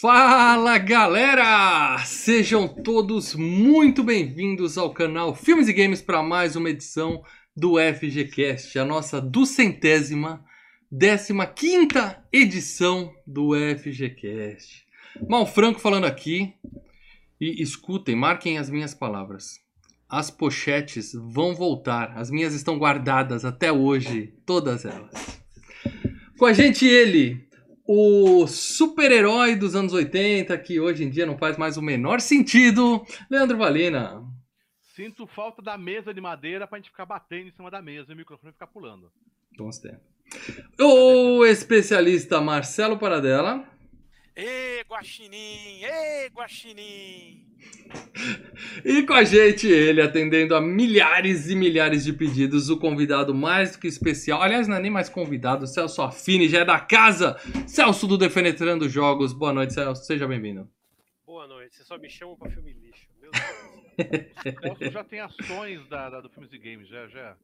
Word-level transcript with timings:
Fala 0.00 0.78
galera! 0.78 1.98
Sejam 2.04 2.68
todos 2.68 3.34
muito 3.34 4.04
bem-vindos 4.04 4.78
ao 4.78 4.94
canal 4.94 5.34
Filmes 5.34 5.66
e 5.66 5.72
Games 5.72 6.00
para 6.00 6.22
mais 6.22 6.54
uma 6.54 6.70
edição 6.70 7.24
do 7.56 7.74
FGCast, 7.80 8.78
a 8.78 8.84
nossa 8.84 9.20
duzentésima, 9.20 10.44
décima 10.88 11.46
quinta 11.46 12.24
edição 12.32 13.12
do 13.26 13.50
FGCast. 13.76 14.86
Mal 15.28 15.44
Franco 15.44 15.80
falando 15.80 16.04
aqui 16.04 16.54
e 17.40 17.60
escutem, 17.60 18.14
marquem 18.14 18.56
as 18.56 18.70
minhas 18.70 18.94
palavras. 18.94 19.58
As 20.08 20.30
pochetes 20.30 21.10
vão 21.12 21.56
voltar, 21.56 22.16
as 22.16 22.30
minhas 22.30 22.54
estão 22.54 22.78
guardadas 22.78 23.44
até 23.44 23.72
hoje, 23.72 24.32
todas 24.46 24.84
elas. 24.84 25.42
Com 26.38 26.46
a 26.46 26.52
gente 26.52 26.86
ele, 26.86 27.47
o 27.90 28.46
super-herói 28.46 29.56
dos 29.56 29.74
anos 29.74 29.94
80, 29.94 30.58
que 30.58 30.78
hoje 30.78 31.04
em 31.04 31.08
dia 31.08 31.24
não 31.24 31.38
faz 31.38 31.56
mais 31.56 31.78
o 31.78 31.82
menor 31.82 32.20
sentido, 32.20 33.02
Leandro 33.30 33.56
Valina. 33.56 34.22
Sinto 34.94 35.26
falta 35.26 35.62
da 35.62 35.78
mesa 35.78 36.12
de 36.12 36.20
madeira 36.20 36.66
pra 36.66 36.76
gente 36.76 36.90
ficar 36.90 37.06
batendo 37.06 37.48
em 37.48 37.50
cima 37.50 37.70
da 37.70 37.80
mesa 37.80 38.12
e 38.12 38.14
o 38.14 38.16
microfone 38.18 38.52
ficar 38.52 38.66
pulando. 38.66 39.10
Bons 39.56 39.78
tempos. 39.78 40.06
O 40.78 41.46
especialista 41.46 42.42
Marcelo 42.42 42.98
Paradela. 42.98 43.66
Ê, 44.36 44.84
Guaxinim! 44.86 45.82
Ê, 45.82 46.28
Guaxinim! 46.28 47.47
E 48.84 49.02
com 49.04 49.14
a 49.14 49.24
gente 49.24 49.66
ele, 49.66 50.00
atendendo 50.02 50.54
a 50.54 50.60
milhares 50.60 51.48
e 51.48 51.54
milhares 51.56 52.04
de 52.04 52.12
pedidos, 52.12 52.68
o 52.68 52.78
convidado 52.78 53.34
mais 53.34 53.72
do 53.72 53.78
que 53.78 53.86
especial. 53.86 54.42
Aliás, 54.42 54.68
não 54.68 54.76
é 54.76 54.80
nem 54.80 54.90
mais 54.90 55.08
convidado, 55.08 55.66
Celso 55.66 56.02
Affini, 56.02 56.48
já 56.48 56.60
é 56.60 56.64
da 56.64 56.78
casa. 56.80 57.36
Celso 57.66 58.06
do 58.06 58.18
Defenetrando 58.18 58.88
Jogos. 58.88 59.32
Boa 59.32 59.52
noite, 59.52 59.72
Celso. 59.74 60.04
Seja 60.04 60.26
bem-vindo. 60.26 60.68
Boa 61.26 61.46
noite. 61.46 61.76
Você 61.76 61.84
só 61.84 61.96
me 61.98 62.08
chama 62.10 62.36
pra 62.36 62.50
filme 62.50 62.72
lixo. 62.74 63.06
Meu 63.20 63.30
Deus. 63.30 64.24
Celso 64.78 64.90
já 64.92 65.04
tem 65.04 65.20
ações 65.20 65.86
da, 65.88 66.10
da- 66.10 66.20
do 66.20 66.28
Filmes 66.28 66.52
e 66.52 66.58
Games, 66.58 66.88
já, 66.88 67.06
já. 67.08 67.36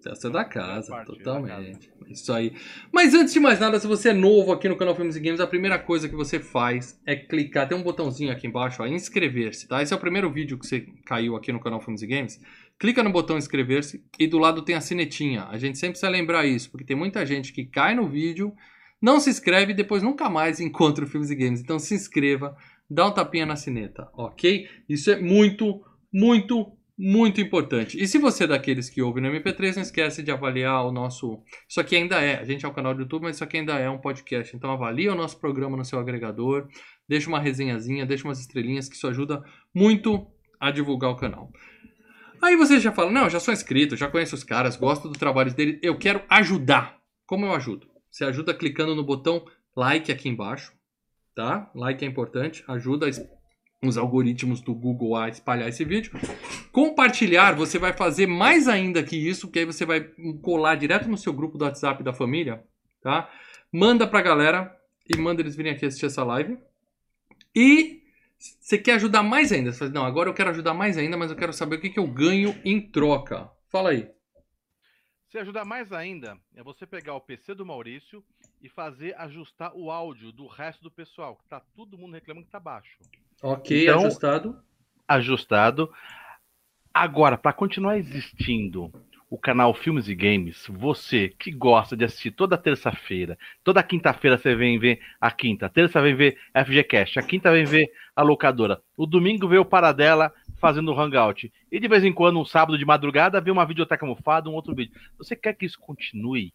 Celso 0.00 0.28
é 0.28 0.30
da 0.30 0.44
casa, 0.44 0.90
Parte, 0.90 1.06
totalmente. 1.06 1.90
Isso 2.08 2.32
aí. 2.32 2.54
Mas 2.92 3.14
antes 3.14 3.34
de 3.34 3.40
mais 3.40 3.58
nada, 3.58 3.78
se 3.78 3.86
você 3.86 4.10
é 4.10 4.12
novo 4.12 4.52
aqui 4.52 4.68
no 4.68 4.76
canal 4.76 4.94
Filmes 4.94 5.16
e 5.16 5.20
Games, 5.20 5.40
a 5.40 5.46
primeira 5.46 5.78
coisa 5.78 6.08
que 6.08 6.14
você 6.14 6.38
faz 6.38 7.00
é 7.04 7.16
clicar. 7.16 7.68
Tem 7.68 7.76
um 7.76 7.82
botãozinho 7.82 8.32
aqui 8.32 8.46
embaixo, 8.46 8.82
ó, 8.82 8.86
inscrever-se, 8.86 9.66
tá? 9.66 9.82
Esse 9.82 9.92
é 9.92 9.96
o 9.96 10.00
primeiro 10.00 10.30
vídeo 10.30 10.58
que 10.58 10.66
você 10.66 10.86
caiu 11.04 11.36
aqui 11.36 11.52
no 11.52 11.60
canal 11.60 11.80
Filmes 11.80 12.02
e 12.02 12.06
Games. 12.06 12.40
Clica 12.78 13.02
no 13.02 13.10
botão 13.10 13.36
inscrever-se 13.36 14.04
e 14.18 14.26
do 14.26 14.38
lado 14.38 14.62
tem 14.62 14.76
a 14.76 14.80
sinetinha. 14.80 15.46
A 15.50 15.58
gente 15.58 15.76
sempre 15.78 15.92
precisa 15.92 16.10
lembrar 16.10 16.46
isso, 16.46 16.70
porque 16.70 16.84
tem 16.84 16.96
muita 16.96 17.26
gente 17.26 17.52
que 17.52 17.64
cai 17.64 17.94
no 17.94 18.06
vídeo, 18.06 18.54
não 19.02 19.18
se 19.18 19.30
inscreve 19.30 19.72
e 19.72 19.76
depois 19.76 20.02
nunca 20.02 20.30
mais 20.30 20.60
encontra 20.60 21.04
o 21.04 21.08
Filmes 21.08 21.30
e 21.30 21.34
Games. 21.34 21.60
Então 21.60 21.78
se 21.78 21.94
inscreva, 21.94 22.56
dá 22.88 23.06
um 23.08 23.12
tapinha 23.12 23.44
na 23.44 23.56
sineta, 23.56 24.08
ok? 24.14 24.68
Isso 24.88 25.10
é 25.10 25.20
muito, 25.20 25.82
muito, 26.12 26.72
muito 26.98 27.40
importante. 27.40 28.02
E 28.02 28.08
se 28.08 28.18
você 28.18 28.42
é 28.42 28.48
daqueles 28.48 28.90
que 28.90 29.00
ouve 29.00 29.20
no 29.20 29.28
MP3, 29.28 29.76
não 29.76 29.82
esquece 29.82 30.20
de 30.20 30.32
avaliar 30.32 30.84
o 30.84 30.90
nosso. 30.90 31.40
Isso 31.68 31.80
aqui 31.80 31.94
ainda 31.94 32.20
é, 32.20 32.40
a 32.40 32.44
gente 32.44 32.66
é 32.66 32.68
um 32.68 32.72
canal 32.72 32.92
do 32.92 33.02
YouTube, 33.02 33.22
mas 33.22 33.36
isso 33.36 33.44
aqui 33.44 33.58
ainda 33.58 33.78
é 33.78 33.88
um 33.88 33.98
podcast. 33.98 34.56
Então 34.56 34.72
avalie 34.72 35.08
o 35.08 35.14
nosso 35.14 35.38
programa 35.38 35.76
no 35.76 35.84
seu 35.84 36.00
agregador, 36.00 36.66
deixa 37.08 37.28
uma 37.28 37.38
resenhazinha, 37.38 38.04
deixa 38.04 38.26
umas 38.26 38.40
estrelinhas, 38.40 38.88
que 38.88 38.96
isso 38.96 39.06
ajuda 39.06 39.44
muito 39.72 40.26
a 40.58 40.72
divulgar 40.72 41.10
o 41.10 41.16
canal. 41.16 41.52
Aí 42.42 42.56
você 42.56 42.80
já 42.80 42.90
fala, 42.90 43.12
não, 43.12 43.30
já 43.30 43.38
sou 43.38 43.54
inscrito, 43.54 43.96
já 43.96 44.08
conheço 44.08 44.34
os 44.34 44.42
caras, 44.42 44.76
gosto 44.76 45.08
do 45.08 45.18
trabalho 45.18 45.54
deles, 45.54 45.78
eu 45.82 45.96
quero 45.96 46.22
ajudar. 46.28 46.98
Como 47.26 47.46
eu 47.46 47.54
ajudo? 47.54 47.86
Você 48.10 48.24
ajuda 48.24 48.54
clicando 48.54 48.96
no 48.96 49.04
botão 49.04 49.44
like 49.76 50.10
aqui 50.10 50.28
embaixo, 50.28 50.72
tá? 51.34 51.70
Like 51.74 52.04
é 52.04 52.08
importante, 52.08 52.64
ajuda 52.66 53.06
a 53.06 53.08
os 53.82 53.96
algoritmos 53.96 54.60
do 54.60 54.74
Google 54.74 55.16
a 55.16 55.28
espalhar 55.28 55.68
esse 55.68 55.84
vídeo. 55.84 56.12
Compartilhar, 56.72 57.54
você 57.54 57.78
vai 57.78 57.92
fazer 57.92 58.26
mais 58.26 58.66
ainda 58.66 59.02
que 59.02 59.16
isso, 59.16 59.46
porque 59.46 59.60
aí 59.60 59.64
você 59.64 59.86
vai 59.86 60.00
colar 60.42 60.74
direto 60.74 61.08
no 61.08 61.16
seu 61.16 61.32
grupo 61.32 61.56
do 61.56 61.64
WhatsApp 61.64 62.02
da 62.02 62.12
família, 62.12 62.64
tá? 63.00 63.30
Manda 63.72 64.06
pra 64.06 64.22
galera 64.22 64.74
e 65.08 65.16
manda 65.16 65.42
eles 65.42 65.54
virem 65.54 65.72
aqui 65.72 65.86
assistir 65.86 66.06
essa 66.06 66.24
live. 66.24 66.58
E 67.54 68.02
você 68.38 68.78
quer 68.78 68.94
ajudar 68.94 69.22
mais 69.22 69.52
ainda? 69.52 69.72
Você 69.72 69.78
fala, 69.78 69.90
não, 69.90 70.04
agora 70.04 70.28
eu 70.28 70.34
quero 70.34 70.50
ajudar 70.50 70.74
mais 70.74 70.98
ainda, 70.98 71.16
mas 71.16 71.30
eu 71.30 71.36
quero 71.36 71.52
saber 71.52 71.76
o 71.76 71.80
que, 71.80 71.90
que 71.90 71.98
eu 71.98 72.06
ganho 72.06 72.54
em 72.64 72.80
troca. 72.80 73.50
Fala 73.68 73.90
aí. 73.90 74.10
Se 75.28 75.38
ajudar 75.38 75.64
mais 75.64 75.92
ainda, 75.92 76.38
é 76.54 76.62
você 76.62 76.86
pegar 76.86 77.14
o 77.14 77.20
PC 77.20 77.54
do 77.54 77.66
Maurício 77.66 78.24
e 78.62 78.68
fazer 78.68 79.14
ajustar 79.18 79.72
o 79.74 79.90
áudio 79.90 80.32
do 80.32 80.46
resto 80.46 80.82
do 80.82 80.90
pessoal, 80.90 81.36
que 81.36 81.46
tá 81.48 81.60
todo 81.76 81.98
mundo 81.98 82.14
reclamando 82.14 82.46
que 82.46 82.52
tá 82.52 82.58
baixo. 82.58 82.98
Ok, 83.42 83.82
Então- 83.84 84.00
ajustado. 84.00 84.56
Ajustado. 85.06 85.92
Agora, 86.92 87.38
para 87.38 87.52
continuar 87.52 87.96
existindo 87.98 88.92
o 89.30 89.38
canal 89.38 89.74
Filmes 89.74 90.08
e 90.08 90.14
Games, 90.14 90.66
você 90.68 91.28
que 91.28 91.50
gosta 91.50 91.96
de 91.96 92.04
assistir 92.04 92.30
toda 92.30 92.56
terça-feira, 92.56 93.38
toda 93.62 93.82
quinta-feira 93.82 94.38
você 94.38 94.54
vem 94.54 94.78
ver 94.78 95.00
a 95.20 95.30
quinta, 95.30 95.68
terça 95.68 96.00
vem 96.00 96.14
ver 96.14 96.38
FGCast, 96.54 97.18
a 97.18 97.22
quinta 97.22 97.52
vem 97.52 97.64
ver 97.64 97.90
a 98.16 98.22
locadora, 98.22 98.80
o 98.96 99.06
domingo 99.06 99.46
vê 99.46 99.58
o 99.58 99.64
Paradela 99.66 100.32
fazendo 100.56 100.92
o 100.92 100.98
Hangout, 100.98 101.52
e 101.70 101.78
de 101.78 101.86
vez 101.88 102.02
em 102.04 102.12
quando, 102.12 102.40
um 102.40 102.44
sábado 102.44 102.78
de 102.78 102.84
madrugada, 102.86 103.40
vê 103.40 103.50
uma 103.50 103.66
videoteca 103.66 104.04
mofada, 104.04 104.48
um 104.48 104.54
outro 104.54 104.74
vídeo. 104.74 104.98
Você 105.18 105.36
quer 105.36 105.52
que 105.54 105.66
isso 105.66 105.78
continue? 105.78 106.52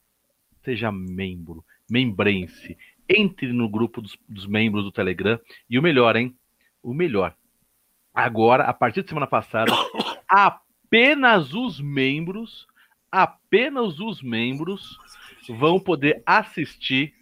Seja 0.63 0.91
membro, 0.91 1.63
membrense, 1.89 2.75
entre 3.07 3.53
no 3.53 3.69
grupo 3.69 4.01
dos, 4.01 4.17
dos 4.27 4.47
membros 4.47 4.83
do 4.83 4.91
Telegram, 4.91 5.39
e 5.69 5.77
o 5.77 5.81
melhor, 5.81 6.15
hein? 6.15 6.35
O 6.83 6.93
melhor. 6.93 7.35
Agora, 8.13 8.65
a 8.65 8.73
partir 8.73 9.01
de 9.01 9.09
semana 9.09 9.25
passada, 9.25 9.71
apenas 10.29 11.53
os 11.53 11.79
membros, 11.79 12.67
apenas 13.11 13.99
os 13.99 14.21
membros 14.21 14.97
vão 15.49 15.79
poder 15.79 16.21
assistir 16.25 17.13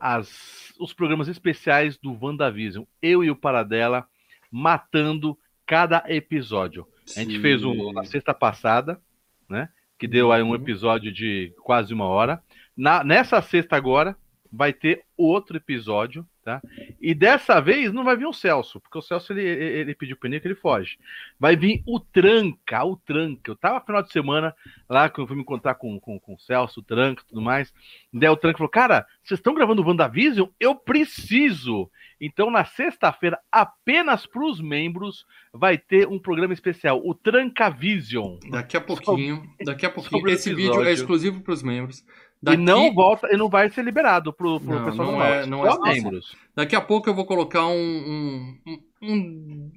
as, 0.00 0.72
os 0.78 0.92
programas 0.92 1.28
especiais 1.28 1.96
do 1.98 2.16
WandaVision. 2.20 2.84
Eu 3.02 3.22
e 3.22 3.30
o 3.30 3.36
Paradela 3.36 4.06
matando 4.50 5.38
cada 5.66 6.02
episódio. 6.08 6.86
A 7.16 7.20
gente 7.20 7.38
fez 7.40 7.62
um 7.64 7.92
na 7.92 8.04
sexta 8.04 8.32
passada, 8.34 9.00
né? 9.48 9.68
Que 9.98 10.06
deu 10.06 10.32
aí 10.32 10.42
um 10.42 10.48
Uhum. 10.48 10.54
episódio 10.54 11.12
de 11.12 11.52
quase 11.62 11.92
uma 11.92 12.06
hora. 12.06 12.42
Na, 12.76 13.02
nessa 13.02 13.42
sexta 13.42 13.76
agora 13.76 14.16
vai 14.50 14.72
ter 14.72 15.04
outro 15.16 15.56
episódio, 15.56 16.26
tá? 16.48 16.62
E 16.98 17.14
dessa 17.14 17.60
vez 17.60 17.92
não 17.92 18.02
vai 18.02 18.16
vir 18.16 18.26
o 18.26 18.32
Celso, 18.32 18.80
porque 18.80 18.96
o 18.96 19.02
Celso 19.02 19.34
ele, 19.34 19.42
ele 19.42 19.94
pediu 19.94 20.16
pneu 20.16 20.40
que 20.40 20.48
ele 20.48 20.54
foge. 20.54 20.98
Vai 21.38 21.54
vir 21.56 21.82
o 21.86 22.00
Tranca, 22.00 22.82
o 22.84 22.96
Tranca. 22.96 23.50
Eu 23.50 23.56
tava 23.56 23.78
no 23.78 23.84
final 23.84 24.02
de 24.02 24.10
semana 24.10 24.54
lá 24.88 25.10
que 25.10 25.20
eu 25.20 25.26
fui 25.26 25.36
me 25.36 25.42
encontrar 25.42 25.74
com, 25.74 26.00
com, 26.00 26.18
com 26.18 26.34
o 26.34 26.38
Celso, 26.38 26.80
o 26.80 26.82
Tranca 26.82 27.22
e 27.22 27.26
tudo 27.26 27.42
mais. 27.42 27.72
Daí 28.10 28.30
o 28.30 28.36
Tranca 28.36 28.56
falou: 28.56 28.70
Cara, 28.70 29.06
vocês 29.22 29.38
estão 29.38 29.52
gravando 29.52 29.82
o 29.82 29.86
WandaVision? 29.86 30.48
Eu 30.58 30.74
preciso. 30.74 31.90
Então, 32.20 32.50
na 32.50 32.64
sexta-feira, 32.64 33.38
apenas 33.52 34.26
para 34.26 34.44
os 34.44 34.60
membros, 34.60 35.24
vai 35.52 35.78
ter 35.78 36.08
um 36.08 36.18
programa 36.18 36.52
especial, 36.52 37.00
o 37.04 37.14
Tranca 37.14 37.70
Vision. 37.70 38.38
Daqui 38.50 38.76
a 38.76 38.80
pouquinho, 38.80 39.42
daqui 39.64 39.86
a 39.86 39.90
pouquinho. 39.90 40.28
Esse 40.28 40.52
vídeo 40.52 40.82
é 40.82 40.92
exclusivo 40.92 41.40
para 41.40 41.52
os 41.52 41.62
membros. 41.62 42.04
E 42.40 42.44
Daqui, 42.44 42.56
não 42.58 42.94
volta, 42.94 43.26
e 43.32 43.36
não 43.36 43.48
vai 43.48 43.68
ser 43.68 43.82
liberado 43.84 44.32
pro, 44.32 44.60
pro 44.60 44.70
Não, 44.78 44.84
pessoal 44.84 45.10
não 45.12 45.22
é- 45.24 45.44
não 45.46 45.66
é 45.66 45.70
exclusivo. 45.70 46.04
membros. 46.04 46.36
daqui 46.54 46.76
a 46.76 46.80
pouco 46.80 47.08
eu 47.10 47.14
vou 47.14 47.26
colocar 47.26 47.66
um- 47.66 48.58
um- 48.66 48.78
um- 49.02 49.70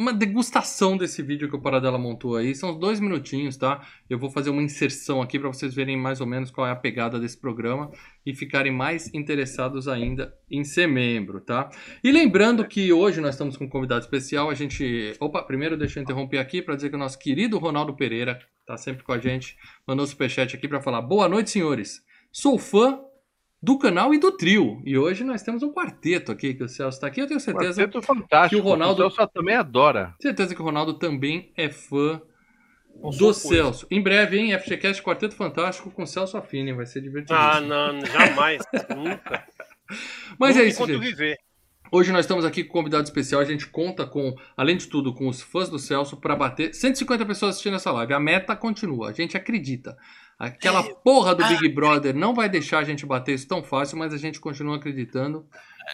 uma 0.00 0.14
degustação 0.14 0.96
desse 0.96 1.22
vídeo 1.22 1.46
que 1.46 1.54
o 1.54 1.60
Paradela 1.60 1.98
montou 1.98 2.34
aí. 2.34 2.54
São 2.54 2.76
dois 2.76 2.98
minutinhos, 2.98 3.58
tá? 3.58 3.86
Eu 4.08 4.18
vou 4.18 4.30
fazer 4.30 4.48
uma 4.48 4.62
inserção 4.62 5.20
aqui 5.20 5.38
para 5.38 5.48
vocês 5.48 5.74
verem 5.74 5.94
mais 5.94 6.22
ou 6.22 6.26
menos 6.26 6.50
qual 6.50 6.66
é 6.66 6.70
a 6.70 6.76
pegada 6.76 7.20
desse 7.20 7.36
programa 7.36 7.90
e 8.24 8.34
ficarem 8.34 8.72
mais 8.72 9.12
interessados 9.12 9.86
ainda 9.86 10.34
em 10.50 10.64
ser 10.64 10.86
membro, 10.86 11.38
tá? 11.38 11.68
E 12.02 12.10
lembrando 12.10 12.66
que 12.66 12.90
hoje 12.90 13.20
nós 13.20 13.34
estamos 13.34 13.58
com 13.58 13.64
um 13.64 13.68
convidado 13.68 14.00
especial. 14.00 14.48
A 14.48 14.54
gente. 14.54 15.14
Opa, 15.20 15.42
primeiro 15.42 15.76
deixa 15.76 15.98
eu 15.98 16.02
interromper 16.02 16.38
aqui 16.38 16.62
para 16.62 16.76
dizer 16.76 16.88
que 16.88 16.96
o 16.96 16.98
nosso 16.98 17.18
querido 17.18 17.58
Ronaldo 17.58 17.94
Pereira 17.94 18.38
tá 18.64 18.78
sempre 18.78 19.04
com 19.04 19.12
a 19.12 19.18
gente, 19.18 19.54
mandou 19.86 20.06
superchat 20.06 20.56
aqui 20.56 20.66
para 20.66 20.80
falar: 20.80 21.02
Boa 21.02 21.28
noite, 21.28 21.50
senhores. 21.50 22.02
Sou 22.32 22.58
fã 22.58 23.00
do 23.62 23.78
canal 23.78 24.14
e 24.14 24.18
do 24.18 24.32
trio. 24.32 24.80
E 24.84 24.96
hoje 24.96 25.22
nós 25.24 25.42
temos 25.42 25.62
um 25.62 25.72
quarteto 25.72 26.32
aqui, 26.32 26.54
que 26.54 26.64
o 26.64 26.68
Celso 26.68 26.96
está 26.96 27.06
aqui. 27.06 27.20
Eu 27.20 27.26
tenho 27.26 27.40
certeza, 27.40 27.82
Quarteto 27.82 28.02
fantástico. 28.02 28.60
que 28.62 28.66
o 28.66 28.70
Ronaldo- 28.70 29.06
O 29.06 29.10
Celso 29.10 29.32
também 29.32 29.54
adora. 29.56 30.14
certeza 30.20 30.54
que 30.54 30.62
o 30.62 30.64
Ronaldo 30.64 30.94
também 30.94 31.52
é 31.56 31.68
fã 31.68 32.20
do 32.94 33.00
coisa. 33.18 33.32
Celso. 33.34 33.86
Em 33.90 34.02
breve, 34.02 34.38
hein? 34.38 34.52
FGCast 34.58 35.02
Quarteto 35.02 35.34
Fantástico 35.34 35.90
com 35.90 36.06
Celso 36.06 36.36
Affini. 36.36 36.72
Vai 36.72 36.86
ser 36.86 37.00
divertido. 37.02 37.38
Ah, 37.38 37.60
não, 37.60 38.00
jamais. 38.04 38.62
Nunca. 38.96 39.46
Mas 40.38 40.54
Nunca 40.56 40.66
é 40.66 40.68
isso, 40.68 40.86
gente. 40.86 40.98
viver. 40.98 41.36
Hoje 41.92 42.12
nós 42.12 42.20
estamos 42.20 42.44
aqui 42.44 42.62
com 42.62 42.70
um 42.78 42.82
convidado 42.82 43.02
especial. 43.04 43.40
A 43.40 43.44
gente 43.44 43.66
conta 43.66 44.06
com, 44.06 44.32
além 44.56 44.76
de 44.76 44.86
tudo, 44.86 45.12
com 45.12 45.26
os 45.28 45.42
fãs 45.42 45.68
do 45.68 45.78
Celso 45.78 46.16
para 46.16 46.36
bater 46.36 46.72
150 46.72 47.26
pessoas 47.26 47.50
assistindo 47.50 47.74
essa 47.74 47.90
live. 47.90 48.12
A 48.14 48.20
meta 48.20 48.54
continua. 48.54 49.08
A 49.10 49.12
gente 49.12 49.36
acredita. 49.36 49.96
Aquela 50.40 50.82
porra 50.82 51.34
do 51.34 51.46
Big 51.46 51.68
Brother 51.68 52.16
não 52.16 52.32
vai 52.32 52.48
deixar 52.48 52.78
a 52.78 52.82
gente 52.82 53.04
bater 53.04 53.34
isso 53.34 53.46
tão 53.46 53.62
fácil, 53.62 53.98
mas 53.98 54.14
a 54.14 54.16
gente 54.16 54.40
continua 54.40 54.76
acreditando 54.76 55.46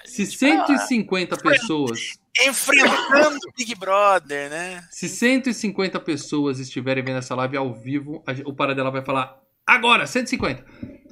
Se 0.04 0.24
150 0.24 1.36
pessoas, 1.38 2.12
Enfrentando 2.46 3.38
o 3.38 3.52
Big 3.58 3.74
Brother, 3.74 4.48
né? 4.48 4.86
se 4.88 5.08
150 5.08 5.98
pessoas 5.98 6.60
estiverem 6.60 7.02
vendo 7.02 7.18
essa 7.18 7.34
live 7.34 7.56
ao 7.56 7.74
vivo, 7.74 8.22
o 8.44 8.54
Paradela 8.54 8.88
vai 8.88 9.02
falar 9.02 9.36
agora, 9.66 10.06
150. 10.06 10.64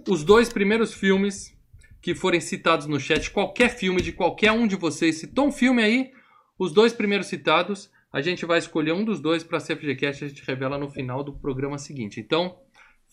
Os 0.09 0.23
dois 0.23 0.49
primeiros 0.49 0.95
filmes 0.95 1.53
que 2.01 2.15
forem 2.15 2.41
citados 2.41 2.87
no 2.87 3.01
chat, 3.01 3.33
qualquer 3.33 3.71
filme 3.71 4.01
de 4.01 4.13
qualquer 4.13 4.53
um 4.53 4.65
de 4.65 4.77
vocês, 4.77 5.19
citou 5.19 5.49
um 5.49 5.53
filme 5.53 5.83
aí, 5.83 6.13
os 6.57 6.73
dois 6.73 6.93
primeiros 6.93 7.27
citados, 7.27 7.91
a 8.13 8.21
gente 8.21 8.47
vai 8.47 8.61
escolher 8.61 8.93
um 8.93 9.05
dos 9.05 9.19
dois 9.19 9.43
para 9.43 9.59
ser 9.59 9.77
FGCast, 9.77 10.25
a 10.25 10.29
gente 10.29 10.45
revela 10.47 10.79
no 10.79 10.89
final 10.89 11.25
do 11.25 11.33
programa 11.33 11.79
seguinte. 11.79 12.21
Então, 12.21 12.63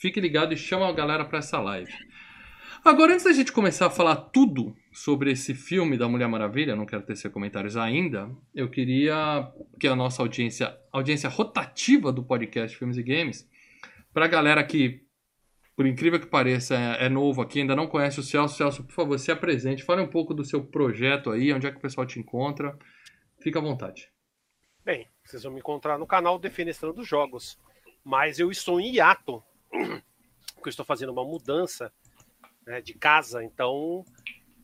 fique 0.01 0.19
ligado 0.19 0.51
e 0.51 0.57
chama 0.57 0.89
a 0.89 0.92
galera 0.92 1.24
para 1.24 1.38
essa 1.38 1.59
live. 1.59 1.94
Agora, 2.83 3.13
antes 3.13 3.24
da 3.24 3.31
gente 3.31 3.51
começar 3.51 3.86
a 3.86 3.92
falar 3.92 4.15
tudo 4.15 4.75
sobre 4.92 5.31
esse 5.31 5.53
filme 5.53 5.95
da 5.95 6.09
Mulher 6.09 6.27
Maravilha, 6.27 6.75
não 6.75 6.88
quero 6.88 7.03
tecer 7.03 7.30
comentários 7.30 7.77
ainda, 7.77 8.27
eu 8.56 8.68
queria 8.68 9.48
que 9.80 9.88
a 9.88 9.95
nossa 9.95 10.24
audiência, 10.24 10.75
audiência 10.92 11.30
rotativa 11.30 12.12
do 12.12 12.24
podcast 12.24 12.75
Filmes 12.75 12.98
e 12.98 13.03
Games, 13.03 13.48
para 14.12 14.25
a 14.25 14.27
galera 14.27 14.63
que, 14.63 15.06
por 15.75 15.86
incrível 15.86 16.19
que 16.19 16.25
pareça, 16.25 16.75
é, 16.75 17.06
é 17.06 17.09
novo 17.09 17.39
aqui, 17.39 17.62
ainda 17.62 17.75
não 17.75 17.86
conhece 17.86 18.19
o 18.19 18.24
Celso, 18.24 18.57
Celso, 18.57 18.83
por 18.83 18.94
favor, 18.94 19.19
se 19.19 19.31
apresente, 19.31 19.83
fale 19.83 20.01
um 20.01 20.09
pouco 20.09 20.33
do 20.33 20.44
seu 20.44 20.65
projeto 20.65 21.30
aí, 21.30 21.53
onde 21.53 21.68
é 21.68 21.71
que 21.71 21.77
o 21.77 21.81
pessoal 21.81 22.07
te 22.07 22.19
encontra, 22.19 22.75
fica 23.39 23.59
à 23.59 23.62
vontade. 23.62 24.09
Bem, 24.83 25.07
vocês 25.24 25.44
vão 25.44 25.53
me 25.53 25.59
encontrar 25.59 26.00
no 26.00 26.07
canal 26.07 26.39
Defenestrando 26.39 26.95
dos 26.95 27.07
Jogos. 27.07 27.59
Mas 28.03 28.39
eu 28.39 28.50
estou 28.50 28.80
em 28.80 28.95
hiato, 28.95 29.44
porque 29.71 30.68
eu 30.68 30.69
estou 30.69 30.85
fazendo 30.85 31.12
uma 31.12 31.23
mudança 31.23 31.91
né, 32.65 32.81
de 32.81 32.94
casa, 32.94 33.44
então 33.44 34.06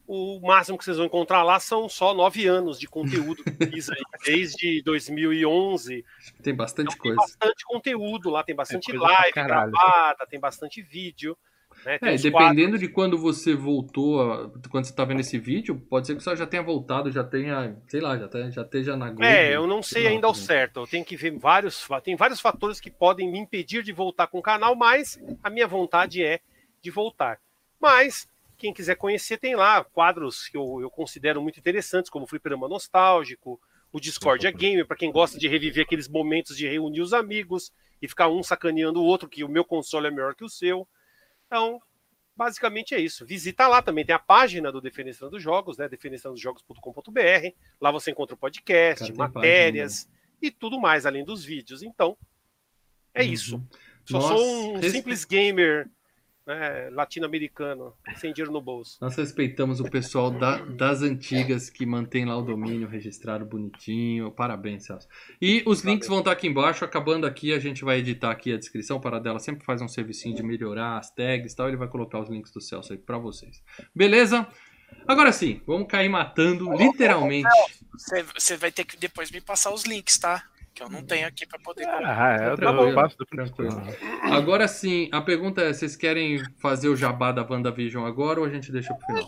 o 0.07 0.39
máximo 0.39 0.77
que 0.77 0.85
vocês 0.85 0.95
vão 0.95 1.05
encontrar 1.05 1.43
lá 1.43 1.59
são 1.59 1.89
só 1.89 2.13
nove 2.13 2.47
anos 2.47 2.79
de 2.79 2.87
conteúdo 2.87 3.43
que 3.43 3.49
eu 3.49 3.71
fiz 3.71 3.89
aí, 3.89 4.01
desde 4.25 4.81
2011. 4.83 6.05
Tem 6.41 6.55
bastante 6.55 6.91
Tem 6.91 6.97
coisa. 6.97 7.17
bastante 7.17 7.65
conteúdo 7.65 8.29
lá, 8.29 8.43
tem 8.43 8.55
bastante 8.55 8.91
pra 8.91 9.01
live 9.01 9.33
gravada, 9.33 10.25
tem 10.27 10.39
bastante 10.39 10.81
vídeo. 10.81 11.37
Né, 11.85 11.97
É, 12.01 12.15
dependendo 12.15 12.77
de 12.77 12.87
quando 12.87 13.17
você 13.17 13.55
voltou, 13.55 14.49
quando 14.69 14.85
você 14.85 14.93
tá 14.93 15.05
vendo 15.05 15.19
esse 15.19 15.37
vídeo, 15.37 15.79
pode 15.89 16.07
ser 16.07 16.15
que 16.15 16.23
você 16.23 16.35
já 16.35 16.47
tenha 16.47 16.63
voltado, 16.63 17.11
já 17.11 17.23
tenha, 17.23 17.77
sei 17.87 18.01
lá, 18.01 18.17
já, 18.17 18.27
tenha, 18.27 18.51
já 18.51 18.61
esteja 18.61 18.95
na 18.97 19.07
Globo. 19.07 19.23
É, 19.23 19.55
eu 19.55 19.67
não 19.67 19.81
sei 19.81 20.07
ainda 20.07 20.27
ao 20.27 20.33
não. 20.33 20.39
certo. 20.39 20.81
Eu 20.81 20.87
tenho 20.87 21.05
que 21.05 21.15
ver 21.15 21.37
vários. 21.37 21.87
Tem 22.03 22.15
vários 22.15 22.39
fatores 22.39 22.79
que 22.79 22.89
podem 22.89 23.31
me 23.31 23.39
impedir 23.39 23.83
de 23.83 23.91
voltar 23.91 24.27
com 24.27 24.39
o 24.39 24.43
canal, 24.43 24.75
mas 24.75 25.19
a 25.43 25.49
minha 25.49 25.67
vontade 25.67 26.23
é 26.23 26.39
de 26.81 26.91
voltar. 26.91 27.39
Mas, 27.79 28.27
quem 28.57 28.73
quiser 28.73 28.95
conhecer, 28.95 29.37
tem 29.37 29.55
lá 29.55 29.83
quadros 29.83 30.47
que 30.47 30.57
eu, 30.57 30.79
eu 30.81 30.89
considero 30.89 31.41
muito 31.41 31.59
interessantes, 31.59 32.09
como 32.09 32.25
o 32.25 32.27
Fliperama 32.27 32.67
Nostálgico, 32.67 33.59
o 33.91 33.99
Discordia 33.99 34.51
Gamer, 34.51 34.85
para 34.85 34.97
quem 34.97 35.11
gosta 35.11 35.37
de 35.37 35.47
reviver 35.47 35.85
aqueles 35.85 36.07
momentos 36.07 36.57
de 36.57 36.67
reunir 36.67 37.01
os 37.01 37.13
amigos 37.13 37.71
e 38.01 38.07
ficar 38.07 38.29
um 38.29 38.43
sacaneando 38.43 39.01
o 39.01 39.05
outro, 39.05 39.29
que 39.29 39.43
o 39.43 39.49
meu 39.49 39.63
console 39.63 40.07
é 40.07 40.11
melhor 40.11 40.35
que 40.35 40.43
o 40.43 40.49
seu. 40.49 40.87
Então, 41.47 41.81
basicamente 42.35 42.93
é 42.93 42.99
isso. 42.99 43.25
Visita 43.25 43.67
lá 43.67 43.81
também, 43.81 44.05
tem 44.05 44.13
a 44.15 44.19
página 44.19 44.71
do 44.71 44.79
Defenestrando 44.79 45.39
Jogos, 45.39 45.77
né? 45.77 45.87
defenestrandojogos.com.br. 45.89 47.55
Lá 47.81 47.91
você 47.91 48.11
encontra 48.11 48.35
o 48.35 48.37
podcast, 48.37 48.99
Cara, 48.99 49.11
tem 49.11 49.17
né? 49.17 49.33
matérias 49.33 50.09
e 50.41 50.51
tudo 50.51 50.79
mais 50.79 51.05
além 51.05 51.23
dos 51.25 51.43
vídeos. 51.43 51.81
Então, 51.81 52.17
é 53.13 53.23
Uhum. 53.23 53.31
isso. 53.31 53.63
Só 54.05 54.19
Nós 54.19 54.27
sou 54.39 54.77
um 54.77 54.81
simples 54.83 55.25
gamer 55.25 55.89
né, 56.47 56.89
latino-americano, 56.91 57.93
sem 58.15 58.31
dinheiro 58.31 58.53
no 58.53 58.61
bolso. 58.61 58.97
Nós 59.01 59.15
respeitamos 59.17 59.81
o 59.81 59.83
pessoal 59.89 60.31
da- 60.31 60.59
das 60.63 61.01
antigas 61.01 61.69
que 61.69 61.85
mantém 61.85 62.23
lá 62.25 62.37
o 62.37 62.41
domínio 62.41 62.87
registrado 62.87 63.45
bonitinho. 63.45 64.31
Parabéns, 64.31 64.85
Celso. 64.85 65.07
E 65.41 65.61
os 65.65 65.81
links 65.83 66.07
vão 66.07 66.19
estar 66.19 66.31
aqui 66.31 66.47
embaixo. 66.47 66.85
Acabando 66.85 67.27
aqui, 67.27 67.53
a 67.53 67.59
gente 67.59 67.83
vai 67.83 67.99
editar 67.99 68.31
aqui 68.31 68.53
a 68.53 68.57
descrição. 68.57 68.99
Para 68.99 69.19
dela 69.19 69.39
sempre 69.39 69.65
faz 69.65 69.81
um 69.81 69.87
servicinho 69.89 70.35
de 70.35 70.41
melhorar 70.41 70.97
as 70.97 71.11
tags 71.11 71.51
e 71.51 71.55
tal. 71.55 71.67
Ele 71.67 71.75
vai 71.77 71.89
colocar 71.89 72.19
os 72.19 72.29
links 72.29 72.51
do 72.51 72.61
Celso 72.61 72.93
aí 72.93 72.97
para 72.99 73.17
vocês. 73.17 73.61
Beleza? 73.93 74.47
Agora 75.05 75.33
sim, 75.33 75.61
vamos 75.67 75.87
cair 75.89 76.07
matando, 76.07 76.71
literalmente. 76.71 77.49
Você 78.37 78.55
vai 78.55 78.71
ter 78.71 78.85
que 78.85 78.95
depois 78.97 79.29
me 79.31 79.41
passar 79.41 79.73
os 79.73 79.83
links, 79.83 80.17
tá? 80.17 80.43
Que 80.77 80.83
eu 80.83 80.89
não 80.89 81.01
tenho 81.01 81.27
aqui 81.27 81.43
pra 81.47 81.57
poder. 81.57 81.87
Ah, 81.87 82.37
é, 82.39 82.49
eu, 82.51 82.55
Tranquilo, 82.55 82.89
eu 83.01 83.07
do 83.17 83.25
tranquilo. 83.25 83.81
Agora 84.21 84.67
sim, 84.67 85.09
a 85.11 85.19
pergunta 85.19 85.59
é: 85.61 85.73
vocês 85.73 85.95
querem 85.95 86.39
fazer 86.61 86.87
o 86.87 86.95
jabá 86.95 87.31
da 87.31 87.41
WandaVision 87.43 88.05
agora 88.05 88.39
ou 88.39 88.45
a 88.45 88.49
gente 88.49 88.71
deixa 88.71 88.93
pro 88.93 89.07
final? 89.07 89.27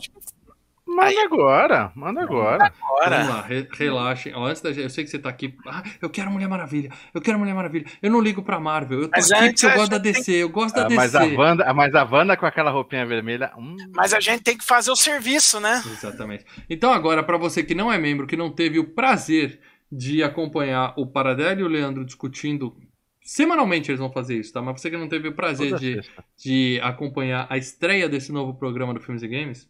Manda 0.85 1.23
agora, 1.23 1.91
manda 1.95 2.21
agora. 2.21 2.71
Vamos 2.79 3.01
Agora, 3.05 3.23
lá, 3.29 3.41
re- 3.41 3.67
relaxem. 3.73 4.33
Ó, 4.35 4.45
antes 4.45 4.61
da 4.61 4.71
gente, 4.71 4.83
eu 4.83 4.89
sei 4.89 5.03
que 5.03 5.09
você 5.09 5.17
tá 5.17 5.29
aqui. 5.29 5.55
Ah, 5.67 5.81
eu 6.01 6.09
quero 6.09 6.29
Mulher 6.31 6.47
Maravilha. 6.49 6.91
Eu 7.13 7.21
quero 7.21 7.37
Mulher 7.39 7.53
Maravilha. 7.55 7.85
Eu 8.01 8.11
não 8.11 8.19
ligo 8.19 8.41
pra 8.43 8.59
Marvel. 8.59 9.01
Eu 9.01 9.07
tô 9.07 9.11
Mas 9.15 9.31
aqui 9.31 9.49
porque 9.53 9.65
eu 9.65 9.73
gosto 9.75 9.91
da 9.91 9.97
DC. 9.99 10.31
Eu 10.33 10.49
gosto 10.49 10.75
da 10.75 10.81
Ah, 10.81 10.87
DC. 10.87 10.95
mas, 10.97 11.15
a 11.15 11.23
Wanda, 11.25 11.73
mas 11.73 11.95
a 11.95 12.03
Wanda 12.03 12.35
com 12.37 12.45
aquela 12.45 12.69
roupinha 12.71 13.05
vermelha. 13.05 13.51
hum, 13.57 13.75
mas 13.95 14.13
a 14.13 14.19
gente 14.19 14.41
tem 14.43 14.57
que 14.57 14.65
fazer 14.65 14.89
o 14.91 14.95
serviço, 14.95 15.59
né? 15.59 15.81
Exatamente. 15.85 16.43
Então, 16.69 16.91
agora, 16.91 17.23
pra 17.23 17.37
você 17.37 17.63
que 17.63 17.73
não 17.75 17.91
é 17.91 17.97
membro, 17.97 18.25
que 18.27 18.35
não 18.37 18.51
teve 18.51 18.77
o 18.79 18.83
prazer 18.83 19.59
de 19.91 20.21
acompanhar 20.23 20.93
o 20.97 21.07
Paradelo 21.07 21.61
e 21.61 21.63
o 21.63 21.67
Leandro 21.67 22.05
discutindo. 22.05 22.75
Semanalmente 23.21 23.91
eles 23.91 23.99
vão 23.99 24.11
fazer 24.11 24.37
isso, 24.39 24.53
tá? 24.53 24.61
Mas 24.61 24.79
você 24.81 24.89
que 24.89 24.97
não 24.97 25.07
teve 25.09 25.27
o 25.27 25.33
prazer 25.33 25.71
de, 25.79 26.01
de 26.37 26.79
acompanhar 26.81 27.45
a 27.49 27.57
estreia 27.57 28.07
desse 28.09 28.31
novo 28.31 28.53
programa 28.55 28.93
do 28.93 28.99
Filmes 28.99 29.21
e 29.23 29.27
Games, 29.27 29.69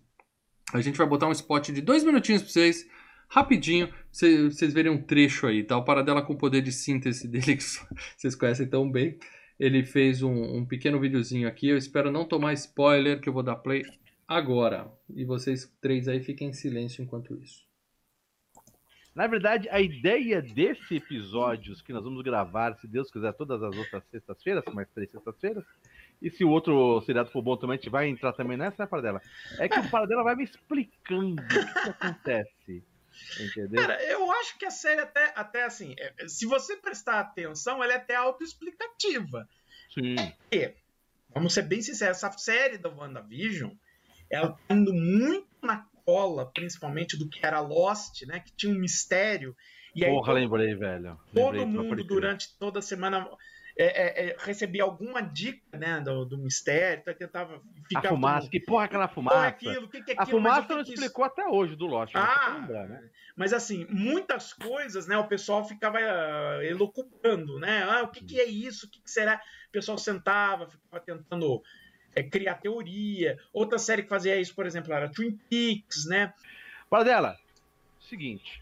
a 0.73 0.81
gente 0.81 0.97
vai 0.97 1.07
botar 1.07 1.27
um 1.27 1.31
spot 1.31 1.69
de 1.71 1.81
dois 1.81 2.03
minutinhos 2.03 2.41
pra 2.41 2.51
vocês, 2.51 2.87
rapidinho, 3.27 3.89
cê- 4.11 4.43
vocês 4.49 4.73
verem 4.73 4.91
um 4.91 5.01
trecho 5.01 5.47
aí, 5.47 5.63
tá? 5.63 5.75
O 5.77 5.83
Paradela 5.83 6.21
com 6.21 6.33
o 6.33 6.37
poder 6.37 6.61
de 6.61 6.71
síntese 6.71 7.27
dele, 7.29 7.57
que 7.57 7.63
vocês 8.15 8.35
conhecem 8.35 8.67
tão 8.67 8.89
bem. 8.89 9.17
Ele 9.59 9.83
fez 9.83 10.21
um, 10.23 10.57
um 10.57 10.65
pequeno 10.65 10.99
videozinho 10.99 11.47
aqui, 11.47 11.67
eu 11.67 11.77
espero 11.77 12.11
não 12.11 12.23
tomar 12.23 12.53
spoiler, 12.53 13.19
que 13.19 13.27
eu 13.27 13.33
vou 13.33 13.43
dar 13.43 13.55
play 13.57 13.83
agora. 14.27 14.89
E 15.13 15.25
vocês 15.25 15.69
três 15.81 16.07
aí 16.07 16.21
fiquem 16.23 16.49
em 16.49 16.53
silêncio 16.53 17.03
enquanto 17.03 17.35
isso. 17.35 17.67
Na 19.15 19.27
verdade, 19.27 19.67
a 19.69 19.81
ideia 19.81 20.41
desse 20.41 20.95
episódios 20.95 21.81
que 21.81 21.91
nós 21.91 22.03
vamos 22.03 22.23
gravar, 22.23 22.75
se 22.75 22.87
Deus 22.87 23.11
quiser, 23.11 23.33
todas 23.33 23.61
as 23.61 23.75
outras 23.75 24.03
sextas-feiras, 24.11 24.63
mais 24.73 24.87
três 24.89 25.11
sextas-feiras, 25.11 25.63
e 26.21 26.29
se 26.29 26.43
o 26.43 26.49
outro 26.49 27.01
seriado 27.01 27.31
for 27.31 27.41
bom 27.41 27.57
também, 27.57 27.75
a 27.75 27.77
gente 27.77 27.89
vai 27.89 28.07
entrar 28.07 28.33
também 28.33 28.57
nessa, 28.57 28.83
né, 28.83 28.87
Paradela? 28.87 29.21
É 29.57 29.67
que 29.67 29.79
o 29.79 29.89
Paradela 29.89 30.23
vai 30.23 30.35
me 30.35 30.43
explicando 30.43 31.41
o 31.41 31.47
que, 31.47 31.65
que 31.65 31.89
acontece. 31.89 32.83
Entendeu? 33.39 33.81
Cara, 33.81 34.01
eu 34.03 34.31
acho 34.31 34.57
que 34.57 34.65
a 34.65 34.71
série 34.71 35.01
até, 35.01 35.33
até 35.35 35.63
assim, 35.63 35.95
é, 35.97 36.27
se 36.27 36.45
você 36.45 36.77
prestar 36.77 37.19
atenção, 37.19 37.83
ela 37.83 37.93
é 37.93 37.97
até 37.97 38.15
autoexplicativa. 38.15 39.47
Sim. 39.93 40.15
Vamos 41.33 41.53
ser 41.53 41.63
bem 41.63 41.81
sinceros, 41.81 42.17
essa 42.17 42.31
série 42.37 42.77
da 42.77 42.89
WandaVision, 42.89 43.71
ela 44.29 44.49
tá 44.49 44.75
indo 44.75 44.93
muito 44.93 45.47
na 45.61 45.85
cola, 46.09 46.51
principalmente 46.51 47.17
do 47.17 47.29
que 47.29 47.45
era 47.45 47.59
Lost, 47.59 48.23
né? 48.25 48.39
Que 48.39 48.51
tinha 48.55 48.73
um 48.73 48.79
mistério. 48.79 49.55
E 49.95 50.03
aí 50.05 50.11
Porra, 50.11 50.33
lembrei, 50.33 50.75
velho. 50.75 51.19
todo 51.33 51.51
Lembrei, 51.57 51.61
só 51.61 51.83
mundo 51.83 52.03
durante 52.03 52.57
toda 52.57 52.79
a 52.79 52.81
semana 52.81 53.27
é, 53.77 53.85
é, 53.85 54.29
é, 54.31 54.35
recebia 54.39 54.83
alguma 54.83 55.21
dica, 55.21 55.77
né, 55.77 56.01
do, 56.01 56.25
do 56.25 56.37
mistério, 56.37 56.99
então 57.01 57.13
tentava 57.13 57.55
A 57.55 57.87
ficar 57.87 58.09
fumaça, 58.09 58.49
que 58.49 58.59
porra 58.59 58.83
é 58.83 58.85
aquela 58.85 59.05
é 59.05 59.07
fumaça? 59.07 59.47
aquilo, 59.47 59.87
que, 59.87 60.03
que 60.03 60.11
é 60.11 60.15
A 60.17 60.23
aquilo, 60.23 60.41
mas 60.41 60.51
o 60.51 60.55
fumaça 60.55 60.67
que 60.67 60.73
não 60.75 60.83
que 60.83 60.93
isso- 60.93 61.01
explicou 61.01 61.23
até 61.23 61.47
hoje 61.47 61.75
do 61.77 61.85
Lost. 61.85 62.13
Ah, 62.13 62.57
lembrar, 62.59 62.87
né? 62.89 63.09
mas 63.37 63.53
assim, 63.53 63.87
muitas 63.89 64.53
coisas, 64.53 65.07
né? 65.07 65.17
O 65.17 65.27
pessoal 65.29 65.65
ficava 65.65 65.97
elucubrando, 66.63 67.57
né? 67.57 67.83
Ah, 67.83 68.03
o 68.03 68.09
que, 68.09 68.23
que 68.23 68.39
é 68.39 68.45
isso? 68.45 68.85
O 68.85 68.89
que, 68.89 69.01
que 69.01 69.09
será? 69.09 69.41
O 69.69 69.71
pessoal 69.71 69.97
sentava, 69.97 70.67
ficava 70.67 70.99
tentando 71.03 71.61
é, 72.15 72.23
criar 72.23 72.55
teoria. 72.55 73.37
Outra 73.53 73.77
série 73.77 74.03
que 74.03 74.09
fazia 74.09 74.39
isso, 74.39 74.53
por 74.55 74.65
exemplo, 74.65 74.93
era 74.93 75.09
Twin 75.09 75.37
Peaks, 75.49 76.05
né? 76.05 76.33
Paradela, 76.89 77.37
seguinte. 78.09 78.61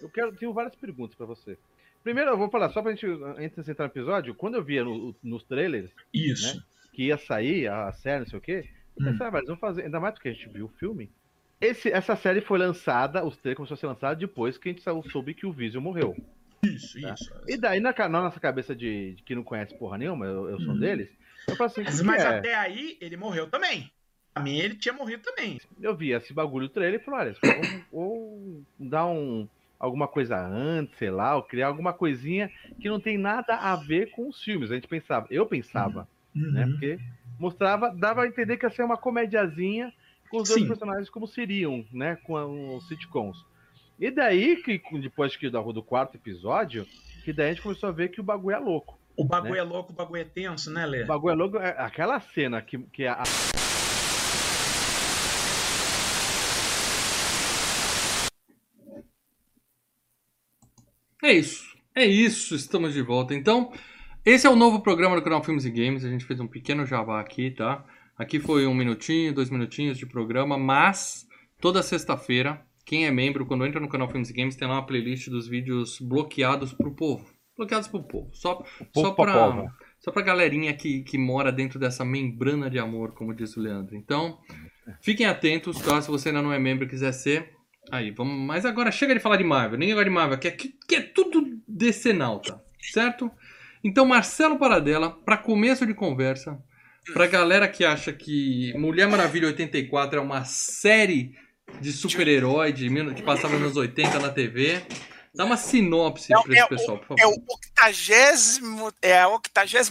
Eu 0.00 0.08
quero, 0.08 0.32
tenho 0.36 0.52
várias 0.52 0.74
perguntas 0.74 1.16
pra 1.16 1.26
você. 1.26 1.56
Primeiro, 2.04 2.30
eu 2.30 2.38
vou 2.38 2.48
falar, 2.50 2.70
só 2.70 2.80
pra 2.80 2.92
gente, 2.92 3.06
antes 3.36 3.64
de 3.64 3.70
entrar 3.70 3.86
no 3.86 3.90
episódio, 3.90 4.34
quando 4.34 4.54
eu 4.54 4.62
via 4.62 4.84
no- 4.84 5.14
nos 5.22 5.42
trailers 5.42 5.90
Isso. 6.14 6.62
que 6.92 7.04
ia 7.06 7.18
sair 7.18 7.68
a 7.68 7.92
série, 7.92 8.20
não 8.20 8.26
sei 8.28 8.38
o 8.38 8.42
quê, 8.42 8.68
eu 8.96 9.02
Hum. 9.06 9.10
pensei, 9.10 9.26
ah, 9.26 9.30
mas 9.30 9.44
vamos 9.44 9.60
fazer, 9.60 9.82
ainda 9.84 9.98
mais 10.00 10.14
do 10.14 10.20
que 10.20 10.28
a 10.28 10.32
gente 10.32 10.48
viu 10.48 10.66
o 10.66 10.78
filme. 10.78 11.10
Esse, 11.60 11.90
essa 11.90 12.14
série 12.14 12.40
foi 12.40 12.58
lançada, 12.58 13.24
os 13.24 13.36
trailers 13.36 13.56
começou 13.56 13.74
a 13.74 13.78
ser 13.78 13.86
lançado 13.88 14.18
depois 14.18 14.56
que 14.56 14.68
a 14.68 14.72
gente 14.72 14.82
sou- 14.82 15.02
soube 15.10 15.34
que 15.34 15.44
o 15.44 15.52
Vision 15.52 15.82
morreu. 15.82 16.16
Isso, 16.62 17.00
Tá. 17.00 17.14
isso. 17.14 17.32
E 17.48 17.56
daí, 17.56 17.80
na, 17.80 17.92
na 17.92 18.08
nossa 18.08 18.38
cabeça 18.38 18.74
de, 18.76 19.14
de 19.14 19.22
que 19.24 19.34
não 19.34 19.42
conhece 19.42 19.74
porra 19.76 19.98
nenhuma, 19.98 20.24
eu, 20.26 20.48
eu 20.50 20.58
sou 20.60 20.68
um 20.68 20.72
Uhum. 20.74 20.78
deles, 20.80 21.08
assim, 21.60 21.82
Mas, 21.82 21.94
"O 21.98 22.02
que 22.02 22.06
mas 22.06 22.24
é?" 22.24 22.38
até 22.38 22.54
aí, 22.54 22.96
ele 23.00 23.16
morreu 23.16 23.48
também. 23.50 23.90
A 24.34 24.40
mim, 24.40 24.56
ele 24.58 24.76
tinha 24.76 24.92
morrido 24.94 25.22
também. 25.22 25.58
eu 25.80 25.96
vi 25.96 26.12
esse 26.12 26.32
bagulho 26.32 26.68
do 26.68 26.72
trailer 26.72 27.00
e 27.00 27.04
falei, 27.04 27.34
olha, 27.42 27.56
ou, 27.56 27.84
ou 27.90 28.62
dar 28.78 29.06
um, 29.06 29.48
alguma 29.80 30.06
coisa 30.06 30.38
antes, 30.38 30.96
sei 30.98 31.10
lá, 31.10 31.34
ou 31.36 31.42
criar 31.42 31.66
alguma 31.68 31.92
coisinha 31.92 32.50
que 32.80 32.88
não 32.88 33.00
tem 33.00 33.18
nada 33.18 33.56
a 33.56 33.74
ver 33.74 34.10
com 34.10 34.28
os 34.28 34.40
filmes. 34.40 34.70
A 34.70 34.74
gente 34.76 34.86
pensava, 34.86 35.26
eu 35.30 35.44
pensava, 35.46 36.06
né? 36.34 36.64
Uhum. 36.64 36.70
Porque 36.72 36.98
mostrava, 37.38 37.90
dava 37.90 38.22
a 38.22 38.26
entender 38.28 38.56
que 38.58 38.66
ia 38.66 38.70
ser 38.70 38.84
uma 38.84 38.96
comediazinha 38.96 39.92
com 40.30 40.40
os 40.40 40.46
dois 40.46 40.60
Sim. 40.60 40.68
personagens 40.68 41.10
como 41.10 41.26
seriam, 41.26 41.84
né? 41.92 42.16
Com 42.24 42.76
os 42.76 42.86
sitcoms. 42.86 43.36
E 43.98 44.10
daí, 44.10 44.56
que 44.62 44.80
depois 45.00 45.34
que 45.36 45.50
da- 45.50 45.60
do 45.62 45.82
quarto 45.82 46.16
episódio, 46.16 46.86
que 47.24 47.32
daí 47.32 47.46
a 47.46 47.48
gente 47.50 47.62
começou 47.62 47.88
a 47.88 47.92
ver 47.92 48.10
que 48.10 48.20
o 48.20 48.24
bagulho 48.24 48.54
é 48.54 48.58
louco. 48.58 48.97
O 49.18 49.24
bagulho 49.24 49.56
é 49.56 49.62
louco, 49.64 49.92
o 49.92 49.96
bagulho 49.96 50.22
é 50.22 50.24
tenso, 50.24 50.70
né, 50.70 50.86
Lê? 50.86 51.02
O 51.02 51.06
bagulho 51.08 51.32
é 51.32 51.34
louco. 51.34 51.56
é 51.58 51.74
aquela 51.76 52.20
cena 52.20 52.62
que, 52.62 52.78
que 52.78 53.04
a, 53.04 53.20
É 61.20 61.32
isso. 61.32 61.66
É 61.96 62.06
isso, 62.06 62.54
estamos 62.54 62.94
de 62.94 63.02
volta. 63.02 63.34
Então, 63.34 63.72
esse 64.24 64.46
é 64.46 64.50
o 64.50 64.54
novo 64.54 64.80
programa 64.80 65.16
do 65.16 65.22
canal 65.22 65.42
Filmes 65.42 65.64
e 65.64 65.70
Games. 65.70 66.04
A 66.04 66.08
gente 66.08 66.24
fez 66.24 66.38
um 66.38 66.46
pequeno 66.46 66.86
jabá 66.86 67.20
aqui, 67.20 67.50
tá? 67.50 67.84
Aqui 68.16 68.38
foi 68.38 68.68
um 68.68 68.74
minutinho, 68.74 69.34
dois 69.34 69.50
minutinhos 69.50 69.98
de 69.98 70.06
programa, 70.06 70.56
mas 70.56 71.26
toda 71.60 71.82
sexta-feira, 71.82 72.64
quem 72.86 73.04
é 73.04 73.10
membro, 73.10 73.44
quando 73.46 73.66
entra 73.66 73.80
no 73.80 73.88
canal 73.88 74.08
Filmes 74.08 74.30
e 74.30 74.32
Games, 74.32 74.54
tem 74.54 74.68
lá 74.68 74.74
uma 74.74 74.86
playlist 74.86 75.28
dos 75.28 75.48
vídeos 75.48 75.98
bloqueados 76.00 76.72
pro 76.72 76.94
povo. 76.94 77.37
Bloqueados 77.58 77.88
pro 77.88 78.02
povo. 78.02 78.30
Só, 78.32 78.54
povo 78.54 79.08
só 79.08 79.10
pra 79.10 79.66
só 80.00 80.12
pra 80.12 80.22
galerinha 80.22 80.72
que, 80.72 81.02
que 81.02 81.18
mora 81.18 81.52
dentro 81.52 81.78
dessa 81.78 82.04
membrana 82.04 82.70
de 82.70 82.78
amor, 82.78 83.12
como 83.12 83.34
diz 83.34 83.56
o 83.56 83.60
Leandro. 83.60 83.96
Então, 83.96 84.38
fiquem 85.02 85.26
atentos, 85.26 85.78
tá? 85.80 86.00
Se 86.00 86.08
você 86.08 86.28
ainda 86.28 86.40
não 86.40 86.52
é 86.52 86.58
membro 86.58 86.86
e 86.86 86.88
quiser 86.88 87.12
ser, 87.12 87.58
Aí, 87.90 88.10
vamos. 88.10 88.38
Mas 88.38 88.64
agora 88.64 88.90
chega 88.90 89.14
de 89.14 89.20
falar 89.20 89.36
de 89.36 89.44
Marvel, 89.44 89.78
nem 89.78 89.90
agora 89.90 90.04
de 90.04 90.14
Marvel, 90.14 90.38
que 90.38 90.48
é, 90.48 90.50
que, 90.50 90.94
é 90.94 91.00
tudo 91.00 91.58
decenalta, 91.66 92.62
certo? 92.80 93.30
Então, 93.82 94.04
Marcelo 94.04 94.58
Paradela, 94.58 95.10
para 95.10 95.36
começo 95.36 95.86
de 95.86 95.94
conversa, 95.94 96.58
pra 97.12 97.26
galera 97.26 97.68
que 97.68 97.84
acha 97.84 98.12
que 98.12 98.74
Mulher 98.76 99.08
Maravilha 99.08 99.46
84 99.48 100.18
é 100.18 100.22
uma 100.22 100.44
série 100.44 101.34
de 101.80 101.92
super-herói 101.92 102.72
que 102.72 103.22
passava 103.22 103.54
nos 103.54 103.62
anos 103.62 103.76
80 103.76 104.18
na 104.18 104.30
TV, 104.30 104.82
dá 105.38 105.44
uma 105.44 105.56
sinopse 105.56 106.32
É 106.34 106.42
pra 106.42 106.52
esse 106.52 106.62
é 106.62 106.66
pessoal, 106.66 106.98
por 106.98 107.16
É 107.18 107.22
favor. 107.22 107.38
o 107.38 107.54
octagésimo, 107.54 108.92
é 109.00 109.20
a 109.20 109.28
83 109.28 109.88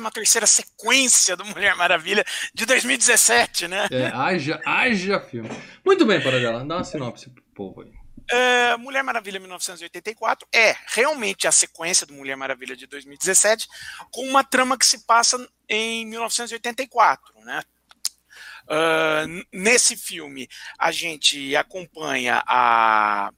sequência 0.50 1.36
do 1.38 1.46
Mulher 1.46 1.74
Maravilha 1.75 2.24
de 2.54 2.66
2017, 2.66 3.68
né? 3.68 3.88
É, 3.89 4.08
haja, 4.08 4.62
haja 4.66 5.20
filme. 5.22 5.50
Muito 5.86 6.06
bem, 6.06 6.22
Paradela, 6.22 6.63
dá 6.66 6.75
uma 6.75 6.84
sinopse 6.84 7.30
pro 7.30 7.42
povo 7.56 7.82
aí. 7.82 7.92
É, 8.30 8.75
Mulher 8.75 9.04
Maravilha 9.04 9.39
1984 9.39 10.46
é 10.54 10.75
realmente 10.88 11.48
a 11.48 11.51
sequência 11.51 12.06
do 12.06 12.13
Mulher 12.13 12.36
Maravilha 12.36 12.75
de 12.75 12.86
2017, 12.86 13.68
com 14.12 14.27
uma 14.27 14.44
trama 14.44 14.77
que 14.77 14.86
se 14.86 15.06
passa 15.06 15.38
em 15.70 16.06
1984, 16.08 17.34
né? 17.46 17.62
N- 19.25 19.46
nesse 19.54 19.96
filme, 19.96 20.48
a 20.77 20.92
gente 20.92 21.56
acompanha 21.56 22.44
a, 22.46 23.32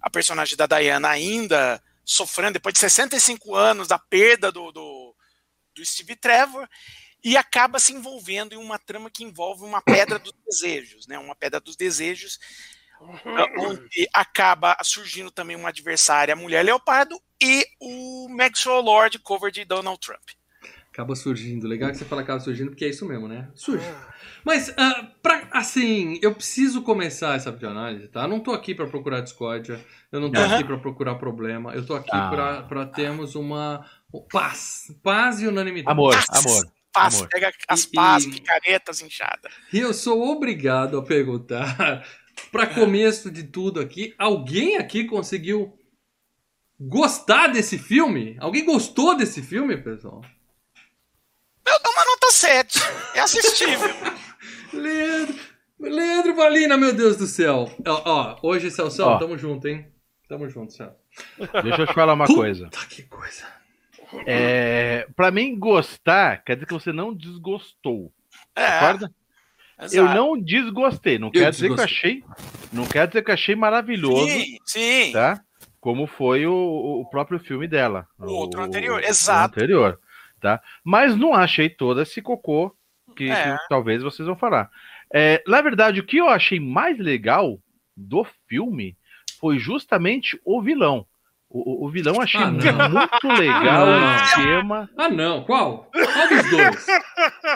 a 0.00 0.10
personagem 0.10 0.56
da 0.56 0.66
Diana 0.66 1.08
ainda 1.08 1.82
sofrendo, 2.04 2.54
depois 2.54 2.72
de 2.72 2.80
65 2.80 3.54
anos, 3.54 3.88
da 3.88 3.98
perda 3.98 4.50
do, 4.50 4.72
do, 4.72 5.14
do 5.74 5.84
Steve 5.84 6.16
Trevor, 6.16 6.68
e 7.22 7.36
acaba 7.36 7.78
se 7.78 7.92
envolvendo 7.92 8.54
em 8.54 8.58
uma 8.58 8.78
trama 8.78 9.10
que 9.10 9.22
envolve 9.22 9.64
uma 9.64 9.82
pedra 9.82 10.18
dos 10.18 10.32
desejos, 10.44 11.06
né? 11.06 11.18
Uma 11.18 11.36
pedra 11.36 11.60
dos 11.60 11.76
desejos 11.76 12.38
onde 13.56 14.08
acaba 14.12 14.76
surgindo 14.82 15.30
também 15.30 15.56
uma 15.56 15.70
adversária, 15.70 16.34
a 16.34 16.36
Mulher 16.36 16.62
Leopardo, 16.64 17.20
e 17.40 17.66
o 17.80 18.28
Maxwell 18.28 18.80
Lord, 18.80 19.18
cover 19.20 19.50
de 19.50 19.64
Donald 19.64 19.98
Trump. 19.98 20.28
Acaba 20.92 21.14
surgindo. 21.14 21.68
Legal 21.68 21.90
que 21.90 21.96
você 21.98 22.04
fala 22.04 22.22
acaba 22.22 22.40
surgindo, 22.40 22.70
porque 22.70 22.84
é 22.84 22.88
isso 22.88 23.06
mesmo, 23.06 23.28
né? 23.28 23.48
Surge. 23.54 23.84
Mas, 24.44 24.74
ah, 24.76 25.08
pra, 25.22 25.46
assim, 25.52 26.18
eu 26.20 26.34
preciso 26.34 26.82
começar 26.82 27.36
essa 27.36 27.52
videoanálise, 27.52 28.08
tá? 28.08 28.22
Eu 28.22 28.28
não 28.28 28.40
tô 28.40 28.52
aqui 28.52 28.74
pra 28.74 28.86
procurar 28.86 29.20
discórdia, 29.20 29.84
eu 30.10 30.20
não 30.20 30.32
tô 30.32 30.40
Aham. 30.40 30.54
aqui 30.54 30.64
pra 30.64 30.78
procurar 30.78 31.14
problema, 31.14 31.72
eu 31.74 31.86
tô 31.86 31.94
aqui 31.94 32.08
Ah. 32.12 32.28
pra, 32.30 32.62
pra 32.62 32.86
termos 32.86 33.34
uma 33.36 33.84
paz. 34.32 34.92
Paz 35.02 35.40
e 35.40 35.46
unanimidade. 35.46 35.92
Amor, 35.92 36.12
Paz, 36.14 36.46
amor. 36.46 36.72
Paz, 36.92 37.14
amor. 37.18 37.28
pega 37.28 37.52
as 37.68 37.86
pás, 37.86 38.24
e- 38.24 38.30
picaretas 38.30 39.00
inchadas. 39.00 39.52
E 39.72 39.78
eu 39.78 39.94
sou 39.94 40.20
obrigado 40.32 40.98
a 40.98 41.02
perguntar, 41.04 42.04
pra 42.50 42.66
começo 42.66 43.30
de 43.30 43.44
tudo 43.44 43.78
aqui, 43.78 44.12
alguém 44.18 44.76
aqui 44.76 45.04
conseguiu 45.04 45.72
gostar 46.80 47.46
desse 47.48 47.78
filme? 47.78 48.36
Alguém 48.40 48.64
gostou 48.64 49.16
desse 49.16 49.40
filme, 49.42 49.76
pessoal? 49.76 50.22
Eu 51.66 51.78
dou 51.82 51.92
uma 51.92 52.04
nota 52.04 52.30
7. 52.30 52.78
É 53.14 53.20
assistível. 53.20 53.88
Leandro, 54.72 55.34
Leandro 55.78 56.34
Valina, 56.36 56.76
meu 56.76 56.92
Deus 56.94 57.16
do 57.16 57.26
céu. 57.26 57.70
Ó, 57.86 58.02
ó, 58.04 58.38
hoje, 58.42 58.70
Celso, 58.70 59.02
Ó. 59.02 59.18
tamo 59.18 59.36
junto, 59.36 59.66
hein? 59.68 59.86
Tamo 60.28 60.48
junto, 60.48 60.72
Celso. 60.72 60.96
Deixa 61.62 61.82
eu 61.82 61.86
te 61.86 61.94
falar 61.94 62.14
uma 62.14 62.26
coisa. 62.26 62.68
Tá, 62.70 62.84
que 62.88 63.02
coisa. 63.02 63.44
É, 64.26 65.06
pra 65.14 65.30
mim, 65.30 65.56
gostar 65.58 66.42
quer 66.44 66.54
dizer 66.54 66.66
que 66.66 66.72
você 66.72 66.92
não 66.92 67.14
desgostou. 67.14 68.12
É, 68.56 68.72
Concorda? 68.80 69.12
exato. 69.80 69.96
Eu 69.96 70.04
não 70.14 70.40
desgostei. 70.40 71.18
Não 71.18 71.30
quer 71.30 71.50
dizer 71.50 71.72
que 71.74 71.80
eu 71.80 71.84
achei. 71.84 72.24
Não 72.72 72.86
quer 72.86 73.06
dizer 73.06 73.22
que 73.22 73.30
eu 73.30 73.34
achei 73.34 73.54
maravilhoso, 73.54 74.26
Sim, 74.28 74.56
sim. 74.64 75.12
tá? 75.12 75.40
Como 75.80 76.06
foi 76.06 76.46
o, 76.46 76.52
o 77.00 77.08
próprio 77.08 77.38
filme 77.40 77.66
dela. 77.66 78.06
O 78.18 78.30
outro 78.32 78.62
anterior, 78.62 79.00
o 79.00 79.04
exato. 79.04 79.54
anterior, 79.58 79.98
tá? 80.40 80.60
Mas 80.84 81.16
não 81.16 81.34
achei 81.34 81.68
todo 81.68 82.00
esse 82.00 82.20
cocô 82.22 82.74
que, 83.16 83.30
É. 83.30 83.52
que 83.56 83.68
talvez 83.68 84.02
vocês 84.02 84.26
vão 84.26 84.36
falar. 84.36 84.70
É, 85.12 85.42
na 85.46 85.60
verdade, 85.60 86.00
o 86.00 86.04
que 86.04 86.16
eu 86.18 86.28
achei 86.28 86.58
mais 86.60 86.98
legal 86.98 87.58
do 87.96 88.24
filme 88.48 88.96
foi 89.40 89.58
justamente 89.58 90.40
o 90.44 90.60
vilão. 90.62 91.04
O, 91.52 91.84
o- 91.84 91.86
o 91.86 91.90
vilão 91.90 92.14
eu 92.14 92.22
achei 92.22 92.40
Ah, 92.40 92.46
muito 92.48 93.26
legal 93.26 93.86
Não. 93.86 94.12
o 94.12 94.14
esquema. 94.22 94.90
Ah, 94.96 95.08
não. 95.08 95.42
Qual? 95.42 95.90
Qual 95.92 96.28
dos 96.28 96.48
dois? 96.50 96.86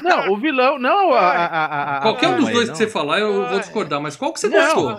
Não, 0.03 0.33
o 0.33 0.37
vilão. 0.37 0.79
Não, 0.81 1.15
a, 1.15 1.21
a, 1.21 1.99
a- 1.99 2.01
Qualquer 2.01 2.29
um 2.31 2.37
dos 2.39 2.51
dois 2.51 2.67
não. 2.67 2.73
que 2.73 2.79
você 2.79 2.89
falar, 2.91 3.21
eu 3.21 3.47
vou 3.49 3.61
discordar. 3.61 4.01
Mas 4.01 4.17
qual 4.17 4.33
que 4.33 4.41
você 4.41 4.49
Não. 4.49 4.59
gostou? 4.75 4.97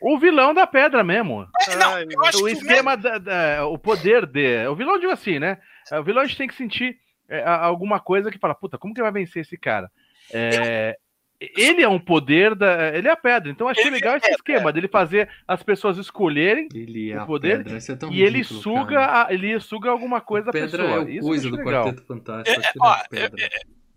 O 0.00 0.18
vilão 0.20 0.54
da 0.54 0.68
pedra 0.68 1.02
mesmo. 1.02 1.48
É, 1.68 1.74
não, 1.76 1.94
Ai, 1.94 2.06
eu 2.08 2.24
acho 2.26 2.42
o 2.42 2.46
que 2.46 2.52
esquema, 2.52 2.96
da, 2.96 3.18
da- 3.18 3.66
o 3.66 3.76
poder 3.76 4.24
de. 4.24 4.68
O 4.68 4.76
vilão, 4.76 5.00
digo 5.00 5.10
assim, 5.12 5.40
né? 5.40 5.58
O 5.92 6.02
vilão 6.04 6.22
a 6.22 6.26
gente 6.26 6.38
tem 6.38 6.46
que 6.48 6.54
sentir 6.54 6.96
é, 7.28 7.42
alguma 7.44 8.00
coisa 8.00 8.30
que 8.30 8.38
fala, 8.38 8.54
puta, 8.54 8.78
como 8.78 8.94
que 8.94 9.02
vai 9.02 9.12
vencer 9.12 9.42
esse 9.42 9.56
cara? 9.58 9.90
É, 10.32 10.96
ele 11.40 11.82
é 11.82 11.88
um 11.88 12.00
poder 12.00 12.54
da. 12.54 12.88
Ele 12.96 13.06
é 13.06 13.12
a 13.12 13.16
pedra. 13.16 13.50
Então 13.50 13.66
eu 13.66 13.70
achei 13.70 13.84
Ele 13.84 13.90
legal 13.92 14.14
é 14.14 14.16
esse 14.18 14.30
esquema 14.32 14.72
dele 14.72 14.88
fazer 14.88 15.28
as 15.46 15.62
pessoas 15.62 15.96
escolherem 15.96 16.68
Ele 16.74 17.12
é 17.12 17.22
O 17.22 17.26
poder, 17.26 17.58
pedra. 17.58 17.78
Isso 17.78 17.92
é 17.92 17.96
tão 17.96 18.10
e 18.12 18.22
ele 18.22 18.38
ridículo, 18.38 18.60
suga, 18.60 19.24
a- 19.24 19.32
ele 19.32 19.60
suga 19.60 19.88
alguma 19.90 20.20
coisa 20.20 20.46
da 20.46 20.52
Pedra 20.52 20.82
pessoa. 20.82 20.90
é 20.90 20.98
o 21.04 21.08
Isso 21.08 21.18
eu 21.18 21.22
coisa 21.28 21.50
do 21.50 21.56
legal. 21.56 21.84
Quarteto 21.86 22.06
Fantástico. 22.06 22.60
É, 22.60 22.72
ó, 22.80 22.96
é. 23.12 23.48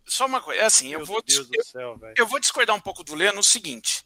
Só 0.05 0.25
uma 0.25 0.41
coisa, 0.41 0.61
é 0.61 0.65
assim, 0.65 0.91
eu 0.91 0.99
meu 0.99 1.05
vou, 1.05 1.21
Deus 1.25 1.39
eu, 1.39 1.45
do 1.45 1.63
céu, 1.63 1.97
velho. 1.97 2.13
eu 2.17 2.27
vou 2.27 2.39
discordar 2.39 2.75
um 2.75 2.81
pouco 2.81 3.03
do 3.03 3.15
Lê 3.15 3.31
no 3.31 3.41
seguinte. 3.41 4.03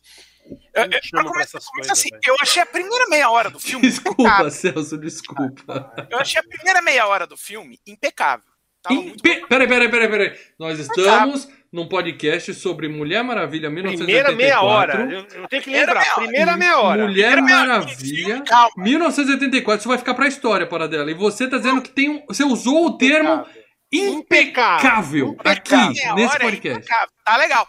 É, 0.74 0.82
é, 0.82 0.84
começar, 0.86 1.00
essas 1.40 1.66
começa 1.66 1.72
coisas, 1.72 1.92
assim, 1.92 2.10
eu 2.28 2.36
achei 2.40 2.62
a 2.62 2.66
primeira 2.66 3.08
meia 3.08 3.30
hora 3.32 3.50
do 3.50 3.60
filme 3.60 3.82
Desculpa, 3.90 4.22
impecável. 4.22 4.52
Celso, 4.52 4.98
desculpa. 5.00 6.08
Eu 6.10 6.20
achei 6.20 6.40
a 6.40 6.44
primeira 6.44 6.82
meia 6.82 7.08
hora 7.08 7.26
do 7.26 7.36
filme 7.36 7.80
impecável. 7.88 8.46
Tava 8.88 9.02
muito 9.02 9.24
bom. 9.24 9.30
Impe... 9.30 9.48
Peraí, 9.48 9.68
peraí, 9.68 9.90
peraí, 9.90 10.08
peraí. 10.10 10.40
Nós 10.60 10.80
estamos 10.80 11.50
num 11.72 11.88
podcast 11.88 12.54
sobre 12.54 12.88
Mulher 12.88 13.24
Maravilha 13.24 13.70
Primeira 13.70 13.90
1984. 14.32 14.36
meia 14.38 14.62
hora. 14.62 14.94
Eu, 15.12 15.20
eu 15.20 15.48
tenho 15.48 15.48
que 15.48 15.60
Primeira 15.62 15.94
lembrar. 15.94 16.16
Primeira 16.16 16.58
meia 16.58 16.80
hora. 16.80 17.02
Mulher 17.04 17.32
Primeira 17.34 17.42
meia 17.42 17.58
hora, 17.58 17.80
Maravilha, 17.80 18.44
calma. 18.44 18.72
1984. 18.78 19.80
Isso 19.80 19.90
vai 19.90 19.98
ficar 19.98 20.14
pra 20.14 20.28
história, 20.28 20.68
para 20.68 20.88
dela. 20.88 21.10
E 21.10 21.14
você 21.14 21.50
tá 21.50 21.58
dizendo 21.58 21.82
que 21.82 21.90
tem 21.90 22.10
um. 22.10 22.26
Você 22.28 22.44
usou 22.44 22.86
o 22.86 22.98
termo 22.98 23.46
impecável, 23.92 25.30
Impecável. 25.30 25.88
aqui, 25.90 25.94
Meia 26.02 26.16
nesse 26.16 26.34
hora 26.36 26.44
é 26.44 26.52
podcast. 26.52 26.80
impecável, 26.80 27.10
Tá 27.26 27.38
legal. 27.38 27.68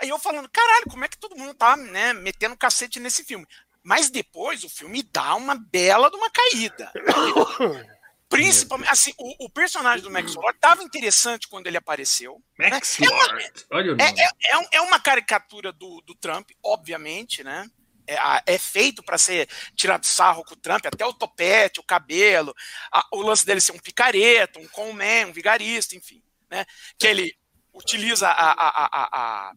Aí 0.00 0.08
eu 0.08 0.18
falando, 0.18 0.48
caralho, 0.48 0.84
como 0.88 1.04
é 1.04 1.08
que 1.08 1.18
todo 1.18 1.36
mundo 1.36 1.52
tá, 1.54 1.76
né, 1.76 2.12
metendo 2.12 2.56
cacete 2.56 3.00
nesse 3.00 3.24
filme? 3.24 3.44
Mas 3.82 4.10
depois 4.10 4.62
o 4.64 4.68
filme 4.68 5.02
dá 5.12 5.34
uma 5.34 5.56
bela 5.56 6.10
de 6.10 6.16
uma 6.16 6.30
caída. 6.30 6.92
Principalmente, 8.28 8.90
assim, 8.90 9.12
o, 9.18 9.46
o 9.46 9.50
personagem 9.50 10.02
do 10.02 10.10
Max 10.10 10.34
Lord 10.34 10.58
tava 10.60 10.82
interessante 10.82 11.48
quando 11.48 11.66
ele 11.66 11.78
apareceu. 11.78 12.42
Max 12.58 13.00
É 13.00 13.08
uma- 13.08 13.24
Lord. 13.24 13.52
É, 13.70 13.82
nome. 13.82 14.02
é, 14.20 14.50
é, 14.50 14.58
um- 14.58 14.68
é 14.72 14.80
uma 14.82 15.00
caricatura 15.00 15.72
do, 15.72 16.02
do 16.02 16.14
Trump, 16.14 16.50
obviamente, 16.62 17.42
né? 17.42 17.66
É, 18.06 18.16
é 18.54 18.58
feito 18.58 19.02
para 19.02 19.18
ser 19.18 19.48
tirado 19.74 20.04
sarro 20.06 20.44
com 20.44 20.54
o 20.54 20.56
Trump, 20.58 20.84
até 20.86 21.04
o 21.06 21.12
topete, 21.12 21.80
o 21.80 21.82
cabelo, 21.84 22.54
a- 22.92 23.06
o 23.12 23.22
lance 23.22 23.44
dele 23.46 23.60
ser 23.60 23.72
um 23.72 23.78
picareta, 23.78 24.58
um 24.58 24.68
conman, 24.68 25.26
um 25.26 25.32
vigarista, 25.32 25.94
enfim, 25.96 26.22
né? 26.50 26.64
Que 26.98 27.06
ele 27.06 27.34
utiliza 27.72 28.28
a, 28.28 28.32
a, 28.52 28.68
a, 28.68 28.86
a, 28.86 29.08
a, 29.50 29.52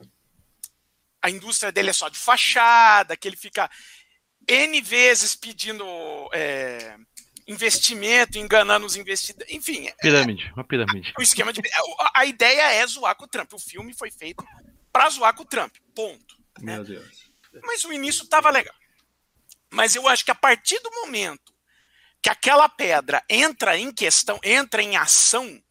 a 1.24 1.30
indústria 1.30 1.72
dele 1.72 1.90
é 1.90 1.94
só 1.94 2.08
de 2.10 2.18
fachada, 2.18 3.16
que 3.18 3.28
ele 3.28 3.38
fica 3.38 3.70
N 4.48 4.82
vezes 4.82 5.36
pedindo 5.36 5.86
é, 6.34 6.98
investimento, 7.52 8.38
enganando 8.38 8.86
os 8.86 8.96
investidores, 8.96 9.54
enfim, 9.54 9.92
Pirâmide, 10.02 10.52
uma 10.56 10.64
pirâmide. 10.64 11.14
o 11.18 11.22
esquema 11.22 11.52
de. 11.52 11.62
A, 12.00 12.22
a 12.22 12.26
ideia 12.26 12.74
é 12.74 12.88
zoar 12.88 13.16
com 13.16 13.26
o 13.26 13.28
Trump. 13.28 13.54
O 13.54 13.60
filme 13.60 13.94
foi 13.94 14.10
feito 14.12 14.44
pra 14.92 15.10
zoar 15.10 15.36
com 15.36 15.44
o 15.44 15.46
Trump. 15.46 15.76
Ponto. 15.96 16.38
Meu 16.60 16.84
Deus. 16.84 17.32
Mas 17.64 17.84
o 17.84 17.92
início 17.92 18.26
tava 18.28 18.50
legal. 18.50 18.76
Mas 19.70 19.96
eu 19.96 20.08
acho 20.08 20.24
que 20.26 20.32
a 20.32 20.36
partir 20.36 20.80
do 20.80 20.92
momento 20.92 21.54
que 22.22 22.30
aquela 22.30 22.70
pedra 22.70 23.24
entra 23.30 23.78
em 23.78 23.92
questão, 23.92 24.40
entra 24.44 24.82
em 24.82 24.96
ação, 24.96 25.62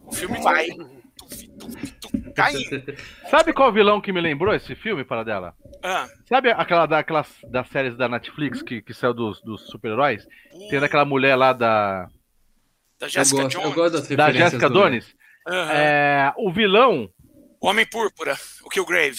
o 0.00 0.12
filme 0.12 0.40
vai 0.40 0.68
tuf, 1.16 1.48
tuf, 1.58 1.76
tuf, 1.76 1.91
caindo. 2.34 2.82
Sabe 3.30 3.52
qual 3.52 3.72
vilão 3.72 4.00
que 4.00 4.12
me 4.12 4.20
lembrou 4.20 4.54
esse 4.54 4.74
filme, 4.74 5.04
para 5.04 5.22
dela? 5.24 5.54
Ah, 5.82 6.06
Sabe 6.28 6.50
aquela 6.50 6.86
daquelas 6.86 7.28
das 7.50 7.68
séries 7.68 7.96
da 7.96 8.08
Netflix 8.08 8.62
que, 8.62 8.80
que 8.82 8.94
saiu 8.94 9.14
dos, 9.14 9.40
dos 9.42 9.66
super-heróis? 9.68 10.26
Tem 10.70 10.80
daquela 10.80 11.04
mulher 11.04 11.34
lá 11.36 11.52
da, 11.52 12.06
da 12.98 13.06
Eu 13.06 13.08
Jessica 13.08 13.42
gosto, 13.42 13.56
eu 13.56 13.62
Jones. 13.62 13.74
gosto 13.74 13.92
das 13.92 14.08
da 14.16 14.32
Jessica 14.32 14.68
do- 14.68 14.74
Donis. 14.80 15.14
Aham. 15.46 15.72
É, 15.72 16.32
o 16.36 16.52
vilão 16.52 17.10
O 17.60 17.68
Homem 17.68 17.84
Púrpura, 17.86 18.36
o 18.64 18.68
Killgrave. 18.68 19.18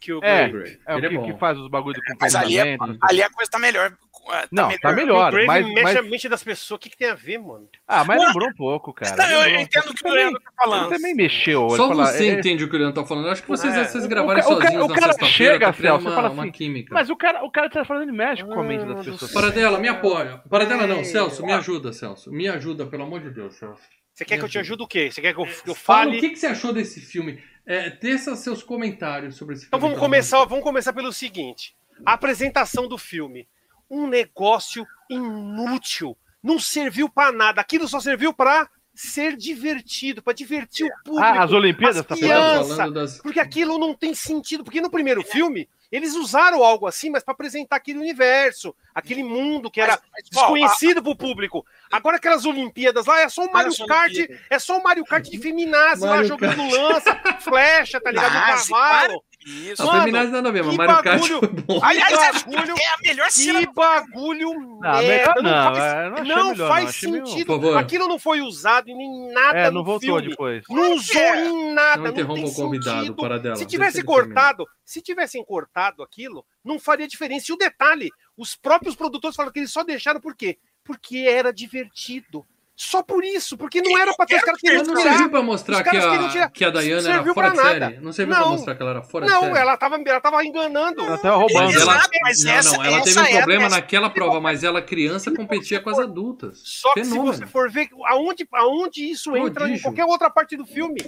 Que 0.00 0.12
o 0.12 0.18
É. 0.22 0.48
Grey. 0.48 0.78
é 0.86 0.96
o 0.96 0.98
é 0.98 1.08
que, 1.08 1.16
que 1.32 1.38
faz 1.38 1.56
os 1.56 1.70
bagulho 1.70 1.94
de 1.94 2.00
Mas 2.20 2.34
ali, 2.34 2.58
é, 2.58 2.76
ali 3.00 3.22
a 3.22 3.30
coisa 3.30 3.48
tá 3.50 3.56
melhor. 3.58 3.96
Tá 4.24 4.46
Não, 4.52 4.78
tá 4.78 4.92
melhor. 4.92 5.30
Grave 5.32 5.46
mas, 5.46 5.66
mexe 5.66 5.82
mas- 5.82 5.96
a 5.96 6.02
mente 6.02 6.28
das 6.28 6.44
pessoas. 6.44 6.76
O 6.76 6.78
que, 6.78 6.88
que 6.90 6.96
tem 6.96 7.10
a 7.10 7.14
ver, 7.14 7.38
mano? 7.38 7.68
Ah, 7.88 8.04
mas 8.04 8.20
lembrou 8.24 8.48
um 8.48 8.54
pouco, 8.54 8.92
cara. 8.92 9.16
Não, 9.16 9.24
eu, 9.46 9.60
entendo 9.60 9.90
o 9.90 9.94
que 9.94 10.06
o 10.08 10.10
Leandro 10.12 10.40
tá 10.40 10.48
Ele 10.48 10.56
falando. 10.56 10.88
também 10.90 11.14
mexeu. 11.14 11.68
Só 11.70 11.76
ele 11.86 11.94
fala, 11.94 12.06
você 12.06 12.28
é- 12.28 12.32
entende 12.34 12.64
o 12.64 12.70
que 12.70 12.76
o 12.76 12.78
Leandro 12.78 13.02
tá 13.02 13.06
falando. 13.06 13.26
Eu 13.26 13.32
acho 13.32 13.42
que 13.42 13.48
vocês, 13.48 13.74
É. 13.74 13.84
vocês 13.84 14.04
O 14.04 14.06
o 14.06 14.10
ca- 14.36 14.42
sozinhos 14.42 14.84
o 14.84 14.88
na 14.88 14.94
cara 14.94 15.12
sexta-feira, 15.12 15.52
chega, 15.54 15.66
tá 15.66 15.72
Celso, 15.72 16.06
uma, 16.06 16.14
fala 16.14 16.30
uma 16.30 16.42
assim, 16.44 16.52
química. 16.52 16.94
Mas 16.94 17.10
o 17.10 17.16
cara, 17.16 17.44
o 17.44 17.50
cara 17.50 17.68
tá 17.68 17.84
falando, 17.84 18.04
ele 18.04 18.12
mexe 18.12 18.44
com 18.44 18.52
a 18.60 18.62
mente 18.62 18.84
das 18.84 19.04
do 19.04 19.12
pessoas. 19.12 19.30
céu. 19.32 19.40
Paradela, 19.40 19.78
me 19.78 19.88
apoia. 19.88 20.38
Paradela 20.48 20.86
não, 20.86 20.98
Ai, 20.98 21.04
Celso, 21.04 21.44
me 21.44 21.52
ajuda, 21.52 21.92
Celso. 21.92 22.30
Me 22.32 22.48
ajuda, 22.48 22.86
pelo 22.86 23.02
amor 23.02 23.20
de 23.20 23.30
Deus, 23.30 23.54
Celso. 23.56 23.82
Você 24.14 24.24
quer 24.24 24.38
que 24.38 24.44
eu 24.44 24.48
te 24.48 24.58
ajude 24.58 24.82
o 24.82 24.86
quê? 24.86 25.10
Você 25.10 25.20
quer 25.20 25.34
que 25.34 25.40
eu, 25.40 25.46
que 25.46 25.70
eu 25.70 25.74
Fala 25.74 26.04
fale? 26.04 26.18
o 26.18 26.20
que, 26.20 26.30
que 26.30 26.36
você 26.36 26.46
achou 26.46 26.72
desse 26.72 27.00
filme. 27.00 27.42
É, 27.66 27.90
teça 27.90 28.34
seus 28.36 28.62
comentários 28.62 29.36
sobre 29.36 29.54
esse 29.54 29.66
Então 29.66 29.78
filme. 29.78 29.94
vamos 29.94 30.00
pelo 30.00 30.10
começar, 30.10 30.42
de 30.42 30.48
vamos 30.48 30.64
começar 30.64 30.92
pelo 30.92 31.12
seguinte: 31.12 31.74
a 32.04 32.12
apresentação 32.14 32.86
do 32.88 32.98
filme, 32.98 33.46
um 33.92 34.06
negócio 34.06 34.86
inútil, 35.10 36.16
não 36.42 36.58
serviu 36.58 37.08
pra 37.08 37.30
nada. 37.30 37.60
Aquilo 37.60 37.86
só 37.86 38.00
serviu 38.00 38.32
pra 38.32 38.68
ser 38.94 39.36
divertido, 39.36 40.22
pra 40.22 40.32
divertir 40.32 40.86
o 40.86 41.04
público. 41.04 41.24
Ah, 41.24 41.42
as 41.44 41.52
Olimpíadas, 41.52 41.98
as 41.98 42.06
tá 42.06 42.16
falando 42.16 42.94
das... 42.94 43.18
Porque 43.20 43.40
aquilo 43.40 43.78
não 43.78 43.94
tem 43.94 44.14
sentido. 44.14 44.64
Porque 44.64 44.80
no 44.80 44.90
primeiro 44.90 45.22
filme, 45.22 45.68
eles 45.90 46.14
usaram 46.14 46.62
algo 46.62 46.86
assim, 46.86 47.10
mas 47.10 47.22
pra 47.22 47.32
apresentar 47.32 47.76
aquele 47.76 47.98
universo, 47.98 48.74
aquele 48.94 49.22
mundo 49.22 49.70
que 49.70 49.80
era 49.80 49.92
Mas- 49.92 50.02
mas, 50.12 50.30
desconhecido 50.30 51.02
pro 51.02 51.16
público. 51.16 51.64
Agora 51.90 52.16
aquelas 52.16 52.44
Olimpíadas 52.44 53.06
lá 53.06 53.20
é 53.20 53.28
só 53.28 53.44
um 53.44 53.52
Mario 53.52 53.74
Kart, 53.86 54.12
Olimpíadas. 54.12 54.42
é 54.50 54.58
só 54.58 54.78
um 54.78 54.82
Mario 54.82 55.04
Kart 55.04 55.26
de 55.28 55.38
feminazi 55.38 56.04
lá 56.04 56.22
jogando 56.24 56.62
lança, 56.70 57.14
flecha, 57.40 58.00
tá 58.00 58.10
ligado? 58.10 58.32
Nazi, 58.32 58.70
cavalo. 58.70 59.24
Isso. 59.46 59.82
Não, 59.82 59.90
Mano, 59.90 60.00
Feminazes 60.04 60.32
nada 60.32 60.48
a 60.48 60.52
ver, 60.52 60.62
mas 60.62 60.70
que 60.72 60.76
Mario 60.78 61.02
Kart 61.02 61.20
bagulho. 61.20 61.38
foi 61.38 61.48
bom. 61.48 61.80
Aliás, 61.82 62.42
Que 62.42 62.50
bagulho, 62.50 62.74
é 62.78 62.86
a 62.86 62.96
melhor 63.02 63.30
cena 63.30 63.60
que 63.66 63.72
bagulho 63.72 64.52
Não, 64.80 65.02
merda. 65.02 65.42
não, 65.42 65.74
faz, 65.74 65.78
é, 65.94 66.10
não 66.34 66.56
faz 66.56 66.96
sentido. 66.96 67.76
Aquilo 67.78 68.08
não 68.08 68.18
foi 68.18 68.40
usado 68.40 68.88
em 68.88 68.96
nem 68.96 69.32
nada 69.32 69.58
É, 69.58 69.64
não 69.70 69.80
no 69.80 69.84
voltou 69.84 70.00
filme. 70.18 70.28
depois. 70.28 70.64
Não 70.68 70.94
usou 70.94 71.20
É. 71.20 71.44
em 71.46 71.74
nada. 71.74 71.96
Não 71.96 72.04
Não, 72.04 72.10
interrompa 72.12 72.40
tem 72.42 72.50
o 72.50 72.54
convidado, 72.54 72.98
sentido. 73.00 73.16
Paradela. 73.16 73.56
Se 73.56 73.66
tivesse 73.66 74.02
cortado, 74.02 74.66
se 74.84 75.00
tivessem 75.02 75.44
cortado 75.44 76.02
aquilo, 76.02 76.44
não 76.64 76.78
faria 76.78 77.08
diferença. 77.08 77.46
E 77.50 77.54
o 77.54 77.58
detalhe, 77.58 78.10
os 78.36 78.54
próprios 78.54 78.94
produtores 78.94 79.34
falaram 79.36 79.52
que 79.52 79.58
eles 79.58 79.72
só 79.72 79.82
deixaram 79.82 80.20
por 80.20 80.34
quê? 80.36 80.58
Porque 80.84 81.18
era 81.18 81.52
divertido. 81.52 82.46
Só 82.74 83.02
por 83.02 83.22
isso, 83.22 83.56
porque 83.56 83.82
não 83.82 83.98
era 83.98 84.14
pra 84.14 84.24
ter 84.24 84.36
os 84.36 84.40
caras 84.42 84.58
Mas 84.62 84.70
querendo 84.72 84.86
não 84.88 84.96
tirar. 84.96 85.10
serviu 85.12 85.30
pra 85.30 85.42
mostrar 85.42 85.76
Os 85.76 85.82
que 85.82 85.88
a, 85.88 86.48
que 86.50 86.64
a 86.64 86.70
Diana 86.70 87.08
era 87.10 87.22
fora 87.22 87.34
pra 87.34 87.48
de 87.50 87.56
nada. 87.56 87.68
série? 87.90 88.00
Não 88.00 88.12
serviu 88.12 88.34
pra 88.34 88.44
Não. 88.44 88.52
mostrar 88.52 88.74
que 88.74 88.82
ela 88.82 88.90
era 88.92 89.02
fora 89.02 89.26
de 89.26 89.30
Não, 89.32 89.40
série? 89.42 89.58
ela 89.58 89.76
tava, 89.76 90.02
ela 90.04 90.20
tava 90.20 90.44
enganando. 90.44 91.02
Ela 91.02 91.18
tava 91.18 91.36
roubando. 91.36 91.64
Mas 91.66 91.74
ela, 91.76 91.92
Exato, 91.94 92.10
mas 92.22 92.44
não, 92.44 92.52
essa- 92.52 92.76
não, 92.78 92.84
ela 92.84 93.00
teve 93.02 93.20
um 93.20 93.24
problema 93.26 93.66
essa- 93.66 93.76
naquela 93.76 94.10
prova, 94.10 94.40
mas 94.40 94.64
ela 94.64 94.80
criança 94.80 95.30
competia 95.30 95.80
com 95.80 95.90
as 95.90 95.98
adultas. 95.98 96.60
Só 96.64 96.92
que 96.94 97.04
Fenômeno. 97.04 97.34
se 97.34 97.40
você 97.40 97.46
for 97.46 97.70
ver 97.70 97.88
aonde, 98.06 98.48
aonde 98.52 99.04
isso 99.10 99.36
entra 99.36 99.48
em 99.50 99.52
Prodígio. 99.52 99.82
qualquer 99.82 100.04
outra 100.06 100.30
parte 100.30 100.56
do 100.56 100.64
filme, 100.66 100.98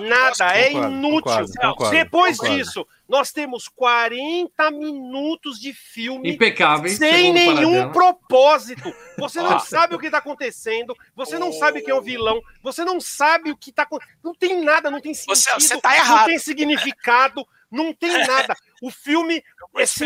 nada, 0.00 0.54
é 0.56 0.72
inútil. 0.72 1.20
concordo, 1.22 1.52
concordo, 1.60 1.90
Depois 1.90 2.36
concordo. 2.38 2.56
disso, 2.62 2.86
nós 3.08 3.32
temos 3.32 3.68
40 3.68 4.70
minutos 4.70 5.58
de 5.58 5.72
filme 5.72 6.30
Impecáveis. 6.32 6.98
sem 6.98 7.32
nenhum 7.32 7.54
Paradela. 7.54 7.92
propósito. 7.92 8.92
Você 9.18 9.40
não 9.40 9.54
Ó. 9.54 9.58
sabe 9.58 9.94
o 9.94 9.98
que 9.98 10.10
tá 10.10 10.18
acontecendo, 10.18 10.94
você 11.16 11.38
não 11.38 11.52
sabe 11.52 11.80
quem 11.80 11.90
é 11.90 11.94
o 11.96 12.02
vilão, 12.02 12.40
você 12.62 12.84
não 12.84 13.00
sabe 13.00 13.50
o 13.50 13.56
que 13.56 13.72
tá 13.72 13.84
acontecendo. 13.84 14.18
Não 14.22 14.34
tem 14.34 14.62
nada, 14.62 14.90
não 14.90 15.00
tem 15.00 15.14
sentido. 15.14 15.34
Você- 15.36 15.52
você 15.54 15.80
tá 15.80 15.88
Não 15.90 15.96
errado. 15.96 16.26
tem 16.26 16.38
significado, 16.38 17.46
não 17.70 17.92
tem 17.94 18.12
nada. 18.26 18.54
O 18.80 18.90
filme 18.90 19.42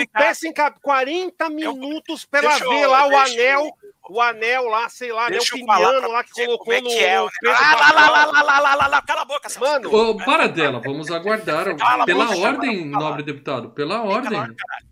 pé 0.07 0.35
sem 0.35 0.53
cabo, 0.53 0.79
40 0.83 1.49
minutos 1.51 2.27
ela 2.33 2.59
eu- 2.59 2.71
ver 2.71 2.87
lá 2.87 3.07
o 3.07 3.17
anel, 3.17 3.73
o 4.09 4.21
anel 4.21 4.65
lá, 4.67 4.89
sei 4.89 5.13
lá, 5.13 5.31
eu 5.31 5.43
falar 5.67 5.89
piniano 5.89 6.09
lá 6.09 6.25
que 6.25 6.31
colocou 6.33 6.73
é 6.73 6.81
no, 6.81 6.91
é 6.91 7.23
o. 7.23 7.29
Ah, 7.47 7.77
lá, 7.77 7.93
lá, 7.93 8.11
lá, 8.11 8.27
lá, 8.27 8.43
lá, 8.43 8.61
lá, 8.61 8.75
lá, 8.75 8.87
lá, 8.89 9.03
cala 9.03 9.23
a 9.23 9.25
boca. 9.25 9.49
Mano, 9.61 9.95
Ô, 9.95 10.17
para 10.17 10.49
dela, 10.49 10.81
vamos 10.85 11.11
aguardar. 11.11 11.65
Pela 12.05 12.37
ordem, 12.37 12.85
nobre 12.87 13.23
deputado, 13.23 13.71
pela 13.71 14.03
ordem. 14.03 14.41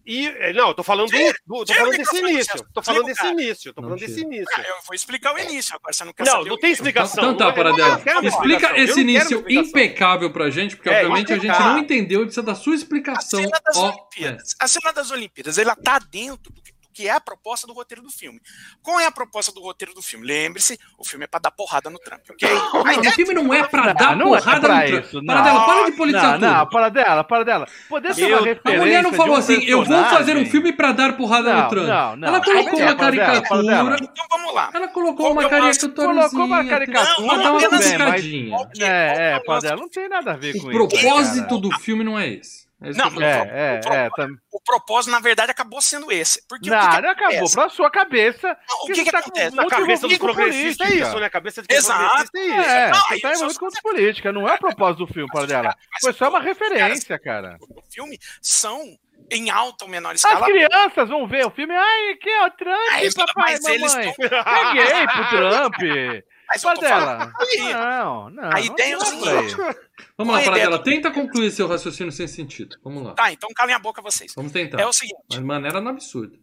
e, 0.07 0.27
é, 0.29 0.53
não, 0.53 0.69
eu 0.69 0.75
tô 0.75 0.83
falando, 0.83 1.11
do, 1.11 1.65
tô 1.65 1.75
falando 1.75 1.95
o 1.95 1.97
desse 1.97 2.17
início, 2.19 2.67
tô 2.73 2.83
falando 2.83 3.03
o 3.03 3.07
desse 3.07 3.27
início, 3.27 3.75
tô 3.75 3.83
falando 3.83 3.99
desse 3.99 4.21
início. 4.21 4.55
Ah, 4.57 4.61
Eu 4.69 4.75
vou 4.87 4.95
explicar 4.95 5.35
o 5.35 5.39
início, 5.39 5.75
agora 5.75 5.93
você 5.93 6.05
não 6.05 6.13
quer 6.13 6.25
Não, 6.27 6.33
saber 6.33 6.49
não 6.49 6.55
o 6.55 6.59
tem 6.59 6.71
explicação. 6.71 7.33
Então 7.33 7.37
tá, 7.37 7.53
quero 7.53 8.21
uma 8.21 8.29
Explica 8.29 8.79
esse 8.81 9.01
início 9.01 9.45
impecável 9.49 10.31
pra 10.31 10.51
gente, 10.51 10.77
porque 10.77 10.89
obviamente 10.89 11.33
a 11.33 11.39
gente 11.39 11.59
não 11.59 11.79
entendeu, 11.79 12.21
precisa 12.21 12.43
da 12.43 12.55
sua 12.55 12.75
explicação. 12.75 13.41
Das 13.73 13.83
Olimpíadas. 13.83 14.55
A 14.59 14.69
cena 14.69 14.93
das 14.93 15.11
Olimpíadas, 15.11 15.59
ela 15.59 15.75
tá 15.77 15.99
dentro 15.99 16.53
do 16.53 16.61
que, 16.63 16.73
do 16.73 16.89
que 16.93 17.07
é 17.09 17.13
a 17.13 17.21
proposta 17.21 17.67
do 17.67 17.73
roteiro 17.73 18.03
do 18.03 18.11
filme. 18.11 18.41
Qual 18.83 18.99
é 19.01 19.07
a 19.07 19.11
proposta 19.13 19.53
do 19.53 19.61
roteiro 19.63 19.95
do 19.95 20.03
filme? 20.03 20.27
Lembre-se, 20.27 20.79
o 20.99 21.05
filme 21.05 21.25
é 21.25 21.29
pra 21.29 21.39
dar 21.41 21.51
porrada 21.53 21.89
no 21.89 21.99
Trump, 21.99 22.21
ok? 22.31 22.49
A 22.49 22.53
Não, 22.53 23.01
o 23.01 23.13
filme 23.13 23.33
não 23.35 23.55
é 23.55 23.67
pra 23.67 23.93
dar 23.93 24.17
não 24.17 24.35
é 24.35 24.39
porrada 24.41 24.61
pra 24.61 24.77
no 24.81 24.87
Trump. 24.89 25.05
isso, 25.05 25.23
não. 25.23 25.35
Paradela, 25.35 25.65
para 25.67 25.85
de 25.91 25.93
politizar 25.97 26.39
Não, 26.41 26.49
não, 26.51 26.59
tudo. 26.61 26.71
para 26.71 26.89
dela, 26.89 27.25
para 27.25 27.45
dela. 27.45 27.67
Poder 27.89 28.15
ser 28.15 28.25
uma 28.27 28.39
a 28.39 28.43
referência. 28.43 28.61
A 28.81 28.85
mulher 28.85 29.03
não 29.05 29.13
falou 29.15 29.37
um 29.37 29.39
assim, 29.39 29.65
eu 29.65 29.85
vou 29.85 30.05
fazer 30.07 30.37
um 30.37 30.45
filme 30.45 30.73
pra 30.73 30.93
dar 30.93 31.17
porrada 31.17 31.55
Não, 31.55 31.63
no 31.63 31.69
Trump. 31.71 31.87
não, 31.87 32.17
não. 32.17 32.29
Ela 32.29 32.45
colocou 32.45 32.79
uma 32.81 32.91
é, 32.91 32.95
para 32.95 33.11
dela, 33.11 33.43
para 33.43 33.63
dela. 33.63 33.91
caricatura. 33.91 33.97
Então 34.13 34.27
vamos 34.31 34.55
lá. 34.55 34.71
Ela 34.75 34.89
colocou 34.89 35.33
uma 35.33 35.49
caricaturazinha. 35.49 36.29
colocou 36.31 36.45
uma 36.45 36.65
caricatura, 36.65 37.29
Pra 37.29 37.37
dar 37.39 37.53
uma 37.53 37.71
piscadinha. 37.79 38.57
É, 38.81 38.85
é, 38.85 39.31
é 39.33 39.37
o 39.37 39.45
para 39.45 39.61
dela, 39.61 39.77
não 39.81 39.89
tem 39.89 40.09
nada 40.09 40.33
a 40.33 40.37
ver 40.37 40.57
O 40.57 40.61
com 40.61 40.71
propósito 40.71 41.47
isso. 41.55 41.59
do 41.61 41.71
filme 41.81 42.03
não 42.05 42.19
é 42.19 42.29
esse. 42.29 42.69
É 42.83 42.89
isso 42.91 42.99
Não, 42.99 43.11
que 43.11 43.17
eu 43.17 43.21
tô 43.21 43.21
cara. 43.21 43.39
falando. 43.39 43.51
É, 43.53 43.81
é, 43.85 44.07
é. 44.07 44.11
Tá... 44.11 44.29
O 44.53 44.61
propósito, 44.63 45.11
na 45.13 45.21
verdade, 45.21 45.51
acabou 45.51 45.83
sendo 45.83 46.11
esse. 46.11 46.43
Porque 46.49 46.71
o 46.71 46.73
que 46.73 46.77
Não, 46.77 46.91
que 46.91 47.01
não 47.03 47.11
acabou. 47.11 47.51
Pra 47.51 47.69
sua 47.69 47.91
cabeça. 47.91 48.49
Não, 48.69 48.77
o 48.77 48.87
que 48.87 48.93
que, 48.93 48.95
você 49.01 49.05
que 49.05 49.11
tá 49.13 49.19
acontece? 49.19 49.55
Na 49.57 49.67
cabeça 49.67 50.09
dos 50.09 50.19
progressistas 50.19 50.91
é 50.91 50.95
isso, 50.95 51.19
né? 51.21 51.27
A 51.27 51.31
cabeça 51.31 51.63
de 51.63 51.75
Exato. 51.75 52.31
é 52.37 52.41
isso. 52.47 52.59
É, 52.71 52.91
Não, 52.91 53.01
você 53.01 53.21
tá 53.21 53.29
é 53.31 53.35
envolvido 53.35 53.71
só- 53.71 53.81
política, 53.83 54.33
não 54.33 54.49
é 54.49 54.55
o 54.55 54.59
propósito 54.59 55.07
do 55.07 55.13
filme, 55.13 55.29
para 55.31 55.47
dela. 55.47 55.75
Foi 56.01 56.13
só 56.15 56.29
uma 56.31 56.41
referência, 56.41 57.19
cara. 57.19 57.59
O 57.61 57.83
filme 57.93 58.19
são 58.41 58.83
em 59.31 59.51
alta 59.51 59.85
ou 59.85 59.91
menor 59.91 60.15
As 60.15 60.25
escala. 60.25 60.47
crianças 60.47 61.09
vão 61.09 61.27
ver 61.27 61.47
o 61.47 61.51
filme. 61.51 61.75
Ai, 61.77 62.15
que 62.15 62.29
é 62.31 62.47
o 62.47 62.51
Trump, 62.51 62.79
Mas- 62.93 63.15
papai, 63.15 63.53
mas 63.53 63.65
eles 63.67 63.95
mamãe. 63.95 64.15
tão- 64.15 64.27
É 64.27 64.73
gay 64.75 65.07
pro 65.07 65.29
Trump. 65.29 65.75
Mas 66.51 66.63
Para 66.63 66.81
dela. 66.81 67.33
aí. 67.39 67.73
Não, 67.73 68.31
não. 68.31 68.53
A 68.53 68.61
ideia 68.61 68.95
é 68.95 68.97
o 68.97 68.99
não 68.99 69.07
seguinte. 69.07 69.61
aí. 69.61 69.75
Vamos 70.19 70.35
lá, 70.35 70.41
a 70.41 70.43
ideia 70.43 70.69
Paradela. 70.71 70.83
Tenta 70.83 71.11
concluir 71.13 71.51
seu 71.53 71.69
raciocínio 71.69 72.11
sem 72.11 72.27
sentido. 72.27 72.77
Vamos 72.83 73.05
lá. 73.05 73.15
Tá, 73.15 73.33
então 73.33 73.49
calem 73.55 73.75
a 73.75 73.79
boca 73.79 74.03
vocês. 74.03 74.33
Vamos 74.35 74.51
tentar. 74.51 74.81
É 74.81 74.87
o 74.87 74.93
seguinte. 74.93 75.21
Mas 75.29 75.39
de 75.39 75.45
maneira 75.45 75.81
não 75.81 75.93
absurda. 75.93 76.37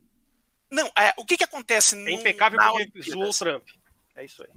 Não, 0.72 0.90
é, 0.98 1.14
o 1.18 1.26
que 1.26 1.38
que 1.38 1.44
acontece 1.44 1.96
no, 1.96 2.08
É 2.08 2.12
impecável 2.12 2.60
porque 2.60 3.12
zoou 3.12 3.30
o 3.30 3.34
Trump. 3.34 3.64
É 4.16 4.26
isso 4.26 4.44
aí. 4.44 4.50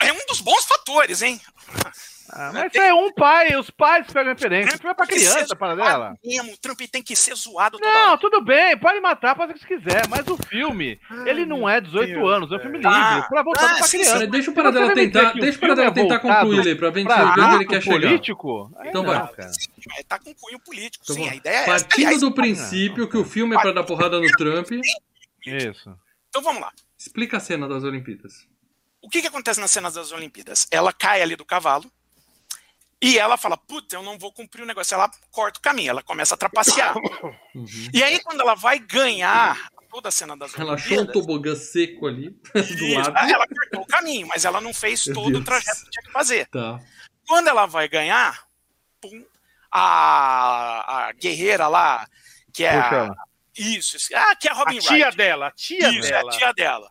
É 0.00 0.12
um 0.12 0.26
dos 0.26 0.40
bons 0.40 0.64
fatores, 0.66 1.22
hein? 1.22 1.40
Ah, 2.30 2.50
mas 2.52 2.74
é 2.74 2.92
um 2.92 3.12
pai, 3.12 3.56
os 3.56 3.70
pais 3.70 4.06
pegam 4.12 4.32
referência. 4.32 4.74
O 4.74 4.78
filme 4.78 4.90
é 4.90 4.94
pra 4.94 5.06
Tem 5.06 5.16
criança, 5.18 5.56
para 5.56 5.74
dela. 5.74 6.14
Mesmo, 6.24 6.52
o 6.52 6.56
Trump 6.58 6.80
tem 6.90 7.02
que 7.02 7.16
ser 7.16 7.34
zoado 7.34 7.78
toda 7.78 7.88
hora. 7.90 8.06
Não, 8.08 8.18
tudo 8.18 8.40
bem, 8.42 8.76
pode 8.76 9.00
matar, 9.00 9.34
pode 9.34 9.52
fazer 9.52 9.64
o 9.64 9.66
que 9.68 9.76
quiser, 9.78 10.06
mas 10.08 10.26
o 10.28 10.36
filme, 10.36 11.00
ele 11.26 11.46
não 11.46 11.68
é 11.68 11.80
18 11.80 12.06
Deus, 12.12 12.30
anos, 12.30 12.52
é 12.52 12.56
um 12.56 12.60
filme 12.60 12.80
Ah, 12.84 13.14
livre, 13.14 13.28
pra 13.28 13.42
voltar 13.42 13.64
ah, 13.70 13.74
pra 13.76 13.82
sim, 13.84 13.98
criança. 13.98 14.12
Peraí, 14.14 14.26
deixa 14.30 14.50
o 14.50 14.54
Paradela 14.54 14.94
tentar, 14.94 15.32
deixa 15.32 15.56
o 15.58 15.60
Paradela 15.60 15.88
é 15.88 15.90
tentar 15.92 16.18
concluir 16.18 16.60
ali, 16.60 16.74
pra 16.74 16.90
ver 16.90 17.06
onde 17.06 17.54
ele 17.54 17.66
quer 17.66 17.82
chegar. 17.82 18.00
político? 18.00 18.72
Aí 18.78 18.88
Então 18.90 19.02
não, 19.02 19.10
vai. 19.10 19.28
cara. 19.32 19.50
É, 19.98 20.02
tá 20.02 20.18
com 20.18 20.34
cunho 20.34 20.58
político, 20.60 21.04
Então, 21.04 21.16
sim. 21.16 21.28
A 21.28 21.34
ideia 21.34 21.54
é 21.54 21.60
essa. 21.60 21.70
Partindo 21.70 22.04
Aliás, 22.06 22.20
do 22.20 22.32
princípio 22.32 23.08
que 23.08 23.16
o 23.16 23.24
filme 23.24 23.56
é 23.56 23.60
pra 23.60 23.72
dar 23.72 23.84
porrada 23.84 24.20
no 24.20 24.30
Trump, 24.32 24.70
Isso. 25.46 25.96
Então 26.28 26.42
vamos 26.42 26.60
lá. 26.60 26.72
explica 26.98 27.38
a 27.38 27.40
cena 27.40 27.66
das 27.66 27.84
Olimpíadas. 27.84 28.46
O 29.00 29.08
que, 29.08 29.22
que 29.22 29.28
acontece 29.28 29.60
nas 29.60 29.70
cenas 29.70 29.94
das 29.94 30.12
Olimpíadas? 30.12 30.66
Ela 30.70 30.92
cai 30.92 31.22
ali 31.22 31.36
do 31.36 31.44
cavalo 31.44 31.90
e 33.00 33.18
ela 33.18 33.36
fala: 33.36 33.56
Puta, 33.56 33.96
eu 33.96 34.02
não 34.02 34.18
vou 34.18 34.32
cumprir 34.32 34.62
o 34.62 34.66
negócio. 34.66 34.94
Ela 34.94 35.10
corta 35.30 35.58
o 35.58 35.62
caminho, 35.62 35.90
ela 35.90 36.02
começa 36.02 36.34
a 36.34 36.38
trapacear. 36.38 36.96
Uhum. 37.54 37.66
E 37.92 38.02
aí, 38.02 38.20
quando 38.20 38.40
ela 38.40 38.54
vai 38.54 38.78
ganhar 38.78 39.70
toda 39.90 40.08
a 40.08 40.12
cena 40.12 40.36
das 40.36 40.54
Ela 40.58 40.74
achou 40.74 40.92
um 40.92 41.00
Olimpíadas. 41.00 41.12
tobogã 41.12 41.54
seco 41.56 42.06
ali 42.06 42.30
do 42.52 42.60
isso, 42.60 43.10
lado. 43.10 43.30
ela 43.30 43.46
cortou 43.48 43.80
o 43.82 43.86
caminho, 43.86 44.26
mas 44.28 44.44
ela 44.44 44.60
não 44.60 44.74
fez 44.74 45.06
Meu 45.06 45.14
todo 45.14 45.30
Deus. 45.30 45.42
o 45.42 45.44
trajeto 45.44 45.84
que 45.84 45.90
tinha 45.90 46.02
que 46.04 46.12
fazer. 46.12 46.46
Tá. 46.48 46.78
Quando 47.26 47.48
ela 47.48 47.66
vai 47.66 47.88
ganhar, 47.88 48.46
pum, 49.00 49.24
a, 49.70 51.08
a 51.08 51.12
guerreira 51.12 51.68
lá, 51.68 52.06
que 52.52 52.64
é 52.64 52.70
a, 52.74 53.14
isso, 53.56 53.96
isso. 53.96 54.08
Ah, 54.14 54.36
que 54.36 54.48
é 54.48 54.50
a 54.50 54.54
A 54.54 54.58
Robin 54.58 54.78
tia 54.78 54.90
Wright. 55.06 55.16
dela, 55.16 55.46
a 55.48 55.50
tia 55.52 55.88
Isso, 55.90 56.08
é 56.08 56.10
dela. 56.10 56.32
a 56.34 56.36
tia 56.36 56.52
dela. 56.52 56.90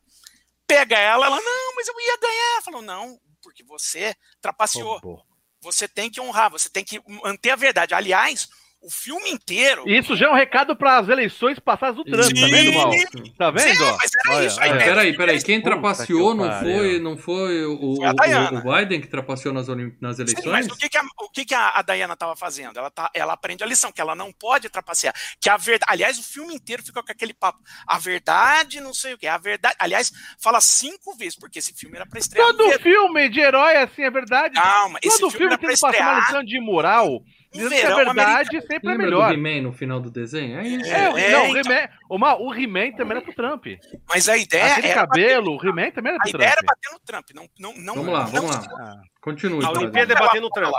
Pega 0.65 0.97
ela, 0.97 1.25
ela, 1.27 1.39
não, 1.41 1.75
mas 1.75 1.87
eu 1.87 1.99
ia 1.99 2.17
ganhar. 2.17 2.61
Falou, 2.63 2.81
não, 2.81 3.19
porque 3.41 3.63
você 3.63 4.13
trapaceou. 4.41 4.93
Roubou. 4.93 5.26
Você 5.61 5.87
tem 5.87 6.09
que 6.09 6.21
honrar, 6.21 6.51
você 6.51 6.69
tem 6.69 6.83
que 6.83 7.01
manter 7.23 7.51
a 7.51 7.55
verdade. 7.55 7.93
Aliás, 7.93 8.47
o 8.81 8.89
filme 8.91 9.29
inteiro. 9.31 9.83
Isso 9.89 10.15
já 10.15 10.27
é 10.27 10.29
um 10.29 10.35
recado 10.35 10.75
para 10.75 10.99
as 10.99 11.09
eleições 11.09 11.59
passadas 11.59 11.95
do 11.97 12.03
Trump, 12.05 12.27
tá 12.33 12.47
vendo, 12.47 12.73
Mal? 12.73 12.91
Tá 13.37 13.51
vendo? 13.51 13.73
Sim, 13.75 13.97
mas 13.97 14.11
era 14.25 14.35
Olha, 14.37 14.45
isso. 14.47 14.59
A 14.59 14.63
olha. 14.63 14.75
ideia 14.75 14.89
Peraí, 14.89 15.17
peraí, 15.17 15.43
quem 15.43 15.61
trapaceou 15.61 16.31
que 16.31 16.37
não 16.37 16.59
foi, 16.59 16.99
não 16.99 17.17
foi 17.17 17.65
o, 17.65 17.95
Foi 17.95 18.07
o- 18.07 18.57
o 18.59 18.61
Biden 18.75 19.01
que 19.01 19.07
trapaceou 19.07 19.53
nas, 19.53 19.67
nas 19.67 20.15
Sim, 20.17 20.21
eleições? 20.23 20.45
mas 20.45 20.67
o 20.67 20.77
que, 20.77 20.87
que, 20.89 20.97
a, 20.97 21.03
o 21.19 21.29
que, 21.29 21.43
que 21.45 21.53
a, 21.55 21.71
a 21.75 21.81
Diana 21.81 22.13
estava 22.13 22.35
fazendo? 22.35 22.77
Ela, 22.79 22.89
tá, 22.89 23.09
ela 23.13 23.33
aprende 23.33 23.63
a 23.63 23.67
lição, 23.67 23.91
que 23.91 23.99
ela 23.99 24.15
não 24.15 24.31
pode 24.31 24.69
trapacear. 24.69 25.13
Que 25.41 25.49
a 25.49 25.57
verdade. 25.57 25.91
Aliás, 25.91 26.17
o 26.19 26.23
filme 26.23 26.53
inteiro 26.53 26.83
fica 26.83 27.03
com 27.03 27.11
aquele 27.11 27.33
papo. 27.33 27.59
A 27.85 27.97
verdade, 27.97 28.79
não 28.79 28.93
sei 28.93 29.13
o 29.15 29.17
quê. 29.17 29.27
A 29.27 29.37
verdade. 29.37 29.75
Aliás, 29.79 30.11
fala 30.39 30.61
cinco 30.61 31.15
vezes, 31.17 31.35
porque 31.35 31.59
esse 31.59 31.73
filme 31.73 31.95
era 31.95 32.05
para 32.05 32.19
estrear. 32.19 32.47
Todo 32.47 32.79
filme 32.79 33.27
de 33.29 33.39
herói 33.39 33.73
é 33.73 33.83
assim, 33.83 34.03
é 34.03 34.11
verdade. 34.11 34.53
Calma, 34.53 34.99
esse 35.03 35.19
Todo 35.19 35.31
filme 35.31 35.37
filme 35.37 35.53
era 35.53 35.57
tem 35.57 35.67
pra 35.67 35.75
que 35.75 35.81
passar 35.97 36.11
uma 36.13 36.19
lição 36.21 36.43
de 36.43 36.59
moral. 36.59 37.21
Dizendo 37.53 37.69
que 37.69 37.75
a 37.81 37.95
verão 37.95 38.13
verdade 38.13 38.29
americano. 38.49 38.61
sempre 38.61 38.87
é 38.87 38.91
Lembra 38.91 39.05
melhor. 39.05 39.27
do 39.27 39.33
He-Man 39.33 39.61
no 39.61 39.73
final 39.73 39.99
do 39.99 40.11
desenho? 40.11 40.59
É 40.59 40.67
isso. 40.67 40.89
É, 40.91 40.99
É, 40.99 41.31
não, 41.31 41.47
então. 41.47 41.51
o 41.51 41.57
He-Man, 41.57 41.89
o, 42.09 42.17
Mal, 42.17 42.41
o 42.45 42.53
He-Man 42.53 42.91
também 42.91 43.17
era 43.17 43.21
pro 43.21 43.33
Trump. 43.33 43.65
Mas 44.09 44.27
a 44.29 44.37
ideia 44.37 44.73
Aquele 44.73 44.87
era. 44.87 45.07
cabelo, 45.07 45.57
o 45.57 45.65
He-Man 45.67 45.91
também 45.91 46.11
era 46.13 46.17
A 46.17 46.21
pro 46.21 46.29
ideia 46.29 46.49
era 46.49 46.55
Trump. 46.57 46.67
bater 46.69 46.91
no 46.93 46.99
Trump. 46.99 47.29
Não, 47.33 47.49
não, 47.57 47.73
não, 47.81 47.95
Vamos 47.95 48.13
lá, 48.13 48.23
não- 48.25 48.31
vamos 48.31 48.51
lá. 48.51 48.67
Ah, 48.79 49.01
Continue, 49.21 49.65
A. 49.65 49.71
Olimpíada 49.71 50.13
é 50.13 50.19
bater 50.19 50.41
no 50.41 50.49
Trump. 50.49 50.75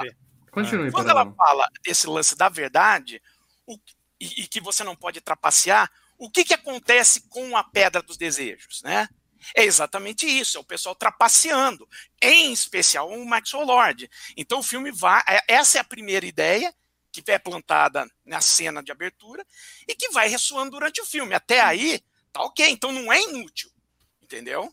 Continue, 0.50 0.90
Quando 0.92 1.10
ela 1.10 1.30
fala 1.34 1.68
desse 1.86 2.06
lance 2.06 2.36
da 2.36 2.48
verdade 2.48 3.20
o- 3.66 3.76
e, 4.20 4.42
e 4.42 4.46
que 4.46 4.60
você 4.60 4.82
não 4.82 4.96
pode 4.96 5.20
trapacear, 5.20 5.90
o 6.18 6.28
que, 6.30 6.44
que 6.44 6.54
acontece 6.54 7.28
com 7.28 7.56
a 7.56 7.62
pedra 7.62 8.02
dos 8.02 8.16
desejos, 8.16 8.82
né? 8.82 9.08
É 9.54 9.64
exatamente 9.64 10.26
isso, 10.26 10.58
é 10.58 10.60
o 10.60 10.64
pessoal 10.64 10.94
trapaceando, 10.94 11.88
em 12.20 12.52
especial 12.52 13.10
o 13.10 13.26
Maxwell 13.26 13.64
Lord. 13.64 14.10
Então 14.36 14.60
o 14.60 14.62
filme 14.62 14.90
vai, 14.90 15.22
é- 15.28 15.42
essa 15.48 15.78
é 15.78 15.80
a 15.80 15.84
primeira 15.84 16.26
ideia 16.26 16.74
que 17.10 17.22
é 17.30 17.38
plantada 17.38 18.06
na 18.24 18.40
cena 18.40 18.82
de 18.82 18.92
abertura 18.92 19.44
e 19.88 19.94
que 19.94 20.10
vai 20.10 20.28
ressoando 20.28 20.72
durante 20.72 21.00
o 21.00 21.06
filme. 21.06 21.34
Até 21.34 21.60
aí, 21.60 22.00
tá 22.32 22.42
ok, 22.42 22.68
então 22.68 22.92
não 22.92 23.12
é 23.12 23.20
inútil, 23.22 23.70
entendeu? 24.22 24.72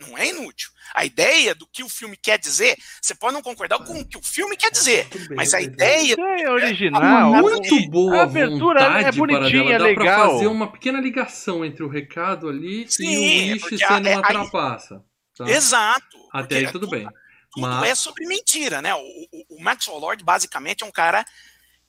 Não 0.00 0.16
é 0.16 0.28
inútil. 0.28 0.70
A 0.94 1.04
ideia 1.04 1.54
do 1.54 1.66
que 1.66 1.82
o 1.82 1.88
filme 1.88 2.16
quer 2.16 2.38
dizer, 2.38 2.76
você 3.02 3.14
pode 3.14 3.34
não 3.34 3.42
concordar 3.42 3.78
com 3.84 4.00
o 4.00 4.04
que 4.08 4.16
o 4.18 4.22
filme 4.22 4.56
quer 4.56 4.70
dizer, 4.70 5.06
mas 5.36 5.52
a 5.54 5.60
ideia 5.60 6.12
Isso 6.14 6.20
é 6.20 6.50
original. 6.50 7.30
Muito 7.42 7.90
boa 7.90 8.20
A 8.20 8.22
abertura 8.22 8.80
vontade, 8.84 9.08
é 9.08 9.12
bonitinha. 9.12 9.78
Dá 9.78 9.84
legal. 9.84 10.04
pra 10.04 10.30
fazer 10.30 10.46
uma 10.46 10.72
pequena 10.72 11.00
ligação 11.00 11.64
entre 11.64 11.82
o 11.84 11.88
recado 11.88 12.48
ali 12.48 12.86
Sim, 12.90 13.04
e 13.04 13.50
o 13.50 13.52
Wish 13.52 13.60
porque 13.60 13.78
sendo 13.78 14.08
uma 14.08 14.20
a- 14.20 14.22
trapaça. 14.22 15.04
tá? 15.36 15.48
Exato. 15.48 16.16
Até 16.32 16.56
aí 16.58 16.72
tudo 16.72 16.88
bem. 16.88 17.06
Tudo 17.52 17.66
Mas- 17.66 17.90
é 17.90 17.94
sobre 17.94 18.26
mentira, 18.26 18.80
né? 18.80 18.94
O, 18.94 18.98
o, 18.98 19.56
o 19.58 19.62
Maxwell 19.62 19.98
Lord 19.98 20.22
basicamente 20.24 20.82
é 20.84 20.86
um 20.86 20.90
cara 20.92 21.24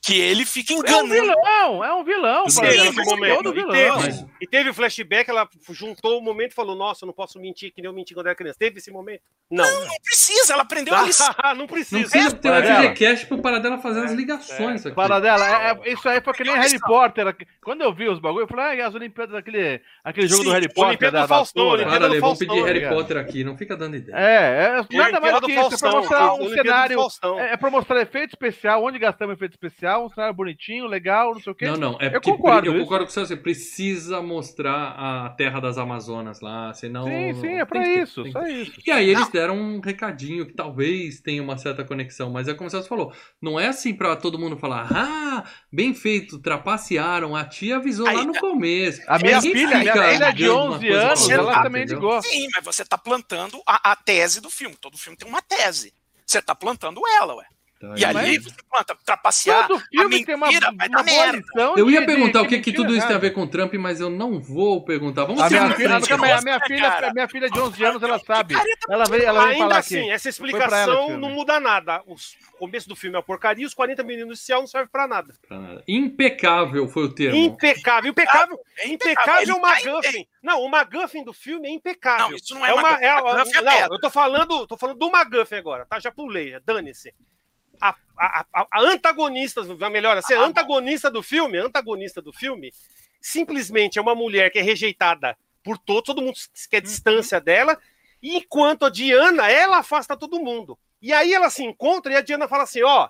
que 0.02 0.20
ele 0.20 0.46
fica 0.46 0.74
É 0.74 0.76
um 0.76 0.80
enganando. 0.80 1.10
vilão, 1.14 1.84
é 1.84 1.94
um 1.94 2.04
vilão. 2.04 2.46
Como 2.54 2.66
Esse 2.66 3.04
momento. 3.06 3.44
todo 3.44 3.52
E 3.52 3.54
vilão. 3.54 4.02
teve, 4.02 4.26
e 4.42 4.48
teve 4.48 4.70
o 4.72 4.74
flashback, 4.74 5.30
ela 5.30 5.48
juntou 5.70 6.18
o 6.18 6.22
momento 6.22 6.52
e 6.52 6.56
falou: 6.56 6.76
Nossa, 6.76 7.04
eu 7.04 7.08
não 7.08 7.14
posso 7.14 7.40
mentir 7.40 7.72
que 7.72 7.82
nem 7.82 7.88
eu 7.90 7.94
menti 7.94 8.14
quando 8.16 8.26
era 8.26 8.36
criança. 8.36 8.58
Teve 8.58 8.80
esse 8.80 8.90
momento? 8.90 9.22
Não. 9.50 9.64
Não 9.64 9.96
precisa, 10.04 10.54
ela 10.54 10.64
aprendeu 10.64 10.94
a 10.96 11.04
lição. 11.04 11.34
não 11.44 11.56
Não 11.56 11.68
precisa. 11.68 12.10
precisa 12.10 12.36
ter 12.36 12.50
Paradela. 12.50 12.82
FGCast 12.96 13.26
pro 13.28 13.38
Paradela 13.42 13.78
fazer 13.78 14.04
as 14.06 14.12
ligações 14.14 14.86
aqui. 14.86 14.96
Paradela, 14.96 15.46
é, 15.48 15.72
é- 15.90 15.94
isso 15.94 16.10
aí 16.10 16.20
foi 16.22 16.34
que 16.34 16.44
nem 16.46 16.56
Harry 16.56 16.80
Potter. 16.80 17.36
Quando 17.64 17.82
eu 17.82 17.94
vi 17.94 18.08
os 18.10 18.20
bagulho, 18.20 18.44
eu 18.44 18.48
falei, 18.48 18.82
ah, 18.82 18.88
as 18.88 18.96
Olimpíadas, 18.96 19.36
aquele, 19.36 19.82
aquele 20.04 20.28
jogo 20.28 20.42
Sim, 20.42 20.48
do 20.50 20.54
Harry 20.54 20.68
Potter. 20.68 20.88
Olimpíada 20.88 21.18
Da 21.20 21.26
do 21.26 21.28
Faustão, 21.30 21.64
vassoura. 21.66 21.82
Olimpíada 21.84 22.00
Para, 22.00 22.08
do 22.08 22.12
Ale, 22.14 22.22
vamos 22.22 22.40
Faustão, 22.40 22.56
pedir 22.66 22.80
Harry? 22.82 22.96
Potter 22.96 23.18
aqui, 23.18 23.44
não 23.44 23.56
fica 23.58 23.78
dando 23.78 23.96
ideia. 23.98 24.16
É, 24.18 24.80
é 24.80 24.98
nada 24.98 25.20
mais 25.20 25.40
do 25.42 25.46
que 25.46 25.52
isso. 25.52 25.62
É 25.62 25.70
pra 25.70 25.78
Faustão, 25.78 26.00
mostrar 26.00 26.34
um 26.34 26.50
cenário. 26.50 26.98
Faustão. 26.98 27.40
É, 27.40 27.52
é 27.54 27.58
pra 27.58 27.70
mostrar 27.70 28.02
efeito 28.02 28.30
especial, 28.32 28.84
onde 28.84 28.98
gastamos 28.98 29.36
efeito 29.36 29.52
especial, 29.52 29.91
um 30.00 30.10
cenário 30.10 30.34
bonitinho, 30.36 30.86
legal, 30.88 31.34
não 31.34 31.42
sei 31.42 31.52
o 31.52 31.56
quê. 31.56 31.66
Não, 31.66 31.76
não, 31.78 31.98
é 32.00 32.08
Eu 32.08 32.12
porque 32.14 32.32
concordo, 32.32 32.68
eu 32.68 32.74
isso. 32.76 32.84
concordo 32.84 33.06
com 33.06 33.12
você, 33.12 33.20
você 33.26 33.36
precisa 33.38 34.22
mostrar 34.22 34.96
a 34.98 35.30
terra 35.32 35.60
das 35.60 35.78
Amazonas 35.78 36.42
lá, 36.42 36.74
senão... 36.74 37.06
sim, 37.06 37.34
sim, 37.42 37.54
é 37.60 37.66
pra 37.66 37.82
tem 37.82 37.94
que- 37.96 38.00
isso, 38.02 38.24
tem 38.24 38.32
só 38.32 38.44
que- 38.44 38.50
isso. 38.52 38.74
E 38.86 38.92
aí 38.92 39.10
eles 39.10 39.28
deram 39.30 39.56
um 39.58 39.80
recadinho 39.80 40.46
que 40.46 40.54
talvez 40.54 41.20
tenha 41.22 41.42
uma 41.42 41.58
certa 41.58 41.84
conexão, 41.84 42.30
mas 42.30 42.48
é 42.48 42.54
como 42.54 42.70
você 42.70 42.82
falou, 42.84 43.14
não 43.42 43.60
é 43.60 43.68
assim 43.68 43.94
pra 43.94 44.16
todo 44.16 44.38
mundo 44.40 44.58
falar, 44.58 44.88
ah, 44.94 45.44
bem 45.72 45.94
feito, 45.94 46.40
trapacearam, 46.40 47.36
a 47.36 47.46
tia 47.46 47.78
avisou 47.78 48.06
lá 48.06 48.12
Aí, 48.12 48.26
no 48.26 48.34
começo. 48.40 49.02
A 49.08 49.18
minha 49.20 49.38
Ninguém 49.42 49.52
filha, 49.54 49.78
minha 49.80 49.94
filha 49.94 50.32
de 50.32 50.44
ligando 50.44 50.56
uma 50.66 50.76
11 50.76 50.88
coisa 50.88 51.00
pra 51.02 51.08
anos, 51.10 51.22
outra, 51.22 51.36
ela 51.36 51.64
também 51.64 51.84
entendeu? 51.84 52.00
ligou. 52.02 52.22
Sim, 52.22 52.48
mas 52.56 52.64
você 52.66 52.86
tá 52.86 52.98
plantando 52.98 53.62
a, 53.68 53.92
a 53.92 53.96
tese 53.96 54.42
do 54.42 54.50
filme. 54.50 54.76
Todo 54.80 54.98
filme 54.98 55.18
tem 55.18 55.28
uma 55.28 55.42
tese. 55.42 55.94
Você 56.26 56.42
tá 56.42 56.56
plantando 56.56 57.02
ela, 57.20 57.36
ué. 57.36 57.46
Tá, 57.82 57.96
E 57.98 58.06
mas- 58.06 58.16
ali 58.16 58.38
você 58.38 58.56
planta, 58.70 58.96
trapacear. 59.04 59.68
Todo 59.68 59.80
filme 59.80 60.22
a 60.22 60.26
tem 60.26 60.36
uma, 60.36 60.48
mentira 60.48 60.72
vai 60.78 60.88
dar 60.88 60.98
uma 61.00 61.04
boa 61.04 61.18
merda. 61.24 61.38
lição. 61.38 61.78
Eu 61.78 61.90
ia 61.90 62.00
de- 62.02 62.06
perguntar 62.06 62.40
de 62.42 62.46
o 62.46 62.50
que, 62.50 62.60
que 62.60 62.72
tudo 62.72 62.96
isso 62.96 63.08
tem 63.08 63.16
a 63.16 63.20
ver 63.20 63.32
com 63.32 63.48
Trump, 63.48 63.74
mas 63.74 64.00
eu 64.00 64.10
não 64.10 64.40
vou 64.40 64.86
perguntar. 64.86 65.26
Vamos 65.26 65.42
A 65.42 65.50
minha, 65.50 65.72
filha, 65.74 65.96
a 65.98 66.42
minha 66.42 66.60
filha, 66.60 66.92
cara. 66.92 67.10
a 67.10 67.14
minha 67.14 67.28
filha 67.28 67.50
de 67.50 67.60
11 67.60 67.84
anos, 67.84 68.04
ela 68.04 68.20
sabe. 68.20 68.54
Ela 68.88 69.06
veio, 69.06 69.24
ela 69.24 69.40
veio 69.46 69.52
Ainda 69.54 69.64
falar 69.66 69.78
assim, 69.80 70.00
aqui. 70.02 70.12
essa 70.12 70.28
ela 70.28 70.32
explicação 70.32 71.06
filme. 71.08 71.22
não 71.22 71.30
muda 71.32 71.60
nada. 71.60 72.04
O 72.06 72.16
começo 72.60 72.88
do 72.88 72.96
filme 72.96 73.16
é 73.16 73.18
uma 73.18 73.24
porcaria, 73.24 73.66
os 73.66 73.74
40 73.74 74.04
minutos 74.04 74.28
inicial 74.38 74.60
não 74.60 74.68
serve 74.68 74.88
pra 74.92 75.08
nada. 75.08 75.34
Pra 75.48 75.60
nada. 75.60 75.84
Impecável 75.88 76.88
foi 76.88 77.06
o 77.06 77.10
termo. 77.10 77.36
Impecável, 77.36 78.12
impecável. 78.12 78.60
É 78.78 78.88
Impecável 78.90 79.42
Ele 79.42 79.52
o 79.54 79.60
tá 79.62 79.74
McGuffin. 79.82 80.28
Não, 80.44 80.62
o 80.62 80.68
McGuffin 80.68 81.24
do 81.24 81.34
filme 81.34 81.68
é 81.68 81.72
impecável. 81.72 82.30
Não, 82.30 82.36
isso 82.36 82.54
não 82.54 82.66
é, 82.66 82.70
É 82.70 82.74
uma, 82.74 82.90
é, 83.02 83.22
MacGuffin 83.22 83.58
é 83.58 83.62
não, 83.62 83.94
eu 83.96 84.00
tô 84.00 84.10
falando, 84.12 84.68
tô 84.68 84.78
falando 84.78 84.98
do 85.00 85.08
McGuffin 85.10 85.56
agora, 85.56 85.86
tá? 85.86 86.00
Já 86.00 86.12
pulei, 86.12 86.60
dane-se. 86.64 87.12
A, 87.82 87.96
a, 88.18 88.46
a, 88.54 88.68
a 88.72 88.82
antagonista, 88.82 89.62
melhor 89.90 90.16
assim, 90.18 90.34
a 90.34 90.42
Ah, 90.42 90.46
antagonista 90.46 91.10
do 91.10 91.24
filme, 91.24 91.58
antagonista 91.58 92.22
do 92.22 92.32
filme, 92.32 92.72
simplesmente 93.20 93.98
é 93.98 94.02
uma 94.02 94.16
mulher 94.16 94.52
que 94.52 94.60
é 94.60 94.62
rejeitada 94.62 95.36
por 95.64 95.78
todos, 95.78 96.04
todo 96.04 96.22
mundo 96.22 96.38
quer 96.70 96.82
distância 96.82 97.42
dela, 97.42 97.78
e 98.22 98.38
enquanto 98.38 98.86
a 98.86 98.90
Diana, 98.90 99.50
ela 99.50 99.80
afasta 99.80 100.16
todo 100.16 100.40
mundo. 100.40 100.78
E 101.02 101.12
aí 101.12 101.34
ela 101.34 101.50
se 101.50 101.64
encontra 101.64 102.14
e 102.14 102.16
a 102.16 102.22
Diana 102.22 102.48
fala 102.48 102.64
assim, 102.64 102.84
ó, 102.84 103.10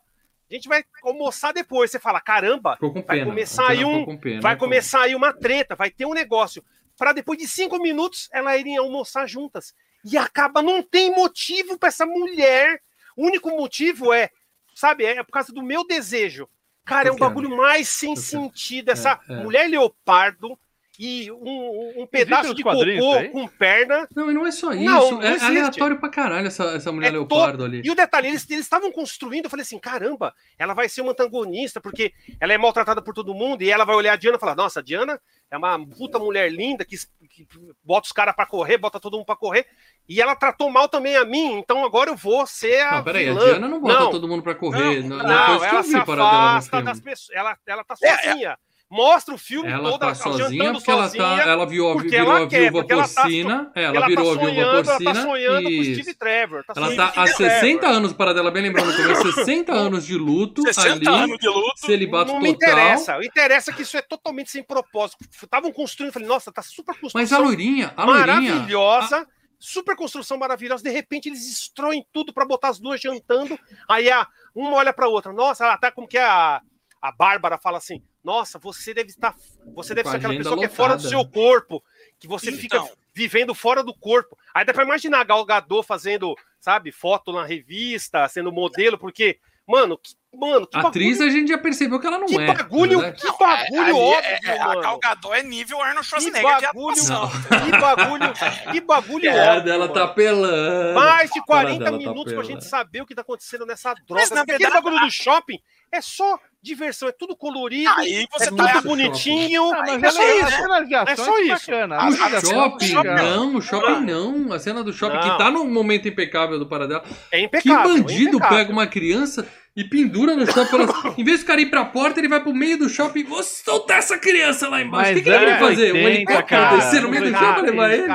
a 0.52 0.54
gente 0.54 0.68
vai 0.68 0.84
almoçar 1.04 1.54
depois. 1.54 1.92
Você 1.92 2.00
fala, 2.00 2.20
caramba, 2.22 2.78
com 2.78 3.02
vai 3.02 3.24
começar 3.24 3.70
aí 3.70 3.84
um, 3.84 4.06
com 4.06 4.18
pena, 4.18 4.42
vai 4.42 4.54
né? 4.54 4.60
começar 4.60 5.02
aí 5.02 5.16
uma 5.16 5.34
treta, 5.34 5.76
vai 5.76 5.90
ter 5.90 6.06
um 6.06 6.14
negócio. 6.14 6.64
Para 6.98 7.14
depois 7.14 7.38
de 7.38 7.48
cinco 7.48 7.82
minutos 7.82 8.30
ela 8.32 8.56
irem 8.56 8.78
almoçar 8.78 9.28
juntas. 9.28 9.74
E 10.06 10.18
acaba, 10.18 10.62
não 10.62 10.82
tem 10.82 11.12
motivo 11.12 11.78
para 11.78 11.90
essa 11.90 12.06
mulher. 12.06 12.82
O 13.16 13.26
único 13.26 13.50
motivo 13.52 14.14
é, 14.14 14.30
sabe, 14.74 15.06
é 15.06 15.24
por 15.24 15.32
causa 15.32 15.54
do 15.54 15.62
meu 15.64 15.86
desejo. 15.86 16.50
Cara, 16.86 17.10
é 17.10 17.12
um 17.12 17.16
quero. 17.16 17.30
bagulho 17.30 17.50
mais 17.56 17.88
sem 17.90 18.16
quero. 18.16 18.26
sentido. 18.26 18.90
Essa 18.90 19.20
É, 19.30 19.34
é. 19.34 19.44
mulher 19.44 19.68
leopardo 19.70 20.58
e 21.04 21.32
um, 21.32 22.04
um 22.04 22.06
pedaço 22.06 22.54
de 22.54 22.62
cocô 22.62 22.84
aí? 22.84 23.30
com 23.30 23.48
perna. 23.48 24.08
Não, 24.16 24.30
e 24.30 24.34
não 24.36 24.46
é 24.46 24.52
só 24.52 24.72
isso. 24.72 24.84
Não, 24.84 25.12
não 25.14 25.22
é 25.24 25.30
existe. 25.30 25.46
aleatório 25.46 26.00
pra 26.00 26.10
caralho 26.10 26.46
essa, 26.46 26.64
essa 26.76 26.92
mulher 26.92 27.08
É 27.08 27.12
leopardo 27.12 27.66
ali. 27.66 27.82
E 27.84 27.90
o 27.90 27.96
detalhe, 27.96 28.28
eles 28.28 28.48
estavam 28.48 28.92
construindo, 28.92 29.46
eu 29.46 29.50
falei 29.50 29.64
assim, 29.64 29.80
caramba, 29.80 30.32
ela 30.60 30.76
vai 30.76 30.88
ser 30.88 31.02
uma 31.02 31.14
antagonista, 31.14 31.82
porque 31.82 32.14
ela 32.40 32.54
é 32.54 32.58
maltratada 32.60 33.02
por 33.02 33.16
todo 33.16 33.34
mundo, 33.34 33.64
e 33.64 33.72
ela 33.72 33.84
vai 33.84 33.96
olhar 33.96 34.14
a 34.14 34.16
Diana 34.16 34.38
e 34.38 34.40
falar, 34.40 34.56
nossa, 34.56 34.80
a 34.80 34.84
Diana 34.84 35.20
é 35.50 35.58
uma 35.58 35.84
puta 35.88 36.20
mulher 36.20 36.52
linda, 36.52 36.86
que, 36.86 36.96
que 37.28 37.48
bota 37.84 38.06
os 38.06 38.12
caras 38.12 38.36
pra 38.36 38.46
correr, 38.46 38.78
bota 38.78 39.00
todo 39.00 39.18
mundo 39.18 39.26
pra 39.26 39.36
correr, 39.36 39.66
e 40.08 40.22
ela 40.22 40.36
tratou 40.36 40.70
mal 40.70 40.88
também 40.88 41.16
a 41.18 41.26
mim, 41.26 41.58
então 41.58 41.84
agora 41.84 42.12
eu 42.12 42.16
vou 42.16 42.46
ser 42.46 42.80
a 42.82 42.98
Não, 42.98 43.04
peraí, 43.04 43.28
a 43.28 43.34
vilã. 43.34 43.46
Diana 43.46 43.68
não 43.68 43.82
bota 43.82 44.00
Não, 44.02 44.12
todo 44.12 44.28
mundo 44.28 44.44
pra 44.44 44.54
correr. 44.54 45.02
Não, 45.02 45.18
Não, 45.18 45.28
não, 45.28 45.54
depois 45.54 45.62
que 45.62 45.76
ela 45.76 45.84
se 45.84 45.96
afasta 45.96 46.82
das 46.84 47.00
pessoas, 47.00 47.36
ela, 47.36 47.58
ela 47.66 47.84
tá 47.84 47.96
É, 48.04 48.18
sozinha. 48.18 48.58
Mostra 48.92 49.34
o 49.34 49.38
filme 49.38 49.70
Ela 49.72 49.90
todo, 49.92 50.00
tá 50.02 50.06
ela 50.08 50.16
sozinha 50.16 50.74
porque 50.74 50.92
ela, 50.92 51.04
sozinha, 51.04 51.24
tá, 51.24 51.50
ela 51.50 51.66
viu, 51.66 51.94
porque 51.94 52.10
virou 52.10 52.36
ela 52.36 52.46
a 52.46 52.48
quer, 52.50 52.60
viúva 52.72 52.86
ela 52.90 53.08
tá 53.08 53.22
porcina. 53.22 53.72
ela, 53.74 53.96
ela 53.96 54.06
virou 54.06 54.26
tá 54.26 54.32
a 54.32 54.34
viúva 54.34 54.50
sonhando, 54.52 54.70
ela 54.70 54.84
porcina. 54.84 55.14
tá 55.14 55.22
sonhando 55.22 55.64
com 55.64 55.84
Steve 55.84 56.14
Trevor. 56.14 56.64
Tá 56.66 56.74
ela 56.76 56.86
sonhando 56.88 57.14
tá 57.14 57.22
há 57.22 57.28
Steve 57.28 57.50
60 57.50 57.80
Trevor. 57.80 57.96
anos, 57.98 58.14
para 58.14 58.34
dela, 58.34 58.52
bem 58.52 58.64
lembrando, 58.64 58.94
começo 58.94 59.32
60 59.32 59.72
anos 59.72 60.06
de 60.06 60.18
luto 60.18 60.62
60 60.62 60.90
ali, 60.90 61.08
anos 61.08 61.38
de 61.38 61.48
luto. 61.48 61.80
celibato 61.80 62.34
Não 62.34 62.42
me 62.42 62.54
total. 62.54 62.70
interessa. 62.70 63.18
O 63.18 63.24
interessa 63.24 63.72
é 63.72 63.74
que 63.74 63.82
isso 63.84 63.96
é 63.96 64.02
totalmente 64.02 64.52
sem 64.52 64.62
propósito. 64.62 65.24
Estavam 65.42 65.72
construindo, 65.72 66.12
falei, 66.12 66.28
nossa, 66.28 66.52
tá 66.52 66.62
super 66.62 66.94
construção 66.94 67.22
Mas 67.22 67.32
a 67.32 67.38
loirinha, 67.38 67.94
a 67.96 68.04
loirinha... 68.04 68.56
maravilhosa. 68.56 69.26
Super 69.58 69.96
construção 69.96 70.38
maravilhosa. 70.38 70.84
De 70.84 70.90
repente 70.90 71.30
eles 71.30 71.48
destroem 71.48 72.06
tudo 72.12 72.34
pra 72.34 72.44
botar 72.44 72.68
as 72.68 72.80
duas 72.80 73.00
jantando. 73.00 73.58
Aí 73.88 74.10
a 74.12 74.28
uma 74.54 74.74
olha 74.74 74.92
pra 74.92 75.08
outra. 75.08 75.32
Nossa, 75.32 75.64
ela 75.64 75.78
tá 75.78 75.90
como 75.92 76.10
que 76.10 76.18
a 76.18 76.62
a 77.02 77.12
Bárbara 77.12 77.58
fala 77.58 77.78
assim: 77.80 78.04
"Nossa, 78.24 78.60
você 78.60 78.94
deve 78.94 79.10
estar 79.10 79.36
você 79.74 79.94
deve 79.94 80.04
Com 80.04 80.10
ser 80.12 80.16
a 80.16 80.20
aquela 80.20 80.36
pessoa 80.38 80.58
que 80.58 80.66
é 80.66 80.70
fora 80.70 80.96
do 80.98 81.04
lotada. 81.04 81.10
seu 81.10 81.26
corpo, 81.32 81.84
que 82.20 82.28
você 82.28 82.50
Então. 82.50 82.60
fica 82.60 82.90
vivendo 83.14 83.54
fora 83.56 83.84
do 83.84 83.94
corpo". 83.94 84.38
Aí 84.54 84.66
dá 84.66 84.74
pra 84.74 84.84
imaginar 84.84 85.24
Gal 85.26 85.44
Gadot 85.46 85.86
fazendo, 85.86 86.36
sabe, 86.60 86.92
foto 86.92 87.32
na 87.34 87.46
revista, 87.46 88.28
sendo 88.28 88.52
modelo, 88.52 88.98
porque 88.98 89.40
Mano, 89.68 89.96
que, 89.98 90.16
mano, 90.36 90.66
que 90.68 90.76
Atriz 90.76 91.20
bagulho, 91.20 91.30
a 91.30 91.34
gente 91.40 91.48
já 91.50 91.58
percebeu 91.58 91.98
que 92.00 92.06
ela 92.08 92.18
não 92.18 92.26
que 92.26 92.36
é. 92.38 92.46
bagulho, 92.54 93.00
né? 93.00 93.12
que 93.14 93.28
bagulho 93.38 93.82
Ali 93.84 93.92
óbvio, 93.94 94.30
é- 94.30 94.40
é- 94.44 94.60
a 94.60 94.68
mano. 94.68 94.82
Gal 94.82 95.00
Gadot 95.00 95.34
é 95.34 95.44
nível 95.44 95.80
Arnold 95.80 96.00
Que 96.02 96.06
Schwarzenegger 96.10 96.56
de 96.58 96.62
bagulho, 96.66 96.90
atuação. 96.92 97.30
que 97.32 97.72
bagulho, 97.80 98.34
que 98.74 98.82
bagulho 98.82 99.30
A 99.30 99.34
cara 99.34 99.50
óbvio, 99.52 99.64
dela 99.64 99.88
mano. 99.88 99.94
tá 99.94 100.08
pelando. 100.08 100.96
Mais 101.00 101.32
de 101.32 101.40
A 101.40 101.44
cara 101.44 101.62
40 101.68 101.84
dela 101.86 101.92
tá 101.92 101.98
minutos 101.98 102.34
pra 102.34 102.44
gente 102.44 102.66
saber 102.66 103.02
o 103.02 103.06
que 103.06 103.16
tá 103.16 103.22
acontecendo 103.22 103.66
nessa 103.66 103.94
droga. 103.94 104.16
Mas, 104.16 104.32
na 104.32 104.42
aquele 104.42 104.58
verdade, 104.58 104.84
bagulho 104.84 105.00
do 105.06 105.12
shopping 105.12 105.60
é 105.92 106.02
só 106.02 106.38
diversão, 106.62 107.08
é 107.10 107.12
tudo 107.12 107.36
colorido, 107.36 107.90
Aí 107.98 108.28
você 108.32 108.50
é 108.50 108.52
tá 108.56 108.68
tudo 108.74 108.88
bonitinho. 108.90 109.74
Ah, 109.74 109.84
mas 109.88 110.04
é 110.04 110.12
só 110.12 110.22
ela- 110.22 110.82
isso. 110.82 110.88
de 110.88 110.96
É 110.96 111.16
só 111.16 111.36
que 111.36 111.42
isso. 111.42 111.50
bacana. 111.72 111.98
De 112.12 112.20
O 112.22 112.24
ação 112.26 112.42
shopping, 112.52 112.86
que 112.88 112.94
não, 113.04 113.56
o 113.56 113.62
shopping 113.62 114.06
não. 114.06 114.54
A 114.54 114.60
cena 114.60 114.84
do 114.84 114.94
shopping 114.94 115.16
Não. 115.18 115.24
que 115.32 115.38
tá 115.38 115.50
no 115.52 115.66
momento 115.66 116.08
impecável 116.08 116.60
do 116.60 116.68
Paradela. 116.68 117.04
É 117.32 117.40
Que 117.40 117.46
impecável. 117.46 117.92
é 117.92 118.00
bandido 118.00 118.38
impecável. 118.38 118.58
pega 118.58 118.72
uma 118.72 118.88
criança 118.88 119.48
e 119.76 119.84
pendura 119.84 120.36
no 120.36 120.46
shopping. 120.46 120.76
Elas... 120.84 121.18
Em 121.18 121.24
vez 121.24 121.40
do 121.40 121.46
cara 121.46 121.62
ir 121.62 121.70
pra 121.70 121.86
porta, 121.86 122.20
ele 122.20 122.28
vai 122.28 122.40
pro 122.42 122.54
meio 122.54 122.78
do 122.78 122.90
shopping. 122.90 123.24
Vou 123.24 123.42
soltar 123.44 123.98
essa 124.00 124.18
criança 124.18 124.68
lá 124.70 124.82
embaixo. 124.82 125.12
Mas 125.12 125.20
o 125.20 125.24
que, 125.24 125.30
que 125.30 125.36
ele 125.36 125.46
vai 125.46 125.56
é 125.56 125.60
fazer? 125.60 125.92
Um 125.94 125.96
80, 125.96 126.10
helicóptero 126.10 126.76
descer 126.78 127.02
no 127.02 127.10
meio 127.10 127.24
do 127.24 127.38
shopping 127.38 127.54
pra 127.54 127.62
levar 127.62 127.92
ele? 127.92 128.08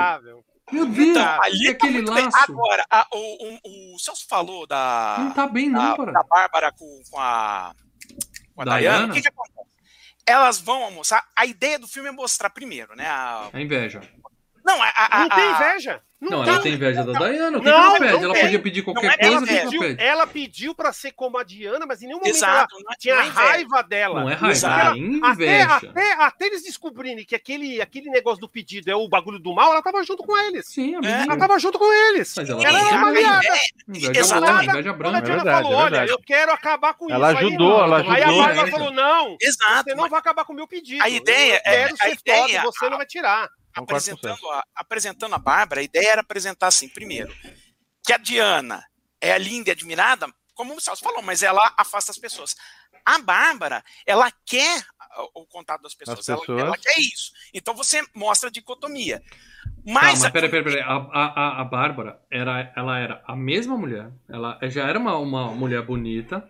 Meu 0.72 0.84
Deus, 0.84 1.08
Então, 1.10 1.22
e 1.22 1.38
ali 1.46 1.64
tá 1.64 1.70
aquele 1.70 2.02
bem. 2.02 2.24
laço? 2.24 2.36
Agora, 2.52 2.84
a- 2.90 3.06
o, 3.12 3.18
o, 3.18 3.94
o 3.94 3.98
Celso 4.00 4.26
falou 4.28 4.66
da, 4.66 5.14
Não 5.20 5.30
tá 5.30 5.46
bem, 5.46 5.68
não, 5.70 5.90
da, 5.92 5.96
cara. 5.96 6.12
da 6.12 6.22
Bárbara 6.24 6.72
com, 6.72 7.02
com 7.08 7.20
a, 7.20 7.72
com 8.56 8.62
a 8.62 8.64
Diana? 8.78 8.80
Diana. 8.80 9.12
O 9.12 9.14
que, 9.14 9.22
que 9.22 9.28
acontece? 9.28 9.66
Elas 10.26 10.58
vão 10.60 10.82
almoçar. 10.82 11.24
A 11.36 11.46
ideia 11.46 11.78
do 11.78 11.86
filme 11.86 12.08
é 12.08 12.12
mostrar 12.12 12.50
primeiro, 12.50 12.96
né? 12.96 13.06
a- 13.06 13.48
A 13.52 13.60
inveja. 13.60 14.00
não, 14.64 14.82
a, 14.82 14.88
a, 14.96 15.18
Não 15.20 15.28
tem 15.28 15.44
a- 15.44 15.50
inveja. 15.52 16.02
Não, 16.18 16.30
Não, 16.38 16.44
tem. 16.44 16.52
ela 16.54 16.62
tem 16.62 16.72
inveja 16.72 17.04
da 17.04 17.12
Diana. 17.12 17.58
O 17.58 17.60
que, 17.60 17.68
Não, 17.68 17.74
que 17.74 17.86
ela 17.86 17.98
pede? 17.98 18.12
não 18.14 18.22
Ela 18.24 18.32
tem. 18.34 18.42
podia 18.44 18.58
pedir 18.62 18.78
Não 18.86 18.94
qualquer 18.94 19.06
é 19.12 19.16
coisa, 19.18 19.26
Ela 19.26 19.36
ela 19.36 19.46
pediu, 19.64 19.80
pede? 19.80 20.02
ela 20.02 20.26
pediu 20.26 20.74
pra 20.74 20.92
ser 20.92 21.12
como 21.12 21.36
a 21.36 21.42
Diana, 21.44 21.84
mas 21.86 22.00
em 22.02 22.06
nenhum 22.06 22.18
momento 22.20 22.34
Exato, 22.34 22.74
ela 22.74 22.84
não 22.84 22.92
é- 22.92 22.96
tinha 22.98 23.14
não 23.16 23.22
é 23.22 23.26
inveja. 23.26 23.40
raiva 23.46 23.82
dela. 23.82 24.20
Não 24.20 24.30
é 24.30 24.34
raiva, 24.34 24.50
Exato. 24.52 24.76
é 24.78 24.88
Até, 24.88 24.98
inveja. 24.98 25.74
até, 25.74 26.12
até 26.14 26.46
eles 26.46 26.62
descobrirem 26.62 27.22
que 27.24 27.34
aquele, 27.34 27.82
aquele 27.82 28.08
negócio 28.08 28.40
do 28.40 28.48
pedido 28.48 28.90
é 28.90 28.96
o 28.96 29.06
bagulho 29.06 29.38
do 29.38 29.54
mal, 29.54 29.72
ela 29.72 29.82
tava 29.82 30.02
junto 30.04 30.22
com 30.22 30.34
eles. 30.38 30.66
Sim, 30.68 30.94
É. 30.94 30.96
amigo. 30.96 31.12
Ela 31.30 31.36
tava 31.36 31.58
junto 31.58 31.78
com 31.78 31.92
eles. 31.92 32.32
Mas 32.34 32.48
ela 32.48 32.64
ela 32.66 32.78
não 32.80 32.88
era 32.88 33.06
aliada. 33.08 33.46
Inveja 33.86 34.40
branca, 34.40 34.64
inveja 34.64 34.72
Quando 34.72 34.88
a 34.88 34.92
branca. 34.94 35.20
Diana 35.22 35.42
verdade, 35.44 35.62
falou, 35.64 35.72
é 35.80 35.84
olha, 35.84 36.06
eu 36.06 36.18
quero 36.18 36.52
acabar 36.52 36.94
com 36.94 37.10
Ela 37.12 37.32
isso. 37.32 37.38
ajudou, 37.46 37.84
ela 37.84 37.98
Aí 38.00 38.06
a 38.22 38.26
ajudou, 38.26 38.42
Bárbara 38.42 38.64
né? 38.64 38.70
falou, 38.70 38.90
não, 38.90 39.36
você 39.84 39.94
não 39.94 40.08
vai 40.08 40.18
acabar 40.18 40.44
com 40.46 40.52
o 40.54 40.56
meu 40.56 40.66
pedido. 40.66 41.02
A 41.04 41.08
ideia 41.10 41.60
eu 41.66 41.72
é- 41.72 41.88
foda, 41.88 42.62
você 42.62 42.88
não 42.88 42.96
vai 42.96 43.06
tirar. 43.06 43.48
Apresentando 43.76 44.50
a, 44.50 44.64
apresentando 44.74 45.34
a 45.34 45.38
Bárbara, 45.38 45.80
a 45.80 45.84
ideia 45.84 46.12
era 46.12 46.20
apresentar 46.22 46.66
assim, 46.68 46.88
primeiro, 46.88 47.34
que 48.04 48.12
a 48.12 48.16
Diana 48.18 48.84
é 49.20 49.36
linda 49.38 49.68
e 49.70 49.72
admirada, 49.72 50.26
como 50.54 50.74
o 50.74 50.80
Celso 50.80 51.02
falou, 51.04 51.22
mas 51.22 51.42
ela 51.42 51.74
afasta 51.76 52.10
as 52.10 52.18
pessoas. 52.18 52.54
A 53.04 53.18
Bárbara, 53.18 53.84
ela 54.06 54.32
quer 54.44 54.84
o 55.34 55.46
contato 55.46 55.82
das 55.82 55.94
pessoas, 55.94 56.18
As 56.20 56.28
ela- 56.28 56.40
pessoas. 56.40 56.60
Ela, 56.62 56.76
quer 56.78 56.98
isso. 56.98 57.30
Então 57.54 57.74
você 57.74 58.02
mostra 58.14 58.48
a 58.48 58.52
dicotomia. 58.52 59.20
Tá, 59.20 59.92
Mas, 59.92 60.20
mas 60.22 60.32
peraí, 60.32 60.50
peraí, 60.50 60.64
peraí. 60.64 60.80
A, 60.82 60.94
a, 60.96 61.26
a- 61.26 61.60
a 61.60 61.64
Bárbara, 61.64 62.20
era, 62.30 62.72
ela 62.74 62.98
era 62.98 63.22
a 63.26 63.36
mesma 63.36 63.76
mulher. 63.76 64.10
Ela 64.28 64.58
já 64.64 64.88
era 64.88 64.98
uma, 64.98 65.16
uma 65.18 65.52
mulher 65.52 65.82
bonita. 65.82 66.48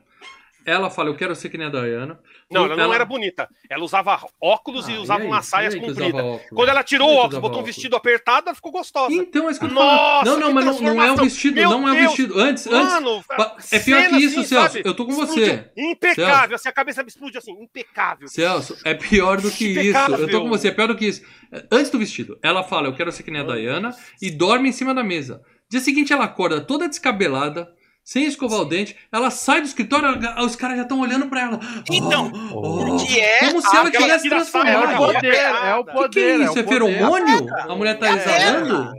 Ela 0.67 0.91
fala, 0.91 1.11
eu 1.11 1.15
quero 1.17 1.33
ser 1.37 1.49
que 1.49 1.57
nem 1.57 1.69
a 1.69 1.71
Diana. 1.71 2.19
Não, 2.51 2.65
ela 2.65 2.75
não 2.77 2.85
Ela- 2.85 2.95
era 2.97 3.05
bonita. 3.05 3.49
Ela 3.71 3.85
usava 3.85 4.19
óculos 4.43 4.89
Ah, 4.89 4.93
e 4.93 4.99
usava 4.99 5.21
e 5.25 5.27
aí? 5.27 5.31
usava 5.31 5.71
compridas. 5.79 6.15
óculos? 6.25 6.41
Quando 6.53 6.69
ela 6.69 6.83
tirou 6.83 7.09
o 7.09 7.15
óculos, 7.17 7.39
botou 7.39 7.61
um 7.61 7.65
vestido 7.65 7.95
apertado, 7.95 8.49
ela 8.49 8.55
ficou 8.55 8.73
gostosa. 8.73 9.15
Então, 9.15 9.47
é 9.49 9.53
isso 9.53 9.61
que 9.61 9.67
eu 9.67 9.71
Nossa. 9.71 10.25
Não, 10.29 10.41
não, 10.41 10.53
mas 10.53 10.65
não, 10.65 10.81
não 10.81 11.03
é 11.03 11.13
o 11.13 11.17
vestido, 11.17 11.55
Meu 11.55 11.71
não 11.71 11.89
é 11.89 11.93
o 11.93 11.95
vestido. 12.09 12.39
Antes, 12.41 12.67
antes. 12.67 12.93
Mano, 12.95 13.23
pa- 13.29 13.57
é 13.71 13.79
pior 13.79 14.09
que 14.09 14.17
isso, 14.17 14.41
assim, 14.41 14.49
Celso. 14.49 14.73
sabe? 14.75 14.83
Eu 14.85 14.93
tô 14.95 15.05
com 15.07 15.13
Explodiu. 15.13 15.47
você. 15.47 15.71
Impecável. 15.77 16.57
Assim, 16.57 16.69
a 16.69 16.73
cabeça 16.73 17.05
explodiu 17.07 17.39
assim, 17.39 17.53
impecável. 17.63 18.27
Celso, 18.29 18.77
é 18.85 18.93
pior 18.95 19.41
do 19.41 19.51
que 19.51 19.67
isso. 19.69 19.81
Impecável. 19.91 20.19
Eu 20.19 20.31
tô 20.31 20.41
com 20.43 20.49
você, 20.49 20.69
é 20.69 20.71
pior 20.73 20.89
do 20.89 20.97
que 20.97 21.07
isso. 21.07 21.23
Antes 21.71 21.91
do 21.91 21.99
vestido, 21.99 22.39
ela 22.43 22.65
fala, 22.65 22.89
eu 22.89 22.95
quero 22.95 23.13
ser 23.13 23.23
que 23.23 23.31
nem 23.31 23.41
a 23.41 23.45
Diana, 23.45 23.95
e 24.21 24.31
dorme 24.33 24.69
em 24.69 24.73
cima 24.73 24.93
da 24.93 25.05
mesa. 25.05 25.41
Dia 25.71 25.81
seguinte, 25.81 26.13
ela 26.13 26.25
acorda 26.25 26.61
toda 26.61 26.89
descabelada, 26.89 27.69
sem 28.07 28.25
escovar 28.25 28.61
o 28.61 28.65
dente, 28.65 28.97
ela 29.11 29.31
sai 29.33 29.61
do 29.61 29.67
escritório, 29.67 30.17
os 30.45 30.55
caras 30.55 30.77
já 30.77 30.85
estão 30.85 31.01
olhando 31.01 31.29
pra 31.29 31.41
ela. 31.41 31.61
Então, 31.91 32.31
Oh, 32.55 33.05
que 33.05 33.19
é 33.19 33.41
Como 33.41 33.61
se 33.61 33.67
a- 33.77 33.81
ela 33.81 33.91
tivesse 33.91 34.09
saia, 34.09 34.27
É 34.27 34.29
transformado. 34.31 34.95
o 34.95 34.97
poder, 35.13 35.35
é 35.35 35.75
o 35.75 35.81
O 35.81 35.85
que, 35.85 35.93
poder. 35.93 36.11
que 36.11 36.21
é 36.21 36.45
isso? 36.45 36.59
É 36.59 36.63
poder. 36.63 36.69
feromônio? 36.69 37.55
A 37.59 37.75
mulher 37.75 37.99
tá 37.99 38.07
É. 38.09 38.13
exalando? 38.15 38.93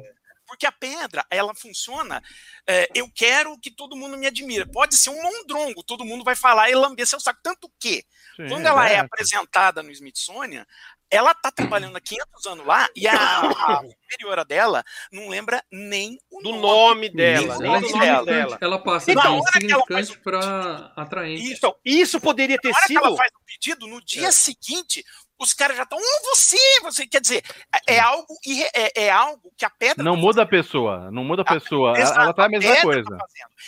porque 0.45 0.65
a 0.65 0.71
pedra, 0.71 1.23
ela 1.29 1.53
funciona. 1.53 2.21
é, 2.69 2.89
eu 2.95 3.07
quero 3.13 3.57
que 3.59 3.69
todo 3.71 3.95
mundo 3.95 4.17
me 4.17 4.25
admire. 4.27 4.65
Pode 4.71 4.95
ser 4.95 5.09
um 5.11 5.21
mondrongo, 5.21 5.83
todo 5.83 6.03
mundo 6.03 6.23
vai 6.23 6.35
falar 6.35 6.69
e 6.69 6.75
lamber 6.75 7.05
seu 7.05 7.19
saco. 7.19 7.39
Tanto 7.43 7.69
que, 7.79 8.03
Sim, 8.35 8.47
quando 8.49 8.65
ela 8.65 8.89
é 8.89 8.95
é. 8.95 8.99
apresentada 8.99 9.81
no 9.83 9.91
Smithsonian, 9.91 10.65
ela 11.11 11.33
tá 11.35 11.49
trabalhando 11.51 11.95
há 11.95 12.01
500 12.01 12.45
anos 12.47 12.65
lá 12.65 12.89
e 12.95 13.07
a, 13.07 13.13
a 13.15 13.83
superiora 14.09 14.45
dela 14.45 14.83
não 15.11 15.27
lembra 15.29 15.63
nem 15.71 16.17
o 16.31 16.41
Do 16.41 16.51
nome. 16.51 16.61
nome 16.61 17.09
dela, 17.09 17.57
nem 17.57 17.67
Ela 17.67 17.77
é 17.77 17.81
do 17.81 17.89
nome 17.89 17.99
dela. 18.05 18.25
dela. 18.25 18.57
Ela 18.61 18.79
passa 18.79 19.11
Então, 19.11 19.39
de 19.39 19.51
faz 19.51 19.55
insignificante 19.65 20.11
o 20.13 20.21
pra 20.21 20.91
atraente. 20.95 21.51
Isso. 21.53 21.75
Isso 21.83 22.19
poderia 22.21 22.57
ter 22.57 22.71
que 22.71 22.77
ela 22.77 22.87
sido. 22.87 23.17
faz 23.17 23.31
o 23.35 23.45
pedido, 23.45 23.87
no 23.87 24.03
dia 24.03 24.27
É. 24.27 24.31
seguinte, 24.31 25.03
os 25.39 25.53
caras 25.53 25.77
já 25.77 25.83
estão, 25.83 25.99
oh, 25.99 26.35
você, 26.35 26.57
você. 26.81 27.05
Quer 27.05 27.21
dizer, 27.21 27.43
é, 27.87 27.95
é 27.95 27.99
algo, 27.99 28.25
irre- 28.43 28.71
é, 28.73 29.03
é 29.03 29.09
algo 29.11 29.51
que 29.55 29.63
a 29.65 29.69
pedra. 29.69 30.03
Não 30.03 30.15
tá 30.15 30.19
muda 30.21 30.41
a 30.41 30.45
pessoa, 30.47 31.11
não 31.11 31.23
muda 31.23 31.43
a 31.43 31.45
pessoa. 31.45 31.89
Ela, 31.91 31.99
Exato, 31.99 32.19
ela 32.21 32.33
tá 32.33 32.45
a 32.45 32.49
mesma 32.49 32.67
pedra 32.71 32.81
coisa. 32.83 33.09
tá. 33.17 33.25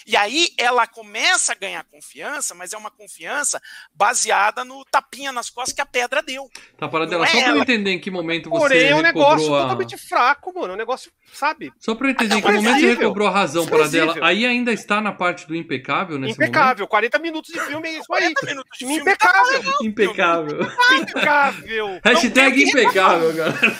E 0.07 0.15
aí 0.17 0.49
ela 0.57 0.87
começa 0.87 1.51
a 1.51 1.55
ganhar 1.55 1.83
confiança, 1.83 2.55
mas 2.55 2.73
é 2.73 2.77
uma 2.77 2.89
confiança 2.89 3.61
baseada 3.93 4.63
no 4.65 4.83
tapinha 4.85 5.31
nas 5.31 5.49
costas 5.51 5.73
que 5.73 5.81
a 5.81 5.85
pedra 5.85 6.23
deu. 6.23 6.49
Tá 6.77 6.87
parada 6.87 7.11
dela. 7.11 7.25
é 7.25 7.27
Só 7.27 7.33
pra 7.37 7.47
eu 7.49 7.53
ela. 7.53 7.61
entender 7.63 7.91
em 7.91 7.99
que 7.99 8.09
momento 8.09 8.49
você 8.49 8.59
Porém, 8.59 8.87
é 8.87 8.95
um 8.95 9.01
negócio 9.01 9.53
a... 9.53 9.61
totalmente 9.63 9.95
fraco, 9.97 10.28
mano. 10.53 10.71
É 10.71 10.75
um 10.75 10.77
negócio, 10.77 11.11
sabe? 11.33 11.71
Só 11.79 11.95
pra 11.95 12.07
eu 12.07 12.11
entender 12.11 12.35
em 12.35 12.41
que 12.41 12.51
momento 12.51 12.79
você 12.79 12.87
recobrou 12.95 13.27
a 13.27 13.31
razão 13.31 13.65
para 13.65 13.87
dela. 13.87 14.15
Aí 14.21 14.45
ainda 14.45 14.71
está 14.71 14.99
na 15.01 15.11
parte 15.11 15.47
do 15.47 15.55
impecável 15.55 16.17
nesse 16.17 16.33
Impecável. 16.33 16.87
40 16.87 17.19
minutos 17.19 17.51
de 17.53 17.59
filme 17.61 17.87
é 17.89 17.91
isso 17.93 18.13
aí. 18.13 18.33
40 18.33 18.45
minutos 18.45 18.77
de 18.77 18.85
filme. 18.85 19.01
Impecável. 19.01 19.63
momento. 19.63 19.83
Impecável. 19.85 20.59
Impecável. 20.99 21.99
Hashtag 22.03 22.63
impecável, 22.63 23.33
galera. 23.33 23.77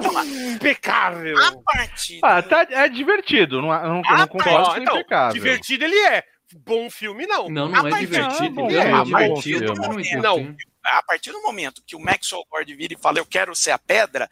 Não. 0.00 0.24
Impecável. 0.52 1.38
A 1.38 1.52
partir. 1.64 2.20
Ah, 2.22 2.42
tá, 2.42 2.66
é 2.70 2.88
divertido, 2.88 3.60
não, 3.62 3.68
não, 3.68 4.02
não 4.02 4.28
concordo 4.28 4.70
com 4.74 4.76
então, 4.80 4.96
impecável. 4.96 5.32
divertido 5.34 5.84
ele 5.84 5.98
é. 6.06 6.22
Bom 6.64 6.88
filme, 6.90 7.26
não. 7.26 7.48
Não, 7.50 7.66
A 7.66 7.68
não 7.68 7.86
é 7.88 7.90
partir- 7.90 8.06
divertido. 8.06 8.54
Não, 8.54 8.68
Não 8.68 8.70
é, 8.70 8.88
é 8.88 8.92
a 8.92 9.04
divertido. 9.04 9.34
partir 9.34 9.58
do 9.60 9.74
Não 9.74 9.84
é 9.84 9.88
momento- 9.88 10.04
divertido. 10.08 10.56
a 10.84 11.02
partir 11.02 11.30
do 11.32 11.42
momento 11.42 11.82
que 11.86 11.94
o 11.94 12.00
Maxwell 12.00 12.42
Lord 12.50 12.74
vira 12.74 12.94
e 12.94 12.98
fala, 12.98 13.18
eu 13.18 13.26
quero 13.26 13.54
ser 13.54 13.70
a 13.72 13.78
pedra, 13.78 14.28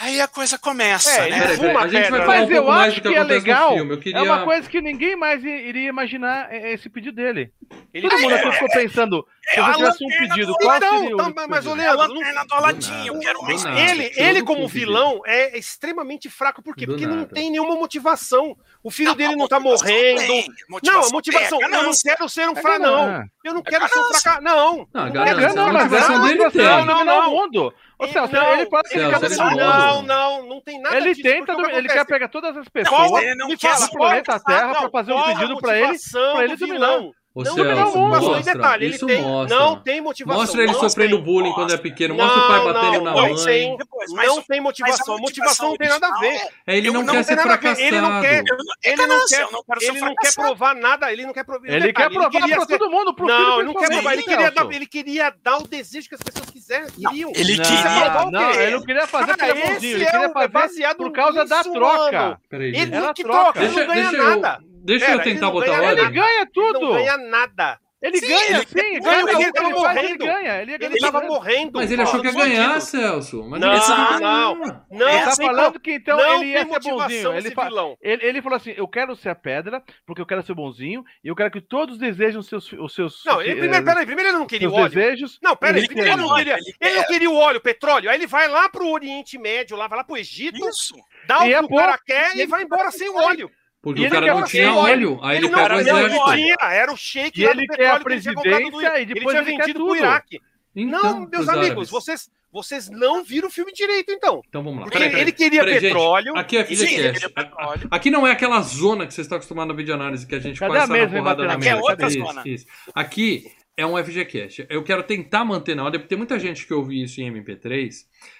aí 0.00 0.20
a 0.20 0.26
coisa 0.26 0.58
começa, 0.58 1.10
É, 1.10 1.30
né? 1.30 1.36
a 1.44 1.48
gente 1.54 1.60
vai 1.60 1.88
pedra. 1.88 2.24
falar 2.24 2.36
um 2.38 2.40
Mas 2.40 2.50
eu 2.50 2.70
acho 2.70 3.00
que 3.02 3.08
que 3.08 3.14
é 3.14 3.22
legal. 3.22 3.76
Eu 3.76 3.98
queria... 3.98 4.18
É 4.18 4.22
uma 4.22 4.44
coisa 4.44 4.68
que 4.68 4.80
ninguém 4.80 5.14
mais 5.16 5.44
iria 5.44 5.88
imaginar 5.88 6.52
é- 6.52 6.72
esse 6.72 6.88
pedido 6.88 7.14
dele. 7.16 7.52
Ele 7.92 8.08
Todo 8.08 8.20
mundo 8.20 8.34
é, 8.34 8.40
aqui 8.40 8.52
ficou 8.52 8.68
pensando, 8.70 9.26
se 9.44 9.60
É 9.60 9.62
você 9.62 9.70
a 9.70 9.74
tivesse 9.74 10.04
um 10.04 10.08
pedido, 10.08 10.46
do- 10.52 10.54
qual 10.58 10.76
Então, 10.76 10.98
seria 11.00 11.14
o 11.14 11.18
tá, 11.18 11.46
mas, 11.48 11.64
pedido? 11.64 11.80
É 11.82 11.86
a 11.86 11.92
Leandro, 11.94 12.14
lanterna 12.14 12.44
do 12.44 12.54
Aladim, 12.54 13.06
eu 13.06 13.18
quero 13.20 13.42
mais. 13.42 13.64
ele, 13.64 14.12
ele 14.16 14.42
como 14.42 14.66
vilão 14.66 15.20
é 15.26 15.56
extremamente 15.58 16.28
fraco, 16.28 16.62
por 16.62 16.74
quê? 16.74 16.86
Porque 16.86 17.06
não 17.06 17.24
tem 17.24 17.50
nenhuma 17.50 17.76
motivação. 17.76 18.56
O 18.82 18.90
filho 18.90 19.14
dele 19.14 19.36
não 19.36 19.46
tá 19.46 19.60
morrendo. 19.60 20.20
tem, 20.20 20.46
Não, 20.84 21.04
a 21.04 21.08
motivação, 21.10 21.58
tem, 21.58 21.70
eu 21.70 21.82
não 21.82 21.92
quero 22.02 22.28
ser 22.30 22.48
um 22.48 22.52
É 22.52 22.60
fra, 22.62 22.78
não. 22.78 23.22
Eu 23.44 23.52
não 23.54 23.60
É 23.60 23.70
quero 23.70 23.88
ser 23.88 23.98
um 23.98 24.04
fracasso. 24.04 24.40
Não. 24.42 24.88
Não, 24.92 25.06
É 25.06 25.10
ganância, 25.10 25.60
a 25.60 25.72
mas 25.72 25.82
motivação 25.84 26.24
é 26.24 26.28
dele 26.28 26.50
tem. 26.50 26.62
Não, 26.64 26.84
não, 26.86 26.94
dominar 26.94 27.18
o 27.28 27.30
mundo. 27.30 27.74
Ô, 27.98 28.04
Ele- 28.04 28.12
Celso, 28.14 28.32
não, 28.32 28.52
ele 28.54 28.66
pode 28.70 28.88
ser 28.88 28.98
dominar 29.02 29.18
o 29.18 29.56
não-. 29.56 29.56
Não, 29.56 30.02
não, 30.02 30.46
não 30.48 30.60
tem 30.62 30.80
nada 30.80 30.96
Ele 30.96 31.10
disso, 31.14 31.22
tenta, 31.22 31.52
ele 31.72 31.88
quer 31.88 32.06
pegar 32.06 32.28
todas 32.28 32.56
as 32.56 32.64
Não, 32.64 32.72
pessoas 32.72 33.22
ele 33.22 33.34
não 33.34 33.48
Me 33.48 33.56
quer 33.58 33.90
planeta 33.90 34.40
Terra 34.40 34.66
não, 34.68 34.74
pra 34.74 34.90
fazer 34.90 35.12
um 35.12 35.22
pedido 35.24 35.58
pra 35.60 35.78
ele, 35.78 35.98
pra 36.32 36.44
ele 36.44 36.56
do 36.56 36.66
dominar. 36.66 37.00
Ô, 37.32 37.44
Não, 37.44 37.54
Celso, 37.54 37.64
não, 37.64 37.76
motivação. 37.76 38.08
E 38.10 38.34
mostra, 38.34 38.54
detalhe, 38.54 38.84
ele 38.86 38.94
isso 38.96 39.06
tem, 39.06 39.22
mostra. 39.22 39.56
não 39.56 39.76
tem 39.80 40.00
motivação. 40.00 40.40
Mostra 40.40 40.62
ele 40.64 40.72
não 40.72 40.80
sofrendo 40.80 41.14
tem. 41.16 41.24
bullying 41.24 41.52
quando 41.52 41.72
é 41.72 41.76
pequeno. 41.76 42.14
Mostra 42.16 42.40
o 42.42 42.46
pai 42.48 42.64
batendo 42.64 43.04
na 43.04 43.10
não 43.12 43.22
mãe. 43.22 43.34
tem. 43.44 43.76
Depois, 43.76 44.12
mas 44.12 44.26
Não 44.26 44.42
tem 44.42 44.60
motivação. 44.60 45.14
a 45.14 45.18
Motivação 45.18 45.68
não 45.70 45.76
tem 45.76 45.88
nada 45.88 46.08
a 46.08 46.18
ver. 46.18 46.26
original 46.26 46.50
É, 46.66 46.76
ele 46.76 46.90
não, 46.90 47.02
não 47.04 47.14
quer 47.14 47.22
ser 47.24 47.36
nada 47.36 47.48
a 47.52 47.56
ver, 47.56 47.60
fracassado. 47.62 47.86
ele 47.86 48.00
não 48.00 48.20
quer- 48.20 48.34
é- 48.34 48.42
não- 48.42 48.56
é 48.82 48.90
Ele 48.90 49.06
não 49.06 49.26
quer, 49.26 49.40
não 49.52 49.62
ele 49.80 50.00
não 50.00 50.14
quer 50.16 50.34
provar 50.34 50.74
nada, 50.74 51.12
ele 51.12 51.24
não 51.26 51.32
quer 51.32 51.44
provar. 51.44 51.68
Ele 51.68 51.92
quer 51.92 52.10
provar 52.10 52.30
queria 52.30 52.56
pra 52.56 52.66
ser- 52.66 52.78
todo 52.78 52.90
mundo, 52.90 53.14
pro 53.14 53.26
Não, 53.28 53.36
filho 53.36 53.54
ele 53.60 53.62
não 53.64 53.74
quer 53.74 53.86
provar, 53.90 54.12
ele 54.14 54.22
queria, 54.24 54.50
dar, 54.50 54.72
ele 54.72 54.86
queria 54.86 55.34
dar 55.40 55.58
o 55.58 55.68
desejo 55.68 56.08
que 56.08 56.14
as 56.16 56.22
pessoas 56.22 56.50
quiserem, 56.50 56.88
queriam. 56.90 57.30
ele 57.36 57.56
Não, 57.56 57.64
queria 57.64 58.24
Não, 58.30 58.50
ele 58.60 58.70
não 58.72 58.82
queria 58.82 59.06
fazer 59.06 59.36
bonzinho, 59.36 59.76
esse 59.76 59.86
ele 59.86 60.02
é 60.02 60.10
queria 60.10 60.26
é 60.26 60.32
fazer 60.32 60.48
baseado 60.48 60.96
por 60.96 61.12
causa 61.12 61.44
da 61.44 61.62
troca. 61.62 62.40
Ele 62.50 62.86
não 62.86 63.14
que 63.14 63.22
troca. 63.22 63.62
ele 63.62 63.72
não 63.76 63.86
ganha 63.86 64.10
nada. 64.12 64.69
Deixa 64.84 65.06
Pera, 65.06 65.16
eu 65.18 65.20
ele 65.22 65.32
tentar 65.34 65.46
não 65.46 65.52
botar 65.52 65.66
ganha 65.66 65.88
ordem. 65.88 66.04
Ele 66.04 66.12
ganha 66.14 66.40
Ele 66.42 66.50
tudo. 66.52 66.80
não 66.80 66.92
ganha 66.92 67.16
nada. 67.18 67.78
Ele 68.02 68.16
Sim, 68.16 68.28
ganha, 68.28 68.56
ele- 68.56 68.66
sim, 68.66 68.92
Não, 68.94 69.00
ganha, 69.02 69.20
ele 69.20 69.42
ele, 69.42 69.52
tava 69.52 69.68
ele 69.68 69.74
faz, 69.78 69.96
ele 69.98 70.08
morrendo. 70.08 70.24
ganha, 70.24 70.62
ele, 70.62 70.72
Ele 70.72 70.84
ele 70.86 70.98
tava 71.00 71.20
ganha. 71.20 71.30
morrendo. 71.32 71.70
Mas 71.74 71.92
ele 71.92 72.00
achou 72.00 72.20
que 72.22 72.26
ia 72.28 72.32
ganhar. 72.32 72.80
Celso. 72.80 73.44
Mas 73.44 73.60
Não, 73.60 73.72
ele 73.74 73.78
ia 73.82 73.88
não. 73.88 74.58
ganhar. 74.58 74.84
Não, 74.90 75.08
Ele 75.10 75.22
tá 75.24 75.30
sem 75.32 75.46
falando 75.46 75.78
que 75.80 75.92
então 75.96 76.16
não 76.16 76.34
ele 76.42 76.46
ia 76.52 76.60
ser 76.64 76.80
bonzinho. 76.90 77.32
Ele, 77.34 77.50
fa- 77.50 77.68
ele, 78.00 78.24
ele 78.26 78.40
falou 78.40 78.56
assim: 78.56 78.72
eu 78.74 78.88
quero 78.88 79.14
ser 79.14 79.28
a 79.28 79.34
pedra, 79.34 79.82
porque 80.06 80.22
eu 80.22 80.24
quero 80.24 80.42
ser 80.42 80.54
bonzinho, 80.54 81.04
e 81.22 81.28
eu 81.28 81.36
quero 81.36 81.50
que 81.50 81.60
todos 81.60 81.98
desejam 81.98 82.40
os 82.40 82.46
seus. 82.48 82.72
Os 82.72 82.94
seus 82.94 83.22
Não, 83.26 83.42
ele, 83.42 83.50
eh, 83.50 83.56
primeiro, 83.56 83.84
peraí, 83.84 84.06
primeiro 84.06 84.30
ele 84.30 84.38
não 84.38 84.46
queria 84.46 84.70
o 84.70 84.72
óleo. 84.72 84.88
desejos. 84.88 85.38
Não, 85.42 85.54
peraí, 85.54 85.80
Ele 85.80 85.86
primeiro 85.88 86.10
ele 86.12 86.16
não 86.22 86.28
quer 86.28 86.36
queria. 86.38 86.54
óleo, 86.54 86.62
ele 86.64 86.74
Ele 86.80 86.94
não 86.96 87.02
quer. 87.02 87.08
queria 87.12 87.30
o 87.30 87.36
óleo, 87.36 87.58
o 87.58 87.62
petróleo. 87.62 88.08
Aí 88.08 88.16
ele 88.16 88.26
vai 88.26 88.48
lá 88.48 88.66
pro 88.70 88.88
Oriente 88.88 89.36
Médio, 89.36 89.76
lá, 89.76 89.86
vai 89.88 89.98
lá 89.98 90.04
pro 90.04 90.16
Egito, 90.16 90.56
Isso. 90.70 90.94
dá 91.28 91.40
o 91.40 91.42
E 91.42 91.48
que 91.48 91.52
é 91.52 91.60
o 91.60 91.68
cara 91.68 91.98
quer 91.98 92.34
e 92.34 92.40
ele- 92.40 92.46
vai 92.46 92.62
embora 92.62 92.90
sem 92.90 93.10
o 93.10 93.16
óleo. 93.16 93.50
Porque 93.82 94.00
E 94.00 94.04
o 94.04 94.06
ele 94.06 94.10
cara 94.10 94.26
não 94.26 94.44
tinha 94.44 94.74
óleo. 94.74 95.12
óleo. 95.14 95.20
Aí 95.22 95.36
ele 95.38 95.46
ele 95.46 95.48
não, 95.48 95.58
pegou 95.58 95.78
o 95.78 95.82
não, 95.84 95.98
ele 96.00 96.08
exército. 96.08 96.32
tinha, 96.32 96.56
era 96.72 96.92
o 96.92 96.96
shake 96.96 97.40
E 97.40 97.44
lá 97.44 97.50
ele 97.52 97.66
do 97.66 97.72
quer 97.74 97.90
a 97.90 98.00
petróleo 98.00 98.04
que 98.04 98.12
ele 98.12 98.20
tinha 98.20 98.34
comprado 98.34 98.70
do 98.70 98.70
presidência 98.70 98.98
e 98.98 99.02
Ele 99.02 99.14
depois 99.14 99.36
tinha 99.36 99.42
ele 99.42 99.56
quer 99.56 99.66
vendido 99.66 99.78
pro 99.80 99.88
tudo. 99.88 99.96
Iraque. 99.96 100.40
Então, 100.76 101.02
não, 101.20 101.20
meus 101.28 101.48
amigos, 101.48 101.66
árabes. 101.66 101.90
vocês, 101.90 102.30
vocês 102.52 102.88
não 102.90 103.24
viram 103.24 103.48
o 103.48 103.50
filme 103.50 103.72
direito, 103.72 104.12
então. 104.12 104.42
Então 104.48 104.62
vamos 104.62 104.78
lá. 104.80 104.84
Porque 104.84 104.98
Peraí, 104.98 105.10
peraí. 105.10 105.22
ele 105.24 105.32
queria 105.32 105.60
Peraí, 105.60 105.74
gente. 105.80 105.82
petróleo. 105.88 106.36
Aqui 106.36 106.56
é 106.58 106.64
Sim, 106.66 106.94
ele 106.94 107.28
petróleo. 107.28 107.88
Aqui 107.90 108.10
não 108.10 108.26
é 108.26 108.32
aquela 108.32 108.60
zona 108.62 109.06
que 109.06 109.14
vocês 109.14 109.24
estão 109.24 109.36
acostumados 109.36 109.74
na 109.74 109.76
videoanálise 109.76 110.26
que 110.26 110.34
a 110.34 110.38
gente 110.40 110.60
Cadê 110.60 110.72
quase 110.72 110.92
a 110.92 110.94
mesa 110.94 111.16
porrada 111.16 111.44
na 111.44 111.58
mesa. 111.58 111.70
aqui? 111.70 111.78
É 111.78 111.82
outra 111.90 112.06
Isso, 112.08 112.18
zona. 112.18 112.42
isso. 112.46 112.66
Aqui 112.94 113.44
é 113.76 113.86
um 113.86 113.96
FGCast. 113.96 114.66
Eu 114.68 114.84
quero 114.84 115.02
tentar 115.02 115.44
manter 115.44 115.74
na 115.74 115.84
ordem, 115.84 115.98
porque 116.00 116.08
tem 116.10 116.18
muita 116.18 116.38
gente 116.38 116.66
que 116.66 116.74
ouve 116.74 117.02
isso 117.02 117.20
em 117.20 117.32
MP3 117.32 117.90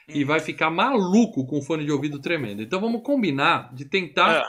e 0.09 0.23
vai 0.23 0.39
ficar 0.39 0.71
maluco 0.71 1.47
com 1.47 1.61
fone 1.63 1.85
de 1.85 1.91
ouvido 1.91 2.21
tremendo. 2.21 2.63
Então 2.63 2.81
vamos 2.81 3.03
combinar 3.03 3.75
de 3.75 3.85
tentar. 3.87 4.37
É. 4.37 4.43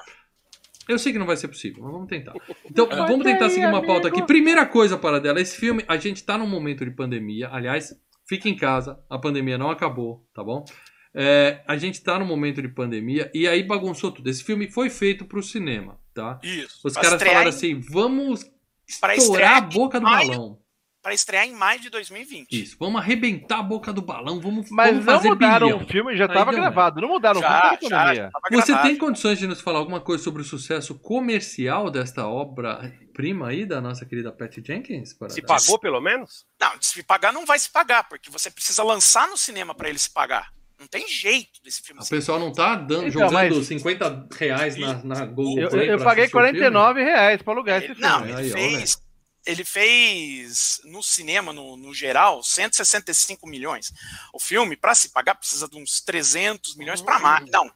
Eu 0.87 0.97
sei 0.97 1.13
que 1.13 1.19
não 1.19 1.25
vai 1.25 1.37
ser 1.37 1.47
possível, 1.47 1.83
mas 1.83 1.91
vamos 1.91 2.07
tentar. 2.07 2.33
Então, 2.65 2.87
vamos 2.89 3.23
tentar 3.23 3.45
aí, 3.45 3.51
seguir 3.51 3.67
uma 3.67 3.85
pauta 3.85 4.07
aqui. 4.07 4.21
Primeira 4.23 4.65
coisa 4.65 4.97
para 4.97 5.19
dela, 5.19 5.39
esse 5.39 5.55
filme, 5.55 5.83
a 5.87 5.97
gente 5.97 6.23
tá 6.23 6.37
num 6.37 6.47
momento 6.47 6.83
de 6.83 6.91
pandemia. 6.91 7.49
Aliás, 7.51 7.93
fique 8.27 8.49
em 8.49 8.55
casa, 8.55 8.99
a 9.09 9.17
pandemia 9.17 9.57
não 9.57 9.69
acabou, 9.69 10.25
tá 10.33 10.43
bom? 10.43 10.65
É, 11.13 11.61
a 11.67 11.75
gente 11.75 12.01
tá 12.01 12.17
num 12.17 12.25
momento 12.25 12.61
de 12.61 12.69
pandemia 12.69 13.29
e 13.33 13.47
aí 13.47 13.63
bagunçou 13.63 14.11
tudo. 14.11 14.29
Esse 14.29 14.43
filme 14.43 14.71
foi 14.71 14.89
feito 14.89 15.25
pro 15.25 15.43
cinema, 15.43 15.99
tá? 16.13 16.39
Isso. 16.41 16.79
Os 16.85 16.93
Pra 16.93 17.01
caras 17.01 17.21
falaram 17.21 17.49
assim: 17.49 17.79
vamos 17.79 18.49
estourar 18.87 19.57
a 19.57 19.61
boca 19.61 19.99
do 19.99 20.05
balão. 20.05 20.57
Pra 21.01 21.13
estrear 21.15 21.45
em 21.47 21.53
maio 21.53 21.79
de 21.79 21.89
2020. 21.89 22.51
Isso, 22.51 22.75
vamos 22.79 23.01
arrebentar 23.01 23.59
a 23.59 23.63
boca 23.63 23.91
do 23.91 24.03
balão, 24.03 24.39
vamos, 24.39 24.69
Mas 24.69 24.91
vamos 24.91 25.05
não 25.05 25.13
fazer 25.15 25.29
mudaram 25.29 25.67
bilhão. 25.67 25.81
o 25.83 25.87
filme, 25.87 26.15
já 26.15 26.25
estava 26.25 26.51
gravado. 26.51 27.01
Não 27.01 27.07
mudaram 27.09 27.39
o 27.39 27.41
Já, 27.41 27.75
filme 27.79 27.89
já, 27.89 28.29
tava 28.29 28.47
Você 28.51 28.67
gravado. 28.71 28.87
tem 28.87 28.97
condições 28.97 29.39
de 29.39 29.47
nos 29.47 29.61
falar 29.61 29.79
alguma 29.79 29.99
coisa 29.99 30.23
sobre 30.23 30.43
o 30.43 30.45
sucesso 30.45 30.93
comercial 30.99 31.89
desta 31.89 32.27
obra-prima 32.27 33.47
aí 33.49 33.65
da 33.65 33.81
nossa 33.81 34.05
querida 34.05 34.31
Patty 34.31 34.61
Jenkins? 34.65 35.13
Para 35.13 35.29
Se 35.29 35.41
pagou, 35.41 35.79
pelo 35.79 35.99
menos? 35.99 36.45
Não, 36.59 36.71
se 36.79 37.01
pagar 37.03 37.33
não 37.33 37.45
vai 37.47 37.57
se 37.57 37.71
pagar, 37.71 38.07
porque 38.07 38.29
você 38.29 38.51
precisa 38.51 38.83
lançar 38.83 39.27
no 39.27 39.37
cinema 39.37 39.73
pra 39.73 39.89
ele 39.89 39.97
se 39.99 40.09
pagar. 40.11 40.49
Não 40.79 40.87
tem 40.87 41.07
jeito 41.07 41.61
desse 41.63 41.81
filme 41.81 42.01
O 42.01 42.07
pessoal 42.09 42.39
não 42.39 42.51
tá 42.51 42.75
dando, 42.75 43.07
Então, 43.07 43.27
jogando 43.29 43.55
mas- 43.55 43.67
50 43.67 44.27
reais 44.35 44.75
na, 44.77 45.03
na 45.03 45.25
Google 45.25 45.59
Eu, 45.59 45.69
Play 45.69 45.89
eu 45.91 45.97
pra 45.97 46.05
paguei 46.05 46.23
assistir 46.25 46.37
o 46.37 46.41
filme? 46.41 46.59
49 46.61 47.03
reais 47.03 47.41
pra 47.41 47.53
alugar 47.53 47.77
esse 47.77 47.85
Ele- 47.87 47.95
filme. 47.95 48.09
não, 48.09 48.23
Aí, 48.23 48.45
ele 48.45 48.49
ó, 48.51 48.53
fez. 48.53 48.97
Ele 49.45 49.63
fez 49.65 50.79
no 50.83 51.01
cinema, 51.01 51.51
no, 51.51 51.75
no 51.75 51.93
geral, 51.93 52.43
165 52.43 53.47
milhões. 53.47 53.91
O 54.33 54.39
filme, 54.39 54.75
pra 54.75 54.93
se 54.93 55.09
pagar, 55.09 55.35
precisa 55.35 55.67
de 55.67 55.77
uns 55.77 55.99
300 56.01 56.75
milhões 56.75 57.01
pra 57.01 57.19
mais. 57.19 57.49
Não. 57.49 57.71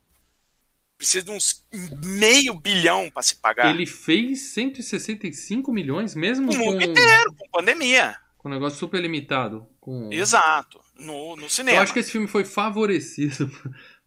Precisa 0.98 1.26
de 1.26 1.32
uns 1.32 1.66
meio 2.04 2.54
bilhão 2.54 3.10
pra 3.10 3.22
se 3.22 3.36
pagar. 3.36 3.70
Ele 3.70 3.86
fez 3.86 4.54
165 4.54 5.72
milhões, 5.72 6.16
mesmo 6.16 6.52
o 6.52 6.56
com, 6.56 6.64
mundo 6.64 6.84
inteiro, 6.84 7.34
com 7.34 7.50
pandemia. 7.50 8.16
com 8.38 8.48
um 8.48 8.52
negócio 8.52 8.80
super 8.80 9.02
limitado. 9.02 9.68
Com... 9.80 10.10
Exato. 10.12 10.80
No, 10.98 11.36
no 11.36 11.50
cinema. 11.50 11.78
Eu 11.78 11.84
acho 11.84 11.92
que 11.92 12.00
esse 12.00 12.12
filme 12.12 12.28
foi 12.28 12.46
favorecido 12.46 13.52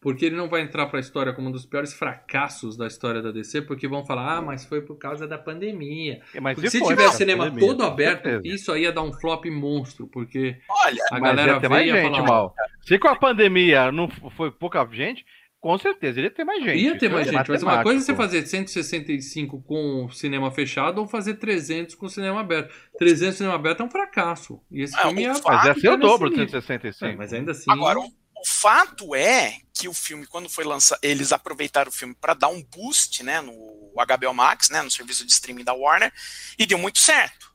porque 0.08 0.24
ele 0.24 0.36
não 0.36 0.48
vai 0.48 0.62
entrar 0.62 0.86
pra 0.86 1.00
história 1.00 1.34
como 1.34 1.50
um 1.50 1.52
dos 1.52 1.66
piores 1.66 1.92
fracassos 1.92 2.78
da 2.78 2.86
história 2.86 3.20
da 3.20 3.30
DC, 3.30 3.60
porque 3.60 3.86
vão 3.86 4.06
falar, 4.06 4.38
ah, 4.38 4.40
mas 4.40 4.64
foi 4.64 4.80
por 4.80 4.96
causa 4.96 5.26
da 5.26 5.36
pandemia. 5.36 6.22
Mas 6.40 6.54
Porque 6.54 6.70
se 6.70 6.80
tiver 6.80 6.96
cara, 6.96 7.12
cinema 7.12 7.44
pandemia, 7.44 7.68
todo 7.68 7.80
com 7.80 7.84
aberto, 7.84 8.40
isso 8.42 8.72
aí 8.72 8.84
ia 8.84 8.92
dar 8.92 9.02
um 9.02 9.12
flop 9.12 9.44
monstro, 9.50 10.06
porque 10.06 10.56
Olha, 10.66 11.04
a 11.12 11.20
galera 11.20 11.52
ia 11.52 11.60
ter 11.60 11.68
mais 11.68 11.84
veio 11.84 11.94
ia 11.94 12.02
gente, 12.04 12.14
falar, 12.14 12.26
mal. 12.26 12.54
Se 12.80 12.98
com 12.98 13.08
a 13.08 13.16
pandemia 13.16 13.92
não 13.92 14.08
foi 14.08 14.50
pouca 14.50 14.82
gente, 14.90 15.26
com 15.60 15.76
certeza 15.76 16.20
iria 16.20 16.30
ter 16.30 16.44
mais 16.44 16.64
gente. 16.64 16.82
Ia 16.82 16.96
ter 16.96 17.10
mais 17.10 17.28
é 17.28 17.32
gente, 17.32 17.50
mas 17.50 17.62
uma 17.62 17.82
coisa 17.82 18.00
é 18.00 18.06
você 18.06 18.14
fazer 18.14 18.46
165 18.46 19.60
com 19.60 20.08
cinema 20.10 20.50
fechado 20.50 21.02
ou 21.02 21.06
fazer 21.06 21.34
300 21.34 21.94
com 21.96 22.08
cinema 22.08 22.40
aberto. 22.40 22.74
300 22.98 23.36
cinema 23.36 23.56
aberto 23.56 23.82
é 23.82 23.84
um 23.84 23.90
fracasso. 23.90 24.58
E 24.70 24.80
esse 24.80 24.98
É, 24.98 25.02
filme 25.02 25.20
o 25.20 25.22
ia 25.24 25.34
fato 25.34 25.54
Mas 25.54 25.66
ia 25.66 25.74
ficar 25.74 25.92
o 25.92 25.96
dobro 25.98 26.30
de 26.30 26.36
nesse 26.36 26.54
nível. 26.54 26.62
165. 26.62 27.12
É, 27.12 27.16
mas 27.16 27.32
ainda 27.34 27.50
assim. 27.50 27.70
Agora, 27.70 27.98
o, 27.98 28.08
o 28.40 28.46
fato 28.46 29.14
é 29.14 29.60
que 29.74 29.88
o 29.88 29.94
filme, 29.94 30.26
quando 30.26 30.48
foi 30.48 30.64
lançado, 30.64 30.98
eles 31.02 31.32
aproveitaram 31.32 31.88
o 31.88 31.94
filme 31.94 32.14
para 32.14 32.34
dar 32.34 32.48
um 32.48 32.62
boost 32.62 33.22
né, 33.22 33.40
no 33.40 33.52
HBO 33.94 34.34
Max, 34.34 34.70
né, 34.70 34.82
no 34.82 34.90
serviço 34.90 35.24
de 35.24 35.32
streaming 35.32 35.64
da 35.64 35.74
Warner, 35.74 36.12
e 36.58 36.66
deu 36.66 36.78
muito 36.78 36.98
certo. 36.98 37.47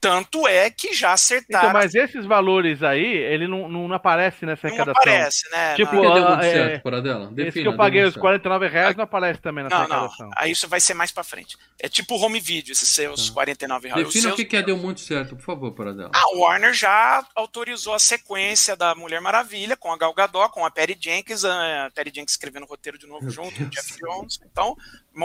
Tanto 0.00 0.48
é 0.48 0.70
que 0.70 0.94
já 0.94 1.12
acertaram. 1.12 1.68
Então, 1.68 1.78
mas 1.78 1.94
esses 1.94 2.24
valores 2.24 2.82
aí, 2.82 3.04
ele 3.04 3.46
não, 3.46 3.68
não, 3.68 3.86
não 3.86 3.94
aparece 3.96 4.46
nessa 4.46 4.66
não 4.66 4.74
arrecadação. 4.74 5.02
aparece, 5.02 5.50
né? 5.50 5.74
Tipo, 5.74 6.02
na- 6.02 6.14
deu 6.14 6.28
muito 6.28 6.42
é, 6.44 6.52
certo 6.52 6.82
para 6.82 7.00
dela? 7.02 7.24
Esse 7.26 7.34
Defina, 7.34 7.62
que 7.64 7.68
eu 7.68 7.76
paguei 7.76 8.02
os 8.04 8.14
certo. 8.14 8.20
49 8.22 8.68
reais 8.68 8.96
não 8.96 9.04
aparece 9.04 9.40
também 9.40 9.64
nessa 9.64 9.76
não, 9.80 9.88
não. 9.88 9.96
arrecadação. 9.96 10.30
Aí 10.36 10.50
isso 10.52 10.66
vai 10.68 10.80
ser 10.80 10.94
mais 10.94 11.12
pra 11.12 11.22
frente. 11.22 11.58
É 11.78 11.88
tipo 11.88 12.14
o 12.14 12.20
home 12.20 12.40
video, 12.40 12.72
esses 12.72 12.88
seus 12.88 13.28
49 13.28 13.88
reais. 13.88 14.04
Defina 14.06 14.20
o 14.20 14.22
seus- 14.28 14.36
que, 14.36 14.44
que 14.46 14.56
é 14.56 14.62
deu 14.62 14.76
muito 14.78 15.00
certo, 15.00 15.36
por 15.36 15.44
favor, 15.44 15.72
para 15.72 15.92
dela. 15.92 16.10
A 16.14 16.36
Warner 16.36 16.72
já 16.72 17.22
autorizou 17.34 17.92
a 17.92 17.98
sequência 17.98 18.74
da 18.74 18.94
Mulher 18.94 19.20
Maravilha 19.20 19.76
com 19.76 19.92
a 19.92 19.98
Gal 19.98 20.14
Gadot, 20.14 20.50
com 20.50 20.64
a 20.64 20.70
Perry 20.70 20.96
Jenkins, 20.98 21.44
a 21.44 21.90
Perry 21.94 22.10
Jenkins 22.14 22.32
escrevendo 22.32 22.64
o 22.64 22.68
roteiro 22.68 22.96
de 22.98 23.06
novo 23.06 23.28
junto 23.28 23.54
com 23.54 23.64
o 23.64 23.68
Jeff 23.68 23.98
Jones. 24.00 24.40
Então, 24.50 24.74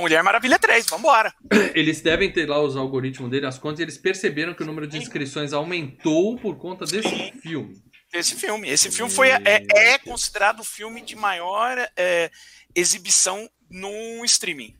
Mulher 0.01 0.23
Maravilha 0.23 0.59
3, 0.59 0.85
vambora. 0.87 1.33
Eles 1.73 2.01
devem 2.01 2.31
ter 2.31 2.47
lá 2.47 2.61
os 2.61 2.75
algoritmos 2.75 3.29
dele, 3.29 3.45
as 3.45 3.57
contas, 3.57 3.79
e 3.79 3.83
eles 3.83 3.97
perceberam 3.97 4.53
que 4.53 4.63
o 4.63 4.65
número 4.65 4.87
de 4.87 4.97
inscrições 4.97 5.53
aumentou 5.53 6.37
por 6.37 6.57
conta 6.57 6.85
desse 6.85 7.31
filme. 7.41 7.81
Esse 8.13 8.35
filme. 8.35 8.69
Esse 8.69 8.91
filme 8.91 9.11
foi, 9.11 9.29
é, 9.29 9.65
é 9.69 9.97
considerado 9.97 10.61
o 10.61 10.63
filme 10.63 11.01
de 11.01 11.15
maior 11.15 11.77
é, 11.97 12.31
exibição 12.73 13.49
no 13.69 14.23
streaming. 14.23 14.75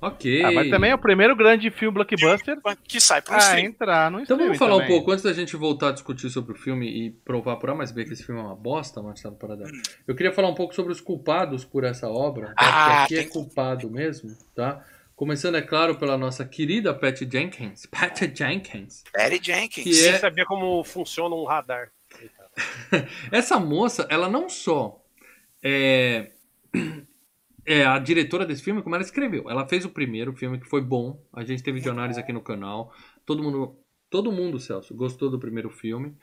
Ok. 0.00 0.42
Ah, 0.44 0.52
mas 0.52 0.68
também 0.70 0.90
é 0.90 0.94
o 0.94 0.98
primeiro 0.98 1.34
grande 1.34 1.70
filme 1.70 1.94
blockbuster 1.94 2.58
Que 2.86 3.00
sai 3.00 3.22
para 3.22 3.32
um 3.32 3.36
a 3.36 3.38
streaming. 3.40 3.68
entrar 3.68 4.10
no 4.10 4.20
Então 4.20 4.36
vamos 4.36 4.58
falar 4.58 4.74
um 4.76 4.80
também. 4.80 4.94
pouco, 4.94 5.10
antes 5.10 5.24
da 5.24 5.32
gente 5.32 5.56
voltar 5.56 5.88
a 5.88 5.92
discutir 5.92 6.28
sobre 6.30 6.52
o 6.52 6.54
filme 6.54 6.86
e 6.86 7.10
provar 7.10 7.56
por 7.56 7.70
A 7.70 7.74
mais 7.74 7.90
B 7.92 8.04
que 8.04 8.12
esse 8.12 8.24
filme 8.24 8.40
é 8.40 8.44
uma 8.44 8.54
bosta, 8.54 9.02
Marcelo 9.02 9.36
Paradela. 9.36 9.70
Eu 10.06 10.14
queria 10.14 10.32
falar 10.32 10.48
um 10.48 10.54
pouco 10.54 10.74
sobre 10.74 10.92
os 10.92 11.00
culpados 11.00 11.64
por 11.64 11.82
essa 11.84 12.08
obra. 12.10 12.52
Ah, 12.56 13.04
aqui 13.04 13.16
é 13.18 13.24
culpado 13.24 13.90
mesmo, 13.90 14.30
tá? 14.54 14.84
Começando, 15.14 15.54
é 15.56 15.62
claro, 15.62 15.96
pela 15.96 16.18
nossa 16.18 16.44
querida 16.44 16.92
Patty 16.92 17.26
Jenkins. 17.32 17.86
Patty 17.86 18.30
Jenkins. 18.34 19.02
Perry 19.10 19.40
Jenkins. 19.42 19.82
Que 19.84 20.08
é- 20.08 20.18
saber 20.18 20.44
como 20.44 20.84
funciona 20.84 21.34
um 21.34 21.44
radar. 21.44 21.88
Essa 23.32 23.58
moça, 23.58 24.06
ela 24.10 24.28
não 24.28 24.48
só 24.48 25.02
é, 25.62 26.30
é 27.66 27.84
a 27.84 27.98
diretora 27.98 28.46
desse 28.46 28.62
filme, 28.62 28.82
como 28.82 28.94
ela 28.94 29.04
escreveu. 29.04 29.50
Ela 29.50 29.68
fez 29.68 29.84
o 29.84 29.90
primeiro 29.90 30.32
filme, 30.34 30.58
que 30.58 30.66
foi 30.68 30.80
bom. 30.80 31.20
A 31.32 31.44
gente 31.44 31.62
teve 31.62 31.80
jornais 31.80 32.16
aqui 32.16 32.32
no 32.32 32.40
canal. 32.40 32.92
Todo 33.24 33.42
mundo, 33.42 33.76
todo 34.08 34.32
mundo, 34.32 34.58
Celso, 34.58 34.94
gostou 34.94 35.28
do 35.30 35.38
primeiro 35.38 35.68
filme. 35.70 36.14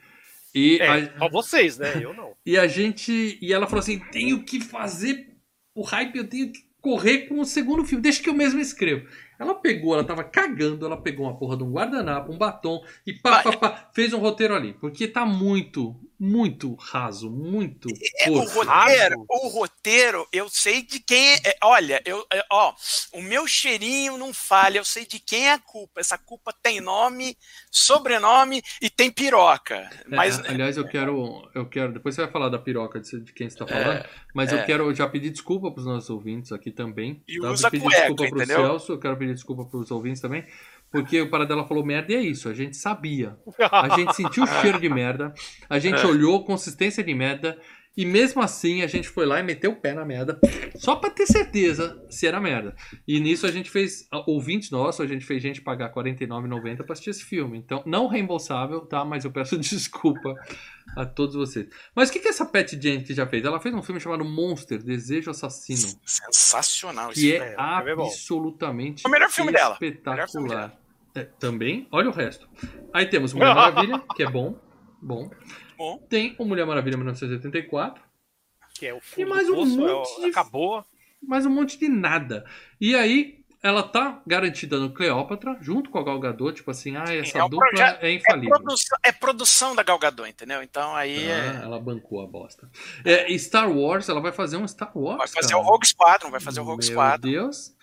E 0.56 0.77
É, 0.79 0.88
a- 0.88 1.19
só 1.19 1.29
vocês, 1.29 1.77
né? 1.77 2.03
Eu 2.03 2.13
não. 2.13 2.34
E 2.45 2.58
a 2.58 2.67
gente. 2.67 3.38
E 3.41 3.51
ela 3.53 3.67
falou 3.67 3.79
assim: 3.82 3.99
tenho 4.12 4.43
que 4.43 4.62
fazer 4.62 5.36
o 5.75 5.82
hype, 5.82 6.15
eu 6.15 6.27
tenho 6.27 6.51
que 6.51 6.60
correr 6.79 7.27
com 7.27 7.39
o 7.39 7.45
segundo 7.45 7.83
filme, 7.85 8.02
deixa 8.04 8.21
que 8.21 8.29
eu 8.29 8.33
mesmo 8.33 8.60
escrevo. 8.60 9.08
Ela 9.38 9.56
pegou, 9.56 9.94
ela 9.94 10.04
tava 10.04 10.23
cagando, 10.23 10.86
ela 10.86 10.98
pegou 10.98 11.25
uma 11.25 11.38
porra 11.38 11.58
de 11.58 11.63
um 11.63 11.71
guardanapo, 11.71 12.31
um 12.31 12.38
batom 12.38 12.84
e 13.06 13.13
pá, 13.13 13.44
pá, 13.44 13.58
pá, 13.58 13.90
fez 13.94 14.13
um 14.13 14.19
roteiro 14.19 14.56
ali. 14.56 14.73
Porque 14.73 15.08
tá 15.08 15.25
muito, 15.25 15.96
muito 16.19 16.73
raso, 16.75 17.29
muito. 17.29 17.90
É, 18.19 18.29
o 18.29 18.36
porco. 18.36 18.63
roteiro, 18.63 19.25
o 19.27 19.48
roteiro, 19.50 20.27
eu 20.31 20.48
sei 20.50 20.81
de 20.81 21.00
quem 21.00 21.34
é. 21.34 21.42
é, 21.44 21.58
olha, 21.63 22.02
eu, 22.06 22.25
é, 22.31 22.42
ó, 22.50 22.73
o 23.12 23.21
meu 23.21 23.46
cheirinho 23.46 24.17
não 24.17 24.34
falha, 24.34 24.77
eu 24.77 24.86
sei 24.86 25.06
de 25.06 25.19
quem 25.19 25.48
é 25.48 25.54
a 25.54 25.60
culpa. 25.60 26.00
Essa 26.00 26.17
culpa 26.17 26.54
tem 26.63 26.79
nome, 26.79 27.38
sobrenome 27.69 28.62
e 28.81 28.90
tem 28.90 29.12
piroca. 29.12 29.90
Mas 30.08 30.40
É, 30.40 30.50
aliás, 30.50 30.77
eu 30.77 30.88
quero, 30.88 31.50
eu 31.54 31.65
quero. 31.65 31.92
Depois 31.92 32.15
você 32.15 32.21
vai 32.21 32.31
falar 32.31 32.50
da 32.50 32.58
piroca 32.58 33.00
de, 33.00 33.34
quem 33.34 33.50
você 33.50 33.58
tá 33.58 33.67
falando. 33.67 34.06
mas 34.34 34.52
eu 34.52 34.60
é. 34.60 34.63
quero 34.63 34.94
já 34.94 35.08
pedir 35.08 35.29
desculpa 35.29 35.71
pros 35.71 35.86
nossos 35.86 36.10
ouvintes 36.10 36.52
aqui 36.52 36.71
também. 36.71 37.21
E 37.27 37.40
tá? 37.40 37.52
usa 37.52 37.69
pedir 37.69 37.84
cueca, 37.84 38.00
desculpa 38.00 38.29
pro 38.29 38.44
entendeu? 38.44 38.65
Celso, 38.65 38.92
eu 38.94 39.00
quero 39.00 39.17
pedir 39.24 39.34
desculpa 39.34 39.65
pros 39.65 39.90
ouvintes 39.92 40.21
também. 40.21 40.44
Porque 40.92 41.19
o 41.21 41.30
Paradela 41.30 41.65
falou 41.67 41.84
merda 41.84 42.12
e 42.12 42.15
é 42.15 42.21
isso. 42.21 42.48
A 42.50 42.54
gente 42.54 42.78
sabia. 42.78 43.36
A 43.71 43.90
gente 43.98 44.15
sentiu 44.15 44.44
o 44.44 44.48
cheiro 44.48 44.80
de 44.80 44.90
merda. 44.90 45.34
A 45.69 45.80
gente 45.80 46.02
É. 46.04 46.06
olhou 46.06 46.44
consistência 46.46 47.04
de 47.04 47.13
merda. 47.13 47.58
E 47.96 48.06
mesmo 48.06 48.41
assim 48.41 48.81
a 48.81 48.87
gente 48.87 49.08
foi 49.08 49.25
lá 49.25 49.39
e 49.39 49.44
meteu 49.44 49.71
o 49.71 49.75
pé 49.75 49.94
na 49.94 50.04
merda, 50.04 50.39
só 50.75 50.96
pra 50.96 51.12
ter 51.12 51.27
certeza 51.27 52.04
se 52.10 52.25
era 52.25 52.39
merda. 52.39 52.75
E 53.08 53.19
nisso 53.19 53.46
a 53.46 53.52
gente 53.52 53.69
fez, 53.69 54.08
ouvintes 54.25 54.71
nossos, 54.71 55.00
a 55.02 55.08
gente 55.08 55.23
fez 55.25 55.41
gente 55.44 55.62
pagar 55.62 55.94
R$ 55.94 55.94
49,90 55.94 56.77
pra 56.83 56.94
assistir 56.94 57.12
esse 57.12 57.23
filme. 57.23 57.58
Então, 57.58 57.83
não 57.85 58.08
reembolsável, 58.08 58.81
tá? 58.81 59.06
Mas 59.06 59.25
eu 59.25 59.31
peço 59.31 59.56
desculpa 59.60 60.33
a 60.98 61.06
todos 61.06 61.35
vocês. 61.35 61.67
Mas 61.96 62.10
o 62.10 62.13
que, 62.13 62.19
que 62.19 62.27
essa 62.27 62.46
Pat 62.46 62.71
Jenkins 62.73 63.15
já 63.15 63.27
fez? 63.27 63.46
Ela 63.46 63.60
fez 63.60 63.75
um 63.75 63.83
filme 63.83 64.02
chamado 64.02 64.25
Monster, 64.25 64.81
Desejo 64.81 65.29
Assassino. 65.29 65.94
Sensacional 66.04 67.12
esse 67.12 67.21
Que 67.21 67.31
filme. 67.33 67.46
é 67.46 67.50
é, 67.50 67.54
é 67.54 67.91
absolutamente 67.94 69.04
É 69.06 69.08
o 69.08 69.12
melhor 69.12 69.29
filme 69.29 69.52
dela. 69.52 69.73
Espetacular. 69.73 70.27
filme 70.27 70.50
dela. 70.50 70.77
É, 71.15 71.23
também, 71.39 71.87
olha 71.91 72.10
o 72.10 72.12
resto. 72.12 72.50
Aí 72.91 73.06
temos 73.06 73.33
Mulher 73.35 73.54
Maravilha, 73.54 74.02
que 74.15 74.23
é 74.23 74.29
bom. 74.29 74.60
Bom. 75.00 75.29
Bom. 75.78 75.98
Tem 76.10 76.36
o 76.38 76.46
Mulher 76.46 76.65
Maravilha 76.65 76.98
1984, 76.98 78.02
Que 78.74 78.88
é 78.88 78.94
o 78.94 79.00
fundo 79.02 79.30
mais 79.30 79.48
do 79.48 79.54
um 79.54 79.56
poço, 79.58 79.88
é 79.88 79.94
o- 79.94 79.98
monte 80.00 80.21
de- 80.21 80.26
acabou. 80.30 80.86
mas 81.21 81.46
um 81.46 81.50
monte 81.50 81.78
de 81.80 81.88
nada. 81.88 82.46
E 82.82 82.96
aí, 82.96 83.44
ela 83.62 83.82
tá 83.84 84.21
garantida 84.28 84.78
no 84.78 84.92
Cleópatra, 84.94 85.58
junto 85.62 85.90
com 85.90 85.98
a 85.98 86.04
Gal 86.04 86.19
Gadot, 86.19 86.54
tipo 86.58 86.69
assim, 86.69 86.98
ah, 86.98 87.06
essa 87.15 87.38
é 87.38 87.42
dupla 87.50 87.67
projeto- 87.69 88.04
é 88.04 88.10
É 88.10 88.13
infalível. 88.15 88.50
produção, 88.60 88.98
é 89.04 89.12
produção 89.13 89.76
da 89.76 89.84
Gal 89.84 89.98
Gadot, 90.00 90.30
entendeu? 90.30 90.62
Então 90.62 90.94
aí 90.96 91.24
é- 91.28 91.50
Ah, 91.60 91.62
ela 91.63 91.80
bancou 91.80 92.21
a 92.21 92.28
bosta. 92.28 92.69
É, 93.06 93.32
e 93.32 93.40
Star 93.40 93.71
Wars, 93.71 94.10
ela 94.10 94.19
vai 94.19 94.34
fazer 94.34 94.58
um 94.58 94.67
Star 94.67 94.92
Wars. 94.98 95.17
vai 95.17 95.28
fazer 95.30 95.54
cara. 95.54 95.60
o 95.60 95.65
Rogue 95.65 95.88
Squadron, 95.88 96.30
vai 96.32 96.42
fazer 96.42 96.60
o 96.60 96.63
Rogue 96.63 96.84
Meu 96.84 96.92
Squadron. 96.92 97.32
Deus. 97.32 97.74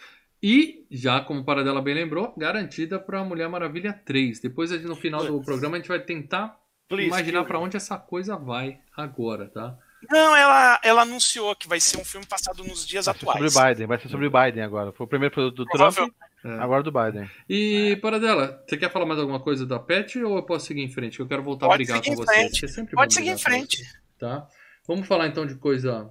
E, 0.43 0.86
já 0.91 1.20
como 1.22 1.41
o 1.41 1.45
Paradela 1.45 1.80
bem 1.82 1.95
lembrou, 1.95 2.34
garantida 2.36 2.99
pra 2.99 3.22
Mulher 3.24 3.49
Maravilha 3.49 3.93
3. 4.05 4.38
Depois, 4.41 4.70
no 4.84 4.97
final 4.97 5.24
do 5.24 5.43
programa, 5.43 5.76
a 5.76 5.78
gente 5.78 5.88
vai 5.88 6.01
tentar 6.01 6.59
Please, 6.91 7.09
imaginar 7.09 7.45
pra 7.45 7.59
onde 7.59 7.76
essa 7.76 7.97
coisa 7.97 8.36
vai 8.36 8.80
agora, 8.97 9.49
tá? 9.49 9.76
Não, 10.11 10.34
ela, 10.34 10.80
ela 10.82 11.03
anunciou 11.03 11.55
que 11.55 11.68
vai 11.68 11.78
ser 11.78 11.99
um 11.99 12.05
filme 12.05 12.26
passado 12.26 12.64
nos 12.64 12.86
dias 12.86 13.07
Vai 13.07 13.14
atuais. 13.14 13.53
sobre 13.53 13.68
Biden, 13.74 13.86
vai 13.86 13.99
ser 14.01 14.09
sobre 14.09 14.28
Biden 14.30 14.62
agora. 14.62 14.93
Foi 14.93 15.05
o 15.05 15.09
primeiro 15.09 15.32
produto 15.34 15.57
do 15.59 15.66
Provável- 15.66 16.05
Trump, 16.07 16.14
É. 16.45 16.59
agora 16.62 16.82
do 16.82 16.91
Biden. 16.91 17.30
E, 17.49 17.97
Paradela, 18.03 18.62
você 18.66 18.76
quer 18.78 18.91
falar 18.91 19.05
mais 19.07 19.20
alguma 19.20 19.41
coisa 19.41 19.66
da 19.66 19.78
Pet 19.78 20.18
ou 20.24 20.36
eu 20.36 20.43
posso 20.43 20.66
seguir 20.66 20.82
em 20.82 20.91
frente? 20.91 21.16
Que 21.16 21.22
eu 21.22 21.28
quero 21.28 21.43
voltar 21.43 21.66
a 21.66 21.68
Pode 21.68 21.84
brigar 21.84 22.03
seguir 22.03 22.16
com 22.16 22.22
frente. 22.24 22.61
Você 22.61 22.68
sempre 22.68 22.95
Pode 22.95 23.12
seguir 23.14 23.28
em 23.28 23.34
brigar 23.34 23.51
frente. 23.53 23.84
tá? 24.18 24.49
Vamos 24.88 25.07
falar 25.07 25.26
então 25.28 25.45
de 25.47 25.55
coisa 25.57 26.09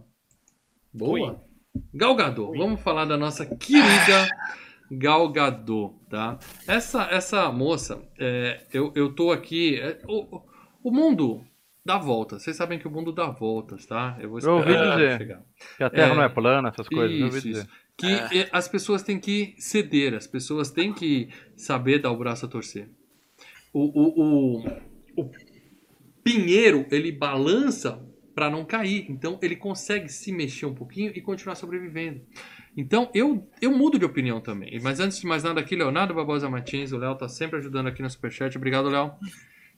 boa? 0.93 1.29
Ruim. 1.31 1.39
Gal 1.93 2.15
Gadot. 2.15 2.57
Vamos 2.57 2.81
falar 2.81 3.05
da 3.05 3.17
nossa 3.17 3.43
querida 3.45 4.27
Gal 4.91 5.29
Gadot, 5.29 5.95
tá? 6.09 6.37
Essa, 6.67 7.03
essa 7.11 7.51
moça, 7.51 8.01
é, 8.19 8.65
eu, 8.71 8.91
eu 8.95 9.13
tô 9.13 9.31
aqui... 9.31 9.79
é, 9.79 9.99
o, 10.07 10.47
o 10.83 10.91
mundo 10.91 11.43
dá 11.85 11.97
voltas. 11.97 12.43
Vocês 12.43 12.55
sabem 12.55 12.77
que 12.79 12.87
o 12.87 12.91
mundo 12.91 13.11
dá 13.11 13.27
voltas, 13.29 13.85
tá? 13.85 14.17
Eu 14.19 14.29
vou 14.29 14.39
Eu 14.39 14.53
ouvi 14.57 14.69
esperar 14.71 14.95
dizer. 14.97 15.17
chegar. 15.17 15.41
Que 15.77 15.83
a 15.83 15.89
Terra 15.89 16.11
É. 16.11 16.15
não 16.15 16.23
é 16.23 16.29
plana, 16.29 16.69
essas 16.69 16.87
coisas. 16.87 17.17
eu 17.19 17.25
ouvi 17.25 17.37
Isso, 17.39 17.47
dizer. 17.47 17.61
isso. 17.61 17.69
Que 17.97 18.37
eh, 18.39 18.49
as 18.51 18.67
pessoas 18.67 19.03
têm 19.03 19.19
que 19.19 19.55
ceder, 19.57 20.13
as 20.13 20.25
pessoas 20.27 20.71
têm 20.71 20.93
que 20.93 21.29
saber 21.55 21.99
dar 21.99 22.11
o 22.11 22.17
braço 22.17 22.45
a 22.45 22.49
torcer. 22.49 22.89
O, 23.73 23.81
o, 23.81 24.63
o, 24.63 25.23
o 25.23 25.31
pinheiro, 26.23 26.85
ele 26.91 27.11
balança 27.11 28.01
para 28.33 28.49
não 28.49 28.63
cair. 28.63 29.05
Então, 29.09 29.37
ele 29.41 29.55
consegue 29.55 30.07
se 30.09 30.31
mexer 30.31 30.65
um 30.65 30.73
pouquinho 30.73 31.11
e 31.13 31.21
continuar 31.21 31.55
sobrevivendo. 31.55 32.21
Então, 32.77 33.09
eu, 33.13 33.49
eu 33.61 33.71
mudo 33.71 33.99
de 33.99 34.05
opinião 34.05 34.39
também. 34.39 34.79
Mas 34.81 34.99
antes 35.01 35.19
de 35.19 35.27
mais 35.27 35.43
nada 35.43 35.59
aqui, 35.59 35.75
Leonardo 35.75 36.13
Barbosa 36.13 36.49
Martins, 36.49 36.93
o 36.93 36.97
Léo 36.97 37.15
tá 37.15 37.27
sempre 37.27 37.57
ajudando 37.59 37.87
aqui 37.87 38.01
no 38.01 38.09
Superchat. 38.09 38.55
Obrigado, 38.57 38.87
Léo. 38.89 39.11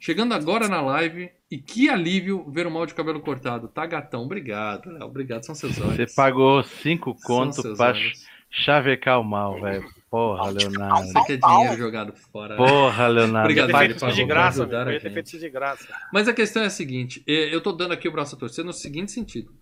Chegando 0.03 0.33
agora 0.33 0.67
na 0.67 0.81
live, 0.81 1.29
e 1.51 1.59
que 1.59 1.87
alívio 1.87 2.49
ver 2.49 2.65
o 2.65 2.71
mal 2.71 2.87
de 2.87 2.95
cabelo 2.95 3.21
cortado. 3.21 3.67
Tá 3.67 3.85
gatão, 3.85 4.23
obrigado, 4.23 4.89
Léo. 4.89 5.05
Obrigado, 5.05 5.45
são 5.45 5.53
seus 5.53 5.79
olhos. 5.79 5.95
Você 5.95 6.07
pagou 6.15 6.63
cinco 6.63 7.15
conto 7.23 7.61
pra 7.77 7.89
olhos. 7.89 8.25
chavecar 8.49 9.21
o 9.21 9.23
mal, 9.23 9.61
velho. 9.61 9.87
Porra, 10.09 10.49
Leonardo. 10.49 11.05
Você 11.05 11.23
quer 11.27 11.37
dinheiro 11.37 11.77
jogado 11.77 12.13
fora. 12.13 12.55
né? 12.55 12.57
Porra, 12.57 13.07
Leonardo. 13.09 13.47
Obrigado, 13.47 13.95
isso 13.95 14.11
de 14.11 14.25
graça, 14.25 14.63
ajudar 14.63 14.91
Eu 14.91 14.99
ter 14.99 15.13
feito 15.13 15.27
isso 15.27 15.39
de 15.39 15.49
graça. 15.51 15.87
Mas 16.11 16.27
a 16.27 16.33
questão 16.33 16.63
é 16.63 16.65
a 16.65 16.71
seguinte: 16.71 17.23
eh, 17.27 17.53
eu 17.53 17.61
tô 17.61 17.71
dando 17.71 17.93
aqui 17.93 18.07
o 18.07 18.11
braço 18.11 18.35
a 18.35 18.39
torcer 18.39 18.65
no 18.65 18.73
seguinte 18.73 19.11
sentido. 19.11 19.53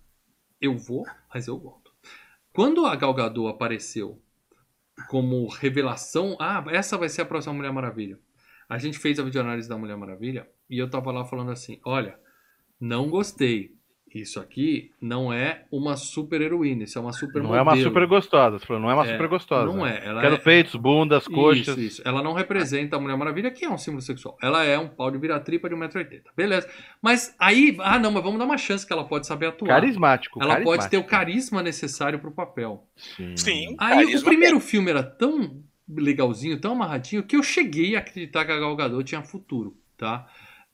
Eu 0.58 0.74
vou, 0.74 1.04
mas 1.34 1.48
eu 1.48 1.58
volto. 1.58 1.92
Quando 2.50 2.86
a 2.86 2.96
Gal 2.96 3.12
Gadot 3.12 3.46
apareceu 3.46 4.18
como 5.06 5.48
revelação, 5.48 6.34
ah, 6.40 6.64
essa 6.70 6.96
vai 6.96 7.10
ser 7.10 7.20
a 7.20 7.26
próxima 7.26 7.52
Mulher 7.52 7.72
Maravilha. 7.74 8.18
A 8.70 8.78
gente 8.78 9.00
fez 9.00 9.18
a 9.18 9.24
videoanálise 9.24 9.68
da 9.68 9.76
Mulher 9.76 9.96
Maravilha 9.96 10.46
e 10.70 10.78
eu 10.78 10.88
tava 10.88 11.10
lá 11.10 11.24
falando 11.24 11.50
assim: 11.50 11.80
olha, 11.84 12.16
não 12.80 13.10
gostei. 13.10 13.72
Isso 14.12 14.40
aqui 14.40 14.90
não 15.00 15.32
é 15.32 15.64
uma 15.70 15.96
super 15.96 16.40
heroína, 16.40 16.82
isso 16.82 16.98
é 16.98 17.00
uma 17.00 17.12
super 17.12 17.40
Não 17.40 17.54
é 17.54 17.62
uma 17.62 17.76
super 17.76 18.06
gostosa. 18.08 18.58
Você 18.58 18.66
falou, 18.66 18.82
não 18.82 18.90
é 18.90 18.94
uma 18.94 19.06
É, 19.06 19.12
super 19.12 19.28
gostosa. 19.28 19.72
Não 19.72 19.86
é. 19.86 20.04
Ela 20.04 20.20
Quero 20.20 20.34
é, 20.34 20.38
peitos, 20.38 20.74
bundas, 20.74 21.28
coxas. 21.28 21.68
Isso, 21.68 21.80
isso. 21.80 22.02
Ela 22.04 22.20
não 22.20 22.32
representa 22.32 22.96
a 22.96 23.00
Mulher 23.00 23.16
Maravilha, 23.16 23.52
que 23.52 23.64
é 23.64 23.70
um 23.70 23.78
símbolo 23.78 24.02
sexual. 24.02 24.36
Ela 24.42 24.64
é 24.64 24.76
um 24.76 24.88
pau 24.88 25.12
de 25.12 25.18
vira-tripa 25.18 25.68
de 25.68 25.76
1,80m. 25.76 26.22
Beleza. 26.36 26.68
Mas 27.00 27.36
aí, 27.38 27.76
ah, 27.78 28.00
não, 28.00 28.10
mas 28.10 28.22
vamos 28.24 28.40
dar 28.40 28.46
uma 28.46 28.58
chance 28.58 28.84
que 28.84 28.92
ela 28.92 29.04
pode 29.04 29.28
saber 29.28 29.46
atuar. 29.46 29.68
Carismático. 29.68 30.42
Ela 30.42 30.60
pode 30.60 30.90
ter 30.90 30.98
o 30.98 31.04
carismático. 31.04 31.10
carisma 31.10 31.62
necessário 31.62 32.18
pro 32.18 32.32
papel. 32.32 32.84
Sim. 32.96 33.36
Sim. 33.36 33.76
Aí 33.78 34.16
o 34.16 34.24
primeiro 34.24 34.58
filme 34.58 34.90
era 34.90 35.04
tão 35.04 35.62
legalzinho, 35.96 36.60
tão 36.60 36.72
amarradinho, 36.72 37.22
que 37.22 37.36
eu 37.36 37.42
cheguei 37.42 37.96
a 37.96 37.98
acreditar 38.00 38.44
que 38.44 38.52
a 38.52 38.58
Gal 38.58 38.76
Gadot 38.76 39.04
tinha 39.04 39.22
futuro, 39.22 39.76
tá? 39.96 40.26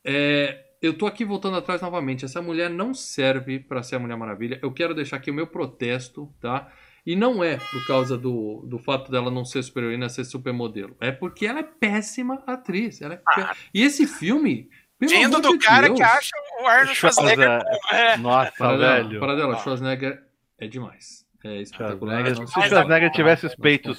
É, 0.05 0.65
eu 0.83 0.95
tô 0.97 1.07
aqui 1.07 1.25
voltando 1.25 1.57
atrás 1.57 1.81
novamente. 1.83 2.25
Essa 2.25 2.41
mulher 2.43 2.71
não 2.71 2.95
serve 2.95 3.59
pra 3.59 3.83
ser 3.83 3.97
a 3.97 3.99
Mulher 3.99 4.17
Maravilha. 4.17 4.59
Eu 4.63 4.73
quero 4.73 4.95
deixar 4.95 5.17
aqui 5.17 5.31
o 5.31 5.35
meu 5.35 5.47
protesto, 5.47 6.33
tá? 6.41 6.71
E 7.05 7.15
não 7.17 7.43
é 7.43 7.57
por 7.57 7.87
causa 7.87 8.19
do, 8.19 8.65
do 8.69 8.79
fato 8.79 9.11
dela 9.11 9.31
não 9.31 9.45
ser 9.45 9.63
super-heroína, 9.63 10.09
ser 10.09 10.25
supermodelo. 10.25 10.97
É 11.01 11.11
porque 11.13 11.47
ela 11.47 11.61
é 11.61 11.63
péssima 11.63 12.43
atriz. 12.47 13.01
Ela 13.01 13.15
é 13.15 13.17
pé- 13.35 13.51
E 13.73 13.83
esse 13.83 14.07
filme, 14.07 14.69
pelo 14.99 15.11
Vindo 15.13 15.41
do 15.41 15.57
de 15.57 15.65
cara 15.65 15.87
Deus, 15.87 15.99
que 15.99 16.03
acha 16.05 16.31
o 16.63 16.67
Arnold 16.67 16.95
Schwarzenegger. 16.97 17.63
É, 17.93 18.17
Nossa, 18.17 18.53
Paradela, 18.59 18.95
velho. 19.05 19.21
Paradela, 19.21 19.55
Ah. 19.55 19.59
Schwarzenegger 19.59 20.23
é 20.59 20.67
demais. 20.67 21.25
É 21.45 21.61
espetacular. 21.63 22.27
Se 22.35 22.43
o 22.43 22.47
Schwarzenegger 22.49 23.11
tivesse 23.13 23.47
os 23.47 23.55
peitos 23.55 23.99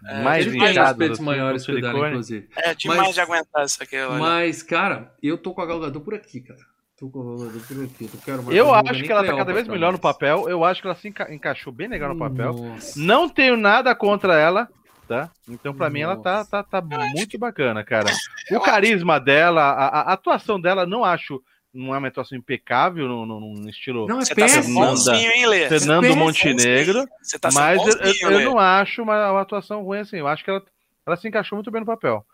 compara. 0.00 0.22
mais 0.22 0.46
Ele 0.46 0.58
tem 0.58 0.78
assim, 0.78 1.22
maiores 1.22 1.64
que 1.66 1.72
o 1.72 1.80
dela, 1.80 2.08
inclusive. 2.08 2.48
é 2.56 2.74
demais 2.74 3.00
Mas- 3.00 3.14
de 3.14 3.20
aguentar 3.20 3.64
isso 3.64 3.82
aqui. 3.82 3.96
olha. 3.98 4.18
Mas, 4.18 4.62
cara, 4.62 5.12
eu 5.22 5.36
tô 5.38 5.52
com 5.54 5.60
a 5.62 5.66
Gal 5.66 5.80
Gadot 5.80 6.04
por 6.04 6.14
aqui, 6.14 6.40
cara. 6.40 6.60
Tô 6.98 7.08
com 7.10 7.20
a 7.20 7.24
Gal 7.24 7.36
Gadot 7.46 7.66
por 7.66 7.84
aqui. 7.84 8.04
Eu, 8.12 8.20
quero 8.24 8.42
mais 8.42 8.56
Eu 8.56 8.74
acho 8.74 9.02
que 9.02 9.12
ela 9.12 9.24
tá 9.24 9.36
cada 9.36 9.52
vez 9.52 9.68
melhor 9.68 9.92
no 9.92 9.98
papel. 9.98 10.48
Eu 10.48 10.64
acho 10.64 10.80
que 10.80 10.86
ela 10.88 10.96
se 10.96 11.08
enca- 11.08 11.32
encaixou 11.32 11.72
bem 11.72 11.88
legal 11.88 12.12
no 12.12 12.18
papel. 12.18 12.52
Nossa. 12.52 12.98
Não 12.98 13.28
tenho 13.28 13.56
nada 13.56 13.94
contra 13.94 14.34
ela, 14.38 14.68
tá? 15.06 15.30
Então, 15.48 15.74
pra 15.74 15.88
mim, 15.90 16.00
ela 16.00 16.16
tá, 16.16 16.44
tá, 16.44 16.62
tá 16.62 16.80
muito 16.80 17.38
bacana, 17.38 17.82
cara. 17.84 18.06
O 18.50 18.60
carisma 18.60 19.18
dela, 19.20 19.62
a, 19.62 19.86
a 20.10 20.12
atuação 20.14 20.58
dela, 20.60 20.86
não 20.86 21.04
acho. 21.04 21.42
Não 21.72 21.94
é 21.94 21.98
uma 21.98 22.08
atuação 22.08 22.36
impecável, 22.36 23.06
num, 23.06 23.26
num- 23.26 23.40
num 23.40 23.68
estilo 23.68 24.06
Não, 24.06 24.20
é 24.20 24.24
Você 24.24 24.34
tá 24.34 24.48
sendo 24.48 24.72
bonzinho, 24.74 25.30
hein, 25.32 25.46
Lê? 25.46 25.68
Fernando 25.68 26.00
péssimo. 26.02 26.24
Montenegro. 26.24 27.04
Você 27.22 27.38
tá 27.38 27.50
Mas 27.52 27.78
eu, 27.86 27.96
bonzinho, 27.98 28.30
eu- 28.30 28.40
eu 28.40 28.50
não 28.50 28.58
acho 28.58 29.02
uma, 29.02 29.30
uma 29.32 29.40
atuação 29.42 29.82
ruim 29.82 29.98
assim. 29.98 30.16
Eu 30.16 30.26
acho 30.26 30.42
que 30.42 30.50
ela, 30.50 30.62
ela 31.06 31.16
se 31.16 31.28
encaixou 31.28 31.56
muito 31.56 31.70
bem 31.70 31.80
no 31.80 31.86
papel. 31.86 32.24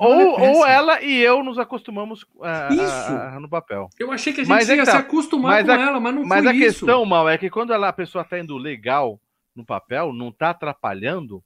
Não, 0.00 0.08
é 0.10 0.24
Ou, 0.26 0.40
ou 0.56 0.66
ela 0.66 1.00
e 1.00 1.16
eu 1.20 1.44
nos 1.44 1.58
acostumamos 1.60 2.26
a- 2.40 2.68
a- 2.68 2.74
Isso. 2.74 3.12
a- 3.36 3.38
no 3.40 3.48
papel. 3.48 3.88
Eu 4.00 4.10
achei 4.10 4.32
que 4.32 4.40
a 4.40 4.44
gente 4.44 4.52
Mas 4.52 4.68
é 4.68 4.72
ia 4.74 4.80
que 4.80 4.86
tá. 4.86 4.92
se 4.92 4.96
acostumar 4.98 5.52
Mas 5.52 5.66
com 5.66 5.70
a- 5.70 5.86
ela, 5.86 6.00
mas 6.00 6.14
não 6.14 6.24
Mas 6.24 6.42
foi 6.42 6.52
a 6.52 6.54
isso. 6.54 6.64
questão, 6.80 7.04
Mal, 7.06 7.28
é 7.28 7.38
que 7.38 7.48
quando 7.48 7.72
ela, 7.72 7.88
a 7.88 7.92
pessoa 7.92 8.24
tá 8.24 8.36
indo 8.38 8.56
legal 8.56 9.20
no 9.54 9.64
papel, 9.64 10.12
não 10.12 10.32
tá 10.32 10.50
atrapalhando, 10.50 11.40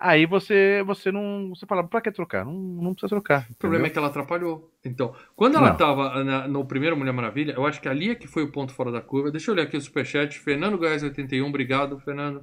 aí 0.00 0.26
você 0.26 0.82
você 0.84 1.12
não. 1.12 1.50
Você 1.50 1.66
fala, 1.66 1.86
pra 1.86 2.00
que 2.00 2.10
trocar? 2.10 2.44
Não, 2.44 2.52
não 2.54 2.92
precisa 2.94 3.08
trocar. 3.10 3.46
O 3.50 3.54
problema 3.56 3.84
é 3.84 3.88
entendeu? 3.88 3.92
que 3.92 3.98
ela 3.98 4.08
atrapalhou. 4.08 4.72
Então, 4.84 5.14
quando 5.36 5.56
ela 5.56 5.70
Não. 5.70 5.76
tava 5.76 6.24
na- 6.24 6.48
no 6.48 6.64
primeiro 6.64 6.96
Mulher 6.96 7.12
Maravilha, 7.12 7.52
eu 7.56 7.66
acho 7.66 7.80
que 7.80 7.88
ali 7.88 8.10
é 8.10 8.14
que 8.14 8.26
foi 8.26 8.42
o 8.42 8.50
ponto 8.50 8.72
fora 8.72 8.90
da 8.90 9.00
curva. 9.00 9.30
Deixa 9.30 9.50
eu 9.50 9.54
olhar 9.54 9.64
aqui 9.64 9.76
o 9.76 9.80
superchat. 9.80 10.38
Fernando 10.40 10.78
Goiás 10.78 11.02
81, 11.02 11.46
obrigado, 11.46 11.98
Fernando. 12.00 12.40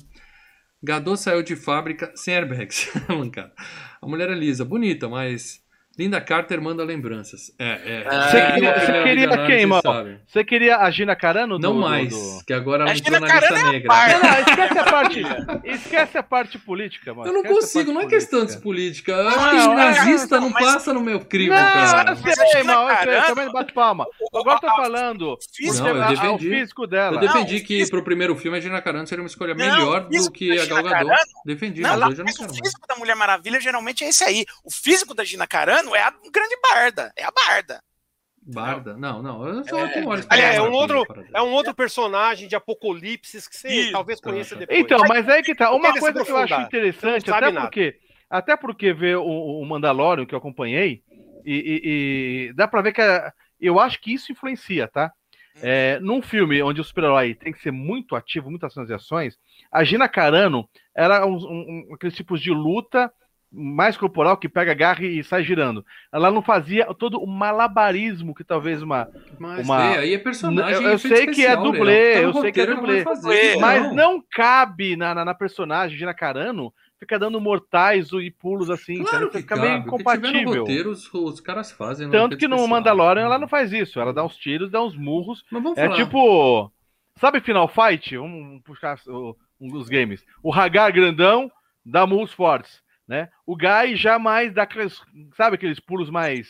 Gadot 0.84 1.18
saiu 1.20 1.42
de 1.42 1.56
fábrica 1.56 2.12
sem 2.16 2.36
airbags. 2.36 2.92
A 4.02 4.08
mulher 4.08 4.30
é 4.30 4.36
lisa, 4.36 4.64
bonita, 4.64 5.10
mas 5.10 5.60
Linda 5.98 6.22
Carter 6.22 6.62
manda 6.62 6.84
lembranças. 6.84 7.52
É, 7.58 7.66
é. 7.86 8.04
Você 8.04 8.42
Quem 8.42 8.52
queria- 8.54 8.60
viu 8.60 8.70
a 8.70 8.80
você 8.80 8.92
primeira 8.92 9.38
queria 9.38 9.58
quem, 9.68 9.82
sabe. 9.82 10.20
Você 10.28 10.44
queria 10.44 10.78
a 10.78 10.92
Gina 10.92 11.16
Carano? 11.16 11.58
Não 11.58 11.74
do- 11.74 11.80
mais, 11.82 12.10
do- 12.10 12.44
que 12.46 12.54
agora 12.54 12.84
A 12.90 12.96
entrou 12.96 13.16
Gina 13.16 13.20
na 13.28 13.40
lista 13.40 13.54
é 13.56 13.72
negra. 13.72 13.94
Não, 14.08 14.20
não, 14.30 14.40
esquece 14.40 14.80
a 14.80 14.84
parte. 14.84 15.22
esquece 15.64 16.18
a 16.18 16.24
parte 16.24 16.60
política, 16.60 17.14
mano. 17.14 17.30
Eu 17.30 17.34
não 17.34 17.42
Esquece 17.42 17.60
consigo, 17.62 17.92
não 17.94 18.02
é 18.02 18.06
questão 18.08 18.46
de 18.46 18.58
política. 18.58 19.12
Eu 19.12 19.24
Não, 19.24 19.30
acho 19.30 19.50
que 19.50 19.56
é- 19.56 19.76
nazista 19.76 20.40
não 20.40 20.50
mas- 20.52 20.66
passa 20.66 20.94
no 20.94 21.02
meu 21.02 21.20
crivo, 21.22 21.54
Não, 21.54 21.60
cara. 21.62 22.12
eu 22.12 22.18
Mas 22.24 22.40
a 22.40 22.46
sei, 22.48 22.64
mal, 22.64 22.90
eu 22.90 22.98
sei, 22.98 23.22
também 23.22 23.52
bate 23.52 23.74
palma. 23.74 24.06
Agora 24.36 24.58
eu 24.58 24.70
tô 24.70 24.76
falando 24.76 25.38
físico- 25.56 25.88
Não, 25.88 25.96
eu 25.98 26.08
defendi. 26.10 26.48
o 26.48 26.52
físico 26.52 26.88
dela. 26.88 27.16
Eu 27.16 27.20
defendi 27.22 27.54
Não, 27.56 27.62
que 27.62 27.68
físico- 27.78 27.90
pro 27.98 28.04
primeiro 28.04 28.36
filme 28.36 28.58
a 28.58 28.62
Gina 28.62 28.82
Carano 28.82 29.08
seria 29.08 29.24
uma 29.24 29.28
escolha 29.28 29.56
Não, 29.56 29.66
melhor 29.66 30.02
do 30.08 30.32
que 30.32 30.60
a 30.60 30.66
Gal 30.66 30.84
Gadot. 30.84 31.16
Defendi, 31.46 31.82
Não, 31.82 31.90
mas 31.90 32.00
não, 32.00 32.08
hoje 32.10 32.16
eu 32.16 32.18
não 32.20 32.26
mas 32.26 32.38
quero 32.38 32.52
o 32.52 32.56
físico 32.56 32.88
da 32.88 32.96
Mulher 32.96 33.16
Maravilha 33.16 33.60
geralmente 33.60 34.04
é 34.04 34.10
esse 34.10 34.24
aí. 34.24 34.46
O 34.64 34.72
físico 34.72 35.14
da 35.16 35.24
Gina 35.24 35.48
Carano 35.48 35.87
é 35.96 36.02
a 36.02 36.12
grande 36.12 36.58
barda. 36.62 37.12
É 37.16 37.24
a 37.24 37.32
barda. 37.32 37.82
Barda? 38.50 38.96
Não, 38.96 39.22
não. 39.22 39.46
Eu 39.46 39.64
só 39.66 39.78
É, 39.78 39.88
tenho 39.90 40.08
olhos 40.08 40.26
é, 40.26 40.28
pra 40.30 40.38
é 40.38 40.62
um 40.62 40.72
outro-. 40.72 41.06
É 41.34 41.42
um 41.42 41.52
outro 41.52 41.74
personagem 41.76 42.48
de 42.48 42.56
Apocalipse 42.56 43.38
que 43.50 43.56
você 43.58 43.68
Isso, 43.68 43.92
talvez 43.92 44.22
conheça 44.22 44.56
tá. 44.56 44.60
depois. 44.62 44.80
Então, 44.80 45.00
mas 45.08 45.28
aí 45.28 45.44
que 45.44 45.54
tá. 45.54 45.66
Não 45.66 45.78
Uma 45.78 46.00
coisa 46.00 46.24
que 46.24 46.32
eu 46.32 46.38
acho 46.38 46.62
interessante, 46.62 47.28
Não 47.28 47.36
até 47.36 47.52
nada. 47.52 47.62
porque, 47.66 48.00
até 48.30 48.56
porque 48.56 48.94
ver 48.94 49.18
o, 49.18 49.26
o 49.26 49.66
Mandalorian 49.66 50.26
que 50.26 50.34
eu 50.34 50.40
acompanhei, 50.40 51.04
e, 51.46 51.54
e- 51.56 51.82
e 52.50 52.54
dá 52.54 52.68
pra 52.70 52.82
ver 52.82 52.94
que 52.94 53.02
é- 53.02 53.32
eu 53.60 53.80
acho 53.82 54.00
que 54.00 54.14
isso 54.14 54.32
influencia, 54.32 54.88
tá? 54.88 55.12
É, 55.62 56.00
num 56.00 56.22
filme 56.22 56.62
onde 56.62 56.80
o 56.80 56.84
super-herói 56.84 57.34
tem 57.34 57.52
que 57.52 57.60
ser 57.62 57.72
muito 57.72 58.16
ativo, 58.16 58.50
muitas 58.50 58.72
ações 58.72 58.90
e 58.90 58.94
ações, 58.94 59.38
a 59.72 59.84
Gina 59.84 60.08
Carano 60.08 60.70
era 60.96 61.26
um, 61.26 61.36
um, 61.36 61.86
um- 61.90 61.94
aqueles 61.96 62.16
tipos 62.16 62.40
de 62.40 62.52
luta 62.52 63.12
mais 63.52 63.96
corporal 63.96 64.36
que 64.38 64.50
pega, 64.50 64.72
agarra 64.72 65.04
e 65.06 65.24
sai 65.24 65.44
girando. 65.44 65.86
Ela 66.12 66.30
não 66.32 66.42
fazia 66.42 66.86
todo 66.94 67.18
o 67.20 67.26
malabarismo 67.28 68.36
que 68.36 68.44
talvez 68.44 68.82
uma. 68.82 69.08
Mas 69.40 69.66
uma- 69.66 69.84
é, 69.96 69.98
aí 70.00 70.14
é 70.14 70.18
personagem. 70.18 70.84
Eu- 70.84 70.92
eu 70.92 71.00
sei 71.00 71.12
que 71.12 71.46
é 71.46 71.52
especial, 71.52 71.64
dublê. 71.64 72.14
Tá 72.14 72.20
eu 72.20 72.34
sei 72.34 72.52
que 72.52 72.60
é 72.62 72.64
roteiro, 72.66 72.72
ela 72.72 72.82
vai 72.82 72.82
dublê. 72.82 73.04
fazer, 73.04 73.58
Mas 73.60 73.94
não 73.96 74.22
cabe 74.32 74.96
na, 74.96 75.16
na, 75.16 75.26
na 75.26 75.34
personagem, 75.34 75.98
Gina 75.98 76.14
Carano, 76.14 76.74
fica 77.00 77.18
dando 77.18 77.40
mortais 77.40 78.10
e 78.12 78.32
pulos 78.32 78.70
assim, 78.70 79.04
Claro 79.04 79.30
que 79.30 79.38
fica 79.38 79.56
cabe. 79.56 79.68
meio 79.70 79.80
incompatível. 79.82 80.62
roteiro, 80.62 80.90
os, 80.92 81.14
os 81.14 81.40
caras 81.40 81.72
fazem. 81.72 82.08
no 82.08 82.12
Tanto 82.12 82.36
que 82.38 82.48
no 82.48 82.56
especial. 82.56 82.68
Mandalorian 82.78 83.24
ela 83.24 83.40
não 83.40 83.48
faz 83.48 83.72
isso, 83.72 84.00
ela 84.00 84.12
dá 84.14 84.24
uns 84.26 84.36
tiros, 84.36 84.70
dá 84.72 84.84
uns 84.84 84.96
murros. 84.98 85.44
Mas 85.52 85.64
vamos 85.64 85.78
É 85.78 85.84
falar. 85.86 85.96
tipo. 85.96 86.72
Sabe 87.20 87.40
Final 87.42 87.68
Fight? 87.68 88.16
Vamos 88.18 88.62
puxar 88.64 89.00
o- 89.08 89.36
um 89.60 89.68
dos 89.70 89.90
games. 89.90 90.24
O 90.44 90.54
Hagar 90.54 90.92
grandão 90.92 91.50
dá 91.84 92.06
murros 92.06 92.32
fortes, 92.34 92.80
né? 93.08 93.30
O 93.46 93.56
Guy 93.56 93.96
jamais 93.96 94.54
dá 94.54 94.64
aqueles. 94.64 95.00
Sabe 95.36 95.56
aqueles 95.56 95.80
pulos 95.80 96.10
mais. 96.10 96.48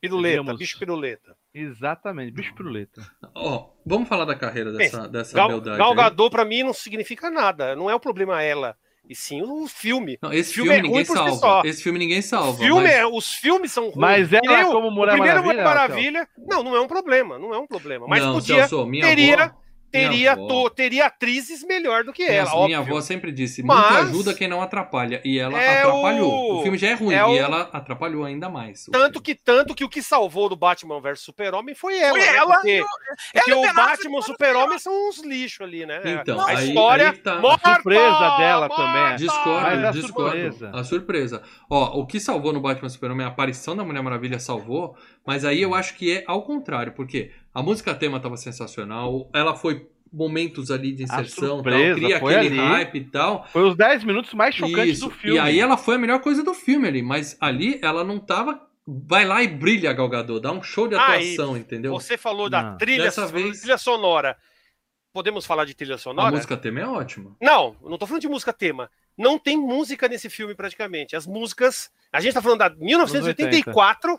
Piruleta, 0.00 0.38
digamos- 0.40 0.58
bicho 0.60 0.78
piruleta. 0.78 1.36
Exatamente, 1.52 2.30
bicho 2.30 2.54
piruleta. 2.54 3.02
Ó, 3.34 3.70
vamos 3.84 4.08
falar 4.08 4.24
da 4.24 4.34
carreira 4.36 4.70
dessa, 4.72 5.08
dessa 5.08 5.34
Gal, 5.34 5.48
beldade. 5.48 5.76
Gal 5.78 5.90
aí. 5.90 5.96
Gadot 5.96 6.30
pra 6.30 6.44
mim 6.44 6.62
não 6.62 6.72
significa 6.72 7.28
nada. 7.30 7.74
Não 7.74 7.90
é 7.90 7.94
o 7.94 8.00
problema 8.00 8.40
ela. 8.42 8.76
E 9.08 9.14
sim 9.14 9.42
o 9.42 9.66
filme. 9.66 10.18
Não, 10.22 10.32
esse 10.32 10.52
filme 10.52 10.70
filme, 10.70 10.78
é 10.78 10.82
ninguém 10.88 11.04
si 11.04 11.12
salva. 11.12 11.32
só. 11.36 11.62
Esse 11.64 11.82
filme 11.82 11.98
ninguém 11.98 12.20
salva. 12.22 12.58
Filme 12.58 12.82
mas- 12.82 12.92
é- 12.92 13.06
os 13.06 13.32
filmes 13.32 13.72
são 13.72 13.84
ruins. 13.84 13.96
Mas 13.96 14.32
ela, 14.32 14.42
nem 14.56 14.64
o- 14.66 14.70
como 14.70 14.88
o 14.88 14.90
Mulher 14.92 15.12
primeiro 15.12 15.36
Maravilha. 15.42 15.62
Mulher 15.62 15.64
Maravilha. 15.64 16.28
Não, 16.46 16.62
não 16.62 16.76
é 16.76 16.80
um 16.80 16.86
problema. 16.86 17.38
Não 17.38 17.52
é 17.54 17.58
um 17.58 17.66
problema. 17.66 18.06
Mas 18.06 18.22
não, 18.22 18.34
podia. 18.34 18.68
Celso, 18.68 18.86
minha 18.86 19.04
teria- 19.04 19.44
avó, 19.44 19.54
Teria, 19.90 20.36
to- 20.36 20.70
teria 20.70 21.06
atrizes 21.06 21.64
melhor 21.64 22.04
do 22.04 22.12
que 22.12 22.22
ela. 22.22 22.44
Nossa, 22.44 22.56
óbvio. 22.56 22.66
minha 22.66 22.78
avó 22.78 23.00
sempre 23.00 23.32
disse: 23.32 23.62
Mas- 23.62 23.78
muito 24.04 24.08
ajuda 24.10 24.34
quem 24.34 24.46
não 24.48 24.60
atrapalha. 24.60 25.20
E 25.24 25.38
ela 25.38 25.58
É 25.60 25.78
atrapalhou. 25.80 26.30
o- 26.30 26.58
O... 26.58 26.62
filme 26.62 26.76
já 26.76 26.88
é 26.88 26.94
ruim 26.94 27.14
é 27.14 27.18
e 27.18 27.22
o- 27.22 27.36
ela 27.36 27.70
atrapalhou 27.72 28.24
ainda 28.24 28.48
mais. 28.48 28.84
Tanto 28.84 29.14
filme. 29.14 29.20
que, 29.22 29.34
tanto 29.34 29.74
que 29.74 29.84
o 29.84 29.88
que 29.88 30.02
salvou 30.02 30.48
do 30.48 30.56
Batman 30.56 31.00
vs 31.00 31.20
Super-Homem 31.20 31.74
foi 31.74 31.98
ela. 31.98 32.10
Foi 32.18 32.20
né? 32.20 32.36
ela 32.36 32.54
Porque, 32.56 32.80
o- 32.82 32.86
porque 33.32 33.50
ela 33.50 33.70
o 33.70 33.74
Batman 33.74 34.16
e 34.16 34.18
o 34.18 34.22
Super-Homem 34.22 34.78
são 34.78 35.08
uns 35.08 35.22
lixos 35.24 35.60
ali, 35.66 35.86
né? 35.86 36.00
Então, 36.04 36.40
a 36.40 36.48
aí- 36.50 36.68
história. 36.68 37.10
aí 37.10 37.16
tá 37.18 37.32
a 37.34 37.40
morta, 37.40 37.74
surpresa 37.74 38.36
dela 38.38 38.68
morta! 38.68 38.76
também. 38.76 39.16
Discordo, 39.16 39.62
Mas 39.62 39.84
a 39.84 39.90
discordo. 39.90 40.30
surpresa. 40.30 40.70
A 40.74 40.84
surpresa. 40.84 41.42
Ó, 41.70 42.00
o 42.00 42.06
que 42.06 42.20
salvou 42.20 42.52
no 42.52 42.60
Batman 42.60 42.88
Super-Homem, 42.88 43.24
a 43.24 43.28
aparição 43.30 43.74
da 43.76 43.84
Mulher 43.84 44.02
Maravilha 44.02 44.38
salvou, 44.38 44.96
mas 45.26 45.44
aí 45.44 45.62
eu 45.62 45.74
acho 45.74 45.94
que 45.94 46.12
é 46.18 46.24
ao 46.26 46.42
contrário, 46.42 46.92
porque 46.92 47.30
a 47.58 47.62
música 47.62 47.94
tema 47.94 48.20
tava 48.20 48.36
sensacional, 48.36 49.28
ela 49.34 49.54
foi 49.56 49.88
momentos 50.12 50.70
ali 50.70 50.92
de 50.92 51.02
inserção, 51.02 51.62
tal, 51.62 51.72
surpresa 51.72 51.94
cria 51.96 52.18
foi 52.20 52.34
aquele 52.34 52.58
ali. 52.58 52.68
hype 52.68 52.94
e 52.96 53.04
tal. 53.04 53.46
Foi 53.48 53.62
os 53.68 53.76
10 53.76 54.04
minutos 54.04 54.32
mais 54.32 54.54
chocantes 54.54 54.98
Isso. 54.98 55.08
do 55.08 55.10
filme. 55.10 55.36
E 55.36 55.38
aí 55.38 55.60
ela 55.60 55.76
foi 55.76 55.96
a 55.96 55.98
melhor 55.98 56.20
coisa 56.20 56.42
do 56.42 56.54
filme 56.54 56.88
ali, 56.88 57.02
mas 57.02 57.36
ali 57.40 57.78
ela 57.82 58.02
não 58.04 58.18
tava. 58.18 58.66
Vai 58.86 59.26
lá 59.26 59.42
e 59.42 59.48
brilha, 59.48 59.92
Galgador, 59.92 60.40
dá 60.40 60.50
um 60.50 60.62
show 60.62 60.88
de 60.88 60.94
Ah, 60.94 61.02
atuação, 61.02 61.56
entendeu? 61.58 61.92
Você 61.92 62.16
falou 62.16 62.48
da 62.48 62.62
Não. 62.62 62.78
trilha, 62.78 63.04
Dessa 63.04 63.26
vez- 63.26 63.60
trilha 63.60 63.76
sonora. 63.76 64.34
Podemos 65.12 65.44
falar 65.44 65.66
de 65.66 65.74
trilha 65.74 65.96
A 65.96 65.98
sonora? 65.98 66.30
música 66.34 66.56
tema 66.56 66.80
é 66.80 66.86
ótima. 66.86 67.36
Não, 67.42 67.76
eu 67.82 67.90
não 67.90 67.98
tô 67.98 68.06
falando 68.06 68.22
de 68.22 68.28
música 68.28 68.50
tema. 68.52 68.90
Não 69.16 69.38
tem 69.38 69.58
música 69.58 70.08
nesse 70.08 70.30
filme 70.30 70.54
praticamente. 70.54 71.16
As 71.16 71.26
músicas. 71.26 71.90
A 72.10 72.20
gente 72.20 72.32
tá 72.32 72.40
falando 72.40 72.60
da 72.60 72.70
1984 72.70 74.18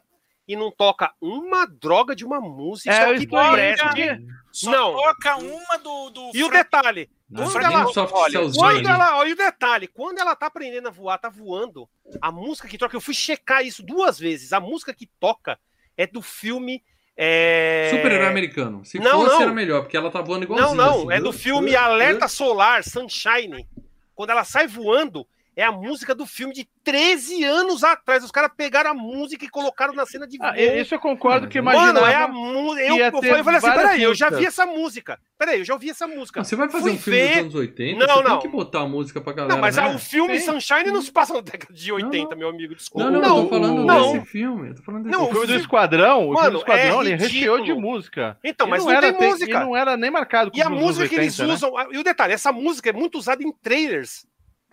e 0.50 0.56
não 0.56 0.72
toca 0.72 1.14
uma 1.22 1.68
droga 1.68 2.16
de 2.16 2.26
uma 2.26 2.42
música 2.42 2.92
É, 2.92 3.06
que 3.14 3.36
aí, 3.36 3.52
preste. 3.54 4.26
Só 4.52 4.72
Não. 4.72 4.94
toca 4.96 5.38
uma 5.38 5.78
do. 5.78 6.10
do 6.10 6.32
E 6.34 6.44
o 6.44 6.50
detalhe, 6.50 7.08
Não, 7.30 7.44
Quando 7.52 7.64
ela- 7.64 7.86
olha, 8.14 8.40
Quando 8.52 8.90
ela, 8.90 9.18
olha 9.20 9.34
o 9.34 9.38
detalhe, 9.38 9.88
quando 9.88 10.18
ela 10.18 10.36
tá 10.36 10.48
aprendendo 10.48 10.88
a 10.88 10.92
voar, 10.92 11.20
tá 11.20 11.30
voando, 11.30 11.88
a 12.20 12.32
música 12.32 12.68
que 12.68 12.76
toca, 12.80 12.96
eu 12.98 13.02
fui 13.02 13.14
checar 13.14 13.64
isso 13.64 13.84
duas 13.84 14.18
vezes, 14.18 14.52
a 14.52 14.60
música 14.60 14.92
que 14.92 15.06
toca 15.20 15.60
é 15.96 16.08
do 16.08 16.24
filme. 16.24 16.84
É... 17.16 17.92
Super-herói 17.94 18.26
americano. 18.28 18.84
Se 18.84 18.98
Não, 18.98 19.12
fosse, 19.26 19.36
não. 19.36 19.42
era 19.44 19.52
melhor, 19.54 19.82
porque 19.82 19.96
ela 19.98 20.10
tá 20.10 20.20
voando 20.22 20.48
Não, 20.48 20.56
igualzinho. 20.56 20.76
não, 20.78 21.00
assim. 21.02 21.12
é 21.12 21.22
do 21.22 21.32
filme 21.32 21.76
Alerta 21.76 22.28
Solar, 22.28 22.84
Sunshine. 22.84 23.68
Quando 24.16 24.32
ela 24.32 24.44
sai 24.44 24.66
voando, 24.68 25.28
é 25.60 25.66
a 25.66 25.72
música 25.72 26.16
do 26.16 26.26
filme 26.26 26.54
de 26.54 26.68
13 26.84 27.44
anos 27.44 27.84
atrás. 27.84 28.24
Os 28.24 28.32
caras 28.32 28.52
pegaram 28.56 28.92
a 28.92 28.94
música 28.94 29.44
e 29.46 29.50
colocaram 29.50 29.94
na 29.94 30.06
cena 30.06 30.28
de. 30.28 30.38
Ah, 30.42 30.60
isso 30.60 30.96
eu 30.96 31.00
concordo 31.00 31.48
que 31.48 31.60
Mano, 31.62 31.78
imaginava. 31.78 32.00
Mano, 32.06 32.12
é 32.12 32.16
a 32.24 32.28
música. 32.28 32.82
Eu, 32.88 32.98
eu, 32.98 33.12
falei- 33.12 33.40
eu 33.40 33.44
falei 33.44 33.58
assim: 33.58 33.72
peraí, 33.72 34.04
eu 34.04 34.16
já 34.16 34.30
vi 34.30 34.46
essa 34.46 34.66
música. 34.66 35.20
Peraí, 35.38 35.60
eu 35.60 35.66
já 35.66 35.74
ouvi 35.74 35.90
essa 35.90 36.08
música. 36.08 36.40
Não, 36.40 36.44
você 36.46 36.56
vai 36.56 36.70
fazer 36.70 36.84
Fui 36.84 36.92
um 36.94 36.98
filme 36.98 37.20
ver- 37.20 37.30
dos 37.30 37.40
anos 37.40 37.56
80, 37.56 38.08
Não, 38.08 38.16
você 38.16 38.24
não. 38.24 38.30
tem 38.40 38.40
que 38.52 38.56
botar 38.58 38.82
a 38.82 38.88
música 38.88 39.22
pra 39.22 39.34
galera. 39.34 39.54
Não, 39.54 39.62
mas 39.62 39.76
né? 39.78 39.84
ah, 39.84 39.96
o 39.96 40.00
filme 40.00 40.40
Sim. 40.40 40.52
Sunshine 40.52 40.92
não 40.92 41.02
se 41.02 41.12
passa 41.12 41.34
na 41.34 41.42
década 41.42 41.74
de 41.74 41.92
80, 41.92 42.30
não. 42.32 42.38
meu 42.38 42.50
amigo. 42.50 42.76
Desculpa. 42.76 43.10
Não, 43.10 43.22
não, 43.22 43.28
Não, 43.30 43.38
eu 43.38 43.44
tô 43.44 43.50
falando 43.50 43.84
não. 43.86 44.14
desse 44.14 44.26
filme. 44.26 44.70
Eu 44.70 44.76
tô 44.76 44.84
falando 44.84 45.04
desse 45.04 45.16
Não, 45.18 45.24
O 45.24 45.28
filme 45.28 45.42
do 45.42 45.48
filme- 45.48 45.62
Esquadrão, 45.62 46.18
o 46.20 46.22
filme 46.24 46.36
Mano, 46.36 46.52
do 46.52 46.58
Esquadrão, 46.60 47.02
é 47.02 47.06
ele 47.06 47.16
recheou 47.16 47.62
de 47.64 47.74
música. 47.74 48.38
Então, 48.44 48.68
mas 48.68 48.84
não, 48.84 48.92
era, 48.92 49.12
tem 49.14 49.14
te- 49.14 49.26
música. 49.32 49.52
E 49.52 49.54
não 49.66 49.76
era 49.78 49.96
nem 49.98 50.10
marcado 50.12 50.52
E 50.54 50.62
a 50.62 50.70
música 50.70 51.08
que 51.08 51.16
eles 51.16 51.40
80, 51.40 51.48
né? 51.48 51.54
usam. 51.54 51.92
E 51.94 51.98
o 51.98 52.04
detalhe, 52.04 52.34
essa 52.34 52.52
música 52.52 52.90
é 52.90 52.94
muito 52.94 53.18
usada 53.18 53.44
em 53.44 53.52
trailers 53.52 54.26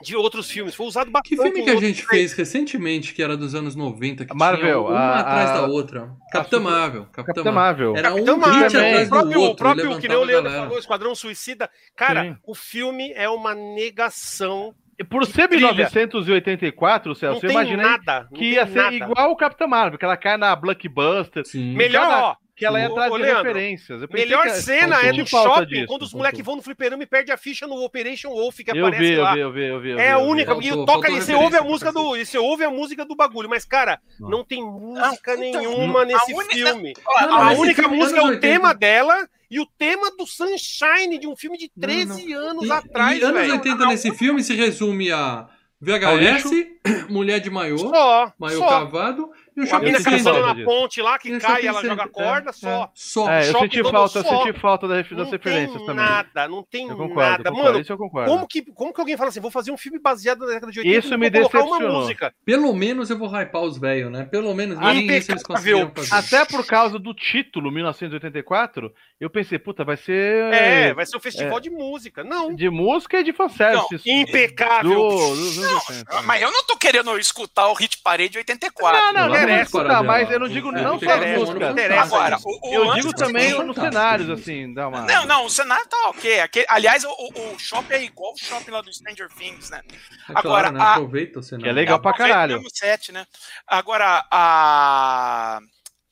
de 0.03 0.14
outros 0.14 0.51
filmes. 0.51 0.74
Foi 0.74 0.86
usado 0.86 1.11
bastante. 1.11 1.36
Que 1.36 1.42
filme 1.42 1.62
que 1.64 1.70
a 1.70 1.76
gente 1.80 2.07
fez 2.07 2.32
recentemente, 2.34 3.14
que 3.14 3.22
era 3.22 3.36
dos 3.36 3.55
anos 3.55 3.74
90, 3.74 4.24
que 4.26 4.34
Marvel, 4.36 4.61
tinha 4.66 4.78
uma 4.78 4.99
a- 5.01 5.20
atrás 5.20 5.51
a- 5.51 5.61
da 5.62 5.66
outra? 5.66 6.11
Capitã 6.30 6.59
super- 6.59 6.70
Marvel. 6.70 7.03
Capitã 7.07 7.22
Capitã 7.34 7.53
Marvel. 7.53 7.97
Era 7.97 8.11
um 8.14 8.24
Capitão 8.24 8.34
hit 8.36 8.47
Marvel, 8.49 8.70
também. 8.70 8.88
atrás 8.90 9.07
o 9.09 9.11
do 9.11 9.16
próprio, 9.16 9.38
o 9.38 9.42
outro. 9.42 9.57
próprio 9.57 9.99
que 10.01 10.09
nem 10.09 10.16
o 10.16 10.24
Leandro 10.24 10.53
falou, 10.53 10.78
Esquadrão 10.78 11.14
Suicida. 11.14 11.70
Cara, 11.97 12.22
Sim. 12.24 12.36
o 12.47 12.55
filme 12.55 13.12
é 13.14 13.28
uma 13.28 13.55
negação. 13.55 14.74
Por 15.11 15.26
ser 15.26 15.49
trilha. 15.49 15.72
1984, 15.72 17.09
Não 17.11 17.14
Celso, 17.14 17.44
eu 17.47 17.51
imaginei 17.51 17.84
nada. 17.84 18.28
que 18.34 18.53
ia 18.53 18.66
ser 18.66 18.74
nada. 18.76 18.94
igual 18.94 19.30
o 19.30 19.36
Capitã 19.36 19.66
Marvel, 19.66 19.99
que 19.99 20.05
ela 20.05 20.16
cai 20.16 20.36
na 20.38 20.55
Blockbuster, 20.57 21.44
Sim. 21.47 21.74
Melhor, 21.74 22.03
Cada- 22.03 22.24
ó. 22.28 22.36
Que 22.57 22.64
ela 22.64 22.80
ia 22.80 22.88
trazer 22.90 23.11
ô, 23.12 23.16
Leandro, 23.16 23.42
referências. 23.52 24.00
Melhor 24.11 24.44
que- 24.44 24.50
cena 24.62 24.96
é 25.02 25.12
no 25.12 25.26
shopping, 25.26 25.66
disso. 25.66 25.86
quando 25.86 26.02
os 26.02 26.14
moleques 26.14 26.42
vão 26.44 26.57
no 26.57 26.62
fliperama 26.62 27.02
e 27.02 27.07
perdem 27.07 27.34
a 27.34 27.36
ficha 27.36 27.66
no 27.66 27.84
Operation 27.84 28.30
Wolf 28.30 28.57
que 28.57 28.70
Eu 28.70 28.86
aparece 28.86 29.04
vi, 29.04 29.12
eu 29.12 29.22
lá. 29.22 29.34
vi, 29.34 29.40
eu 29.40 29.52
vi, 29.52 29.66
eu 29.66 29.80
vi. 29.80 29.90
eu 29.90 29.98
É 29.98 30.11
a 30.11 30.16
vi, 30.16 30.20
eu 30.22 30.24
vi. 30.26 30.30
única, 30.32 30.54
porque 30.54 30.70
toca 30.86 31.11
e 31.11 31.20
você 31.20 31.34
ouve 31.34 31.57
a 31.57 31.62
música 31.62 31.92
do. 31.92 32.16
E 32.16 32.24
você 32.24 32.38
ouve 32.38 32.64
a 32.64 32.70
música 32.70 33.04
do 33.04 33.14
bagulho, 33.14 33.48
mas, 33.48 33.64
cara, 33.66 34.00
Não. 34.18 34.30
não 34.30 34.44
tem 34.44 34.62
música 34.64 35.36
Não, 35.36 35.44
então, 35.44 35.61
nenhuma 35.61 36.00
a 36.00 36.04
nesse 36.07 36.32
uni- 36.32 36.48
filme. 36.54 36.92
Não, 37.07 37.28
não, 37.28 37.42
a 37.42 37.52
única 37.52 37.82
filme 37.82 37.96
música 37.98 38.18
é 38.18 38.22
o 38.22 38.26
80. 38.28 38.40
tema 38.40 38.72
dela 38.74 39.28
e 39.50 39.61
o 39.61 39.66
tema 39.78 40.11
do 40.16 40.26
Sunshine, 40.26 41.18
de 41.18 41.26
um 41.26 41.36
filme 41.36 41.59
de 41.59 41.70
Não, 41.76 41.82
13 41.88 42.32
anos 42.32 42.64
E- 42.66 42.72
atrás, 42.72 43.18
e 43.20 43.22
anos 43.22 43.40
velho. 43.40 43.52
80 43.52 43.86
nesse 43.86 44.11
filme 44.14 44.42
se 44.42 44.54
resume 44.54 45.12
a 45.12 45.46
VHS, 45.78 46.66
mulher 47.09 47.41
de 47.41 47.51
maiô, 47.51 47.78
Só, 47.78 48.32
maiô 48.39 48.59
só. 48.59 48.68
cavado 48.68 49.30
e 49.57 49.62
o 49.62 49.66
shopping 49.66 49.95
center. 49.99 50.41
na 50.43 50.53
disso. 50.53 50.64
ponte 50.66 51.01
lá, 51.01 51.18
que 51.18 51.30
E 51.32 51.41
cai 51.41 51.62
e 51.62 51.66
ela 51.66 51.80
joga 51.82 52.03
center. 52.05 52.09
corda, 52.12 52.51
É, 52.51 52.53
só. 52.53 52.82
é. 52.84 52.89
Só. 52.95 53.30
É, 53.30 53.49
eu 53.49 53.59
senti 53.59 53.82
falta, 53.82 54.18
eu 54.18 54.22
só. 54.24 54.45
senti 54.45 54.61
falta 54.61 54.87
das, 54.89 55.09
das 55.09 55.18
Não 55.18 55.30
referências 55.30 55.76
tem 55.78 55.87
também. 55.87 56.05
nada, 56.05 56.49
não 56.49 56.62
tem 56.62 56.89
Eu 56.89 56.97
concordo, 56.97 57.20
nada. 57.30 57.45
concordo, 57.51 57.64
Mano, 57.70 57.80
isso 57.80 57.93
eu 57.93 57.97
concordo. 57.99 58.30
como 58.30 58.47
que, 58.47 58.62
como 58.72 58.93
que 58.93 59.01
alguém 59.01 59.16
fala 59.16 59.30
assim, 59.30 59.41
vou 59.41 59.51
fazer 59.51 59.70
um 59.72 59.76
filme 59.78 59.99
baseado 59.99 60.41
na 60.41 60.47
década 60.47 60.70
de 60.72 60.80
80 60.80 60.99
Isso 60.99 61.14
e 61.14 61.16
me 61.16 61.30
vou 61.30 61.41
colocar 61.49 61.59
uma 61.61 61.70
decepcionou. 61.78 62.01
música? 62.03 62.34
Pelo 62.45 62.74
menos 62.74 63.09
eu 63.11 63.18
vou 63.18 63.28
hypar 63.28 63.62
os 63.62 63.78
velhos, 63.78 64.12
né? 64.12 64.24
Pelo 64.26 64.55
menos 64.55 64.76
Ah, 64.78 64.93
nem 64.93 65.07
isso 65.16 65.32
eles 65.32 65.43
conseguiram 65.43 65.91
fazer. 65.95 66.14
Até 66.14 66.45
por 66.45 66.66
causa 66.66 66.99
do 66.99 67.14
título, 67.14 67.70
1984, 67.70 68.93
eu 69.20 69.30
pensei, 69.30 69.59
puta, 69.59 69.84
vai 69.84 69.97
ser 69.97 70.53
É, 70.53 70.93
vai 70.95 71.07
ser 71.07 71.16
um 71.16 71.20
festival 71.20 71.61
de 71.61 71.70
música. 71.70 72.22
Não. 72.22 72.55
de 72.55 72.68
música 72.68 73.20
e 73.20 73.24
de 73.24 73.32
fanservice. 73.32 74.03
Impecável. 74.11 74.93
Do, 74.93 75.09
80. 75.09 76.22
Mas 76.24 76.43
eu 76.43 76.51
não 76.51 76.64
tô 76.66 76.75
querendo 76.76 77.16
escutar 77.18 77.68
o 77.68 77.74
Hit 77.74 77.98
Parade 78.02 78.38
84. 78.38 79.00
Não, 79.00 79.12
não, 79.12 79.28
Não, 79.28 79.34
interessa, 79.36 79.70
parar 79.72 79.88
tá, 79.94 80.00
de- 80.00 80.06
mas 80.06 80.30
eu 80.30 80.40
não 80.40 80.48
digo 80.48 80.68
É, 80.76 80.82
não 80.82 80.98
só 81.00 81.10
as 81.10 81.26
músicas. 81.38 81.60
não 81.60 81.70
interessa. 81.72 82.02
Agora, 82.02 82.36
o, 82.44 82.68
o 82.68 82.74
Eu 82.74 82.94
digo 82.94 83.12
também 83.14 83.50
nos 83.50 83.58
fantástico. 83.76 83.80
cenários, 83.92 84.30
assim, 84.30 84.74
dá 84.74 84.88
uma. 84.88 85.02
Não, 85.02 85.24
não, 85.26 85.44
o 85.46 85.50
cenário 85.50 85.86
tá 85.88 86.08
ok. 86.08 86.40
Aquele- 86.40 86.66
aliás, 86.68 87.04
o, 87.04 87.10
o- 87.10 87.58
shopping 87.58 87.94
é 87.94 88.04
igual 88.04 88.32
o 88.32 88.36
shopping 88.38 88.70
lá 88.70 88.80
do 88.82 88.92
Stranger 88.92 89.28
Things, 89.34 89.70
né? 89.70 89.80
É 89.88 90.32
claro, 90.32 90.38
Agora, 90.48 90.72
né? 90.72 90.80
a- 90.82 90.92
Aproveita 90.94 91.38
o 91.38 91.42
cenário. 91.42 91.64
Que 91.64 91.70
é 91.70 91.72
legal 91.72 92.00
pra 92.00 92.12
caralho. 92.12 92.54
o 92.54 92.58
mesmo 92.62 92.70
set, 92.74 93.12
né? 93.12 93.26
Agora, 93.66 94.24
a... 94.30 95.60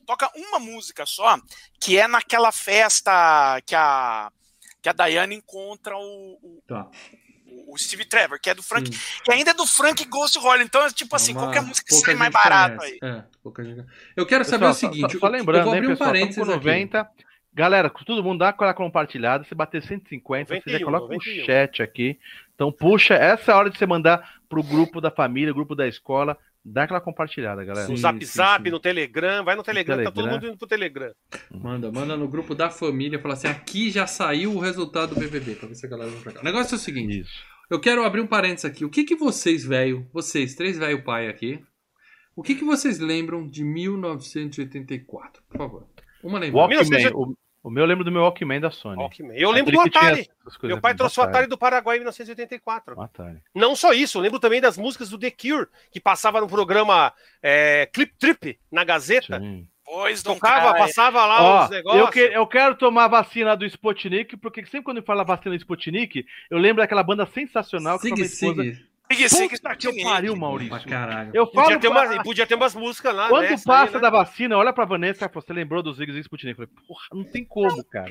toca 0.07 0.31
uma 0.37 0.59
música 0.59 1.05
só, 1.07 1.39
que 1.81 1.99
é 1.99 2.07
naquela 2.07 2.53
festa 2.53 3.61
que 3.67 3.75
a, 3.75 4.31
que 4.83 4.89
a 4.89 4.93
Diana 4.93 5.33
encontra 5.35 5.97
o, 5.97 6.01
o, 6.43 6.63
Tá. 6.67 6.87
O, 7.67 7.79
Steve 7.79 8.05
Trevor, 8.05 8.39
que 8.41 8.51
é 8.51 8.55
do 8.55 8.63
Frank, 8.63 8.91
que 8.91 9.33
ainda 9.33 9.51
é 9.51 9.55
do 9.55 9.67
Frank 9.67 10.05
Ghost 10.07 10.39
Holly. 10.39 10.65
Então, 10.65 10.83
é 10.83 10.91
tipo 10.91 11.15
assim, 11.17 11.33
Uma- 11.33 11.43
qualquer 11.43 11.63
música 11.63 11.87
pouca 11.91 12.07
sai 12.07 12.15
mais 12.15 12.33
barato 12.33 12.77
conhece. 12.79 12.99
aí. 13.03 13.11
É, 13.11 13.25
pouca 13.43 13.65
gente... 13.65 13.85
Eu 14.17 14.27
quero 14.27 14.45
saber 14.45 14.67
Pessoal, 14.67 14.73
o 14.91 14.95
seguinte. 14.95 15.13
Só, 15.15 15.19
só 15.19 15.27
eu- 15.27 15.33
lembrando, 15.33 15.59
eu 15.61 15.65
vou 15.65 15.73
hein, 15.75 15.79
abrir 15.79 15.89
um 15.89 15.93
pessoal, 15.93 16.09
parênteses 16.11 16.37
com 16.37 16.43
aqui. 16.43 16.53
90. 16.55 17.09
Galera, 17.57 17.89
todo 17.89 18.25
mundo 18.25 18.41
dá 18.41 18.49
aquela 18.49 18.75
compartilhada. 18.75 19.45
Se 19.45 19.55
bater 19.55 19.81
150, 19.83 20.55
você 20.55 20.63
já 20.73 20.79
91, 20.81 20.85
coloca 20.87 21.05
o 21.05 21.09
91. 21.09 21.45
chat 21.47 21.83
aqui. 21.83 22.19
Então, 22.55 22.73
puxa, 22.73 23.15
essa 23.15 23.53
é 23.53 23.55
a 23.55 23.59
hora 23.59 23.71
de 23.71 23.79
você 23.79 23.87
mandar 23.87 24.39
pro 24.49 24.63
grupo 24.63 25.01
da 25.01 25.11
família, 25.11 25.53
grupo 25.53 25.75
da 25.77 25.87
escola. 25.87 26.37
Dá 26.67 26.85
aquela 26.85 27.01
compartilhada, 27.01 27.63
galera. 27.63 27.87
No 27.87 27.97
Zap 27.97 28.19
sim, 28.25 28.33
Zap, 28.39 28.65
sim. 28.65 28.71
no 28.71 28.81
Telegram, 28.81 29.45
vai 29.45 29.55
no 29.55 29.63
Telegram, 29.63 29.99
tá 29.99 30.05
todo 30.05 30.15
Telegram. 30.15 30.35
mundo 30.35 30.47
indo 30.49 30.57
pro 30.57 30.67
Telegram. 30.67 31.13
Manda, 31.53 31.93
manda 31.93 32.17
no 32.17 32.27
grupo 32.27 32.55
da 32.55 32.71
família, 32.71 33.19
fala 33.21 33.35
assim, 33.35 33.49
aqui 33.49 33.91
já 33.91 34.07
saiu 34.07 34.55
o 34.55 34.59
resultado 34.59 35.15
do 35.15 35.21
BBB, 35.21 35.57
pra 35.57 35.69
ver 35.69 35.75
se 35.75 35.85
a 35.85 35.91
galera 35.91 36.11
vai 36.11 36.23
pra 36.23 36.33
cá. 36.33 36.41
O 36.41 36.45
negócio 36.45 36.75
é 36.75 36.77
o 36.77 36.81
seguinte, 36.81 37.21
Isso. 37.21 37.45
Eu 37.71 37.81
quero 37.81 38.05
abrir 38.05 38.21
um 38.21 38.27
parênteses 38.27 38.65
aqui. 38.65 38.85
O 38.85 38.91
que 38.91 39.05
que 39.05 39.17
vocês, 39.17 39.65
velho, 39.65 40.09
vocês, 40.13 40.55
três 40.55 40.79
velho 40.79 41.03
pai 41.03 41.29
aqui, 41.29 41.65
o 42.37 42.43
que 42.43 42.55
que 42.55 42.65
vocês 42.65 42.99
lembram 42.99 43.49
de 43.49 43.65
1984? 43.65 45.43
Por 45.49 45.59
favor. 45.59 45.87
Uma 46.23 46.39
lembrança. 46.39 46.59
Walkman. 46.59 46.89
1980. 46.89 47.17
O, 47.17 47.37
o 47.63 47.71
meu 47.71 47.85
eu 47.85 47.87
lembro 47.87 48.05
do 48.05 48.11
meu 48.11 48.23
Walkman 48.23 48.61
da 48.61 48.71
Sony. 48.71 48.97
Walkman. 48.97 49.39
Eu 49.39 49.51
lembro 49.51 49.79
Aquele 49.79 49.91
do 49.91 49.99
Atari. 49.99 50.31
Meu 50.65 50.81
pai 50.81 50.95
trouxe 50.95 51.21
o 51.21 51.23
Atari 51.23 51.47
do 51.47 51.57
Paraguai 51.57 51.97
em 51.97 52.01
1984. 52.01 52.99
Um 52.99 53.03
Atari. 53.03 53.43
Não 53.55 53.77
só 53.77 53.93
isso, 53.93 54.19
eu 54.19 54.23
lembro 54.23 54.41
também 54.41 54.61
das 54.61 54.77
músicas 54.77 55.09
do 55.09 55.19
The 55.19 55.31
Cure, 55.31 55.69
que 55.91 56.01
passava 56.01 56.41
no 56.41 56.49
programa 56.49 57.13
é, 57.43 57.87
Clip 57.87 58.13
Trip, 58.19 58.59
na 58.71 58.85
Gazeta. 58.85 59.39
Sim. 59.39 59.69
Pois 59.85 60.25
não 60.25 60.35
Tocava, 60.35 60.73
cai. 60.73 60.81
passava 60.81 61.27
lá 61.27 61.43
Ó, 61.43 61.65
os 61.65 61.71
negócios. 61.71 62.01
eu, 62.03 62.09
que- 62.11 62.35
eu 62.37 62.47
quero 62.47 62.75
tomar 62.75 63.05
a 63.05 63.09
vacina 63.09 63.55
do 63.57 63.67
Sputnik, 63.67 64.37
porque 64.39 64.65
sempre 64.65 64.83
quando 64.83 64.97
eu 64.99 65.03
falo 65.03 65.21
a 65.21 65.25
vacina 65.25 65.55
do 65.55 65.59
Sputnik, 65.61 66.25
eu 66.51 66.59
lembro 66.59 66.83
daquela 66.83 67.03
banda 67.03 67.27
sensacional 67.27 67.99
que 67.99 68.05
Sigue, 68.09 68.15
minha 68.15 68.27
esposa... 68.27 68.63
sigue. 68.63 68.95
Sigue, 69.13 69.29
sigue, 69.29 69.61
Puta 69.61 69.77
que 69.77 70.03
pariu, 70.03 70.35
Maurício. 70.35 70.89
caralho. 70.89 71.31
Eu 71.35 71.47
Podia 71.47 71.63
falo 71.69 71.79
ter, 71.81 71.91
pra- 71.91 72.07
umas, 72.15 72.23
podia 72.23 72.47
ter 72.47 72.55
umas 72.55 72.75
músicas 72.75 73.15
lá. 73.15 73.29
Quando 73.29 73.43
nessa 73.51 73.63
passa 73.65 73.89
aí, 73.91 73.95
né? 73.97 74.01
da 74.01 74.09
vacina, 74.11 74.57
olha 74.57 74.73
pra 74.73 74.87
Vanessa, 74.87 75.29
você 75.33 75.53
lembrou 75.53 75.83
do 75.83 75.93
Zig 75.93 76.11
Zig 76.11 76.21
Sputnik? 76.25 76.59
Eu 76.59 76.67
falei, 76.67 76.87
porra, 76.89 77.05
não 77.13 77.23
tem 77.25 77.45
como, 77.45 77.85
cara. 77.85 78.11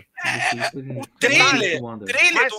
O 0.76 1.08
trailer, 1.20 1.82
Wonder. 1.82 2.08
trailer 2.08 2.48
do, 2.48 2.56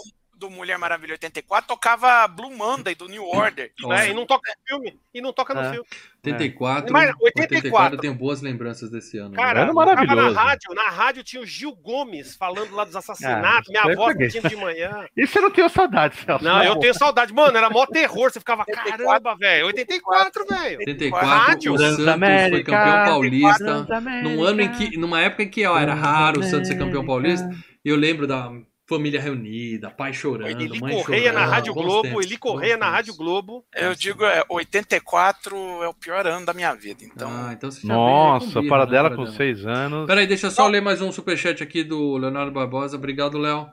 do 0.49 0.51
Mulher 0.51 0.78
Maravilha 0.78 1.12
84 1.12 1.66
tocava 1.66 2.26
Blue 2.28 2.51
Monday 2.55 2.95
do 2.95 3.09
New 3.09 3.24
Order. 3.24 3.72
né? 3.88 4.11
E 4.11 4.14
não 4.14 4.26
toca 4.26 4.51
no 4.51 4.66
filme. 4.66 4.99
E 5.14 5.20
não 5.20 5.32
toca 5.32 5.55
no 5.55 5.61
É. 5.61 5.70
filme. 5.72 5.86
84, 6.24 6.92
Mas 6.92 7.11
84 7.20 7.55
84 7.57 7.97
eu 7.97 8.01
tenho 8.01 8.14
boas 8.14 8.40
lembranças 8.40 8.90
desse 8.90 9.18
ano. 9.18 9.34
Cara, 9.34 9.61
Era 9.61 9.68
tocava 9.72 9.90
na 9.95 9.95
maravilhoso. 10.05 10.34
rádio. 10.36 10.74
Na 10.74 10.88
rádio 10.88 11.22
tinha 11.22 11.42
o 11.42 11.47
Gil 11.47 11.74
Gomes 11.76 12.34
falando 12.34 12.74
lá 12.74 12.84
dos 12.84 12.97
assassinatos. 12.97 13.68
Ah, 13.68 13.70
minha 13.82 13.95
avó 13.95 14.05
foi 14.12 14.24
assistindo 14.26 14.49
de 14.49 14.57
manhã. 14.57 15.07
Isso 15.16 15.38
eu 15.38 15.42
não 15.42 15.51
tenho 15.51 15.68
saudade, 15.68 16.16
Celso. 16.16 16.45
Não, 16.45 16.62
eu 16.62 16.76
tenho 16.76 16.95
saudade. 16.95 17.32
Mano, 17.32 17.57
era 17.57 17.68
mó 17.68 17.84
terror. 17.86 18.30
Você 18.30 18.38
ficava, 18.38 18.64
84. 18.66 19.05
caramba, 19.07 19.36
velho. 19.36 19.66
84, 19.66 20.47
velho. 20.47 20.78
84, 20.78 21.28
Rádio. 21.28 21.72
o 21.74 21.78
Santos 21.78 21.95
foi 21.97 22.05
Transamérica, 22.05 22.72
campeão 22.72 23.05
paulista. 23.05 23.86
Num 24.22 24.42
ano 24.42 24.61
em 24.62 24.72
que, 24.72 24.97
numa 24.97 25.20
época 25.20 25.42
em 25.42 25.49
que 25.51 25.66
ó, 25.66 25.78
era 25.78 25.95
raro 25.95 26.40
o 26.40 26.42
Santos 26.42 26.68
ser 26.68 26.78
campeão 26.78 27.05
paulista, 27.05 27.49
e 27.84 27.88
eu 27.90 27.97
lembro 27.97 28.26
da 28.26 28.51
família 28.87 29.20
reunida, 29.20 29.91
pai 29.91 30.12
chorando, 30.12 30.61
Eli 30.62 30.78
mãe 30.80 30.95
Correia 31.03 31.30
chorando. 31.30 31.41
na 31.41 31.47
Rádio 31.47 31.74
Globo. 31.74 32.03
tempos, 32.03 32.26
Eli 32.26 32.37
Correia 32.37 32.76
na. 32.76 32.91
Rádio 32.91 33.14
Globo. 33.16 33.64
Eu 33.74 33.95
digo, 33.95 34.24
é, 34.24 34.45
84 34.49 35.57
é 35.82 35.89
o 35.89 35.95
pior 35.95 36.26
ano 36.26 36.45
da 36.45 36.53
minha 36.53 36.74
vida. 36.74 37.05
Então, 37.05 37.28
Ah, 37.30 37.53
então 37.53 37.70
você 37.70 37.87
já 37.87 37.95
Nossa, 37.95 38.53
para 38.62 38.62
birra, 38.62 38.87
dela 38.87 39.11
né, 39.11 39.16
com 39.16 39.22
Paradela? 39.24 39.37
seis 39.37 39.66
anos. 39.66 40.07
Peraí, 40.07 40.26
deixa 40.26 40.47
eu 40.47 40.51
só 40.51 40.66
ler 40.68 40.80
mais 40.82 41.01
um 41.01 41.11
superchat 41.11 41.62
aqui 41.62 41.82
do 41.82 42.16
Leonardo 42.16 42.53
Barbosa. 42.53 42.97
Obrigado, 42.97 43.39
Léo. 43.39 43.68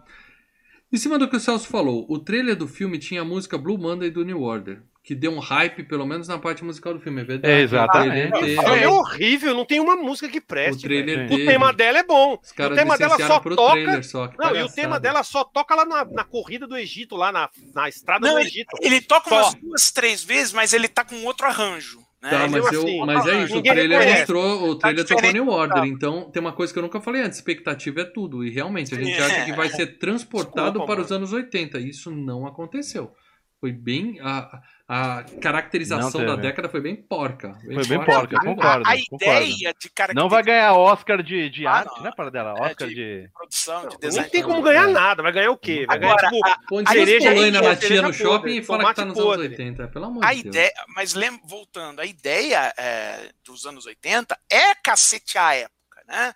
Em 0.92 0.98
cima 0.98 1.18
do 1.18 1.28
que 1.30 1.36
o 1.38 1.40
Celso 1.40 1.68
falou, 1.68 2.06
o 2.10 2.20
trailer 2.20 2.56
do 2.56 2.68
filme 2.68 2.98
tinha 3.00 3.22
a 3.22 3.26
música 3.26 3.58
Blue 3.58 3.78
Monday 3.78 4.10
do 4.10 4.26
New 4.26 4.42
Order, 4.42 4.82
que 5.04 5.16
deu 5.16 5.32
um 5.32 5.40
hype, 5.40 5.84
pelo 5.84 6.06
menos 6.06 6.28
na 6.28 6.38
parte 6.38 6.64
musical 6.64 6.94
do 6.94 7.00
filme, 7.00 7.22
é 7.22 7.24
verdade. 7.24 7.54
É, 7.54 7.62
exatamente. 7.62 8.28
O 8.36 8.40
trailer, 8.40 8.84
É 8.84 8.88
horrível. 8.88 9.56
Não 9.56 9.66
tem 9.66 9.80
uma 9.80 9.96
música 9.96 10.30
que 10.30 10.38
o 10.38 10.42
preste. 10.44 10.84
trailer 10.84 11.18
velho. 11.18 11.30
teve- 11.30 11.44
O 11.44 11.46
tema 11.48 11.74
dela 11.74 11.98
é 12.00 12.04
bom. 12.04 12.38
Os 12.42 12.52
caras 12.52 12.78
o 12.78 12.80
tema 12.80 12.98
dela 12.98 13.18
só 13.18 13.40
pro 13.40 13.56
toca. 13.56 13.72
trailer 13.74 14.04
só. 14.06 14.32
Não, 14.38 14.56
e 14.56 14.62
o 14.62 14.70
tema 14.70 15.00
dela 15.00 15.24
só 15.24 15.44
toca 15.44 15.74
lá 15.74 15.86
na, 15.86 16.06
na 16.06 16.24
corrida 16.24 16.68
do 16.68 16.78
Egito, 16.78 17.16
lá 17.16 17.32
na, 17.32 17.50
na 17.74 17.90
estrada 17.90 18.28
Não, 18.28 18.36
do 18.36 18.40
ele- 18.42 18.48
Egito. 18.50 18.78
ele 18.80 19.02
toca 19.02 19.30
Só. 19.30 19.36
umas 19.42 19.54
duas, 19.56 19.92
três 19.92 20.24
vezes, 20.24 20.54
mas 20.54 20.72
ele 20.72 20.88
tá 20.88 21.04
com 21.04 21.24
outro 21.26 21.48
arranjo. 21.48 22.00
Né? 22.22 22.30
Tá, 22.30 22.44
Ele- 22.44 22.62
mas, 22.62 22.72
eu, 22.72 22.82
assim, 22.84 23.00
mas 23.04 23.26
é 23.26 23.44
isso, 23.44 23.58
o 23.58 23.64
trailer 23.64 23.90
reconhece. 23.98 24.20
mostrou, 24.20 24.70
o 24.70 24.76
trailer 24.76 25.04
tocou 25.04 25.16
diferente, 25.24 25.44
New 25.44 25.52
Order, 25.52 25.78
tá. 25.82 25.88
então 25.88 26.30
tem 26.30 26.40
uma 26.40 26.54
coisa 26.54 26.72
que 26.72 26.78
eu 26.78 26.84
nunca 26.84 27.02
falei 27.02 27.24
antes, 27.24 27.40
expectativa 27.40 28.02
é 28.02 28.06
tudo, 28.06 28.44
e 28.46 28.52
realmente 28.52 28.94
a 28.94 28.98
gente 29.00 29.18
É. 29.20 29.24
acha 29.26 29.46
que 29.46 29.54
vai 29.54 29.68
ser 29.70 29.98
transportado 29.98 30.66
Desculpa, 30.74 30.86
para 30.86 30.96
mano. 30.98 31.06
os 31.06 31.12
anos 31.12 31.34
80, 31.34 31.80
e 31.80 31.90
isso 31.90 32.12
não 32.12 32.46
aconteceu. 32.46 33.12
Foi 33.60 33.72
bem, 33.72 34.20
a, 34.22 34.62
a 34.94 35.24
caracterização 35.42 36.20
Não 36.22 36.36
da 36.36 36.42
década 36.42 36.68
foi 36.68 36.82
bem 36.82 36.96
porca. 36.98 37.58
Foi 37.64 37.88
bem 37.88 38.04
porca, 38.04 38.36
foi 38.38 38.46
bem 38.46 38.56
concordo. 38.56 38.86
a, 38.86 38.92
a 38.92 38.98
concordo. 39.10 39.44
ideia 39.46 39.74
de 39.80 39.90
cara 39.90 40.14
Não 40.14 40.28
vai 40.28 40.44
ganhar 40.44 40.74
Oscar 40.74 41.24
de, 41.24 41.50
de 41.50 41.66
Ah, 41.66 41.72
arte, 41.72 41.96
não. 41.96 42.04
né, 42.04 42.12
para 42.16 42.30
dela? 42.30 42.56
É, 42.58 42.62
Oscar 42.64 42.88
de- 42.90 42.96
de. 42.96 43.30
produção, 43.34 43.82
de 43.84 43.88
Nem 43.90 44.00
design. 44.10 44.30
tem 44.30 44.44
como 44.44 44.62
ganhar 44.62 44.88
nada. 44.90 45.24
Vai 45.24 45.32
ganhar 45.32 45.50
o 45.52 45.58
quê? 45.58 45.86
Vai 45.88 45.98
ganhar, 45.98 46.12
Agora, 46.14 46.30
tipo, 46.30 46.46
a, 46.48 46.58
Põe 46.68 46.84
A 46.86 46.90
cereja 46.92 47.30
aí, 47.30 47.52
na 47.52 47.60
a 47.60 47.62
tia 47.62 47.76
cereja 47.78 48.02
no 48.02 48.14
shopping 48.14 48.32
podre, 48.40 48.58
e 48.58 48.64
fala 48.64 48.86
que 48.90 48.94
tá 48.96 49.06
nos 49.06 49.18
anos 49.18 49.30
podre. 49.30 49.48
80, 49.48 49.88
pelo 49.88 50.06
amor 50.06 50.26
a 50.26 50.34
de 50.34 50.44
Deus. 50.44 50.56
ideia, 50.56 50.74
mas 50.96 51.14
lem, 51.14 51.40
voltando, 51.46 52.02
a 52.02 52.06
ideia 52.06 52.74
é, 52.78 53.30
dos 53.46 53.66
anos 53.66 53.86
80 53.86 54.38
é 54.50 54.76
cacete 54.76 55.38
a 55.38 55.54
época, 55.56 56.04
né? 56.08 56.34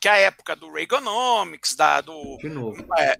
Que 0.00 0.08
é 0.08 0.12
a 0.12 0.16
época 0.16 0.56
do 0.56 0.72
Reaganomics, 0.72 1.76
da, 1.76 2.00
do 2.00 2.38
De 2.38 2.48
novo. 2.48 2.82
é, 2.98 3.14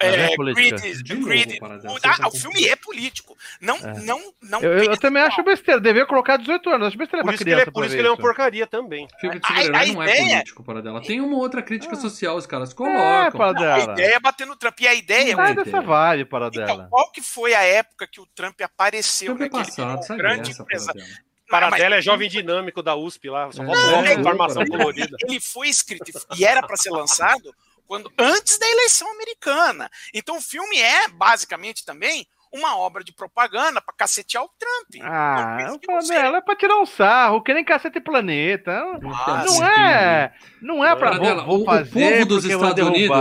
é 0.00 0.32
é, 0.32 0.36
política. 0.36 0.76
Novo, 1.14 1.86
o, 1.86 1.92
você 1.98 2.06
ah, 2.06 2.16
tá 2.18 2.28
o 2.28 2.30
filme 2.30 2.66
é 2.68 2.76
político. 2.76 3.36
Não, 3.60 3.76
É. 3.76 4.00
não, 4.00 4.20
não. 4.42 4.60
Eu, 4.60 4.78
eu- 4.78 4.84
eu 4.92 4.96
também 4.96 5.22
acho 5.22 5.42
besteira. 5.42 5.80
Devia 5.80 6.04
colocar 6.06 6.36
18 6.36 6.68
anos. 6.70 6.88
Acho 6.88 6.98
besteira 6.98 7.24
por 7.24 7.34
isso 7.34 7.44
que 7.44 7.50
ele 7.50 7.60
é, 7.60 7.64
por 7.66 7.84
isso 7.84 7.94
que 7.94 8.00
ele 8.00 8.08
é 8.08 8.10
uma 8.10 8.16
porcaria 8.16 8.66
também. 8.66 9.06
Filme 9.20 9.38
de 9.38 9.44
A- 9.44 9.48
super-herói 9.48 9.76
a 9.90 9.92
não 9.92 10.02
é 10.02 10.06
ideia- 10.06 10.30
político, 10.36 10.64
para 10.64 10.82
dela. 10.82 11.00
Tem 11.02 11.20
uma 11.20 11.36
outra 11.36 11.62
crítica 11.62 11.94
Ah. 11.94 12.00
social, 12.00 12.36
os 12.36 12.46
caras 12.46 12.70
É, 12.70 12.74
colocam. 12.74 13.30
para 13.32 13.46
A 13.50 13.52
dela. 13.52 13.92
ideia 13.94 14.14
é 14.16 14.20
bater 14.20 14.46
no 14.46 14.56
Trump. 14.56 14.80
E 14.80 14.88
a 14.88 14.94
ideia 14.94 15.34
Sai 15.36 15.54
Não 15.54 15.64
dessa 15.64 15.80
vibe, 15.80 16.24
para 16.26 16.46
Então, 16.48 16.64
dela. 16.66 16.86
qual 16.90 17.10
que 17.10 17.20
foi 17.22 17.54
a 17.54 17.62
época 17.62 18.06
que 18.06 18.20
o 18.20 18.26
Trump 18.34 18.60
apareceu? 18.62 19.26
Filme 19.36 19.40
né? 19.42 19.48
Que 19.48 19.56
ele 19.56 19.64
passado, 19.64 20.02
sai 20.04 20.16
grande 20.16 20.50
empresário. 20.52 21.00
Paradela. 21.00 21.26
Para 21.48 21.70
Mas- 21.70 21.80
dela 21.80 21.94
é 21.96 22.02
jovem 22.02 22.28
dinâmico 22.28 22.82
da 22.82 22.96
USP 22.96 23.30
lá. 23.30 23.50
Só 23.52 23.62
É. 23.62 23.66
falta 23.66 23.80
Não, 23.80 24.00
uma 24.00 24.12
informação 24.12 24.62
não, 24.64 24.78
colorida. 24.78 25.16
Ele 25.28 25.38
foi 25.40 25.68
escrito 25.68 26.10
e 26.36 26.44
era 26.44 26.60
para 26.66 26.76
ser 26.76 26.90
lançado 26.90 27.54
quando 27.86 28.10
antes 28.18 28.58
da 28.58 28.68
eleição 28.68 29.10
americana. 29.12 29.90
Então 30.12 30.36
o 30.38 30.42
filme 30.42 30.78
é 30.78 31.08
basicamente 31.08 31.84
também 31.84 32.26
uma 32.52 32.76
obra 32.78 33.02
de 33.04 33.12
propaganda 33.12 33.82
para 33.82 33.94
cacetear 33.94 34.42
o 34.44 34.50
Trump. 34.58 35.02
Ah, 35.04 35.58
eu 35.68 35.78
que 35.78 35.86
falo 35.86 36.00
você- 36.00 36.14
dela 36.14 36.38
é 36.38 36.40
pra 36.40 36.56
tirar 36.56 36.76
um 36.78 36.86
sarro, 36.86 37.42
que 37.42 37.52
nem 37.52 37.64
cacete 37.64 38.00
planeta. 38.00 38.72
Ah, 38.72 39.42
Não 39.44 39.48
sim. 39.48 39.62
é, 39.64 40.32
não 40.66 40.84
é 40.84 40.94
pra 40.96 41.10
Paradela, 41.10 41.44
vou, 41.44 41.58
vou 41.58 41.58
o, 41.58 41.62
o 41.62 41.64
fazer 41.66 41.90
povo 42.16 42.26
dos 42.26 42.44
eu 42.44 42.50
Estados 42.58 42.86
Unidos 42.88 43.16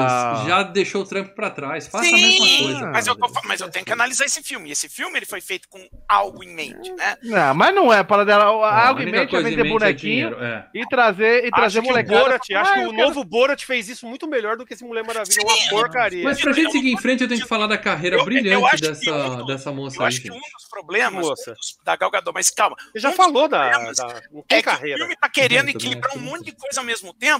já 0.48 0.64
deixou 0.64 1.02
o 1.02 1.06
Trump 1.06 1.30
pra 1.30 1.50
trás. 1.50 1.88
Faça 1.88 2.06
a 2.06 2.10
Sim, 2.10 2.39
mesma 2.39 2.66
coisa. 2.74 2.91
mas, 2.91 3.08
eu, 3.08 3.14
tô 3.16 3.20
Paradela. 3.22 3.43
mas 3.48 3.62
eu 3.62 3.70
tenho 3.70 3.86
que 3.86 3.91
analisar 3.93 4.26
esse 4.26 4.41
filme. 4.43 4.72
Esse 4.72 4.89
filme 4.89 5.18
ele 5.20 5.26
foi 5.26 5.39
feito 5.41 5.68
com 5.70 5.80
algo 6.10 6.43
em 6.43 6.54
mente, 6.54 6.91
né? 6.93 7.16
Não, 7.24 7.54
mas 7.54 7.76
não 7.76 7.93
é 7.93 8.04
para 8.04 8.26
dela. 8.26 8.52
Ó, 8.52 8.64
a 8.64 8.88
Algo 8.88 9.00
em 9.02 9.04
única 9.04 9.20
mente 9.22 9.36
é 9.36 9.39
em 9.39 9.43
vender 9.43 9.56
mente 9.64 9.68
é 9.68 9.72
bonequinho 9.72 10.30
dinheiro, 10.30 10.43
é. 10.43 10.68
e 10.74 10.86
trazer, 10.88 11.46
e 11.46 11.52
trazer 11.52 11.80
Acho 11.80 11.82
que 11.82 11.88
o 11.88 11.91
molecada. 11.91 12.20
Borat, 12.20 12.52
acho 12.52 12.74
que 12.74 12.80
eu 12.80 12.88
o 12.89 12.91
quero- 12.96 13.08
novo 13.08 13.24
Borat 13.24 13.64
fez 13.66 13.89
isso 13.89 14.06
muito 14.08 14.28
melhor 14.28 14.58
do 14.58 14.66
que 14.66 14.74
esse 14.74 14.84
Mulher 14.84 15.04
Maravilha. 15.06 15.38
É 15.39 15.43
uma 15.46 15.56
Sim. 15.56 15.70
porcaria. 15.70 16.24
Mas 16.24 16.41
pra 16.41 16.52
gente 16.52 16.72
seguir 16.72 16.91
em 16.91 16.98
frente, 16.98 17.22
eu 17.24 17.28
tenho 17.28 17.41
que 17.41 17.48
falar 17.48 17.68
da 17.68 17.78
carreira 17.78 18.16
Eu- 18.16 18.20
eu 18.20 18.26
brilhante 18.26 18.76
que 18.76 18.82
dessa, 18.82 19.12
um 19.14 19.46
dessa 19.46 19.72
moça 19.72 19.98
Eu 19.98 20.02
aí, 20.02 20.08
acho 20.08 20.22
que 20.22 20.32
um 20.32 20.36
dos 20.36 20.68
problemas 20.70 21.26
Moça. 21.26 21.54
da 21.84 21.96
Gal 21.96 22.10
Gadot, 22.12 22.32
mas 22.34 22.50
calma, 22.50 22.76
Você 22.91 23.00
já 23.00 23.10
um 23.10 23.14
falou 23.14 23.48
da, 23.48 23.70
da- 23.70 24.22
Não 24.32 24.41
tem 24.48 24.58
é 24.60 24.62
que 24.62 24.70
o 24.70 24.72
carreira. 24.72 24.98
filme 25.00 25.16
tá 25.16 25.30
querendo 25.30 25.70
Eu 25.70 25.76
equilibrar 25.76 26.16
um 26.18 26.22
monte 26.22 26.46
de 26.46 26.52
coisa 26.54 26.80
ao 26.82 26.86
mesmo 26.86 27.14
tempo, 27.14 27.35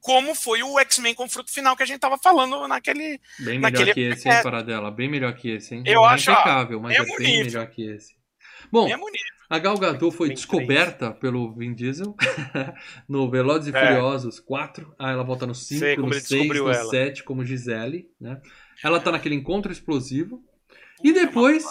como 0.00 0.34
foi 0.34 0.62
o 0.62 0.78
X-Men 0.80 1.14
com 1.14 1.28
fruto 1.28 1.52
final 1.52 1.76
que 1.76 1.82
a 1.82 1.86
gente 1.86 1.98
tava 1.98 2.16
falando 2.18 2.66
naquele. 2.68 3.20
Bem 3.38 3.58
melhor 3.58 3.70
naquele- 3.72 3.94
que 3.94 4.00
esse, 4.00 4.28
hein. 4.28 4.42
Paradela? 4.42 4.90
Bem 4.90 5.08
melhor 5.08 5.34
que 5.34 5.50
esse, 5.50 5.74
hein? 5.74 5.82
Eu 5.86 6.04
é 6.04 6.08
acho, 6.08 6.30
impecável, 6.30 6.80
mas 6.80 6.96
é 6.96 7.04
bem 7.04 7.18
nível. 7.18 7.44
melhor 7.46 7.66
que 7.68 7.82
esse. 7.82 8.16
Bom, 8.70 8.88
a 9.50 9.58
Gal 9.58 9.78
Gadot 9.78 10.14
foi 10.14 10.28
descoberta 10.30 11.10
pelo 11.10 11.52
Vin 11.54 11.72
Diesel 11.74 12.14
no 13.08 13.30
Velozes 13.30 13.72
e 13.72 13.76
É. 13.76 13.86
Furiosos 13.86 14.40
4. 14.40 14.94
Ah, 14.98 15.10
ela 15.10 15.22
volta 15.24 15.46
no 15.46 15.54
5, 15.54 15.78
Sei 15.78 15.94
como 15.96 16.08
no 16.08 16.14
ele 16.14 16.20
6, 16.20 16.28
descobriu 16.40 16.64
no 16.64 16.70
ela. 16.72 16.90
7 16.90 17.24
como 17.24 17.44
Gisele, 17.44 18.10
né? 18.20 18.40
Ela 18.84 19.00
tá 19.00 19.10
naquele 19.10 19.34
encontro 19.34 19.72
explosivo. 19.72 20.42
E 21.02 21.12
depois 21.12 21.64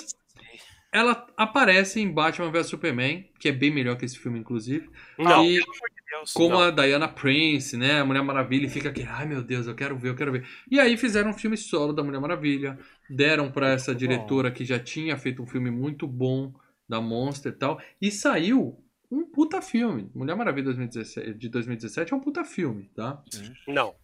ela 0.91 1.27
aparece 1.37 1.99
em 1.99 2.11
Batman 2.11 2.49
vs 2.51 2.67
Superman, 2.67 3.29
que 3.39 3.49
é 3.49 3.51
bem 3.51 3.69
melhor 3.71 3.95
que 3.97 4.05
esse 4.05 4.17
filme, 4.17 4.39
inclusive. 4.39 4.89
Não, 5.17 5.43
E 5.45 5.59
Pelo 5.59 5.65
amor. 5.73 5.96
Como 6.33 6.55
Não. 6.55 6.61
a 6.61 6.71
Diana 6.71 7.07
Prince, 7.07 7.75
né? 7.77 7.99
A 7.99 8.05
Mulher 8.05 8.23
Maravilha 8.23 8.65
e 8.65 8.69
fica 8.69 8.89
aqui, 8.89 9.03
ai 9.03 9.25
meu 9.25 9.41
Deus, 9.43 9.67
eu 9.67 9.75
quero 9.75 9.97
ver, 9.97 10.09
eu 10.09 10.15
quero 10.15 10.31
ver. 10.31 10.47
E 10.69 10.79
aí 10.79 10.97
fizeram 10.97 11.31
um 11.31 11.33
filme 11.33 11.57
solo 11.57 11.93
da 11.93 12.03
Mulher 12.03 12.19
Maravilha, 12.19 12.77
deram 13.09 13.51
pra 13.51 13.69
essa 13.71 13.93
diretora 13.95 14.51
que 14.51 14.65
já 14.65 14.79
tinha 14.79 15.17
feito 15.17 15.41
um 15.41 15.47
filme 15.47 15.69
muito 15.71 16.07
bom 16.07 16.53
da 16.87 17.01
Monster 17.01 17.51
e 17.51 17.55
tal, 17.55 17.81
e 18.01 18.11
saiu 18.11 18.81
um 19.11 19.25
puta 19.25 19.61
filme. 19.61 20.09
Mulher 20.13 20.35
Maravilha 20.35 20.65
2017, 20.65 21.33
de 21.33 21.49
2017 21.49 22.13
é 22.13 22.15
um 22.15 22.19
puta 22.19 22.43
filme, 22.43 22.89
tá? 22.95 23.21
não. 23.67 23.95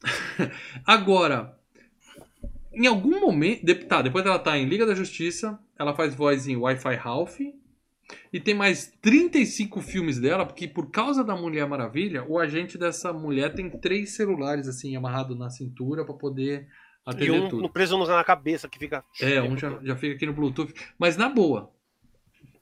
Agora, 0.86 1.58
Em 2.72 2.86
algum 2.86 3.20
momento. 3.20 3.64
Tá, 3.86 4.02
depois 4.02 4.24
ela 4.24 4.38
tá 4.38 4.56
em 4.56 4.66
Liga 4.66 4.86
da 4.86 4.94
Justiça, 4.94 5.58
ela 5.78 5.94
faz 5.94 6.14
voz 6.14 6.46
em 6.46 6.56
Wi-Fi 6.56 6.94
Ralph. 6.96 7.38
E 8.32 8.40
tem 8.40 8.54
mais 8.54 8.92
35 9.02 9.80
filmes 9.82 10.18
dela, 10.18 10.46
porque 10.46 10.66
por 10.66 10.90
causa 10.90 11.22
da 11.22 11.36
Mulher 11.36 11.66
Maravilha, 11.68 12.24
o 12.26 12.38
agente 12.38 12.78
dessa 12.78 13.12
mulher 13.12 13.54
tem 13.54 13.68
três 13.70 14.16
celulares 14.16 14.66
assim, 14.68 14.96
amarrado 14.96 15.34
na 15.34 15.50
cintura 15.50 16.04
pra 16.04 16.14
poder 16.14 16.66
E 17.06 17.10
atender 17.10 17.32
um 17.32 17.48
tudo. 17.48 17.62
no 17.62 17.68
preso 17.70 17.98
na 17.98 18.24
cabeça 18.24 18.68
que 18.68 18.78
fica. 18.78 19.04
É, 19.20 19.42
um 19.42 19.56
já, 19.56 19.78
já 19.82 19.96
fica 19.96 20.14
aqui 20.14 20.24
no 20.26 20.32
Bluetooth. 20.32 20.72
Mas 20.98 21.16
na 21.16 21.28
boa, 21.28 21.70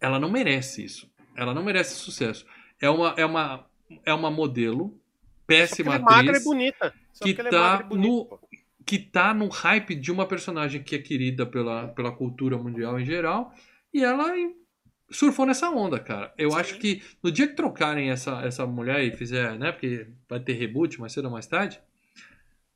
ela 0.01 0.19
não 0.19 0.31
merece 0.31 0.85
isso. 0.85 1.09
Ela 1.37 1.55
não 1.55 1.63
merece 1.63 1.95
sucesso. 1.97 2.45
É 2.81 2.91
uma, 2.91 3.15
é 3.17 3.25
uma, 3.25 3.67
é 4.05 4.13
uma 4.15 4.31
modelo, 4.31 4.89
Só 4.91 4.99
péssima 5.47 5.95
ela 5.95 6.03
é 6.03 6.05
magra 6.05 6.25
e 6.25 6.29
atriz, 6.31 6.45
bonita. 6.45 6.95
Só 7.13 7.25
que 7.25 7.41
ela 7.41 7.49
é 7.49 7.53
tá 7.53 7.81
e 7.85 7.89
bonita, 7.89 8.09
no- 8.09 8.25
pô. 8.27 8.41
que 8.85 8.99
tá 8.99 9.33
no 9.33 9.49
hype 9.49 9.95
de 9.95 10.11
uma 10.11 10.27
personagem 10.27 10.83
que 10.83 10.95
é 10.97 10.99
querida 10.99 11.47
pela, 11.47 11.89
pela 11.89 12.11
cultura 12.11 12.59
mundial 12.59 12.99
em 12.99 13.05
geral. 13.05 13.53
E 13.95 14.03
ela 14.05 14.33
surfou 15.11 15.47
nessa 15.47 15.71
onda, 15.71 15.99
cara. 15.99 16.33
Eu 16.37 16.51
Sim. 16.51 16.57
acho 16.59 16.79
que 16.79 17.03
no 17.23 17.31
dia 17.31 17.47
que 17.47 17.55
trocarem 17.55 18.11
essa, 18.11 18.43
essa 18.43 18.67
mulher 18.67 19.03
e 19.05 19.11
fizer, 19.11 19.59
né? 19.59 19.73
Porque 19.73 20.09
vai 20.29 20.41
ter 20.41 20.55
reboot 20.55 21.01
mais 21.01 21.13
cedo 21.13 21.27
ou 21.27 21.31
mais 21.31 21.47
tarde. 21.47 21.81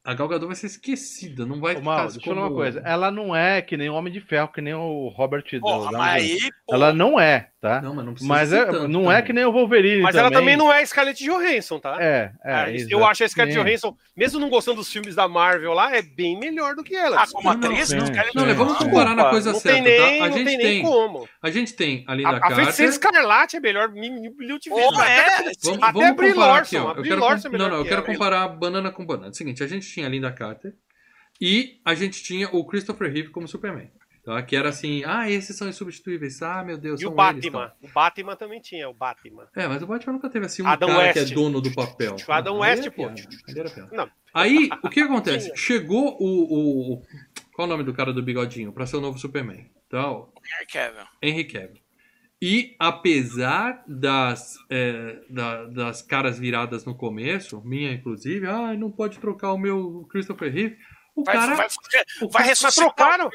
A 0.03 0.15
Gal 0.15 0.29
Gadot 0.29 0.47
vai 0.47 0.57
ser 0.57 0.67
esquecida, 0.67 1.45
não 1.45 1.61
vai 1.61 1.77
Ô, 1.77 1.83
Mal, 1.83 1.97
ficar 2.09 2.13
deixa 2.13 2.31
eu 2.31 2.35
falar 2.35 2.47
uma 2.49 2.55
coisa. 2.57 2.83
Ela 2.87 3.11
não 3.11 3.37
é 3.37 3.61
que 3.61 3.77
nem 3.77 3.91
o 3.91 3.95
Homem 3.95 4.11
de 4.11 4.19
Ferro, 4.21 4.49
que 4.49 4.63
nem 4.63 4.73
o 4.73 5.09
Robert 5.09 5.45
do- 5.53 5.61
Porra, 5.61 5.93
da 5.93 5.99
mas 5.99 6.23
Marvel. 6.23 6.37
aí, 6.43 6.51
pô, 6.67 6.75
Ela 6.75 6.93
não 6.95 7.21
é, 7.21 7.49
tá? 7.61 7.83
Não, 7.83 7.95
mas 7.95 8.05
não 8.07 8.13
precisa 8.15 8.33
Mas 8.33 8.49
ser 8.49 8.57
é- 8.61 8.65
tanto 8.65 8.89
não 8.89 9.03
é 9.13 9.17
também. 9.17 9.25
que 9.27 9.33
nem 9.35 9.45
o 9.45 9.53
Wolverine 9.53 10.01
Mas 10.01 10.17
ela 10.17 10.31
também 10.31 10.57
não 10.57 10.73
é 10.73 10.85
Scarlett 10.87 11.23
Johansson, 11.23 11.79
tá? 11.79 11.99
É, 12.01 12.33
é. 12.43 12.55
Ah, 12.55 12.67
eu 12.89 13.05
acho 13.05 13.25
a 13.25 13.29
Scarlett. 13.29 13.59
Johansson, 13.59 13.95
mesmo 14.17 14.41
não 14.41 14.49
gostando 14.49 14.79
dos 14.79 14.91
filmes 14.91 15.15
da 15.15 15.29
Marvel 15.29 15.75
lá, 15.75 15.95
é 15.95 16.01
bem 16.01 16.39
melhor 16.41 16.75
do 16.75 16.83
que 16.83 16.97
ela. 16.97 17.23
ah, 17.23 17.27
como 17.31 17.51
atriz, 17.51 17.89
sim, 17.89 17.97
não, 17.97 18.07
Scarlett 18.07 18.35
Não, 18.35 18.47
né, 18.47 18.55
vamos 18.55 18.79
comparar 18.79 19.15
na 19.15 19.29
coisa 19.29 19.53
não 19.53 19.61
certa, 19.61 19.83
tem 19.85 19.99
nem, 19.99 20.19
tá? 20.19 20.25
A 20.25 20.29
não 20.31 20.37
gente 20.39 20.47
tem 20.47 20.59
tem, 20.59 20.67
nem 20.77 20.83
como. 20.83 21.29
a 21.43 21.51
gente 21.51 21.73
tem 21.75 22.05
a 22.09 22.15
Linda 22.15 22.31
A, 22.31 22.47
a. 22.49 22.55
Feiticeira 22.57 22.91
Escarlate 22.91 23.57
é 23.59 23.61
melhor 23.61 23.91
mil, 23.93 24.15
mil, 24.15 24.35
mil 24.39 24.59
de 24.59 24.71
vezes. 24.71 24.99
É. 24.99 25.41
Vamos, 25.63 25.83
Até 25.83 25.93
vamos 25.93 26.09
a 26.09 26.13
Brie 26.15 26.29
comparar 26.31 26.47
Larson, 26.53 26.77
aqui, 26.79 26.87
ó. 26.87 26.89
a 26.89 26.91
Eu 26.93 26.95
Brie 27.03 27.09
quero 27.11 27.21
Larson 27.21 27.37
é 27.37 27.51
com- 27.51 27.53
melhor 27.53 27.65
não, 27.65 27.71
não, 27.73 27.77
eu 27.79 27.83
que 27.85 27.89
quero 27.91 28.03
comparar 28.07 28.49
banana 28.49 28.91
com 28.91 29.05
banana. 29.05 29.27
É 29.27 29.31
o 29.31 29.35
seguinte, 29.35 29.63
a 29.63 29.67
gente 29.67 29.90
tinha 29.93 30.07
a 30.07 30.09
Linda 30.09 30.33
Carter 30.33 30.75
e 31.41 31.81
a 31.85 31.95
gente 31.95 32.23
tinha 32.23 32.49
o 32.51 32.65
Christopher 32.67 33.13
Reeve 33.13 33.31
como 33.31 33.49
Superman. 33.49 33.91
Tá? 34.23 34.43
Que 34.43 34.55
era 34.55 34.69
assim, 34.69 35.03
ah, 35.07 35.31
esses 35.31 35.57
são 35.57 35.67
insubstituíveis. 35.67 36.43
Ah, 36.43 36.63
meu 36.63 36.77
Deus, 36.77 37.01
E 37.01 37.05
são 37.05 37.15
o 37.15 37.31
eles, 37.31 37.43
Batman. 37.47 37.69
tá? 37.69 37.75
O 37.81 37.89
Batman 37.89 38.37
também 38.37 38.61
tinha, 38.61 38.87
o 38.89 38.93
Batman. 38.93 39.49
É, 39.57 39.67
mas 39.67 39.83
o 39.83 39.87
Batman 39.87 40.13
nunca 40.13 40.29
teve 40.29 40.45
assim 40.45 40.63
um 40.63 40.67
Adam 40.67 40.89
cara 40.91 41.13
que 41.15 41.19
West. 41.21 41.33
é 41.33 41.35
dono 41.35 41.61
do 41.61 41.73
papel. 41.75 42.17
O 42.29 42.33
Adam 42.33 42.55
Não, 42.55 42.61
West, 42.61 42.83
aí 42.83 42.87
é 42.87 42.91
pô. 42.91 44.11
aí 44.35 44.69
o 44.85 44.91
que 44.91 45.01
acontece? 45.01 45.47
Tinha. 45.47 45.57
Chegou 45.57 46.17
o, 46.21 46.27
o, 46.27 46.95
o- 46.97 47.03
Qual 47.55 47.67
o 47.67 47.71
nome 47.71 47.83
do 47.83 47.95
cara 47.95 48.13
do 48.13 48.23
bigodinho? 48.23 48.73
Pra 48.75 48.85
ser 48.85 48.97
o 48.97 49.01
novo 49.01 49.19
Superman. 49.19 49.71
Então, 49.87 50.31
Henry 50.45 50.67
Cavill. 50.71 51.07
Henry 51.23 51.45
Cavill. 51.45 51.80
E 52.43 52.75
apesar 52.79 53.83
das, 53.87 54.55
é, 54.71 55.19
da- 55.29 55.65
das 55.67 56.01
caras 56.03 56.39
viradas 56.39 56.85
no 56.87 56.95
começo, 56.95 57.61
minha 57.65 57.93
inclusive, 57.93 58.47
ah, 58.47 58.73
não 58.75 58.91
pode 58.91 59.19
trocar 59.19 59.53
o 59.53 59.59
meu 59.59 60.07
Christopher 60.11 60.51
Reeve. 60.53 60.77
O 61.15 61.23
Vai, 61.23 61.35
cara. 61.35 61.55
vai, 61.55 61.67
o 62.23 62.29
vai 62.31 62.49
cara- 62.55 62.73
trocaram. 62.73 63.31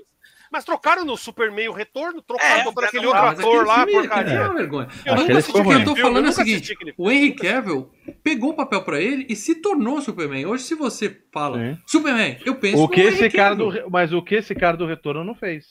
Mas 0.52 0.64
trocaram 0.64 1.04
no 1.04 1.18
Superman 1.18 1.68
o 1.68 1.74
retorno, 1.74 2.22
trocaram 2.22 2.72
É, 2.72 2.86
aquele 2.86 3.04
não- 3.04 3.10
outro 3.10 3.26
ator 3.28 3.66
lá, 3.66 3.76
filme 3.86 3.92
é 3.92 4.00
porcaria. 4.02 4.42
uma 4.42 4.54
vergonha. 4.54 4.88
Eu 5.06 5.14
Mas 5.16 5.50
o 5.50 5.52
que 5.52 5.60
eu 5.74 5.84
tô 5.84 5.96
falando 5.96 6.26
é 6.28 6.30
o 6.30 6.34
seguinte: 6.34 6.78
o 6.98 7.12
Henry 7.12 7.34
Cavill 7.36 7.92
pegou 8.24 8.52
o 8.52 8.56
papel 8.56 8.82
pra 8.84 9.02
ele 9.02 9.26
e 9.28 9.36
se 9.36 9.56
tornou 9.56 10.02
Superman. 10.02 10.46
Hoje, 10.46 10.64
se 10.64 10.76
você 10.76 11.22
fala 11.34 11.60
Sim. 11.60 11.78
Superman, 11.86 12.40
eu 12.46 12.56
penso 12.56 12.82
O 12.84 12.88
que 12.88 13.02
Henry 13.02 13.26
esse 13.26 13.30
cara 13.38 13.56
do, 13.56 13.68
Cavill. 13.68 13.90
mas 13.90 14.14
o 14.14 14.22
que 14.22 14.36
esse 14.36 14.56
cara 14.56 14.78
do 14.78 14.86
retorno 14.86 15.24
não 15.24 15.36
fez. 15.36 15.66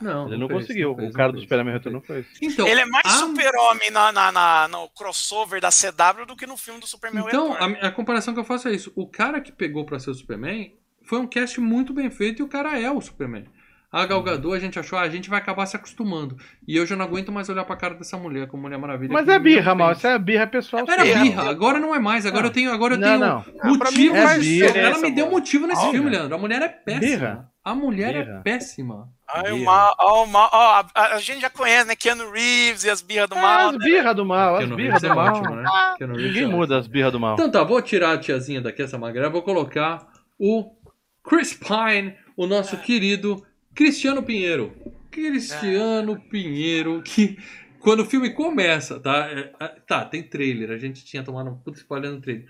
Não, 0.00 0.26
Ele 0.28 0.38
não, 0.38 0.48
fez, 0.48 0.60
conseguiu. 0.60 0.94
fez, 0.96 1.10
o 1.10 1.12
cara 1.12 1.28
não 1.28 1.34
do 1.34 1.40
Superman 1.42 1.66
não 1.66 1.72
retorno 1.74 2.00
fez. 2.00 2.18
não 2.26 2.32
fez. 2.34 2.52
Então, 2.52 2.66
Ele 2.66 2.80
é 2.80 2.86
mais 2.86 3.06
a- 3.06 3.10
super-homem 3.10 3.90
na, 3.90 4.10
na, 4.12 4.32
na- 4.32 4.68
no 4.68 4.88
crossover 4.90 5.60
da 5.60 5.70
CW 5.70 6.26
do 6.26 6.36
que 6.36 6.46
no 6.46 6.56
filme 6.56 6.80
do 6.80 6.86
Superman 6.86 7.24
Então, 7.26 7.52
Retorno. 7.52 7.76
a, 7.82 7.86
a 7.88 7.92
comparação 7.92 8.32
que 8.34 8.40
eu 8.40 8.44
faço 8.44 8.68
é 8.68 8.72
isso. 8.72 8.92
O 8.96 9.06
cara 9.06 9.40
que 9.40 9.52
pegou 9.52 9.84
pra 9.84 9.98
ser 9.98 10.10
o 10.10 10.14
Superman 10.14 10.72
foi 11.04 11.18
um 11.18 11.26
cast 11.26 11.60
muito 11.60 11.92
bem 11.92 12.10
feito 12.10 12.40
e 12.40 12.42
o 12.42 12.48
cara 12.48 12.78
é 12.80 12.90
o 12.90 13.00
Superman. 13.00 13.44
A 13.92 14.02
Uhum. 14.02 14.06
Gal 14.06 14.22
Gadot, 14.22 14.54
a 14.56 14.60
gente 14.60 14.78
achou, 14.78 14.96
ah, 14.96 15.02
a 15.02 15.08
gente 15.08 15.28
vai 15.28 15.40
acabar 15.40 15.66
se 15.66 15.74
acostumando. 15.74 16.36
E 16.66 16.76
eu 16.76 16.86
já 16.86 16.94
não 16.94 17.04
aguento 17.04 17.32
mais 17.32 17.48
olhar 17.48 17.64
pra 17.64 17.74
cara 17.74 17.94
dessa 17.94 18.16
mulher 18.16 18.46
como 18.46 18.62
Mulher 18.62 18.78
Maravilha. 18.78 19.12
Mas 19.12 19.26
é 19.26 19.36
birra, 19.36 19.74
mal. 19.74 19.90
Isso 19.90 20.06
é 20.06 20.16
birra 20.16 20.46
pessoal. 20.46 20.84
Era 20.88 21.04
sua. 21.04 21.14
birra, 21.22 21.50
agora 21.50 21.80
não 21.80 21.92
é 21.92 21.98
mais. 21.98 22.24
Agora 22.24 22.46
eu 22.46 22.50
tenho, 22.52 22.70
agora 22.70 22.94
eu 22.94 22.98
Não, 22.98 23.08
tenho 23.08 23.18
não. 23.18 23.44
Ah, 23.60 23.66
motivo. 23.68 24.14
não 24.14 24.22
faz 24.22 24.60
Ela 24.76 24.98
me 24.98 25.10
deu 25.10 25.28
motivo 25.28 25.66
nesse 25.66 25.90
filme, 25.90 26.08
Leandro. 26.08 26.36
A 26.36 26.38
mulher 26.38 26.62
é 26.62 26.68
péssima. 26.68 27.00
Birra. 27.04 27.49
A 27.62 27.74
mulher 27.74 28.14
é 28.14 28.22
Birra. 28.24 28.40
péssima. 28.42 29.08
Ai, 29.28 29.52
o 29.52 29.64
mal, 29.64 29.94
ó, 30.00 30.24
o 30.24 30.26
mal, 30.26 30.48
ó, 30.52 30.84
a, 30.94 31.14
a 31.14 31.20
gente 31.20 31.40
já 31.42 31.50
conhece, 31.50 31.86
né? 31.86 31.94
Keanu 31.94 32.30
Reeves 32.32 32.84
e 32.84 32.90
as 32.90 33.02
birras 33.02 33.28
do 33.28 33.36
É, 33.36 33.40
mal. 33.40 33.68
as 33.68 33.72
né? 33.72 33.84
birras 33.84 34.16
do 34.16 34.24
mal, 34.24 34.54
as 34.54 34.58
Keanu 34.60 34.76
birras 34.76 35.02
Reeves 35.02 35.02
do 35.02 35.06
é 35.06 35.14
mal. 35.24 35.34
ótimo, 35.36 35.56
né? 35.56 35.64
Reeves 36.00 36.16
Ninguém 36.26 36.42
é 36.44 36.46
muda 36.46 36.78
as 36.78 36.86
birras 36.86 37.12
do 37.12 37.20
mal. 37.20 37.34
Então 37.34 37.50
tá, 37.50 37.62
vou 37.62 37.80
tirar 37.82 38.12
a 38.14 38.18
tiazinha 38.18 38.60
daqui, 38.60 38.82
essa 38.82 38.98
magrela, 38.98 39.28
vou 39.30 39.42
colocar 39.42 40.08
o 40.38 40.74
Chris 41.22 41.52
Pine, 41.54 42.14
o 42.36 42.46
nosso 42.46 42.76
querido 42.78 43.44
Cristiano 43.74 44.22
Pinheiro. 44.22 44.74
Cristiano 45.10 46.18
Pinheiro, 46.30 47.02
que 47.02 47.38
quando 47.78 48.00
o 48.00 48.06
filme 48.06 48.30
começa, 48.30 48.98
tá? 48.98 49.28
É, 49.30 49.52
é, 49.60 49.68
tá, 49.86 50.04
tem 50.04 50.22
trailer, 50.22 50.70
a 50.70 50.78
gente 50.78 51.04
tinha 51.04 51.22
tomado 51.22 51.50
um 51.50 51.56
puto 51.56 51.78
spoiler 51.78 52.10
no 52.10 52.20
trailer. 52.20 52.46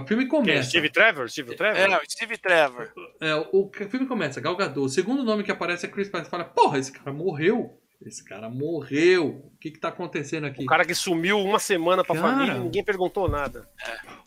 O 0.00 0.06
filme 0.06 0.26
começa. 0.26 0.68
Steve 0.68 0.90
Trevor? 0.90 1.28
Steve 1.28 1.54
Trevor? 1.56 1.78
É, 1.78 1.96
o 1.98 2.00
Steve 2.10 2.36
Trevor. 2.38 2.92
É, 3.20 3.34
o, 3.34 3.46
o 3.52 3.70
filme 3.88 4.06
começa, 4.06 4.40
Gal 4.40 4.56
Gadot. 4.56 4.80
O 4.86 4.88
segundo 4.88 5.22
nome 5.22 5.42
que 5.44 5.50
aparece 5.50 5.86
é 5.86 5.88
Chris 5.88 6.08
Pine. 6.08 6.24
Fala, 6.24 6.44
porra, 6.44 6.78
esse 6.78 6.92
cara 6.92 7.12
morreu. 7.12 7.78
Esse 8.04 8.22
cara 8.22 8.50
morreu. 8.50 9.26
O 9.54 9.58
que 9.58 9.70
que 9.70 9.78
tá 9.80 9.88
acontecendo 9.88 10.44
aqui? 10.44 10.62
O 10.62 10.66
cara 10.66 10.84
que 10.84 10.94
sumiu 10.94 11.38
uma 11.40 11.58
semana 11.58 12.04
pra 12.04 12.14
Cara. 12.14 12.28
família 12.28 12.54
e 12.56 12.58
ninguém 12.60 12.84
perguntou 12.84 13.28
nada. 13.28 13.66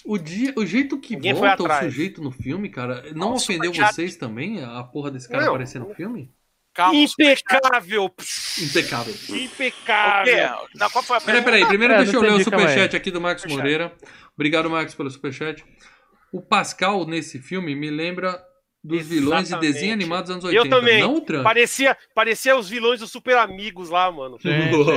O, 0.03 0.18
dia, 0.18 0.51
o 0.57 0.65
jeito 0.65 0.99
que 0.99 1.15
Ninguém 1.15 1.36
foi 1.36 1.47
volta 1.47 1.63
o 1.63 1.80
sujeito 1.84 2.22
no 2.22 2.32
filme, 2.32 2.70
cara, 2.70 3.03
não 3.13 3.32
Nossa, 3.32 3.43
ofendeu 3.51 3.72
vocês 3.72 4.15
também? 4.15 4.63
A 4.63 4.84
porra 4.84 5.11
desse 5.11 5.30
cara 5.30 5.43
Não. 5.43 5.49
aparecer 5.49 5.80
no 5.80 5.93
filme? 5.93 6.32
Calma. 6.74 6.95
Impecável! 6.95 8.11
Impecável. 8.61 9.13
Impecável! 9.30 10.68
Não, 10.76 10.89
qual 10.89 11.03
foi 11.03 11.18
a 11.18 11.22
Peraí, 11.22 11.43
pergunta? 11.43 11.43
peraí. 11.43 11.65
Primeiro 11.68 11.93
É, 11.93 11.97
deixa 11.97 12.15
eu 12.15 12.22
não 12.22 12.30
ler 12.30 12.41
o 12.41 12.43
superchat 12.43 12.95
aqui 12.95 13.11
do 13.11 13.20
Marcos. 13.22 13.45
Moreira. 13.45 13.91
Obrigado, 14.38 14.70
Marcos, 14.70 14.94
pelo 14.94 15.10
superchat. 15.10 15.66
O 16.32 16.42
Pascal, 16.42 17.06
nesse 17.08 17.40
filme, 17.40 17.74
me 17.76 17.90
lembra 17.90 18.40
dos 18.84 19.06
vilões 19.06 19.44
de 19.44 19.48
Exatamente. 19.50 19.74
desenho 19.74 19.94
animado 19.94 20.22
dos 20.26 20.32
anos 20.32 20.44
Eu 20.46 20.62
80. 20.62 20.76
também. 20.76 21.02
Não 21.02 21.16
o 21.16 21.22
Trump. 21.22 21.44
Parecia, 21.44 21.98
parecia 22.14 22.56
os 22.56 22.70
vilões 22.70 23.00
dos 23.00 23.12
Super 23.12 23.38
Amigos 23.38 23.90
lá, 23.90 24.10
mano. 24.12 24.38
Sim, 24.40 24.50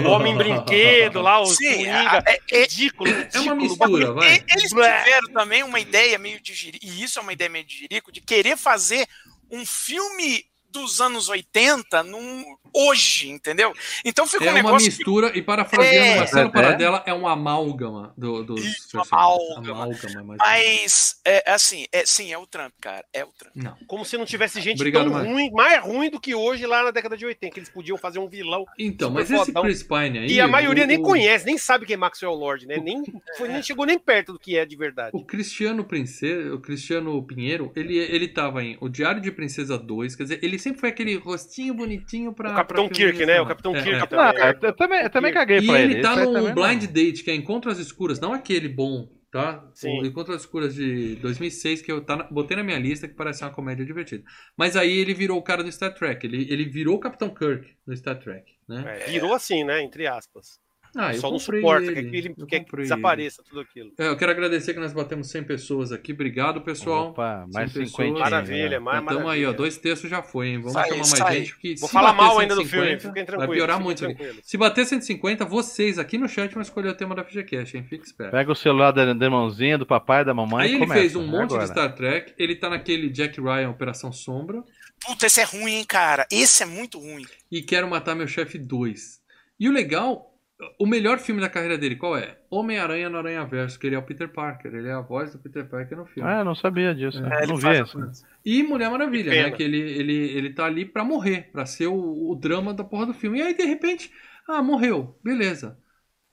O 0.06 0.10
Homem 0.10 0.36
Brinquedo 0.36 1.20
lá, 1.22 1.40
os 1.40 1.56
Sim, 1.56 1.68
Coringa. 1.70 2.22
é- 2.26 2.40
é- 2.52 2.60
Ridículo, 2.62 3.08
É 3.10 3.14
uma 3.40 3.54
ridículo. 3.54 3.56
mistura, 3.56 4.12
vai. 4.12 4.44
Eles 4.48 4.68
tiveram 4.68 5.28
também 5.32 5.62
uma 5.62 5.80
ideia 5.80 6.18
meio 6.18 6.40
de 6.40 6.52
jirico, 6.54 6.84
e 6.84 7.02
isso 7.02 7.18
é 7.18 7.22
uma 7.22 7.32
ideia 7.32 7.48
meio 7.50 7.64
de 7.64 7.78
jirico, 7.78 8.12
de 8.12 8.20
querer 8.20 8.56
fazer 8.56 9.08
um 9.50 9.64
filme 9.64 10.44
dos 10.70 11.00
anos 11.00 11.28
80 11.28 12.02
num, 12.04 12.44
hoje, 12.74 13.28
entendeu? 13.30 13.72
Então 14.04 14.26
fica 14.26 14.44
É 14.44 14.48
um 14.48 14.50
uma 14.50 14.62
negócio 14.62 14.90
que 14.90 14.96
mistura, 14.96 15.32
e 15.36 15.42
parafraseando 15.42 15.96
É. 15.96 16.16
Marcelo 16.18 16.48
É. 16.48 16.52
Paradela, 16.52 17.02
é 17.06 17.14
um 17.14 17.26
amálgama 17.26 18.12
do, 18.16 18.42
dos 18.44 18.64
Isso, 18.64 18.98
amálgama. 19.10 19.70
Amálgama, 19.84 20.22
mas... 20.24 20.38
Mas, 20.38 21.20
é, 21.24 21.50
assim, 21.50 21.86
é, 21.92 22.04
sim, 22.06 22.32
é 22.32 22.38
o 22.38 22.46
Trump, 22.46 22.72
cara. 22.80 23.04
É 23.12 23.24
o 23.24 23.28
Trump. 23.28 23.54
Não. 23.56 23.76
Como 23.86 24.04
se 24.04 24.16
não 24.16 24.24
tivesse 24.24 24.60
gente 24.60 24.76
Obrigado, 24.76 25.04
tão 25.04 25.12
Marcos. 25.12 25.32
ruim, 25.32 25.50
mais 25.52 25.82
ruim 25.82 26.10
do 26.10 26.20
que 26.20 26.34
hoje 26.34 26.66
lá 26.66 26.82
na 26.84 26.90
década 26.90 27.16
de 27.16 27.24
80, 27.26 27.52
que 27.54 27.60
eles 27.60 27.68
podiam 27.70 27.96
fazer 27.98 28.18
um 28.18 28.28
vilão. 28.28 28.64
Então, 28.78 29.10
mas 29.10 29.30
esse. 29.30 29.52
Chris 29.52 29.82
Pine 29.82 30.18
aí... 30.18 30.32
E 30.32 30.40
a 30.40 30.48
maioria 30.48 30.84
o- 30.84 30.86
nem 30.86 30.98
o- 30.98 31.02
conhece, 31.02 31.44
nem 31.46 31.58
sabe 31.58 31.86
quem 31.86 31.94
é 31.94 31.96
Maxwell 31.96 32.34
Lord, 32.34 32.66
né? 32.66 32.76
Nem, 32.78 33.02
foi, 33.36 33.48
nem 33.48 33.62
chegou 33.62 33.84
nem 33.86 33.98
perto 33.98 34.32
do 34.32 34.38
que 34.38 34.56
é 34.56 34.64
de 34.64 34.76
verdade. 34.76 35.10
O 35.12 35.24
Cristiano 35.24 35.84
Princesa, 35.84 36.54
o 36.54 36.60
Cristiano 36.60 37.22
Pinheiro, 37.22 37.72
ele, 37.74 37.96
ele 37.98 38.28
tava 38.28 38.62
em 38.62 38.76
O 38.80 38.88
Diário 38.88 39.20
de 39.20 39.30
Princesa 39.30 39.78
2, 39.78 40.14
quer 40.16 40.22
dizer, 40.24 40.40
ele 40.42 40.58
sempre 40.58 40.80
foi 40.80 40.88
aquele 40.88 41.16
rostinho 41.16 41.74
bonitinho 41.74 42.32
pra. 42.32 42.50
O 42.60 42.64
Capitão 42.66 42.88
Kirk, 42.88 43.26
né? 43.26 43.40
O. 43.40 43.46
Capitão 43.46 43.74
É, 43.76 43.82
Kirk 43.82 43.98
é. 44.02 44.06
também. 44.06 44.34
Não, 44.38 44.46
eu, 44.48 44.58
eu 44.62 44.72
também, 44.76 45.02
eu 45.02 45.10
também 45.10 45.32
caguei 45.32 45.58
E 45.58 45.66
pra 45.66 45.80
ele 45.80 45.94
ele. 45.94 46.02
tá 46.02 46.16
no 46.16 46.32
também 46.32 46.42
não. 46.42 46.54
Blind 46.54 46.84
Date, 46.86 47.22
que 47.24 47.30
é 47.30 47.34
Encontro 47.34 47.70
às 47.70 47.78
Escuras, 47.78 48.20
não 48.20 48.32
aquele 48.32 48.68
bom, 48.68 49.08
tá? 49.30 49.64
Sim. 49.74 50.00
O 50.00 50.06
Encontro 50.06 50.34
às 50.34 50.42
Escuras 50.42 50.74
de 50.74 51.16
2006, 51.16 51.82
que 51.82 51.90
eu 51.90 52.00
tá 52.04 52.16
na- 52.16 52.24
botei 52.24 52.56
na 52.56 52.62
minha 52.62 52.78
lista, 52.78 53.06
que 53.08 53.14
parece 53.14 53.42
uma 53.44 53.50
comédia 53.50 53.84
divertida. 53.84 54.24
Mas 54.56 54.76
aí 54.76 54.90
ele 54.98 55.14
virou 55.14 55.38
o 55.38 55.42
cara 55.42 55.62
do 55.62 55.70
Star 55.72 55.94
Trek, 55.94 56.26
ele, 56.26 56.46
ele 56.52 56.64
virou 56.64 56.96
o 56.96 57.00
Capitão 57.00 57.28
Kirk 57.32 57.74
no 57.86 57.96
Star 57.96 58.18
Trek, 58.18 58.52
né? 58.68 58.84
É, 59.06 59.10
virou 59.10 59.32
assim, 59.34 59.64
né? 59.64 59.82
Entre 59.82 60.06
aspas. 60.06 60.58
Ah, 60.96 61.14
eu 61.14 61.20
Só 61.20 61.30
não 61.30 61.38
comprei 61.38 61.60
suporta, 61.60 61.86
ele, 61.86 62.10
que, 62.10 62.16
ele, 62.16 62.34
eu 62.36 62.46
quer 62.46 62.60
que 62.64 62.76
desapareça 62.76 63.42
tudo 63.48 63.60
aquilo. 63.60 63.92
É, 63.98 64.08
eu 64.08 64.16
quero 64.16 64.32
agradecer 64.32 64.74
que 64.74 64.80
nós 64.80 64.92
batemos 64.92 65.28
100 65.30 65.44
pessoas 65.44 65.92
aqui. 65.92 66.12
Obrigado, 66.12 66.60
pessoal. 66.60 67.10
Opa, 67.10 67.46
mais 67.52 67.72
100 67.72 67.86
50. 67.86 68.02
pessoas. 68.12 68.20
Maravilha, 68.30 68.80
mais 68.80 69.02
Então 69.02 69.16
aí, 69.18 69.22
ó, 69.22 69.24
maravilha. 69.26 69.52
dois 69.52 69.76
terços 69.76 70.10
já 70.10 70.22
foi, 70.22 70.48
hein? 70.48 70.58
Vamos 70.58 70.72
Sai, 70.72 70.84
chamar 70.88 70.96
mais 70.98 71.08
sai. 71.10 71.36
gente. 71.38 71.52
Porque 71.52 71.74
Vou 71.78 71.88
se 71.88 71.92
falar 71.92 72.12
mal 72.12 72.38
ainda 72.38 72.54
do 72.54 72.62
150, 72.62 72.86
filme, 72.86 73.00
fiquem 73.00 73.24
tranquilos. 73.24 73.46
Vai 73.46 73.56
piorar 73.56 73.80
muito 73.80 74.04
aqui. 74.06 74.40
Se 74.42 74.56
bater 74.56 74.84
150, 74.86 75.44
vocês 75.44 75.98
aqui 75.98 76.18
no 76.18 76.28
chat 76.28 76.52
vão 76.52 76.62
escolher 76.62 76.88
o 76.88 76.94
tema 76.94 77.14
da 77.14 77.22
FGCast, 77.24 77.76
hein? 77.76 77.84
Fique 77.88 78.04
esperto. 78.06 78.32
Pega 78.32 78.50
o 78.50 78.56
celular 78.56 78.90
da, 78.92 79.12
da 79.12 79.24
irmãozinha, 79.24 79.78
do 79.78 79.86
papai, 79.86 80.24
da 80.24 80.34
mamãe 80.34 80.64
Aí 80.64 80.70
e 80.70 80.74
ele 80.74 80.80
começa. 80.80 81.00
fez 81.00 81.14
um 81.16 81.26
monte 81.26 81.52
Agora. 81.52 81.64
de 81.64 81.70
Star 81.70 81.94
Trek. 81.94 82.34
Ele 82.38 82.56
tá 82.56 82.68
naquele 82.68 83.08
Jack 83.10 83.40
Ryan 83.40 83.70
Operação 83.70 84.12
Sombra. 84.12 84.62
Puta, 85.06 85.26
esse 85.26 85.40
é 85.40 85.44
ruim, 85.44 85.72
hein, 85.76 85.84
cara? 85.86 86.26
Esse 86.30 86.62
é 86.62 86.66
muito 86.66 86.98
ruim. 86.98 87.24
E 87.50 87.62
Quero 87.62 87.88
Matar 87.88 88.14
Meu 88.14 88.26
Chefe 88.28 88.58
2. 88.58 89.18
E 89.58 89.68
o 89.68 89.72
legal, 89.72 90.34
o 90.78 90.86
melhor 90.86 91.18
filme 91.18 91.40
da 91.40 91.48
carreira 91.48 91.78
dele, 91.78 91.96
qual 91.96 92.16
é? 92.16 92.38
Homem-Aranha 92.50 93.08
no 93.08 93.18
Aranha 93.18 93.44
Verso, 93.44 93.78
que 93.78 93.86
ele 93.86 93.96
é 93.96 93.98
o 93.98 94.02
Peter 94.02 94.28
Parker. 94.28 94.74
Ele 94.74 94.88
é 94.88 94.92
a 94.92 95.00
voz 95.00 95.32
do 95.32 95.38
Peter 95.38 95.68
Parker 95.68 95.96
no 95.96 96.06
filme. 96.06 96.28
Ah, 96.28 96.38
eu 96.38 96.44
não 96.44 96.54
sabia 96.54 96.94
disso. 96.94 97.18
É, 97.24 97.46
não 97.46 97.56
vi 97.56 97.80
isso. 97.80 97.98
E 98.44 98.62
Mulher 98.62 98.90
Maravilha, 98.90 99.30
Que 99.30 99.42
né? 99.42 99.50
Que 99.50 99.62
ele, 99.62 99.78
ele, 99.78 100.14
ele 100.14 100.52
tá 100.52 100.66
ali 100.66 100.84
pra 100.84 101.04
morrer, 101.04 101.50
pra 101.52 101.66
ser 101.66 101.86
o, 101.86 102.30
o 102.30 102.34
drama 102.34 102.74
da 102.74 102.84
porra 102.84 103.06
do 103.06 103.14
filme. 103.14 103.38
E 103.38 103.42
aí, 103.42 103.54
de 103.54 103.64
repente, 103.64 104.10
ah, 104.48 104.62
morreu, 104.62 105.18
beleza. 105.22 105.78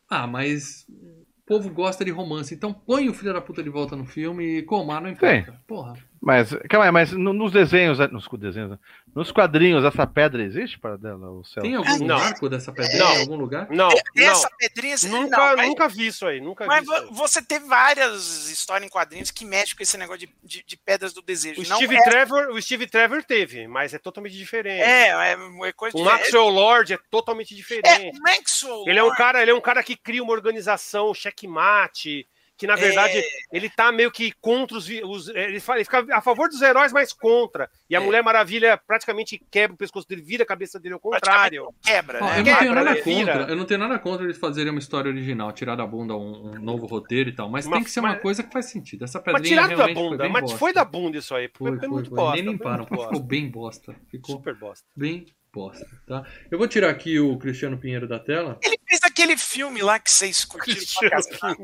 Ah, 0.09 0.25
mas 0.25 0.85
o 0.89 1.25
povo 1.45 1.69
gosta 1.69 2.03
de 2.03 2.11
romance, 2.11 2.53
então 2.53 2.73
põe 2.73 3.09
o 3.09 3.13
filho 3.13 3.33
da 3.33 3.41
puta 3.41 3.61
de 3.61 3.69
volta 3.69 3.95
no 3.95 4.05
filme 4.05 4.59
e 4.59 4.63
comar 4.63 5.01
não 5.01 5.09
importa. 5.09 5.61
Porra. 5.67 5.93
Mas, 6.19 6.49
calma 6.69 6.85
aí, 6.85 6.91
mas 6.91 7.11
no- 7.11 7.31
nos 7.33 7.51
desenhos, 7.51 7.99
nos 8.11 8.27
desenhos, 8.39 8.77
nos 9.15 9.31
quadrinhos, 9.31 9.83
essa 9.85 10.05
pedra 10.07 10.41
existe 10.43 10.79
para 10.79 10.97
dela, 10.97 11.29
o 11.29 11.43
céu? 11.43 11.61
Tem 11.61 11.75
algum 11.75 12.05
Não. 12.05 12.17
marco 12.19 12.49
dessa 12.49 12.71
pedrinha 12.71 13.03
Não. 13.03 13.13
em 13.15 13.19
algum 13.21 13.35
lugar? 13.35 13.67
Não, 13.69 13.89
Essa 14.15 14.49
não. 14.49 14.57
pedrinha. 14.57 14.95
Nunca, 15.09 15.37
não, 15.37 15.55
mas- 15.55 15.67
nunca 15.69 15.87
vi 15.87 16.07
isso 16.07 16.25
aí, 16.25 16.41
nunca 16.41 16.63
vi 16.63 16.67
Mas 16.69 16.83
isso 16.83 16.93
aí. 16.93 17.05
vo- 17.05 17.13
você 17.13 17.41
teve 17.41 17.65
várias 17.67 18.49
histórias 18.49 18.87
em 18.87 18.89
quadrinhos 18.91 19.29
que 19.31 19.45
mexem 19.45 19.75
com 19.75 19.83
esse 19.83 19.97
negócio 19.97 20.21
de, 20.27 20.33
de, 20.43 20.63
de 20.65 20.77
pedras 20.77 21.13
do 21.13 21.21
desejo. 21.21 21.61
O 21.61 21.67
não 21.67 21.77
Steve, 21.77 21.95
é, 21.95 22.03
Trevor, 22.03 22.49
o 22.49 22.61
Steve 22.61 22.87
Trevor 22.87 23.23
teve, 23.23 23.67
mas 23.67 23.93
é 23.93 23.99
totalmente 23.99 24.35
diferente. 24.35 24.81
é, 24.81 25.09
é, 25.09 25.37
é 25.63 25.71
coisa 25.73 25.95
O 25.95 25.99
de. 26.01 26.05
Maxwell 26.05 26.49
Lord 26.49 26.93
é 26.93 26.99
totalmente 27.11 27.53
é, 27.53 27.57
diferente. 27.57 28.17
o 28.17 28.21
Maxwell. 28.23 28.83
Ele 28.87 28.99
é 28.99 29.03
um 29.03 29.11
cara, 29.13 29.41
ele 29.41 29.51
é 29.51 29.53
um 29.53 29.61
cara 29.61 29.83
que 29.83 29.95
cria 29.95 30.23
uma 30.23 30.33
organização, 30.33 31.13
checkmate, 31.13 32.27
que 32.57 32.65
na 32.67 32.75
verdade 32.75 33.21
ele 33.51 33.69
tá 33.69 33.91
meio 33.91 34.11
que 34.11 34.31
contra 34.41 34.77
os, 34.77 34.87
os- 35.03 35.27
ele, 35.29 35.59
fala, 35.59 35.77
ele 35.79 35.85
fica 35.85 36.05
a 36.11 36.21
favor 36.21 36.49
dos 36.49 36.61
heróis, 36.61 36.91
mas 36.91 37.13
contra. 37.13 37.69
E 37.89 37.95
a 37.95 37.99
É. 38.01 38.03
Mulher 38.03 38.23
Maravilha 38.23 38.79
praticamente 38.87 39.39
quebra 39.51 39.75
o 39.75 39.77
pescoço 39.77 40.07
dele, 40.07 40.21
vira 40.21 40.43
a 40.43 40.45
cabeça 40.47 40.79
dele 40.79 40.93
ao 40.95 40.99
contrário. 40.99 41.73
Quebra, 41.83 42.19
né? 42.19 42.25
eu 42.33 42.37
não 42.37 42.43
quebra, 42.43 42.59
tenho 42.59 42.73
nada 42.75 42.93
vira. 42.93 43.03
contra. 43.33 43.51
Eu 43.51 43.55
não 43.55 43.65
tenho 43.65 43.79
nada 43.79 43.99
contra 43.99 44.23
eles 44.25 44.37
fazerem 44.37 44.71
uma 44.71 44.79
história 44.79 45.09
original, 45.09 45.51
tirar 45.51 45.75
da 45.75 45.85
bunda 45.85 46.15
um, 46.15 46.51
um 46.55 46.59
novo 46.59 46.85
roteiro 46.87 47.29
e 47.29 47.33
tal. 47.33 47.49
Mas 47.49 47.65
Mas- 47.67 47.75
tem 47.77 47.83
que 47.83 47.91
ser 47.91 47.99
uma 47.99 48.09
mas- 48.13 48.21
coisa 48.21 48.43
que 48.43 48.51
faz 48.51 48.65
sentido. 48.65 49.03
Essa 49.03 49.21
Mas 49.25 49.35
pedrinha 49.35 49.55
tirado 49.55 49.69
da 49.69 49.75
realmente 49.75 49.95
foi 49.95 50.03
bunda, 50.09 50.23
bem 50.23 50.31
mas 50.31 50.41
bosta. 50.43 50.57
foi 50.57 50.73
da 50.73 50.85
bunda 50.85 51.17
isso 51.17 51.35
aí. 51.35 51.49
Foi, 51.53 51.69
Foi, 51.69 51.69
foi 51.71 51.79
foi, 51.79 51.87
muito 51.89 52.09
foi. 52.09 52.15
bosta. 52.17 52.35
Nem 52.35 52.43
foi 52.45 52.53
limparam. 52.53 52.85
Ficou 52.87 53.19
bem 53.19 53.49
bosta. 53.49 53.95
Ficou 54.09 54.35
Super 54.37 54.55
bosta. 54.55 54.85
bem 54.95 55.25
bosta, 55.53 55.85
tá? 56.05 56.23
Eu 56.51 56.57
vou 56.57 56.67
tirar 56.67 56.89
aqui 56.89 57.19
o 57.19 57.37
Cristiano 57.37 57.77
Pinheiro 57.77 58.07
da 58.07 58.19
tela. 58.19 58.59
Ele 58.63 58.77
fez 58.87 58.99
aquele 59.03 59.35
filme 59.35 59.81
lá 59.81 59.97
que 59.99 60.11
vocês 60.11 60.45
curtiram 60.45 60.75
pra 60.77 61.09
Cristiano 61.19 61.39
caramba. 61.39 61.63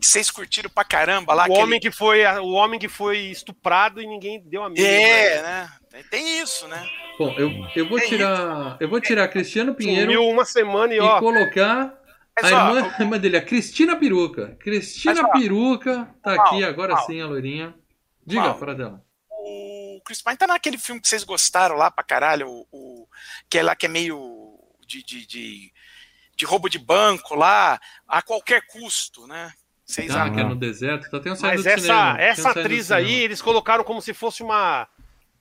Que 0.00 0.06
vocês 0.06 0.30
curtiram 0.30 0.70
pra 0.70 0.84
caramba 0.84 1.34
lá. 1.34 1.42
O 1.42 1.44
aquele- 1.46 1.60
homem, 1.62 1.80
que 1.80 1.90
foi, 1.90 2.24
o 2.38 2.50
homem 2.52 2.80
que 2.80 2.88
foi 2.88 3.18
estuprado 3.18 4.00
e 4.02 4.06
ninguém 4.06 4.42
deu 4.44 4.64
a 4.64 4.68
mínima. 4.70 4.88
É, 4.88 5.42
né? 5.42 5.70
Tem 6.10 6.40
isso, 6.40 6.66
né? 6.68 6.84
Bom, 7.18 7.32
eu, 7.38 7.50
eu 7.76 7.88
vou 7.88 7.98
É 7.98 8.06
tirar. 8.06 8.76
Eu 8.80 8.88
vou 8.88 9.00
tirar 9.00 9.28
Cristiano 9.28 9.74
Pinheiro 9.74 10.12
Sumiu 10.12 10.28
uma 10.28 10.44
semana 10.44 10.92
e 10.92 10.96
e 10.96 11.00
ó. 11.00 11.18
colocar 11.20 11.98
a 12.42 12.46
irmã, 12.48 12.94
a 12.98 13.02
irmã 13.02 13.18
dele, 13.18 13.36
a 13.36 13.42
Cristina 13.42 13.96
Peruca. 13.96 14.56
Cristina 14.60 15.28
Peruca 15.30 16.08
tá 16.22 16.34
aqui 16.34 16.64
agora 16.64 16.96
sim, 16.98 17.20
a 17.20 17.26
loirinha. 17.26 17.74
Diga, 18.26 18.54
fora 18.54 18.74
dela. 18.74 19.04
O 19.30 19.79
Chris 20.10 20.22
Pine 20.22 20.36
tá 20.36 20.46
naquele 20.48 20.76
filme 20.76 21.00
que 21.00 21.06
vocês 21.06 21.22
gostaram 21.22 21.76
lá 21.76 21.88
pra 21.88 22.02
caralho, 22.02 22.48
o, 22.48 22.66
o- 22.72 23.08
que 23.48 23.58
é 23.58 23.62
lá 23.62 23.76
que 23.76 23.86
é 23.86 23.88
meio 23.88 24.58
de, 24.84 25.04
de, 25.04 25.24
de, 25.24 25.72
de 26.36 26.44
roubo 26.44 26.68
de 26.68 26.80
banco 26.80 27.36
lá, 27.36 27.78
a 28.08 28.20
qualquer 28.20 28.66
custo, 28.66 29.28
né? 29.28 29.52
Vocês 29.84 30.10
Ah, 30.14 30.28
que 30.28 30.40
é 30.40 30.42
no 30.42 30.56
deserto. 30.56 31.08
Tá 31.08 31.20
tendo 31.20 31.36
saído 31.36 31.58
Mas 31.62 31.66
essa, 31.66 31.80
cinema. 31.80 32.20
Essa 32.20 32.50
atriz 32.50 32.90
aí, 32.90 33.12
eles 33.22 33.40
colocaram 33.40 33.84
como 33.84 34.02
se 34.02 34.12
fosse 34.12 34.42
uma. 34.42 34.88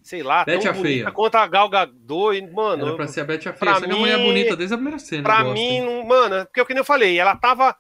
Sei 0.03 0.21
lá, 0.21 0.45
Betty 0.45 0.63
tão 0.63 0.71
a 0.71 0.73
bonita 0.75 0.87
Feia. 1.03 1.11
quanto 1.11 1.35
a 1.35 1.47
Gal 1.47 1.67
Gadot. 1.69 2.41
Mano, 2.51 2.87
Era 2.87 2.95
pra 2.95 3.07
ser 3.07 3.21
a 3.21 3.25
Betty 3.25 3.49
a 3.49 3.53
pra 3.53 3.73
Feia. 3.73 3.79
Só 3.79 3.85
que 3.87 3.91
a 3.91 3.95
mulher 3.99 4.13
é 4.13 4.17
mim- 4.17 4.25
bonita 4.25 4.55
desde 4.55 4.73
a 4.75 4.77
primeira 4.77 4.99
cena. 4.99 5.23
pra 5.23 5.43
mim, 5.45 5.81
não, 5.81 6.03
mano, 6.05 6.45
porque 6.45 6.59
é 6.59 6.63
o 6.63 6.65
que 6.67 6.73
nem 6.75 6.81
eu 6.81 6.85
falei, 6.85 7.19
ela 7.19 7.35
tava. 7.35 7.75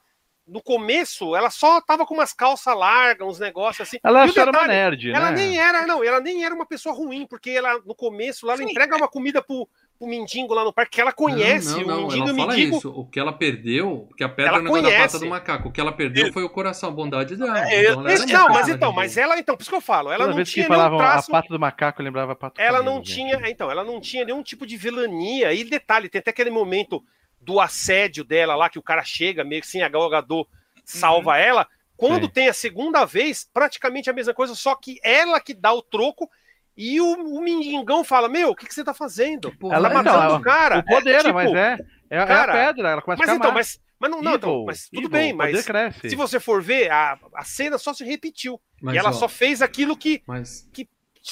No 0.51 0.61
começo, 0.61 1.35
ela 1.35 1.49
só 1.49 1.79
tava 1.79 2.05
com 2.05 2.13
umas 2.15 2.33
calças 2.33 2.75
largas, 2.75 3.27
uns 3.27 3.39
negócios 3.39 3.87
assim. 3.87 3.97
Ela 4.03 4.25
E 4.25 4.29
só 4.31 4.41
era 4.41 4.51
uma 4.51 4.61
detalhe, 4.61 4.73
nerd, 4.73 5.11
Ela 5.11 5.31
né? 5.31 5.37
nem 5.37 5.59
era, 5.59 5.85
não, 5.85 6.03
ela 6.03 6.19
nem 6.19 6.43
era 6.43 6.55
uma 6.55 6.65
pessoa 6.65 6.95
ruim, 6.95 7.27
porque 7.27 7.51
ela, 7.51 7.79
no 7.85 7.93
começo, 7.93 8.45
lá, 8.45 8.53
ela 8.53 8.63
Sim. 8.63 8.69
entrega 8.69 8.95
uma 8.97 9.07
comida 9.07 9.41
pro, 9.41 9.67
pro 9.97 10.07
mendigo 10.07 10.53
lá 10.53 10.63
no 10.63 10.73
parque, 10.73 10.93
que 10.95 11.01
ela 11.01 11.11
conhece, 11.11 11.83
Não, 11.83 11.87
não, 11.87 12.07
o 12.07 12.07
não. 12.07 12.07
mendigo 12.07 12.25
e 12.25 12.29
Ela 12.29 12.33
o 12.33 12.35
fala 12.35 12.53
mendigo. 12.53 12.77
isso. 12.77 12.89
O 12.89 13.05
que 13.05 13.19
ela 13.19 13.31
perdeu, 13.33 14.05
porque 14.09 14.23
a 14.23 14.29
pedra 14.29 14.55
Ela 14.57 14.79
é 14.79 14.81
da 14.81 14.97
pata 14.97 15.19
do 15.19 15.27
macaco. 15.27 15.69
O 15.69 15.71
que 15.71 15.79
ela 15.79 15.91
perdeu 15.91 16.33
foi 16.33 16.43
o 16.43 16.49
coração, 16.49 16.89
a 16.89 16.91
bondade 16.91 17.35
dela. 17.35 17.69
É, 17.69 17.91
Então 17.91 18.01
não, 18.01 18.49
mas 18.49 18.67
então, 18.69 18.91
mas 18.91 19.17
ela, 19.17 19.37
então, 19.37 19.55
por 19.55 19.61
isso 19.61 19.69
que 19.69 19.75
eu 19.77 19.81
falo, 19.81 20.11
ela 20.11 20.25
Toda 20.25 20.37
não 20.37 20.43
tinha 20.43 20.67
nenhum 20.67 20.75
falavam 20.75 20.97
traço. 20.97 21.29
a 21.31 21.41
pata 21.41 21.53
do 21.53 21.59
macaco, 21.59 22.01
eu 22.01 22.05
lembrava 22.05 22.31
a 22.31 22.35
pata 22.35 22.61
Ela 22.61 22.79
camelo, 22.79 22.95
não 22.95 23.03
gente. 23.03 23.13
tinha, 23.15 23.35
é, 23.35 23.49
então, 23.51 23.69
ela 23.69 23.83
não 23.83 24.01
tinha 24.01 24.25
nenhum 24.25 24.41
tipo 24.41 24.65
de 24.65 24.75
vilania. 24.77 25.53
E 25.53 25.63
detalhe, 25.63 26.09
tem 26.09 26.19
até 26.19 26.31
aquele 26.31 26.49
momento 26.49 27.03
do 27.49 27.59
assédio 27.59 28.23
dela 28.23 28.55
lá, 28.55 28.69
que 28.69 28.77
o 28.77 28.83
cara 28.83 29.03
chega, 29.03 29.43
meio 29.43 29.59
que 29.61 29.67
assim, 29.67 29.81
a 29.81 29.89
Gal 29.89 30.07
Gadot 30.07 30.47
salva 30.85 31.35
ela. 31.39 31.67
Quando 31.97 32.27
Sim. 32.27 32.31
tem 32.31 32.47
a 32.47 32.53
segunda 32.53 33.05
vez, 33.05 33.49
praticamente 33.51 34.07
a 34.07 34.13
mesma 34.13 34.35
coisa, 34.35 34.53
só 34.53 34.75
que 34.75 34.99
ela 35.03 35.41
que 35.41 35.55
dá 35.55 35.73
o 35.73 35.81
troco 35.81 36.29
e 36.77 37.01
o, 37.01 37.13
o 37.13 37.41
mendigão 37.41 38.03
fala: 38.03 38.29
Meu, 38.29 38.51
o 38.51 38.55
que, 38.55 38.67
que 38.67 38.73
você 38.73 38.83
tá 38.83 38.93
fazendo? 38.93 39.51
Porra, 39.57 39.75
Ela 39.77 39.89
tá 39.89 39.95
matando 39.95 40.23
ela- 40.23 40.37
o 40.37 40.41
cara. 40.41 40.77
O 40.77 40.85
poder, 40.85 41.21
tipo, 41.23 41.33
mas 41.33 41.51
é. 41.53 41.77
É, 42.11 42.17
é 42.19 42.25
cara, 42.25 42.51
a 42.51 42.67
pedra, 42.67 42.89
ela 42.89 43.01
começa 43.01 43.21
Mas 43.21 43.29
a 43.29 43.35
então, 43.35 43.51
mas, 43.51 43.79
mas 43.99 44.11
não, 44.11 44.21
não, 44.21 44.35
então, 44.35 44.63
mas 44.65 44.87
tudo 44.89 44.99
evil, 44.99 45.09
bem, 45.09 45.33
mas 45.33 45.65
cresce. 45.65 46.09
se 46.09 46.15
você 46.15 46.39
for 46.39 46.61
ver, 46.61 46.91
a, 46.91 47.17
a 47.35 47.43
cena 47.43 47.77
só 47.79 47.93
se 47.93 48.03
repetiu. 48.03 48.61
Mas, 48.81 48.95
e 48.95 48.97
ela 48.97 49.09
ó, 49.09 49.13
só 49.13 49.27
fez 49.27 49.61
aquilo 49.61 49.97
que, 49.97 50.21
Mas, 50.27 50.67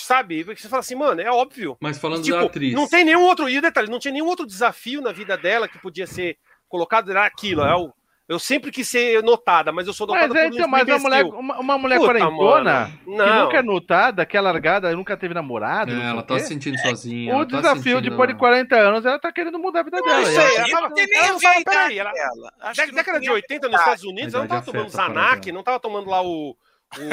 sabe, 0.04 0.44
porque 0.44 0.62
você 0.62 0.70
fala 0.70 0.80
assim, 0.82 0.96
mano, 0.96 1.22
é 1.22 1.32
óbvio. 1.32 1.78
mas 1.82 1.98
falando 1.98 2.24
Tipo, 2.24 2.38
da 2.38 2.46
atriz. 2.46 2.74
não 2.74 2.88
tem 2.88 3.04
nenhum 3.04 3.22
outro. 3.24 3.50
E 3.50 3.58
o 3.58 3.62
detalhe, 3.62 3.90
não 3.90 4.00
tinha 4.00 4.12
nenhum 4.14 4.28
outro 4.28 4.46
desafio 4.46 5.02
na 5.02 5.12
vida 5.12 5.38
dela 5.38 5.68
que 5.68 5.80
podia 5.80 6.08
ser 6.08 6.38
colocado. 6.68 7.10
Era 7.12 7.26
aquilo. 7.26 7.62
É 7.64 7.76
o, 7.76 7.92
eu 8.30 8.38
sempre 8.40 8.72
quis 8.72 8.88
ser 8.90 9.24
notada, 9.24 9.72
mas 9.72 9.88
eu 9.88 9.94
sou 9.94 10.06
Mas, 10.06 10.22
notada 10.24 10.40
é, 10.40 10.44
por 10.50 10.54
então, 10.54 10.68
mas 10.68 10.86
uma 10.86 11.00
mulher, 11.00 11.24
uma, 11.26 11.60
uma 11.60 11.78
mulher 11.78 11.98
Puta, 11.98 12.12
quarentona, 12.12 12.92
que 13.06 13.10
Não. 13.10 13.46
nunca 13.46 13.58
é 13.58 13.62
notada, 13.64 14.26
que 14.26 14.36
é 14.36 14.42
largada, 14.42 14.94
nunca 14.94 15.16
teve 15.16 15.34
namorado. 15.34 15.92
É, 15.94 15.96
não 15.96 16.04
ela 16.04 16.24
tá 16.24 16.38
se 16.38 16.48
sentindo 16.48 16.78
sozinha. 16.80 17.32
O 17.34 17.38
ela 17.38 17.46
tá 17.48 17.56
desafio 17.62 17.84
sentindo... 17.98 18.10
depois 18.10 18.28
de 18.30 18.36
40 18.36 18.76
anos, 18.76 19.06
ela 19.06 19.18
tá 19.18 19.32
querendo 19.32 19.58
mudar 19.58 19.80
a 19.80 19.84
vida 19.84 20.02
dela. 20.02 20.22
Isso 20.24 20.32
E 20.32 20.36
ela- 20.36 20.50
aí, 20.66 20.72
Não 20.72 20.78
ela 20.80 20.92
tem 20.92 21.08
nem 21.08 21.18
ela 21.20 21.32
não 21.32 21.64
peraí, 21.64 22.00
ela- 22.00 22.12
não 22.76 22.94
Década 22.96 23.20
de 23.22 23.30
a 23.30 23.34
80 23.34 23.70
nos. 23.70 23.80
Estados 23.80 24.04
Unidos, 24.04 24.34
ela 24.34 24.44
não 24.44 24.50
tava 24.50 24.66
tomando 24.66 24.90
Zanac, 24.90 25.52
não 25.54 25.64
tava 25.64 25.80
tomando 25.80 26.10
lá 26.10 26.22
o, 26.22 26.58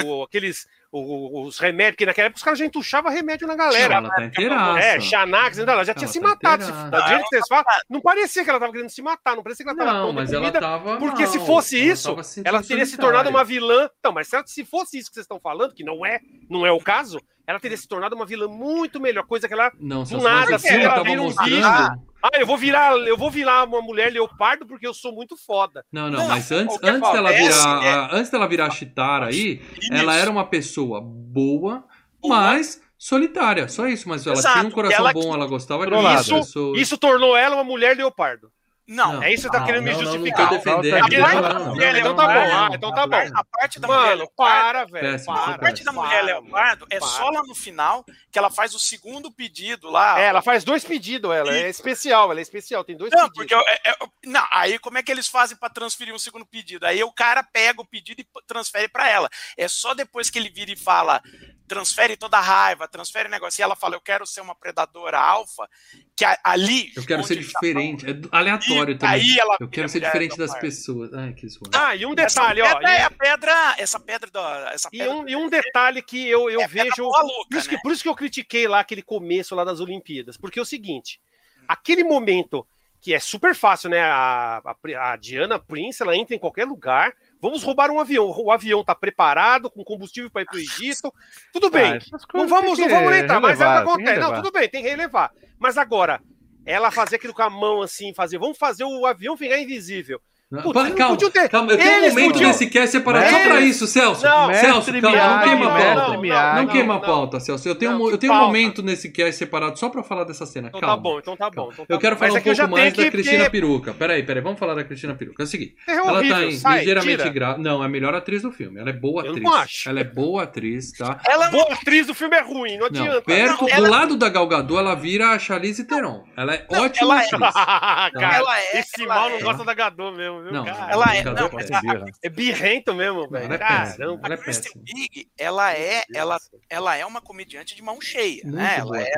o- 0.05 0.23
aqueles 0.25 0.67
os 0.97 1.59
remédios, 1.59 1.97
que 1.97 2.07
naquela 2.07 2.27
época 2.27 2.39
os 2.39 2.43
caras 2.45 2.59
já 2.59 2.65
entuchavam 2.65 3.11
remédio 3.11 3.47
na 3.47 3.55
Não, 3.55 3.65
galera. 3.65 3.95
ela 3.95 4.11
tá 4.11 4.25
inteiraça. 4.25 4.79
É, 4.87 5.01
Xanax, 5.01 5.59
ela 5.59 5.85
já 5.85 5.93
Ela 5.93 5.95
tinha 5.99 6.09
se 6.09 6.21
tá 6.21 6.29
matado. 6.29 6.63
Se, 6.65 6.71
inteiraça. 6.71 6.91
da 6.91 7.09
jeito 7.09 7.23
que 7.23 7.29
vocês 7.31 7.45
falam, 7.49 7.65
não 7.91 8.01
parecia 8.01 8.45
que 8.45 8.51
ela 8.51 8.61
tava 8.61 8.73
querendo 8.73 8.91
se 8.91 9.03
matar, 9.03 9.35
não 9.37 9.43
parecia 9.43 9.65
que 9.65 9.71
ela 9.71 9.79
tava 9.79 9.93
Não, 9.99 10.13
mas 10.13 10.33
ela 10.33 10.53
tava. 10.53 10.97
Porque 10.99 11.27
se 11.27 11.39
mal, 11.39 11.47
fosse 11.47 11.77
ela 11.81 11.93
isso, 11.93 12.23
se 12.23 12.43
ela 12.45 12.63
teria 12.63 12.87
se 12.87 12.97
tornado 12.97 13.29
uma 13.29 13.43
vilã. 13.45 13.89
Então, 13.99 14.13
mas 14.13 14.29
se, 14.29 14.37
ela- 14.37 14.47
se 14.47 14.65
fosse 14.65 14.99
isso 14.99 15.09
que 15.11 15.15
vocês 15.15 15.25
estão 15.25 15.41
falando, 15.41 15.75
que 15.75 15.83
não 15.83 16.07
é, 16.07 16.21
não 16.49 16.65
é 16.67 16.71
o 16.71 16.79
caso, 16.79 17.21
ela 17.47 17.59
teria 17.61 17.77
se 17.77 17.87
tornado 17.89 18.15
uma 18.15 18.25
vilã 18.25 18.47
muito 18.49 19.01
melhor, 19.01 19.25
coisa 19.27 19.47
que 19.49 19.55
ela. 19.55 19.73
Não, 19.81 20.07
se 20.07 20.15
do 20.15 20.23
nada, 20.23 20.57
assim, 20.57 20.69
ela 20.69 20.91
tava 20.95 21.05
vira 21.05 21.21
um 21.21 21.25
mostrando. 21.25 22.03
Ah, 22.27 22.39
eu 22.41 22.47
vou 22.47 22.57
virar, 22.57 22.97
eu 23.07 23.19
vou 23.19 23.31
virar 23.31 23.65
uma 23.65 23.83
mulher 23.83 24.11
leopardo 24.11 24.65
porque 24.67 24.87
eu 24.87 24.95
sou 24.95 25.13
muito 25.13 25.37
foda. 25.37 25.85
Não, 25.93 26.11
não, 26.11 26.21
Não, 26.21 26.29
mas 26.29 26.51
antes, 26.51 26.75
o 26.75 26.79
que 26.79 26.89
antes 26.89 27.13
dela 27.13 27.31
virar, 27.31 27.85
é- 27.85 27.93
a- 27.93 28.09
antes 28.13 28.31
dela 28.31 28.49
virar 28.49 28.71
Chitara 28.71 29.27
aí, 29.27 29.61
Isso. 29.79 29.93
ela 29.93 30.17
era 30.17 30.31
uma 30.31 30.47
pessoa 30.47 31.03
boa, 31.03 31.85
mas 32.25 32.81
solitária, 32.97 33.69
só 33.69 33.87
isso. 33.87 34.09
Mas 34.09 34.27
ela 34.27 34.37
Exato, 34.39 34.59
tinha 34.61 34.69
um 34.69 34.71
coração 34.71 34.99
ela 35.01 35.13
bom, 35.13 35.35
ela 35.35 35.47
gostava 35.47 35.87
de 35.87 35.93
outras 35.93 36.27
pessoas. 36.27 36.81
Isso 36.81 36.97
tornou 36.97 37.37
ela 37.37 37.57
uma 37.57 37.65
mulher 37.65 37.95
leopardo. 37.95 38.51
Não, 38.87 39.23
É 39.23 39.33
isso 39.33 39.45
que 39.45 39.49
você 39.49 39.53
tá 39.53 39.61
Não, 39.61 39.67
querendo 39.67 39.85
me 39.85 39.93
não, 39.93 40.03
não, 40.03 40.13
justificar. 40.13 40.51
Não, 40.51 40.59
não, 40.59 40.63
parte 41.01 41.17
não, 41.17 41.43
da 41.43 41.55
não, 41.55 41.67
mulher 41.67 41.93
não, 41.95 42.01
então 42.01 42.17
tá 42.17 42.23
não, 42.23 42.35
bom, 42.35 42.35
não, 42.49 42.55
ah, 42.57 42.69
não, 42.69 42.75
então 42.75 42.89
não, 42.91 42.95
tá 42.97 43.07
não. 43.07 43.31
bom. 43.31 43.39
a 43.39 43.45
parte 43.45 43.81
da 43.81 43.89
mulher 43.89 44.01
Mano, 44.01 44.17
leopardo, 44.19 44.63
para, 44.63 44.85
velho. 44.85 45.25
Para, 45.25 45.55
a 45.55 45.59
parte 45.59 45.85
da 45.85 45.93
para, 45.93 46.03
mulher 46.03 46.23
leopardo 46.23 46.87
é 46.91 46.99
para. 46.99 47.09
só 47.09 47.31
lá 47.31 47.43
no 47.45 47.55
final 47.55 48.05
que 48.31 48.39
ela 48.39 48.51
faz 48.51 48.75
o 48.75 48.79
segundo 48.79 49.33
pedido 49.33 49.89
lá. 49.89 50.21
É, 50.21 50.25
ela 50.27 50.43
faz 50.43 50.65
dois 50.65 50.85
pedidos, 50.85 51.31
ela 51.33 51.55
é 51.55 51.69
especial, 51.71 52.31
ela 52.31 52.41
é 52.41 52.43
especial, 52.43 52.85
tem 52.85 52.97
dois 52.97 53.11
Não, 53.11 53.21
pedidos. 53.31 53.37
porque 53.39 53.55
eu- 53.55 53.61
é- 53.67 53.81
é- 53.91 53.97
não, 54.27 54.47
aí 54.53 54.79
como 54.79 54.99
é 54.99 55.03
que 55.03 55.11
eles 55.11 55.29
fazem 55.29 55.57
pra 55.57 55.71
transferir 55.71 56.15
um 56.15 56.19
segundo 56.19 56.45
pedido? 56.45 56.85
Aí 56.85 57.03
o 57.03 57.13
cara 57.13 57.43
pega 57.43 57.81
o 57.81 57.87
pedido 57.87 58.21
e 58.21 58.27
transfere 58.47 58.89
pra 58.89 59.09
ela. 59.09 59.31
É 59.57 59.67
só 59.67 59.95
depois 59.95 60.29
que 60.29 60.39
ele 60.39 60.51
vira 60.51 60.71
e 60.73 60.77
fala: 60.77 61.23
transfere 61.67 62.17
toda 62.17 62.37
a 62.37 62.41
raiva, 62.41 62.87
transfere 62.87 63.29
negócio. 63.29 63.61
E 63.61 63.63
ela 63.63 63.75
fala, 63.75 63.95
eu 63.97 64.01
quero 64.01 64.27
ser 64.27 64.41
uma 64.43 64.55
predadora 64.55 65.19
alfa, 65.19 65.69
que 66.15 66.25
a- 66.25 66.39
ali... 66.45 66.93
Eu 66.95 67.05
quero 67.07 67.23
ser 67.25 67.39
o 67.39 67.43
Japão- 67.43 67.61
diferente. 67.63 68.07
É 68.07 68.15
aleatório 68.31 68.95
E 68.95 68.99
também. 68.99 69.15
aí 69.15 69.39
ela 69.39 69.57
Eu 69.59 69.69
quero 69.69 69.89
ser 69.89 70.01
diferente 70.01 70.37
do 70.37 70.39
das 70.47 70.59
pessoas. 70.59 71.13
Ai, 71.15 71.33
que 71.33 71.49
zoado. 71.49 71.71
Ah, 71.75 71.97
e 71.97 72.05
um 72.05 72.13
Essa 72.19 72.41
detalhe, 72.41 72.61
ó. 72.63 72.67
pedra 72.79 72.91
é 72.93 73.03
a 73.03 73.07
E, 73.07 73.11
pedra, 73.11 73.75
essa 73.79 73.99
pedra 74.01 74.31
da, 74.31 74.71
essa 74.75 74.89
e 74.93 74.99
pedra 74.99 75.15
um, 75.15 75.29
e 75.29 75.37
um 75.37 75.49
detalhe 75.49 76.03
que 76.03 76.29
eu, 76.29 76.51
eu 76.51 76.61
é 76.61 76.65
a 76.65 76.69
vejo. 76.69 77.09
Por 77.49 77.57
isso, 77.57 77.69
que, 77.69 77.75
né? 77.77 77.81
por 77.83 77.93
isso 77.93 78.03
que 78.03 78.09
eu 78.09 78.15
critiquei 78.15 78.69
lá 78.69 78.81
aquele 78.81 79.03
começo 79.03 79.55
lá 79.55 79.65
das 79.65 79.81
Olimpíadas. 79.81 80.37
Porque 80.37 80.59
é 80.59 80.63
o 80.63 80.67
seguinte: 80.67 81.19
aquele 81.67 82.05
momento 82.05 82.67
que 83.01 83.13
é 83.15 83.21
super 83.21 83.55
fácil, 83.55 83.91
né? 83.91 84.01
A, 84.03 84.63
a, 84.65 85.13
a 85.13 85.17
Diana 85.17 85.59
Prince, 85.59 86.03
ela 86.03 86.17
entra 86.17 86.35
em 86.35 86.39
qualquer 86.39 86.67
lugar. 86.67 87.15
Vamos 87.45 87.63
roubar 87.63 87.91
um 87.91 88.01
avião. 88.01 88.31
O 88.31 88.51
avião 88.51 88.83
tá 88.83 88.95
preparado, 88.95 89.69
com 89.69 89.85
combustível 89.85 90.31
para 90.31 90.41
ir 90.41 90.47
pro 90.47 90.59
Egito. 90.59 91.13
Tudo 91.53 91.69
bem. 91.69 91.93
Ah, 91.93 92.19
não 92.33 92.49
vamos, 92.49 92.79
não 92.79 92.89
vamos 92.89 93.15
entrar, 93.15 93.39
mas 93.39 93.61
é 93.61 93.69
o 93.69 93.71
que 93.71 93.77
acontece. 93.77 94.19
Não, 94.19 94.35
tudo 94.37 94.51
bem, 94.51 94.67
tem 94.67 94.83
que 94.83 94.89
relevar. 94.89 95.31
Mas 95.59 95.77
agora, 95.77 96.23
ela 96.65 96.91
fazer 96.91 97.17
aquilo 97.17 97.35
com 97.35 97.43
a 97.43 97.51
mão 97.51 97.83
assim, 97.83 98.15
fazer, 98.15 98.39
vamos 98.39 98.57
fazer 98.57 98.85
o 98.85 99.05
avião 99.05 99.37
ficar 99.37 99.59
invisível. 99.59 100.23
Para- 100.51 100.89
não 100.91 100.95
calma, 100.95 101.17
ter- 101.17 101.49
calma. 101.49 101.73
Eu 101.73 101.79
tenho 101.79 101.91
um 102.05 102.09
momento 102.11 102.33
podiam- 102.33 102.49
nesse 102.49 102.67
cast 102.69 102.91
separado 102.93 103.29
só 103.29 103.37
Eles- 103.37 103.49
pra 103.49 103.61
isso, 103.63 103.87
Celso. 103.89 104.23
Não, 104.25 104.55
Celso, 104.55 104.93
Mestre 104.93 105.01
calma, 105.01 105.17
não 105.17 105.43
queima 105.43 105.71
a 105.71 105.75
mestre 105.75 105.95
pauta. 105.95 106.13
Não 106.55 106.63
não, 106.63 106.67
queima 106.69 106.95
a 106.95 107.01
pauta, 107.01 107.41
Celso. 107.41 107.69
Eu 107.69 107.75
tenho, 107.75 107.93
Não, 107.93 108.03
um, 108.03 108.05
eu 108.07 108.13
que 108.13 108.19
tenho 108.19 108.33
um 108.33 108.37
momento 108.37 108.81
nesse 108.83 109.11
cast 109.11 109.37
separado 109.37 109.77
só 109.79 109.89
pra 109.89 110.03
falar 110.05 110.23
dessa 110.25 110.47
cena. 110.47 110.69
Então 110.69 110.79
Calma. 110.81 110.97
tá 110.97 111.03
bom, 111.03 111.19
então 111.19 111.37
tá 111.37 111.51
bom. 111.51 111.71
então 111.73 111.85
tá 111.87 111.95
Eu 111.95 111.99
quero 111.99 112.15
bom. 112.15 112.21
falar 112.21 112.33
um 112.33 112.37
é 112.37 112.41
que 112.41 112.49
eu 112.51 112.55
pouco 112.57 112.71
mais 112.71 112.83
tenho 112.93 112.97
da 112.97 113.03
que- 113.05 113.11
Cristina 113.11 113.51
Peruca. 113.51 113.95
Peraí, 113.95 114.23
peraí, 114.23 114.43
vamos 114.43 114.59
falar 114.61 114.75
da 114.75 114.85
Cristina 114.85 115.15
Peruca. 115.15 115.43
É 115.43 115.45
o 115.45 115.47
seguinte. 115.47 115.75
É 115.89 115.93
Ela 115.97 116.23
tá 116.29 116.45
em- 116.45 116.53
sai, 116.53 116.79
ligeiramente 116.81 117.31
grávida. 117.31 117.63
Não, 117.63 117.83
é 117.83 117.87
a 117.87 117.89
melhor 117.89 118.15
atriz 118.15 118.43
do 118.43 118.53
filme. 118.53 118.79
Ela 118.79 118.91
é 118.91 118.93
boa 118.93 119.25
Eu 119.25 119.31
atriz. 119.31 119.43
não 119.45 119.55
acho. 119.55 119.89
Ela 119.89 120.01
é 120.01 120.05
boa 120.05 120.43
atriz, 120.45 120.93
tá? 120.93 121.19
Ela 121.27 121.51
Boa 121.51 121.73
atriz 121.73 122.07
do 122.07 122.15
filme 122.15 122.37
é 122.37 122.43
ruim, 122.43 122.77
não 122.79 122.87
adianta. 122.87 123.23
perto, 123.23 123.67
do 123.67 123.83
lado 123.91 124.17
da 124.17 124.29
Gal 124.29 124.47
Gadot, 124.47 124.79
ela 124.79 124.95
vira 124.95 125.31
a 125.31 125.39
Charlize 125.39 125.85
Theron. 125.85 126.23
Ela 126.37 126.55
é 126.55 126.67
ótima 126.71 127.23
é- 127.23 127.27
atriz. 127.27 127.55
Ela 128.15 128.61
é- 128.61 128.79
esse 128.81 129.07
mal 129.07 129.29
é. 129.29 129.33
não 129.33 129.41
gosta 129.41 129.65
da 129.65 129.75
Gadot 129.75 130.17
mesmo, 130.17 130.34
viu, 130.43 130.53
Não, 130.53 130.65
cara? 130.65 130.93
ela 130.93 131.17
é- 131.17 131.23
não, 131.25 131.51
mas 131.53 131.71
é- 131.71 131.75
a- 131.75 132.05
É 132.23 132.29
birrento 132.29 132.95
mesmo, 132.95 133.29
velho. 133.29 133.45
ela 133.45 133.55
é. 133.55 133.59
Caramba. 133.59 134.21
Ela 134.25 134.35
é 134.35 134.39
a 134.39 134.39
Kristen. 134.43 134.73
Wiig, 134.95 135.29
ela 135.39 135.73
é, 135.75 136.03
ela, 136.15 136.39
ela 136.69 136.97
é 136.97 137.05
uma 137.07 137.21
comediante 137.21 137.75
de 137.77 137.83
mão 137.83 138.01
cheia, 138.01 138.43
Muito 138.45 138.57
né? 138.57 138.77
Ela 138.79 139.01
é, 139.03 139.13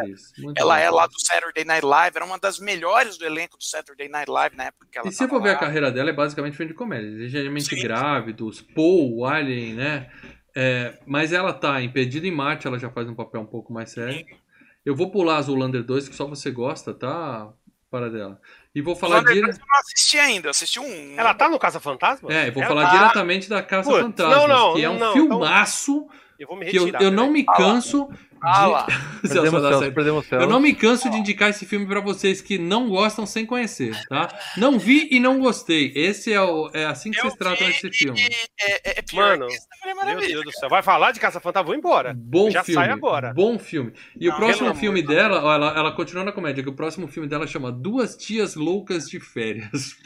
ela 0.57 0.81
é 0.81 0.91
lá 0.91 1.07
do 1.07 1.21
Saturday 1.21 1.65
Night 1.65 1.85
Live, 1.85 2.17
era 2.17 2.25
uma 2.25 2.39
das 2.39 2.59
melhores 2.59 3.17
do 3.19 3.25
elenco 3.25 3.57
do 3.57 3.65
Saturday 3.65 4.09
Night 4.09 4.31
Live 4.31 4.57
na 4.57 4.65
época 4.65 4.87
que 4.91 4.99
ela 4.99 5.09
E 5.09 5.13
se 5.13 5.27
for 5.29 5.43
ver 5.43 5.51
a 5.51 5.57
carreira 5.59 5.91
dela, 5.91 6.11
é 6.11 6.13
basicamente 6.13 6.57
filme 6.57 6.73
de 6.73 6.77
comédia. 6.79 7.09
Ligeiramente 7.09 7.75
Sim. 7.75 7.83
grávidos, 7.83 8.61
Paul, 8.63 9.25
Alien, 9.25 9.75
né? 9.75 10.11
É, 10.55 10.99
mas 11.07 11.33
ela 11.33 11.53
tá 11.53 11.83
em 11.83 11.93
Perdido 11.93 12.27
em 12.27 12.31
Marte, 12.33 12.67
ela 12.67 12.79
já 12.79 12.91
faz 12.91 13.09
um 13.09 13.15
papel 13.15 13.43
um 13.43 13.47
pouco 13.47 13.73
mais 13.73 13.91
sério. 13.91 14.25
Eu 14.85 14.95
vou 14.97 15.11
pular 15.11 15.43
Zoolander 15.43 15.83
2, 15.83 16.09
que 16.09 16.15
só 16.15 16.27
você 16.27 16.51
gosta, 16.51 16.95
tá? 16.95 17.53
Para 17.91 18.09
dela. 18.09 18.41
E 18.77 18.83
vou 18.83 18.95
falar 18.95 19.21
Thunder 19.21 19.33
dire... 19.33 19.47
Birds 19.47 19.59
eu 19.59 19.67
não 19.67 19.81
assisti 19.81 20.19
ainda, 20.19 20.47
eu 20.49 20.51
assisti 20.51 20.79
um. 20.79 21.15
Ela 21.17 21.33
tá 21.33 21.49
no 21.49 21.59
Caça 21.59 21.81
Fantasma? 21.81 22.31
É, 22.31 22.49
eu 22.49 22.53
vou 22.53 22.63
Ela 22.63 22.75
falar 22.75 22.91
tá- 22.91 22.97
diretamente 22.99 23.49
da 23.49 23.63
Caça 23.63 23.89
Putz, 23.89 24.03
Fantasmas, 24.03 24.37
não, 24.37 24.47
não, 24.47 24.75
que 24.75 24.85
é 24.85 24.91
um 24.91 24.99
não, 24.99 25.13
filmaço 25.15 26.07
Eu 26.39 26.47
vou 26.47 26.57
me 26.57 26.67
que 26.67 26.77
eu, 26.77 26.85
retirar. 26.85 27.03
eu 27.03 27.11
não 27.11 27.31
me 27.31 27.45
canso 27.45 28.09
Ah 28.43 28.87
de... 29.23 29.29
Perdemos 29.29 29.65
o 29.65 29.93
perdemos 29.93 30.31
o. 30.31 30.35
Eu 30.35 30.47
não 30.47 30.61
me 30.61 30.75
canso 30.75 31.11
de 31.11 31.17
indicar 31.17 31.51
esse 31.51 31.65
filme 31.67 31.87
pra 31.87 32.01
vocês 32.01 32.41
que 32.41 32.59
não 32.59 32.89
gostam 32.89 33.27
sem 33.27 33.47
conhecer, 33.47 33.95
tá? 34.09 34.29
Não 34.57 34.79
vi 34.79 35.09
e 35.11 35.19
não 35.19 35.41
gostei. 35.41 35.93
Esse 35.95 36.33
é, 36.33 36.41
o, 36.41 36.71
é 36.73 36.85
assim 36.87 37.11
que 37.11 37.19
Eu 37.19 37.25
vocês 37.25 37.35
tratam 37.37 37.67
vi 37.67 37.73
esse 37.73 37.91
filme. 37.91 38.21
É, 38.61 38.91
é, 38.91 38.99
é 38.99 39.03
pior 39.03 39.39
Mano, 39.39 39.47
Mulher 39.97 40.17
Meu. 40.17 40.29
Deus 40.29 40.45
do 40.45 40.53
céu. 40.53 40.69
Vai 40.69 40.83
falar 40.83 41.13
de 41.13 41.21
Caça 41.21 41.41
Fantasma? 41.41 41.67
Vou 41.67 41.75
embora. 41.75 42.15
Bom 42.17 42.51
Já 42.51 42.63
filme. 42.63 42.85
sai 42.85 42.93
agora. 42.93 43.33
Bom 43.33 43.59
filme. 43.59 43.93
E 44.19 44.29
o 44.29 44.33
Não, 44.33 44.39
próximo 44.39 44.69
pelo 44.69 44.79
filme 44.79 45.01
amor 45.01 45.11
de 45.11 45.17
dela, 45.17 45.45
ó, 45.45 45.55
ela, 45.55 45.79
ela 45.79 45.93
continua 45.93 46.25
na 46.25 46.33
comédia, 46.33 46.63
que 46.63 46.69
o 46.69 46.75
próximo 46.75 47.09
filme 47.09 47.29
dela 47.29 47.47
chama 47.47 47.73
Duas 47.73 48.17
Tias 48.17 48.55
Loucas 48.55 49.09
de 49.09 49.19
Férias. 49.19 49.97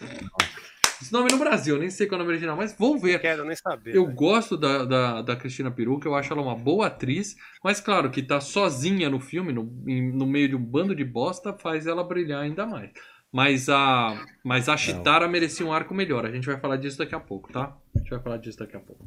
Esse 1.01 1.13
nome 1.13 1.29
é 1.31 1.33
no 1.33 1.39
Brasil, 1.39 1.77
eu 1.77 1.81
nem 1.81 1.89
sei 1.91 2.07
qual 2.07 2.19
é 2.19 2.23
o 2.23 2.25
nome 2.25 2.33
original, 2.37 2.57
mas 2.57 2.77
vou 2.77 2.99
ver. 2.99 3.21
Quero 3.21 3.45
nem 3.45 3.57
saber. 3.57 3.95
Eu 3.95 4.05
velho. 4.05 4.17
gosto 4.17 4.57
da, 4.57 4.85
da, 4.85 5.23
da 5.23 5.37
Cristina 5.37 5.71
Peruca, 5.71 6.07
eu 6.07 6.15
acho 6.15 6.33
ela 6.33 6.43
uma 6.43 6.55
boa 6.55 6.89
atriz, 6.89 7.37
mas 7.65 7.81
claro 7.81 8.11
que 8.11 8.23
tá 8.23 8.41
sozinha 8.41 9.09
no 9.09 9.19
filme, 9.19 9.53
no, 9.53 9.63
em- 9.87 10.13
no 10.13 10.27
meio 10.27 10.49
de 10.51 10.57
um 10.57 10.63
bando 10.63 10.95
de 10.95 11.05
bosta, 11.05 11.55
faz 11.55 11.87
ela 11.87 12.05
brilhar 12.05 12.43
ainda 12.43 12.67
mais. 12.67 12.91
Mas 13.33 13.69
a, 13.69 14.27
mas 14.45 14.69
a 14.69 14.77
Chitara 14.77 15.27
merecia 15.29 15.65
um 15.65 15.73
arco 15.73 15.95
melhor, 15.95 16.27
a 16.27 16.33
gente 16.33 16.47
vai 16.47 16.59
falar 16.59 16.77
disso 16.77 16.99
daqui 16.99 17.15
a 17.15 17.21
pouco, 17.21 17.51
tá? 17.53 17.77
A 17.95 17.99
gente 17.99 18.11
vai 18.11 18.21
falar 18.21 18.37
disso 18.39 18.59
daqui 18.59 18.77
a 18.77 18.81
pouco. 18.81 19.07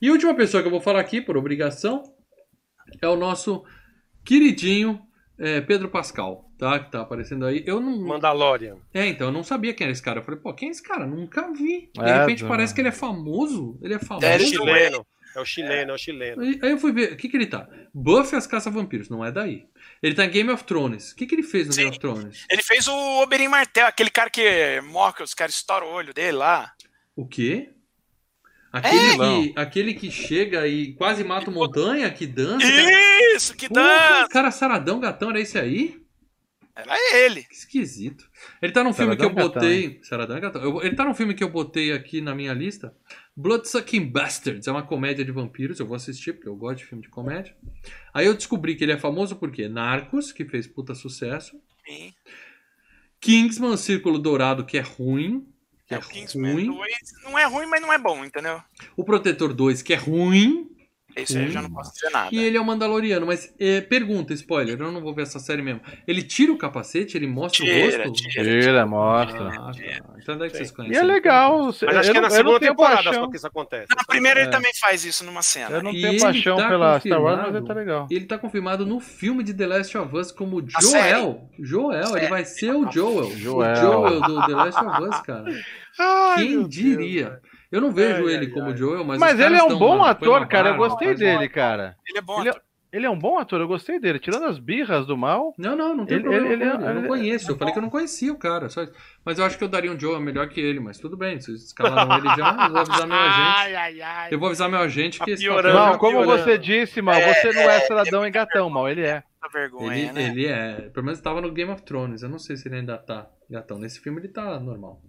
E 0.00 0.08
a 0.08 0.12
última 0.12 0.34
pessoa 0.34 0.62
que 0.62 0.66
eu 0.66 0.72
vou 0.72 0.80
falar 0.80 1.00
aqui, 1.00 1.20
por 1.20 1.36
obrigação, 1.36 2.02
é 3.00 3.06
o 3.06 3.16
nosso 3.16 3.64
queridinho 4.24 5.00
é, 5.38 5.60
Pedro 5.60 5.88
Pascal, 5.88 6.47
tá? 6.58 6.78
Que 6.80 6.90
tá 6.90 7.00
aparecendo 7.00 7.46
aí. 7.46 7.62
Eu 7.66 7.80
não. 7.80 7.96
Mandalorian. 8.00 8.76
É, 8.92 9.06
então, 9.06 9.28
eu 9.28 9.32
não 9.32 9.42
sabia 9.44 9.72
quem 9.72 9.84
era 9.84 9.92
esse 9.92 10.02
cara. 10.02 10.20
Eu 10.20 10.24
falei, 10.24 10.40
pô, 10.40 10.52
quem 10.52 10.68
é 10.68 10.70
esse 10.72 10.82
cara? 10.82 11.06
Nunca 11.06 11.50
vi. 11.52 11.90
De 11.94 12.00
É, 12.00 12.20
repente 12.20 12.42
do- 12.42 12.48
parece 12.48 12.74
que 12.74 12.80
ele 12.80 12.88
é 12.88 12.92
famoso. 12.92 13.78
Ele 13.82 13.94
é 13.94 13.98
famoso. 13.98 14.26
É 14.26 14.38
chileno. 14.38 15.06
É 15.36 15.40
o 15.40 15.44
chileno, 15.44 15.92
é 15.92 15.94
o 15.94 15.98
chileno. 15.98 16.42
Aí 16.42 16.58
aí 16.62 16.70
eu 16.70 16.78
fui 16.78 16.90
ver, 16.90 17.12
o 17.12 17.16
que 17.16 17.28
que 17.28 17.36
ele 17.36 17.46
tá? 17.46 17.68
Buffy 17.94 18.36
as 18.36 18.46
Caça-Vampiros, 18.46 19.08
não 19.10 19.24
é 19.24 19.30
daí. 19.30 19.66
Ele 20.02 20.14
tá 20.14 20.24
em 20.24 20.30
Game 20.30 20.50
of 20.50 20.64
Thrones. 20.64 21.12
O 21.12 21.16
que 21.16 21.26
que 21.26 21.34
ele 21.34 21.42
fez 21.44 21.66
no 21.66 21.72
Sim. 21.72 21.80
Game 21.82 21.90
of 21.90 22.00
Thrones? 22.00 22.46
Ele 22.50 22.62
fez 22.62 22.88
o 22.88 23.22
Oberyn 23.22 23.46
Martel, 23.46 23.86
aquele 23.86 24.10
cara 24.10 24.30
que 24.30 24.80
morre, 24.80 25.22
os 25.22 25.34
caras 25.34 25.54
estouram 25.54 25.86
o 25.88 25.92
olho 25.92 26.12
dele 26.14 26.32
lá. 26.32 26.72
O 27.14 27.26
quê? 27.26 27.70
Aquele, 28.72 29.16
Não. 29.16 29.42
que, 29.44 29.52
aquele 29.56 29.94
que 29.94 30.10
chega 30.10 30.66
e 30.66 30.92
quase 30.94 31.22
mata 31.24 31.50
o 31.50 31.54
montanha, 31.54 32.10
que 32.10 32.26
dança. 32.26 32.66
Isso, 33.34 33.54
que 33.56 33.68
Porra, 33.68 33.82
dança! 33.82 34.28
cara 34.28 34.50
saradão, 34.50 34.98
gatão, 35.00 35.30
era 35.30 35.40
esse 35.40 35.58
aí? 35.58 36.00
Era 36.80 36.96
ele. 37.16 37.42
Que 37.42 37.54
esquisito. 37.54 38.30
Ele 38.62 38.70
tá 38.72 38.84
num 38.84 38.92
filme 38.92 39.16
que 39.16 39.24
eu 39.24 39.30
botei. 39.30 40.00
Gatão. 40.40 40.62
Eu- 40.62 40.80
ele 40.82 40.94
tá 40.94 41.04
num 41.04 41.12
filme 41.14 41.34
que 41.34 41.42
eu 41.42 41.48
botei 41.48 41.90
aqui 41.92 42.20
na 42.20 42.36
minha 42.36 42.52
lista. 42.54 42.94
Bloodsucking 43.36 44.06
Bastards. 44.06 44.68
É 44.68 44.70
uma 44.70 44.84
comédia 44.86 45.24
de 45.24 45.32
vampiros. 45.32 45.80
Eu 45.80 45.86
vou 45.86 45.96
assistir 45.96 46.34
porque 46.34 46.48
eu 46.48 46.54
gosto 46.54 46.78
de 46.78 46.84
filme 46.86 47.02
de 47.02 47.08
comédia. 47.08 47.56
Aí 48.14 48.26
eu 48.26 48.34
descobri 48.34 48.76
que 48.76 48.84
ele 48.84 48.92
é 48.92 48.96
famoso 48.98 49.34
por 49.34 49.50
quê? 49.50 49.68
Narcos, 49.68 50.30
que 50.30 50.44
fez 50.44 50.68
puta 50.68 50.94
sucesso. 50.94 51.60
Sim. 51.84 52.14
Kingsman, 53.20 53.70
o 53.70 53.76
Círculo 53.76 54.18
Dourado, 54.18 54.64
que 54.64 54.78
é 54.78 54.82
ruim. 54.82 55.46
Que 55.86 55.94
É, 55.94 55.96
é 55.96 56.00
o 56.00 56.02
Kingsman 56.08 56.52
ruim. 56.52 56.66
2 56.70 56.96
não 57.24 57.36
é 57.38 57.44
ruim, 57.46 57.66
mas 57.66 57.80
não 57.82 57.92
é 57.92 57.98
bom, 57.98 58.24
entendeu? 58.24 58.62
O 58.96 59.02
Protetor 59.02 59.52
2, 59.52 59.82
que 59.82 59.92
é 59.92 59.96
ruim. 59.96 60.70
Esse 61.22 61.38
aí 61.38 61.44
eu 61.46 61.50
já 61.50 61.62
não 61.62 61.70
posso 61.70 61.92
dizer 61.94 62.10
nada. 62.10 62.28
E 62.32 62.42
ele 62.42 62.56
é 62.56 62.60
o 62.60 62.64
Mandaloriano. 62.64 63.26
Mas 63.26 63.54
é, 63.58 63.80
pergunta, 63.80 64.32
spoiler. 64.34 64.78
Eu 64.80 64.92
não 64.92 65.00
vou 65.00 65.14
ver 65.14 65.22
essa 65.22 65.38
série 65.38 65.62
mesmo. 65.62 65.80
Ele 66.06 66.22
tira 66.22 66.52
o 66.52 66.58
capacete? 66.58 67.16
Ele 67.16 67.26
mostra 67.26 67.64
Tira, 67.64 68.04
o 68.04 68.08
rosto? 68.08 68.12
tira. 68.28 68.44
Tira, 68.44 68.86
mostra. 68.86 69.48
Ah, 69.48 69.72
tá. 69.72 69.72
Então 70.22 70.34
onde 70.34 70.44
é 70.44 70.48
que 70.50 70.56
vocês 70.56 70.70
E 70.70 70.74
conhecem? 70.74 70.98
é 70.98 71.02
legal. 71.02 71.66
Mas 71.66 71.82
eu, 71.82 71.88
acho 71.98 72.10
que 72.10 72.16
é 72.16 72.20
não- 72.20 72.28
na 72.28 72.30
segunda 72.30 72.60
tenho 72.60 72.72
temporada 72.72 73.02
paixão. 73.02 73.24
só 73.24 73.30
que 73.30 73.36
isso 73.36 73.46
acontece. 73.46 73.86
Na 73.96 74.04
primeira 74.04 74.40
ele 74.40 74.48
É. 74.48 74.52
também 74.52 74.72
faz 74.80 75.04
isso 75.04 75.24
numa 75.24 75.42
cena. 75.42 75.76
Eu 75.76 75.82
não 75.82 75.90
E 75.90 76.00
tenho 76.00 76.12
ele 76.14 76.20
paixão 76.20 76.56
tá 76.56 76.68
pela 76.68 77.00
Star 77.00 77.22
Wars, 77.22 77.40
mas 77.46 77.54
ele 77.54 77.66
tá 77.66 77.74
legal. 77.74 78.06
Ele 78.10 78.24
tá 78.26 78.38
confirmado 78.38 78.86
no 78.86 79.00
filme 79.00 79.42
de 79.42 79.54
The 79.54 79.66
Last 79.66 79.96
of 79.98 80.16
Us 80.16 80.30
como 80.32 80.58
A 80.74 80.80
Joel. 80.80 81.48
Joel, 81.58 82.00
ele 82.00 82.06
Série. 82.08 82.26
vai 82.28 82.44
ser 82.44 82.72
o 82.74 82.90
Joel. 82.90 83.30
Joel. 83.36 83.72
O 83.72 83.76
Joel 83.76 84.20
do 84.20 84.46
The 84.46 84.52
Last 84.54 84.84
of 84.84 85.02
Us, 85.04 85.20
cara. 85.22 85.44
Ai, 86.00 86.36
Quem 86.36 86.50
Deus, 86.58 86.68
diria? 86.68 87.24
velho. 87.30 87.40
Eu 87.70 87.80
não 87.80 87.92
vejo 87.92 88.26
Ai, 88.26 88.34
ele 88.34 88.46
ai, 88.46 88.52
como 88.52 88.68
ai. 88.68 88.76
Joel, 88.76 89.04
mas 89.04 89.18
Mas 89.18 89.38
ele 89.38 89.56
é 89.56 89.62
um 89.62 89.78
bom 89.78 90.02
ator, 90.02 90.46
cara. 90.48 90.68
Eu 90.70 90.72
barba, 90.78 90.88
gostei 90.88 91.14
dele, 91.14 91.36
uma- 91.44 91.48
cara. 91.48 91.96
Ele 92.08 92.18
é 92.18 92.22
bom. 92.22 92.40
Ele 92.40 92.48
é-. 92.50 92.68
Ele 92.90 93.04
é 93.04 93.10
um 93.10 93.18
bom 93.18 93.36
ator, 93.38 93.60
eu 93.60 93.68
gostei 93.68 94.00
dele. 94.00 94.18
Tirando 94.18 94.46
as 94.46 94.58
birras 94.58 95.04
do 95.04 95.14
mal. 95.14 95.52
Não, 95.58 95.76
não, 95.76 95.94
não 95.94 96.06
tem 96.06 96.14
Ele- 96.16 96.22
problema. 96.24 96.46
ele- 96.54 96.62
ele-. 96.64 96.72
Eu 96.72 96.78
não 96.78 96.98
ele- 97.00 97.06
conheço. 97.08 97.50
Eu 97.50 97.58
falei 97.58 97.74
que 97.74 97.78
eu 97.78 97.82
não 97.82 97.90
conhecia 97.90 98.32
o 98.32 98.38
cara. 98.38 98.70
Só... 98.70 98.86
Mas 99.22 99.38
eu 99.38 99.44
acho 99.44 99.58
que 99.58 99.64
eu 99.64 99.68
daria 99.68 99.92
um 99.92 100.00
Joel 100.00 100.18
melhor 100.20 100.48
que 100.48 100.58
ele, 100.58 100.80
mas 100.80 100.98
tudo 100.98 101.14
bem. 101.14 101.38
Se 101.38 101.48
vocês 101.48 101.64
escalaram 101.64 102.16
ele 102.16 102.34
já, 102.34 102.64
eu 102.64 102.70
vou 102.72 102.80
avisar 102.80 103.06
meu 103.06 103.18
agente. 103.18 103.56
Ai, 103.58 103.74
ai, 103.74 104.00
ai. 104.00 104.28
Eu 104.32 104.38
vou 104.38 104.46
avisar 104.46 104.70
meu 104.70 104.80
agente 104.80 105.18
que 105.18 105.24
Tá 105.26 105.30
esse 105.32 105.46
papel- 105.46 105.74
Mal, 105.74 105.98
como 105.98 106.22
piorando. 106.22 106.42
você 106.44 106.56
disse, 106.56 107.02
Mal, 107.02 107.14
É, 107.16 107.34
você 107.34 107.52
não 107.52 107.60
é 107.60 107.76
é, 107.76 107.80
cidadão 107.80 108.26
e 108.26 108.30
gatão, 108.30 108.70
Mal. 108.70 108.88
Ele 108.88 109.02
é. 109.02 109.22
Vergonha, 109.52 109.94
Ele, 109.94 110.12
né? 110.12 110.22
ele 110.28 110.46
é. 110.46 110.74
Pelo 110.92 111.04
menos 111.04 111.18
estava 111.18 111.42
no 111.42 111.52
Game 111.52 111.70
of 111.70 111.82
Thrones. 111.82 112.22
Eu 112.22 112.30
não 112.30 112.38
sei 112.38 112.56
se 112.56 112.68
ele 112.68 112.76
ainda 112.76 112.96
tá 112.96 113.28
gatão. 113.50 113.78
Nesse 113.78 114.00
filme 114.00 114.18
ele 114.18 114.28
tá 114.28 114.58
normal. 114.58 115.02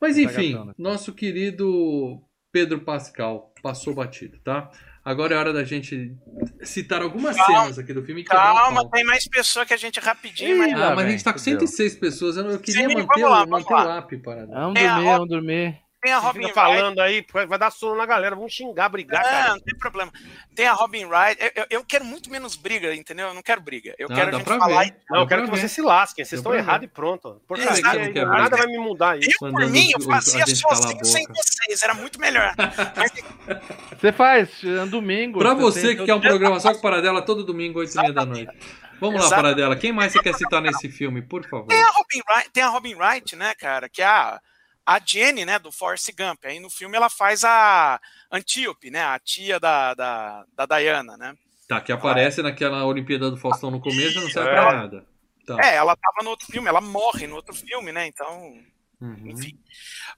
Mas 0.00 0.16
Tá 0.16 0.22
enfim, 0.22 0.54
né? 0.54 0.72
nosso 0.78 1.12
querido 1.12 2.22
Pedro 2.52 2.80
Pascal 2.80 3.52
passou 3.62 3.94
batido, 3.94 4.38
tá? 4.44 4.70
Agora 5.04 5.34
é 5.34 5.38
hora 5.38 5.52
da 5.52 5.62
gente 5.62 6.16
citar 6.62 7.00
algumas 7.00 7.36
Calma, 7.36 7.60
cenas 7.62 7.78
aqui 7.78 7.92
do 7.92 8.02
filme. 8.02 8.24
Calma, 8.24 8.88
tem 8.90 9.04
mais 9.04 9.28
pessoa 9.28 9.64
que 9.64 9.72
a 9.72 9.76
gente 9.76 10.00
rapidinho, 10.00 10.58
mas 10.58 10.72
Ah, 10.72 10.94
mas 10.96 11.06
a 11.06 11.10
gente 11.10 11.22
tá 11.24 11.32
com 11.32 11.38
fudeu. 11.38 11.60
106 11.60 11.94
pessoas. 11.96 12.36
Eu, 12.36 12.50
eu 12.50 12.58
queria 12.58 12.88
Sim, 12.88 12.94
manter, 12.94 13.06
vamos 13.06 13.30
lá, 13.30 13.38
vamos 13.44 13.50
manter 13.50 13.72
lá. 13.74 13.86
o 13.86 13.98
app 13.98 14.16
parado. 14.18 14.50
Vamos 14.50 14.80
É, 14.80 14.88
dormir, 14.88 15.04
vamos 15.04 15.28
dormir. 15.28 15.78
Tem 16.06 16.12
a 16.12 16.20
Você 16.20 16.26
Robin 16.26 16.46
fica 16.46 16.60
Wright. 16.62 16.76
falando 16.78 17.00
aí, 17.00 17.26
vai 17.48 17.58
dar 17.58 17.70
sono 17.72 17.96
na 17.96 18.06
galera, 18.06 18.36
vamos 18.36 18.52
xingar, 18.52 18.88
brigar, 18.88 19.20
É, 19.24 19.28
cara. 19.28 19.48
não 19.50 19.60
tem 19.60 19.76
problema. 19.76 20.12
Tem 20.54 20.66
a 20.66 20.72
Robin 20.72 21.04
Wright. 21.06 21.36
Eu, 21.42 21.50
eu- 21.56 21.66
eu 21.70 21.84
quero 21.84 22.04
muito 22.04 22.30
menos 22.30 22.54
briga, 22.54 22.94
entendeu? 22.94 23.28
Eu 23.28 23.34
não 23.34 23.42
quero 23.42 23.60
briga. 23.60 23.94
Eu 23.98 24.06
Ah, 24.10 24.14
quero 24.14 24.28
a 24.36 24.38
gente 24.38 24.46
falar. 24.46 24.84
ver. 24.84 24.96
Não, 25.10 25.20
eu 25.20 25.26
quero 25.26 25.44
que 25.44 25.50
vocês 25.50 25.72
se 25.72 25.82
lasquem, 25.82 26.24
vocês 26.24 26.40
Dá 26.40 26.50
estão 26.50 26.54
errados 26.54 26.84
e 26.84 26.88
pronto. 26.88 27.42
Por 27.48 27.58
Exato. 27.58 27.82
causa 27.82 27.98
Não 27.98 28.12
quer 28.12 28.24
nada 28.26 28.42
briga. 28.50 28.56
vai 28.56 28.66
me 28.66 28.78
mudar 28.78 29.18
isso. 29.18 29.30
Eu, 29.44 29.50
por 29.50 29.66
mim, 29.66 29.90
eu 29.92 30.00
fazia 30.02 30.46
sozinho 30.46 31.04
sem 31.04 31.26
boca. 31.26 31.34
vocês. 31.42 31.82
Era 31.82 31.94
muito 31.94 32.20
melhor. 32.20 32.54
Mas 32.96 33.12
Você 34.00 34.12
faz 34.12 34.62
é 34.64 34.82
um 34.82 34.88
domingo. 34.88 35.38
Pra 35.38 35.54
você 35.54 35.88
tem 35.88 35.96
que 35.96 36.04
quer 36.04 36.14
um 36.14 36.20
programa 36.20 36.60
só 36.60 36.72
com 36.74 36.80
Paradela 36.80 37.22
todo 37.22 37.44
domingo, 37.44 37.78
8 37.80 37.92
e 37.94 38.00
meia 38.00 38.12
da 38.12 38.24
noite. 38.24 38.52
Vamos 39.00 39.16
lá, 39.20 39.26
Exatamente. 39.26 39.42
Paradela. 39.56 39.76
Quem 39.76 39.92
mais 39.92 40.12
você 40.12 40.22
quer 40.22 40.34
citar 40.34 40.62
nesse 40.62 40.88
filme, 40.88 41.20
por 41.22 41.44
favor? 41.48 41.66
tem 41.68 41.82
a 41.82 41.88
Robin 41.88 42.22
Wright, 42.28 42.50
tem 42.50 42.62
a 42.62 42.68
Robin 42.68 42.94
Wright, 42.94 43.36
né, 43.36 43.54
cara? 43.54 43.88
Que 43.88 44.00
é 44.02 44.06
a, 44.06 44.40
a 44.86 45.00
Jenny, 45.04 45.44
né, 45.44 45.58
do 45.58 45.72
Forrest 45.72 46.08
Gump. 46.16 46.44
Aí 46.44 46.60
no 46.60 46.70
filme 46.70 46.96
ela 46.96 47.10
faz 47.10 47.42
a 47.44 48.00
Antíope, 48.30 48.90
né? 48.90 49.02
A 49.04 49.18
tia 49.18 49.58
da, 49.58 49.94
da, 49.94 50.44
da 50.54 50.66
Diana, 50.78 51.16
né? 51.16 51.34
Tá, 51.68 51.80
que 51.80 51.90
aparece 51.90 52.40
naquela 52.42 52.84
Olimpíada 52.84 53.28
do 53.30 53.36
Faustão 53.36 53.70
no 53.70 53.80
começo 53.80 54.18
e 54.18 54.22
não 54.22 54.30
serve 54.30 54.50
É. 54.50 54.52
pra 54.52 54.72
nada. 54.72 55.04
Tá. 55.44 55.56
É, 55.64 55.74
ela 55.74 55.96
tava 55.96 56.22
no 56.24 56.30
outro 56.30 56.46
filme, 56.46 56.68
ela 56.68 56.80
morre 56.80 57.26
no 57.26 57.34
outro 57.36 57.54
filme, 57.54 57.90
né? 57.92 58.06
Então, 58.06 58.52
Uhum. 59.00 59.22
enfim. 59.26 59.58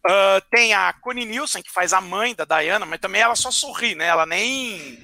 Ah, 0.06 0.40
tem 0.50 0.72
a 0.74 0.92
Connie 0.92 1.24
Nielsen, 1.24 1.62
que 1.62 1.72
faz 1.72 1.92
a 1.92 2.00
mãe 2.00 2.34
da 2.34 2.44
Diana, 2.44 2.84
mas 2.86 3.00
também 3.00 3.20
ela 3.22 3.34
só 3.34 3.50
sorri, 3.50 3.94
né? 3.94 4.06
Ela 4.06 4.24
nem, 4.26 4.98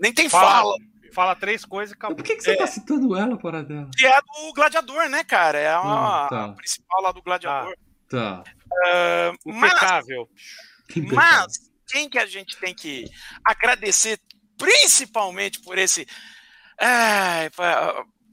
nem 0.00 0.12
tem 0.12 0.28
Fala. 0.28 0.50
fala. 0.50 0.74
Fala 1.12 1.34
três 1.34 1.64
coisas 1.64 1.90
e 1.94 1.96
Mas 1.96 1.98
acabou. 1.98 2.16
Por 2.16 2.24
que, 2.24 2.36
que 2.36 2.42
você 2.42 2.54
tá 2.56 2.66
citando 2.66 3.16
ela, 3.16 3.36
Paradela? 3.36 3.88
Que 3.96 4.06
é 4.06 4.20
do 4.20 4.52
Gladiador, 4.54 5.08
né, 5.08 5.24
cara? 5.24 5.58
É 5.58 5.68
a, 5.68 5.80
Hum, 5.80 6.28
tá. 6.28 6.44
a 6.44 6.48
principal 6.52 7.02
lá 7.02 7.12
do 7.12 7.22
Gladiador. 7.22 7.70
Tá. 7.74 7.76
Mas, 8.12 9.36
Impecável. 9.46 10.28
mas 11.12 11.70
quem 11.86 12.08
que 12.08 12.18
a 12.18 12.26
gente 12.26 12.56
tem 12.58 12.74
que 12.74 13.04
agradecer 13.44 14.18
principalmente 14.56 15.60
por 15.60 15.78
esse 15.78 16.06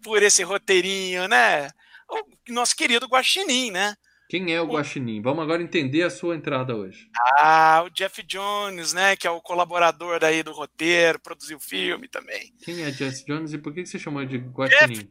por 0.03 0.21
esse 0.21 0.43
roteirinho, 0.43 1.27
né? 1.27 1.69
O 2.09 2.53
nosso 2.53 2.75
querido 2.75 3.07
Guaxinim, 3.07 3.71
né? 3.71 3.95
Quem 4.29 4.53
é 4.53 4.61
o 4.61 4.67
Guaxinim? 4.67 5.21
Vamos 5.21 5.43
agora 5.43 5.61
entender 5.61 6.03
a 6.03 6.09
sua 6.09 6.35
entrada 6.35 6.75
hoje. 6.75 7.09
Ah, 7.37 7.83
o 7.85 7.89
Jeff 7.89 8.21
Jones, 8.23 8.93
né? 8.93 9.15
Que 9.15 9.27
é 9.27 9.31
o 9.31 9.41
colaborador 9.41 10.23
aí 10.23 10.43
do 10.43 10.51
roteiro, 10.51 11.19
produziu 11.19 11.57
o 11.57 11.61
filme 11.61 12.07
também. 12.07 12.53
Quem 12.63 12.83
é 12.83 12.91
Jesse 12.91 13.25
Jones 13.25 13.53
e 13.53 13.57
por 13.57 13.73
que 13.73 13.83
que 13.83 13.89
você 13.89 13.99
chamou 13.99 14.25
de 14.25 14.37
Guaxinim? 14.37 14.93
Jeff 14.93 15.09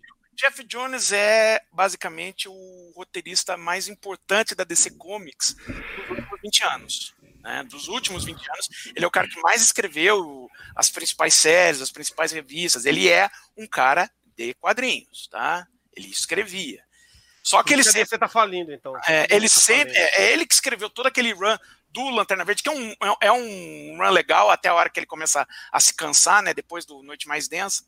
Jones 0.66 1.12
é 1.12 1.60
basicamente 1.72 2.48
o 2.48 2.92
roteirista 2.96 3.56
mais 3.56 3.88
importante 3.88 4.54
da 4.54 4.64
DC 4.64 4.92
Comics 4.92 5.54
dos 5.54 6.08
últimos 6.10 6.40
20 6.42 6.64
anos. 6.64 7.14
Né? 7.40 7.62
Dos 7.64 7.88
últimos 7.88 8.24
20 8.24 8.50
anos, 8.50 8.68
ele 8.96 9.04
é 9.04 9.08
o 9.08 9.10
cara 9.10 9.28
que 9.28 9.40
mais 9.40 9.62
escreveu 9.62 10.48
as 10.74 10.90
principais 10.90 11.34
séries, 11.34 11.82
as 11.82 11.92
principais 11.92 12.32
revistas. 12.32 12.86
Ele 12.86 13.08
é 13.08 13.30
um 13.56 13.66
cara 13.66 14.10
de 14.36 14.54
quadrinhos, 14.54 15.28
tá? 15.28 15.66
Ele 15.94 16.08
escrevia. 16.08 16.82
Só 17.42 17.62
que 17.62 17.74
ele 17.74 17.84
Por 17.84 17.92
sempre 17.92 18.08
Você 18.08 18.18
tá 18.18 18.28
falindo, 18.28 18.72
então. 18.72 18.96
é, 19.06 19.26
ele 19.30 19.48
Tá 19.48 19.54
sempre. 19.60 19.92
falindo. 19.94 20.14
É, 20.16 20.22
é 20.22 20.32
ele 20.32 20.46
que 20.46 20.54
escreveu 20.54 20.88
todo 20.88 21.06
aquele 21.06 21.32
run 21.34 21.56
do 21.90 22.08
Lanterna 22.10 22.44
Verde, 22.44 22.62
que 22.62 22.68
é 22.68 22.72
um, 22.72 22.94
é 23.20 23.30
um 23.30 23.96
run 23.98 24.10
legal 24.10 24.50
até 24.50 24.68
a 24.68 24.74
hora 24.74 24.88
que 24.88 24.98
ele 24.98 25.06
começa 25.06 25.46
a 25.70 25.78
se 25.78 25.94
cansar, 25.94 26.42
né? 26.42 26.54
Depois 26.54 26.86
do 26.86 27.02
Noite 27.02 27.28
Mais 27.28 27.46
Densa. 27.46 27.84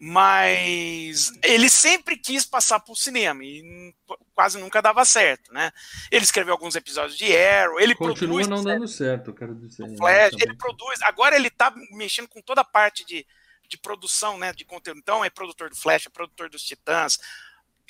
Mas 0.00 1.32
ele 1.42 1.68
sempre 1.68 2.16
quis 2.16 2.46
passar 2.46 2.78
pro 2.78 2.94
cinema 2.94 3.42
e 3.42 3.92
quase 4.32 4.56
nunca 4.58 4.80
dava 4.80 5.04
certo, 5.04 5.52
né? 5.52 5.72
Ele 6.08 6.24
escreveu 6.24 6.52
alguns 6.52 6.76
episódios 6.76 7.18
de 7.18 7.36
Arrow, 7.36 7.80
ele 7.80 7.96
Continua 7.96 8.46
não 8.46 8.62
dando 8.62 8.86
certo, 8.86 9.30
eu 9.30 9.34
quero 9.34 9.56
dizer. 9.56 9.88
do 9.88 9.96
Flash, 9.96 10.34
ele 10.40 10.54
produz. 10.54 11.02
Agora 11.02 11.34
ele 11.34 11.50
tá 11.50 11.74
mexendo 11.90 12.28
com 12.28 12.40
toda 12.40 12.60
a 12.60 12.64
parte 12.64 13.04
de, 13.04 13.26
de 13.68 13.76
produção, 13.76 14.38
né? 14.38 14.52
De 14.52 14.64
conteúdo. 14.64 14.98
Então 14.98 15.24
é 15.24 15.30
produtor 15.30 15.68
do 15.68 15.76
Flash, 15.76 16.06
é 16.06 16.10
produtor 16.10 16.48
dos 16.48 16.62
Titãs. 16.62 17.18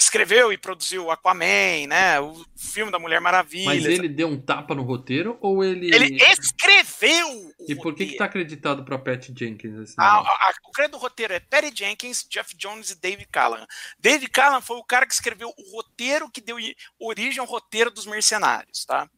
Escreveu 0.00 0.52
e 0.52 0.56
produziu 0.56 1.06
o 1.06 1.10
Aquaman, 1.10 1.88
né? 1.88 2.20
O 2.20 2.44
filme 2.56 2.92
da 2.92 3.00
Mulher 3.00 3.20
Maravilha. 3.20 3.64
Mas 3.66 3.84
ele 3.84 4.08
deu 4.08 4.28
um 4.28 4.40
tapa 4.40 4.72
no 4.72 4.82
roteiro 4.84 5.36
ou 5.40 5.64
ele. 5.64 5.92
Ele 5.92 6.16
escreveu 6.22 7.52
E 7.68 7.74
por 7.74 7.92
que, 7.94 8.06
que 8.06 8.16
tá 8.16 8.26
acreditado 8.26 8.84
pra 8.84 8.96
Pat 8.96 9.28
Jenkins 9.36 9.94
Ah, 9.98 10.18
a- 10.18 10.20
a- 10.20 10.54
o 10.68 10.70
crédito 10.70 10.92
do 10.92 10.98
roteiro 10.98 11.32
é 11.34 11.40
Perry 11.40 11.72
Jenkins, 11.74 12.24
Jeff 12.30 12.56
Jones 12.56 12.90
e 12.90 13.00
David 13.00 13.26
Callahan. 13.32 13.66
David 13.98 14.30
Callahan 14.30 14.60
foi 14.60 14.76
o 14.76 14.84
cara 14.84 15.04
que 15.04 15.12
escreveu 15.12 15.48
o 15.48 15.76
roteiro 15.76 16.30
que 16.30 16.40
deu 16.40 16.56
origem 17.00 17.40
ao 17.40 17.46
roteiro 17.46 17.90
dos 17.90 18.06
Mercenários, 18.06 18.84
tá? 18.84 19.10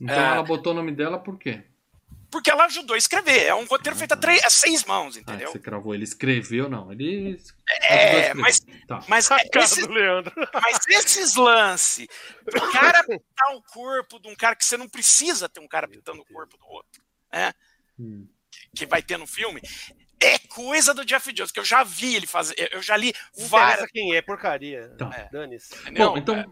Então 0.00 0.14
é. 0.14 0.34
ela 0.34 0.42
botou 0.44 0.72
o 0.72 0.76
nome 0.76 0.92
dela 0.92 1.18
por 1.18 1.36
quê? 1.36 1.64
Porque 2.34 2.50
ela 2.50 2.64
ajudou 2.64 2.94
a 2.94 2.98
escrever. 2.98 3.44
É 3.44 3.54
um 3.54 3.64
roteiro 3.64 3.96
feito 3.96 4.10
a, 4.10 4.16
três, 4.16 4.42
a 4.44 4.50
seis 4.50 4.84
mãos, 4.84 5.16
Ah, 5.16 5.20
entendeu? 5.20 5.52
você 5.52 5.58
cravou. 5.60 5.94
Ele 5.94 6.02
escreveu, 6.02 6.68
não. 6.68 6.90
Ele. 6.90 7.40
É, 7.82 8.34
mas- 8.34 8.58
Tá. 8.88 9.04
Mas, 9.06 9.30
A 9.30 9.36
cara 9.48 9.64
esses, 9.64 9.86
do 9.86 9.92
Leandro. 9.92 10.32
mas 10.52 10.78
esses 10.88 11.36
lances, 11.36 12.08
o 12.48 12.72
cara 12.72 13.04
pintar 13.04 13.54
o 13.54 13.62
corpo 13.62 14.18
de 14.18 14.26
um 14.28 14.34
cara 14.34 14.56
que 14.56 14.64
você 14.64 14.76
não 14.76 14.88
precisa 14.88 15.48
ter 15.48 15.60
um 15.60 15.68
cara 15.68 15.86
pintando 15.86 16.22
o 16.22 16.24
corpo 16.24 16.58
do 16.58 16.66
outro, 16.66 17.00
né? 17.32 17.52
Hum. 17.96 18.26
Que 18.74 18.84
vai 18.84 19.00
ter 19.00 19.16
no 19.16 19.28
filme, 19.28 19.60
é 20.20 20.38
coisa 20.48 20.94
do 20.94 21.04
Jeff 21.04 21.32
Jones, 21.32 21.50
que 21.52 21.60
eu 21.60 21.64
já 21.64 21.82
vi 21.84 22.14
ele 22.16 22.26
fazer. 22.26 22.54
Eu 22.72 22.80
já 22.80 22.96
li 22.96 23.12
Não 23.36 23.46
várias. 23.48 23.90
quem 23.90 24.14
é, 24.14 24.22
porcaria. 24.22 24.88
Tá. 24.96 25.10
É, 25.14 25.28
Dane-se. 25.30 25.74
Bom, 25.92 26.16
então 26.16 26.34
É, 26.36 26.44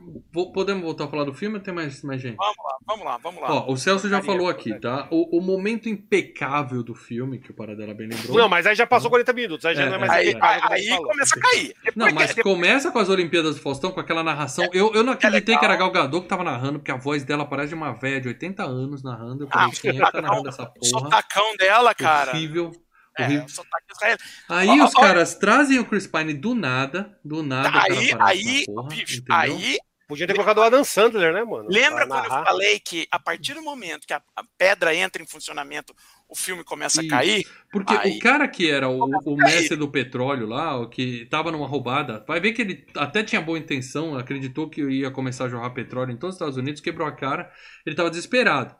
podemos 0.53 0.83
voltar 0.83 1.05
a 1.05 1.09
falar 1.09 1.25
do 1.25 1.33
filme 1.33 1.57
ou 1.57 1.63
tem 1.63 1.73
mais, 1.73 2.03
mais 2.03 2.21
gente? 2.21 2.37
vamos 2.37 2.57
lá, 2.59 2.77
vamos 2.87 3.05
lá, 3.05 3.17
vamos 3.19 3.43
lá. 3.43 3.53
Ó, 3.55 3.73
o 3.73 3.77
Celso 3.77 4.09
já 4.09 4.17
Maria, 4.17 4.31
falou 4.33 4.49
aqui, 4.49 4.79
tá? 4.81 5.07
O, 5.11 5.39
o 5.39 5.41
momento 5.41 5.89
impecável 5.89 6.83
do 6.83 6.95
filme, 6.95 7.39
que 7.39 7.51
o 7.51 7.55
Paradela 7.55 7.95
bem 7.95 8.09
lembrou. 8.09 8.37
Não, 8.37 8.49
mas 8.49 8.67
aí 8.67 8.75
já 8.75 8.87
passou 8.87 9.09
40 9.11 9.33
minutos, 9.33 9.65
aí 9.65 9.75
já 9.75 9.83
É, 9.85 9.87
não 9.89 9.95
é 9.95 9.99
mais 9.99 10.13
é, 10.13 10.17
aí 10.17 10.33
como 10.35 10.45
aí 10.73 10.89
falou. 10.89 11.07
começa 11.09 11.39
a 11.39 11.41
cair. 11.41 11.75
Não, 11.97 12.07
Porque- 12.07 12.13
mas 12.25 12.35
começa 12.43 12.91
com 12.91 12.99
as 12.99 13.09
Olimpíadas 13.09 13.55
do 13.57 13.63
Faustão, 13.63 13.91
com 13.93 14.01
aquela 14.01 14.23
narração. 14.23 14.69
Eu, 14.73 14.93
eu 14.95 15.03
não 15.03 15.13
acreditei 15.13 15.57
que 15.57 15.65
era 15.65 15.77
Gal 15.77 15.91
Gadot 15.91 16.23
que 16.23 16.29
tava 16.29 16.45
narrando, 16.45 16.79
porque 16.79 16.91
a 16.93 16.97
voz 16.97 17.25
dela 17.25 17.45
parece 17.47 17.69
de 17.69 17.75
uma 17.75 17.93
velha 17.93 18.21
de 18.21 18.29
80 18.29 18.63
anos 18.65 19.03
narrando. 19.03 19.45
Eu 19.45 19.49
falei, 19.49 19.69
Ah, 19.69 19.81
quem 19.81 19.91
é 20.01 20.05
que 20.05 20.13
tá 20.13 20.21
narrando 20.21 20.49
essa 20.49 20.63
o 20.65 20.67
porra? 20.67 21.05
sotacão 21.05 21.57
dela, 21.57 21.95
cara. 21.95 22.33
Horrível. 22.33 22.73
É, 23.19 23.45
o 23.45 23.49
sotaque 23.49 23.87
israelense. 23.93 24.25
Aí 24.49 24.81
Ó, 24.81 24.85
os 24.85 24.95
ó, 24.95 25.01
caras 25.01 25.35
trazem 25.35 25.79
o 25.79 25.85
Chris 25.85 26.07
Pine 26.07 26.35
do 26.35 26.55
nada, 26.55 27.19
do 27.25 27.43
nada 27.43 27.69
o 27.69 27.73
cara 27.73 27.95
Aí, 27.95 28.13
aí, 28.21 28.65
porra, 28.67 28.89
bicho, 28.89 29.23
aí 29.31 29.79
Podia 30.13 30.27
ter 30.27 30.35
colocado 30.35 30.59
o 30.59 30.63
Adam 30.63 30.85
Sandler, 30.85 31.33
né, 31.33 31.43
mano? 31.43 31.71
Lembra 31.71 32.07
quando 32.07 32.25
eu 32.27 32.31
falei 32.31 32.79
que 32.79 33.09
a 33.11 33.19
partir 33.19 33.55
do 33.55 33.63
momento 33.63 34.07
que 34.07 34.13
a, 34.13 34.21
a 34.37 34.45
pedra 34.59 34.95
entra 34.95 35.23
em 35.23 35.27
funcionamento, 35.27 35.95
o 36.29 36.37
filme 36.37 36.63
começa 36.63 37.01
a 37.01 37.03
Isso. 37.03 37.11
cair? 37.11 37.47
Porque 37.71 37.95
Aí- 37.95 38.17
o 38.17 38.19
cara 38.19 38.47
que 38.47 38.71
era 38.71 38.91
o, 38.91 39.05
o 39.25 39.37
mestre 39.37 39.75
do 39.75 39.89
petróleo 39.89 40.47
lá, 40.47 40.79
o 40.79 40.87
que 40.91 41.25
tava 41.31 41.51
numa 41.51 41.67
roubada, 41.67 42.23
vai 42.29 42.41
ver 42.41 42.53
que 42.53 42.61
ele 42.61 42.87
até 42.95 43.23
tinha 43.23 43.41
boa 43.41 43.59
intenção, 43.59 44.15
acreditou 44.15 44.69
que 44.69 44.83
ia 44.83 45.11
começar 45.11 45.47
a 45.47 45.49
jorrar 45.49 45.71
petróleo 45.71 46.13
em 46.13 46.19
todos 46.19 46.35
os 46.35 46.37
Estados 46.37 46.59
Unidos, 46.59 46.83
quebrou 46.83 47.09
a 47.09 47.13
cara, 47.13 47.51
ele 47.87 47.97
tava 47.97 48.11
desesperado. 48.11 48.77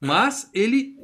Mas 0.00 0.50
ele. 0.52 0.96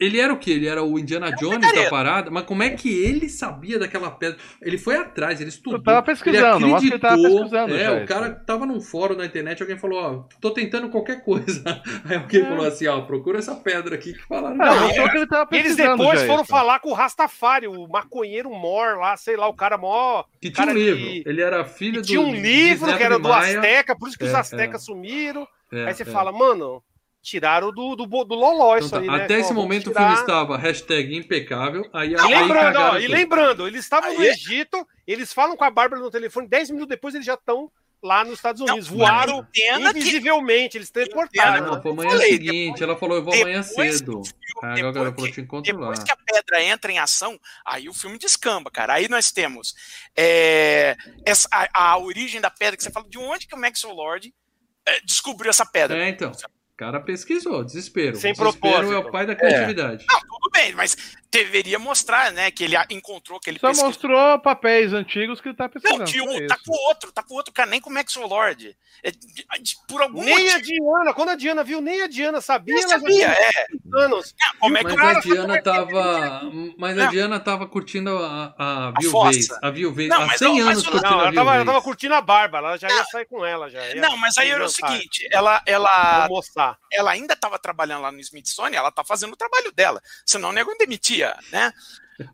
Ele 0.00 0.20
era 0.20 0.32
o 0.32 0.38
quê? 0.38 0.52
Ele 0.52 0.68
era 0.68 0.82
o 0.82 0.96
Indiana 0.98 1.32
Jones 1.32 1.72
da 1.74 1.90
parada, 1.90 2.30
mas 2.30 2.44
como 2.44 2.62
é 2.62 2.70
que 2.70 2.88
ele 2.88 3.28
sabia 3.28 3.78
daquela 3.80 4.10
pedra? 4.10 4.38
Ele 4.62 4.78
foi 4.78 4.94
atrás, 4.96 5.40
ele 5.40 5.48
estudou. 5.50 5.78
Eu 5.78 5.82
tava 5.82 6.02
pesquisando, 6.04 6.64
ele 6.64 6.70
eu 6.72 6.76
acho 6.76 6.86
que 6.86 6.92
ele 6.92 6.98
tava 7.00 7.14
acreditou. 7.14 7.40
pesquisando 7.40 7.74
É, 7.76 7.84
já 7.84 7.92
o 7.92 7.96
isso. 7.98 8.06
cara 8.06 8.30
tava 8.46 8.64
num 8.66 8.80
fórum 8.80 9.16
na 9.16 9.26
internet, 9.26 9.60
alguém 9.60 9.76
falou, 9.76 9.98
ó, 10.00 10.36
tô 10.40 10.50
tentando 10.52 10.88
qualquer 10.88 11.24
coisa. 11.24 11.64
Aí 12.08 12.16
alguém 12.16 12.44
falou 12.44 12.64
assim, 12.66 12.86
ó, 12.86 13.00
procura 13.00 13.38
essa 13.38 13.56
pedra 13.56 13.96
aqui 13.96 14.12
que 14.12 14.22
falaram. 14.26 14.56
Não, 14.56 14.66
Não, 14.66 14.90
eu 14.94 15.10
que 15.10 15.16
ele 15.16 15.26
tava 15.26 15.48
Eles 15.56 15.74
depois 15.74 16.20
já 16.20 16.26
foram 16.26 16.42
isso. 16.42 16.50
falar 16.50 16.78
com 16.78 16.90
o 16.90 16.94
Rastafari, 16.94 17.66
o 17.66 17.88
maconheiro 17.88 18.50
Mor 18.50 18.98
lá, 18.98 19.16
sei 19.16 19.36
lá, 19.36 19.48
o 19.48 19.54
cara 19.54 19.76
mó. 19.76 20.22
Que 20.40 20.50
tinha 20.50 20.66
um 20.68 20.72
livro. 20.74 20.98
de- 21.02 21.22
Ele 21.26 21.42
era 21.42 21.64
filho 21.64 22.00
do. 22.02 22.06
tinha 22.06 22.20
um 22.20 22.32
livro 22.32 22.96
que 22.96 23.02
era 23.02 23.18
do 23.18 23.28
Maia. 23.28 23.58
Azteca, 23.58 23.96
por 23.98 24.08
isso 24.08 24.16
que 24.18 24.24
os 24.24 24.32
É, 24.32 24.36
Aztecas 24.36 24.82
é. 24.82 24.84
sumiram. 24.84 25.46
É, 25.72 25.86
Aí 25.86 25.92
você 25.94 26.02
é. 26.02 26.06
fala, 26.06 26.30
mano, 26.32 26.82
tiraram 27.28 27.70
do, 27.72 27.94
do, 27.94 28.06
do 28.06 28.34
Loló 28.34 28.76
Então 28.76 28.78
isso 28.78 28.90
tá, 28.90 28.98
aí, 29.00 29.06
né? 29.06 29.24
Até 29.24 29.38
esse 29.40 29.52
momento 29.52 29.88
o 29.88 29.92
tirar. 29.92 30.06
filme 30.08 30.20
estava 30.20 30.56
hashtag 30.56 31.16
impecável. 31.16 31.88
Aí, 31.92 32.12
E 32.12 32.16
aí 32.18 32.34
lembrando, 32.34 32.76
ó, 32.78 32.98
e 32.98 33.06
lembrando, 33.06 33.66
eles 33.68 33.84
estavam 33.84 34.12
no 34.14 34.20
Aí- 34.20 34.28
Egito, 34.28 34.86
eles 35.06 35.32
falam 35.32 35.56
com 35.56 35.64
a 35.64 35.70
Bárbara 35.70 36.00
no 36.00 36.10
telefone, 36.10 36.48
10 36.48 36.70
minutos 36.70 36.88
depois 36.88 37.14
eles 37.14 37.26
já 37.26 37.34
estão 37.34 37.70
lá 38.00 38.24
nos 38.24 38.34
Estados 38.34 38.60
Não, 38.60 38.68
Unidos. 38.74 38.88
Voaram 38.88 39.40
entenda 39.40 39.92
que 39.92 39.98
invisivelmente, 39.98 40.78
eles 40.78 40.88
teleportaram. 40.88 41.66
Não, 41.66 41.82
foi 41.82 41.90
amanhã 41.90 42.10
falei, 42.10 42.30
seguinte. 42.30 42.80
ela 42.82 42.96
falou, 42.96 43.16
eu 43.16 43.24
vou 43.24 43.34
amanhã 43.34 43.60
depois 43.60 43.98
cedo. 43.98 44.20
o 44.20 44.22
Aí 44.64 44.70
a 44.70 44.74
depois 44.76 44.94
galera 44.94 45.12
falou, 45.14 45.26
que- 45.26 45.32
te 45.32 45.40
encontro 45.40 45.72
lá. 45.74 45.80
Depois 45.90 46.04
que 46.04 46.12
a 46.12 46.16
pedra 46.16 46.62
entra 46.62 46.92
em 46.92 46.98
ação, 47.00 47.38
aí 47.66 47.88
o 47.88 47.92
filme 47.94 48.16
descamba, 48.16 48.70
cara. 48.70 48.94
Aí 48.94 49.08
nós 49.08 49.32
temos 49.32 49.74
é, 50.16 50.96
essa, 51.26 51.48
a, 51.52 51.92
a 51.92 51.98
origem 51.98 52.40
da 52.40 52.50
pedra, 52.50 52.76
que 52.76 52.82
você 52.84 52.90
fala 52.90 53.08
de 53.08 53.18
onde 53.18 53.48
que 53.48 53.54
o 53.54 53.58
Maxwell 53.58 53.94
Lord 53.94 54.32
é, 54.86 55.00
descobriu 55.00 55.50
essa 55.50 55.66
pedra. 55.66 55.98
É, 55.98 56.08
então. 56.08 56.30
O 56.30 56.34
cara 56.78 57.00
pesquisou, 57.00 57.64
desespero. 57.64 58.16
Sem 58.16 58.32
desespero 58.32 58.50
é 58.50 58.52
propósito. 58.52 59.08
o 59.08 59.10
pai 59.10 59.26
da 59.26 59.34
criatividade. 59.34 60.06
Não, 60.10 60.20
tudo 60.20 60.50
bem, 60.52 60.72
mas 60.74 60.96
deveria 61.30 61.78
mostrar, 61.78 62.32
né? 62.32 62.50
Que 62.50 62.64
ele 62.64 62.76
a- 62.76 62.86
encontrou, 62.90 63.38
que 63.38 63.50
ele 63.50 63.58
Só 63.58 63.68
pesquisou. 63.68 63.88
mostrou 63.88 64.38
papéis 64.40 64.92
antigos 64.92 65.40
que 65.40 65.48
ele 65.48 65.56
tá 65.56 65.68
pesquisando. 65.68 66.00
Não, 66.00 66.06
que 66.06 66.18
só 66.18 66.24
o, 66.24 66.32
isso. 66.38 66.46
tá 66.46 66.56
com 66.64 66.72
o 66.72 66.88
outro, 66.88 67.12
tá 67.12 67.22
com 67.22 67.34
o 67.34 67.36
outro 67.36 67.52
cara, 67.52 67.68
nem 67.70 67.80
com 67.80 67.90
o 67.90 67.92
Max 67.92 68.14
Lord. 68.16 68.76
É, 69.04 69.12
por 69.86 70.02
algum 70.02 70.22
Nem 70.24 70.34
a 70.50 70.54
motivo. 70.58 70.62
Diana, 70.62 71.14
quando 71.14 71.28
a 71.28 71.34
Diana 71.36 71.62
viu, 71.62 71.80
nem 71.80 72.02
a 72.02 72.08
Diana 72.08 72.40
sabia. 72.40 72.80
Já 72.82 72.88
sabia, 72.88 73.28
é. 73.28 73.66
anos. 73.94 74.34
Como 74.58 74.76
é 74.76 74.84
que 74.84 74.96
Mas 74.96 75.16
a 75.16 75.20
Diana 75.20 75.62
tava. 75.62 76.42
Mas 76.76 76.98
a 76.98 77.04
Não. 77.04 77.10
Diana 77.10 77.38
tava 77.40 77.66
curtindo 77.66 78.10
a, 78.18 78.54
a 78.58 78.88
A 78.88 78.92
viuvez. 79.00 79.48
A 79.62 79.70
viuvez. 79.70 80.08
Não, 80.08 80.22
Há 80.22 80.26
mas 80.26 80.38
100 80.38 80.48
não, 80.48 80.54
mas 80.56 80.66
anos 80.68 80.86
o- 80.86 80.90
curtindo 80.90 81.10
Não, 81.12 81.20
a 81.20 81.22
ela 81.24 81.32
tava, 81.34 81.54
ela 81.54 81.64
tava 81.64 81.82
curtindo 81.82 82.14
a 82.14 82.20
Bárbara, 82.20 82.66
ela 82.68 82.76
já 82.78 82.88
ia 82.88 83.04
sair 83.04 83.26
com 83.26 83.44
ela. 83.44 83.70
Já 83.70 83.86
ia 83.88 84.00
Não, 84.00 84.16
mas 84.16 84.36
aí 84.38 84.50
era 84.50 84.64
o 84.64 84.68
seguinte, 84.68 85.28
ela, 85.30 85.62
ela, 85.66 86.28
ela 86.92 87.10
ainda 87.10 87.34
estava 87.34 87.58
trabalhando 87.58 88.02
lá 88.02 88.10
no 88.10 88.18
Smithsonian, 88.20 88.78
ela 88.78 88.90
tá 88.90 89.04
fazendo 89.04 89.32
o 89.32 89.36
trabalho 89.36 89.70
dela, 89.72 90.02
senão 90.26 90.48
o 90.50 90.52
nego 90.52 90.72
demitia, 91.18 91.34
né? 91.52 91.72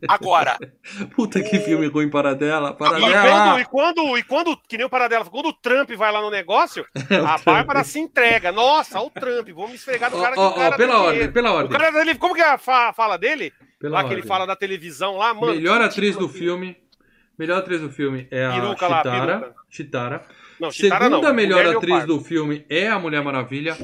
Agora, 0.07 0.57
Puta 1.15 1.43
que 1.43 1.59
filme 1.59 1.85
ruim 1.87 2.09
para 2.09 2.33
dela. 2.33 2.73
Para 2.73 2.97
E 2.97 3.01
quando, 3.01 3.59
e, 3.59 3.65
quando, 3.65 4.17
e 4.17 4.23
quando, 4.23 4.57
que 4.67 4.77
nem 4.77 4.85
o 4.85 4.89
Paradela, 4.89 5.25
quando 5.25 5.49
o 5.49 5.53
Trump 5.53 5.91
vai 5.91 6.11
lá 6.11 6.21
no 6.21 6.31
negócio, 6.31 6.83
a 7.27 7.37
Bárbara 7.37 7.83
se 7.83 7.99
entrega. 7.99 8.51
Nossa, 8.51 8.99
o 8.99 9.11
Trump, 9.11 9.47
vamos 9.49 9.69
me 9.69 9.75
esfregar 9.75 10.11
Ó, 10.11 10.19
cara 10.19 10.33
que 10.33 10.39
ó, 10.39 10.49
o 10.49 10.53
cara 10.55 10.75
pela 10.75 10.95
ordem, 10.97 11.11
dinheiro. 11.13 11.33
pela 11.33 11.51
O 11.51 11.55
ordem. 11.55 11.77
cara 11.77 11.91
dele, 11.91 12.15
como 12.15 12.33
que 12.33 12.41
é 12.41 12.49
a 12.49 12.57
fa- 12.57 12.93
fala 12.93 13.15
dele? 13.17 13.53
Pela 13.79 13.95
lá 13.97 14.03
que 14.03 14.09
ele 14.09 14.15
ordem. 14.21 14.27
fala 14.27 14.47
da 14.47 14.55
televisão 14.55 15.17
lá, 15.17 15.33
mano. 15.35 15.53
Melhor 15.53 15.77
que 15.79 15.85
atriz 15.85 16.15
do 16.15 16.27
filme. 16.27 16.75
Melhor 17.37 17.59
atriz 17.59 17.81
do 17.81 17.89
filme 17.91 18.27
é 18.31 18.45
a 18.45 18.53
Peruca 18.53 18.87
lá, 18.87 18.97
Chitara. 18.97 19.39
peruca. 19.39 19.55
Chitara. 19.69 20.25
Não, 20.59 20.71
Chitara 20.71 21.05
Segunda 21.05 21.27
não, 21.27 21.35
melhor 21.35 21.75
atriz 21.75 22.05
do 22.05 22.19
filme 22.21 22.65
é 22.69 22.87
a 22.87 22.97
Mulher 22.97 23.21
Maravilha. 23.21 23.77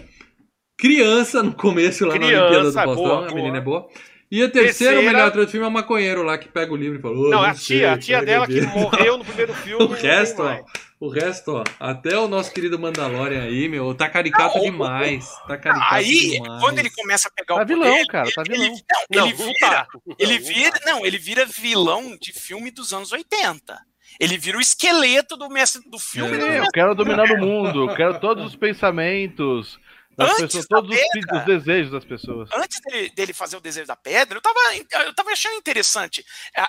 Criança 0.79 1.43
no 1.43 1.53
começo 1.53 2.05
lá 2.07 2.13
Criança, 2.15 2.33
na 2.33 2.47
Olimpíada 2.47 2.85
do 2.87 2.95
boa, 2.95 3.27
a 3.29 3.35
menina 3.35 3.57
é 3.57 3.61
boa. 3.61 3.87
E 4.31 4.41
a 4.41 4.49
terceira, 4.49 4.93
Terceira- 4.93 5.01
melhor 5.01 5.27
atriz 5.27 5.45
do 5.45 5.51
filme 5.51 5.65
é 5.65 5.69
o 5.69 5.71
maconheiro 5.71 6.23
lá 6.23 6.37
que 6.37 6.47
pega 6.47 6.71
o 6.71 6.75
livro 6.77 6.97
e 6.97 7.01
fala. 7.01 7.17
"Ô, 7.17 7.29
Não, 7.29 7.45
é 7.45 7.49
a 7.49 7.53
sei, 7.53 7.79
tia, 7.79 7.91
a 7.93 7.97
tia 7.97 8.21
dela 8.25 8.47
que 8.47 8.53
beber." 8.61 8.67
morreu 8.69 9.17
no 9.17 9.25
primeiro 9.25 9.53
filme. 9.55 9.83
O 9.83 9.87
resto, 9.89 10.41
ó, 10.41 10.57
o 11.01 11.09
resto, 11.09 11.51
ó, 11.55 11.63
até 11.77 12.17
o 12.17 12.29
nosso 12.29 12.53
querido 12.53 12.79
Mandalorian 12.79 13.43
aí, 13.43 13.67
meu, 13.67 13.93
tá 13.93 14.07
caricato 14.07 14.57
Não, 14.57 14.63
demais. 14.63 15.27
Tá 15.47 15.57
caricato 15.57 15.95
aí, 15.95 16.29
demais. 16.31 16.61
quando 16.61 16.79
ele 16.79 16.89
começa 16.91 17.27
a 17.27 17.31
pegar 17.31 17.55
Tá 17.55 17.55
o 17.55 17.57
poder, 17.67 17.73
vilão, 17.75 18.05
cara, 18.07 18.31
tá 18.33 18.43
ele, 18.47 18.57
vilão. 18.57 18.77
não, 19.11 19.19
Não, 19.19 19.27
ele 19.27 19.35
vira, 19.35 19.53
tá. 19.59 19.87
ele 20.17 20.39
Não, 20.39 20.45
vira, 20.47 20.79
não, 20.85 21.05
ele 21.05 21.17
vira 21.17 21.45
vilão 21.45 22.17
de 22.21 22.31
filme 22.31 22.71
dos 22.71 22.93
anos 22.93 23.11
80. 23.11 23.77
Ele 24.19 24.37
vira 24.37 24.57
o 24.57 24.61
esqueleto 24.61 25.35
do 25.35 25.49
mestre 25.49 25.81
do 25.89 25.97
filme. 25.99 26.35
É. 26.37 26.39
do 26.39 26.45
eu 26.45 26.71
quero 26.73 26.95
dominar 26.95 27.29
o 27.31 27.37
mundo, 27.37 27.89
eu 27.89 27.95
quero 27.95 28.17
todos 28.19 28.45
os 28.45 28.55
pensamentos 28.55 29.77
Antes 30.23 30.41
pessoas, 30.41 30.67
todos 30.67 30.89
os, 30.95 31.01
pedra. 31.13 31.37
os 31.39 31.45
desejos 31.45 31.91
das 31.91 32.05
pessoas. 32.05 32.49
Antes 32.53 32.79
dele, 32.81 33.09
dele 33.15 33.33
fazer 33.33 33.57
o 33.57 33.61
desejo 33.61 33.87
da 33.87 33.95
pedra, 33.95 34.37
eu 34.37 34.41
tava, 34.41 34.59
eu 35.05 35.13
tava 35.13 35.31
achando 35.31 35.55
interessante 35.55 36.23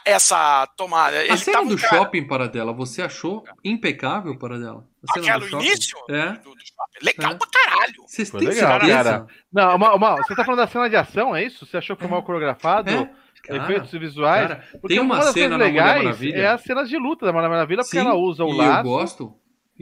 essa 0.05 0.67
tomada. 0.77 1.17
A 1.19 1.25
Ele 1.25 1.37
cena 1.39 1.59
tava 1.59 1.69
do 1.69 1.75
um 1.75 1.79
cara- 1.79 1.97
shopping 1.97 2.27
para 2.27 2.49
dela, 2.49 2.73
você 2.73 3.03
achou 3.03 3.45
impecável 3.65 4.37
para 4.39 4.59
dela? 4.59 4.85
Aquela 5.17 5.39
do 5.41 5.49
início 5.61 5.99
É. 6.11 6.33
do, 6.33 6.51
do 6.51 6.61
shopping. 6.61 7.05
Legal 7.05 7.33
É. 7.33 7.35
pra 7.37 7.49
caralho. 7.49 8.03
Vocês 8.07 8.31
têm 8.31 8.41
legal, 8.41 8.71
certeza? 8.81 8.93
cara. 9.05 9.27
Não, 9.53 9.79
mal, 9.79 9.99
mal, 9.99 10.17
você 10.19 10.35
tá 10.35 10.45
falando 10.45 10.61
da 10.61 10.67
cena 10.69 10.89
de 10.89 10.97
ação, 10.97 11.35
é 11.35 11.45
isso? 11.45 11.67
Você 11.67 11.77
achou 11.77 11.97
que 11.97 12.03
foi 12.03 12.11
mal 12.11 12.23
coreografado? 12.23 12.91
É, 12.91 13.11
cara, 13.43 13.63
efeitos 13.65 13.91
visuais? 13.91 14.49
cara, 14.49 14.65
Porque 14.73 14.89
tem 14.95 15.01
uma 15.01 15.19
das 15.19 15.33
cena 15.33 15.57
legais 15.57 16.05
Maravilha. 16.05 16.37
é 16.37 16.47
as 16.47 16.63
cenas 16.63 16.89
de 16.89 16.97
luta 16.97 17.27
da 17.27 17.33
Mulher 17.33 17.49
Maravilha, 17.49 17.83
porque 17.83 17.99
Sim, 17.99 18.07
ela 18.07 18.15
usa 18.15 18.45
o 18.45 18.51
e 18.55 18.57
laço. 18.57 18.79
eu 18.79 18.83
gosto. 18.85 19.35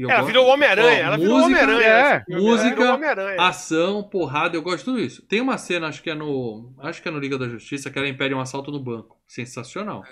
Ela 0.05 0.17
gosto. 0.21 0.27
virou 0.27 0.47
o 0.47 0.49
Homem-Aranha, 0.51 1.03
Ó, 1.03 1.07
ela 1.07 1.17
virou 1.19 1.39
Homem-Aranha. 1.41 2.25
é, 2.29 2.37
música, 2.37 2.95
Homem-Aranha. 2.95 3.37
Ação, 3.41 4.03
porrada, 4.03 4.57
eu 4.57 4.63
gosto 4.63 4.79
de 4.79 4.85
tudo 4.85 5.01
isso. 5.01 5.23
Tem 5.23 5.41
uma 5.41 5.59
cena, 5.59 5.89
acho 5.89 6.03
que 6.03 6.11
é 6.11 6.15
no. 6.15 6.73
Acho 6.79 7.03
que 7.03 7.09
é 7.09 7.11
no 7.11 7.19
Liga 7.19 7.37
da 7.37 7.49
Justiça, 7.49 7.91
que 7.91 7.99
ela 7.99 8.09
impede 8.09 8.35
um 8.35 8.41
assalto 8.41 8.71
no 8.71 8.81
banco. 8.81 9.17
Sensacional. 9.27 10.03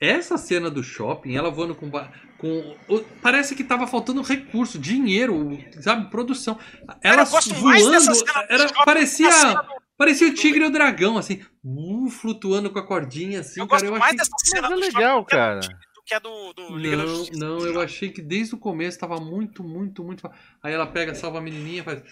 Essa 0.00 0.36
cena 0.38 0.70
do 0.70 0.82
shopping, 0.82 1.34
ela 1.36 1.50
voando 1.50 1.74
com. 1.74 1.90
com 1.90 2.76
parece 3.20 3.56
que 3.56 3.64
tava 3.64 3.86
faltando 3.86 4.22
recurso, 4.22 4.78
dinheiro, 4.78 5.58
sabe? 5.80 6.08
Produção. 6.10 6.58
Ela 7.02 7.24
voando. 7.24 7.96
Era, 8.48 8.72
parecia. 8.84 9.30
cena 9.32 9.66
Parecia 9.98 10.28
o 10.28 10.32
tigre 10.32 10.62
e 10.62 10.66
o 10.68 10.70
dragão, 10.70 11.18
assim. 11.18 11.42
Uh, 11.64 12.08
flutuando 12.08 12.70
com 12.70 12.78
a 12.78 12.86
cordinha, 12.86 13.40
assim, 13.40 13.58
Eu 13.58 13.66
cara. 13.66 13.80
gosto 13.82 13.92
Eu 13.92 13.98
mais 13.98 14.04
achei. 14.04 14.16
dessa 14.16 14.30
cena 14.44 14.70
Mas 14.70 14.78
é 14.78 14.80
legal, 14.80 15.18
shopping 15.18 15.30
cara. 15.36 15.60
Que 16.08 16.14
a 16.14 16.18
do, 16.18 16.54
do 16.54 16.74
Liga 16.76 16.96
da 16.96 17.02
Não, 17.04 17.14
Justiça. 17.16 17.38
não, 17.46 17.58
eu 17.66 17.80
achei 17.82 18.08
que 18.08 18.22
desde 18.22 18.54
o 18.54 18.58
começo 18.58 18.98
tava 18.98 19.20
muito, 19.20 19.62
muito, 19.62 20.02
muito. 20.02 20.28
Aí 20.62 20.72
ela 20.72 20.86
pega, 20.86 21.14
salva 21.14 21.36
a 21.36 21.40
menininha, 21.42 21.84
faz. 21.84 22.02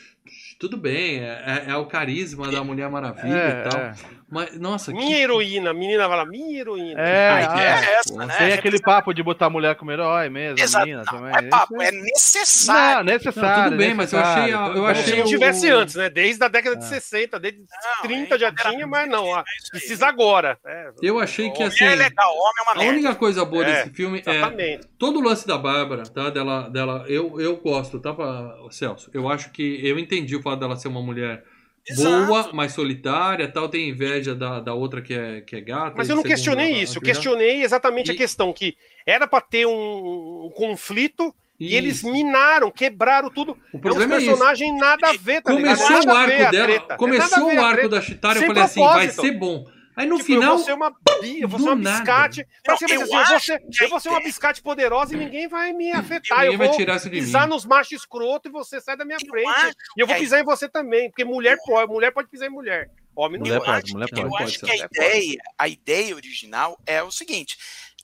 Tudo 0.58 0.76
bem, 0.76 1.20
é, 1.20 1.64
é- 1.66 1.70
é 1.70 1.76
o 1.76 1.86
carisma 1.86 2.50
da 2.50 2.62
Mulher 2.62 2.90
Maravilha 2.90 3.34
É, 3.34 3.60
e 3.66 3.68
tal. 3.70 3.80
É. 4.28 4.34
Mas, 4.34 4.58
nossa, 4.58 4.92
que. 4.92 4.98
Minha 4.98 5.18
heroína, 5.18 5.70
a 5.70 5.74
menina 5.74 6.08
vai 6.08 6.16
lá, 6.16 6.26
minha 6.26 6.60
heroína. 6.60 7.00
É, 7.00 7.28
A 7.30 7.52
ah, 7.54 7.60
é 7.84 7.92
essa, 7.94 8.12
pô, 8.12 8.18
né? 8.24 8.34
Tem 8.36 8.52
aquele 8.52 8.80
papo 8.80 9.14
de 9.14 9.22
botar 9.22 9.46
a 9.46 9.50
mulher 9.50 9.76
como 9.76 9.92
herói 9.92 10.28
mesmo, 10.28 10.58
a 10.60 10.62
Exato. 10.64 10.84
menina 10.84 11.04
Não, 11.06 11.12
também. 11.18 11.34
é 11.36 11.42
papo, 11.48 11.74
Isso 11.76 11.82
é 11.82 11.90
necessário. 11.92 12.96
Não, 13.06 13.12
necessário. 13.12 13.56
Não, 13.56 13.64
tudo 13.70 13.76
bem, 13.76 13.94
mas 13.94 14.12
eu 14.12 14.18
achei 14.18 14.32
a- 14.32 14.44
necessário. 14.46 14.76
eu 14.76 14.86
achei 14.86 15.02
se 15.04 15.16
não 15.16 15.24
o- 15.24 15.28
tivesse 15.28 15.70
antes, 15.70 15.94
né? 15.94 16.10
Desde 16.10 16.44
a 16.44 16.48
década 16.48 16.76
de 16.76 16.84
É. 16.84 16.88
60, 16.88 17.38
desde 17.40 17.60
Não, 17.60 18.02
30 18.02 18.34
é, 18.34 18.38
já 18.38 18.52
tinha, 18.52 18.86
mas 18.86 19.08
não. 19.08 19.24
ó, 19.26 19.36
É 19.36 19.38
aí. 19.40 19.44
precisa 19.70 20.06
agora. 20.08 20.58
É, 20.66 20.90
Eu 21.02 21.18
achei 21.20 21.50
que 21.50 21.62
assim. 21.62 21.84
é 21.84 21.94
legal, 21.94 22.30
homem 22.32 22.52
é 22.58 22.62
uma 22.62 22.72
A 22.72 22.74
merda. 22.78 22.92
única 22.92 23.14
coisa 23.14 23.44
boa 23.44 23.64
É, 23.64 23.84
desse 23.84 23.90
filme 23.94 24.22
é 24.26 24.30
exatamente. 24.36 24.86
todo 24.98 25.18
o 25.20 25.22
lance 25.22 25.46
da 25.46 25.56
Bárbara, 25.56 26.02
tá? 26.04 26.30
Dela, 26.30 26.68
dela, 26.68 27.04
eu, 27.08 27.40
eu 27.40 27.56
gosto, 27.58 28.00
tá, 28.00 28.12
pra- 28.12 28.54
Celso? 28.70 29.08
Eu 29.14 29.28
acho 29.28 29.50
que 29.52 29.86
eu 29.86 29.98
entendi 29.98 30.34
o 30.34 30.42
fato 30.42 30.58
dela 30.58 30.74
ser 30.76 30.88
uma 30.88 31.00
mulher 31.00 31.44
Exato. 31.88 32.26
boa, 32.26 32.52
mais 32.52 32.72
solitária, 32.72 33.46
tal. 33.48 33.68
Tem 33.68 33.88
inveja 33.88 34.34
da, 34.34 34.60
da 34.60 34.74
outra 34.74 35.00
que 35.00 35.14
é, 35.14 35.40
que 35.40 35.56
é 35.56 35.60
gata. 35.60 35.94
Mas 35.96 36.08
e 36.08 36.12
eu 36.12 36.16
não 36.16 36.22
questionei 36.22 36.72
isso. 36.72 36.98
Eu 36.98 37.02
ela- 37.02 37.12
questionei 37.12 37.62
exatamente 37.62 38.10
a 38.10 38.14
E- 38.14 38.16
questão 38.16 38.52
que 38.52 38.76
era 39.06 39.26
pra 39.26 39.40
ter 39.40 39.66
um, 39.66 40.46
um 40.46 40.50
conflito 40.54 41.34
e 41.58 41.74
eles 41.74 41.98
Isso. 41.98 42.12
minaram, 42.12 42.70
quebraram 42.70 43.30
tudo. 43.30 43.52
O 43.52 43.56
É 43.74 43.76
um 43.76 43.80
problema 43.80 44.14
é 44.14 44.18
isso. 44.18 44.26
personagem 44.26 44.76
nada 44.76 45.08
a 45.08 45.12
ver, 45.14 45.40
tá? 45.40 45.52
Começou 45.52 45.86
o 46.04 46.10
a 46.10 46.18
arco 46.20 46.42
a 46.42 46.50
dela. 46.50 46.72
É 46.72 46.76
a 46.76 46.96
começou 46.96 47.44
o 47.46 47.60
a 47.60 47.66
arco 47.66 47.88
da 47.88 48.00
Chitara, 48.02 48.38
eu 48.40 48.46
falei 48.46 48.62
assim, 48.62 48.80
vai 48.82 49.08
ser 49.08 49.30
bom. 49.38 49.64
Aí 49.96 50.06
no 50.06 50.18
Tipo, 50.18 50.32
eu 50.32 50.40
final, 50.40 50.56
vou 50.56 50.64
ser 50.66 50.72
uma, 50.74 50.90
bi- 50.90 51.40
eu 51.40 51.48
vou 51.48 51.58
do 51.58 51.64
ser 51.64 51.70
uma 51.70 51.76
biscate. 51.76 52.40
Não, 52.42 52.46
Parece 52.76 52.84
eu 52.84 52.86
assim, 52.86 52.94
eu, 52.94 53.08
vou 53.26 53.40
ser, 53.40 53.62
eu 53.80 53.88
vou 53.88 54.00
ser 54.00 54.08
uma 54.10 54.20
biscate 54.20 54.62
poderosa 54.62 55.14
e 55.14 55.16
ninguém 55.16 55.48
vai 55.48 55.72
me 55.72 55.90
afetar. 55.90 56.38
ninguém 56.40 56.52
Eu 56.52 56.58
vai 56.58 56.68
vou 56.68 56.76
tirar 56.76 56.96
isso 56.96 57.08
de 57.08 57.16
mim. 57.16 57.22
pisar 57.24 57.48
nos 57.48 57.64
machos 57.64 57.92
escroto 57.92 58.48
e 58.48 58.52
você 58.52 58.78
sai 58.78 58.94
da 58.96 59.06
minha 59.06 59.16
Eu 59.20 59.26
frente. 59.26 59.48
acho 59.48 59.74
E 59.96 60.00
eu 60.02 60.06
vou 60.06 60.14
a 60.14 60.18
pisar 60.18 60.38
em 60.40 60.44
você 60.44 60.68
também, 60.68 61.08
porque 61.08 61.24
mulher 61.24 61.56
pode, 61.64 61.90
mulher 61.90 62.10
pode 62.12 62.28
pisar 62.28 62.46
em 62.46 62.50
mulher. 62.50 62.90
Homem 63.14 63.38
não 63.38 63.46
Mulher 63.46 63.56
eu 63.60 63.64
pode. 63.64 63.80
pode, 63.80 63.92
mulher 63.94 64.08
pode. 64.10 64.20
eu 64.22 64.28
Pode 64.28 64.44
acho 64.44 64.58
que 64.60 64.70
a 64.70 64.76
ideia, 64.76 65.38
a 65.58 65.68
ideia 65.68 66.14
original 66.14 66.78
é 66.84 67.02
o 67.02 67.10
seguinte: 67.10 67.56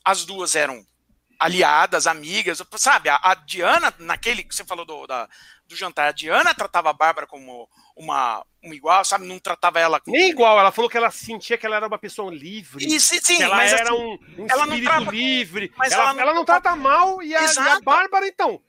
as 0.02 0.24
duas 0.24 0.56
eram 0.56 0.82
aliadas, 1.39 2.06
amigas, 2.06 2.62
sabe? 2.77 3.09
A, 3.10 3.20
a 3.23 3.35
Diana, 3.35 3.93
naquele 3.98 4.43
que 4.44 4.55
você 4.55 4.64
falou 4.64 4.85
do, 4.86 5.06
da- 5.06 5.28
do 5.73 5.77
jantar, 5.78 6.09
a 6.09 6.12
Diana 6.12 6.55
tratava 6.55 6.90
a 6.90 6.93
Bárbara 6.93 7.27
como 7.27 7.69
uma, 7.97 8.44
uma 8.62 8.74
igual, 8.74 9.05
sabe? 9.05 9.27
Não 9.27 9.39
tratava 9.39 9.81
ela 9.81 9.99
como. 10.01 10.16
Nem 10.16 10.31
igual, 10.31 10.59
ela 10.59 10.70
falou 10.70 10.89
que 10.90 10.97
ela 10.97 11.11
sentia 11.11 11.59
que 11.59 11.66
ela 11.66 11.77
era 11.77 11.86
uma 11.86 11.99
pessoa 11.99 12.32
livre. 12.32 12.85
E, 12.85 13.01
sim, 13.01 13.19
sim, 13.23 13.36
que 13.39 13.43
ela 13.43 13.57
mas 13.57 13.73
era 13.73 13.82
assim, 13.93 13.93
um, 13.93 14.19
um 14.43 14.47
ela 14.49 14.66
não 14.66 14.81
trata- 14.81 15.11
livre. 15.11 15.73
mas 15.77 15.93
ela, 15.93 16.03
ela 16.05 16.12
não- 16.15 16.20
ela 16.20 16.35
não 16.35 16.44
trata 16.44 16.77
mal 16.77 17.23
e 17.23 17.35
a, 17.35 17.43
e 17.43 17.59
a. 17.59 17.81
Bárbara, 17.81 18.27
então. 18.27 18.61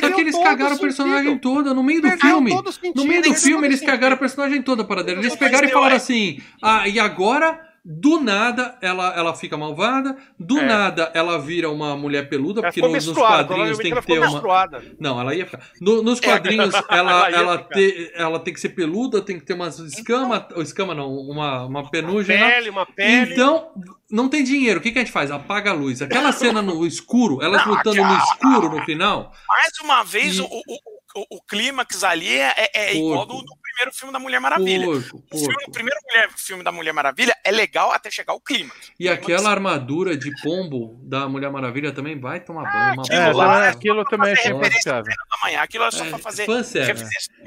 Só 0.00 0.10
que 0.12 0.20
eles 0.20 0.34
cagaram 0.36 0.64
o 0.64 0.68
sentido. 0.76 0.80
personagem 0.80 1.38
toda, 1.38 1.72
no 1.72 1.82
meio 1.82 2.02
do 2.02 2.08
Perdeu 2.08 2.28
filme. 2.28 2.50
No 2.94 3.04
meio 3.04 3.22
do 3.22 3.34
filme, 3.34 3.66
eles 3.66 3.78
sentido. 3.80 3.92
cagaram 3.94 4.14
a 4.14 4.18
personagem 4.18 4.62
toda 4.62 4.84
para 4.84 5.02
dela. 5.02 5.20
Eles 5.20 5.36
pegaram 5.36 5.66
e 5.66 5.70
falaram 5.72 5.96
assim: 5.96 6.38
ah, 6.62 6.86
e 6.86 7.00
agora, 7.00 7.58
do 7.84 8.18
nada, 8.18 8.78
ela, 8.80 9.14
ela 9.14 9.34
fica 9.34 9.58
malvada, 9.58 10.16
do 10.38 10.58
É. 10.58 10.64
nada, 10.64 11.10
ela 11.14 11.38
vira 11.38 11.68
uma 11.70 11.94
mulher 11.96 12.30
peluda, 12.30 12.62
porque 12.62 12.80
nos 12.80 12.90
menstruada, 12.92 13.44
quadrinhos 13.44 13.76
tem 13.78 13.94
que 13.94 14.00
ter 14.06 14.18
uma. 14.18 14.30
menstruada. 14.30 14.82
Não, 14.98 15.20
ela 15.20 15.34
ia 15.34 15.44
ficar. 15.44 15.60
No- 15.80 16.02
nos 16.02 16.18
quadrinhos, 16.18 16.72
ela, 16.88 17.28
Ela 17.28 17.30
ela, 17.30 17.58
te- 17.58 18.10
ela 18.14 18.38
tem 18.40 18.54
que 18.54 18.60
ser 18.60 18.70
peluda, 18.70 19.20
tem 19.20 19.38
que 19.38 19.44
ter 19.44 19.52
umas 19.52 19.78
escamas. 19.78 20.44
ou 20.56 20.62
escama 20.62 20.94
não, 20.94 21.12
uma, 21.14 21.66
uma 21.66 21.90
penugem. 21.90 22.40
lá. 22.40 22.48
Pele, 22.48 22.70
uma 22.70 22.86
pele. 22.86 23.32
Então, 23.34 23.68
não 24.10 24.30
tem 24.30 24.42
dinheiro. 24.42 24.80
O 24.80 24.82
que, 24.82 24.90
que 24.90 24.98
a 24.98 25.02
gente 25.02 25.12
faz? 25.12 25.30
Apaga 25.30 25.70
a 25.70 25.74
luz. 25.74 26.00
Aquela 26.00 26.32
cena 26.32 26.62
no 26.62 26.86
escuro, 26.86 27.42
elas 27.42 27.66
Não, 27.66 27.74
lutando 27.74 28.02
no 28.02 28.16
escuro 28.16 28.70
no 28.70 28.82
final. 28.86 29.30
mais 29.46 29.72
uma 29.82 30.02
vez, 30.02 30.36
E- 30.38 30.40
o, 30.40 30.44
o, 30.46 30.93
o, 31.14 31.36
o 31.36 31.42
clímax 31.42 32.02
ali 32.04 32.38
é, 32.38 32.70
é 32.74 32.94
igual 32.96 33.24
do, 33.26 33.34
Porco. 33.34 33.46
do 33.46 33.56
primeiro 33.62 33.92
filme 33.96 34.12
da 34.12 34.18
Mulher 34.18 34.40
Maravilha. 34.40 34.84
Porco, 34.86 35.22
O, 35.32 35.38
filme, 35.38 35.54
porco. 35.54 35.70
o 35.70 35.72
primeiro 35.72 36.00
mulher- 36.08 36.28
filme 36.36 36.62
da 36.64 36.72
Mulher 36.72 36.92
Maravilha 36.92 37.36
é 37.44 37.50
legal 37.50 37.90
até 37.92 38.10
chegar 38.10 38.32
ao 38.32 38.40
clímax. 38.40 38.92
E 38.98 39.08
aquela 39.08 39.50
armadura 39.50 40.16
de 40.16 40.30
pombo 40.42 40.98
da 41.02 41.28
Mulher 41.28 41.50
Maravilha 41.50 41.92
também 41.92 42.18
vai 42.18 42.40
tomar 42.40 42.62
banho. 42.70 42.92
Uma 42.94 43.02
aquilo 43.02 43.16
É, 43.20 43.32
lá- 43.32 43.54
também- 43.54 43.68
aquilo 43.70 44.04
também 44.04 44.32
achei 44.32 44.52
fazer 44.52 44.62
referência. 44.62 45.02
Amanhã, 45.42 45.60
aquilo 45.62 45.84
é 45.84 45.90
só 45.90 46.04
É, 46.04 46.08
pra 46.10 46.18
fazer. 46.18 46.46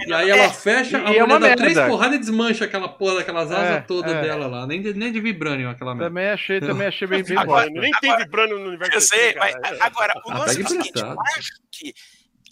E 0.08 0.14
aí 0.14 0.30
ela 0.30 0.44
É, 0.44 0.50
fecha, 0.50 0.98
E- 0.98 1.06
a 1.06 1.12
e 1.12 1.18
é 1.18 1.26
mulher 1.26 1.40
dá 1.40 1.56
três 1.56 1.80
porradas 1.80 2.16
e 2.16 2.20
desmancha 2.20 2.66
aquela 2.66 2.88
porra 2.90 3.16
daquelas 3.16 3.52
asas 3.52 3.78
É, 3.78 3.82
todas 3.82 4.12
é. 4.14 4.22
dela 4.22 4.48
lá. 4.48 4.68
Nem 4.68 4.82
de, 4.82 4.94
nem 4.94 5.12
de 5.12 5.20
vibranium 5.20 5.70
aquela 5.70 5.94
merda. 5.96 6.10
Também 6.10 6.30
achei, 6.30 6.60
também 6.60 6.88
achei 6.88 7.08
bem, 7.08 7.24
bosta. 7.24 7.70
Nem 7.70 7.92
tem 8.00 8.16
vibrânio 8.18 8.60
no 8.60 8.68
universo 8.68 8.94
Eu 8.96 9.02
sei, 9.02 9.36
mas 9.36 9.56
agora, 9.82 10.14
o 10.26 10.32
Ah, 10.32 10.38
lance 10.40 10.62
é 10.62 10.64
o 10.64 10.68
seguinte: 10.68 10.92
eu 11.00 11.22
acho 11.38 11.52
que 11.72 11.94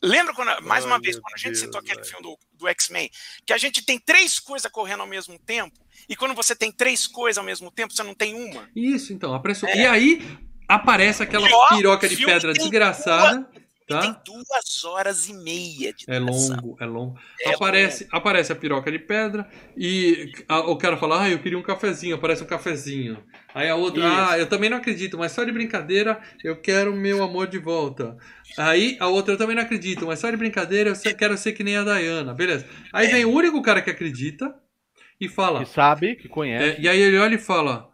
Lembra 0.05 0.33
quando, 0.33 0.63
mais 0.63 0.83
Ai, 0.85 0.91
uma 0.91 0.99
vez, 0.99 1.19
quando 1.19 1.33
a 1.33 1.37
gente 1.37 1.49
Deus, 1.51 1.59
citou 1.59 1.79
aquele 1.79 1.95
velho. 2.01 2.07
filme 2.07 2.23
do, 2.23 2.37
do 2.53 2.67
X-Men, 2.67 3.09
que 3.45 3.53
a 3.53 3.57
gente 3.57 3.83
tem 3.85 3.99
três 3.99 4.39
coisas 4.39 4.71
correndo 4.71 5.01
ao 5.01 5.07
mesmo 5.07 5.37
tempo, 5.39 5.79
e 6.07 6.15
quando 6.15 6.33
você 6.33 6.55
tem 6.55 6.71
três 6.71 7.07
coisas 7.07 7.37
ao 7.37 7.43
mesmo 7.43 7.71
tempo, 7.71 7.93
você 7.93 8.03
não 8.03 8.13
tem 8.13 8.33
uma. 8.35 8.69
Isso, 8.75 9.11
então, 9.13 9.33
apressou. 9.33 9.67
E 9.69 9.85
aí 9.85 10.37
aparece 10.67 11.21
aquela 11.23 11.47
É. 11.47 11.53
Ó, 11.53 11.75
piroca 11.75 12.07
de 12.07 12.17
pedra 12.23 12.53
desgraçada, 12.53 13.47
E 13.53 13.54
tá? 13.87 14.01
tem 14.01 14.15
duas 14.25 14.83
horas 14.85 15.27
e 15.29 15.33
meia 15.33 15.93
de 15.93 16.05
É 16.07 16.19
duração. 16.19 16.55
longo, 16.57 16.77
é 16.79 16.85
longo. 16.85 17.19
É 17.41 17.53
aparece, 17.53 18.07
aparece 18.11 18.51
a 18.51 18.55
piroca 18.55 18.91
de 18.91 18.99
pedra 18.99 19.47
e 19.77 20.31
a- 20.47 20.59
o 20.59 20.77
cara 20.77 20.97
fala, 20.97 21.23
ah, 21.23 21.29
eu 21.29 21.39
queria 21.39 21.57
um 21.57 21.63
cafezinho, 21.63 22.15
aparece 22.15 22.43
um 22.43 22.47
cafezinho. 22.47 23.23
Aí 23.53 23.69
a 23.69 23.75
outra, 23.75 24.01
Isso. 24.03 24.31
ah, 24.31 24.37
eu 24.39 24.47
também 24.47 24.69
não 24.69 24.77
acredito, 24.77 25.17
mas 25.17 25.31
só 25.31 25.43
de 25.43 25.51
brincadeira 25.51 26.19
eu 26.43 26.59
quero 26.61 26.95
meu 26.95 27.23
amor 27.23 27.47
de 27.47 27.57
volta. 27.57 28.17
Aí 28.57 28.97
a 28.99 29.07
outra, 29.07 29.33
eu 29.33 29.37
também 29.37 29.55
não 29.55 29.63
acredito, 29.63 30.05
mas 30.05 30.19
só 30.19 30.29
de 30.29 30.37
brincadeira 30.37 30.89
eu 30.91 30.95
se- 30.95 31.13
quero 31.13 31.37
ser 31.37 31.53
que 31.53 31.63
nem 31.63 31.77
a 31.77 31.83
Diana, 31.83 32.33
beleza. 32.33 32.67
Aí 32.93 33.07
vem 33.07 33.25
o 33.25 33.31
único 33.31 33.61
cara 33.61 33.81
que 33.81 33.89
acredita 33.89 34.53
e 35.19 35.29
fala, 35.29 35.59
Que 35.59 35.65
sabe, 35.65 36.15
que 36.15 36.27
conhece. 36.29 36.79
é, 36.79 36.81
e 36.81 36.87
aí 36.89 36.99
ele 36.99 37.17
olha 37.17 37.35
e 37.35 37.39
fala. 37.39 37.89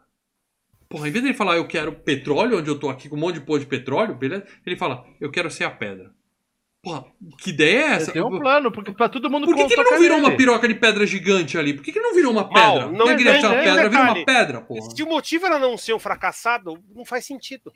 Porra, 0.92 1.08
em 1.08 1.12
vez 1.12 1.24
dele 1.24 1.34
falar 1.36 1.56
eu 1.56 1.68
quero 1.68 1.94
petróleo, 1.94 2.60
onde 2.60 2.70
eu 2.70 2.78
tô 2.80 2.90
aqui 2.90 3.08
com 3.10 3.16
um 3.16 3.20
monte 3.20 3.36
de 3.36 3.42
pôr 3.42 3.60
de 3.60 3.66
petróleo, 3.66 4.14
beleza? 4.16 4.46
Ele 4.66 4.76
fala, 4.76 5.06
eu 5.20 5.32
quero 5.32 5.50
ser 5.50 5.64
a 5.64 5.72
pedra. 5.72 6.12
Porra, 6.84 7.06
que 7.38 7.52
ideia 7.52 7.78
é 7.78 7.88
essa? 7.94 8.12
Tem 8.12 8.24
um 8.24 8.40
plano, 8.40 8.72
porque 8.72 8.92
pra 8.92 9.08
todo 9.08 9.30
mundo 9.30 9.46
Por 9.46 9.56
que, 9.56 9.68
que 9.68 9.74
ele 9.74 9.84
não 9.84 10.00
virou 10.00 10.18
uma 10.18 10.36
piroca 10.36 10.68
de 10.68 10.74
pedra 10.74 11.06
gigante 11.06 11.56
ali? 11.56 11.76
Por 11.76 11.84
que, 11.84 11.92
que 11.92 12.00
não 12.00 12.16
virou 12.16 12.32
uma 12.32 12.42
Mal, 12.42 12.52
pedra? 12.52 12.86
não 12.92 13.06
Não 13.06 13.16
queria 13.16 13.34
uma 13.40 13.50
pedra, 13.52 13.90
vira 13.90 14.02
uma 14.04 14.26
pedra, 14.26 14.62
porra. 14.62 14.82
Se 14.90 15.04
o 15.04 15.08
motivo 15.08 15.46
era 15.46 15.60
não 15.60 15.78
ser 15.78 15.94
um 15.94 16.00
fracassado, 16.00 16.80
não 16.96 17.06
faz 17.06 17.24
sentido. 17.26 17.72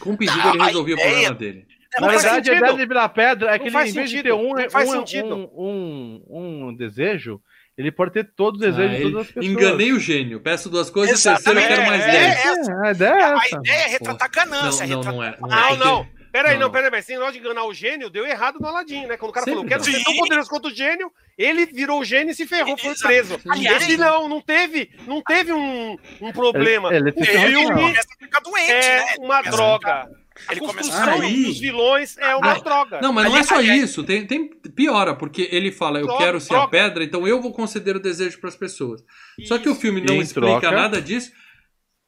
Com 0.00 0.10
um 0.10 0.16
pedido 0.16 0.38
Não, 0.38 0.54
ele 0.54 0.64
resolvia 0.64 0.96
o 0.96 0.98
problema 0.98 1.34
dele. 1.36 1.66
É, 1.94 2.00
Na 2.00 2.06
Não 2.06 2.12
mas 2.12 2.22
faz 2.22 2.34
verdade, 2.34 2.50
a 2.50 2.56
ideia 2.58 2.76
de 2.76 2.86
virar 2.86 3.08
pedra 3.10 3.48
é 3.48 3.52
Não 3.52 3.58
que 3.58 3.64
ele, 3.64 3.70
faz 3.70 3.90
em 3.90 3.92
vez 3.92 4.10
de 4.10 4.16
sentido. 4.16 4.36
ter 4.36 4.42
um, 4.44 4.52
Não 4.54 4.70
faz 4.70 4.88
um, 4.88 4.92
sentido. 4.92 5.34
um, 5.56 6.22
um, 6.28 6.66
um 6.68 6.74
desejo, 6.74 7.40
ele 7.78 7.90
pode 7.92 8.12
ter 8.12 8.24
todos 8.36 8.60
os 8.60 8.66
desejos 8.66 8.90
Ah, 8.92 8.96
de 8.96 9.02
ele- 9.02 9.12
todas 9.12 9.26
as 9.28 9.32
pessoas. 9.32 9.46
enganei 9.52 9.92
o 9.92 10.00
gênio. 10.00 10.40
Peço 10.40 10.68
duas 10.68 10.90
coisas, 10.90 11.18
o 11.24 11.28
terceiro 11.30 11.60
eu 11.60 11.66
quero 11.68 11.86
mais 11.86 12.02
É, 12.02 12.10
dez. 12.10 12.68
é, 12.68 12.70
É, 12.72 12.86
a 12.88 12.90
ideia 12.90 13.10
é 13.10 13.22
a 13.24 13.36
essa. 13.36 13.56
ideia 13.56 13.76
é 13.76 13.86
retratar 13.88 14.30
ganância. 14.30 14.86
Não, 14.86 15.02
não, 15.02 15.12
retratar... 15.12 15.14
não 15.14 15.24
é. 15.24 15.36
Não, 15.40 15.48
Não, 15.48 15.68
é. 15.68 15.76
não. 15.76 16.18
Peraí, 16.30 16.54
Não, 16.58 16.66
não, 16.66 16.70
peraí, 16.70 16.90
mas 16.90 17.04
esse 17.04 17.12
negócio 17.14 17.32
de 17.32 17.38
enganar 17.38 17.64
o 17.64 17.72
gênio 17.72 18.10
deu 18.10 18.26
errado 18.26 18.58
no 18.60 18.68
Aladdin, 18.68 19.06
né? 19.06 19.16
Quando 19.16 19.30
o 19.30 19.32
cara 19.32 19.44
Sempre 19.46 19.54
falou, 19.60 19.68
quero 19.68 19.82
ser 19.82 20.04
tão 20.04 20.14
poderoso 20.14 20.50
quanto 20.50 20.68
o 20.68 20.74
gênio, 20.74 21.10
ele 21.38 21.64
virou 21.64 22.00
o 22.00 22.04
gênio 22.04 22.32
e 22.32 22.34
se 22.34 22.46
ferrou, 22.46 22.76
foi 22.76 22.94
preso. 22.94 23.40
Aliás- 23.48 23.82
Esse 23.82 23.96
não, 23.96 24.28
não 24.28 24.40
teve, 24.42 24.90
não 25.06 25.22
teve 25.22 25.52
um, 25.54 25.96
um 26.20 26.30
problema. 26.30 26.94
Ele, 26.94 27.14
ele 27.16 27.30
Ele 27.56 27.64
começa 27.72 28.08
a 28.14 28.18
ficar 28.24 28.40
doente, 28.40 28.70
é 28.70 28.96
né? 28.98 29.14
uma 29.20 29.40
Ele 29.40 29.50
começa 29.50 30.10
a. 30.46 30.52
Ele 30.52 30.60
a 30.60 30.66
começa 30.66 30.88
construção 30.90 31.20
a- 31.20 31.22
Aí- 31.24 31.44
dos 31.44 31.58
vilões 31.60 32.18
é 32.18 32.36
uma 32.36 32.54
Não, 32.54 32.62
droga. 32.62 33.00
Não, 33.00 33.12
mas 33.12 33.24
não 33.24 33.36
é 33.36 33.42
só 33.42 33.60
isso. 33.60 34.04
Tem, 34.04 34.26
tem 34.26 34.48
piora, 34.74 35.14
porque 35.14 35.48
ele 35.50 35.72
fala, 35.72 35.98
eu 35.98 36.06
Droga, 36.06 36.24
quero 36.24 36.40
ser 36.40 36.54
a 36.54 36.56
droga. 36.58 36.70
pedra, 36.70 37.04
então 37.04 37.26
eu 37.26 37.40
vou 37.40 37.52
conceder 37.52 37.96
o 37.96 38.00
desejo 38.00 38.38
para 38.40 38.48
as 38.48 38.56
pessoas. 38.56 39.02
Só 39.46 39.58
que 39.58 39.68
o 39.68 39.72
Isso. 39.72 39.80
filme 39.80 40.00
não 40.00 40.16
explica 40.20 40.60
troca- 40.60 40.70
nada 40.70 41.00
disso. 41.02 41.32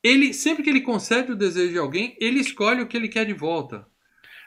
Ele, 0.03 0.33
sempre 0.33 0.63
que 0.63 0.71
ele 0.71 0.81
concede 0.81 1.33
o 1.33 1.37
desejo 1.37 1.73
de 1.73 1.79
alguém, 1.79 2.17
ele 2.21 2.41
escolhe 2.41 2.81
o 2.83 2.87
que 2.87 2.97
ele 2.97 3.09
quer 3.09 3.27
de 3.27 3.35
volta. 3.35 3.85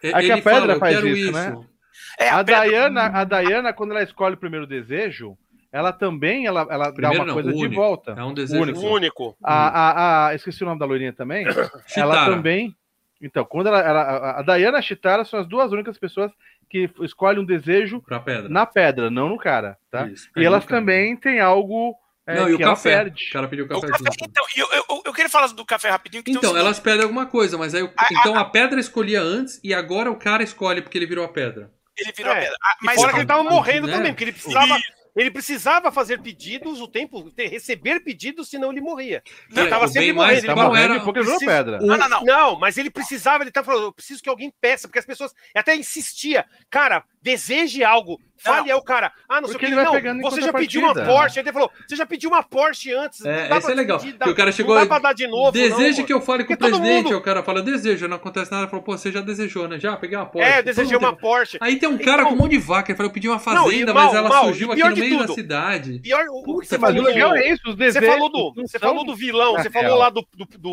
É, 0.01 0.09
É 0.09 0.21
que 0.21 0.31
a 0.31 0.35
pedra 0.37 0.51
fala, 0.59 0.73
eu 0.73 0.79
faz 0.79 0.95
quero 0.95 1.07
isso, 1.09 1.23
isso. 1.25 1.31
né? 1.33 1.57
É, 2.17 2.29
A 2.29 2.43
pedra- 2.43 2.63
Diana, 2.67 3.01
a 3.13 3.23
Diana, 3.23 3.71
quando 3.73 3.91
ela 3.91 4.01
escolhe 4.03 4.33
o 4.35 4.37
primeiro 4.39 4.65
desejo, 4.65 5.37
ela 5.71 5.91
também 5.93 6.45
ela, 6.47 6.67
ela 6.69 6.91
dá 6.91 7.11
uma 7.11 7.25
não, 7.25 7.33
coisa 7.35 7.49
o 7.49 7.53
de 7.53 7.65
único. 7.65 7.75
volta. 7.81 8.11
É 8.17 8.23
um 8.23 8.33
desejo. 8.33 8.61
Único. 8.61 8.79
Único. 8.79 9.37
A, 9.43 9.67
a, 9.67 10.27
a, 10.29 10.35
esqueci 10.35 10.63
o 10.63 10.65
nome 10.65 10.79
da 10.79 10.85
loirinha 10.85 11.13
também. 11.13 11.45
ela 11.95 12.25
também. 12.25 12.75
Então, 13.25 13.45
quando 13.45 13.67
ela, 13.67 13.79
ela- 13.79 14.01
a- 14.01 14.39
a 14.39 14.43
Diana 14.43 14.77
e 14.77 14.79
a 14.79 14.81
Chitara 14.81 15.23
são 15.25 15.39
as 15.39 15.47
duas 15.47 15.71
únicas 15.71 15.97
pessoas 15.97 16.31
que 16.69 16.89
escolhem 17.01 17.41
um 17.41 17.45
desejo 17.45 18.01
Pra 18.01 18.19
pedra. 18.19 18.49
na 18.49 18.65
pedra, 18.65 19.09
não 19.09 19.29
no 19.29 19.37
cara, 19.37 19.77
tá? 19.89 20.07
Isso. 20.07 20.29
E 20.35 20.43
elas 20.45 20.65
também 20.65 21.15
têm 21.15 21.39
algo 21.39 21.95
é, 22.25 22.35
Não, 22.35 22.49
e 22.49 22.53
o 22.53 22.59
café. 22.59 22.89
perde. 23.03 23.27
O 23.29 23.33
cara 23.33 23.47
pediu 23.49 23.65
O 23.65 23.67
café 23.67 23.87
café, 23.87 24.03
junto. 24.05 24.25
então, 24.29 24.45
eu, 24.55 24.67
eu, 24.71 25.01
eu 25.07 25.13
queria 25.13 25.29
falar 25.29 25.47
do 25.47 25.65
café 25.65 25.89
rapidinho. 25.89 26.23
Que 26.23 26.31
tem 26.31 26.37
o 26.37 26.39
Então, 26.39 26.55
elas 26.57 26.79
pedem 26.79 27.03
alguma 27.03 27.25
coisa, 27.25 27.57
mas 27.57 27.75
aí. 27.75 27.83
o- 27.83 27.91
A- 27.97 28.03
a- 28.05 28.07
então 28.11 28.37
a 28.37 28.45
pedra 28.45 28.79
escolhia 28.79 29.21
antes 29.21 29.59
e 29.63 29.73
agora 29.73 30.09
o 30.09 30.15
cara 30.15 30.41
escolhe 30.41 30.81
porque 30.81 30.97
ele 30.97 31.05
virou 31.05 31.25
a 31.25 31.27
pedra. 31.27 31.69
Ele 31.97 32.11
virou 32.13 32.31
É, 32.31 32.37
a 32.37 32.39
pedra. 32.41 32.57
Ah, 32.63 32.75
mas 32.81 32.95
fora 32.95 33.11
que 33.11 33.19
ele 33.19 33.25
tava 33.25 33.43
né? 33.43 33.49
morrendo 33.49 33.87
também, 33.89 34.13
porque 34.13 34.23
ele 34.23 34.31
precisava, 34.31 34.77
Isso. 34.77 34.83
Ele 35.15 35.29
precisava 35.31 35.91
fazer 35.91 36.19
pedidos 36.21 36.81
o 36.81 36.87
tempo, 36.87 37.29
ter- 37.31 37.47
receber 37.47 37.99
pedidos, 37.99 38.49
senão 38.49 38.71
ele 38.71 38.81
morria. 38.81 39.21
Não, 39.49 39.63
ele 39.63 39.69
tava 39.69 39.85
o 39.85 39.87
sempre 39.87 40.13
morrendo. 40.13 40.37
Ele 40.45 40.53
Qual 40.53 40.67
morrendo 40.69 40.93
era- 40.95 41.03
porque 41.03 41.19
ele 41.19 41.39
pedra. 41.39 41.79
Não, 41.79 41.97
não, 41.97 42.09
não. 42.09 42.23
Não, 42.23 42.59
mas 42.59 42.77
ele 42.77 42.89
precisava, 42.89 43.43
ele 43.43 43.51
tava 43.51 43.65
falando, 43.65 43.83
eu 43.85 43.93
preciso 43.93 44.21
que 44.23 44.29
alguém 44.29 44.51
peça, 44.61 44.87
porque 44.87 44.99
as 44.99 45.05
pessoas 45.05 45.33
até 45.55 45.75
insistia, 45.75 46.45
cara, 46.69 47.03
deseje 47.23 47.83
algo, 47.85 48.19
fale 48.37 48.69
aí 48.69 48.77
o 48.77 48.81
cara, 48.81 49.11
ah, 49.29 49.39
não 49.39 49.47
sei 49.47 49.55
o 49.55 49.59
que, 49.59 49.65
ele 49.67 49.75
não, 49.75 50.19
você 50.29 50.41
já 50.41 50.51
pediu 50.51 50.81
uma. 50.81 50.93
Porsche, 50.93 51.39
ele 51.39 51.53
falou, 51.53 51.71
você 51.87 51.95
já 51.95 52.05
pediu 52.05 52.29
uma 52.29 52.43
Porsche 52.43 52.93
antes, 52.93 53.23
É, 53.25 53.43
não 53.43 53.49
dá 53.49 53.61
pra 53.61 53.71
é 53.71 53.75
legal. 53.75 53.99
pedir, 53.99 54.17
Que 54.19 54.29
o 54.29 54.35
cara 54.35 54.51
chegou 54.51 54.75
não 54.75 54.81
dá 54.81 54.87
pra 54.87 54.99
dar 54.99 55.13
de 55.13 55.25
novo, 55.25 55.51
Deseja 55.53 55.99
não, 55.99 56.05
que 56.05 56.13
eu 56.13 56.19
fale 56.21 56.43
com 56.43 56.53
o 56.53 56.57
presidente. 56.57 57.03
mundo- 57.05 57.17
o 57.17 57.21
cara 57.21 57.41
fala, 57.41 57.61
deseja, 57.61 58.07
não 58.09 58.17
acontece 58.17 58.51
nada. 58.51 58.67
Fala, 58.67 58.83
pô, 58.83 58.97
você 58.97 59.09
já 59.11 59.21
desejou, 59.21 59.67
né? 59.69 59.79
Já 59.79 59.95
peguei 59.95 60.17
uma 60.17 60.25
Porsche. 60.25 60.49
É, 60.51 60.59
eu 60.59 60.63
desejei 60.63 60.97
uma 60.97 61.11
tem- 61.13 61.19
Porsche. 61.21 61.57
Aí 61.61 61.77
tem 61.77 61.87
um 61.87 61.97
cara 61.97 62.23
Então- 62.23 62.27
com 62.27 62.33
um 62.35 62.37
monte 62.39 62.51
de 62.51 62.57
vaca. 62.57 62.91
Ele 62.91 62.97
falou, 62.97 63.09
eu 63.09 63.13
pedi 63.13 63.27
uma 63.29 63.35
Não, 63.37 63.41
fazenda, 63.41 63.93
mas 63.93 64.03
mal, 64.05 64.15
ela 64.17 64.29
mal, 64.29 64.43
surgiu 64.45 64.71
aqui 64.73 64.83
no 64.83 64.95
meio 64.97 65.17
da 65.19 65.25
tudo. 65.25 65.35
cidade. 65.35 65.99
Pior, 65.99 66.25
o, 66.29 66.59
que 66.59 66.67
você 66.67 66.77
Mas 66.77 66.91
falou 66.93 67.05
legal 67.07 67.33
é 67.35 67.47
isso, 67.49 67.61
os 67.65 67.75
Você 67.75 67.77
desejos. 67.77 68.09
falou 68.09 68.29
do, 68.29 68.53
não 68.57 68.67
você 68.67 68.77
falou 68.79 69.05
do 69.05 69.15
vilão, 69.15 69.53
você 69.55 69.69
falou 69.69 69.97
lá 69.97 70.09
do 70.09 70.27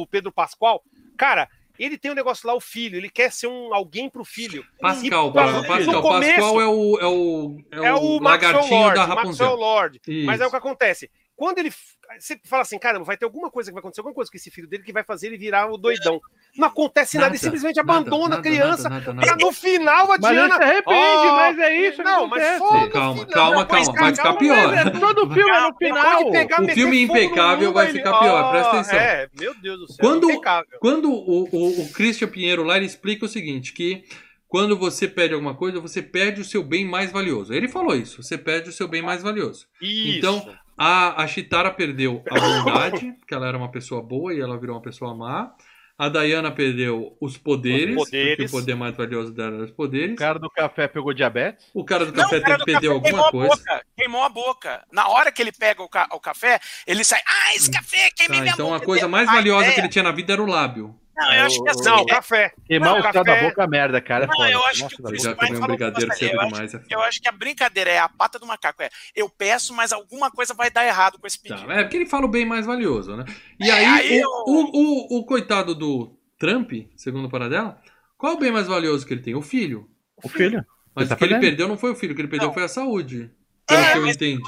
Pedro 0.09 0.33
Pascoal. 0.33 0.83
Cara, 1.17 1.49
ele 1.85 1.97
tem 1.99 2.11
um 2.11 2.15
negócio 2.15 2.47
lá, 2.47 2.55
o 2.55 2.61
filho, 2.61 2.97
ele 2.97 3.09
quer 3.09 3.33
ser 3.33 3.47
um 3.47 3.73
alguém 3.75 4.09
pro 4.09 4.25
filho. 4.25 4.65
Pascal, 4.81 5.29
E, 5.29 5.33
Pascal, 5.33 5.65
Pascal. 5.67 6.03
começo- 6.03 6.33
Pascal 6.33 6.61
é 6.61 6.67
o, 6.67 6.99
é 7.01 7.07
o, 7.07 7.61
é 7.71 7.87
É 7.87 7.93
o, 7.95 7.97
o 8.17 8.21
Maxwell 8.21 8.53
lagartinho 8.53 8.81
Lord, 8.81 8.95
da 8.95 9.05
o 9.05 9.09
Maxwell 9.09 9.17
Rapunzel. 9.17 9.55
Lord. 9.57 10.01
Isso. 10.07 10.27
Mas 10.27 10.41
é 10.41 10.47
o 10.47 10.51
que 10.51 10.57
acontece. 10.57 11.11
Quando 11.41 11.59
ele. 11.59 11.73
Você 12.19 12.39
fala 12.45 12.63
assim, 12.63 12.79
caramba, 12.79 13.05
vai 13.07 13.17
ter 13.17 13.25
alguma 13.25 13.51
coisa 13.51 13.71
que 13.71 13.73
vai 13.73 13.81
acontecer, 13.81 14.03
alguma 14.03 14.15
coisa 14.15 14.31
com 14.31 14.37
esse 14.37 14.51
filho 14.51 14.69
dele 14.69 14.83
que 14.83 14.93
vai 14.93 15.03
fazer 15.03 15.29
ele 15.29 15.39
virar 15.39 15.71
o 15.73 15.79
doidão. 15.79 16.21
Não 16.55 16.69
acontece 16.69 17.17
nada, 17.17 17.29
Nada, 17.29 17.35
ele 17.37 17.43
simplesmente 17.43 17.77
nada, 17.77 17.93
abandona 17.93 18.29
nada, 18.29 18.41
a 18.41 18.43
criança. 18.43 18.89
nada, 18.91 19.13
nada, 19.15 19.21
Pra 19.27 19.31
nada. 19.37 19.47
no 19.47 19.51
final 19.53 20.05
a 20.13 20.19
Mas 20.19 20.25
ele 20.25 20.35
Diana. 20.35 20.57
se 20.57 20.63
arrepende, 20.63 20.97
Ó, 20.99 21.37
mas 21.37 21.59
é 21.59 21.89
isso 21.89 22.03
Não, 22.03 22.27
mas 22.27 22.59
só 22.59 22.81
no 22.81 22.91
Calma, 22.91 23.15
final. 23.15 23.29
calma, 23.31 23.69
mas 23.71 23.87
calma, 23.87 24.01
vai 24.03 24.15
ficar 24.15 24.35
pior. 24.35 24.69
Mas 24.69 24.87
é 24.87 24.91
todo 24.91 25.33
filme 25.33 25.51
é 25.51 25.61
no 25.63 25.77
final. 25.77 26.31
Pegar, 26.31 26.63
O 26.63 26.69
filme 26.69 27.03
impecável 27.05 27.69
mundo, 27.69 27.75
vai 27.75 27.89
ele- 27.89 27.99
ficar 27.99 28.19
pior, 28.19 28.51
presta 28.51 28.71
atenção. 28.73 28.99
É, 28.99 29.29
meu 29.39 29.55
Deus 29.55 29.79
do 29.79 29.87
céu. 29.87 29.97
Quando- 30.01 30.31
impecável. 30.31 30.79
Quando 30.79 31.11
o, 31.11 31.49
o, 31.51 31.83
o 31.85 31.93
Christian 31.93 32.29
Pinheiro 32.29 32.65
lá, 32.65 32.77
ele 32.77 32.85
explica 32.87 33.25
o 33.25 33.29
seguinte, 33.29 33.73
que 33.73 34.05
quando 34.47 34.77
você 34.77 35.07
pede 35.09 35.33
alguma 35.33 35.55
coisa, 35.55 35.81
você 35.81 36.03
perde 36.03 36.41
o 36.41 36.45
seu 36.45 36.63
bem 36.63 36.85
mais 36.85 37.13
valioso. 37.13 37.55
Ele 37.55 37.69
falou 37.69 37.95
isso, 37.95 38.21
você 38.23 38.37
perde 38.37 38.69
o 38.69 38.73
seu 38.73 38.89
bem 38.89 39.01
mais 39.01 39.23
valioso. 39.23 39.67
Isso. 39.81 40.19
Então, 40.19 40.55
A, 40.83 41.23
a 41.23 41.27
Chitara 41.27 41.71
perdeu 41.71 42.23
a 42.31 42.41
bondade, 42.41 43.15
que 43.29 43.35
ela 43.35 43.47
era 43.47 43.59
uma 43.59 43.71
pessoa 43.71 44.03
boa 44.03 44.33
e 44.33 44.41
ela 44.41 44.59
virou 44.59 44.77
uma 44.77 44.83
pessoa 44.83 45.15
má. 45.15 45.53
A 45.99 46.09
Diana 46.09 46.51
perdeu 46.51 47.15
os 47.21 47.37
poderes, 47.37 47.95
Os 47.95 48.05
poderes. 48.05 48.37
porque 48.37 48.47
o 48.47 48.51
poder 48.51 48.75
mais 48.75 48.97
valioso 48.97 49.35
dela 49.35 49.57
era 49.57 49.65
os 49.67 49.71
poderes. 49.71 50.15
O 50.15 50.17
cara 50.17 50.39
do 50.39 50.49
café 50.49 50.89
pegou 50.89 51.13
diabetes. 51.13 51.67
O 51.75 51.85
cara 51.85 52.07
do 52.07 52.13
Não, 52.13 52.23
café 52.25 52.39
o 52.39 52.41
cara 52.43 52.57
teve 52.57 52.59
do 52.59 52.65
que 52.65 52.73
perder 52.73 52.89
café 52.89 53.11
alguma 53.19 53.31
coisa. 53.31 53.55
boca, 53.57 53.85
queimou 53.95 54.23
a 54.23 54.29
boca. 54.31 54.83
Na 54.91 55.09
hora 55.09 55.31
que 55.31 55.43
ele 55.43 55.53
pega 55.53 55.83
o, 55.83 55.89
ca- 55.91 56.09
o 56.13 56.19
café, 56.19 56.59
ele 56.87 57.05
sai. 57.05 57.21
Ah, 57.29 57.55
esse 57.55 57.71
café 57.71 58.09
queimei 58.17 58.39
Tá, 58.39 58.43
minha 58.45 58.55
então 58.55 58.71
boca. 58.71 58.83
a 58.83 58.87
coisa 58.87 59.07
mais 59.07 59.27
valiosa 59.27 59.65
ideia- 59.65 59.75
que 59.75 59.81
ele 59.83 59.89
tinha 59.91 60.03
na 60.03 60.13
vida 60.13 60.33
era 60.33 60.43
o 60.43 60.47
lábio. 60.47 60.99
Não, 61.17 61.33
eu 61.35 61.45
acho 61.45 61.63
que 61.63 61.69
assim. 61.69 61.85
Não, 61.85 61.99
é- 61.99 62.07
café. 62.07 62.53
Queimar 62.67 62.89
Não, 62.91 63.01
o 63.01 63.03
café- 63.03 63.25
da 63.25 63.41
boca 63.43 63.63
é 63.63 63.67
merda, 63.67 64.01
cara. 64.01 64.25
é 64.25 64.27
Não, 64.27 64.49
eu 64.49 64.65
acho 64.67 64.83
Nossa, 64.85 64.97
que 64.97 65.03
o 65.03 65.17
já 65.19 65.33
um 65.33 65.67
brigadeiro 65.67 66.15
cedo 66.15 66.33
eu 66.35 66.41
acho- 66.41 66.49
demais. 66.53 66.75
É. 66.75 66.81
Eu 66.91 67.01
acho 67.03 67.21
que 67.21 67.29
a 67.29 67.33
brincadeira 67.33 67.91
é 67.91 67.99
a 67.99 68.09
pata 68.09 68.39
do 68.39 68.47
macaco. 68.47 68.83
É, 68.83 68.89
eu 69.15 69.29
peço, 69.29 69.75
mas 69.75 69.93
alguma 69.93 70.31
coisa 70.31 70.55
vai 70.55 70.71
dar 70.71 70.87
errado 70.87 71.19
com 71.19 71.27
esse 71.27 71.39
pedido. 71.41 71.67
Tá, 71.67 71.75
é 71.75 71.83
porque 71.83 71.97
ele 71.97 72.07
fala 72.07 72.25
o 72.25 72.29
bem 72.29 72.47
mais 72.47 72.65
valioso, 72.65 73.17
né? 73.17 73.25
E 73.59 73.69
É, 73.69 73.73
aí, 73.73 73.85
aí 73.87 74.19
o, 74.19 74.23
eu- 74.23 74.29
o, 74.47 75.17
o, 75.17 75.19
o 75.19 75.27
coitado 75.27 75.75
do 75.75 76.17
Trump, 76.39 76.73
segundo 76.97 77.27
o 77.27 77.31
Paradela, 77.31 77.79
qual 78.17 78.33
é 78.33 78.37
o 78.37 78.39
bem 78.39 78.53
mais 78.53 78.67
valioso 78.67 79.07
que 79.07 79.13
ele 79.13 79.23
tem? 79.23 79.35
O 79.35 79.43
filho. 79.43 79.89
O 80.23 80.29
filho. 80.29 80.65
Mas 80.95 81.03
Ele 81.05 81.09
tá 81.11 81.15
o 81.15 81.19
que 81.19 81.25
ele 81.25 81.39
perdeu 81.39 81.69
não 81.69 81.77
foi 81.79 81.91
o 81.93 81.95
filho, 81.95 82.13
o 82.13 82.15
que 82.17 82.23
ele 82.23 82.29
perdeu 82.29 82.49
Não. 82.49 82.55
foi 82.55 82.65
a 82.65 82.69
saúde. 82.69 83.31
Pelo 83.67 83.81
É, 83.81 83.93
que 83.93 83.99
eu 83.99 84.03
mas- 84.03 84.17
entendi. 84.17 84.43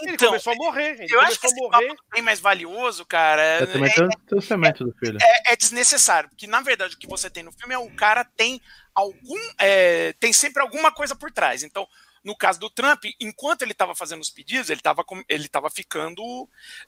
É- 0.00 0.04
Ele 0.04 0.12
então, 0.14 0.28
começou 0.28 0.52
a 0.52 0.56
morrer. 0.56 0.96
Ele 1.02 1.14
eu 1.14 1.20
acho 1.20 1.38
que 1.40 1.46
esse 1.46 1.54
morrer. 1.56 1.86
papo 1.88 2.02
do 2.02 2.08
bem 2.12 2.22
mais 2.22 2.40
valioso, 2.40 3.04
cara, 3.04 3.42
É 3.42 3.66
também 3.66 3.90
é, 3.90 3.94
cimento 4.40 4.84
do 4.84 4.92
filho. 4.98 5.18
é- 5.22 5.52
é 5.52 5.56
desnecessário. 5.56 6.28
Porque, 6.30 6.46
na 6.46 6.60
verdade, 6.60 6.94
o 6.94 6.98
que 6.98 7.06
você 7.06 7.28
tem 7.30 7.42
no 7.42 7.52
filme 7.52 7.74
é 7.74 7.78
o 7.78 7.90
cara 7.94 8.24
tem 8.24 8.60
algum. 8.94 9.38
é, 9.58 10.12
tem 10.20 10.32
sempre 10.32 10.62
alguma 10.62 10.92
coisa 10.92 11.14
por 11.14 11.30
trás. 11.30 11.62
Então, 11.62 11.86
no 12.22 12.36
caso 12.36 12.60
do 12.60 12.68
Trump, 12.68 13.04
enquanto 13.18 13.62
ele 13.62 13.72
estava 13.72 13.94
fazendo 13.94 14.20
os 14.20 14.28
pedidos, 14.30 14.68
ele 14.68 14.80
estava 14.80 15.02
ele 15.28 15.48
tava 15.48 15.70
ficando 15.70 16.22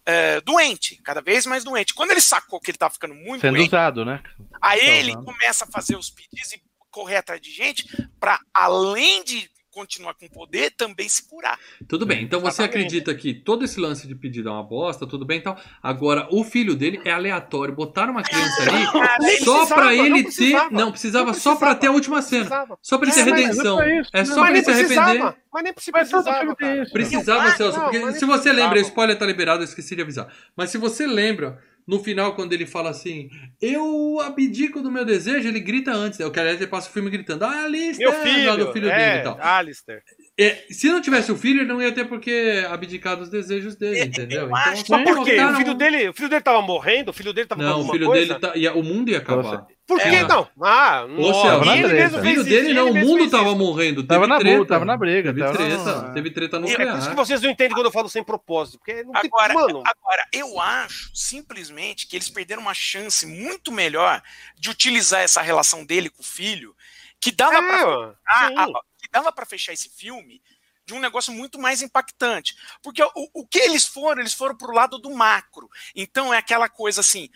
é, 0.05 0.41
doente, 0.43 1.01
cada 1.03 1.21
vez 1.23 1.47
mais 1.47 1.65
doente. 1.65 1.95
Quando 1.95 2.11
ele 2.11 2.21
sacou 2.21 2.61
que 2.61 2.71
ele 2.71 2.77
estava 2.77 2.93
ficando 2.93 3.15
muito 3.15 3.41
Sendo 3.41 3.57
doente, 3.57 3.69
usado, 3.69 4.05
né? 4.05 4.23
Aí 4.61 4.81
Tá 4.81 4.87
ele 4.87 5.11
usando. 5.13 5.25
começa 5.25 5.65
a 5.65 5.69
fazer 5.69 5.97
os 5.97 6.11
pedidos 6.11 6.53
e 6.53 6.63
correr 6.91 7.17
atrás 7.17 7.41
de 7.41 7.51
gente 7.51 7.87
para 8.21 8.39
além 8.53 9.25
de 9.25 9.51
continuar 9.73 10.15
com 10.15 10.29
poder, 10.29 10.71
também 10.77 11.09
se 11.09 11.29
curar. 11.29 11.59
Tudo 11.89 12.05
bem, 12.07 12.23
então 12.23 12.39
você 12.41 12.63
Exatamente. 12.63 12.87
acredita 12.87 13.15
que 13.15 13.33
todo 13.35 13.65
esse 13.65 13.81
lance 13.81 14.07
de 14.07 14.15
pedido 14.15 14.49
é 14.49 14.53
uma 14.53 14.63
bosta, 14.63 15.07
tudo 15.07 15.25
bem 15.25 15.39
então. 15.39 15.57
Agora, 15.83 16.29
o 16.31 16.45
filho 16.45 16.77
dele 16.77 17.01
é 17.05 17.11
aleatório. 17.11 17.75
Botaram 17.75 18.13
uma 18.13 18.23
criança 18.23 18.63
ali 18.63 18.73
Nem 19.21 19.39
só 19.39 19.55
precisava, 19.55 19.75
pra 19.75 19.95
ele 19.95 20.09
não 20.11 20.17
ter. 20.19 20.23
precisava. 20.25 20.71
Não, 20.71 20.91
precisava 20.93 21.27
Não 21.27 21.35
só 21.35 21.51
pra 21.57 21.59
precisava, 21.75 21.81
ter 21.81 21.87
a 21.87 21.93
última 21.93 22.23
cena. 22.23 22.45
precisava. 22.45 22.79
Só 22.83 22.99
pra 22.99 23.07
ele 23.09 23.15
ter 23.15 23.21
É, 23.21 23.25
redenção. 23.25 23.77
mas 23.77 24.09
é 24.13 24.21
É 24.21 24.25
só 24.25 24.35
não. 24.37 24.43
pra 24.43 24.51
ele 24.51 24.63
se 24.63 24.71
arrepender. 24.71 24.95
precisava. 25.03 25.37
Mas 25.53 25.65
nem 25.65 25.73
precisava. 25.73 26.57
Precisava, 26.93 27.51
Celso, 27.57 27.79
não, 27.79 27.85
porque 27.91 27.99
se 27.99 28.25
você 28.25 28.27
precisava. 28.27 28.55
lembra, 28.55 28.81
spoiler 28.81 29.19
tá 29.19 29.27
liberado, 29.27 29.63
eu 29.63 29.65
esqueci 29.65 29.95
de 29.97 30.03
avisar. 30.03 30.29
Mas 30.57 30.71
se 30.71 30.79
você 30.79 31.07
lembra, 31.07 31.59
no 31.93 32.03
final, 32.03 32.35
quando 32.35 32.55
ele 32.55 32.65
fala 32.65 32.89
assim, 32.89 33.29
eu 33.61 34.19
abdico 34.21 34.81
do 34.81 34.91
meu 34.91 35.05
desejo, 35.05 35.47
ele 35.47 35.61
grita 35.61 35.93
antes. 35.93 36.19
Eu 36.19 36.31
quero 36.31 36.49
ele 36.49 36.67
passa 36.67 36.89
o 36.89 36.93
filme 36.93 37.11
gritando, 37.11 37.45
ah, 37.45 37.65
Alistair, 37.65 38.11
Meu 38.11 38.23
filho, 38.23 38.57
do 38.57 38.73
filho 38.73 38.89
é, 38.89 38.97
dele 38.97 39.21
e 39.21 39.23
tal. 39.23 39.39
Alistair. 39.39 40.03
É, 40.41 40.65
se 40.71 40.89
não 40.89 41.01
tivesse 41.03 41.31
o 41.31 41.37
filho, 41.37 41.61
ele 41.61 41.69
não 41.69 41.81
ia 41.81 41.93
ter 41.93 42.07
por 42.07 42.19
que 42.19 42.65
abdicar 42.71 43.17
dos 43.19 43.29
desejos 43.29 43.77
dele, 43.77 44.01
Eu 44.01 44.05
entendeu? 44.07 44.57
acho- 44.57 44.71
Então, 44.83 44.85
só 44.87 44.97
Mas 45.05 45.15
por 45.15 45.25
quê? 45.27 45.33
botaram- 45.37 45.53
O 45.53 45.57
filho 45.59 45.75
dele, 45.75 46.09
o 46.09 46.13
filho 46.15 46.29
dele 46.31 46.41
tava 46.41 46.63
morrendo? 46.63 47.11
O 47.11 47.13
filho 47.13 47.33
dele 47.35 47.47
tava 47.47 47.63
Não, 47.63 47.81
o 47.87 47.91
filho 47.93 48.07
coisa? 48.07 48.27
dele 48.27 48.41
tá. 48.41 48.53
ia- 48.57 48.73
o 48.73 48.83
mundo 48.83 49.11
ia 49.11 49.19
acabar. 49.19 49.67
Por 49.87 50.01
que 50.01 50.09
É. 50.09 50.27
não? 50.27 50.49
Ah, 50.63 51.05
Celso, 51.07 51.65
na 51.67 51.77
ele 51.77 51.89
mesmo 51.89 52.19
o 52.19 52.23
filho 52.23 52.45
dele 52.45 52.57
ele 52.69 52.73
não, 52.75 52.91
o 52.91 52.95
mundo 52.95 53.19
fez 53.19 53.31
tava 53.31 53.55
morrendo. 53.55 54.03
Tava 54.05 54.21
teve 54.21 54.33
na 54.33 54.39
treta. 54.39 54.65
tava 54.65 54.85
na 54.87 54.97
briga, 54.97 55.35
Teve 55.35 55.45
tava 55.45 55.59
treta, 55.59 56.11
teve 56.15 56.31
treta 56.31 56.57
É 56.57 56.61
por 56.61 56.67
isso 56.67 56.77
que 56.79 56.85
nuclear. 56.87 57.15
vocês 57.17 57.43
não 57.43 57.51
entendem 57.51 57.75
quando 57.75 57.87
eu 57.87 57.93
falo 57.93 58.09
sem 58.09 58.25
propósito. 58.25 58.79
Porque 58.79 59.03
não 59.05 59.13
tem. 59.13 59.29
Agora, 59.31 59.53
Mano, 59.53 59.83
agora, 59.85 60.27
eu 60.33 60.59
acho 60.59 61.11
simplesmente 61.15 62.07
que 62.07 62.17
eles 62.17 62.31
perderam 62.31 62.63
uma 62.63 62.73
chance 62.75 63.27
muito 63.27 63.71
melhor 63.71 64.23
de 64.59 64.71
utilizar 64.71 65.21
essa 65.21 65.43
relação 65.43 65.85
dele 65.85 66.09
com 66.09 66.23
o 66.23 66.27
filho, 66.27 66.75
que 67.21 67.31
dava 67.31 67.59
pra 67.59 67.81
é, 67.81 67.85
mano, 67.85 68.15
a- 68.27 68.49
sim. 68.49 68.55
a- 68.57 68.67
que 68.67 68.73
dava 69.13 69.31
para 69.31 69.47
fechar 69.47 69.73
esse 69.73 69.89
filme 69.91 70.43
de 70.85 70.95
um 70.95 70.99
negócio 71.01 71.33
muito 71.33 71.61
mais 71.61 71.81
impactante. 71.83 72.57
Porque 72.83 73.03
o, 73.03 73.11
o 73.35 73.47
que 73.47 73.59
eles 73.61 73.87
foram? 73.87 74.21
Eles 74.21 74.33
foram 74.35 74.57
pro 74.57 74.73
lado 74.75 74.99
do 74.99 75.11
macro. 75.11 75.69
Então 75.95 76.35
é 76.35 76.39
aquela 76.39 76.69
coisa 76.69 77.01
assim. 77.01 77.31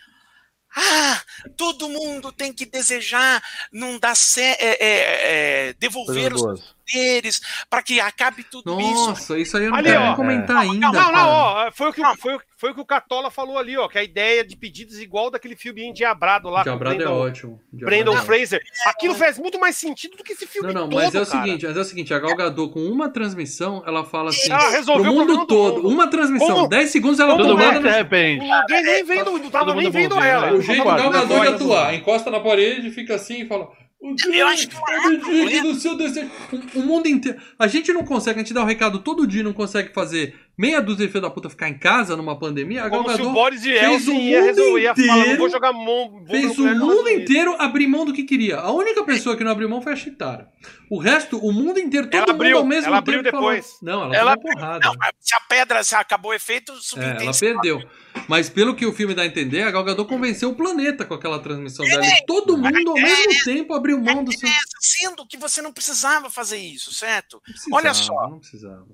Ah, 0.75 1.23
todo 1.55 1.87
mundo 1.87 2.31
tem 2.31 2.51
que 2.51 2.65
desejar 2.65 3.41
não 3.71 3.97
dar 3.97 4.15
sé- 4.15 4.57
é, 4.59 4.85
é, 4.85 5.67
é, 5.69 5.73
devolver 5.73 6.31
Coisas 6.33 6.59
os. 6.59 6.76
Poderes 6.91 7.41
para 7.69 7.81
que 7.83 7.99
acabe 7.99 8.43
tudo 8.43 8.79
isso. 8.79 9.07
Nossa, 9.09 9.37
isso 9.37 9.57
aí 9.57 9.65
eu 9.65 9.71
não 9.71 9.77
Ali, 9.77 9.89
quero 9.89 10.01
ó. 10.01 10.05
nem 10.07 10.15
comentar 10.15 10.57
É. 10.65 10.69
ainda. 10.69 10.87
Não, 10.87 10.91
não, 10.93 11.11
cara. 11.11 11.27
ó, 11.27 11.71
foi 11.71 11.89
o, 11.89 11.93
que, 11.93 12.01
o- 12.01 12.15
foi, 12.17 12.37
foi 12.57 12.71
o 12.71 12.75
que 12.75 12.81
o 12.81 12.85
Catola 12.85 13.29
falou 13.29 13.57
ali, 13.57 13.77
ó, 13.77 13.87
que 13.87 13.97
a 13.97 14.03
ideia 14.03 14.43
de 14.45 14.55
pedidos 14.55 14.99
igual 14.99 15.29
daquele 15.29 15.55
filme 15.55 15.83
endiabrado 15.83 16.49
lá. 16.49 16.63
com 16.63 16.69
o 16.69 16.73
Diabrado 16.73 16.95
é 16.95 17.05
Brandon- 17.05 17.19
ótimo. 17.21 17.61
Diabrado 17.71 17.95
Brandon 18.03 18.11
é 18.11 18.15
ótimo. 18.21 18.25
Fraser. 18.25 18.61
Aquilo 18.85 19.15
faz 19.15 19.37
muito 19.37 19.59
mais 19.59 19.75
sentido 19.75 20.17
do 20.17 20.23
que 20.23 20.33
esse 20.33 20.47
filme 20.47 20.67
Não, 20.73 20.81
não, 20.81 20.89
todo, 20.89 20.95
mas 21.03 21.13
é 21.15 21.21
o 21.21 21.25
cara. 21.25 21.43
seguinte, 21.43 21.65
mas 21.65 21.77
é 21.77 21.79
o 21.79 21.83
seguinte, 21.85 22.13
a 22.13 22.19
Gal 22.19 22.35
Gadot 22.35 22.73
com 22.73 22.79
uma 22.85 23.09
transmissão, 23.09 23.83
ela 23.85 24.03
fala 24.03 24.29
assim, 24.29 24.51
Ela 24.51 24.69
resolveu 24.69 25.13
pro 25.13 25.23
o 25.23 25.25
mundo 25.27 25.45
todo, 25.47 25.75
mundo. 25.83 25.89
uma 25.89 26.07
transmissão, 26.09 26.47
Como- 26.55 26.67
10 26.69 26.89
segundos 26.89 27.19
ela 27.19 27.35
Todo 27.37 27.57
mundo 27.57 27.81
se 27.81 27.87
arrepende. 27.87 28.45
Ninguém 28.45 28.83
nem 28.83 29.03
vendo, 29.03 29.31
não 29.37 29.49
tava 29.49 29.73
nem 29.73 29.85
mundo 29.85 29.93
vendo 29.93 30.15
bom, 30.15 30.23
ela. 30.23 30.45
né? 30.47 30.51
O 30.53 30.61
jeito 30.61 30.77
do 30.79 30.83
Concordo, 30.83 31.11
Gal 31.11 31.27
Gadot 31.27 31.41
de 31.41 31.47
atuar, 31.55 31.93
encosta 31.95 32.31
na 32.31 32.39
parede, 32.39 32.89
fica 32.91 33.15
assim 33.15 33.41
e 33.41 33.45
fala. 33.47 33.67
O 33.99 34.15
Eu 34.31 34.47
acho 34.47 34.67
que 34.67 34.75
não 34.75 35.71
é 35.71 35.73
seu 35.73 35.97
desejo. 35.97 36.29
O, 36.75 36.79
o 36.79 36.83
mundo 36.83 37.07
inteiro. 37.07 37.39
A 37.57 37.67
gente 37.67 37.91
não 37.91 38.03
consegue, 38.05 38.39
a 38.39 38.43
gente 38.43 38.53
dá 38.53 38.61
o 38.61 38.65
recado 38.65 38.99
todo 38.99 39.25
dia, 39.25 39.41
não 39.41 39.53
consegue 39.53 39.91
fazer 39.91 40.35
meia 40.55 40.79
dúzia 40.79 41.07
de 41.07 41.11
filho 41.11 41.23
da 41.23 41.31
puta 41.31 41.49
ficar 41.49 41.67
em 41.67 41.77
casa 41.77 42.15
numa 42.15 42.37
pandemia. 42.37 42.83
A 42.83 42.89
Como 42.91 43.09
se 43.09 43.21
o 43.23 43.31
Boris 43.31 43.61
fez 43.63 43.81
Yeltsin 43.81 44.11
o 44.11 44.13
ia 44.21 44.39
mundo 44.39 44.45
resolver, 44.47 44.81
ia 44.81 44.95
falar, 44.95 45.07
não 45.07 45.19
inteiro- 45.21 45.37
vou 45.39 45.49
jogar 45.49 45.73
mão, 45.73 46.23
fez 46.29 46.59
o 46.59 46.75
mundo 46.75 47.09
inteiro 47.09 47.55
abrir 47.57 47.87
mão 47.87 48.05
do 48.05 48.13
que 48.13 48.23
queria. 48.23 48.57
A 48.57 48.71
única 48.71 49.03
pessoa 49.03 49.35
que 49.35 49.43
não 49.43 49.51
abriu 49.51 49.67
mão 49.67 49.81
foi 49.81 49.93
a 49.93 49.95
Chitara. 49.95 50.47
O 50.91 50.99
resto, 50.99 51.37
o 51.39 51.51
mundo 51.51 51.79
inteiro, 51.79 52.05
todo 52.07 52.15
Ela 52.17 52.27
mundo 52.27 52.35
abriu, 52.35 52.57
ao 52.59 52.65
mesmo 52.65 52.87
ela 52.87 53.01
tempo 53.01 53.17
abriu 53.17 53.31
falou- 53.31 53.49
depois. 53.51 53.77
Não, 53.81 54.03
ela, 54.03 54.15
Ela 54.15 54.37
tomou 54.37 54.53
porrada. 54.53 54.87
Não, 54.87 54.93
se 55.19 55.35
a 55.35 55.39
pedra 55.41 55.83
se 55.83 55.95
acabou 55.95 56.31
o 56.31 56.33
efeito, 56.35 56.71
É, 56.97 57.23
ela 57.23 57.31
perdeu. 57.37 57.81
Mas 58.27 58.49
pelo 58.49 58.75
que 58.75 58.85
o 58.85 58.93
filme 58.93 59.13
dá 59.13 59.21
a 59.21 59.25
entender, 59.25 59.63
a 59.63 59.71
Gal 59.71 59.83
Gadot 59.83 60.07
convenceu 60.07 60.49
o 60.49 60.55
planeta 60.55 61.05
com 61.05 61.13
aquela 61.13 61.39
transmissão 61.39 61.85
dela. 61.85 62.05
E 62.05 62.25
todo 62.25 62.57
mundo 62.57 62.91
ao 62.91 62.95
mesmo 62.95 63.43
tempo 63.43 63.73
abriu 63.73 63.99
mão 63.99 64.23
do 64.23 64.37
seu. 64.37 64.49
Sendo 64.79 65.25
que 65.25 65.37
você 65.37 65.61
não 65.61 65.71
precisava 65.71 66.29
fazer 66.29 66.57
isso, 66.57 66.93
certo? 66.93 67.41
Não 67.67 67.77
Olha 67.77 67.93
só. 67.93 68.29
Não 68.29 68.39
precisava. 68.39 68.85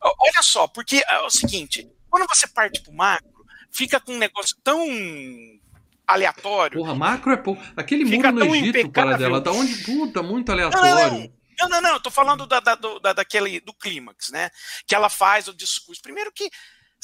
Ó, 0.00 0.14
Olha 0.20 0.42
só, 0.42 0.66
porque 0.66 1.02
é 1.06 1.20
o 1.20 1.30
seguinte, 1.30 1.88
quando 2.08 2.26
você 2.28 2.46
parte 2.46 2.80
pro 2.82 2.92
macro, 2.92 3.44
fica 3.70 4.00
com 4.00 4.12
um 4.12 4.18
negócio 4.18 4.56
tão 4.62 4.86
aleatório. 6.06 6.78
Porra, 6.78 6.94
macro 6.94 7.32
é 7.32 7.36
pouco. 7.36 7.62
Aquele 7.76 8.04
muro 8.04 8.32
no 8.32 8.54
Egito, 8.54 8.90
para 8.90 9.16
dela, 9.16 9.40
da 9.40 9.52
onde 9.52 9.76
puta, 9.84 10.22
muito 10.22 10.48
Não, 10.48 10.54
aleatório. 10.54 11.32
Não, 11.58 11.68
não, 11.68 11.80
não, 11.80 11.90
eu 11.90 12.00
tô 12.00 12.10
falando 12.10 12.46
da, 12.46 12.60
da, 12.60 12.74
do, 12.74 12.98
da, 12.98 13.12
daquele, 13.12 13.60
do 13.60 13.72
clímax, 13.72 14.30
né? 14.30 14.50
Que 14.86 14.94
ela 14.94 15.08
faz 15.08 15.48
o 15.48 15.54
discurso. 15.54 16.02
Primeiro 16.02 16.32
que 16.32 16.50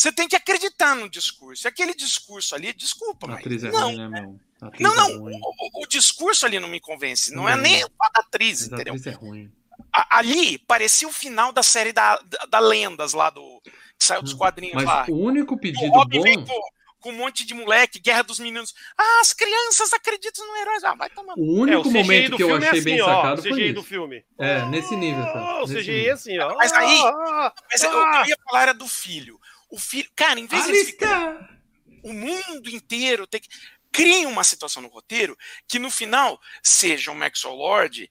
você 0.01 0.13
tem 0.13 0.27
que 0.29 0.37
acreditar 0.37 0.95
no 0.97 1.09
discurso. 1.11 1.67
E 1.67 1.69
aquele 1.69 1.95
discurso 1.95 2.55
ali, 2.55 2.73
desculpa, 2.73 3.27
A 3.27 3.31
mas. 3.31 3.41
atriz 3.41 3.65
é 3.65 3.71
não, 3.71 3.81
ruim, 3.89 3.97
né, 3.99 4.21
meu? 4.21 4.41
A 4.63 4.67
atriz 4.69 4.81
não, 4.81 4.93
é 4.93 4.97
não. 4.97 5.19
ruim. 5.21 5.41
O, 5.43 5.81
o- 5.81 5.85
o 5.85 5.87
discurso 5.89 6.47
ali 6.47 6.59
não 6.59 6.69
me 6.69 6.81
convence. 6.81 7.35
Não 7.35 7.49
é 7.49 7.55
Não. 7.55 7.63
nem 7.63 7.83
a 7.83 7.87
da 7.87 8.21
atriz, 8.21 8.61
Mas 8.63 8.73
a 8.73 8.75
entendeu? 8.77 8.95
atriz 8.95 9.07
é 9.07 9.11
ruim. 9.17 9.53
A- 9.93 10.19
ali 10.19 10.59
parecia 10.59 11.09
o 11.09 11.13
final 11.13 11.53
da 11.53 11.63
série 11.63 11.93
da, 11.93 12.17
da, 12.19 12.47
da 12.47 12.59
Lendas 12.59 13.13
lá 13.13 13.31
do. 13.31 13.61
Que 13.99 14.05
saiu 14.07 14.23
dos 14.23 14.33
quadrinhos 14.33 14.77
Mas 14.77 14.85
lá. 14.87 15.05
o 15.09 15.15
único 15.19 15.55
O 15.55 15.59
pedido 15.59 15.93
vem 16.23 16.39
bom. 16.39 16.47
com, 16.47 16.61
com 17.01 17.11
um 17.11 17.17
monte 17.17 17.45
de 17.45 17.53
moleque, 17.53 17.99
Guerra 17.99 18.23
dos 18.23 18.39
Meninos. 18.39 18.75
Ah, 18.97 19.19
as 19.21 19.33
crianças 19.35 19.93
acreditam 19.93 20.47
no 20.47 20.57
herói. 20.57 20.77
Ah, 20.85 20.95
vai 20.95 21.11
tomar. 21.11 21.35
O 21.37 21.39
É, 21.39 21.43
o 21.43 21.61
único 21.61 21.91
momento 21.91 22.31
do 22.31 22.37
que 22.39 22.43
eu 22.43 22.55
é 22.55 22.59
achei 22.59 22.69
assim, 22.71 22.83
bem 22.85 23.03
ó, 23.03 23.07
sacado 23.07 23.41
o 23.41 23.43
foi 23.43 23.53
CGI 23.53 23.73
do 23.75 23.81
isso. 23.81 23.89
filme. 23.89 24.25
É, 24.39 24.65
nesse 24.67 24.97
nível, 24.97 25.23
tá? 25.25 25.33
Ah, 25.39 25.57
o 25.59 25.67
Nesse 25.67 25.75
CGI 25.81 25.93
nível. 25.93 26.09
é 26.11 26.13
assim, 26.13 26.39
ó. 26.39 26.55
Mas 26.57 26.73
aí- 26.73 27.01
Ah, 27.05 27.53
Mas 27.71 27.83
eu, 27.83 27.91
ah, 27.91 28.23
eu 28.25 28.29
ia 28.31 28.37
falar 28.45 28.63
era 28.63 28.75
do 28.75 28.89
filho. 28.89 29.39
O 29.71 29.79
filho. 29.79 30.09
Cara, 30.17 30.39
em 30.41 30.47
vez 30.47 30.65
de 30.67 30.85
ficarem 30.85 31.17
Alistair! 31.37 31.61
o 32.03 32.13
mundo 32.13 32.69
inteiro 32.71 33.27
tem 33.27 33.41
que. 33.41 33.49
Criem 33.93 34.27
uma 34.27 34.45
situação 34.45 34.81
no 34.83 34.89
roteiro 34.89 35.37
que 35.67 35.79
no 35.79 35.91
final 35.91 36.41
seja 36.63 37.11
o 37.11 37.15
Maxwell 37.15 37.55
Lord 37.57 38.09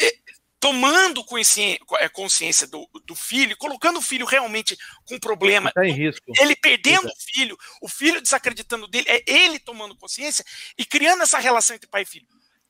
eh, 0.00 0.16
tomando 0.58 1.24
consciência, 1.24 1.78
consciência 2.12 2.66
do, 2.66 2.88
do 3.06 3.14
filho, 3.14 3.56
colocando 3.56 3.98
o 3.98 4.02
filho 4.02 4.26
realmente 4.26 4.76
com 5.06 5.16
problema, 5.18 5.70
Tá 5.72 5.86
em 5.86 5.92
risco. 5.92 6.24
ele 6.40 6.56
perdendo 6.56 7.06
o 7.08 7.16
filho, 7.32 7.56
o 7.80 7.88
filho 7.88 8.20
desacreditando 8.20 8.88
dele, 8.88 9.06
é 9.08 9.22
ele 9.26 9.58
tomando 9.60 9.96
consciência 9.96 10.44
e 10.76 10.84
criando 10.84 11.22
essa 11.22 11.38
relação 11.38 11.76
entre 11.76 11.88
pai 11.88 12.02
e 12.02 12.06
filho. 12.06 12.26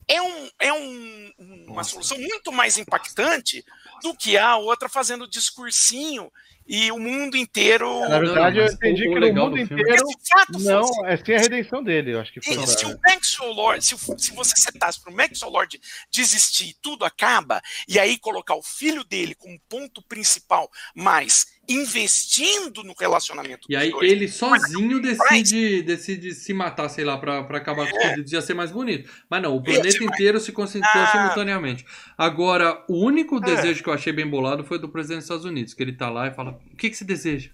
É, 0.07 0.21
um, 0.21 0.51
é 0.61 0.73
um- 0.73 1.33
uma 1.39 1.77
Nossa. 1.77 1.91
solução 1.91 2.19
muito 2.19 2.53
mais 2.53 2.77
impactante 2.77 3.65
do 4.03 4.15
que 4.15 4.37
a 4.37 4.57
outra 4.57 4.89
fazendo 4.89 5.27
discursinho 5.29 6.31
e 6.67 6.91
o 6.93 6.99
mundo 6.99 7.37
inteiro. 7.37 8.09
Na 8.09 8.19
verdade, 8.19 8.59
eu 8.59 8.67
entendi 8.67 9.03
o- 9.03 9.11
o 9.11 9.15
que 9.15 9.21
no 9.21 9.27
legal 9.27 9.47
mundo 9.51 9.59
inteiro. 9.59 10.05
fato 10.29 10.59
Não, 10.61 10.87
fosse- 10.87 11.07
é 11.07 11.17
sem 11.17 11.37
a 11.37 11.41
redenção 11.41 11.83
dele, 11.83 12.13
eu 12.15 12.21
acho 12.21 12.33
que 12.33 12.41
foi. 12.41 12.55
e 12.55 12.67
se 12.67 12.87
o 12.87 12.99
Maxwell 13.07 13.53
Lord, 13.53 13.85
se, 13.85 13.95
o- 13.95 14.19
se 14.19 14.33
você 14.33 14.55
setasse 14.57 15.01
para 15.03 15.13
o 15.13 15.17
Maxwell 15.17 15.51
Lord 15.53 15.81
desistir, 16.11 16.77
tudo 16.81 17.05
acaba, 17.05 17.61
e 17.89 17.99
aí 17.99 18.19
colocar 18.19 18.55
o 18.55 18.63
filho 18.63 19.03
dele 19.05 19.35
como 19.35 19.59
ponto 19.69 20.03
principal, 20.03 20.71
mas 20.95 21.47
investindo 21.73 22.83
no 22.83 22.95
relacionamento 22.99 23.67
E 23.69 23.75
dos 23.75 23.83
aí 23.83 23.91
dois, 23.91 24.11
ele 24.11 24.29
sozinho 24.29 25.01
decide, 25.01 25.83
decide 25.83 26.35
se 26.35 26.53
matar, 26.53 26.89
sei 26.89 27.05
lá, 27.05 27.17
pra, 27.19 27.43
pra 27.45 27.59
acabar 27.59 27.89
com 27.91 27.97
os 27.97 28.03
pedidos, 28.05 28.33
ia 28.33 28.43
ser 28.43 28.55
mais 28.55 28.71
bonito. 28.71 29.11
Mas 29.31 29.43
não, 29.43 29.55
o 29.57 29.63
planeta 29.63 29.85
mais- 29.85 30.01
inteiro 30.01 30.41
se 30.41 30.53
concentrou 30.53 30.91
Ah. 31.03 31.07
simultaneamente. 31.13 31.85
Agora, 32.17 32.85
o 32.89 33.05
único 33.05 33.37
É. 33.39 33.41
desejo 33.41 33.83
que 33.83 33.89
eu 33.89 33.95
achei 33.95 34.13
bem 34.13 34.27
bolado 34.29 34.65
foi 34.65 34.79
do 34.79 34.89
presidente 34.89 35.19
dos 35.19 35.25
Estados 35.27 35.45
Unidos, 35.45 35.75
que 35.75 35.83
ele 35.83 35.93
tá 35.93 36.11
lá 36.11 36.27
e 36.27 36.35
fala, 36.35 36.59
o 36.73 36.77
que, 36.77 36.91
que 36.91 36.97
você 36.97 37.05
deseja? 37.05 37.51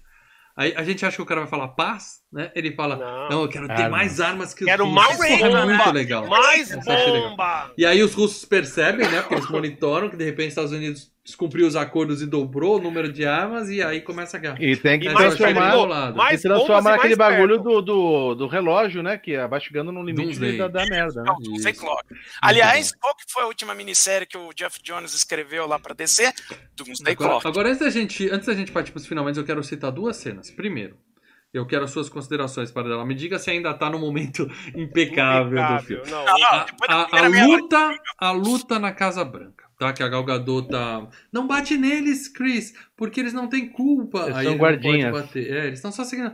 Aí 0.59 0.73
a 0.75 0.83
gente 0.83 1.05
acha 1.05 1.15
que 1.15 1.21
o 1.21 1.25
cara 1.25 1.41
vai 1.41 1.49
falar 1.49 1.67
paz, 1.67 2.15
né? 2.33 2.51
Ele 2.55 2.71
fala, 2.73 2.95
não, 2.95 3.29
Não. 3.29 3.41
eu 3.43 3.47
quero 3.47 3.67
ter 3.67 3.73
Armas. 3.73 3.91
mais 3.91 4.19
armas 4.19 4.53
que 4.55 4.63
os 4.63 4.69
Quero 4.69 4.85
russos. 4.85 5.17
mais 5.19 5.21
é 5.31 5.37
bomba. 5.37 5.65
muito 5.67 5.91
legal. 5.91 6.27
Mais 6.27 6.71
achei 6.71 6.93
legal. 7.11 7.29
bomba! 7.29 7.71
E 7.77 7.85
aí 7.85 8.01
os 8.01 8.15
russos 8.15 8.43
percebem, 8.43 9.07
né? 9.07 9.21
Porque 9.21 9.35
eles 9.35 9.49
monitoram 9.51 10.09
que 10.09 10.17
de 10.17 10.23
repente 10.25 10.47
os 10.47 10.51
Estados 10.53 10.71
Unidos 10.71 11.11
descumpriu 11.27 11.67
os 11.67 11.75
acordos 11.75 12.21
e 12.21 12.25
dobrou 12.25 12.77
o 12.77 12.81
número 12.81 13.11
de 13.11 13.25
armas 13.25 13.69
e 13.69 13.83
aí 13.83 13.99
começa 13.99 14.37
a 14.37 14.39
guerra. 14.39 14.57
E 14.61 14.77
tem 14.77 14.97
que 14.97 15.09
E 15.09 15.13
transformar. 15.13 16.13
mais 16.15 16.39
E 16.39 16.43
transforma 16.47 16.95
bombas 16.95 17.11
e 17.11 17.15
bagulho 17.17 17.59
do, 17.59 17.81
do, 17.81 18.35
do 18.35 18.47
relógio, 18.47 19.03
né? 19.03 19.17
Que 19.17 19.35
vai 19.45 19.59
chegando 19.59 19.91
no 19.91 20.01
limite 20.01 20.57
da, 20.57 20.69
da 20.69 20.85
merda, 20.85 21.21
né? 21.23 21.29
Não, 21.37 21.73
clock. 21.73 22.03
Aliás, 22.41 22.93
qual 22.93 23.13
que 23.13 23.25
foi 23.27 23.43
a 23.43 23.47
última 23.47 23.75
minissérie 23.75 24.25
que 24.25 24.37
o 24.37 24.53
Jeff 24.53 24.79
Jones 24.81 25.13
escreveu 25.13 25.67
lá 25.67 25.77
para 25.77 25.93
DC? 25.93 26.31
Doomsday 26.77 27.11
Agora, 27.13 27.29
Clock. 27.31 27.47
agora, 27.47 27.67
antes 27.69 27.79
da 27.81 27.89
gente, 27.89 28.29
antes 28.31 28.47
da 28.47 28.53
gente 28.53 28.71
partir 28.71 28.91
para 28.93 28.99
os 28.99 29.05
finalmente, 29.05 29.37
eu 29.37 29.43
quero 29.45 29.61
citar 29.63 29.91
duas 29.91 30.15
cenas. 30.15 30.49
Primeiro, 30.49 30.95
eu 31.53 31.65
quero 31.67 31.83
as 31.83 31.91
suas 31.91 32.07
considerações 32.07 32.71
para 32.71 32.87
ela. 32.87 33.05
Me 33.05 33.13
diga 33.13 33.37
se 33.37 33.51
ainda 33.51 33.73
tá 33.73 33.89
no 33.89 33.99
momento 33.99 34.49
impecável, 34.73 35.49
do 35.51 35.57
Impecável, 35.59 35.85
filme. 36.05 36.09
Não, 36.09 36.23
Não, 36.25 36.37
não, 36.37 36.47
A, 36.47 36.65
a- 36.87 37.19
a 37.25 37.27
luta, 37.27 37.99
a 38.17 38.31
luta 38.31 38.79
na 38.79 38.93
Casa 38.93 39.25
Branca, 39.25 39.65
tá? 39.77 39.93
Que 39.93 40.03
a 40.03 40.07
Gal 40.07 40.23
Gadot 40.23 40.67
tá... 40.69 41.07
Não 41.31 41.47
bate 41.47 41.77
neles, 41.77 42.27
Chris, 42.27 42.73
porque 42.95 43.19
eles 43.19 43.33
não 43.33 43.47
têm 43.47 43.69
culpa. 43.69 44.23
Eles 44.23 44.35
aí 44.35 44.43
são 44.43 44.51
ele 44.51 44.51
não 44.51 44.57
guardinhas. 44.57 45.11
bater. 45.11 45.53
É, 45.53 45.65
eles 45.67 45.79
estão 45.79 45.91
só 45.91 46.03
seguindo. 46.03 46.31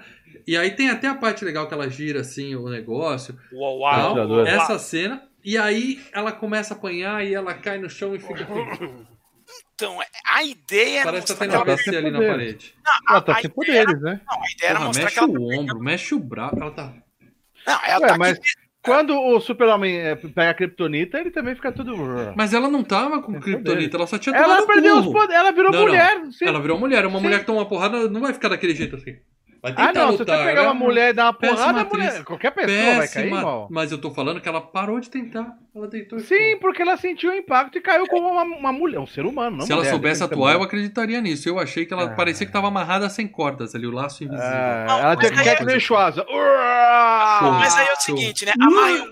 E 0.47 0.57
aí 0.57 0.71
tem 0.71 0.89
até 0.89 1.07
a 1.07 1.15
parte 1.15 1.45
legal 1.45 1.67
que 1.67 1.73
ela 1.73 1.89
gira 1.89 2.21
assim 2.21 2.55
o 2.55 2.69
negócio. 2.69 3.37
Uau, 3.51 3.79
tal. 3.79 4.15
uau, 4.15 4.29
uau. 4.29 4.45
Essa 4.47 4.79
cena. 4.79 5.23
E 5.43 5.57
aí 5.57 6.01
ela 6.13 6.31
começa 6.31 6.73
a 6.73 6.77
apanhar 6.77 7.25
e 7.25 7.33
ela 7.33 7.53
cai 7.53 7.77
no 7.77 7.89
chão 7.89 8.15
e 8.15 8.19
fica. 8.19 8.45
Então, 9.75 9.99
a 10.25 10.43
ideia 10.43 10.99
era 11.01 11.11
Parece 11.11 11.27
que 11.27 11.33
tá 11.33 11.45
mostrar 11.45 11.63
que 11.63 11.69
ela... 11.69 11.73
AVC 11.73 11.95
ali 11.97 12.11
na 12.11 12.19
parede. 12.19 12.75
Ela 13.09 13.21
tá 13.21 13.33
sem 13.35 13.45
era- 13.45 13.53
poderes, 13.53 14.01
né? 14.01 14.21
Não, 14.25 14.41
a 14.41 14.51
ideia 14.51 14.69
era 14.69 14.73
Porra, 14.75 14.87
mostrar 14.87 15.03
mexe 15.03 15.13
que 15.15 15.23
ela... 15.23 15.39
o 15.39 15.59
ombro, 15.59 15.79
mexe 15.79 16.15
o 16.15 16.19
braço. 16.19 16.55
Ela 16.61 16.71
tá. 16.71 16.93
Não, 17.67 17.79
ela 17.85 18.01
Ué, 18.01 18.07
tá 18.07 18.17
mas 18.17 18.39
quando 18.83 19.17
o 19.17 19.39
super-homem 19.39 19.97
é, 19.97 20.15
pega 20.15 20.49
a 20.49 20.53
Kryptonita, 20.53 21.17
ele 21.17 21.31
também 21.31 21.55
fica 21.55 21.71
tudo... 21.71 21.95
Mas 22.35 22.53
ela 22.53 22.69
não 22.69 22.83
tava 22.83 23.21
com 23.21 23.31
Tem 23.31 23.41
Kryptonita, 23.41 23.97
ela 23.97 24.05
só 24.07 24.17
tinha 24.17 24.35
Ela 24.35 24.67
perdeu 24.67 24.97
os 24.97 25.05
poderes, 25.07 25.35
ela 25.35 25.51
virou 25.51 25.71
Não, 25.71 25.79
não. 25.79 25.87
mulher. 25.87 26.21
sim. 26.31 26.45
Ela 26.45 26.59
virou 26.59 26.77
mulher. 26.77 27.05
Uma 27.05 27.17
Sim. 27.19 27.23
mulher 27.23 27.39
que 27.39 27.45
toma 27.45 27.59
uma 27.59 27.67
porrada 27.67 28.09
não 28.09 28.19
vai 28.21 28.33
ficar 28.33 28.49
daquele 28.49 28.75
jeito 28.75 28.97
assim. 28.97 29.15
Vai 29.63 29.71
tentar 29.71 29.89
Ah, 29.89 29.93
não, 29.93 30.11
se 30.11 30.17
lutar. 30.17 30.37
você 30.39 30.43
pegar 30.43 30.61
ela- 30.63 30.71
uma 30.73 30.73
mulher 30.73 31.09
e 31.11 31.13
dar 31.13 31.23
uma 31.27 31.33
Péssima 31.33 31.57
porrada, 31.57 31.79
a 31.79 31.81
atriz. 31.83 32.03
mulher, 32.05 32.23
qualquer 32.25 32.51
pessoa 32.51 32.75
vai 32.75 32.83
cair 32.83 32.99
Péssima, 33.23 33.39
igual. 33.39 33.67
mas 33.71 33.91
eu 33.93 33.97
tô 33.97 34.11
falando 34.11 34.41
que 34.41 34.49
ela 34.49 34.59
parou 34.59 34.99
de 34.99 35.09
tentar. 35.09 35.57
Ela 35.73 35.87
deitou 35.87 36.19
Sim, 36.19 36.35
ficou. 36.35 36.59
porque 36.59 36.81
ela 36.81 36.97
sentiu 36.97 37.31
o 37.31 37.33
impacto 37.33 37.77
e 37.77 37.81
caiu 37.81 38.05
como 38.07 38.27
uma, 38.29 38.43
uma 38.43 38.71
mulher, 38.73 38.99
um 38.99 39.07
ser 39.07 39.25
humano. 39.25 39.55
Não 39.57 39.65
Se 39.65 39.71
ela 39.71 39.79
mulher, 39.79 39.91
soubesse 39.91 40.19
tem 40.19 40.27
que 40.27 40.35
ser 40.35 40.39
atuar, 40.41 40.53
eu 40.53 40.61
acreditaria 40.63 41.21
nisso. 41.21 41.47
Eu 41.47 41.57
achei 41.57 41.85
que 41.85 41.93
ela 41.93 42.03
Ah. 42.03 42.09
parecia 42.13 42.45
que 42.45 42.51
tava 42.51 42.67
amarrada 42.67 43.09
sem 43.09 43.25
cordas 43.25 43.73
ali, 43.73 43.87
o 43.87 43.91
laço 43.91 44.21
invisível. 44.25 44.51
Ah, 44.53 44.85
Não, 44.87 44.99
ela 44.99 45.15
teve 45.15 45.31
que 45.31 45.55
que 45.55 45.63
nem. 45.65 45.79
Mas 47.41 47.75
aí 47.77 47.87
é 47.87 47.93
o 47.93 48.01
seguinte, 48.01 48.45
né? 48.45 48.53
A 48.59 48.69
Marion, 48.69 49.05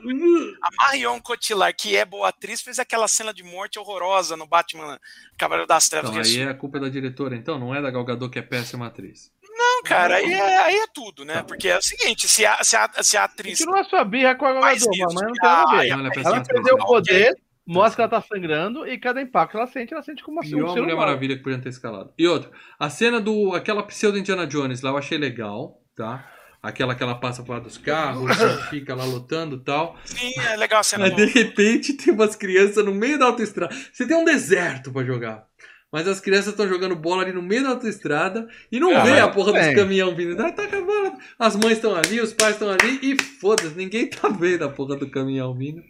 a 0.61 0.69
Marion 0.85 1.19
Cotillard, 1.21 1.73
que 1.77 1.95
é 1.95 2.05
boa 2.05 2.29
atriz, 2.29 2.61
fez 2.61 2.77
aquela 2.77 3.07
cena 3.07 3.33
de 3.33 3.43
morte 3.43 3.79
horrorosa 3.79 4.35
no 4.35 4.45
Batman 4.45 4.99
Cavaleiro 5.37 5.67
das 5.67 5.87
Trevas. 5.89 6.09
Então, 6.11 6.21
é 6.21 6.25
aí 6.25 6.39
é 6.41 6.49
a 6.49 6.53
culpa 6.53 6.79
da 6.79 6.89
diretora, 6.89 7.35
então, 7.35 7.57
não 7.57 7.73
é 7.73 7.81
da 7.81 7.89
Galgador 7.89 8.29
que 8.29 8.39
é 8.39 8.41
péssima 8.41 8.87
atriz. 8.87 9.31
Não, 9.61 9.83
cara, 9.83 10.15
aí 10.15 10.33
é, 10.33 10.57
aí 10.57 10.75
é 10.77 10.87
tudo, 10.93 11.23
né? 11.23 11.43
Porque 11.43 11.67
é 11.67 11.77
o 11.77 11.81
seguinte, 11.81 12.27
se 12.27 12.45
a, 12.45 12.63
se 12.63 12.75
a, 12.75 12.89
se 13.01 13.17
a 13.17 13.25
atriz. 13.25 13.59
Continua 13.59 13.83
sua 13.83 14.03
birra 14.03 14.35
com 14.35 14.45
a 14.45 14.73
isso, 14.73 14.87
mas 14.89 15.13
não 15.13 15.31
tem 15.31 15.31
nada 15.41 15.71
a 15.71 15.75
a- 15.75 15.81
ver. 15.81 15.89
Ela 15.89 16.43
perdeu 16.43 16.75
o 16.75 16.85
poder, 16.85 17.35
mostra 17.65 17.95
que 17.95 18.01
ela 18.01 18.21
tá 18.21 18.27
sangrando 18.27 18.87
e 18.87 18.97
cada 18.97 19.21
impacto 19.21 19.51
que 19.51 19.57
ela 19.57 19.67
sente, 19.67 19.93
ela 19.93 20.01
sente 20.03 20.23
como 20.23 20.39
uma, 20.39 20.45
E 20.45 20.55
um 20.55 20.65
uma 20.65 20.75
Mulher. 20.75 20.95
Maravilha 20.95 21.37
que 21.37 21.43
podia 21.43 21.59
ter 21.59 21.69
escalado. 21.69 22.13
E 22.17 22.27
outra, 22.27 22.49
a 22.79 22.89
cena 22.89 23.19
do. 23.19 23.53
aquela 23.55 23.83
pseudo 23.83 24.17
Indiana 24.17 24.47
Jones 24.47 24.81
lá 24.81 24.89
eu 24.91 24.97
achei 24.97 25.17
legal, 25.17 25.81
tá? 25.95 26.27
Aquela 26.63 26.93
que 26.93 27.01
ela 27.01 27.15
passa 27.15 27.41
por 27.43 27.53
lá 27.53 27.59
dos 27.59 27.77
carros, 27.79 28.29
fica 28.69 28.93
lá 28.93 29.03
lutando 29.03 29.55
e 29.55 29.63
tal. 29.63 29.97
Sim, 30.05 30.31
é 30.39 30.55
legal 30.55 30.81
a 30.81 30.83
cena. 30.83 31.05
Mas 31.07 31.15
de 31.15 31.25
repente 31.25 31.93
tem 31.93 32.13
umas 32.13 32.35
crianças 32.35 32.85
no 32.85 32.93
meio 32.93 33.17
da 33.17 33.25
autoestrada. 33.25 33.75
Você 33.91 34.05
tem 34.07 34.15
um 34.15 34.23
deserto 34.25 34.91
pra 34.91 35.03
jogar. 35.03 35.45
Mas 35.91 36.07
as 36.07 36.19
crianças 36.21 36.47
estão 36.53 36.67
jogando 36.67 36.95
bola 36.95 37.23
ali 37.23 37.33
no 37.33 37.41
meio 37.41 37.63
da 37.63 37.69
autoestrada 37.69 38.47
e 38.71 38.79
não 38.79 38.95
Ah, 38.95 39.03
vê 39.03 39.19
a 39.19 39.27
porra 39.27 39.51
dos 39.51 39.61
bem. 39.61 39.75
caminhão 39.75 40.15
vindo. 40.15 40.39
Ah, 40.41 40.51
tá 40.51 40.63
acabando. 40.63 41.17
As 41.37 41.55
mães 41.55 41.73
estão 41.73 41.95
ali, 41.95 42.21
os 42.21 42.33
pais 42.33 42.53
estão 42.53 42.69
ali 42.69 42.99
e 43.01 43.21
foda-se, 43.21 43.75
ninguém 43.75 44.09
tá 44.09 44.29
vendo 44.29 44.63
a 44.63 44.69
porra 44.69 44.95
do 44.95 45.09
caminhão 45.09 45.53
vindo. 45.53 45.83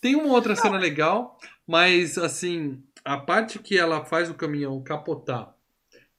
Tem 0.00 0.14
uma 0.14 0.32
outra 0.32 0.54
cena 0.54 0.78
legal, 0.78 1.36
mas 1.66 2.16
assim, 2.16 2.80
a 3.04 3.16
parte 3.16 3.58
que 3.58 3.76
ela 3.76 4.04
faz 4.04 4.30
o 4.30 4.34
caminhão 4.34 4.80
capotar 4.82 5.52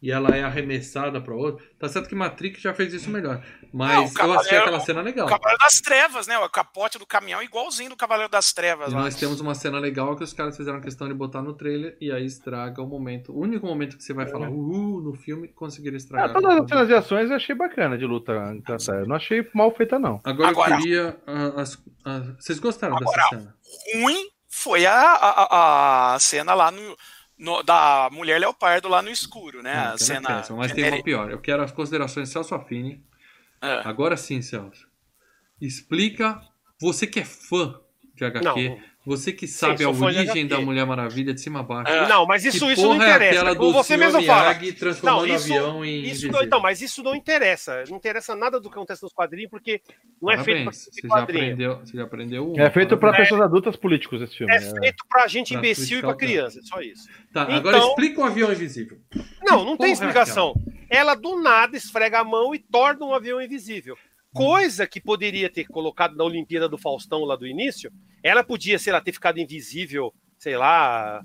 e 0.01 0.11
ela 0.11 0.29
é 0.35 0.41
arremessada 0.43 1.21
pra 1.21 1.35
outra, 1.35 1.63
tá 1.77 1.87
certo 1.87 2.09
que 2.09 2.15
Matrix 2.15 2.59
já 2.61 2.73
fez 2.73 2.91
isso 2.93 3.09
melhor. 3.09 3.35
Não, 3.61 3.69
Mas 3.71 4.15
o 4.15 4.19
eu 4.19 4.33
achei 4.33 4.57
aquela 4.57 4.79
cena 4.79 5.01
legal. 5.01 5.27
O 5.27 5.29
Cavaleiro 5.29 5.59
das 5.59 5.79
Trevas, 5.79 6.27
né? 6.27 6.37
O 6.39 6.49
capote 6.49 6.97
do 6.97 7.05
caminhão 7.05 7.41
igualzinho 7.41 7.89
do 7.91 7.95
Cavaleiro 7.95 8.29
das 8.31 8.51
Trevas. 8.51 8.91
E 8.91 8.95
lá. 8.95 9.01
nós 9.01 9.15
temos 9.15 9.39
uma 9.39 9.53
cena 9.55 9.79
legal 9.79 10.15
que 10.15 10.23
os 10.23 10.33
caras 10.33 10.57
fizeram 10.57 10.81
questão 10.81 11.07
de 11.07 11.13
botar 11.13 11.41
no 11.41 11.53
trailer 11.53 11.95
e 12.01 12.11
aí 12.11 12.25
estraga 12.25 12.81
o 12.81 12.87
momento. 12.87 13.31
O 13.31 13.39
único 13.39 13.65
momento 13.65 13.95
que 13.95 14.03
você 14.03 14.13
vai 14.13 14.27
falar 14.27 14.49
uhul 14.49 15.01
no 15.01 15.13
filme 15.13 15.47
conseguiram 15.47 15.95
Ah, 15.95 15.97
estragar. 15.97 16.33
todas 16.33 16.57
as 16.63 16.67
cenas 16.69 16.87
de 16.87 16.93
ações 16.95 17.29
eu 17.29 17.35
achei 17.35 17.55
bacana 17.55 17.97
de 17.97 18.05
luta. 18.05 18.33
Eu 18.33 19.05
não 19.07 19.15
achei 19.15 19.47
mal 19.53 19.71
feita, 19.75 19.99
não. 19.99 20.19
Agora, 20.23 20.49
Agora- 20.49 20.75
eu 20.75 20.77
queria. 20.79 21.17
ah, 21.27 21.61
as- 21.61 21.77
ah, 22.03 22.21
vocês 22.39 22.59
gostaram 22.59 22.97
Agora- 22.97 23.15
dessa 23.15 23.29
cena? 23.29 23.55
Ruim 24.03 24.27
foi 24.49 24.85
a, 24.85 24.93
a, 24.99 26.15
a 26.15 26.19
cena 26.19 26.53
lá 26.53 26.71
no, 26.71 26.97
no- 27.41 27.63
da 27.63 28.07
mulher 28.11 28.39
leopardo 28.39 28.87
lá 28.87 29.01
no 29.01 29.09
escuro, 29.09 29.61
né? 29.61 29.73
Não, 29.75 29.91
a 29.91 29.93
é 29.95 29.97
cena. 29.97 30.43
mas 30.51 30.71
tem 30.71 30.85
uma 30.93 31.03
pior. 31.03 31.31
Eu 31.31 31.39
quero 31.39 31.63
as 31.63 31.71
considerações 31.71 32.27
de 32.29 32.33
Celso 32.33 32.53
Affini. 32.55 33.03
É. 33.61 33.81
Agora 33.83 34.15
sim, 34.15 34.41
Celso. 34.41 34.87
Explica. 35.59 36.41
Você 36.79 37.05
que 37.05 37.19
é 37.19 37.25
fã 37.25 37.79
de 38.15 38.23
HQ, 38.25 38.69
Não. 38.69 38.79
Você 39.05 39.31
que 39.33 39.47
sabe 39.47 39.83
a 39.83 39.93
fã 39.93 40.11
de 40.11 40.19
origem 40.19 40.47
da 40.47 40.59
Mulher 40.61 40.85
Maravilha 40.85 41.33
de 41.33 41.41
cima 41.41 41.61
a 41.61 41.63
baixo. 41.63 41.91
É. 41.91 42.07
Não, 42.07 42.25
mas 42.25 42.45
isso, 42.45 42.65
que 42.67 42.73
isso 42.73 42.83
não 42.83 42.93
é 42.93 42.95
interessa. 43.07 43.39
aquela 43.39 43.55
como 43.55 43.71
do 43.71 43.73
você 43.73 43.97
mesmo 43.97 44.21
fala. 44.23 44.53
Não, 45.03 45.25
isso- 45.25 45.51
o 45.51 45.55
avião 45.55 45.85
em 45.85 46.03
Isso 46.03 46.31
não, 46.31 46.43
então, 46.43 46.59
mas 46.59 46.81
isso 46.81 47.01
não 47.01 47.15
interessa. 47.15 47.83
Não 47.89 47.97
interessa 47.97 48.35
nada 48.35 48.59
do 48.59 48.69
que 48.69 48.75
acontece 48.75 49.01
nos 49.03 49.11
quadrinhos, 49.13 49.49
porque 49.49 49.81
não 50.21 50.31
é 50.31 50.43
feito 50.43 50.71
ser 50.73 50.91
você 50.91 51.07
já 51.07 51.17
aprendeu, 51.19 51.77
você 51.79 51.97
já 51.97 52.03
aprendeu 52.03 52.51
um. 52.51 52.59
É 52.59 52.69
feito 52.69 52.89
pra 52.89 52.97
Parabéns. 53.09 53.29
pessoas 53.29 53.41
adultas 53.41 53.75
políticos 53.75 54.21
esse 54.21 54.37
filme. 54.37 54.53
É 54.53 54.59
né? 54.59 54.79
feito 54.79 55.03
pra 55.09 55.27
gente 55.27 55.49
Pra 55.53 55.57
imbecil 55.59 55.97
e 55.97 56.01
pra 56.01 56.13
criticar 56.13 56.15
o 56.15 56.17
criança, 56.17 56.59
é 56.59 56.63
só 56.63 56.81
isso. 56.81 57.07
Tá, 57.33 57.43
Então- 57.43 57.55
agora 57.55 57.77
explica 57.79 58.21
o 58.21 58.23
avião 58.23 58.51
invisível. 58.51 58.97
Não, 59.43 59.65
não 59.65 59.75
porra 59.75 59.75
é 59.75 59.77
tem 59.85 59.91
explicação. 59.93 60.53
Ela 60.89 61.15
do 61.15 61.41
nada 61.41 61.75
esfrega 61.77 62.19
a 62.19 62.23
mão 62.23 62.53
e 62.53 62.59
torna 62.59 63.05
um 63.05 63.13
avião 63.13 63.41
invisível. 63.41 63.97
Coisa 64.33 64.87
que 64.87 65.01
poderia 65.01 65.49
ter 65.49 65.65
colocado 65.65 66.15
na 66.15 66.23
Olimpíada 66.23 66.69
do 66.69 66.77
Faustão 66.77 67.23
lá 67.25 67.35
do 67.35 67.45
início, 67.45 67.91
ela 68.23 68.43
podia, 68.43 68.79
sei 68.79 68.93
lá, 68.93 69.01
ter 69.01 69.11
ficado 69.11 69.39
invisível, 69.39 70.13
sei 70.37 70.55
lá, 70.57 71.21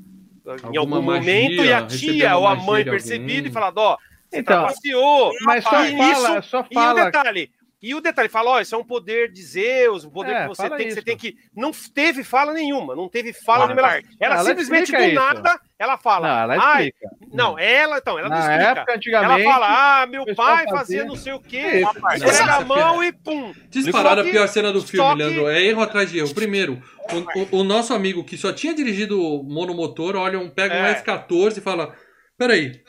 em 0.72 0.76
Alguma 0.76 0.96
algum 0.96 1.02
magia, 1.12 1.32
momento, 1.34 1.64
e 1.64 1.72
a 1.72 1.86
tia 1.86 2.36
ou 2.36 2.46
a 2.46 2.56
mãe 2.56 2.84
percebido 2.84 3.36
alguém. 3.38 3.50
e 3.50 3.52
falado, 3.52 3.78
ó, 3.78 3.96
você 4.28 4.38
Então, 4.40 4.56
trapaceou. 4.58 5.32
Mas 5.42 5.62
só 5.64 5.70
rapaz. 5.70 5.96
fala, 5.96 6.38
Isso- 6.40 6.48
só 6.50 6.58
E 6.60 6.62
o 6.62 6.74
fala. 6.74 7.04
detalhe, 7.04 7.50
e 7.88 7.94
o 7.94 8.00
detalhe, 8.00 8.28
fala, 8.28 8.50
ó, 8.50 8.60
isso 8.60 8.74
é 8.74 8.78
um 8.78 8.84
poder 8.84 9.30
de 9.30 9.42
Zeus, 9.42 10.04
um 10.04 10.10
poder 10.10 10.32
É, 10.32 10.42
que 10.42 10.48
você 10.48 10.68
tem, 10.68 10.76
que 10.78 10.82
você 10.84 10.88
isso. 10.98 11.04
tem 11.04 11.16
que. 11.16 11.36
Não 11.54 11.70
teve 11.94 12.24
fala 12.24 12.52
nenhuma, 12.52 12.94
não 12.96 13.08
teve 13.08 13.32
fala 13.32 13.66
Uma 13.66 13.74
nenhuma. 13.74 14.02
Ela, 14.20 14.34
Ela 14.36 14.44
simplesmente 14.44 14.92
do 14.92 14.98
isso. 14.98 15.14
nada, 15.14 15.60
ela 15.78 15.96
fala. 15.98 16.28
Não, 16.28 16.38
ela 16.54 16.64
"Ai, 16.64 16.88
explica. 16.88 17.16
não, 17.32 17.58
ela, 17.58 17.98
então, 17.98 18.18
ela 18.18 18.28
não 18.28 18.36
Na 18.36 18.42
explica. 18.42 18.70
época, 18.70 18.90
Ela 18.90 18.96
antigamente. 18.96 19.44
fala, 19.44 20.02
ah, 20.02 20.06
meu 20.06 20.24
pai 20.34 20.64
fazia- 20.64 20.76
fazia 20.78 21.04
não 21.04 21.16
sei 21.16 21.32
o 21.32 21.40
quê, 21.40 21.80
Isso. 21.82 21.92
Não, 22.00 22.10
essa 22.28 22.44
a 22.56 22.64
mão 22.64 23.02
e 23.04 23.12
pum. 23.12 23.52
Disparada 23.68 24.16
Só 24.16 24.20
a 24.20 24.24
que- 24.24 24.30
pior 24.32 24.48
cena 24.48 24.72
do 24.72 24.82
filme, 24.82 25.10
que- 25.10 25.16
Leandro. 25.16 25.48
É 25.48 25.62
erro 25.62 25.82
atrás 25.82 26.10
de 26.10 26.18
erro. 26.18 26.34
Primeiro, 26.34 26.82
o, 27.12 27.56
o- 27.56 27.60
o 27.60 27.64
nosso 27.64 27.92
amigo 27.94 28.24
que 28.24 28.36
só 28.36 28.52
tinha 28.52 28.74
dirigido 28.74 29.16
monomotor, 29.44 30.16
olha, 30.16 30.38
um, 30.38 30.48
pega 30.48 30.74
um 30.74 30.84
É. 30.86 30.90
F-14 30.92 31.58
e 31.58 31.60
fala: 31.60 31.94
Peraí. 32.38 32.80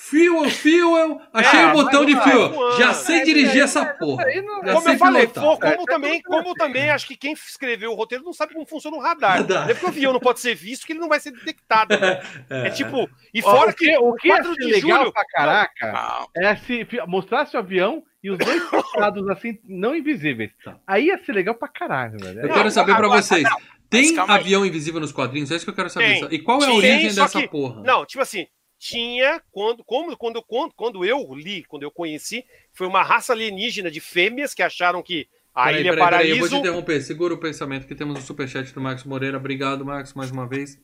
Fuel, 0.00 0.48
fuel, 0.48 1.20
achei 1.32 1.58
É, 1.60 1.66
o 1.66 1.72
botão 1.72 2.04
de 2.04 2.14
mas 2.14 2.22
fuel. 2.24 2.78
Já 2.78 2.94
sei 2.94 3.16
é, 3.18 3.24
dirigir 3.24 3.60
é, 3.60 3.64
essa 3.64 3.84
porra. 3.84 4.24
Como 4.64 4.80
sei 4.82 4.94
eu 4.94 4.98
falei, 4.98 5.26
como, 5.26 5.58
É, 5.60 5.76
também, 5.86 6.22
como 6.22 6.54
também, 6.54 6.88
acho 6.90 7.06
que 7.06 7.16
quem 7.16 7.32
escreveu 7.32 7.90
o 7.90 7.94
roteiro 7.96 8.22
não 8.24 8.32
sabe 8.32 8.54
como 8.54 8.64
funciona 8.64 8.96
o 8.96 9.00
radar. 9.00 9.38
Radar. 9.38 9.64
Não 9.64 9.70
é 9.70 9.74
porque 9.74 9.86
o 9.86 9.88
avião 9.88 10.12
não 10.12 10.20
pode 10.20 10.38
ser 10.38 10.54
visto 10.54 10.86
que 10.86 10.92
ele 10.92 11.00
não 11.00 11.08
vai 11.08 11.18
ser 11.18 11.32
detectado. 11.32 11.98
né? 11.98 12.22
É, 12.48 12.70
tipo, 12.70 13.10
e 13.34 13.42
Ó, 13.42 13.50
fora 13.50 13.70
o 13.72 13.74
que, 13.74 13.96
o 13.98 14.14
que 14.14 14.28
ia 14.28 14.34
4 14.36 14.54
ser 14.54 14.58
de 14.60 14.72
legal 14.72 14.98
julho- 15.00 15.12
pra 15.12 15.24
caraca 15.26 16.26
é 16.36 16.56
se 16.56 16.86
mostrasse 17.08 17.56
o 17.56 17.58
avião 17.58 18.02
e 18.22 18.30
os 18.30 18.38
dois 18.38 18.62
costados 18.64 19.28
assim, 19.28 19.58
não 19.68 19.94
invisíveis. 19.96 20.52
Tá. 20.64 20.76
Aí 20.86 21.06
ia 21.06 21.18
ser 21.24 21.32
legal 21.32 21.54
pra 21.56 21.68
caralho, 21.68 22.18
velho. 22.18 22.40
Eu 22.40 22.48
quero 22.48 22.70
saber 22.70 22.96
pra 22.96 23.08
vocês. 23.08 23.42
Tem 23.90 24.16
avião 24.18 24.64
invisível 24.64 25.00
nos 25.00 25.12
quadrinhos? 25.12 25.50
É 25.50 25.56
isso 25.56 25.64
que 25.64 25.70
eu 25.70 25.74
quero 25.74 25.90
saber. 25.90 26.20
Tem. 26.28 26.34
E 26.34 26.38
qual 26.38 26.62
é 26.62 26.66
a 26.66 26.72
origem 26.72 27.12
dessa 27.14 27.40
que- 27.40 27.48
porra? 27.48 27.82
Não, 27.82 28.04
tipo 28.06 28.22
assim, 28.22 28.46
tinha 28.78 29.42
quando, 29.50 29.82
como, 29.84 30.16
quando, 30.16 30.42
quando, 30.42 30.72
quando 30.74 31.04
eu 31.04 31.34
li, 31.34 31.64
quando 31.64 31.82
eu 31.82 31.90
conheci, 31.90 32.44
foi 32.72 32.86
uma 32.86 33.02
raça 33.02 33.32
alienígena 33.32 33.90
de 33.90 34.00
fêmeas 34.00 34.54
que 34.54 34.62
acharam 34.62 35.02
que 35.02 35.28
a 35.54 35.64
Peraí, 35.64 35.80
Ilha 35.80 35.90
peraí, 35.90 36.08
peraí, 36.10 36.30
eu 36.30 36.36
vou 36.38 36.46
te 36.46 36.50
Paraíso. 36.52 36.56
interromper. 36.68 37.00
Segura 37.02 37.34
o 37.34 37.38
pensamento 37.38 37.86
que 37.86 37.94
temos 37.94 38.18
um 38.18 38.22
superchat 38.22 38.72
do 38.72 38.80
Marcos 38.80 39.02
Moreira. 39.04 39.38
Obrigado, 39.38 39.84
Marcos, 39.84 40.14
mais 40.14 40.30
uma 40.30 40.46
vez. 40.46 40.80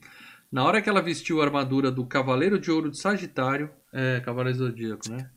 Na 0.50 0.64
hora 0.64 0.82
que 0.82 0.88
ela 0.88 1.00
vestiu 1.00 1.40
a 1.40 1.44
armadura 1.44 1.90
do 1.92 2.04
Cavaleiro 2.06 2.58
de 2.58 2.70
Ouro 2.72 2.90
de 2.90 2.98
Sagitário, 2.98 3.70
é, 3.92 4.20
Cavaleiro 4.24 4.58
Zodíaco, 4.58 5.08
né? 5.10 5.30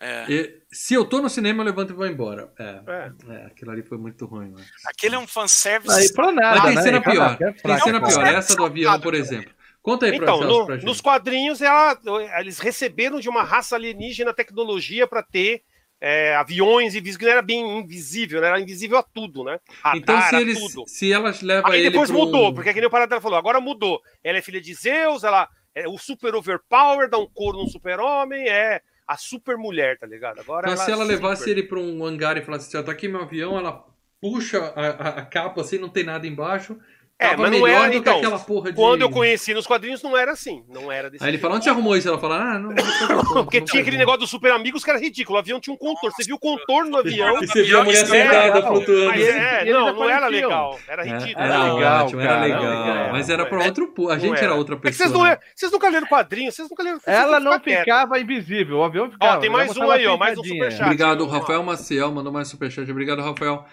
é. 0.00 0.24
E, 0.28 0.62
se 0.70 0.94
eu 0.94 1.04
tô 1.04 1.20
no 1.20 1.28
cinema, 1.28 1.62
eu 1.62 1.66
levanto 1.66 1.90
e 1.90 1.96
vou 1.96 2.06
embora. 2.06 2.52
É, 2.58 2.80
É. 2.86 3.12
é, 3.32 3.46
aquilo 3.46 3.70
ali 3.72 3.82
foi 3.82 3.98
muito 3.98 4.24
ruim, 4.26 4.50
Marcos. 4.50 4.70
Aquele 4.86 5.14
é 5.16 5.18
um 5.18 5.26
fanservice. 5.26 5.92
Aí 5.98 6.12
pra 6.12 6.30
nada, 6.30 6.56
Mas 6.60 6.64
tem 6.66 6.74
né? 6.76 6.82
cena 6.82 7.00
pior. 7.00 7.30
nada, 7.30 7.44
é 7.48 7.52
Tem 7.52 7.78
cena 7.80 8.00
pior. 8.00 8.18
não. 8.22 8.26
Essa 8.26 8.54
do 8.54 8.64
avião, 8.64 9.00
por 9.00 9.14
exemplo. 9.14 9.50
Conta 9.86 10.06
aí 10.06 10.16
Então, 10.16 10.38
Celso, 10.38 10.66
no- 10.68 10.76
nos 10.78 11.00
quadrinhos, 11.00 11.62
ela- 11.62 11.96
eles 12.40 12.58
receberam 12.58 13.20
de 13.20 13.28
uma 13.28 13.44
raça 13.44 13.76
alienígena 13.76 14.34
tecnologia 14.34 15.06
para 15.06 15.22
ter 15.22 15.62
é, 16.00 16.34
aviões 16.36 16.94
invisíveis, 16.94 17.16
que 17.16 17.24
não 17.24 17.32
era 17.32 17.40
bem 17.42 17.78
invisível, 17.78 18.40
né? 18.40 18.48
era 18.48 18.60
invisível 18.60 18.98
a 18.98 19.02
tudo, 19.02 19.42
né? 19.44 19.58
Radar, 19.80 19.96
Então, 19.96 20.20
se, 20.20 20.34
a 20.34 20.40
eles, 20.42 20.58
tudo. 20.60 20.84
se 20.88 21.10
elas 21.12 21.40
levam 21.40 21.70
Aí 21.70 21.78
ele 21.80 21.88
depois 21.90 22.10
pro- 22.10 22.18
mudou, 22.18 22.52
porque 22.52 22.74
que 22.74 22.80
nem 22.80 22.88
o 22.88 22.90
Paradela 22.90 23.20
falou, 23.20 23.38
agora 23.38 23.60
mudou. 23.62 24.02
Ela 24.22 24.36
é 24.38 24.42
filha 24.42 24.60
de 24.60 24.74
Zeus, 24.74 25.22
ela 25.24 25.48
é 25.74 25.88
o 25.88 25.96
super 25.96 26.34
overpower, 26.34 27.08
dá 27.08 27.16
um 27.16 27.26
couro 27.32 27.56
num 27.58 27.66
super-homem, 27.68 28.46
é 28.46 28.82
a 29.06 29.16
super 29.16 29.56
mulher, 29.56 29.96
tá 29.98 30.06
ligado? 30.06 30.40
Agora 30.40 30.68
Mas 30.68 30.80
se 30.80 30.90
ela 30.90 31.04
é 31.04 31.06
levasse 31.06 31.44
super. 31.44 31.52
ele 31.52 31.62
pra 31.62 31.78
um 31.80 32.04
hangar 32.04 32.36
e 32.36 32.42
falasse 32.42 32.66
assim, 32.68 32.76
ó, 32.76 32.82
tá 32.82 32.92
aqui 32.92 33.08
meu 33.08 33.22
avião, 33.22 33.56
ela 33.56 33.82
puxa 34.20 34.58
a, 34.76 34.86
a- 34.88 35.08
a 35.20 35.24
capa 35.24 35.62
assim, 35.62 35.78
não 35.78 35.88
tem 35.88 36.04
nada 36.04 36.26
embaixo, 36.26 36.76
É, 37.18 37.28
Tava 37.30 37.42
mas 37.42 37.50
não 37.52 37.66
era, 37.66 37.86
do 37.86 37.90
que 37.92 37.96
então, 37.96 38.18
aquela 38.18 38.38
porra 38.38 38.70
de... 38.70 38.76
Quando 38.76 39.00
eu 39.00 39.10
conheci 39.10 39.54
nos 39.54 39.66
quadrinhos, 39.66 40.02
não 40.02 40.14
era 40.14 40.32
assim. 40.32 40.62
Não 40.68 40.92
era 40.92 41.08
desse 41.08 41.24
Aí 41.24 41.30
ele 41.30 41.38
falou, 41.38 41.56
onde 41.56 41.64
você 41.64 41.70
arrumou 41.70 41.96
isso? 41.96 42.06
Ela 42.06 42.18
falou, 42.18 42.36
ah, 42.36 42.58
não... 42.58 42.72
não 42.72 43.24
Porque 43.44 43.62
tinha 43.62 43.80
aquele 43.80 43.96
negócio 43.96 44.20
dos 44.20 44.30
super 44.30 44.52
amigos 44.52 44.84
que 44.84 44.90
era 44.90 44.98
ridículo. 44.98 45.36
O 45.36 45.40
avião 45.40 45.58
tinha 45.58 45.72
um 45.72 45.78
contorno. 45.78 46.14
Você 46.14 46.24
viu 46.24 46.36
o 46.36 46.38
contorno 46.38 46.90
do 46.90 46.98
avião. 46.98 47.42
E 47.42 47.46
você 47.46 47.62
viu 47.62 47.80
a 47.80 47.84
mulher 47.84 48.02
é 48.02 48.04
sentada, 48.04 48.62
flutuando. 48.66 49.06
Mas 49.06 49.28
é, 49.28 49.64
não, 49.64 49.94
não 49.94 50.10
era 50.10 50.28
legal. 50.28 50.78
Era 50.86 51.06
É, 51.06 51.12
ridículo. 51.12 51.46
Era 51.46 51.74
legal, 51.74 52.04
ótimo, 52.04 52.20
era 52.20 52.40
legal. 52.40 53.12
Mas 53.12 53.30
era 53.30 53.46
pra 53.46 53.64
outro... 53.64 54.10
A 54.10 54.18
gente 54.18 54.36
era 54.36 54.44
era. 54.44 54.54
outra 54.54 54.74
É 54.74 54.78
que 54.78 54.92
vocês, 54.92 55.08
pessoa. 55.08 55.24
não, 55.24 55.30
né? 55.30 55.38
vocês 55.54 55.72
nunca 55.72 55.88
leram 55.88 56.06
quadrinhos, 56.06 56.54
vocês 56.54 56.68
nunca 56.68 56.82
leram. 56.82 56.98
vocês 57.00 57.16
Ela 57.16 57.40
não 57.40 57.58
ficava 57.58 58.20
invisível, 58.20 58.78
o 58.78 58.84
avião 58.84 59.10
ficava. 59.10 59.38
Ó, 59.38 59.40
tem 59.40 59.48
mais 59.48 59.74
um 59.74 59.90
aí, 59.90 60.06
ó, 60.06 60.18
mais 60.18 60.38
um 60.38 60.44
superchat. 60.44 60.82
Obrigado. 60.82 61.26
Rafael 61.26 61.62
Maciel, 61.62 62.12
mandou 62.12 62.30
mais 62.30 62.48
superchat. 62.48 62.90
Obrigado, 62.90 63.22
Rafael. 63.22 63.64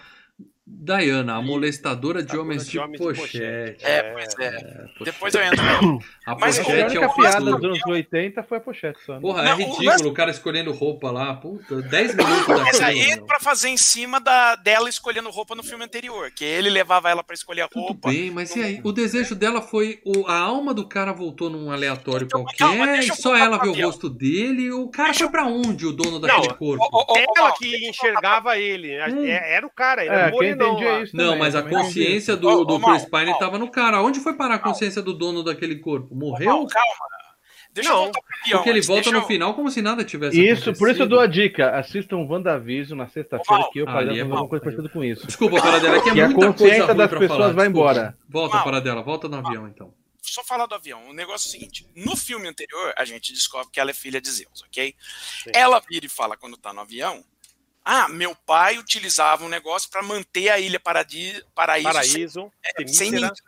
Diana, 0.66 1.34
a 1.36 1.42
molestadora 1.42 2.22
de 2.22 2.36
homens 2.38 2.66
de 2.66 2.78
homens 2.78 2.98
de 2.98 3.06
pochete. 3.06 3.84
É, 3.84 4.02
pois 4.14 4.34
é. 4.38 4.50
pochete. 4.50 5.04
Depois 5.04 5.34
eu 5.34 5.42
entro. 5.42 5.62
A 6.26 6.34
Mas 6.36 6.58
A 6.58 6.64
pochete 6.64 6.96
é 6.96 7.00
única 7.00 7.06
o 7.06 7.14
piada 7.14 7.40
dos 7.44 7.64
anos 7.64 7.86
80 7.86 8.42
foi 8.44 8.56
a 8.56 8.60
pochete 8.62 8.98
só. 9.04 9.14
né? 9.14 9.20
Porra, 9.20 9.42
é 9.42 9.44
Não, 9.44 9.52
o 9.56 9.56
ridículo 9.78 10.08
o 10.08 10.14
cara 10.14 10.30
escolhendo 10.30 10.72
roupa 10.72 11.10
lá. 11.10 11.34
Puta, 11.34 11.82
10 11.82 12.14
minutos 12.14 12.46
Mas 12.48 12.64
daquilo. 12.78 12.84
aí 12.86 13.00
é 13.10 13.16
meu. 13.16 13.26
pra 13.26 13.40
fazer 13.40 13.68
em 13.68 13.76
cima 13.76 14.18
da, 14.18 14.56
dela 14.56 14.88
escolhendo 14.88 15.28
roupa 15.30 15.54
no 15.54 15.62
filme 15.62 15.84
anterior, 15.84 16.30
que 16.30 16.44
ele 16.46 16.70
levava 16.70 17.10
ela 17.10 17.22
pra 17.22 17.34
escolher 17.34 17.62
a 17.62 17.68
Tudo 17.68 17.82
roupa. 17.88 18.08
bem, 18.08 18.30
mas 18.30 18.56
e 18.56 18.62
aí? 18.62 18.80
O 18.82 18.90
desejo 18.90 19.34
dela 19.34 19.60
foi. 19.60 20.00
O, 20.02 20.26
a 20.26 20.38
alma 20.38 20.72
do 20.72 20.88
cara 20.88 21.12
voltou 21.12 21.50
num 21.50 21.70
aleatório 21.70 22.24
Então, 22.24 22.42
qualquer 22.42 22.56
calma, 22.56 22.96
e 22.96 23.02
só 23.14 23.36
ela 23.36 23.58
vê 23.58 23.68
o 23.68 23.84
rosto 23.84 24.08
dele. 24.08 24.72
O 24.72 24.88
cara 24.88 25.10
Deixa 25.10 25.24
foi 25.24 25.30
pra 25.32 25.44
onde, 25.46 25.84
o 25.84 25.92
dono 25.92 26.18
daquele 26.18 26.48
Não, 26.48 26.54
corpo? 26.56 26.88
Ó, 26.90 27.04
ó, 27.06 27.18
Ela 27.36 27.52
que 27.52 27.86
enxergava 27.90 28.56
ele. 28.58 28.88
Hum. 29.12 29.26
É, 29.26 29.56
Era 29.56 29.66
o 29.66 29.70
cara, 29.70 30.02
É, 30.02 30.06
era 30.06 30.30
o 30.54 30.58
quem 30.58 30.66
morenão 30.66 30.72
entendia 30.74 30.92
lá. 30.92 31.02
isso 31.02 31.16
Não, 31.16 31.24
também, 31.24 31.38
mas 31.40 31.54
a 31.54 31.60
entendi. 31.60 31.74
consciência 31.76 32.36
do, 32.36 32.48
ô, 32.48 32.64
do 32.64 32.78
Mal, 32.78 32.90
Chris 32.92 33.04
Pine 33.08 33.30
Mal. 33.30 33.38
tava 33.38 33.58
no 33.58 33.70
cara. 33.70 34.02
Onde 34.02 34.20
foi 34.20 34.34
parar 34.34 34.54
a 34.56 34.58
consciência 34.58 35.02
do 35.02 35.12
dono 35.12 35.42
daquele 35.42 35.76
corpo? 35.76 36.14
Morreu? 36.14 36.48
Não, 36.50 36.66
calma. 36.66 36.94
Deixa 37.72 37.90
Não, 37.90 37.96
eu 37.96 38.02
voltar 38.04 38.20
pro. 38.20 38.50
Porque 38.52 38.70
ele 38.70 38.80
volta 38.82 39.10
no 39.10 39.18
eu- 39.18 39.26
final 39.26 39.52
como 39.54 39.68
se 39.68 39.82
nada 39.82 40.04
tivesse 40.04 40.40
Isso, 40.40 40.66
por 40.66 40.72
isso 40.72 41.02
eu 41.02 41.06
acontecido. 41.06 41.08
dou 41.08 41.18
a 41.20 41.26
dica. 41.26 41.70
Assistam 41.76 42.18
WandaVision 42.18 42.96
na 42.96 43.08
sexta-feira, 43.08 43.68
que 43.72 43.80
eu 43.80 43.84
falei 43.86 44.18
é 44.18 44.22
alguma 44.22 44.46
coisa 44.46 44.62
parecida 44.64 44.88
com 44.88 45.02
isso. 45.02 45.26
Desculpa, 45.26 45.60
para 45.60 45.80
dela, 45.80 45.96
é 45.96 46.00
que 46.00 46.08
é 46.10 46.12
a 46.22 46.28
muita 46.28 46.46
consciência 46.46 46.56
coisa 46.76 46.86
ruim 46.86 46.96
das 46.98 47.08
pra 47.10 47.18
pessoas 47.18 47.40
falar. 47.40 47.52
vai 47.52 47.66
embora. 47.66 48.16
Volta, 48.28 48.54
Mal. 48.54 48.64
para 48.64 48.80
dela, 48.80 49.02
volta 49.02 49.28
no 49.28 49.38
avião 49.38 49.66
então. 49.66 49.92
Só 50.22 50.44
falar 50.44 50.66
do 50.66 50.74
avião. 50.76 51.08
O 51.08 51.12
negócio 51.12 51.48
é 51.48 51.48
o 51.48 51.50
seguinte: 51.52 51.84
no 51.96 52.16
filme 52.16 52.46
anterior, 52.46 52.94
a 52.96 53.04
gente 53.04 53.32
descobre 53.32 53.68
que 53.72 53.80
ela 53.80 53.90
é 53.90 53.94
filha 53.94 54.20
de 54.20 54.30
Zeus, 54.30 54.62
ok? 54.68 54.94
Ela 55.52 55.80
vira 55.90 56.06
e 56.06 56.08
fala 56.08 56.36
quando 56.36 56.56
tá 56.56 56.72
no 56.72 56.80
avião. 56.80 57.24
Ah, 57.84 58.08
meu 58.08 58.34
pai 58.34 58.78
utilizava 58.78 59.44
um 59.44 59.48
negócio 59.48 59.90
para 59.90 60.02
manter 60.02 60.48
a 60.48 60.58
ilha 60.58 60.80
Paradis, 60.80 61.42
paraíso, 61.54 61.88
Paraíso, 61.92 62.52
sem, 62.78 62.88
sem 62.88 63.10
Temícera. 63.10 63.32
nin- 63.32 63.40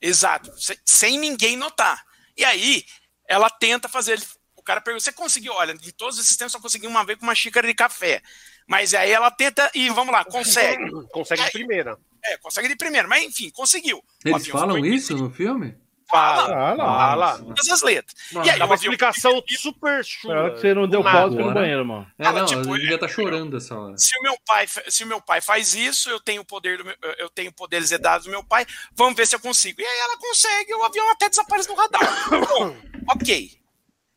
Exato, 0.00 0.60
sem, 0.60 0.76
sem 0.84 1.18
ninguém 1.18 1.56
notar. 1.56 2.04
E 2.36 2.44
aí, 2.44 2.84
ela 3.26 3.48
tenta 3.50 3.88
fazer. 3.88 4.22
O 4.54 4.62
cara 4.62 4.80
pergunta: 4.80 5.02
você 5.04 5.12
conseguiu? 5.12 5.54
Olha, 5.54 5.74
de 5.74 5.90
todos 5.92 6.18
esses 6.18 6.36
tempos, 6.36 6.52
só 6.52 6.60
consegui 6.60 6.86
uma 6.86 7.04
vez 7.04 7.18
com 7.18 7.24
uma 7.24 7.34
xícara 7.34 7.66
de 7.66 7.74
café. 7.74 8.22
Mas 8.66 8.92
aí 8.92 9.10
ela 9.10 9.30
tenta 9.30 9.70
e 9.74 9.88
vamos 9.88 10.12
lá, 10.12 10.24
consegue. 10.24 10.90
Consegue 11.10 11.42
de 11.44 11.50
primeira. 11.50 11.98
É, 12.22 12.36
consegue 12.36 12.68
de 12.68 12.76
primeiro, 12.76 13.08
mas 13.08 13.24
enfim, 13.24 13.48
conseguiu. 13.50 14.04
Eles 14.24 14.46
falam 14.48 14.76
isso 14.84 15.16
no 15.16 15.30
filme? 15.30 15.74
Fala. 16.10 16.70
Ah, 16.70 16.76
não. 16.76 16.84
Fala. 16.84 17.38
Todas 17.38 17.68
as 17.68 17.82
letras. 17.82 18.14
Nossa. 18.32 18.48
E 18.48 18.50
aí, 18.50 18.58
Dá 18.58 18.64
uma 18.64 18.74
explicação 18.74 19.42
super 19.48 20.04
chula. 20.04 20.34
Ela 20.34 20.50
que 20.52 20.60
você 20.60 20.74
não 20.74 20.88
deu 20.88 21.02
pausa 21.02 21.36
no 21.36 21.52
banheiro, 21.52 21.84
mano. 21.84 22.06
É, 22.18 22.24
Fala, 22.24 22.40
não, 22.40 22.46
tipo, 22.46 22.60
eu 22.60 22.74
devia 22.78 22.92
é- 22.92 22.94
estar 22.94 23.08
chorando 23.08 23.56
essa 23.56 23.78
hora. 23.78 23.98
se 23.98 24.18
o 24.18 24.22
meu 24.22 24.36
pai 24.46 24.66
se 24.88 25.04
o 25.04 25.06
meu 25.06 25.20
pai 25.20 25.40
faz 25.40 25.74
isso 25.74 26.08
eu 26.08 26.18
tenho 26.20 26.44
poder 26.44 26.78
do 26.78 26.84
meu, 26.84 26.94
eu 27.18 27.28
tenho 27.28 27.52
poderes 27.52 27.90
herdados 27.92 28.26
do 28.26 28.30
meu 28.30 28.42
pai 28.42 28.66
vamos 28.94 29.14
ver 29.16 29.26
se 29.26 29.36
eu 29.36 29.40
consigo 29.40 29.80
e 29.80 29.84
aí 29.84 29.98
ela 30.00 30.16
consegue 30.18 30.74
o 30.74 30.82
avião 30.84 31.10
até 31.10 31.28
desaparece 31.28 31.68
no 31.68 31.74
radar 31.74 32.30
Bom, 32.30 32.76
ok 33.14 33.50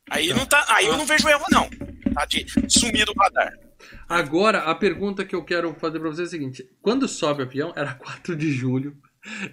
aí 0.10 0.34
não 0.34 0.46
tá 0.46 0.66
aí 0.70 0.86
eu 0.86 0.98
não 0.98 1.06
vejo 1.06 1.28
erro 1.28 1.46
não 1.52 1.70
tá 2.14 2.26
de 2.26 2.46
sumir 2.70 3.06
do 3.06 3.14
radar 3.18 3.52
Agora, 4.08 4.60
a 4.64 4.76
pergunta 4.76 5.26
que 5.26 5.36
eu 5.36 5.44
quero 5.44 5.74
fazer 5.76 6.00
pra 6.00 6.10
vocês 6.10 6.28
é 6.28 6.36
a 6.36 6.40
seguinte: 6.40 6.70
quando 6.82 7.08
sobe 7.08 7.42
o 7.42 7.46
avião, 7.46 7.74
era 7.76 7.94
4 7.96 8.36
de 8.36 8.52
julho. 8.52 8.96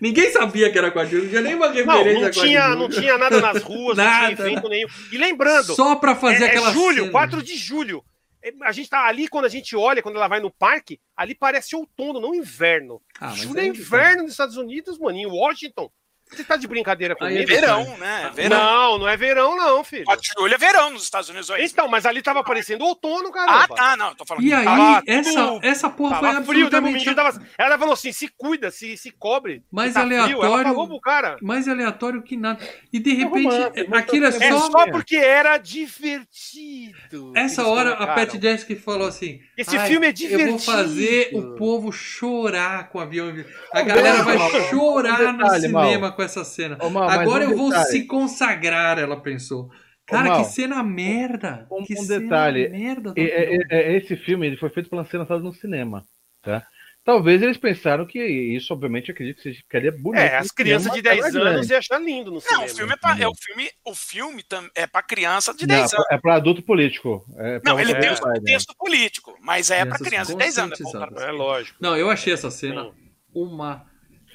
Ninguém 0.00 0.30
sabia 0.32 0.70
que 0.72 0.78
era 0.78 0.90
4 0.90 1.08
de 1.10 1.16
julho, 1.16 1.24
não 1.24 1.30
tinha 1.30 1.42
nenhuma 1.42 1.66
Não, 1.68 1.74
referência 1.74 2.14
não 2.14 2.20
4 2.32 2.40
tinha, 2.40 2.68
não 2.74 2.88
tinha 2.88 3.18
nada 3.18 3.40
nas 3.40 3.62
ruas, 3.62 3.96
não 3.96 4.04
Nada, 4.04 4.34
tinha 4.34 4.48
evento 4.48 4.68
nenhum. 4.68 4.88
E 5.12 5.18
lembrando, 5.18 5.74
Só 5.74 5.96
pra 5.96 6.14
fazer 6.14 6.44
é, 6.44 6.46
é 6.46 6.50
aquela 6.50 6.72
julho, 6.72 7.00
cena. 7.00 7.12
4 7.12 7.42
de 7.42 7.56
julho. 7.56 8.02
É, 8.42 8.52
A 8.62 8.72
gente 8.72 8.88
tá 8.88 9.04
ali, 9.06 9.28
quando 9.28 9.44
a 9.44 9.48
gente 9.50 9.76
olha, 9.76 10.00
quando 10.02 10.16
ela 10.16 10.28
vai 10.28 10.40
no 10.40 10.50
parque, 10.50 10.98
ali 11.16 11.34
parece 11.34 11.74
outono, 11.76 12.20
não 12.20 12.34
inverno. 12.34 13.00
Ah, 13.20 13.30
julho 13.34 13.58
é 13.58 13.62
aí- 13.62 13.68
inverno 13.68 14.22
nos 14.22 14.32
Estados 14.32 14.56
Unidos, 14.56 14.98
mano. 14.98 15.18
Em 15.18 15.26
Washington. 15.26 15.90
Você 16.30 16.44
tá 16.44 16.56
de 16.56 16.66
brincadeira 16.68 17.16
Aí 17.20 17.38
é 17.38 17.42
comigo? 17.44 17.48
verão 17.60 17.96
né 17.98 18.30
verão 18.34 18.58
Não, 18.58 18.98
não 18.98 19.08
é 19.08 19.16
verão, 19.16 19.56
não, 19.56 19.82
filho. 19.84 20.04
4 20.04 20.22
de 20.22 20.28
julho 20.38 20.54
é 20.54 20.58
verão 20.58 20.90
nos 20.90 21.02
Estados 21.02 21.28
Unidos 21.28 21.48
olha 21.50 21.62
isso. 21.62 21.72
Então, 21.74 21.88
mas 21.88 22.04
ali 22.06 22.22
tava 22.22 22.40
aparecendo 22.40 22.82
outono, 22.84 23.28
ah 23.28 23.32
caramba. 23.32 23.74
tá 23.74 23.96
não 23.96 24.14
tô 24.14 24.24
falando 24.24 24.44
E 24.44 24.48
que 24.48 24.54
aí, 24.54 24.64
Tava 24.64 25.02
essa, 25.06 25.58
essa 25.62 25.90
porra 25.90 26.20
Tava 26.20 26.26
foi 26.34 26.44
frio, 26.44 26.58
né, 26.70 26.76
absolutamente... 26.78 26.92
menino 26.98 27.14
tava... 27.14 27.42
Ela 27.56 27.78
falou 27.78 27.94
assim: 27.94 28.12
se 28.12 28.28
cuida, 28.28 28.70
se, 28.70 28.96
se 28.96 29.10
cobre. 29.10 29.62
Mais 29.70 29.94
tá 29.94 30.04
frio. 30.04 30.20
aleatório- 30.22 30.44
Ela 30.54 30.62
falou 30.64 30.88
pro 30.88 31.00
cara. 31.00 31.36
mais 31.42 31.68
aleatório 31.68 32.22
que 32.22 32.36
nada. 32.36 32.58
E 32.92 32.98
de 32.98 33.12
repente, 33.14 33.44
romance, 33.46 33.86
aquilo 33.92 34.26
é 34.26 34.30
tá 34.32 34.44
É 34.44 34.50
só... 34.52 34.70
só 34.70 34.90
porque 34.90 35.16
era 35.16 35.56
divertido. 35.58 37.32
Essa 37.34 37.66
hora 37.66 37.92
a. 37.94 38.06
Pat 38.14 38.34
Jessica 38.40 38.76
falou 38.76 39.08
assim: 39.08 39.40
Esse 39.56 39.76
"Ai, 39.76 39.88
filme 39.88 40.06
é 40.06 40.10
Eu 40.10 40.14
vou 40.14 40.28
divertido." 40.28 40.58
fazer 40.60 41.30
o 41.34 41.54
povo 41.56 41.92
chorar 41.92 42.88
com 42.90 42.98
o 42.98 43.00
avião. 43.00 43.28
A 43.72 43.82
galera 43.82 44.22
vai 44.22 44.38
chorar 44.68 45.32
no 45.32 45.48
cinema. 45.50 46.12
Com 46.18 46.22
essa 46.24 46.42
cena. 46.44 46.76
Ô, 46.82 46.86
Agora 46.98 47.46
um 47.46 47.52
eu 47.52 47.56
vou 47.56 47.68
detalhe. 47.70 47.86
se 47.92 48.06
consagrar, 48.06 48.98
ela 48.98 49.20
pensou. 49.20 49.70
Cara, 50.04 50.30
Mal, 50.30 50.42
que 50.44 50.50
cena 50.50 50.82
merda! 50.82 51.68
um- 51.70 51.84
que 51.84 51.94
um 51.94 52.02
cena 52.02 52.20
detalhe. 52.20 52.68
merda 52.70 53.12
E- 53.16 53.20
é- 53.22 53.54
é- 53.54 53.66
é- 53.70 53.96
esse 53.96 54.16
filme 54.16 54.48
ele 54.48 54.56
foi 54.56 54.68
feito 54.70 54.90
para 54.90 55.04
ser 55.04 55.18
lançado 55.18 55.44
no 55.44 55.52
cinema, 55.54 56.04
tá? 56.42 56.66
Talvez 57.04 57.40
eles 57.40 57.56
pensaram 57.56 58.04
que 58.04 58.18
isso, 58.22 58.72
obviamente, 58.74 59.08
eu 59.08 59.12
acredito 59.14 59.36
que 59.36 59.42
seja, 59.44 59.58
ficaria 59.60 59.92
bonito. 59.92 60.20
É, 60.20 60.36
as 60.38 60.50
crianças 60.50 60.92
de 60.92 61.00
10 61.00 61.20
mas 61.20 61.34
é 61.34 61.38
anos 61.38 61.52
grande. 61.52 61.72
iam 61.72 61.78
achar 61.78 61.98
lindo 62.00 62.30
no 62.32 62.40
cinema. 62.40 62.58
não 62.66 62.66
o 62.66 62.76
filme 62.76 62.92
é, 62.92 62.96
pra, 62.96 63.18
é 63.18 63.28
o 63.28 63.34
filme 63.34 63.70
o 63.84 63.94
filme 63.94 64.44
é 64.74 64.86
para 64.86 65.02
criança 65.02 65.54
de 65.54 65.66
10 65.66 65.92
Não, 65.92 65.98
anos 66.00 66.06
é 66.10 66.18
para 66.18 66.34
adulto 66.34 66.62
político. 66.62 67.24
É 67.38 67.60
pra 67.60 67.72
não 67.72 67.80
ele 67.80 67.94
tem 67.94 68.10
o 68.10 68.12
né? 68.12 68.18
contexto 68.20 68.74
político 68.76 69.38
mas 69.40 69.70
é 69.70 69.84
para 69.86 69.96
Crianças 69.98 70.08
criança 70.08 70.32
de 70.32 70.38
10 70.38 70.58
anos 70.58 70.80
é 71.20 71.28
É 71.28 71.30
lógico. 71.30 71.78
Não, 71.80 71.96
eu 71.96 72.10
achei 72.10 72.32
essa 72.32 72.50
cena 72.50 72.90
uma. 73.32 73.86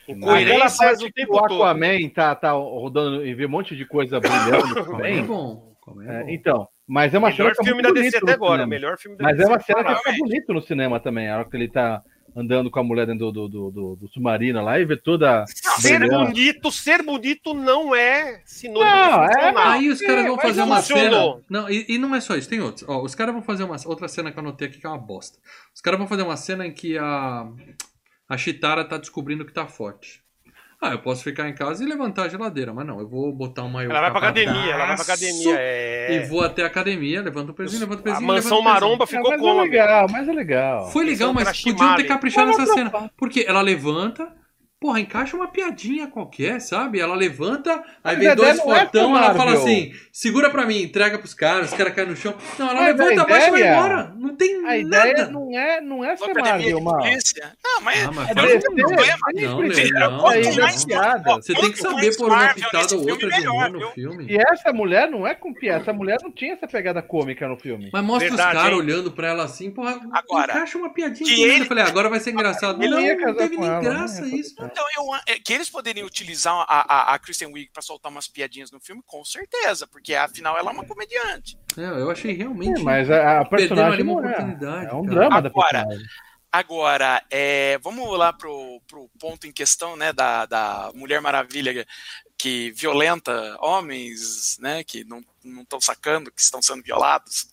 Com 0.05 0.13
Aquela 0.13 0.33
coerência 0.33 0.87
parte 0.87 1.05
o 1.05 1.11
tempo 1.11 1.35
o 1.35 1.39
todo. 1.47 1.63
Aquaman 1.63 2.09
tá, 2.13 2.35
tá 2.35 2.51
rodando 2.51 3.25
e 3.25 3.33
vê 3.33 3.45
um 3.45 3.49
monte 3.49 3.75
de 3.75 3.85
coisa 3.85 4.19
brilhando 4.19 4.85
Como 4.85 4.97
é 5.03 5.11
também. 5.11 5.25
bom. 5.25 5.73
Como 5.81 6.01
é 6.01 6.21
É, 6.21 6.23
bom. 6.23 6.29
então, 6.29 6.67
mas 6.87 7.13
é 7.13 7.17
uma 7.19 7.31
cena 7.31 7.43
Melhor 7.45 7.51
que 7.51 7.57
fica 7.57 7.63
filme 7.65 7.81
muito 7.83 7.95
da 7.95 8.01
DC 8.01 8.17
até 8.17 8.31
agora. 8.33 8.51
cinema. 8.53 8.67
Melhor 8.69 8.97
filme 8.97 9.17
da 9.17 9.23
Mas 9.23 9.37
DC. 9.37 9.43
é 9.49 9.51
uma 9.53 9.59
cena 9.61 9.83
que 9.83 9.95
fica 9.95 10.11
bonito 10.17 10.53
no 10.53 10.61
cinema 10.61 10.99
também. 10.99 11.29
A 11.29 11.37
hora 11.39 11.49
que 11.49 11.55
ele 11.55 11.69
tá 11.69 12.01
andando 12.35 12.71
com 12.71 12.79
a 12.79 12.83
mulher 12.83 13.05
dentro 13.05 13.31
do, 13.31 13.47
do, 13.47 13.69
do, 13.71 13.95
do 13.95 14.07
submarino 14.07 14.59
lá 14.63 14.79
e 14.79 14.85
vê 14.85 14.97
toda. 14.97 15.45
Ser 15.47 15.99
brilhando. 15.99 16.25
bonito, 16.25 16.71
ser 16.71 17.03
bonito 17.03 17.53
não 17.53 17.93
é 17.95 18.41
sinônimo 18.43 18.83
Não, 18.89 19.27
de 19.27 19.37
é. 19.37 19.53
Aí 19.57 19.89
os 19.89 20.01
caras 20.01 20.25
vão 20.25 20.35
mas 20.35 20.45
fazer 20.45 20.61
uma 20.63 20.75
funcionou. 20.77 21.33
cena. 21.35 21.43
Não, 21.49 21.69
e, 21.69 21.85
e 21.89 21.97
não 21.99 22.15
é 22.15 22.19
só 22.21 22.35
isso, 22.35 22.49
tem 22.49 22.59
outros. 22.59 22.87
Ó, 22.89 23.03
os 23.03 23.13
caras 23.13 23.33
vão 23.33 23.43
fazer 23.43 23.63
uma 23.63 23.75
outra 23.85 24.07
cena 24.07 24.31
que 24.31 24.37
eu 24.39 24.41
anotei 24.41 24.67
aqui 24.67 24.79
que 24.79 24.85
é 24.85 24.89
uma 24.89 24.97
bosta. 24.97 25.37
Os 25.75 25.81
caras 25.81 25.99
vão 25.99 26.07
fazer 26.07 26.23
uma 26.23 26.35
cena 26.37 26.65
em 26.65 26.71
que 26.73 26.97
a 26.97 27.47
a 28.29 28.37
Chitara 28.37 28.83
tá 28.85 28.97
descobrindo 28.97 29.45
que 29.45 29.53
tá 29.53 29.65
forte. 29.67 30.21
Ah, 30.81 30.91
eu 30.91 30.99
posso 30.99 31.23
ficar 31.23 31.47
em 31.47 31.55
casa 31.55 31.81
e 31.81 31.87
levantar 31.87 32.23
a 32.23 32.27
geladeira, 32.27 32.73
mas 32.73 32.85
não, 32.85 32.99
eu 32.99 33.07
vou 33.07 33.31
botar 33.31 33.63
uma 33.63 33.81
Ela 33.83 34.01
vai 34.01 34.11
pra 34.11 34.19
academia, 34.19 34.71
ela 34.73 34.85
vai 34.87 34.95
pra 34.95 35.03
academia. 35.05 35.53
E 35.55 36.15
É... 36.17 36.25
vou 36.27 36.41
até 36.43 36.61
a 36.63 36.67
academia, 36.67 37.21
levanto 37.21 37.49
o 37.51 37.53
pezinho, 37.53 37.79
levanto 37.79 37.99
o 37.99 38.01
A 38.01 38.03
pezinho. 38.03 38.27
mansão 38.27 38.57
levanto 38.57 38.59
o 38.59 38.63
pezinho. 38.65 38.73
maromba 38.73 39.03
Ah, 39.05 39.07
ficou 39.07 39.31
mas 39.31 39.39
como? 39.39 39.59
é 39.61 39.63
legal, 39.63 40.07
mas 40.11 40.27
é 40.27 40.33
legal. 40.33 40.91
Foi 40.91 41.05
legal, 41.05 41.33
mas 41.33 41.61
podiam 41.61 41.95
ter 41.95 42.03
caprichado 42.03 42.47
nessa 42.47 42.65
cena. 42.65 42.91
Porque 43.15 43.45
ela 43.47 43.61
levanta, 43.61 44.29
porra, 44.83 44.99
encaixa 44.99 45.37
uma 45.37 45.47
piadinha 45.47 46.07
qualquer, 46.07 46.59
sabe? 46.59 46.99
Ela 46.99 47.15
levanta, 47.15 47.81
aí 48.03 48.17
vem 48.17 48.35
dois 48.35 48.57
ideia 48.57 48.89
não 48.93 49.15
é 49.17 49.23
ela 49.23 49.33
fala 49.33 49.53
assim: 49.53 49.93
segura 50.11 50.49
pra 50.49 50.65
mim, 50.65 50.81
entrega 50.81 51.17
pros 51.17 51.33
caras, 51.33 51.71
os 51.71 51.77
caras 51.77 51.93
caem 51.93 52.09
no 52.09 52.17
chão. 52.17 52.35
Não, 52.59 52.69
ela 52.69 52.81
Mas 52.81 52.99
a 52.99 53.03
levanta, 53.05 53.21
abaixa 53.21 53.47
e 53.47 53.51
vai 53.51 53.59
ideia- 53.61 53.75
embora. 53.77 54.13
Não 54.17 54.35
tem 54.35 54.55
A 54.57 54.61
nada. 54.61 54.77
ideia 54.77 55.27
não 55.27 55.57
é, 55.57 55.79
não 55.79 56.03
é 56.03 56.17
Só 56.17 56.25
ser 56.25 56.31
academia 56.31 56.75
Marvel, 56.75 56.77
de 56.77 56.83
mano. 56.83 56.97
Não, 57.63 57.81
mas 57.81 58.03
Ah, 58.07 58.11
mas 58.11 58.29
É 58.29 58.33
DC, 58.33 58.69
problema. 58.71 59.17
Não, 59.33 59.41
não, 59.41 59.57
não, 59.57 60.19
não. 61.25 61.35
Você 61.41 61.53
tem 61.53 61.71
que 61.71 61.77
saber 61.79 62.17
pôr 62.17 62.27
uma 62.29 62.53
pitada 62.53 62.95
ou 62.95 63.09
outra 63.09 63.29
de 63.29 63.47
humor 63.47 63.69
no 63.69 63.91
filme. 63.91 64.25
E 64.29 64.37
essa 64.37 64.73
mulher 64.73 65.09
não 65.09 65.25
é 65.25 65.33
com 65.33 65.53
piada. 65.53 65.81
Essa 65.81 65.93
mulher 65.93 66.17
não 66.21 66.31
tinha 66.31 66.53
essa 66.53 66.67
pegada 66.67 67.01
cômica 67.01 67.47
no 67.47 67.57
filme. 67.57 67.89
Mas 67.93 68.03
mostra 68.03 68.27
Verdade, 68.29 68.55
os 68.57 68.61
caras 68.63 68.77
olhando 68.77 69.11
pra 69.11 69.27
ela 69.29 69.43
assim, 69.45 69.71
porra, 69.71 69.99
Agora, 70.11 70.51
encaixa 70.53 70.77
uma 70.77 70.89
piadinha. 70.93 71.47
nada. 71.47 71.59
Eu 71.59 71.65
falei, 71.65 71.83
ah, 71.83 71.87
agora 71.87 72.09
vai 72.09 72.19
ser 72.19 72.31
engraçado. 72.33 72.79
Não, 72.79 72.89
não 72.89 73.33
teve 73.35 73.57
nem 73.57 73.67
ela, 73.69 73.79
graça 73.81 74.21
né? 74.21 74.27
isso. 74.29 74.55
Então, 74.73 74.85
eu, 74.97 75.15
é, 75.27 75.39
que 75.39 75.53
eles 75.53 75.69
poderiam 75.69 76.07
utilizar 76.07 76.65
a, 76.67 77.11
a, 77.11 77.13
a 77.13 77.19
Kristen 77.19 77.53
Wiig 77.53 77.69
pra 77.71 77.81
soltar 77.81 78.11
umas 78.11 78.27
piadinhas 78.27 78.71
no 78.71 78.79
filme, 78.79 79.03
com 79.05 79.23
certeza, 79.23 79.85
porque 79.85 80.15
afinal 80.15 80.57
ela 80.57 80.71
é 80.71 80.73
uma 80.73 80.85
comediante. 80.85 81.57
É, 81.77 81.85
eu 81.85 82.09
achei 82.09 82.33
realmente. 82.33 82.81
É, 82.81 82.83
mas 82.83 83.09
a, 83.09 83.41
a 83.41 83.45
personagem 83.45 84.03
uma 84.03 84.21
é. 84.21 84.25
oportunidade, 84.25 84.85
É 84.87 84.93
um 84.93 85.05
cara. 85.05 85.15
drama 85.15 85.41
da 85.41 85.49
Agora, 85.49 85.69
personagem. 85.69 86.07
Agora, 86.51 87.23
é, 87.31 87.79
vamos 87.79 88.17
lá 88.17 88.31
pro, 88.31 88.81
pro 88.87 89.09
ponto 89.19 89.47
em 89.47 89.51
questão, 89.51 89.95
né, 89.95 90.13
da, 90.13 90.45
da 90.45 90.91
Mulher 90.93 91.19
Maravilha 91.19 91.85
que 92.37 92.71
violenta 92.71 93.57
homens, 93.59 94.57
né, 94.59 94.83
que 94.83 95.03
não 95.03 95.23
estão 95.61 95.79
sacando, 95.79 96.31
que 96.31 96.41
estão 96.41 96.61
sendo 96.61 96.83
violados, 96.83 97.47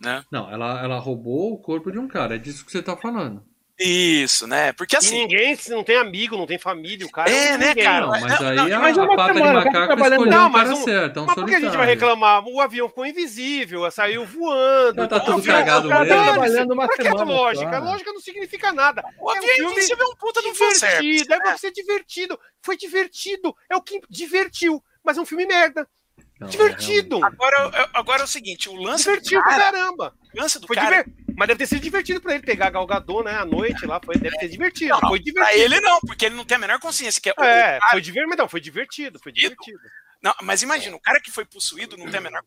né? 0.00 0.24
Não, 0.30 0.50
ela, 0.50 0.80
ela 0.82 0.98
roubou 0.98 1.54
o 1.54 1.58
corpo 1.58 1.90
de 1.90 1.98
um 1.98 2.06
cara, 2.06 2.36
é 2.36 2.38
disso 2.38 2.64
que 2.64 2.70
você 2.70 2.82
tá 2.82 2.96
falando. 2.96 3.42
Isso, 3.78 4.46
né? 4.46 4.72
Porque 4.72 4.96
E 4.96 4.98
assim. 4.98 5.18
ninguém 5.20 5.58
não 5.68 5.84
tem 5.84 5.96
amigo, 5.98 6.36
não 6.36 6.46
tem 6.46 6.58
família, 6.58 7.06
o 7.06 7.10
cara 7.10 7.30
É, 7.30 7.54
um 7.54 7.58
né, 7.58 7.68
ninguém. 7.68 7.84
cara? 7.84 8.06
Não, 8.06 8.10
mas 8.12 8.22
Não, 8.40 8.48
aí 8.48 8.56
não, 8.56 8.64
a, 8.76 8.80
mas 8.80 8.96
é 8.96 9.00
a 9.00 9.04
uma 9.04 9.16
pata 9.16 9.32
de 9.34 9.38
semana, 9.38 9.58
o 9.60 9.62
cara 9.62 9.72
macaco 9.74 9.86
trabalhando- 9.86 10.12
escolheu 10.22 10.32
Não, 10.40 10.48
um 10.48 10.52
cara 10.52 10.68
mas 10.68 10.78
um- 10.78 10.84
certo, 10.84 11.18
é 11.18 11.22
um 11.22 11.26
Mas 11.26 11.34
por 11.34 11.44
que 11.46 11.54
a 11.54 11.60
gente 11.60 11.76
vai 11.76 11.86
reclamar? 11.86 12.44
O 12.46 12.60
avião 12.60 12.88
ficou 12.88 13.04
invisível, 13.06 13.90
saiu 13.90 14.24
voando. 14.24 15.02
Já 15.02 15.08
tá 15.08 15.16
o 15.16 15.20
tudo 15.20 15.32
avião- 15.38 15.56
cagado 15.58 15.88
cara 15.90 16.04
mesmo. 16.04 16.16
tá 16.16 16.32
trabalhando 16.32 16.72
uma 16.72 16.86
Pra 16.86 16.96
que 16.96 17.02
a 17.02 17.04
semana 17.10 17.24
lógica? 17.32 17.70
só. 17.70 17.76
A 17.76 17.78
lógica 17.80 18.12
não 18.12 18.20
significa 18.20 18.72
nada. 18.72 19.04
O 19.20 19.30
É 19.30 19.34
um 19.34 19.36
avião 19.38 19.54
filme 19.56 19.72
invisível 19.72 20.04
é 20.04 20.08
um 20.10 20.16
puta 20.16 20.40
de 20.40 20.48
um 20.48 20.52
divertido, 20.52 21.34
é 21.34 21.38
pra 21.40 21.58
ser 21.58 21.70
divertido. 21.72 22.40
Foi 22.62 22.76
divertido. 22.78 23.54
É 23.70 23.76
o 23.76 23.82
que 23.82 24.00
divertiu. 24.08 24.82
Mas 25.04 25.18
é 25.18 25.20
um 25.20 25.26
filme 25.26 25.44
merda. 25.46 25.86
Não, 26.40 26.48
é 26.48 26.50
divertido. 26.50 27.24
Agora, 27.24 27.70
é- 27.74 27.88
agora 27.94 28.20
é 28.22 28.24
o 28.24 28.28
seguinte: 28.28 28.68
o 28.68 28.74
lance 28.74 29.04
do 29.04 29.10
divertido 29.12 29.42
pra 29.42 29.50
cara, 29.50 29.64
caramba. 29.72 30.14
o 30.34 30.40
lance 30.40 30.58
do 30.60 30.66
Foi 30.66 30.76
cara 30.76 31.02
diver- 31.02 31.16
Mas 31.38 31.48
deve 31.48 31.58
ter 31.58 31.66
sido 31.66 31.80
divertido 31.82 32.20
pra 32.20 32.34
ele 32.34 32.42
pegar 32.44 32.70
Galgador, 32.70 33.22
né? 33.24 33.32
À 33.36 33.44
noite 33.44 33.84
lá. 33.86 34.00
Foi... 34.04 34.16
Deve 34.16 34.38
ter 34.38 34.48
divertido. 34.48 34.90
Não, 34.92 35.00
foi 35.00 35.18
Pra 35.18 35.24
divertido. 35.24 35.62
ele 35.64 35.80
não, 35.80 36.00
porque 36.00 36.26
ele 36.26 36.34
não 36.34 36.44
tem 36.44 36.56
a 36.56 36.60
menor 36.60 36.78
consciência. 36.80 37.20
Que 37.20 37.28
é, 37.30 37.34
o- 37.38 37.44
É, 37.44 37.78
foi 37.90 38.00
divertido. 38.00 38.36
Não, 38.36 38.48
foi 38.48 38.60
divertido. 38.60 39.18
Foi 39.22 39.32
divertido. 39.32 39.78
não, 40.22 40.34
mas 40.42 40.62
imagina, 40.62 40.96
o 40.96 41.00
cara 41.00 41.20
que 41.20 41.30
foi 41.30 41.44
possuído 41.44 41.96
não 41.96 42.06
tem 42.10 42.18
a 42.18 42.22
menor 42.22 42.42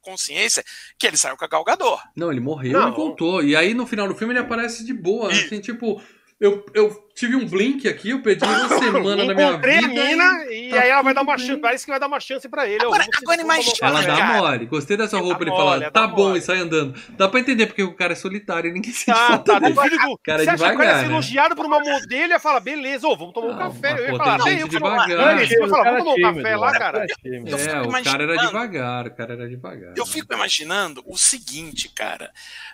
consciência 0.00 0.64
que 0.98 1.06
ele 1.06 1.16
saiu 1.16 1.36
com 1.36 1.44
a 1.44 1.48
Galgador. 1.48 2.00
Não, 2.16 2.30
ele 2.30 2.40
morreu 2.40 2.72
Não. 2.80 2.88
e 2.88 2.92
voltou. 2.96 3.42
E 3.42 3.54
aí 3.56 3.74
no 3.74 3.86
final 3.86 4.08
do 4.08 4.14
filme 4.14 4.32
ele 4.34 4.40
aparece 4.40 4.84
de 4.84 4.92
boa. 4.92 5.30
Assim, 5.30 5.60
tipo, 5.60 6.02
eu, 6.40 6.64
eu 6.74 7.08
tive 7.14 7.36
um 7.36 7.46
blink 7.46 7.86
aqui, 7.88 8.10
eu 8.10 8.22
perdi 8.22 8.44
uma 8.44 8.68
semana 8.78 9.26
da 9.26 9.34
minha 9.34 9.56
vida. 9.56 9.86
a 9.86 9.88
mina 9.88 10.44
e 10.52 10.70
tá 10.70 10.80
aí 10.80 10.88
ela 10.90 11.02
vai 11.02 11.14
dar 11.14 11.22
uma 11.22 11.36
bem. 11.36 11.46
chance. 11.46 11.60
Parece 11.60 11.84
que 11.84 11.90
vai 11.90 12.00
dar 12.00 12.06
uma 12.06 12.20
chance 12.20 12.48
pra 12.48 12.66
ele. 12.66 12.84
Agora- 12.84 13.04
agora 13.04 13.42
vou 13.42 13.52
Ela 13.82 14.02
dá 14.02 14.16
cara. 14.16 14.40
mole. 14.40 14.66
Gostei 14.66 14.96
dessa 14.96 15.18
roupa. 15.18 15.42
Ele 15.42 15.50
fala, 15.50 15.90
tá 15.90 16.06
bom, 16.06 16.28
mole. 16.28 16.38
e 16.38 16.42
sai 16.42 16.58
andando. 16.58 16.94
Dá 17.10 17.28
pra 17.28 17.40
entender 17.40 17.66
porque 17.66 17.82
o 17.82 17.94
cara 17.94 18.12
é 18.12 18.16
solitário 18.16 18.70
e 18.70 18.72
ninguém 18.72 18.92
sente 18.92 19.16
Tá, 19.16 19.26
falta 19.28 19.52
tá, 19.54 19.58
dele. 19.58 19.74
do 19.74 19.80
filho 19.82 19.98
do. 19.98 20.18
Cara, 20.24 20.44
você 20.44 20.50
acha 20.50 20.58
que 20.58 20.64
o 20.64 20.66
cara 20.66 20.72
ia 20.72 20.76
devagar, 20.78 21.00
ser 21.00 21.06
né? 21.08 21.12
elogiado 21.12 21.54
por 21.56 21.66
uma 21.66 21.78
modelo 21.80 22.26
e 22.26 22.28
ia 22.30 22.40
falar, 22.40 22.60
beleza, 22.60 23.06
ô, 23.06 23.16
vamos 23.16 23.34
tomar 23.34 23.46
um 23.46 23.50
Não, 23.50 23.58
café. 23.58 23.92
Eu 23.98 24.12
ia 24.12 24.16
falar, 24.16 24.38
gente 24.40 24.60
eu 24.62 24.68
devagar. 24.68 25.38
"Ei, 25.40 25.46
você 25.46 25.58
vai 25.58 25.68
falar, 25.68 25.84
cara 25.84 25.98
vamos 25.98 26.14
tomar 26.14 26.30
um 26.30 26.34
café 26.36 26.56
lá, 26.56 26.72
cara, 26.72 26.82
cara. 26.82 27.06
Eu 27.24 27.56
É, 27.56 27.58
fico 27.58 27.88
o 27.88 28.02
cara 28.04 28.22
era 28.22 28.36
devagar, 28.36 29.06
o 29.06 29.14
cara 29.14 29.32
era 29.34 29.48
devagar. 29.48 29.94
Eu 29.96 30.06
fico 30.06 30.32
imaginando 30.34 31.02
o 31.06 31.16
seguinte, 31.16 31.88
cara. 31.88 32.30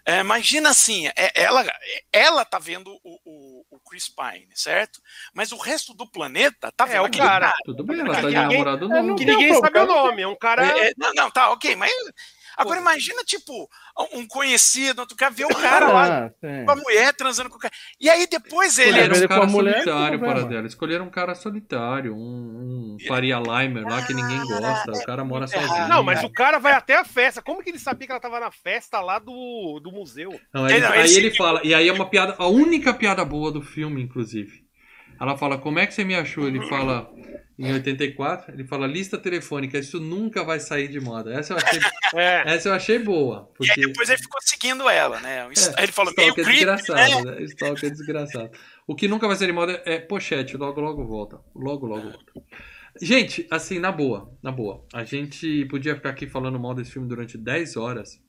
É, 0.07 0.21
imagina 0.21 0.71
assim, 0.71 1.07
é- 1.17 1.33
ela, 1.35 1.65
ela 2.13 2.45
tá 2.45 2.59
vendo 2.59 2.91
o 3.05 3.79
Chris 3.89 4.09
Pine, 4.09 4.28
certo? 4.55 5.01
Mas 5.35 5.53
o 5.53 5.57
resto 5.57 5.95
do 5.95 6.07
planeta 6.11 6.71
tá 6.73 6.85
É, 6.89 7.01
o 7.01 7.11
cara. 7.11 7.47
cara. 7.49 7.55
Tudo 7.65 7.85
bem, 7.85 8.01
ela 8.01 8.15
tá 8.15 8.21
de 8.21 8.27
Ninguém- 8.27 8.43
namorado 8.59 8.85
É, 8.85 8.89
não 8.89 9.03
novo. 9.03 9.17
Que 9.17 9.25
ninguém 9.25 9.55
sabe 9.55 9.79
o 9.79 9.87
nome, 9.87 10.23
é 10.23 10.27
um 10.29 10.37
cara. 10.37 10.65
É, 10.79 10.89
é, 10.91 10.93
não, 10.97 11.13
não, 11.15 11.31
tá, 11.31 11.51
ok, 11.51 11.75
mas 11.77 11.93
agora 12.59 12.81
imagina, 12.81 13.23
tipo, 13.25 13.69
um 14.13 14.27
conhecido, 14.27 15.01
outro 15.01 15.17
cara 15.17 15.31
vê 15.31 15.45
o 15.45 15.49
cara 15.49 15.89
lá 15.93 16.27
Ah, 16.27 16.65
com 16.65 16.71
a 16.71 16.77
mulher 16.77 17.15
transando 17.15 17.49
com 17.49 17.57
o 17.57 17.59
cara. 17.59 17.73
E 18.01 18.11
aí 18.11 18.27
depois 18.27 18.79
ele 18.79 18.91
Escolheram 18.91 19.15
Ele 19.17 19.25
um 19.25 19.29
com 19.29 19.35
cara 19.35 19.45
a 19.45 19.47
mulher, 19.47 19.83
solitário 19.83 20.19
para 20.21 20.45
dela. 20.45 20.67
Escolheram 20.67 21.05
um 21.07 21.11
cara 21.11 21.35
solitário, 21.35 22.15
um, 22.15 22.97
um 22.97 23.07
Faria 23.07 23.39
Limer 23.39 23.85
lá 23.85 24.05
que 24.05 24.13
ninguém 24.13 24.41
gosta. 24.45 24.93
O 24.93 25.05
cara 25.05 25.25
mora 25.25 25.47
sozinho. 25.47 25.89
Não, 25.89 26.03
mas 26.03 26.23
o 26.23 26.31
cara 26.31 26.59
vai 26.59 26.73
até 26.73 26.97
a 26.97 27.05
festa. 27.05 27.41
Como 27.41 27.63
que 27.63 27.71
ele 27.71 27.79
sabia 27.79 28.07
que 28.07 28.13
ela 28.13 28.21
tava 28.21 28.41
na 28.41 28.51
festa 28.51 29.01
lá 29.01 29.19
do, 29.19 29.81
do 29.83 29.91
museu? 29.93 30.31
Não, 30.53 30.63
não, 30.63 30.67
aí 30.67 31.15
ele 31.17 31.35
fala, 31.35 31.61
e 31.65 31.75
aí 31.75 31.89
é 31.89 31.93
uma 31.93 32.09
piada, 32.09 32.35
a 32.39 32.47
única 32.49 32.93
piada 32.93 33.25
boa 33.25 33.51
do 33.53 33.63
filme, 33.63 34.03
inclusive. 34.03 34.68
Ela 35.21 35.37
fala, 35.37 35.59
como 35.59 35.79
é 35.79 35.87
que 35.87 35.95
você 35.95 36.05
me 36.05 36.15
achou? 36.15 36.47
Ele 36.47 36.67
fala, 36.69 37.11
em 37.59 37.73
84, 37.73 38.55
ele 38.55 38.65
fala, 38.65 38.87
lista 38.87 39.19
telefônica, 39.19 39.77
isso 39.79 39.99
nunca 39.99 40.45
vai 40.45 40.61
sair 40.61 40.89
de 40.89 41.01
moda. 41.01 41.33
Essa 41.33 41.55
eu 41.55 41.57
achei, 41.59 41.81
É. 42.15 42.55
essa 42.55 42.69
eu 42.69 42.73
achei 42.73 42.99
boa. 42.99 43.51
E 43.61 43.65
aí 43.65 43.69
Porque 43.69 43.87
depois 43.89 44.09
ele 44.09 44.19
ficou 44.19 44.41
seguindo 44.43 44.89
ela, 44.89 45.19
né? 45.21 45.49
É, 45.77 45.83
ele 45.83 45.93
falou, 45.93 46.15
meio 46.17 46.31
é 46.31 46.35
creepy, 46.35 46.65
né? 46.65 46.77
desgraçado, 46.77 47.25
né? 47.25 47.43
Stalker 47.43 47.85
é 47.85 47.91
desgraçado. 47.91 48.51
O 48.87 48.95
que 48.95 49.09
nunca 49.09 49.27
vai 49.27 49.37
ser 49.37 49.47
de 49.47 49.53
moda 49.53 49.83
é 49.85 49.99
pochete, 49.99 50.57
logo 50.57 50.81
logo 50.81 51.05
volta. 51.05 51.41
Logo 51.55 51.87
logo 51.87 52.11
volta. 52.11 52.33
Gente, 53.01 53.47
assim, 53.51 53.79
na 53.79 53.93
boa, 53.93 54.33
na 54.43 54.51
boa. 54.51 54.85
A 54.93 55.05
gente 55.05 55.65
podia 55.67 55.95
ficar 55.95 56.11
aqui 56.11 56.27
falando 56.29 56.59
mal 56.59 56.75
desse 56.75 56.93
filme 56.93 57.09
durante 57.09 57.37
10 57.37 57.77
horas, 57.77 58.21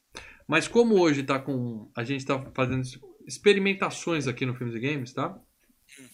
mas 0.48 0.68
como 0.68 1.00
hoje 1.00 1.24
tá 1.24 1.40
com. 1.40 1.92
A 1.96 2.04
gente 2.04 2.26
tá 2.26 2.44
fazendo 2.54 2.82
experimentações 3.28 4.28
aqui 4.28 4.46
no 4.46 4.56
Filmes 4.56 4.76
e 4.76 4.80
Games, 4.80 5.14
tá? 5.14 5.40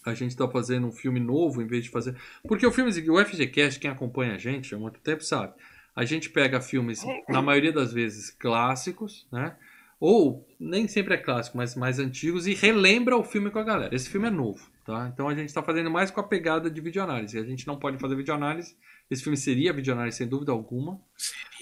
A 0.05 0.13
gente 0.13 0.35
tá 0.35 0.47
fazendo 0.47 0.87
um 0.87 0.91
filme 0.91 1.19
novo 1.19 1.61
em 1.61 1.67
vez 1.67 1.83
de 1.83 1.89
fazer. 1.89 2.15
Porque 2.47 2.65
o 2.65 2.71
filmes, 2.71 2.97
o 2.97 3.25
FGCast, 3.25 3.79
quem 3.79 3.89
acompanha 3.89 4.35
a 4.35 4.37
gente 4.37 4.73
há 4.73 4.77
muito 4.77 4.99
tempo 4.99 5.23
sabe. 5.23 5.53
A 5.95 6.03
gente 6.03 6.29
pega 6.29 6.59
filmes, 6.59 7.01
na 7.29 7.41
maioria 7.41 7.71
das 7.71 7.93
vezes, 7.93 8.29
clássicos, 8.29 9.25
né? 9.31 9.55
Ou 9.99 10.45
nem 10.59 10.87
sempre 10.87 11.13
é 11.13 11.17
clássico, 11.17 11.57
mas 11.57 11.73
mais 11.73 11.99
antigos, 11.99 12.45
e 12.47 12.53
relembra 12.53 13.15
o 13.15 13.23
filme 13.23 13.49
com 13.49 13.59
a 13.59 13.63
galera. 13.63 13.95
Esse 13.95 14.09
filme 14.09 14.27
é 14.27 14.29
novo, 14.29 14.69
tá? 14.85 15.09
Então 15.13 15.29
a 15.29 15.33
gente 15.33 15.47
está 15.47 15.63
fazendo 15.63 15.89
mais 15.89 16.11
com 16.11 16.19
a 16.19 16.23
pegada 16.23 16.69
de 16.69 16.81
videoanálise. 16.81 17.39
A 17.39 17.43
gente 17.43 17.65
não 17.65 17.79
pode 17.79 17.97
fazer 17.97 18.15
videoanálise. 18.15 18.75
Esse 19.09 19.23
filme 19.23 19.37
seria 19.37 19.71
videoanálise 19.71 20.17
sem 20.17 20.27
dúvida 20.27 20.51
alguma. 20.51 20.99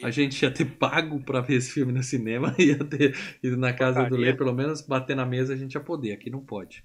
A 0.01 0.09
gente 0.09 0.41
ia 0.41 0.49
ter 0.49 0.65
pago 0.65 1.23
para 1.23 1.41
ver 1.41 1.55
esse 1.55 1.71
filme 1.71 1.91
no 1.91 2.01
cinema, 2.01 2.55
ia 2.57 2.83
ter 2.83 3.15
ido 3.43 3.55
na 3.55 3.71
casa 3.71 4.03
do. 4.05 4.17
Lê, 4.17 4.33
pelo 4.33 4.53
menos 4.53 4.81
bater 4.81 5.15
na 5.15 5.25
mesa 5.25 5.53
a 5.53 5.57
gente 5.57 5.73
ia 5.73 5.81
poder. 5.81 6.13
Aqui 6.13 6.29
não 6.29 6.41
pode. 6.41 6.83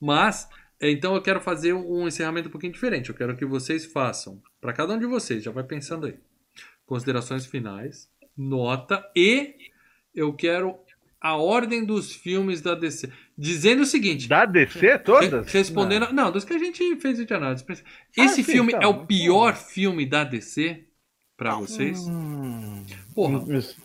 Mas, 0.00 0.48
então 0.80 1.14
eu 1.14 1.22
quero 1.22 1.40
fazer 1.40 1.72
um 1.74 2.08
encerramento 2.08 2.48
um 2.48 2.50
pouquinho 2.52 2.72
diferente. 2.72 3.10
Eu 3.10 3.14
quero 3.14 3.36
que 3.36 3.44
vocês 3.44 3.84
façam, 3.84 4.40
para 4.60 4.72
cada 4.72 4.94
um 4.94 4.98
de 4.98 5.06
vocês, 5.06 5.42
já 5.42 5.50
vai 5.50 5.64
pensando 5.64 6.06
aí, 6.06 6.14
considerações 6.86 7.46
finais, 7.46 8.08
nota 8.36 9.04
e 9.14 9.54
eu 10.14 10.32
quero 10.32 10.76
a 11.20 11.36
ordem 11.36 11.84
dos 11.84 12.12
filmes 12.12 12.62
da 12.62 12.74
DC. 12.74 13.12
Dizendo 13.36 13.82
o 13.82 13.86
seguinte. 13.86 14.26
Da 14.26 14.46
DC 14.46 14.98
todas? 15.00 15.46
re- 15.52 15.58
Respondendo. 15.58 16.10
Não. 16.12 16.32
dos 16.32 16.44
que 16.44 16.54
a 16.54 16.58
gente 16.58 16.96
fez 16.96 17.18
de 17.24 17.34
análise. 17.34 17.62
Esse 17.68 17.82
Ah, 18.18 18.28
sim, 18.28 18.42
filme 18.42 18.72
então, 18.72 18.82
é 18.82 18.86
o 18.86 18.90
então. 18.94 19.06
pior 19.06 19.54
filme 19.54 20.06
da 20.06 20.24
DC 20.24 20.84
pra 21.36 21.50
Não. 21.52 21.60
vocês? 21.60 21.98
Hum, 22.08 22.84
Porra. 23.14 23.56
isso. 23.58 23.76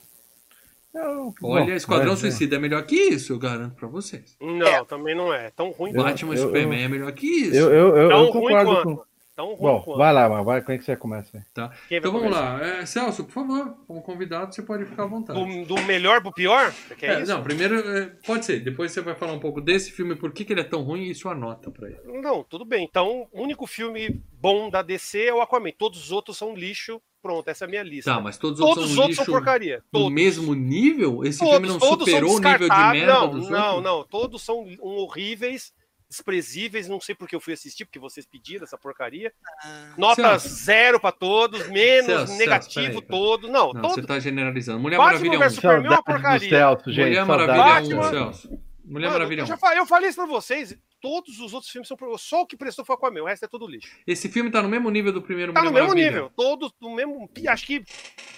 Eu- 0.95 1.33
Olha, 1.43 1.65
bom, 1.65 1.71
Esquadrão 1.71 2.07
vai. 2.09 2.15
Suicida 2.17 2.55
é 2.55 2.59
melhor 2.59 2.83
que 2.85 2.95
isso, 2.95 3.33
eu 3.33 3.39
garanto 3.39 3.75
pra 3.75 3.87
vocês. 3.87 4.37
Não, 4.39 4.85
também 4.85 5.13
não 5.15 5.33
é. 5.33 5.49
Tão 5.51 5.71
ruim 5.71 5.89
Eu- 5.91 5.95
quanto. 5.97 6.05
Batman 6.11 6.33
e 6.33 6.37
eu- 6.37 6.43
Superman 6.43 6.83
é 6.83 6.87
melhor 6.87 7.11
que 7.11 7.27
isso. 7.27 7.55
Eu, 7.55 7.71
eu, 7.73 7.97
eu, 7.97 8.09
Tão 8.09 8.19
eu 8.25 8.31
ruim 8.31 8.41
concordo 8.43 8.71
quanto. 8.71 8.83
com. 8.97 9.15
Tão 9.35 9.47
ruim 9.47 9.57
Bom, 9.59 9.81
quanto. 9.81 9.97
vai 9.97 10.13
lá, 10.13 10.27
vai, 10.29 10.43
vai. 10.45 10.61
Como 10.61 10.71
é 10.73 10.77
que 10.77 10.85
você 10.85 10.95
começa? 10.95 11.31
Quem 11.31 11.41
vai 11.53 11.75
Então 11.99 12.09
vamos 12.13 12.29
começar? 12.29 12.53
lá. 12.57 12.65
É, 12.65 12.85
Celso, 12.85 13.25
por 13.25 13.33
favor, 13.33 13.75
como 13.85 14.01
convidado, 14.01 14.55
você 14.55 14.61
pode 14.61 14.85
ficar 14.85 15.03
à 15.03 15.07
vontade. 15.07 15.37
Do, 15.65 15.75
do 15.75 15.81
melhor 15.81 16.21
pro 16.21 16.31
pior? 16.31 16.73
É, 17.01 17.05
é 17.05 17.21
isso? 17.21 17.33
não, 17.33 17.43
primeiro, 17.43 17.75
é, 17.77 18.05
pode 18.25 18.45
ser. 18.45 18.61
Depois 18.61 18.93
você 18.93 19.01
vai 19.01 19.13
falar 19.13 19.33
um 19.33 19.39
pouco 19.39 19.59
desse 19.59 19.91
filme, 19.91 20.15
por 20.15 20.31
que, 20.31 20.45
que 20.45 20.53
ele 20.53 20.61
é 20.61 20.63
tão 20.63 20.83
ruim 20.83 21.09
e 21.09 21.13
sua 21.13 21.35
nota 21.35 21.69
pra 21.69 21.89
ele. 21.89 21.99
Não, 22.21 22.45
tudo 22.45 22.63
bem. 22.63 22.85
Então, 22.89 23.27
o 23.33 23.41
único 23.43 23.67
filme 23.67 24.21
bom 24.39 24.69
da 24.69 24.81
DC 24.81 25.25
é 25.25 25.33
o 25.33 25.41
Aquaman. 25.41 25.71
Todos 25.77 26.01
os 26.01 26.11
outros 26.13 26.37
são 26.37 26.55
lixo. 26.55 27.01
Pronto, 27.25 27.47
essa 27.47 27.65
é 27.65 27.67
a 27.67 27.69
minha 27.69 27.81
lista. 27.81 28.13
Tá, 28.13 28.21
mas 28.21 28.37
todos 28.37 28.59
os 28.59 28.63
Todos 28.63 28.77
outros 28.77 28.89
os 28.91 28.95
são 28.95 29.03
outros 29.05 29.17
lixo 29.17 29.25
são 29.31 29.33
porcaria. 29.33 29.77
no 29.77 29.99
Todos. 29.99 30.11
mesmo 30.13 30.53
nível? 30.53 31.23
Esse 31.25 31.39
Todos, 31.39 31.53
filme 31.53 31.67
não 31.67 31.79
superou 31.79 32.35
o 32.35 32.39
nível 32.39 32.69
de 32.69 32.91
merda 32.91 33.13
não, 33.13 33.29
dos 33.31 33.49
não, 33.49 33.65
outros? 33.77 33.83
não. 33.83 34.03
Todos 34.03 34.41
são 34.43 34.59
um, 34.61 34.77
horríveis, 34.99 35.73
desprezíveis. 36.07 36.87
Não 36.87 37.01
sei 37.01 37.15
porque 37.15 37.35
eu 37.35 37.39
fui 37.39 37.53
assistir, 37.53 37.83
porque 37.85 37.97
vocês 37.97 38.27
pediram 38.27 38.63
essa 38.63 38.77
porcaria. 38.77 39.33
Ah, 39.63 39.93
Nota 39.97 40.21
Celso. 40.39 40.49
zero 40.49 40.99
pra 40.99 41.11
todos, 41.11 41.67
menos 41.67 42.05
Celso, 42.05 42.27
Celso, 42.27 42.37
negativo 42.37 43.01
peraí. 43.01 43.19
todos. 43.19 43.49
Não, 43.49 43.73
Não, 43.73 43.81
todos. 43.81 43.95
você 43.95 44.03
tá 44.03 44.19
generalizando. 44.19 44.79
Mulher 44.79 44.97
Batman 44.97 45.13
Maravilha 45.13 45.39
versus 45.39 45.57
1. 45.57 45.61
Superman 45.61 45.87
é 45.87 45.89
uma 45.95 46.03
porcaria. 46.03 46.49
Celso, 46.49 46.91
gente. 46.91 47.05
Mulher 47.07 47.25
Maravilha 47.25 47.55
do 47.55 47.95
1, 47.95 47.97
Batman. 47.99 48.09
Celso. 48.11 48.59
Mulher 48.85 49.07
Mano, 49.07 49.19
Maravilha 49.19 49.39
eu, 49.41 49.43
1. 49.45 49.47
já 49.47 49.57
fa- 49.57 49.75
eu 49.75 49.85
falei 49.85 50.09
isso 50.09 50.17
pra 50.17 50.25
vocês. 50.27 50.77
Todos 51.01 51.39
os 51.39 51.53
outros 51.53 51.71
filmes 51.71 51.87
são. 51.87 51.97
Só 52.17 52.41
o 52.41 52.47
que 52.47 52.55
prestou 52.55 52.85
foi 52.85 52.95
Aquaman. 52.95 53.21
O 53.21 53.25
resto 53.25 53.45
é 53.45 53.47
tudo 53.47 53.67
lixo. 53.67 53.89
Esse 54.07 54.29
filme 54.29 54.49
tá 54.51 54.61
no 54.61 54.69
mesmo 54.69 54.89
nível 54.89 55.11
do 55.11 55.21
primeiro 55.21 55.53
Tá 55.53 55.59
Mulher 55.59 55.69
no 55.71 55.73
mesmo 55.73 55.89
Maravilha. 55.89 56.11
nível. 56.11 56.31
Todos 56.35 56.71
no 56.79 56.93
mesmo. 56.95 57.29
Acho 57.47 57.65
que 57.65 57.83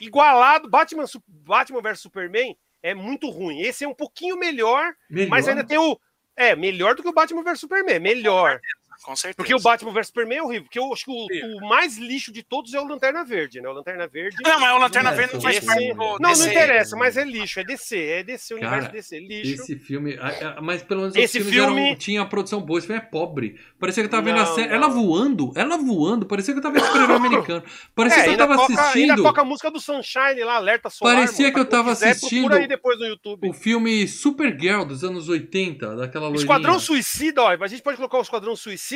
igualado. 0.02 0.70
Batman, 0.70 1.06
Batman 1.28 1.82
vs 1.82 2.00
Superman 2.02 2.58
é 2.84 2.94
muito 2.94 3.30
ruim. 3.30 3.62
Esse 3.62 3.84
é 3.84 3.88
um 3.88 3.94
pouquinho 3.94 4.38
melhor, 4.38 4.94
Melhor? 5.10 5.30
mas 5.30 5.48
ainda 5.48 5.64
tem 5.66 5.78
o. 5.78 6.00
É, 6.36 6.56
melhor 6.56 6.96
do 6.96 7.02
que 7.02 7.10
o 7.10 7.14
Batman 7.14 7.44
vs 7.44 7.60
Superman. 7.60 8.00
Melhor. 8.00 8.60
Com 9.04 9.16
certeza. 9.16 9.36
Porque 9.38 9.54
o 9.56 9.60
Batman 9.60 9.92
vs 9.94 10.08
Superman 10.08 10.38
é 10.40 10.44
horrível. 10.44 10.64
Porque 10.64 10.80
eu 10.80 10.92
acho 10.94 11.06
que 11.06 11.12
o, 11.12 11.58
o 11.58 11.68
mais 11.68 11.98
lixo 11.98 12.32
de 12.32 12.44
todos 12.44 12.74
é 12.74 12.80
o 12.80 12.86
Lanterna 12.88 13.24
Verde, 13.24 13.62
né? 13.62 13.70
O 13.70 13.74
Lanterna 13.74 14.08
Verde. 14.08 14.38
Não, 14.44 14.60
mas 14.60 14.76
o 14.76 14.78
Lanterna 14.78 15.12
é 15.12 15.16
Verde 15.16 15.34
não 15.36 15.42
faz 15.42 15.58
Esse- 15.58 15.66
parte 15.66 15.88
do 15.88 15.96
Não, 15.96 16.18
não 16.20 16.32
interessa, 16.32 16.96
mas 16.98 17.18
é 17.18 17.24
lixo, 17.24 17.60
é 17.60 17.64
DC, 17.64 17.98
é 17.98 18.24
DC, 18.24 18.54
o 18.56 18.60
Cara, 18.60 18.72
universo 18.84 18.92
DC, 18.94 19.20
lixo. 19.20 19.62
Esse 19.64 19.76
filme. 19.78 20.18
a- 20.20 20.58
a- 20.58 20.62
Mas 20.62 20.82
pelo 20.84 21.02
menos 21.02 21.16
Esse 21.16 21.40
os 21.40 21.46
filmes 21.48 21.66
filme- 21.66 21.88
eram, 21.88 21.96
tinha 21.98 22.26
produção 22.26 22.62
boa. 22.62 22.78
Esse 22.80 22.88
filme 22.88 23.02
é 23.02 23.06
pobre. 23.06 23.60
Parecia 23.80 24.04
que 24.04 24.08
eu 24.08 24.12
tava 24.12 24.24
vendo 24.24 24.40
a 24.40 24.46
série. 24.46 24.68
não. 24.70 24.76
Ela 24.76 24.88
voando, 24.88 25.52
ela 25.56 25.78
voando. 25.78 26.26
Parecia 26.26 26.54
que 26.54 26.60
eu 26.60 26.64
tava 26.64 26.76
vendo 26.76 26.86
super 26.88 27.12
americano. 27.52 27.64
Parecia 27.96 28.24
que 28.24 28.30
eu 28.30 28.38
tava 28.38 28.56
toca, 28.56 28.74
assistindo 28.74 29.12
Ainda 29.12 29.24
toca 29.24 29.42
a 29.42 29.46
música 29.46 29.72
do 29.72 29.80
Sunshine 29.80 30.44
lá, 30.44 30.56
Alerta 30.56 30.90
Solar. 30.90 31.16
Parecia 31.16 31.44
mano. 31.46 31.54
que 31.54 31.60
eu 31.60 31.66
tava 31.66 31.90
quiser, 31.92 32.10
assistindo 32.10 32.42
Procura 32.42 32.60
aí 32.62 32.68
depois 32.68 33.00
no 33.00 33.06
YouTube. 33.06 33.50
o 33.50 33.54
filme 33.54 34.08
Supergirl 34.08 34.84
dos 34.84 35.04
anos 35.04 35.30
80, 35.30 35.96
daquela 35.96 36.26
loirinha. 36.26 36.44
Esquadrão 36.44 36.80
Suicida, 36.80 37.42
ó, 37.44 37.50
a 37.50 37.68
gente 37.68 37.82
pode 37.82 37.98
colocar 37.98 38.18
o 38.18 38.22
Esquadrão 38.22 38.56
Suicida 38.56 38.87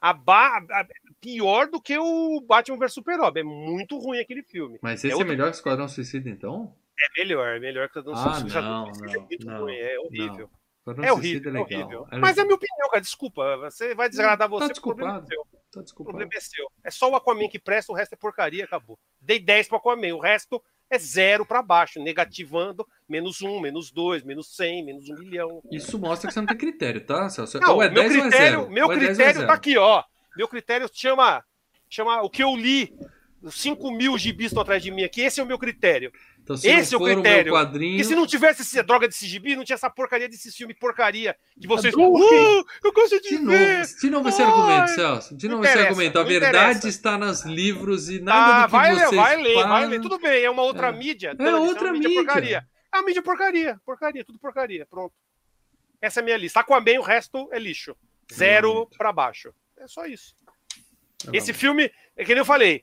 a 0.00 0.12
ba- 0.12 0.58
a- 0.70 0.86
pior 1.20 1.66
do 1.68 1.80
que 1.80 1.98
o 1.98 2.40
Batman 2.40 2.78
vs 2.78 2.92
Super-Homem. 2.92 3.40
É 3.40 3.44
muito 3.44 3.98
ruim 3.98 4.18
aquele 4.20 4.42
filme. 4.42 4.78
Mas 4.82 5.00
esse 5.04 5.10
é, 5.12 5.14
outro- 5.14 5.28
melhor 5.28 5.50
que 5.50 5.56
Esquadrão 5.56 5.88
Suicida, 5.88 6.28
então? 6.28 6.74
É 6.98 7.20
melhor, 7.22 7.56
é 7.56 7.58
melhor 7.60 7.88
que 7.88 7.98
o 7.98 8.00
Esquadrão 8.00 8.14
Ah, 8.32 8.34
Suicida. 8.40 8.62
não, 8.62 8.84
O 8.84 8.92
não, 8.92 9.10
é 9.14 9.18
muito 9.18 9.46
não, 9.46 9.60
ruim, 9.60 9.76
é 9.76 9.98
horrível. 10.00 10.50
É 10.86 10.92
Suicida 10.92 11.10
horrível, 11.14 11.56
é 11.56 11.60
horrível. 11.60 12.08
É 12.12 12.18
Mas 12.18 12.38
é 12.38 12.44
minha 12.44 12.54
opinião, 12.54 12.88
cara. 12.88 13.00
Desculpa. 13.00 13.56
Você 13.58 13.94
vai 13.94 14.08
desagradar 14.08 14.48
você, 14.48 14.68
Tá 14.68 14.74
porque 14.74 14.88
o 14.90 14.94
problema 14.94 15.18
é 15.18 15.26
seu. 15.26 15.46
Tá 15.72 15.80
O 15.98 16.04
problema 16.04 16.30
é 16.32 16.40
seu. 16.40 16.70
É 16.84 16.90
só 16.92 17.10
o 17.10 17.16
Aquaman 17.16 17.48
que 17.48 17.58
presta, 17.58 17.92
o 17.92 17.94
resto 17.94 18.12
é 18.12 18.16
porcaria, 18.16 18.64
acabou. 18.64 18.96
Dei 19.20 19.40
10 19.40 19.66
pro 19.68 19.78
Aquaman, 19.78 20.14
o 20.14 20.20
resto 20.20 20.62
é 20.90 20.98
zero 20.98 21.44
pra 21.44 21.62
baixo, 21.62 22.00
negativando, 22.00 22.86
menos 23.08 23.42
um, 23.42 23.60
menos 23.60 23.90
dois, 23.90 24.22
menos 24.22 24.54
100, 24.54 24.84
menos 24.84 25.08
um 25.08 25.18
milhão. 25.18 25.62
Isso 25.70 25.98
mostra 25.98 26.28
que 26.28 26.34
você 26.34 26.40
não 26.40 26.46
tem 26.46 26.56
critério, 26.56 27.00
tá, 27.04 27.28
Celso? 27.28 27.58
Não, 27.60 27.74
ou 27.74 27.82
é 27.82 27.90
meu 27.90 28.02
10 28.02 28.12
ou 28.12 28.18
é 28.18 28.22
critério, 28.22 28.60
0. 28.60 28.70
meu 28.70 28.86
Ou 28.86 28.92
é 28.92 28.96
10 28.96 29.06
ou 29.08 29.12
é 29.12 29.14
critério 29.14 29.34
zero. 29.34 29.46
tá 29.46 29.54
aqui, 29.54 29.76
ó. 29.76 30.04
Meu 30.36 30.48
critério 30.48 30.88
chama, 30.92 31.44
chama 31.88 32.22
o 32.22 32.30
que 32.30 32.42
eu 32.42 32.54
li. 32.54 32.94
Os 33.42 33.54
5 33.60 33.90
mil 33.92 34.16
gibis 34.18 34.46
estão 34.46 34.62
atrás 34.62 34.82
de 34.82 34.90
mim 34.90 35.02
aqui. 35.04 35.20
Esse 35.20 35.40
é 35.40 35.42
o 35.42 35.46
meu 35.46 35.58
critério. 35.58 36.12
Então, 36.46 36.56
se 36.56 36.68
esse 36.68 36.94
é 36.94 36.96
o 36.96 37.00
critério. 37.02 37.52
meu 37.52 37.60
quadrinho... 37.60 38.00
E 38.00 38.04
se 38.04 38.14
não 38.14 38.24
tivesse 38.24 38.62
essa 38.62 38.80
droga 38.84 39.08
desse 39.08 39.26
gibi, 39.26 39.56
não 39.56 39.64
tinha 39.64 39.74
essa 39.74 39.90
porcaria 39.90 40.28
desse 40.28 40.52
filme 40.52 40.72
porcaria 40.74 41.34
que 41.60 41.66
vocês. 41.66 41.92
Hadouken! 41.92 42.60
Uh, 42.60 42.64
eu 42.84 42.92
gosto 42.92 43.20
de 43.20 43.30
De 43.30 43.36
ver! 43.38 43.78
novo, 43.80 43.98
de 44.00 44.10
novo 44.10 44.28
esse 44.28 44.42
Ai, 44.42 44.48
argumento, 44.48 44.90
Celso. 44.94 45.36
De 45.36 45.48
não 45.48 45.56
novo 45.56 45.68
esse 45.68 45.76
argumento. 45.80 46.18
A 46.20 46.22
verdade 46.22 46.54
interessa. 46.78 46.88
está 46.88 47.18
nos 47.18 47.44
livros 47.44 48.08
e 48.08 48.20
nada 48.20 48.38
Ah, 48.38 48.60
do 48.60 48.66
que 48.66 48.70
vai 48.72 48.92
ler, 48.94 49.06
vocês 49.08 49.20
vai 49.20 49.36
ler, 49.42 49.54
vai 49.54 49.62
fazem- 49.64 49.88
ler. 49.90 50.00
Tudo 50.00 50.18
bem, 50.20 50.44
é 50.44 50.48
uma 50.48 50.62
outra 50.62 50.86
É. 50.86 50.92
mídia. 50.92 51.28
É 51.30 51.34
dane-se, 51.34 51.56
outra 51.68 51.84
uma 51.86 51.92
mídia. 51.94 52.08
mídia. 52.10 52.24
porcaria. 52.24 52.68
É 52.94 52.96
uma 52.96 53.02
mídia 53.06 53.22
porcaria. 53.22 53.80
Porcaria, 53.84 54.24
tudo 54.24 54.38
porcaria. 54.38 54.86
Pronto. 54.86 55.14
Essa 56.00 56.20
é 56.20 56.22
a 56.22 56.24
minha 56.24 56.36
lista. 56.36 56.60
Aquaman, 56.60 57.00
o 57.00 57.02
resto 57.02 57.48
é 57.50 57.58
lixo. 57.58 57.96
Zero 58.32 58.88
pra 58.96 59.12
baixo. 59.12 59.52
É 59.78 59.88
só 59.88 60.06
isso. 60.06 60.36
Tá 60.44 60.52
Esse 61.32 61.52
filme, 61.52 61.90
é 62.16 62.22
que 62.24 62.28
nem 62.30 62.38
eu 62.38 62.44
falei. 62.44 62.82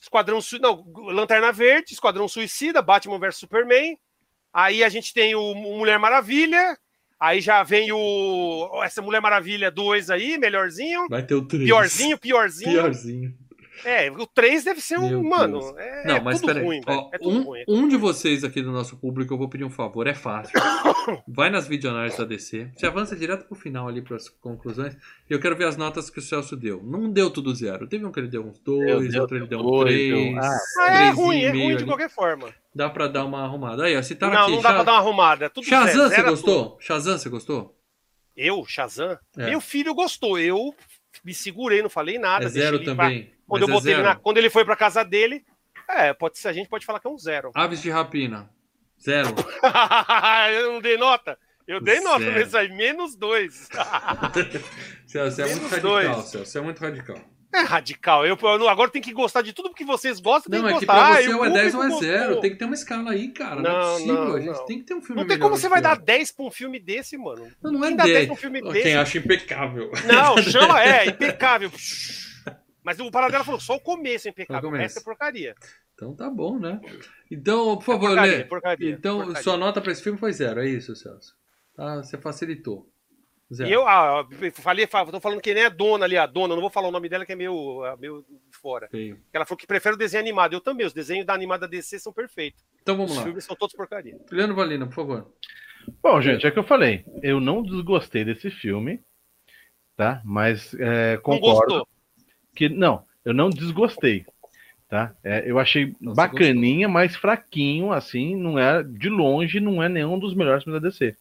Esquadrão 0.00 0.38
não, 0.60 0.84
Lanterna 1.12 1.52
Verde, 1.52 1.92
Esquadrão 1.92 2.28
Suicida, 2.28 2.80
Batman 2.80 3.18
vs 3.18 3.36
Superman. 3.36 3.98
Aí 4.52 4.82
a 4.82 4.88
gente 4.88 5.12
tem 5.12 5.34
o 5.34 5.52
o 5.52 5.54
Mulher 5.54 5.98
Maravilha. 5.98 6.78
Aí 7.20 7.40
já 7.40 7.62
vem 7.64 7.90
o 7.90 8.80
essa 8.84 9.02
Mulher 9.02 9.20
Maravilha 9.20 9.70
2 9.70 10.08
aí, 10.08 10.38
melhorzinho. 10.38 11.08
Vai 11.08 11.24
ter 11.24 11.34
o 11.34 11.44
3. 11.44 11.64
Piorzinho, 11.64 12.18
piorzinho. 12.18 12.70
Piorzinho. 12.70 13.47
É, 13.84 14.10
o 14.10 14.26
3 14.26 14.64
deve 14.64 14.80
ser 14.80 14.98
um. 14.98 15.08
Meu 15.08 15.22
mano, 15.22 15.60
Deus. 15.60 15.76
é, 15.78 16.06
Não, 16.06 16.16
é 16.16 16.20
mas 16.20 16.40
tudo 16.40 16.48
peraí. 16.52 16.64
ruim, 16.64 16.80
Ó. 16.86 17.10
É 17.12 17.18
tudo 17.18 17.38
um, 17.38 17.42
ruim. 17.42 17.64
um 17.68 17.88
de 17.88 17.96
vocês 17.96 18.44
aqui 18.44 18.60
do 18.62 18.70
nosso 18.72 18.96
público, 18.96 19.32
eu 19.34 19.38
vou 19.38 19.48
pedir 19.48 19.64
um 19.64 19.70
favor, 19.70 20.06
é 20.06 20.14
fácil. 20.14 20.52
Vai 21.26 21.50
nas 21.50 21.66
videoanálises 21.68 22.18
da 22.18 22.24
DC, 22.24 22.70
você 22.76 22.86
avança 22.86 23.16
direto 23.16 23.46
pro 23.46 23.54
final 23.54 23.88
ali, 23.88 24.02
pras 24.02 24.28
conclusões, 24.28 24.94
e 25.28 25.32
eu 25.32 25.40
quero 25.40 25.56
ver 25.56 25.64
as 25.66 25.76
notas 25.76 26.10
que 26.10 26.18
o 26.18 26.22
Celso 26.22 26.56
deu. 26.56 26.82
Não 26.82 27.10
deu 27.10 27.30
tudo 27.30 27.54
zero. 27.54 27.86
Teve 27.86 28.04
um 28.04 28.12
que 28.12 28.20
ele 28.20 28.28
deu 28.28 28.44
uns 28.44 28.58
dois, 28.60 29.14
outro 29.14 29.36
ele 29.36 29.46
deu 29.46 29.60
um 29.60 29.80
três. 29.84 30.14
deu- 30.34 30.38
ah, 30.42 30.58
Ah, 30.78 30.84
é 30.92 30.96
três 30.98 31.16
ruim, 31.16 31.42
é 31.42 31.50
ruim 31.50 31.66
de 31.68 31.74
ali. 31.76 31.84
qualquer 31.86 32.10
forma. 32.10 32.48
Dá 32.74 32.88
pra 32.90 33.08
dar 33.08 33.24
uma 33.24 33.42
arrumada. 33.44 33.84
Aí, 33.84 33.96
ó, 33.96 34.02
citaram 34.02 34.34
não, 34.34 34.42
aqui. 34.42 34.50
não 34.52 34.62
dá 34.62 34.68
Sha- 34.68 34.74
pra 34.76 34.84
dar 34.84 34.92
uma 34.92 34.98
arrumada. 34.98 35.44
é 35.46 35.48
Tudo 35.48 35.66
Shazam, 35.66 35.86
zero, 35.94 36.02
você 36.02 36.08
zero 36.14 36.22
tudo. 36.28 36.30
gostou? 36.36 36.76
Shazam, 36.80 37.18
você 37.18 37.28
gostou? 37.28 37.74
Eu, 38.36 38.64
Shazam? 38.66 39.18
É. 39.36 39.46
Meu 39.50 39.60
filho 39.60 39.92
gostou. 39.94 40.38
Eu 40.38 40.72
me 41.24 41.32
segurei, 41.34 41.82
não 41.82 41.90
falei 41.90 42.18
nada. 42.18 42.44
É 42.44 42.48
zero 42.48 42.76
ele 42.76 42.84
pra- 42.84 42.94
também. 42.94 43.32
Quando, 43.46 43.62
eu 43.62 43.68
é 43.68 43.72
botei 43.72 43.92
ele 43.92 44.02
zero. 44.02 44.08
na- 44.08 44.16
quando 44.16 44.38
ele 44.38 44.50
foi 44.50 44.64
pra 44.64 44.76
casa 44.76 45.02
dele, 45.04 45.44
é, 45.88 46.12
pode 46.12 46.38
ser, 46.38 46.48
a 46.48 46.52
gente 46.52 46.68
pode 46.68 46.84
falar 46.84 47.00
que 47.00 47.06
é 47.06 47.10
um 47.10 47.18
zero. 47.18 47.50
Aves 47.56 47.80
de 47.82 47.90
rapina. 47.90 48.50
Zero. 49.02 49.28
eu 50.52 50.72
não 50.72 50.80
dei 50.80 50.96
nota? 50.96 51.38
Eu 51.66 51.80
dei 51.80 52.00
nota 52.00 52.20
Zero. 52.24 52.32
nesse 52.38 52.56
aí, 52.56 52.68
menos 52.74 53.14
dois. 53.16 53.68
Celso, 55.06 55.36
você 55.36 55.42
é 55.42 55.46
muito 55.54 55.68
radical. 55.68 56.14
Celso. 56.22 56.38
Você 56.46 56.58
é 56.58 56.60
muito 56.62 56.78
radical. 56.80 57.18
É 57.52 57.60
radical. 57.60 58.26
Eu, 58.26 58.36
eu 58.40 58.68
agora 58.68 58.90
tem 58.90 59.00
que 59.02 59.12
gostar 59.12 59.42
de 59.42 59.52
tudo 59.52 59.72
que 59.74 59.84
vocês 59.84 60.20
gostam. 60.20 60.50
tem 60.50 60.60
Não, 60.60 60.68
que 60.68 60.74
é 60.74 60.78
que 60.78 60.86
gostar. 60.86 60.94
pra 61.04 61.18
Ah, 61.18 61.22
você 61.22 61.28
o 61.34 61.38
ou 61.38 61.44
é 61.44 61.50
10 61.50 61.74
ou 61.74 61.80
é 61.82 61.88
público 61.88 62.04
0. 62.04 62.18
gostou. 62.24 62.40
Tem 62.40 62.50
que 62.50 62.56
ter 62.56 62.64
uma 62.66 62.74
escala 62.74 63.10
aí, 63.12 63.28
cara. 63.28 63.62
Não, 63.62 63.70
é 63.70 63.72
Não, 63.72 63.92
possível. 63.92 64.14
não, 64.14 64.34
a 64.34 64.40
gente 64.40 64.56
não. 64.58 64.64
tem 64.66 64.78
que 64.78 64.84
ter 64.84 64.94
um 64.94 65.02
filme 65.02 65.20
Não 65.22 65.28
tem 65.28 65.38
como 65.38 65.56
você 65.56 65.68
vai 65.68 65.80
dar 65.80 65.90
outro. 65.90 66.04
10 66.04 66.32
pra 66.32 66.44
um 66.44 66.50
filme 66.50 66.78
desse, 66.78 67.16
mano. 67.16 67.50
Não, 67.62 67.72
não 67.72 67.84
é 67.84 67.88
Quem 67.88 67.96
dá 67.96 68.04
10 68.04 68.14
10. 68.16 68.26
pra 68.26 68.34
um 68.34 68.36
filme 68.36 68.62
Quem 68.62 68.72
desse? 68.72 68.96
acha 68.96 69.18
impecável. 69.18 69.90
Não, 70.06 70.36
chama, 70.42 70.82
é, 70.82 71.06
impecável. 71.06 71.70
Mas 72.82 72.98
o 73.00 73.10
Paradela 73.10 73.44
falou 73.44 73.60
só 73.60 73.74
o 73.76 73.80
começo 73.80 74.28
é 74.28 74.30
impecável, 74.30 74.70
o 74.70 74.72
resto 74.72 75.00
é 75.00 75.02
porcaria. 75.02 75.54
Então 75.94 76.14
tá 76.14 76.30
bom, 76.30 76.58
né? 76.58 76.80
Então, 77.30 77.76
por 77.76 77.84
favor, 77.84 78.06
porcaria, 78.08 78.36
Lê. 78.38 78.44
porcaria, 78.44 78.90
Então, 78.92 79.16
porcaria. 79.18 79.42
sua 79.42 79.56
nota 79.56 79.80
pra 79.80 79.92
esse 79.92 80.02
filme 80.02 80.18
foi 80.18 80.32
zero, 80.32 80.60
é 80.60 80.68
isso, 80.68 80.94
Celso? 80.94 81.34
Tá, 81.76 81.96
você 81.96 82.16
facilitou. 82.16 82.88
Zero. 83.52 83.70
E 83.70 83.72
eu, 83.72 83.88
ah, 83.88 84.26
eu 84.42 84.52
falei, 84.52 84.86
fa- 84.86 85.06
tô 85.06 85.20
falando 85.20 85.40
que 85.40 85.54
nem 85.54 85.64
a 85.64 85.68
dona 85.70 86.04
ali, 86.04 86.18
a 86.18 86.26
dona, 86.26 86.54
não 86.54 86.60
vou 86.60 86.68
falar 86.70 86.88
o 86.88 86.92
nome 86.92 87.08
dela 87.08 87.24
que 87.24 87.32
é 87.32 87.36
meio, 87.36 87.82
ah, 87.84 87.96
meio 87.96 88.22
fora. 88.50 88.88
Feio. 88.90 89.18
Ela 89.32 89.46
falou 89.46 89.56
que 89.58 89.66
prefere 89.66 89.94
o 89.94 89.98
desenho 89.98 90.22
animado. 90.22 90.52
Eu 90.52 90.60
também, 90.60 90.84
os 90.86 90.92
desenhos 90.92 91.24
da 91.24 91.32
animada 91.32 91.66
DC 91.66 91.98
são 91.98 92.12
perfeitos. 92.12 92.62
Então 92.82 92.94
vamos 92.96 93.12
Os 93.12 93.16
lá. 93.18 93.24
filmes 93.24 93.44
são 93.44 93.56
todos 93.56 93.74
porcaria. 93.74 94.18
Juliano 94.28 94.54
Valina, 94.54 94.86
por 94.86 94.94
favor. 94.94 95.32
Bom, 96.02 96.20
gente, 96.20 96.44
é 96.44 96.50
o 96.50 96.52
que 96.52 96.58
eu 96.58 96.64
falei. 96.64 97.04
Eu 97.22 97.40
não 97.40 97.62
desgostei 97.62 98.22
desse 98.22 98.50
filme, 98.50 99.00
tá? 99.96 100.20
Mas 100.24 100.74
é, 100.74 101.14
Não 101.14 101.22
concordo 101.22 101.74
gostou? 101.74 101.88
que 102.54 102.68
não, 102.68 103.06
eu 103.24 103.32
não 103.32 103.48
desgostei, 103.48 104.26
tá? 104.88 105.14
É, 105.24 105.50
eu 105.50 105.58
achei 105.58 105.94
Não, 105.98 106.12
bacaninha, 106.12 106.86
mas 106.86 107.16
fraquinho, 107.16 107.92
assim, 107.92 108.36
não 108.36 108.58
é 108.58 108.82
de 108.82 109.08
longe, 109.08 109.58
não 109.58 109.82
é 109.82 109.88
nenhum 109.88 110.18
dos 110.18 110.34
melhores 110.34 110.64
filmes 110.64 110.82
da 110.82 110.88
DC, 110.88 111.16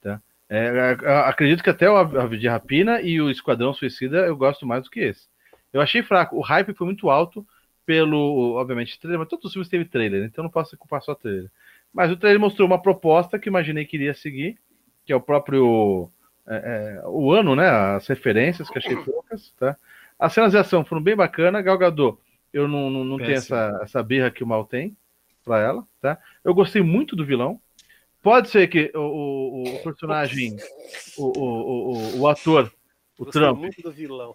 tá? 0.00 0.22
É, 0.48 0.68
a- 1.06 1.28
acredito 1.28 1.62
que 1.62 1.70
até 1.70 1.88
o 1.90 1.96
Ave 1.96 2.36
de 2.38 2.48
Rapina 2.48 3.00
e 3.00 3.20
o 3.20 3.30
Esquadrão 3.30 3.72
Suicida 3.74 4.18
eu 4.26 4.36
gosto 4.36 4.66
mais 4.66 4.84
do 4.84 4.90
que 4.90 5.00
esse. 5.00 5.26
Eu 5.72 5.80
achei 5.80 6.02
fraco. 6.02 6.36
O 6.36 6.40
hype 6.42 6.74
foi 6.74 6.86
muito 6.86 7.10
alto 7.10 7.46
pelo, 7.86 8.54
obviamente, 8.54 8.98
trailer, 8.98 9.18
mas 9.20 9.28
todos 9.28 9.46
os 9.46 9.52
filmes 9.52 9.68
teve 9.68 9.84
trailer, 9.84 10.24
então 10.24 10.44
não 10.44 10.50
posso 10.50 10.76
culpar 10.76 11.02
só 11.02 11.14
trailer. 11.14 11.50
Mas 11.92 12.10
o 12.10 12.16
trailer 12.16 12.40
mostrou 12.40 12.66
uma 12.66 12.80
proposta 12.80 13.38
que 13.38 13.48
imaginei 13.48 13.84
que 13.84 13.96
iria 13.96 14.14
seguir, 14.14 14.58
que 15.04 15.12
é 15.12 15.16
o 15.16 15.20
próprio 15.20 16.10
é, 16.46 16.98
é, 17.02 17.06
o 17.06 17.32
ano, 17.32 17.54
né? 17.56 17.68
As 17.68 18.06
referências 18.06 18.70
que 18.70 18.78
achei 18.78 18.96
poucas, 18.96 19.50
tá? 19.58 19.76
As 20.18 20.32
cenas 20.32 20.52
de 20.52 20.58
ação 20.58 20.84
foram 20.84 21.02
bem 21.02 21.16
bacanas. 21.16 21.64
Gal 21.64 21.76
Gadot, 21.78 22.18
eu 22.52 22.68
não, 22.68 22.90
não, 22.90 23.04
não 23.04 23.20
tenho 23.20 23.38
essa, 23.38 23.78
essa 23.82 24.02
birra 24.02 24.30
que 24.30 24.44
o 24.44 24.46
mal 24.46 24.64
tem 24.64 24.96
pra 25.44 25.58
ela, 25.60 25.86
tá? 26.00 26.18
Eu 26.42 26.54
gostei 26.54 26.82
muito 26.82 27.14
do 27.16 27.24
vilão. 27.24 27.60
Pode 28.24 28.48
ser 28.48 28.66
que 28.68 28.90
o, 28.94 28.98
o, 29.00 29.74
o 29.76 29.78
personagem, 29.84 30.56
o, 31.18 32.20
o, 32.20 32.26
ator, 32.26 32.72
o 33.18 33.26
Gostei 33.26 33.42
Trump, 33.42 33.62
do 33.82 33.92
vilão. 33.92 34.34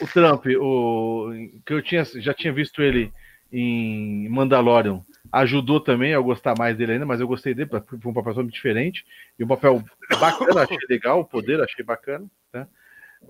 o, 0.00 0.06
Trump, 0.08 0.46
o, 0.60 1.30
que 1.64 1.72
eu 1.72 1.80
tinha, 1.80 2.04
já 2.04 2.34
tinha 2.34 2.52
visto 2.52 2.82
ele 2.82 3.12
em 3.52 4.28
Mandalorian, 4.28 5.00
ajudou 5.30 5.78
também 5.78 6.12
a 6.12 6.18
gostar 6.18 6.56
mais 6.58 6.76
dele 6.76 6.94
ainda, 6.94 7.06
mas 7.06 7.20
eu 7.20 7.28
gostei 7.28 7.54
dele, 7.54 7.70
foi 7.70 7.80
um 8.04 8.12
papel 8.12 8.32
totalmente 8.32 8.54
diferente, 8.54 9.06
e 9.38 9.44
um 9.44 9.48
papel 9.48 9.84
bacana, 10.18 10.62
achei 10.62 10.76
legal, 10.90 11.20
o 11.20 11.24
poder 11.24 11.60
achei 11.60 11.84
bacana, 11.84 12.26
tá? 12.50 12.66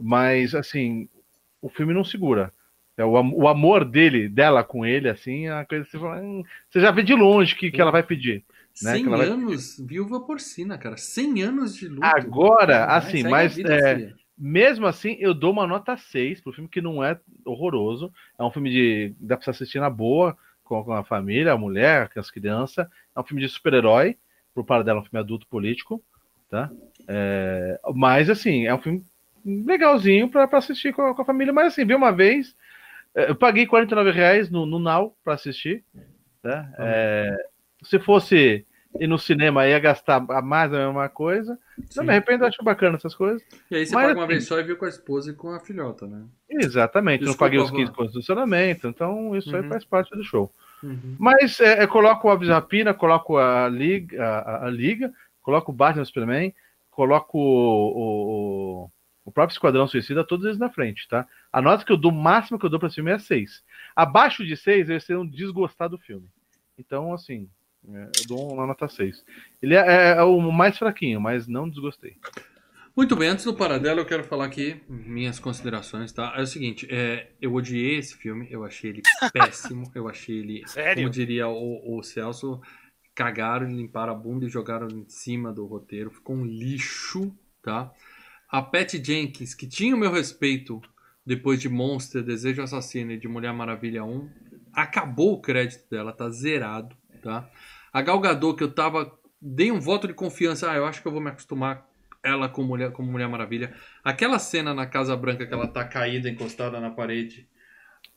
Mas, 0.01 0.55
assim, 0.55 1.11
o 1.61 1.69
filme 1.69 1.93
não 1.93 2.05
segura. 2.05 2.51
É, 2.97 3.05
o, 3.05 3.19
am- 3.19 3.35
o 3.35 3.47
amor 3.49 3.85
dele, 3.85 4.31
dela 4.31 4.65
com 4.65 4.87
ele, 4.87 5.11
assim, 5.11 5.47
é 5.47 5.55
uma 5.55 5.67
coisa 5.67 5.85
que 5.85 5.91
você 5.91 5.99
fala, 5.99 6.23
hum, 6.23 6.43
você 6.71 6.81
já 6.81 6.91
vê 6.91 7.03
de 7.03 7.15
longe 7.15 7.55
que, 7.55 7.71
que 7.71 7.81
ela 7.81 7.91
vai 7.91 8.03
pedir. 8.03 8.43
Né, 8.83 8.93
100 8.95 9.03
que 9.03 9.09
ela 9.09 9.17
vai- 9.19 9.29
anos, 9.29 9.79
viúva 9.79 10.21
porcina, 10.21 10.77
cara. 10.77 10.97
100 10.97 11.43
anos 11.43 11.75
de 11.77 11.89
luta. 11.89 12.07
Agora, 12.07 12.87
Vai, 12.87 12.99
assim, 12.99 13.11
segue 13.23 13.27
a 13.27 13.31
mas 13.31 13.59
é. 13.59 14.13
Mesmo 14.37 14.87
assim, 14.87 15.17
eu 15.21 15.33
dou 15.33 15.53
uma 15.53 15.65
nota 15.67 15.97
6 15.97 16.41
pro 16.41 16.53
filme 16.53 16.69
que 16.69 16.81
não 16.81 17.03
é 17.05 17.19
horroroso. 17.45 18.13
É 18.37 18.43
um 18.43 18.51
filme 18.51 18.69
de. 18.71 19.15
dá 19.21 19.37
pra 19.37 19.45
você 19.45 19.51
assistir 19.51 19.79
na 19.79 19.89
boa, 19.89 20.37
com, 20.65 20.83
com 20.83 20.93
a 20.93 21.05
família, 21.05 21.53
a 21.53 21.57
mulher, 21.59 22.09
com 22.13 22.19
as 22.19 22.33
crianças. 22.33 22.85
É 23.15 23.21
um 23.21 23.23
filme 23.25 23.41
de 23.41 23.49
super-herói, 23.49 24.17
pro 24.53 24.65
paradelo, 24.65 24.99
é 24.99 25.03
um 25.03 25.05
filme 25.05 25.21
adulto 25.21 25.47
político, 25.47 26.03
tá? 26.51 26.69
É, 27.07 27.79
mas, 27.95 28.29
assim, 28.29 28.67
é 28.67 28.75
um 28.75 28.79
filme 28.83 29.05
legalzinho 29.45 30.29
pra, 30.29 30.49
pra 30.49 30.59
assistir 30.59 30.93
com 30.93 31.03
a, 31.03 31.15
com 31.15 31.23
a 31.23 31.25
família. 31.25 31.53
Mas, 31.53 31.69
assim, 31.69 31.85
vi 31.85 31.95
uma 31.95 32.11
vez. 32.11 32.57
é, 33.15 33.31
Eu 33.31 33.37
paguei 33.37 33.67
49 33.67 34.11
reais 34.11 34.51
no, 34.51 34.67
no 34.67 34.81
Now 34.81 35.17
pra 35.23 35.35
assistir. 35.35 35.85
Tá? 36.43 36.69
É, 36.77 37.37
se 37.85 37.99
fosse 37.99 38.67
ir 39.01 39.07
no 39.09 39.19
cinema 39.19 39.67
ia 39.67 39.79
gastar 39.81 40.25
a 40.31 40.41
mais 40.43 40.73
a 40.73 40.87
mesma 40.87 41.09
coisa. 41.09 41.59
Não 41.97 42.05
me 42.05 42.11
arrependo, 42.11 42.45
acho 42.47 42.63
bacana 42.63 42.97
essas 42.97 43.15
coisas. 43.15 43.43
E 43.71 43.75
aí 43.77 43.87
você 43.87 43.95
Mas, 43.95 44.07
paga 44.07 44.19
uma 44.19 44.25
assim- 44.25 44.33
vez 44.33 44.47
só 44.47 44.59
e 44.59 44.63
viu 44.63 44.77
com 44.77 44.85
a 44.85 44.89
esposa 44.89 45.31
e 45.31 45.35
com 45.35 45.51
a 45.51 45.59
filhota, 45.61 46.07
né? 46.07 46.25
Exatamente, 46.49 47.21
não 47.23 47.33
Desculpa, 47.33 47.45
paguei 47.47 47.59
os 47.61 47.71
Van. 47.71 47.77
15 47.77 47.93
contos 47.93 48.13
do 48.13 48.21
estacionamento, 48.21 48.87
então 48.87 49.37
isso 49.37 49.55
aí 49.55 49.63
Uhum. 49.63 49.69
faz 49.69 49.85
parte 49.85 50.15
do 50.17 50.23
show. 50.25 50.51
Mas 51.19 51.59
é, 51.61 51.83
eu 51.83 51.89
coloco 51.89 52.29
o 52.29 52.31
Aves 52.31 52.47
de 52.47 52.53
Rapina, 52.53 52.93
coloco 52.93 53.39
a 53.39 53.69
Liga, 53.69 54.23
a, 54.23 54.39
a- 54.39 54.67
a 54.67 54.71
Liga 54.71 55.13
coloco 55.43 55.73
o 55.73 55.75
Batman 55.75 56.05
Superman, 56.05 56.55
coloco 56.91 57.39
o, 57.39 58.83
o, 58.85 58.91
o 59.25 59.33
próprio 59.33 59.55
Esquadrão 59.55 59.87
Suicida, 59.89 60.25
todos 60.25 60.45
eles 60.47 60.59
na 60.59 60.71
frente, 60.71 61.09
tá? 61.09 61.27
A 61.53 61.61
nota 61.61 61.85
que 61.85 61.91
eu 61.93 61.97
dou, 61.97 62.11
o 62.11 62.15
máximo 62.15 62.59
que 62.59 62.65
eu 62.67 62.71
dou 62.71 62.79
pra 62.79 62.87
esse 62.89 62.97
filme 62.97 63.11
é 63.11 63.19
6. 63.19 63.63
Abaixo 63.97 64.45
de 64.45 64.57
6, 64.57 64.89
eu 64.89 64.95
ia 64.95 65.01
ser 65.01 65.17
um 65.17 65.27
desgostado 65.27 65.97
do 65.97 66.03
filme. 66.03 66.27
Então, 66.79 67.13
assim, 67.13 67.49
é, 67.49 67.49
eu 67.89 68.27
dou 68.27 68.53
uma 68.53 68.67
nota 68.67 68.89
6. 68.89 69.25
Ele 69.61 69.75
é, 69.75 70.17
é 70.17 70.23
o 70.23 70.41
mais 70.53 70.79
fraquinho, 70.79 71.21
mas 71.21 71.47
não 71.47 71.69
desgostei. 71.69 72.17
Muito 72.97 73.17
bem, 73.17 73.29
antes 73.29 73.45
do 73.45 73.55
Paradelo, 73.55 74.01
eu 74.01 74.07
quero 74.07 74.23
falar 74.23 74.45
aqui 74.45 74.81
minhas 74.89 75.41
considerações, 75.41 76.13
tá? 76.13 76.33
É 76.37 76.43
o 76.43 76.47
seguinte, 76.47 76.87
é, 76.89 77.29
eu 77.43 77.53
odiei 77.53 77.99
esse 77.99 78.17
filme, 78.17 78.47
eu 78.49 78.65
achei 78.65 78.91
ele 78.91 79.03
péssimo, 79.33 79.91
eu 79.95 80.09
achei 80.09 80.39
ele, 80.39 80.63
Sério? 80.69 81.03
como 81.03 81.11
diria 81.11 81.49
o, 81.49 81.99
o 81.99 82.03
Celso, 82.05 82.61
cagaram, 83.13 83.67
limparam 83.67 84.13
a 84.13 84.17
bunda 84.17 84.47
e 84.47 84.49
jogaram 84.49 84.87
em 84.89 85.05
cima 85.09 85.53
do 85.53 85.67
roteiro, 85.67 86.11
ficou 86.11 86.37
um 86.37 86.45
lixo, 86.45 87.37
tá? 87.61 87.93
A 88.49 88.63
Pat 88.63 88.95
Jenkins, 88.95 89.55
que 89.55 89.67
tinha 89.67 89.97
o 89.97 89.99
meu 89.99 90.13
respeito 90.13 90.81
depois 91.27 91.61
de 91.61 91.69
Monster, 91.69 92.23
Desejo 92.23 92.63
Assassino 92.63 93.11
e 93.11 93.19
de 93.19 93.27
Mulher 93.27 93.53
Maravilha 93.53 94.05
1, 94.05 94.31
acabou 94.73 95.33
o 95.33 95.41
crédito 95.41 95.91
dela, 95.91 96.13
tá 96.13 96.31
zerado, 96.31 96.95
tá? 97.21 97.51
A 97.95 98.03
Gal 98.03 98.19
Gadot, 98.21 98.57
que 98.59 98.65
eu 98.65 98.75
tava, 98.75 99.17
dei 99.41 99.71
um 99.71 99.81
voto 99.81 100.07
de 100.09 100.13
confiança, 100.15 100.71
ah, 100.71 100.75
eu 100.75 100.85
acho 100.85 101.01
que 101.01 101.09
eu 101.09 101.13
vou 101.13 101.21
me 101.21 101.31
acostumar 101.31 101.89
ela 102.23 102.49
como 102.49 102.69
Mulher, 102.69 102.91
como 102.93 103.11
Mulher 103.11 103.29
Maravilha. 103.29 103.73
Aquela 104.03 104.39
cena 104.39 104.75
na 104.75 104.85
Casa 104.87 105.17
Branca 105.17 105.47
que 105.47 105.55
ela 105.55 105.69
tá 105.69 105.85
caída, 105.85 106.29
encostada 106.29 106.81
na 106.81 106.91
parede. 106.91 107.49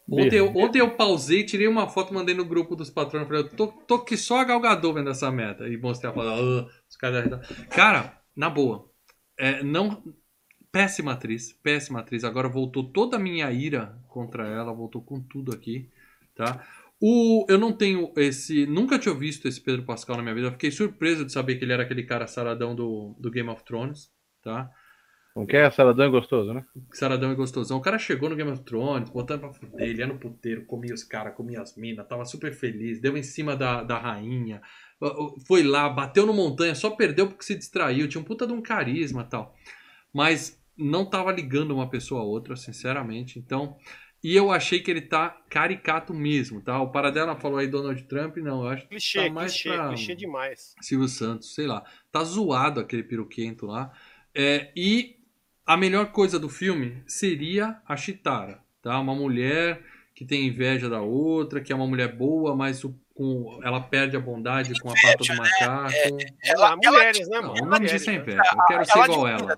Ontem 0.10 0.38
eu, 0.38 0.52
ontem 0.56 0.80
eu 0.80 0.96
pausei, 0.96 1.44
tirei 1.44 1.68
uma 1.68 1.88
foto, 1.88 2.14
mandei 2.14 2.34
no 2.34 2.46
grupo 2.46 2.76
dos 2.76 2.90
patrões. 2.90 3.28
Falei, 3.28 3.44
eu 3.44 3.50
tô, 3.50 3.68
tô 3.68 4.00
que 4.00 4.18
só 4.18 4.40
a 4.40 4.44
Gal 4.46 4.60
Gadot 4.60 4.94
vendo 4.96 5.10
essa 5.10 5.30
meta. 5.32 5.68
E 5.68 5.78
mostrei 5.78 6.10
a 6.10 6.14
foto. 6.14 6.28
"Ah", 6.28 6.68
os 6.90 6.96
caras... 6.96 7.48
Cara, 7.70 8.20
na 8.36 8.50
boa. 8.50 8.90
É, 9.38 9.62
não... 9.62 10.02
Péssima 10.72 11.14
atriz, 11.14 11.54
péssima 11.64 12.00
atriz. 12.00 12.24
Agora 12.24 12.48
voltou 12.48 12.84
toda 12.84 13.16
a 13.18 13.20
minha 13.20 13.52
ira 13.52 13.98
contra 14.08 14.48
ela, 14.48 14.74
voltou 14.74 15.02
com 15.02 15.20
tudo 15.22 15.54
aqui, 15.54 15.90
tá? 16.36 16.66
O, 17.00 17.46
eu 17.48 17.58
não 17.58 17.72
tenho 17.72 18.12
esse. 18.18 18.66
Nunca 18.66 18.98
tinha 18.98 19.14
visto 19.14 19.48
esse 19.48 19.62
Pedro 19.62 19.84
Pascal 19.84 20.18
na 20.18 20.24
minha 20.24 20.34
vida. 20.34 20.48
Eu 20.48 20.52
fiquei 20.52 20.72
surpreso 20.72 21.26
de 21.26 21.32
saber 21.32 21.56
que 21.56 21.66
ele 21.66 21.74
era 21.74 21.84
aquele 21.84 22.04
cara 22.04 22.26
saradão 22.28 22.76
do, 22.76 23.16
do 23.20 23.30
Game 23.30 23.50
of 23.50 23.64
Thrones, 23.64 24.12
tá? 24.44 24.70
Não 25.38 25.46
quer? 25.46 25.72
É 25.72 26.10
gostoso, 26.10 26.52
né? 26.52 26.66
Saradão 26.92 27.32
e 27.32 27.36
gostosão. 27.36 27.78
O 27.78 27.82
cara 27.82 28.00
chegou 28.00 28.28
no 28.28 28.36
Game 28.36 28.50
of 28.50 28.64
Thrones, 28.64 29.12
botando 29.12 29.42
pra 29.42 29.54
fuder, 29.54 29.88
ele 29.88 30.00
ia 30.00 30.08
no 30.08 30.18
puteiro, 30.18 30.66
comia 30.66 30.96
os 30.96 31.04
caras, 31.04 31.36
comia 31.36 31.62
as 31.62 31.78
minas, 31.78 32.08
tava 32.08 32.26
super 32.26 32.52
feliz, 32.52 33.00
deu 33.00 33.16
em 33.16 33.22
cima 33.22 33.56
da, 33.56 33.84
da 33.84 34.00
rainha, 34.00 34.60
foi 35.46 35.62
lá, 35.62 35.88
bateu 35.90 36.26
no 36.26 36.34
montanha, 36.34 36.74
só 36.74 36.90
perdeu 36.90 37.28
porque 37.28 37.44
se 37.44 37.54
distraiu, 37.54 38.08
tinha 38.08 38.20
um 38.20 38.26
puta 38.26 38.48
de 38.48 38.54
um 38.54 38.64
carisma 38.64 39.22
e 39.22 39.30
tal. 39.30 39.56
Mas 40.12 40.60
não 40.76 41.08
tava 41.08 41.32
ligando 41.32 41.70
uma 41.70 41.88
pessoa 41.88 42.22
a 42.22 42.26
outra, 42.26 42.56
sinceramente. 42.56 43.38
Então, 43.38 43.78
e 44.24 44.36
eu 44.36 44.52
achei 44.52 44.80
que 44.80 44.90
ele 44.92 45.02
tá 45.02 45.30
caricato 45.50 46.14
mesmo, 46.14 46.62
tá? 46.62 46.80
O 46.82 46.92
Paradela 46.92 47.36
falou 47.36 47.58
aí 47.60 47.68
Donald 47.68 48.02
Trump, 48.04 48.38
não, 48.38 48.64
eu 48.64 48.70
acho 48.70 48.84
que 48.84 48.90
Clichê, 48.90 49.26
tá 49.28 49.34
mais 49.34 49.52
clichê, 49.54 49.70
pra- 49.74 49.88
clichê 49.90 50.16
demais. 50.16 50.76
Silvio 50.82 51.08
Santos, 51.08 51.54
sei 51.54 51.68
lá. 51.68 51.84
Tá 52.12 52.24
zoado 52.24 52.80
aquele 52.80 53.04
peruquento 53.04 53.66
lá. 53.66 53.92
É, 54.34 54.72
e 54.76 55.16
a 55.66 55.76
melhor 55.78 56.12
coisa 56.12 56.40
do 56.40 56.50
filme 56.50 57.02
seria 57.08 57.80
a 57.88 57.96
Chitara, 57.98 58.60
tá? 58.82 59.00
Uma 59.00 59.14
mulher 59.16 59.82
que 60.16 60.26
tem 60.26 60.48
inveja 60.48 60.90
da 60.90 61.00
outra, 61.02 61.62
que 61.62 61.72
é 61.72 61.76
uma 61.76 61.86
mulher 61.88 62.16
boa, 62.16 62.56
mas 62.56 62.84
o- 62.84 63.00
com, 63.14 63.60
ela 63.64 63.80
perde 63.82 64.16
a 64.16 64.20
bondade 64.20 64.80
com 64.80 64.90
a 64.90 64.94
pata 64.94 65.24
do 65.24 65.36
macaco. 65.36 65.94
Ela, 66.44 66.68
ela- 66.70 66.76
mulheres, 66.76 67.28
né, 67.30 67.40
Não, 67.42 67.50
mano? 67.54 67.64
o 67.64 67.70
nome 67.70 67.86
disso 67.88 68.10
é 68.10 68.14
né? 68.14 68.20
inveja. 68.20 68.42
Eu 68.56 68.66
quero 68.66 68.86
ser 68.86 69.00
igual 69.04 69.28
ela. 69.28 69.56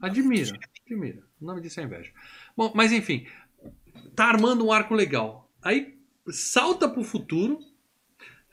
Admira, 0.00 0.58
admira. 0.86 1.22
O 1.40 1.44
nome 1.44 1.60
disso 1.60 1.80
é 1.80 1.84
inveja. 1.84 2.10
Bom, 2.56 2.72
mas 2.74 2.92
enfim, 2.92 3.26
tá 4.14 4.26
armando 4.26 4.66
um 4.66 4.72
arco 4.72 4.94
legal. 4.94 5.50
Aí 5.62 5.94
salta 6.30 6.88
pro 6.88 7.02
futuro. 7.04 7.58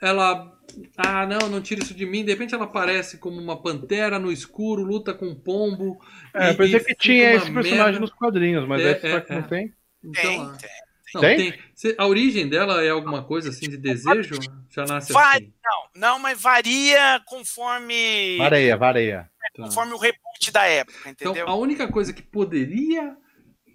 Ela. 0.01 0.55
Ah, 0.95 1.25
não, 1.25 1.49
não 1.49 1.61
tira 1.61 1.81
isso 1.83 1.93
de 1.93 2.05
mim. 2.05 2.23
De 2.23 2.31
repente 2.31 2.53
ela 2.53 2.65
aparece 2.65 3.17
como 3.17 3.39
uma 3.41 3.59
pantera 3.61 4.19
no 4.19 4.31
escuro, 4.31 4.83
luta 4.83 5.13
com 5.13 5.27
um 5.27 5.35
pombo. 5.35 5.99
É, 6.33 6.47
e- 6.47 6.51
eu 6.51 6.55
pensei 6.57 6.79
que 6.81 6.95
tinha 6.95 7.33
esse 7.33 7.51
personagem 7.51 7.85
merda. 7.85 7.99
nos 7.99 8.11
quadrinhos, 8.13 8.67
mas 8.67 8.81
É, 8.81 8.91
é, 8.91 9.25
é. 9.27 9.35
não 9.35 9.43
tem. 9.43 9.73
Então, 10.03 10.21
Tem, 10.21 10.39
ah, 10.41 10.57
tem. 10.57 10.69
não, 11.15 11.21
Tem? 11.21 11.51
tem. 11.51 11.95
A 11.97 12.05
origem 12.07 12.47
dela 12.47 12.83
é 12.83 12.89
alguma 12.89 13.23
coisa 13.23 13.49
assim 13.49 13.67
de 13.69 13.77
desejo? 13.77 14.35
Já 14.69 14.85
nasce 14.85 15.11
Vai, 15.11 15.37
assim. 15.39 15.53
não, 15.65 16.01
não, 16.13 16.19
mas 16.19 16.39
varia 16.39 17.19
conforme, 17.25 18.37
Vareia, 18.37 18.77
vareia. 18.77 19.29
Tá. 19.55 19.63
conforme 19.63 19.93
o 19.93 19.97
reboot 19.97 20.51
da 20.53 20.63
época, 20.65 21.09
Então, 21.09 21.31
entendeu? 21.31 21.49
a 21.49 21.55
única 21.55 21.87
coisa 21.87 22.13
que 22.13 22.21
poderia 22.21 23.17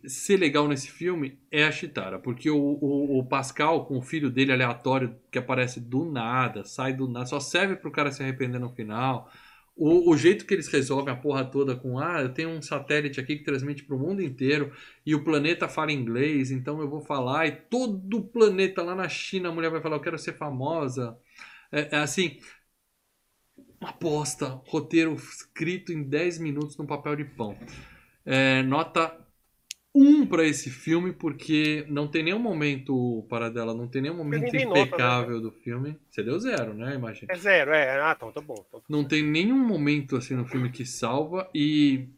ser 0.09 0.37
legal 0.37 0.69
nesse 0.69 0.91
filme 0.91 1.39
é 1.51 1.65
a 1.65 1.73
Chitara, 1.73 2.19
porque 2.19 2.51
o, 2.51 2.57
o, 2.59 3.19
o 3.19 3.27
Pascal, 3.27 3.87
com 3.87 3.99
o 3.99 4.03
filho 4.03 4.31
dele 4.31 4.53
aleatório, 4.53 5.17
que 5.31 5.39
aparece 5.39 5.81
do 5.81 6.05
nada, 6.05 6.65
sai 6.65 6.93
do 6.93 7.09
nada, 7.09 7.27
só 7.27 7.41
serve 7.41 7.77
pro 7.77 7.91
cara 7.91 8.13
se 8.13 8.23
arrepender 8.23 8.59
no 8.59 8.71
final. 8.71 9.31
O, 9.77 10.13
o 10.13 10.17
jeito 10.17 10.47
que 10.47 10.55
eles 10.55 10.69
resolvem 10.69 11.13
a 11.13 11.17
porra 11.17 11.45
toda 11.45 11.75
com, 11.75 11.99
ah, 11.99 12.21
eu 12.23 12.33
tenho 12.33 12.51
um 12.51 12.63
satélite 12.63 13.19
aqui 13.21 13.37
que 13.37 13.45
transmite 13.45 13.85
pro 13.85 13.99
mundo 13.99 14.23
inteiro 14.23 14.73
e 15.05 15.15
o 15.15 15.25
planeta 15.25 15.69
fala 15.69 15.91
inglês, 15.93 16.51
então 16.51 16.81
eu 16.81 16.89
vou 16.89 17.01
falar, 17.01 17.47
e 17.47 17.53
todo 17.53 18.19
o 18.19 18.25
planeta 18.25 18.83
lá 18.83 18.95
na 18.95 19.09
China, 19.09 19.49
a 19.49 19.53
mulher 19.53 19.71
vai 19.71 19.81
falar, 19.81 19.97
eu 19.97 20.01
quero 20.01 20.19
ser 20.19 20.35
famosa. 20.37 21.19
É, 21.73 21.97
é 21.97 21.99
assim, 21.99 22.39
uma 23.81 23.91
aposta, 23.91 24.61
roteiro 24.67 25.15
escrito 25.15 25.93
em 25.93 26.03
10 26.03 26.39
minutos 26.39 26.77
no 26.77 26.87
papel 26.87 27.17
de 27.17 27.25
pão. 27.25 27.57
É, 28.25 28.63
nota 28.63 29.24
1 29.95 30.27
para 30.27 30.45
esse 30.45 30.71
filme, 30.71 31.13
porque 31.13 31.85
não 31.89 32.09
tem 32.09 32.23
nenhum 32.25 32.39
momento, 32.39 33.25
para 33.29 33.51
dela, 33.51 33.75
não 33.75 33.89
tem 33.89 34.03
nenhum 34.03 34.17
momento 34.17 34.41
nem 34.41 34.53
tem 34.53 34.67
nota, 34.67 34.99
né? 34.99 35.15
impecável 35.19 35.41
do 35.41 35.53
filme. 35.53 35.99
Você 36.11 36.23
deu 36.23 36.39
zero, 36.41 36.75
né? 36.75 36.95
Imagina. 36.95 37.33
É 37.33 37.35
zero, 37.37 37.73
é. 37.73 38.01
Ah, 38.01 38.15
então 38.17 38.33
tá 38.33 38.41
bom. 38.41 38.65
Então, 38.69 38.83
Não 38.89 39.05
tem 39.07 39.23
nenhum 39.23 39.59
momento 39.67 40.17
assim 40.17 40.35
no 40.35 40.45
filme 40.47 40.71
que 40.71 40.85
salva 40.85 41.49
e 41.55 42.09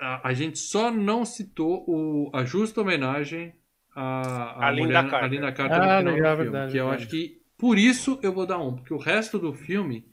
a, 0.00 0.28
a 0.30 0.34
gente 0.34 0.58
só 0.58 0.90
não 0.92 1.24
citou 1.24 1.84
o, 1.88 2.30
a 2.34 2.44
justa 2.44 2.80
homenagem 2.82 3.54
à, 3.94 4.64
à 4.66 4.66
A 4.66 4.70
Linda 4.70 5.02
mulher, 5.02 5.10
Carter. 5.10 5.24
a 5.24 5.28
Linda 5.28 5.52
Carter 5.52 5.82
Ah, 5.82 5.92
no 5.92 5.96
final 5.96 6.14
legal, 6.14 6.36
do 6.36 6.36
filme. 6.36 6.62
verdade, 6.62 6.72
que 6.72 6.78
eu 6.78 6.88
verdade. 6.88 7.04
acho 7.04 7.08
que 7.08 7.42
por 7.58 7.78
isso 7.78 8.18
eu 8.22 8.32
vou 8.32 8.46
dar 8.46 8.58
um, 8.58 8.76
porque 8.76 8.94
o 8.94 8.98
resto 8.98 9.38
do 9.38 9.54
filme 9.54 10.06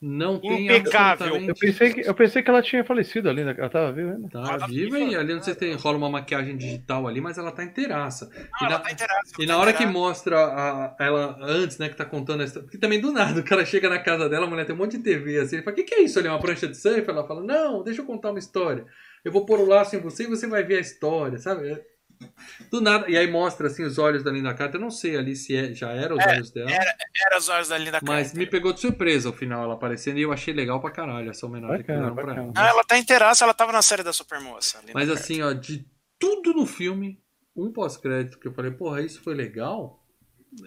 não 0.00 0.38
tem 0.38 0.66
Impecável. 0.66 1.36
Eu 1.36 1.54
pensei, 1.54 1.92
que, 1.92 2.00
eu 2.08 2.14
pensei 2.14 2.42
que 2.42 2.48
ela 2.50 2.62
tinha 2.62 2.84
falecido 2.84 3.28
ali, 3.28 3.44
né? 3.44 3.54
ela 3.58 3.68
tava 3.68 3.92
viva 3.92 4.12
ainda. 4.12 4.28
Tá 4.28 4.38
Ela 4.38 4.58
tá 4.58 4.66
viva 4.66 4.98
e 4.98 5.16
ali 5.16 5.34
não 5.34 5.42
sei 5.42 5.54
se 5.54 5.58
tem, 5.58 5.74
rola 5.74 5.98
uma 5.98 6.08
maquiagem 6.08 6.56
digital 6.56 7.08
ali, 7.08 7.20
mas 7.20 7.36
ela 7.36 7.50
tá 7.50 7.64
inteiraça. 7.64 8.26
Não, 8.26 8.40
e 8.40 8.64
ela 8.64 8.70
na, 8.70 8.78
tá 8.78 8.92
inteiraça, 8.92 9.32
e 9.38 9.46
tá 9.46 9.52
na 9.52 9.58
hora 9.58 9.72
que 9.72 9.84
mostra 9.86 10.38
a- 10.38 10.96
ela 11.00 11.36
antes, 11.40 11.78
né, 11.78 11.88
que 11.88 11.96
tá 11.96 12.04
contando 12.04 12.42
a 12.42 12.44
história. 12.44 12.64
Porque 12.64 12.78
também 12.78 13.00
do 13.00 13.10
nada, 13.10 13.40
o 13.40 13.44
cara 13.44 13.64
chega 13.66 13.88
na 13.88 13.98
casa 13.98 14.28
dela, 14.28 14.46
a 14.46 14.48
mulher 14.48 14.64
tem 14.64 14.74
um 14.74 14.78
monte 14.78 14.96
de 14.96 15.02
TV 15.02 15.38
assim. 15.40 15.56
Ele 15.56 15.64
fala: 15.64 15.74
O 15.74 15.76
que, 15.76 15.84
que 15.84 15.94
é 15.96 16.02
isso 16.02 16.18
ali? 16.18 16.28
Uma 16.28 16.38
prancha 16.38 16.68
de 16.68 16.76
surf? 16.76 17.08
Ela 17.08 17.26
fala: 17.26 17.42
Não, 17.42 17.82
deixa 17.82 18.00
eu 18.00 18.06
contar 18.06 18.30
uma 18.30 18.38
história. 18.38 18.86
Eu 19.24 19.32
vou 19.32 19.44
pôr 19.44 19.58
o 19.58 19.66
laço 19.66 19.96
em 19.96 20.00
você 20.00 20.24
e 20.24 20.28
você 20.28 20.46
vai 20.46 20.62
ver 20.62 20.76
a 20.76 20.80
história, 20.80 21.38
sabe? 21.38 21.76
É- 22.22 22.28
Do 22.70 22.80
nada. 22.80 23.08
E 23.10 23.16
aí 23.16 23.30
mostra 23.30 23.68
assim 23.68 23.84
os 23.84 23.98
olhos 23.98 24.22
da 24.24 24.30
Linda 24.30 24.52
Carter. 24.54 24.76
Eu 24.76 24.80
não 24.84 24.90
sei 24.90 25.16
ali 25.16 25.34
se 25.36 25.54
é- 25.56 25.72
já 25.72 25.90
era 25.92 26.14
os 26.14 26.24
olhos 26.26 26.50
dela. 26.50 26.70
Era 26.70 27.36
as 27.36 27.48
horas 27.48 27.68
da 27.68 27.78
Linda 27.78 28.00
Mas 28.02 28.28
Carter. 28.28 28.38
me 28.38 28.46
pegou 28.46 28.72
de 28.72 28.80
surpresa 28.80 29.30
o 29.30 29.32
final 29.32 29.62
ela 29.64 29.74
aparecendo 29.74 30.18
e 30.18 30.22
eu 30.22 30.32
achei 30.32 30.52
legal 30.52 30.80
pra 30.80 30.90
caralho 30.90 31.30
essa 31.30 31.46
homenagem 31.46 31.78
que 31.78 31.82
Bacana, 31.92 31.98
fizeram 31.98 32.14
pra 32.14 32.24
bacana. 32.26 32.42
ela. 32.46 32.52
Não, 32.54 32.62
ela 32.70 32.84
tá 32.84 32.98
inteiraça, 32.98 33.44
ela 33.44 33.54
tava 33.54 33.72
na 33.72 33.82
série 33.82 34.02
da 34.02 34.12
Supermoça. 34.12 34.78
Linda 34.80 34.92
Mas 34.94 35.08
Carter. 35.08 35.22
assim, 35.24 35.42
ó, 35.42 35.52
de 35.52 35.86
tudo 36.18 36.52
no 36.52 36.66
filme, 36.66 37.22
um 37.56 37.72
pós-crédito 37.72 38.38
que 38.38 38.48
eu 38.48 38.52
falei, 38.52 38.70
porra, 38.72 39.00
isso 39.02 39.22
foi 39.22 39.34
legal. 39.34 40.04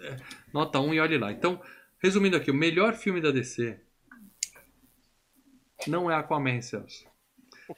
É, 0.00 0.16
nota 0.54 0.80
1 0.80 0.94
e 0.94 1.00
olhe 1.00 1.18
lá. 1.18 1.30
Então, 1.32 1.60
resumindo 2.02 2.36
aqui, 2.36 2.50
o 2.50 2.54
melhor 2.54 2.94
filme 2.94 3.20
da 3.20 3.30
DC 3.30 3.78
não 5.86 6.10
é 6.10 6.14
Aquaman, 6.14 6.60
Celso. 6.62 7.04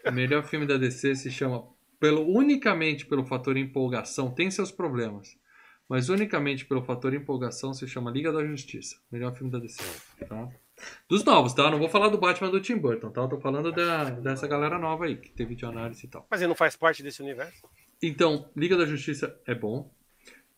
O 0.06 0.10
melhor 0.10 0.44
filme 0.44 0.66
da 0.66 0.76
DC 0.76 1.14
se 1.16 1.30
chama, 1.30 1.66
pelo, 2.04 2.20
unicamente 2.20 3.06
pelo 3.06 3.24
fator 3.24 3.56
empolgação, 3.56 4.30
tem 4.30 4.50
seus 4.50 4.70
problemas, 4.70 5.38
mas 5.88 6.10
unicamente 6.10 6.66
pelo 6.66 6.84
fator 6.84 7.14
empolgação 7.14 7.72
se 7.72 7.88
chama 7.88 8.10
Liga 8.10 8.30
da 8.30 8.44
Justiça. 8.44 8.96
Melhor 9.10 9.34
filme 9.34 9.50
da 9.50 9.58
DC. 9.58 9.82
Tá? 10.28 10.50
Dos 11.08 11.24
novos, 11.24 11.54
tá? 11.54 11.70
Não 11.70 11.78
vou 11.78 11.88
falar 11.88 12.10
do 12.10 12.18
Batman 12.18 12.50
do 12.50 12.60
Tim 12.60 12.76
Burton, 12.76 13.10
tá? 13.10 13.22
Eu 13.22 13.28
tô 13.28 13.40
falando 13.40 13.72
da, 13.72 14.10
dessa 14.10 14.46
galera 14.46 14.78
nova 14.78 15.06
aí, 15.06 15.16
que 15.16 15.30
teve 15.30 15.54
de 15.54 15.64
análise 15.64 16.04
e 16.04 16.10
tal. 16.10 16.26
Mas 16.30 16.42
ele 16.42 16.48
não 16.48 16.54
faz 16.54 16.76
parte 16.76 17.02
desse 17.02 17.22
universo? 17.22 17.66
Então, 18.02 18.50
Liga 18.54 18.76
da 18.76 18.84
Justiça 18.84 19.40
é 19.46 19.54
bom. 19.54 19.90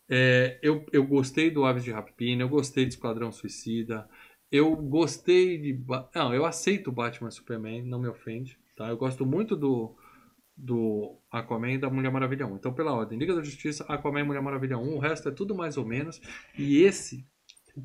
É, 0.09 0.59
eu, 0.61 0.85
eu 0.93 1.07
gostei 1.07 1.49
do 1.49 1.65
Aves 1.65 1.85
de 1.85 1.93
Rapina, 1.93 2.43
eu 2.43 2.49
gostei 2.49 2.87
de 2.87 2.95
Esquadrão 2.95 3.31
Suicida. 3.31 4.09
eu 4.51 4.75
gostei 4.75 5.59
de. 5.59 5.81
Não, 6.13 6.35
eu 6.35 6.45
aceito 6.45 6.89
o 6.89 6.93
Batman 6.93 7.31
Superman, 7.31 7.85
não 7.85 8.01
me 8.01 8.09
ofende. 8.09 8.59
Tá? 8.77 8.89
Eu 8.89 8.97
gosto 8.97 9.25
muito 9.25 9.55
do, 9.55 9.97
do 10.57 11.19
Aquaman 11.31 11.73
e 11.73 11.79
da 11.79 11.91
Mulher 11.91 12.11
Maravilha 12.11 12.47
1. 12.47 12.57
Então, 12.57 12.73
pela 12.73 12.93
ordem, 12.93 13.19
Liga 13.19 13.35
da 13.35 13.43
Justiça, 13.43 13.85
Aquaman 13.89 14.21
e 14.21 14.25
Mulher 14.25 14.43
Maravilha 14.43 14.79
1. 14.79 14.95
O 14.95 14.99
resto 14.99 15.29
é 15.29 15.33
tudo 15.33 15.55
mais 15.55 15.77
ou 15.77 15.85
menos. 15.85 16.21
E 16.57 16.83
esse, 16.83 17.27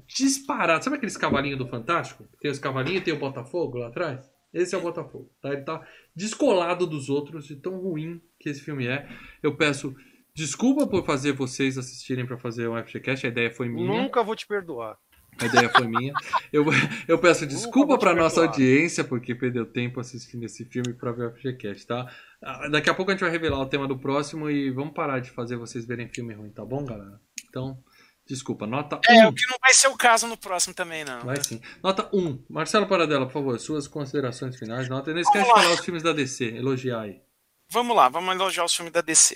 disparado. 0.08 0.84
Sabe 0.84 0.96
aqueles 0.96 1.18
cavalinhos 1.18 1.58
do 1.58 1.68
Fantástico? 1.68 2.26
Tem 2.40 2.50
os 2.50 2.60
cavalinhos 2.60 3.02
e 3.02 3.04
tem 3.04 3.14
o 3.14 3.20
Botafogo 3.20 3.78
lá 3.78 3.88
atrás? 3.88 4.30
Esse 4.54 4.76
é 4.76 4.78
o 4.78 4.82
Botafogo. 4.82 5.30
Tá? 5.42 5.50
Ele 5.50 5.62
tá 5.62 5.86
descolado 6.16 6.86
dos 6.86 7.10
outros 7.10 7.46
de 7.46 7.56
tão 7.56 7.80
ruim 7.80 8.22
que 8.40 8.50
esse 8.50 8.62
filme 8.62 8.88
é. 8.88 9.08
Eu 9.42 9.56
peço 9.56 9.96
desculpa 10.34 10.88
por 10.88 11.06
fazer 11.06 11.34
vocês 11.34 11.78
assistirem 11.78 12.26
pra 12.26 12.38
fazer 12.38 12.68
um 12.68 12.82
FGCast. 12.84 13.26
A 13.26 13.30
ideia 13.30 13.52
foi 13.52 13.70
minha. 13.70 13.88
Nunca 13.88 14.24
vou 14.24 14.36
te 14.36 14.48
perdoar. 14.48 14.98
A 15.40 15.46
ideia 15.46 15.70
foi 15.70 15.88
minha. 15.88 16.14
Eu, 16.52 16.66
eu 17.08 17.18
peço 17.18 17.46
desculpa 17.48 17.90
vou 17.90 17.98
te 17.98 18.02
pra 18.02 18.14
nossa 18.14 18.42
audiência, 18.42 19.04
porque 19.04 19.34
perdeu 19.34 19.66
tempo 19.66 20.00
assistindo 20.00 20.44
esse 20.44 20.66
filme 20.66 20.94
pra 20.94 21.12
ver 21.12 21.28
o 21.28 21.32
FGCast, 21.36 21.88
tá? 21.88 22.14
Ah, 22.42 22.68
Daqui 22.70 22.90
a 22.90 22.94
pouco 22.94 23.12
a 23.12 23.14
gente 23.14 23.22
vai 23.22 23.32
revelar 23.32 23.60
o 23.60 23.66
tema 23.66 23.88
do 23.88 23.98
próximo 23.98 24.50
e 24.50 24.70
vamos 24.72 24.94
parar 24.94 25.20
de 25.20 25.32
fazer 25.32 25.56
vocês 25.56 25.86
verem 25.86 26.08
filme 26.08 26.34
ruim, 26.34 26.50
tá 26.50 26.64
bom, 26.64 26.86
galera? 26.86 27.20
Então, 27.50 27.78
desculpa. 28.28 28.68
Nota 28.68 29.00
1. 29.10 29.14
É, 29.14 29.28
o 29.28 29.34
que 29.34 29.48
não 29.50 29.58
vai 29.62 29.74
ser 29.74 29.88
o 29.88 29.98
caso 29.98 30.28
no 30.28 30.38
próximo 30.38 30.74
também, 30.74 31.04
não. 31.04 31.22
Vai 31.22 31.44
sim. 31.44 31.62
Nota 31.84 32.10
1. 32.14 32.46
Marcelo 32.50 32.88
Paradela, 32.88 33.26
por 33.26 33.34
favor, 33.34 33.60
suas 33.60 33.88
considerações 33.88 34.58
finais. 34.58 34.88
Nota. 34.90 35.14
Não 35.14 35.22
esquece 35.22 35.46
de 35.46 35.52
falar 35.52 35.74
os 35.74 35.86
filmes 35.86 36.04
da 36.04 36.14
DC, 36.14 36.56
elogiar 36.56 37.02
aí. 37.02 37.22
Vamos 37.70 37.96
lá, 37.96 38.10
vamos 38.10 38.36
elogiar 38.36 38.66
os 38.66 38.76
filmes 38.76 38.94
da 38.94 39.02
DC. 39.02 39.36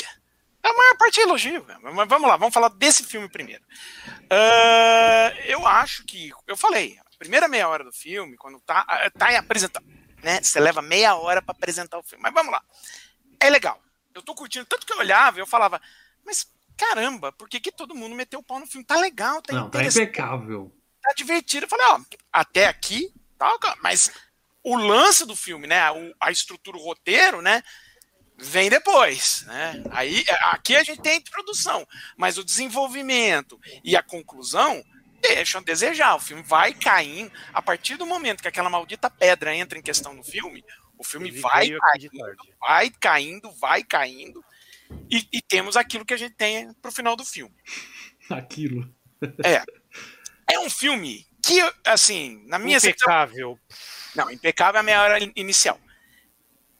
A 0.65 0.73
maior 0.73 0.97
parte 0.97 1.19
é 1.19 1.23
elogio, 1.23 1.63
né? 1.65 1.77
mas 1.81 2.09
vamos 2.09 2.27
lá, 2.27 2.35
vamos 2.37 2.53
falar 2.53 2.69
desse 2.69 3.03
filme 3.03 3.29
primeiro. 3.29 3.63
Ah, 4.31 5.31
eu 5.45 5.65
acho 5.67 6.03
que, 6.05 6.31
eu 6.47 6.57
falei, 6.57 6.97
a 6.99 7.17
primeira 7.19 7.47
meia 7.47 7.69
hora 7.69 7.83
do 7.83 7.93
filme, 7.93 8.35
quando 8.35 8.59
tá, 8.61 8.83
ah, 8.87 9.11
tá 9.11 9.31
em 9.31 9.37
apresentando, 9.37 9.85
né? 10.23 10.41
Você 10.41 10.59
leva 10.59 10.81
meia 10.81 11.15
hora 11.15 11.39
pra 11.39 11.51
apresentar 11.51 11.99
o 11.99 12.03
filme. 12.03 12.23
Mas 12.23 12.33
vamos 12.33 12.51
lá. 12.51 12.63
É 13.39 13.47
legal. 13.47 13.79
Eu 14.13 14.23
tô 14.23 14.33
curtindo, 14.33 14.65
tanto 14.65 14.87
que 14.87 14.93
eu 14.93 14.97
olhava, 14.97 15.37
eu 15.37 15.45
falava, 15.45 15.79
mas 16.25 16.47
caramba, 16.75 17.31
por 17.31 17.47
que, 17.47 17.59
que 17.59 17.71
todo 17.71 17.93
mundo 17.93 18.15
meteu 18.15 18.39
o 18.39 18.43
pau 18.43 18.59
no 18.59 18.65
filme? 18.65 18.83
Tá 18.83 18.95
legal, 18.95 19.43
tá 19.43 19.53
Não, 19.53 19.69
tá 19.69 19.83
impecável. 19.83 20.75
tá 20.99 21.13
divertido. 21.15 21.65
Eu 21.65 21.69
falei, 21.69 21.85
ó, 21.91 21.99
até 22.33 22.65
aqui, 22.65 23.13
tá, 23.37 23.55
mas 23.83 24.11
o 24.63 24.75
lance 24.75 25.27
do 25.27 25.35
filme, 25.35 25.67
né, 25.67 25.79
a 26.19 26.31
estrutura, 26.31 26.75
o 26.75 26.81
roteiro, 26.81 27.39
né, 27.39 27.63
vem 28.37 28.69
depois, 28.69 29.43
né? 29.47 29.83
Aí, 29.91 30.23
aqui 30.51 30.75
a 30.75 30.83
gente 30.83 31.01
tem 31.01 31.13
a 31.13 31.17
introdução, 31.17 31.87
mas 32.17 32.37
o 32.37 32.43
desenvolvimento 32.43 33.59
e 33.83 33.95
a 33.95 34.03
conclusão 34.03 34.83
deixam 35.21 35.61
a 35.61 35.63
desejar. 35.63 36.15
O 36.15 36.19
filme 36.19 36.43
vai 36.43 36.73
caindo. 36.73 37.31
A 37.53 37.61
partir 37.61 37.95
do 37.97 38.05
momento 38.05 38.41
que 38.41 38.47
aquela 38.47 38.69
maldita 38.69 39.09
pedra 39.09 39.55
entra 39.55 39.79
em 39.79 39.81
questão 39.81 40.13
no 40.13 40.23
filme, 40.23 40.63
o 40.97 41.03
filme 41.03 41.29
Ele 41.29 41.39
vai 41.39 41.69
caindo, 41.69 42.11
vai 42.59 42.89
caindo, 42.89 43.51
vai 43.51 43.83
caindo. 43.83 44.43
E, 45.09 45.27
e 45.33 45.41
temos 45.41 45.75
aquilo 45.75 46.05
que 46.05 46.13
a 46.13 46.17
gente 46.17 46.35
tem 46.35 46.71
pro 46.75 46.91
final 46.91 47.15
do 47.15 47.25
filme. 47.25 47.55
Aquilo. 48.29 48.93
É 50.47 50.59
um 50.59 50.69
filme 50.69 51.25
que, 51.43 51.59
assim, 51.85 52.43
na 52.47 52.59
minha 52.59 52.79
secção, 52.79 53.11
Impecável. 53.11 53.59
Não, 54.15 54.31
impecável 54.31 54.77
é 54.77 54.79
a 54.79 54.83
meia 54.83 55.01
hora 55.01 55.23
in- 55.23 55.31
inicial. 55.35 55.79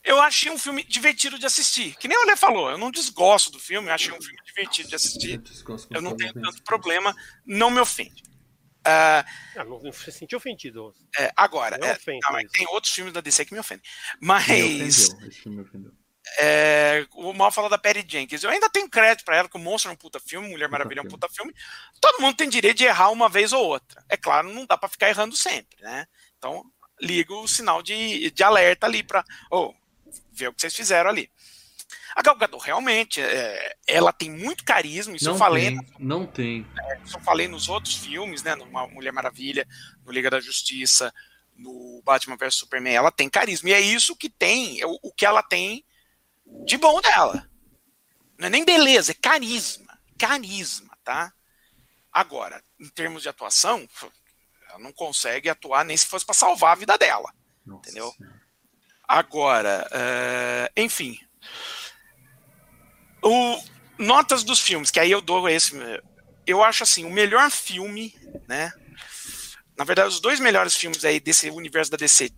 Eu 0.06 0.22
achei 0.22 0.52
um 0.52 0.57
filme 0.57 0.84
divertido 0.84 1.38
de 1.40 1.45
assistir. 1.45 1.95
Que 1.98 2.07
nem 2.07 2.18
o 2.18 2.26
Lê 2.26 2.36
falou, 2.36 2.69
eu 2.69 2.77
não 2.77 2.91
desgosto 2.91 3.49
do 3.52 3.60
filme, 3.60 3.90
eu 3.90 3.94
achei 3.94 4.14
um 4.14 4.22
filme 4.22 4.38
divertido 4.45 4.88
de 4.90 4.95
assistir. 4.95 5.41
Eu 5.90 6.02
não 6.02 6.15
tenho 6.15 6.32
tanto 6.34 6.64
problema, 6.64 7.14
não 7.45 7.69
me 7.72 7.80
ofende. 7.80 8.23
Ah, 8.88 9.26
Ah, 9.57 9.64
não, 9.64 9.82
não 9.82 9.91
se 9.91 10.11
sentiu 10.11 10.38
ofendido. 10.38 10.94
é, 11.18 11.32
agora, 11.36 11.76
Não 11.80 11.88
é, 11.88 11.98
não, 12.32 12.48
tem 12.49 12.68
outros 12.69 12.94
filmes 12.94 13.11
da 13.11 13.19
DC 13.19 13.44
que 13.45 13.53
me 13.53 13.60
ofendem. 13.60 13.84
Me 14.22 14.27
Mas 14.27 14.44
ofendeu. 14.48 15.27
Esse 15.27 15.40
filme 15.41 15.57
me 15.57 15.64
ofendeu. 15.64 15.91
é, 16.40 17.07
o 17.14 17.34
mal 17.34 17.52
falou 17.52 17.68
da 17.69 17.80
Perry 17.80 18.06
Jenkins. 18.07 18.44
Eu 18.44 18.52
ainda 18.52 18.69
tenho 18.69 18.88
crédito 18.88 19.26
pra 19.26 19.38
ela, 19.38 19.49
que 19.49 19.57
o 19.57 19.60
Monstro 19.60 19.90
é 19.90 19.94
um 19.94 19.98
puta 19.98 20.19
filme, 20.19 20.49
Mulher 20.49 20.69
Maravilha 20.69 20.99
é 20.99 21.02
um 21.02 21.06
filme. 21.10 21.19
puta 21.19 21.34
filme. 21.34 21.52
Todo 21.99 22.22
mundo 22.22 22.38
tem 22.38 22.48
direito 22.48 22.77
de 22.77 22.86
errar 22.86 23.10
uma 23.10 23.27
vez 23.27 23.52
ou 23.53 23.65
outra. 23.65 24.06
É 24.07 24.15
claro, 24.15 24.53
não 24.53 24.68
dá 24.68 24.77
pra 24.77 24.88
ficar 24.88 25.10
errando 25.10 25.36
sempre, 25.36 25.82
né? 25.82 26.06
Então, 26.38 26.64
liga 27.02 27.34
o 27.34 27.48
sinal 27.48 27.82
de, 27.82 28.30
de 28.30 28.44
alerta 28.44 28.86
ali 28.86 29.02
pra. 29.02 29.23
Oh, 29.52 29.73
ver 30.36 30.49
o 30.49 30.53
que 30.53 30.62
vocês 30.62 30.76
fizeram 30.76 31.10
ali. 31.10 31.32
A 32.16 32.22
Gal 32.22 32.36
Gadot 32.38 32.64
realmente, 32.66 33.20
é, 33.22 33.76
ela 33.86 34.14
tem 34.14 34.32
muito 34.32 34.64
carisma, 34.64 35.16
isso 35.16 35.26
Não 35.26 35.34
eu 35.34 35.38
falei, 35.38 35.66
tem, 35.66 35.88
não 35.99 36.26
tem. 36.26 36.66
isso 37.03 37.18
eu 37.18 37.22
falei 37.22 37.48
nos 37.48 37.68
outros 37.68 37.95
filmes, 37.95 38.41
né, 38.41 38.56
no 38.56 38.66
Mulher 38.66 39.12
Maravilha, 39.12 39.68
no 40.06 40.12
Liga 40.12 40.30
da 40.30 40.40
Justiça, 40.40 41.14
no 41.56 42.02
Batman 42.06 42.38
vs 42.38 42.56
Superman, 42.56 42.95
ela 42.95 43.12
tem 43.12 43.30
carisma, 43.30 43.70
e 43.70 43.74
é 43.74 43.82
isso 43.82 44.16
que 44.16 44.30
tem, 44.30 44.80
é 44.80 44.88
o, 44.88 44.98
o 45.02 45.12
que 45.12 45.26
ela 45.26 45.44
tem 45.44 45.86
de 46.66 46.78
bom 46.78 47.02
dela. 47.02 47.49
Não 48.38 48.48
é 48.48 48.49
nem 48.49 48.64
beleza, 48.64 49.12
é 49.12 49.16
carisma, 49.16 49.99
carisma, 50.18 50.98
tá? 51.03 51.34
Agora, 52.12 52.64
em 52.80 52.88
termos 52.90 53.24
de 53.24 53.30
atuação, 53.30 53.86
ela 54.70 54.80
não 54.80 54.94
consegue 54.94 55.49
atuar 55.49 55.84
nem 55.84 55.98
se 55.98 56.07
fosse 56.07 56.26
para 56.26 56.34
salvar 56.34 56.72
a 56.72 56.80
vida 56.80 56.98
dela. 56.98 57.34
Nossa 57.66 57.90
Entendeu? 57.90 58.10
Senhora. 58.12 58.44
Agora, 59.07 59.88
eh, 59.91 60.72
enfim. 60.77 61.18
O, 63.23 63.64
notas 63.98 64.44
dos 64.44 64.60
filmes, 64.60 64.91
que 64.91 64.99
aí 64.99 65.11
eu 65.11 65.22
dou 65.22 65.48
esse. 65.49 65.73
Eu 66.45 66.64
acho 66.64 66.84
assim, 66.84 67.06
o 67.06 67.11
melhor 67.11 67.49
filme, 67.49 68.14
né? 68.48 68.72
Na 69.77 69.84
verdade, 69.84 70.10
os 70.10 70.19
dois 70.19 70.40
melhores 70.40 70.76
filmes 70.76 71.03
aí 71.03 71.19
desse 71.19 71.49
universo 71.49 71.91
da 71.91 71.98
DC 71.98 72.32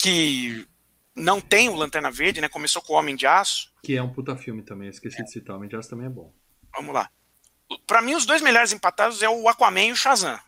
que 0.00 0.66
não 1.14 1.40
tem 1.40 1.68
o 1.68 1.74
Lanterna 1.74 2.10
Verde, 2.10 2.40
né? 2.40 2.48
Começou 2.48 2.80
com 2.82 2.94
o 2.94 2.96
Homem 2.96 3.14
de 3.14 3.26
Aço. 3.26 3.70
Que 3.82 3.96
é 3.96 4.02
um 4.02 4.12
puta 4.12 4.36
filme 4.36 4.62
também. 4.62 4.88
eu 4.88 4.90
Esqueci 4.90 5.22
de 5.22 5.30
citar. 5.30 5.54
O 5.54 5.58
Homem 5.58 5.68
de 5.68 5.76
Aço 5.76 5.90
também 5.90 6.06
é 6.06 6.10
bom. 6.10 6.32
Vamos 6.74 6.94
lá. 6.94 7.10
Pra 7.86 8.02
mim, 8.02 8.14
os 8.14 8.26
dois 8.26 8.42
melhores 8.42 8.72
empatados 8.72 9.22
é 9.22 9.28
o 9.28 9.48
Aquaman 9.48 9.86
e 9.86 9.92
o 9.92 9.96
Shazam. 9.96 10.38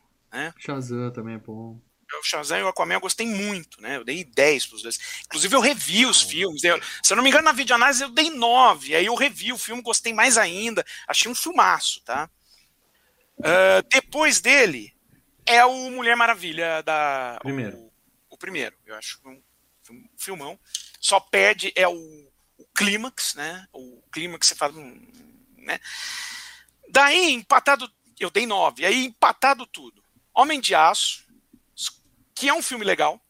Shazam 0.58 1.12
também 1.12 1.34
é 1.34 1.38
bom. 1.38 1.80
O 2.20 2.22
Shazam 2.22 2.58
e 2.58 2.62
o 2.62 2.68
Aquaman 2.68 2.94
eu 2.94 3.00
gostei 3.00 3.26
muito, 3.26 3.80
né? 3.80 3.96
Eu 3.96 4.04
dei 4.04 4.24
10 4.24 4.66
pros 4.66 4.82
dois. 4.82 4.98
Inclusive, 5.26 5.54
eu 5.56 5.60
revi 5.60 6.04
os 6.06 6.22
filmes. 6.22 6.62
Eu- 6.64 6.80
se 7.02 7.12
eu 7.12 7.16
não 7.16 7.22
me 7.24 7.30
engano, 7.30 7.44
na 7.44 7.52
videoanálise 7.52 8.02
eu 8.02 8.08
dei 8.10 8.30
9. 8.30 8.94
Aí 8.94 9.06
eu 9.06 9.14
revi 9.14 9.52
o 9.52 9.58
filme, 9.58 9.82
gostei 9.82 10.12
mais 10.12 10.36
ainda. 10.38 10.84
Achei 11.08 11.30
um 11.30 11.34
filmaço, 11.34 12.00
tá? 12.02 12.28
Ah, 13.42 13.82
depois 13.90 14.40
dele 14.40 14.94
é 15.46 15.64
o 15.64 15.90
Mulher 15.90 16.16
Maravilha 16.16 16.82
da. 16.82 17.38
Primeiro. 17.42 17.76
O, 17.76 17.92
o 18.30 18.36
primeiro. 18.38 18.76
Eu 18.86 18.94
acho 18.96 19.18
um 19.26 19.42
film- 19.82 20.04
filmão. 20.16 20.58
Só 21.00 21.18
perde 21.18 21.72
é 21.74 21.88
o, 21.88 21.92
o 22.58 22.66
clímax, 22.74 23.34
né? 23.34 23.66
O 23.72 24.00
clímax 24.12 24.46
você 24.48 24.54
fala. 24.54 24.72
hum, 24.74 25.06
Né? 25.56 25.80
Daí, 26.88 27.32
empatado. 27.32 27.90
Eu 28.20 28.30
dei 28.30 28.46
9. 28.46 28.84
Aí, 28.84 29.06
empatado 29.06 29.66
tudo. 29.66 30.02
Homem 30.34 30.60
de 30.60 30.74
Aço 30.74 31.24
que 32.42 32.48
é 32.48 32.52
um 32.52 32.60
filme 32.60 32.84
legal. 32.84 33.20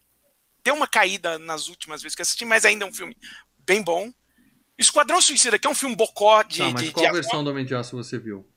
Deu 0.65 0.75
uma 0.75 0.87
caída 0.89 1.39
nas 1.39 1.69
últimas 1.69 2.01
vezes 2.01 2.17
que 2.17 2.23
assisti, 2.23 2.47
mas 2.47 2.65
ainda 2.65 2.87
é 2.87 2.89
um 2.89 2.95
filme 2.95 3.15
bem 3.59 3.83
bom. 3.83 4.11
Esquadrão 4.79 5.21
Suicida, 5.21 5.59
que 5.59 5.67
é 5.67 5.71
um 5.71 5.75
filme 5.75 5.95
bocó 5.95 6.43
de. 6.43 6.61
Tá, 6.61 6.71
mas 6.71 6.83
de, 6.85 6.93
qual 6.93 7.05
de- 7.05 7.13
versão 7.13 7.45
do 7.45 7.51
Homem 7.51 7.67
de 7.67 7.75
Aço 7.75 7.95
você 7.95 8.19
viu? 8.19 8.49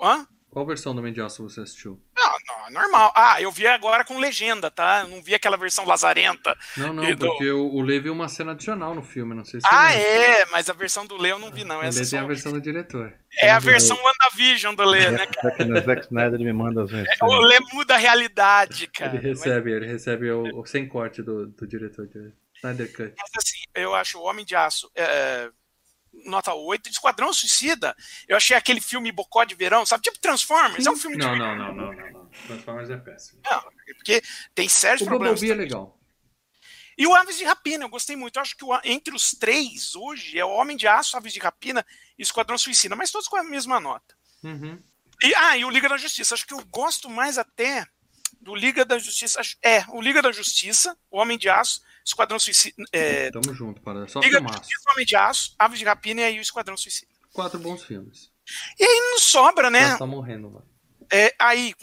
Hã? 0.00 0.26
Qual 0.54 0.64
versão 0.64 0.94
do 0.94 1.00
Homem 1.00 1.12
de 1.12 1.20
Aço 1.20 1.42
você 1.42 1.60
assistiu? 1.60 2.00
Não, 2.16 2.32
não, 2.46 2.66
é 2.68 2.70
normal. 2.70 3.12
Ah, 3.14 3.42
eu 3.42 3.50
vi 3.50 3.66
agora 3.66 4.04
com 4.04 4.18
legenda, 4.18 4.70
tá? 4.70 5.00
Eu 5.02 5.08
não 5.08 5.20
vi 5.22 5.34
aquela 5.34 5.56
versão 5.56 5.84
lazarenta. 5.84 6.56
Não, 6.76 6.92
não, 6.94 7.14
do- 7.14 7.26
porque 7.26 7.50
o, 7.50 7.66
o 7.74 7.82
Lê 7.82 7.98
viu 7.98 8.12
uma 8.12 8.28
cena 8.28 8.52
adicional 8.52 8.94
no 8.94 9.02
filme, 9.02 9.34
não 9.34 9.44
sei 9.44 9.60
se 9.60 9.66
Ah, 9.68 9.88
lembra. 9.90 10.00
é, 10.02 10.46
mas 10.46 10.70
a 10.70 10.72
versão 10.72 11.04
do 11.04 11.16
Lê 11.16 11.32
eu 11.32 11.38
não 11.40 11.50
vi, 11.50 11.64
não. 11.64 11.80
O 11.80 11.82
Essa 11.82 11.98
Lê 11.98 12.04
tem 12.08 12.18
só- 12.20 12.24
a 12.24 12.28
versão 12.28 12.52
do 12.52 12.60
diretor. 12.60 13.12
É 13.36 13.50
a 13.50 13.58
versão 13.58 13.98
WandaVision 14.00 14.74
do 14.76 14.84
Lê, 14.84 15.10
né? 15.10 15.26
Zack 15.84 16.02
Snyder 16.06 16.34
ele 16.34 16.44
me 16.44 16.52
manda 16.52 16.84
as 16.84 16.90
versões. 16.90 17.18
O 17.20 17.36
Lê 17.40 17.58
muda 17.72 17.94
a 17.94 17.98
realidade, 17.98 18.86
cara. 18.86 19.16
Ele 19.16 19.28
recebe, 19.28 19.72
ele 19.72 19.86
recebe 19.86 20.30
o, 20.30 20.60
o 20.60 20.64
sem 20.66 20.86
corte 20.86 21.20
do, 21.20 21.48
do 21.48 21.66
diretor 21.66 22.06
de 22.06 22.32
Snyder 22.56 22.86
Cut. 22.92 23.12
Mas 23.18 23.30
assim, 23.36 23.58
eu 23.74 23.92
acho 23.92 24.18
o 24.18 24.22
Homem 24.22 24.44
de 24.44 24.54
Aço 24.54 24.88
é, 24.94 25.50
nota 26.24 26.54
8. 26.54 26.88
Esquadrão 26.90 27.32
Suicida, 27.32 27.94
eu 28.28 28.36
achei 28.36 28.56
aquele 28.56 28.80
filme 28.80 29.10
bocó 29.12 29.44
de 29.44 29.54
verão, 29.54 29.84
sabe? 29.84 30.02
Tipo 30.04 30.18
Transformers, 30.18 30.86
é 30.86 30.90
um 30.90 30.96
filme 30.96 31.16
de 31.16 31.22
Não, 31.24 31.36
não, 31.36 31.56
não, 31.56 31.74
não, 31.74 31.92
não, 31.92 32.10
não. 32.12 32.26
Transformers 32.46 32.90
é 32.90 32.96
péssimo. 32.96 33.40
Não, 33.44 33.62
porque 33.96 34.22
tem 34.54 34.68
sérios 34.68 35.02
O 35.02 35.04
problemas. 35.06 35.40
Bumblebee 35.40 35.52
é 35.60 35.64
legal. 35.64 35.98
E 36.96 37.06
o 37.06 37.14
Aves 37.14 37.36
de 37.36 37.44
Rapina, 37.44 37.84
eu 37.84 37.88
gostei 37.88 38.14
muito. 38.14 38.36
Eu 38.36 38.42
acho 38.42 38.56
que 38.56 38.64
o- 38.64 38.80
entre 38.84 39.14
os 39.14 39.32
três, 39.32 39.96
hoje, 39.96 40.38
é 40.38 40.44
o 40.44 40.50
Homem 40.50 40.76
de 40.76 40.86
Aço, 40.86 41.16
Aves 41.16 41.32
de 41.32 41.40
Rapina 41.40 41.84
e 42.16 42.22
Esquadrão 42.22 42.56
Suicida, 42.56 42.94
mas 42.94 43.10
todos 43.10 43.26
com 43.26 43.36
a 43.36 43.42
mesma 43.42 43.80
nota. 43.80 44.14
Uhum. 44.44 44.80
E, 45.22 45.34
ah, 45.34 45.56
e 45.56 45.64
o 45.64 45.70
Liga 45.70 45.88
da 45.88 45.96
Justiça. 45.96 46.34
Acho 46.34 46.46
que 46.46 46.54
eu 46.54 46.64
gosto 46.66 47.10
mais 47.10 47.36
até 47.36 47.84
do 48.40 48.54
Liga 48.54 48.84
da 48.84 48.96
Justiça. 48.98 49.40
acho- 49.40 49.56
É, 49.62 49.84
o 49.88 50.00
Liga 50.00 50.22
da 50.22 50.30
Justiça, 50.30 50.96
o 51.10 51.18
Homem 51.18 51.36
de 51.36 51.48
Aço, 51.48 51.80
Esquadrão 52.04 52.38
Suicida. 52.38 52.76
É, 52.92 53.30
Tamo 53.30 53.54
junto, 53.54 53.80
para. 53.80 54.06
Só 54.08 54.20
Liga 54.20 54.36
filmaço. 54.38 54.58
Justiça, 54.58 54.90
Homem 54.92 55.06
de 55.06 55.16
Aço, 55.16 55.54
Aves 55.58 55.78
de 55.78 55.84
Rapina 55.84 56.20
e 56.20 56.24
aí 56.24 56.38
o 56.38 56.42
Esquadrão 56.42 56.76
Suicida. 56.76 57.10
Quatro 57.32 57.58
bons 57.58 57.82
filmes. 57.84 58.30
E 58.78 58.84
aí 58.84 59.00
não 59.10 59.18
sobra, 59.18 59.70
né? 59.70 59.88
Já 59.88 59.98
tá 59.98 60.06
morrendo, 60.06 60.50
mano. 60.50 60.66
É, 61.10 61.34
aí, 61.38 61.74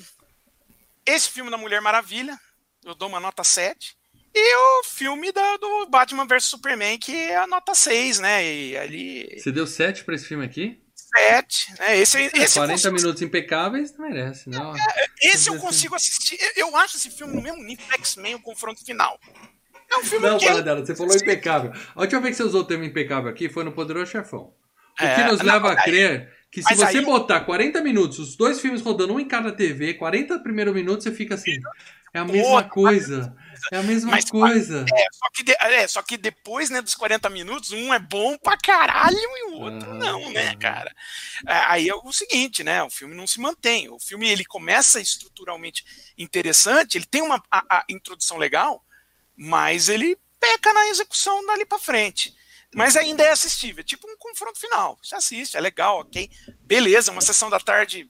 esse 1.06 1.30
filme 1.30 1.50
da 1.50 1.58
Mulher 1.58 1.82
Maravilha, 1.82 2.40
eu 2.86 2.94
dou 2.96 3.08
uma 3.10 3.20
nota 3.20 3.44
7. 3.44 3.96
E 4.34 4.56
o 4.56 4.84
filme 4.86 5.32
da, 5.32 5.58
do 5.58 5.88
Batman 5.88 6.26
vs 6.26 6.46
Superman, 6.46 6.98
que 6.98 7.14
é 7.14 7.36
a 7.36 7.48
nota 7.48 7.76
6, 7.76 8.20
né? 8.20 8.46
E 8.46 8.78
ali. 8.78 9.40
Você 9.40 9.52
deu 9.52 9.68
7 9.68 10.06
pra 10.06 10.16
esse 10.16 10.26
filme 10.26 10.46
aqui? 10.46 10.82
7. 10.96 11.74
Né? 11.80 11.98
Esse, 11.98 12.18
esse 12.34 12.54
40 12.54 12.74
consigo, 12.74 12.96
minutos 12.96 13.22
impecáveis 13.22 13.98
merece, 13.98 14.50
não. 14.50 14.74
esse 15.22 15.50
eu 15.50 15.58
consigo 15.60 15.96
assistir. 15.96 16.38
Eu- 16.56 16.68
Eu 16.70 16.78
acho 16.78 16.96
esse 16.96 17.10
filme 17.10 17.34
no 17.36 17.42
mesmo 17.42 17.62
nível 17.62 17.86
do 17.86 17.94
X-Men, 17.96 18.36
o 18.36 18.42
confronto 18.42 18.86
final. 18.86 19.20
É 19.92 19.98
um 19.98 20.04
filme 20.04 20.28
Não, 20.28 20.38
que. 20.38 20.46
para 20.46 20.62
dela, 20.62 20.86
você 20.86 20.96
falou 20.96 21.16
impecável. 21.16 21.72
A 21.96 22.02
última 22.02 22.22
vez 22.22 22.36
que 22.38 22.44
você 22.44 22.48
usou 22.50 22.62
o 22.62 22.66
termo 22.66 22.84
impecável 22.84 23.30
aqui 23.30 23.50
foi 23.50 23.64
no 23.64 23.72
Poderoso 23.72 24.12
Chefão. 24.12 24.54
O 25.00 25.04
É, 25.04 25.16
que 25.16 25.24
nos 25.24 25.40
não, 25.40 25.46
leva 25.54 25.72
a 25.72 25.76
crer 25.84 26.32
que 26.52 26.62
se 26.62 26.76
você 26.76 26.98
aí- 27.00 27.06
botar 27.06 27.42
40 27.42 27.82
minutos, 27.82 28.20
os 28.20 28.36
dois 28.36 28.60
filmes 28.60 28.82
rodando 28.82 29.14
um 29.14 29.20
em 29.20 29.28
cada 29.28 29.52
TV, 29.52 29.94
40 29.96 30.40
primeiros 30.40 30.74
minutos, 30.74 31.04
você 31.04 31.12
fica 31.12 31.36
assim. 31.36 31.58
É 32.14 32.20
a 32.20 32.26
mesma 32.26 32.62
coisa. 32.66 33.34
É 33.72 33.78
a 33.78 33.84
mesma 33.84 34.12
mas- 34.12 34.30
coisa. 34.30 34.84
É, 34.94 35.06
só 35.14 35.30
que, 35.34 35.44
de- 35.44 35.56
é, 35.62 35.88
só 35.88 36.02
que 36.02 36.18
depois 36.18 36.70
né, 36.70 36.82
dos 36.82 36.94
40 36.94 37.30
minutos, 37.30 37.72
um 37.72 37.94
é 37.94 38.00
bom 38.00 38.38
pra 38.38 38.58
caralho 38.58 39.16
e 39.18 39.44
o 39.52 39.54
outro 39.62 39.90
Aham, 39.92 39.98
não, 39.98 40.30
né, 40.32 40.54
cara? 40.58 40.92
É, 41.48 41.54
Aí 41.68 41.88
é 41.88 41.96
o 41.96 42.12
seguinte, 42.12 42.64
né? 42.66 42.84
O 42.84 42.90
filme 42.90 43.16
não 43.16 43.26
se 43.26 43.40
mantém. 43.40 43.90
O 43.90 43.98
filme 43.98 44.30
ele 44.30 44.44
começa 44.44 45.00
estruturalmente 45.00 45.86
interessante, 46.18 46.98
ele 46.98 47.06
tem 47.06 47.22
uma 47.22 47.42
a- 47.50 47.78
a 47.78 47.84
introdução 47.90 48.38
legal, 48.38 48.84
mas 49.44 49.90
ele 49.90 50.16
peca 50.40 50.72
na 50.72 50.88
execução 50.90 51.44
dali 51.48 51.66
pra 51.66 51.80
frente. 51.80 52.32
Mas 52.76 52.96
ainda 52.96 53.24
é 53.24 53.32
assistível, 53.32 53.82
é 53.82 53.84
tipo 53.84 54.08
um 54.08 54.16
confronto 54.16 54.60
final. 54.60 55.00
Você 55.02 55.16
assiste, 55.16 55.58
é 55.58 55.60
legal, 55.60 56.02
ok? 56.02 56.30
Beleza, 56.60 57.12
uma 57.12 57.22
sessão 57.22 57.50
da 57.50 57.60
tarde 57.60 58.08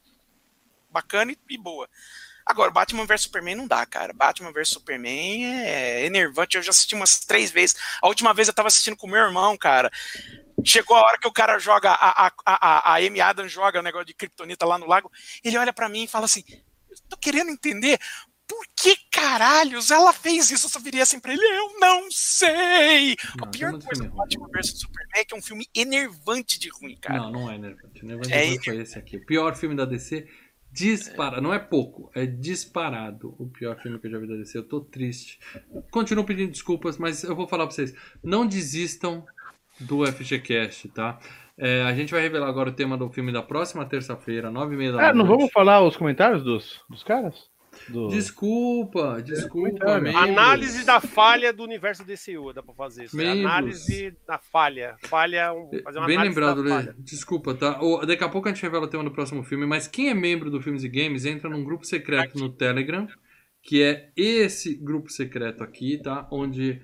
bacana 0.90 1.34
e, 1.50 1.58
boa. 1.58 1.90
Agora, 2.46 2.70
Batman 2.70 3.06
vs 3.06 3.22
Superman 3.22 3.56
não 3.56 3.66
dá, 3.66 3.86
cara. 3.86 4.12
Batman 4.12 4.52
vs 4.52 4.70
Superman 4.70 5.46
é 5.46 6.06
enervante. 6.06 6.58
Eu 6.58 6.64
já 6.64 6.72
assisti 6.72 6.96
umas 6.96 7.22
três 7.22 7.50
vezes. 7.50 7.78
A 8.02 8.10
última 8.10 8.34
vez 8.34 8.50
eu 8.50 8.54
tava 8.54 8.68
assistindo 8.68 8.98
com 8.98 9.08
meu 9.08 9.22
irmão, 9.22 9.58
cara. 9.58 9.90
Chegou 10.66 10.98
a 10.98 11.02
hora 11.02 11.18
que 11.18 11.30
o 11.30 11.34
cara 11.34 11.58
joga, 11.60 11.92
a, 11.92 12.28
a, 12.28 12.32
a, 12.46 12.94
a 12.94 12.96
Amy 12.98 13.22
Adams 13.22 13.54
joga 13.54 13.80
o 13.80 13.84
negócio 13.84 14.06
de 14.06 14.14
Kryptonita 14.14 14.66
lá 14.66 14.78
no 14.78 14.86
lago. 14.86 15.10
Ele 15.46 15.58
olha 15.58 15.72
pra 15.72 15.88
mim 15.88 16.04
e 16.04 16.08
fala 16.08 16.26
assim: 16.26 16.44
tô 17.10 17.18
querendo 17.18 17.52
entender 17.52 18.00
por 18.52 18.66
que 18.76 18.98
caralhos 19.10 19.92
ela 19.92 20.12
fez 20.12 20.52
isso. 20.52 20.66
Eu 20.66 20.70
só 20.70 20.80
viria 20.80 21.04
assim 21.04 21.20
pra 21.22 21.32
ele: 21.34 21.42
Eu 21.42 21.80
não 21.80 22.12
sei. 22.12 23.16
Não, 23.38 23.48
a 23.48 23.48
pior 23.48 23.72
coisa 23.72 23.88
filme 23.96 24.10
do. 24.10 24.16
Batman 24.18 24.48
vs 24.54 24.68
Superman 24.80 25.22
é 25.22 25.26
que 25.26 25.34
é 25.34 25.38
um 25.38 25.42
filme 25.42 25.66
enervante 25.74 26.60
de 26.60 26.70
ruim, 26.70 26.98
cara. 27.00 27.20
Não, 27.22 27.32
não 27.32 27.52
é 27.52 27.56
enervante. 27.56 28.04
Enervante 28.04 28.34
É 28.34 28.58
foi 28.60 28.78
esse 28.78 29.00
aqui. 29.00 29.16
O 29.18 29.26
pior 29.26 29.56
filme 29.56 29.74
da 29.76 29.86
DC, 29.86 30.28
dispara. 30.70 31.40
Não 31.40 31.54
é 31.54 31.60
pouco, 31.60 32.12
é 32.14 32.26
disparado 32.26 33.34
o 33.40 33.48
pior 33.48 33.80
filme 33.82 33.98
que 34.00 34.08
eu 34.08 34.12
já 34.12 34.20
vi 34.20 34.28
da 34.28 34.36
DC. 34.36 34.58
Eu 34.58 34.68
tô 34.68 34.82
triste. 34.82 35.40
Continuo 35.90 36.26
pedindo 36.26 36.52
desculpas, 36.52 36.98
mas 36.98 37.24
eu 37.24 37.36
vou 37.36 37.48
falar 37.48 37.66
pra 37.68 37.74
vocês. 37.76 37.94
Não 38.22 38.46
desistam 38.46 39.26
do 39.80 40.06
FGCast, 40.06 40.90
tá? 40.90 41.20
É, 41.58 41.84
a 41.84 41.94
gente 41.94 42.12
vai 42.12 42.22
revelar 42.22 42.48
agora 42.50 42.70
o 42.70 42.74
tema 42.74 42.98
do 42.98 43.10
filme 43.10 43.32
da 43.32 43.42
próxima 43.44 43.86
terça-feira, 43.86 44.50
nove 44.52 44.74
e 44.74 44.78
meia 44.78 44.92
da 44.94 45.10
Ah, 45.10 45.14
não 45.14 45.26
noite. 45.26 45.38
vamos 45.38 45.52
falar 45.54 45.82
os 45.84 45.96
comentários 45.96 46.44
dos, 46.44 46.82
dos 46.90 47.04
caras? 47.04 47.51
Do... 47.90 48.08
Desculpa, 48.10 49.22
desculpa. 49.24 49.50
Comentário. 49.70 50.04
membros. 50.04 50.24
Análise 50.24 50.86
da 50.86 51.00
falha 51.02 51.52
do 51.54 51.64
universo 51.64 52.04
DCU, 52.04 52.54
dá 52.54 52.62
pra 52.64 52.74
fazer 52.74 53.06
isso. 53.06 53.18
né? 53.18 53.24
Membros. 53.34 53.46
Análise 53.52 54.18
da 54.28 54.38
falha. 54.38 54.96
Falha, 55.04 55.54
um- 55.54 55.70
fazer 55.84 56.00
uma 56.00 56.08
Bem 56.08 56.16
análise 56.18 56.36
lembrado, 56.40 56.58
da 56.58 56.64
Lê. 56.64 56.70
falha. 56.70 56.96
Desculpa, 57.00 57.54
tá? 57.54 57.82
O- 57.82 58.06
daqui 58.06 58.24
a 58.24 58.30
pouco 58.30 58.48
a 58.48 58.54
gente 58.54 58.62
revela 58.64 58.86
o 58.86 58.88
tema 58.88 59.04
do 59.04 59.12
próximo 59.12 59.44
filme, 59.44 59.66
mas 59.66 59.88
quem 59.88 60.10
é 60.10 60.14
membro 60.14 60.50
do 60.50 60.62
Filmes 60.62 60.84
e 60.84 60.90
Games 60.90 61.26
entra 61.26 61.50
num 61.50 61.64
grupo 61.64 61.86
secreto 61.86 62.38
no 62.38 62.50
Telegram, 62.50 63.08
que 63.62 63.82
é 63.84 64.10
esse 64.16 64.74
grupo 64.76 65.10
secreto 65.12 65.64
aqui, 65.64 65.98
tá? 65.98 66.28
Onde 66.32 66.82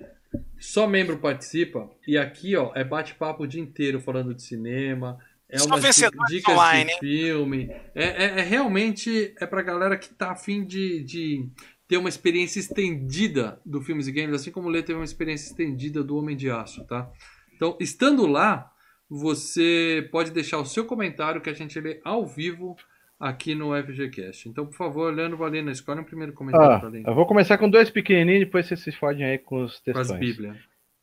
só 0.58 0.86
membro 0.86 1.18
participa. 1.18 1.90
E 2.06 2.16
aqui, 2.18 2.54
ó, 2.56 2.70
é 2.74 2.84
bate-papo 2.84 3.44
o 3.44 3.46
dia 3.46 3.60
inteiro 3.62 4.00
falando 4.00 4.34
de 4.34 4.42
cinema. 4.42 5.18
É 5.50 5.58
Só 5.58 5.66
umas 5.66 5.80
di- 5.80 5.86
vencedores 5.86 6.28
dicas 6.30 6.54
online, 6.54 6.90
de 6.92 6.98
filme. 6.98 7.70
É, 7.94 8.04
é- 8.04 8.38
é 8.40 8.42
realmente 8.42 9.34
é 9.40 9.46
pra 9.46 9.62
galera 9.62 9.96
que 9.96 10.08
tá 10.14 10.32
afim 10.32 10.64
de, 10.64 11.02
de 11.02 11.48
ter 11.86 11.96
uma 11.96 12.08
experiência 12.08 12.60
estendida 12.60 13.58
do 13.64 13.80
Filmes 13.80 14.06
e 14.06 14.12
Games, 14.12 14.34
assim 14.34 14.50
como 14.50 14.68
o 14.68 14.70
Lê 14.70 14.82
teve 14.82 14.98
uma 14.98 15.04
experiência 15.04 15.48
estendida 15.50 16.02
do 16.04 16.18
Homem 16.18 16.36
de 16.36 16.50
Aço, 16.50 16.84
tá? 16.86 17.10
Então, 17.56 17.76
estando 17.80 18.26
lá, 18.26 18.70
você 19.08 20.06
pode 20.12 20.30
deixar 20.32 20.58
o 20.58 20.66
seu 20.66 20.84
comentário 20.84 21.40
que 21.40 21.48
a 21.48 21.54
gente 21.54 21.80
lê 21.80 21.98
ao 22.04 22.26
vivo 22.26 22.76
aqui 23.18 23.54
no 23.54 23.70
FGCast. 23.74 24.48
Então, 24.50 24.66
por 24.66 24.76
favor, 24.76 25.12
Leandro 25.14 25.38
Valena, 25.38 25.72
escolhe 25.72 25.98
um 26.00 26.04
primeiro 26.04 26.34
comentário 26.34 26.76
Ah, 26.76 26.78
pra 26.78 26.88
ler. 26.90 27.04
eu 27.06 27.14
vou 27.14 27.26
começar 27.26 27.56
com 27.56 27.70
dois 27.70 27.88
pequenininhos, 27.90 28.40
depois 28.44 28.66
vocês 28.66 28.80
se 28.80 28.92
fodem 28.92 29.24
aí 29.24 29.38
com 29.38 29.64
os 29.64 29.80
Com 29.80 29.98
as. 29.98 30.12
Bíblias. 30.12 30.56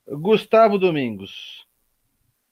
Gustavo 0.08 0.78
Domingos. 0.78 1.66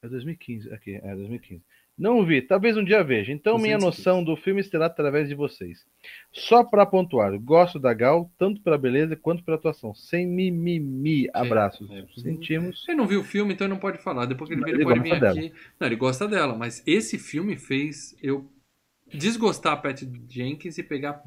É 0.02 0.10
2015, 0.10 0.74
aqui, 0.74 0.96
é 0.96 1.16
2015. 1.16 1.62
Não 1.98 2.26
vi, 2.26 2.42
talvez 2.42 2.76
um 2.76 2.84
dia 2.84 3.04
veja. 3.04 3.32
Então, 3.32 3.58
minha 3.60 3.78
215. 3.78 3.86
noção 3.86 4.24
do 4.24 4.36
filme 4.36 4.64
será 4.64 4.88
através 4.88 5.30
de 5.30 5.36
vocês. 5.36 5.86
Só 6.32 6.64
para 6.64 6.86
pontuar, 6.88 7.38
gosto 7.40 7.80
da 7.80 7.94
Gal, 7.94 8.32
tanto 8.38 8.62
pela 8.62 8.78
beleza 8.80 9.16
quanto 9.16 9.44
pela 9.44 9.58
atuação. 9.58 9.94
Sem 9.94 10.26
mimimi. 10.28 11.30
Abraços. 11.34 11.90
É. 11.92 12.04
Sentimos. 12.20 12.84
Ele 12.88 12.98
não 12.98 13.06
viu 13.08 13.22
o 13.22 13.24
filme, 13.24 13.54
então 13.54 13.66
ele 13.66 13.74
não 13.76 13.80
pode 13.80 14.00
falar. 14.00 14.26
Depois 14.26 14.48
que 14.50 14.56
ele, 14.56 14.64
vir, 14.64 14.70
ele 14.72 14.78
ele 14.80 14.84
pode 14.86 15.00
vir 15.02 15.10
gosta 15.20 15.30
aqui. 15.30 15.54
Não, 15.80 15.88
ele 15.88 15.96
gosta 15.96 16.28
dela, 16.28 16.56
mas 16.58 16.82
esse 16.88 17.20
filme 17.20 17.56
fez 17.56 18.16
eu 18.24 18.50
desgostar 19.14 19.74
a 19.74 19.78
Pat 19.78 20.02
Jenkins 20.28 20.80
e 20.80 20.84
pegar 20.84 21.22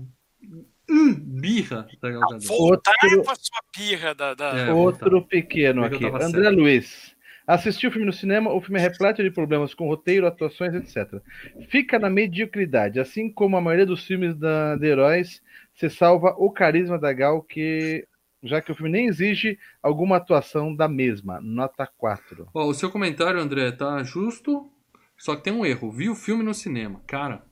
hum, 0.91 1.15
birra 1.15 1.87
da 2.03 2.11
Gal 2.11 2.21
Gadot. 2.23 2.47
Voltar 2.47 2.93
Outro- 3.05 3.23
pra 3.23 3.35
sua 3.37 3.61
birra 3.77 4.15
da. 4.17 4.35
da- 4.35 4.59
É, 4.59 4.73
Outro 4.73 5.23
pequeno 5.23 5.85
é 5.85 5.87
aqui. 5.87 6.05
André 6.07 6.29
certo? 6.43 6.57
Luiz. 6.57 7.16
Assisti 7.47 7.87
o 7.87 7.91
filme 7.93 8.07
no 8.07 8.13
cinema, 8.13 8.53
o 8.53 8.61
filme 8.61 8.79
é 8.81 8.83
repleto 8.83 9.23
de 9.23 9.31
problemas 9.31 9.73
com 9.73 9.87
roteiro, 9.87 10.27
atuações, 10.27 10.75
etc. 10.75 11.23
Fica 11.69 11.99
na 11.99 12.11
mediocridade, 12.11 12.99
assim 12.99 13.31
como 13.31 13.57
a 13.57 13.61
maioria 13.61 13.87
dos 13.87 14.05
filmes 14.05 14.37
da, 14.37 14.75
de 14.77 14.87
heróis, 14.87 15.41
se 15.75 15.89
salva 15.89 16.35
o 16.39 16.51
carisma 16.51 16.99
da 16.99 17.13
Gal, 17.13 17.41
que 17.43 18.07
já 18.43 18.61
que 18.61 18.73
o 18.73 18.75
filme 18.75 18.91
nem 18.91 19.07
exige 19.07 19.59
alguma 19.83 20.17
atuação 20.17 20.75
da 20.75 20.89
mesma. 20.89 21.41
Nota 21.41 21.89
4. 21.97 22.49
Ó, 22.53 22.67
o 22.67 22.75
seu 22.75 22.91
comentário, 22.91 23.41
André, 23.41 23.71
tá 23.73 24.03
justo, 24.03 24.71
só 25.17 25.37
que 25.37 25.45
tem 25.45 25.53
um 25.53 25.65
erro. 25.65 25.91
Vi 25.91 26.09
o 26.09 26.15
filme 26.15 26.43
no 26.43 26.55
cinema. 26.55 27.01
Cara, 27.07 27.43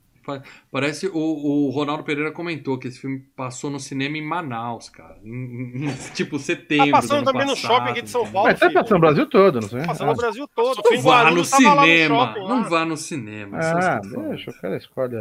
parece 0.70 1.06
o, 1.06 1.18
o 1.18 1.70
Ronaldo 1.70 2.02
Pereira 2.04 2.32
comentou 2.32 2.78
que 2.78 2.88
esse 2.88 2.98
filme 3.00 3.20
passou 3.36 3.70
no 3.70 3.78
cinema 3.80 4.16
em 4.18 4.22
Manaus, 4.26 4.88
cara. 4.88 5.16
Em, 5.24 5.30
em- 5.30 5.84
em, 5.86 5.94
tipo, 6.14 6.38
setembro. 6.38 6.86
Tá 6.92 6.96
passando 6.98 7.10
do 7.10 7.14
ano 7.16 7.24
também 7.32 7.46
no 7.46 7.52
passado, 7.54 7.72
shopping 7.72 7.90
aqui 7.90 8.02
de 8.02 8.10
São? 8.10 8.26
Paulo. 8.30 8.48
Mas 8.48 8.58
tá 8.60 8.66
filho. 8.66 8.80
passando 8.80 8.94
no 8.94 9.00
Brasil 9.00 9.26
todo, 9.28 9.60
não 9.60 9.68
sei. 9.68 9.80
Tá 9.80 9.86
passando 9.86 10.06
no 10.06 10.12
Ah, 10.12 10.16
Brasil 10.16 10.48
todo. 10.54 10.82
Não 10.90 11.02
vá 11.02 11.24
no 11.30 11.36
no 11.36 11.44
cinema. 11.44 12.26
shopping, 12.26 12.48
não 12.48 12.64
vá 12.64 12.84
no 12.84 12.96
cinema. 12.96 13.58
Ah, 13.60 14.00
deixa, 14.00 14.50
o 14.50 14.60
cara 14.60 14.76
escolhe 14.76 15.16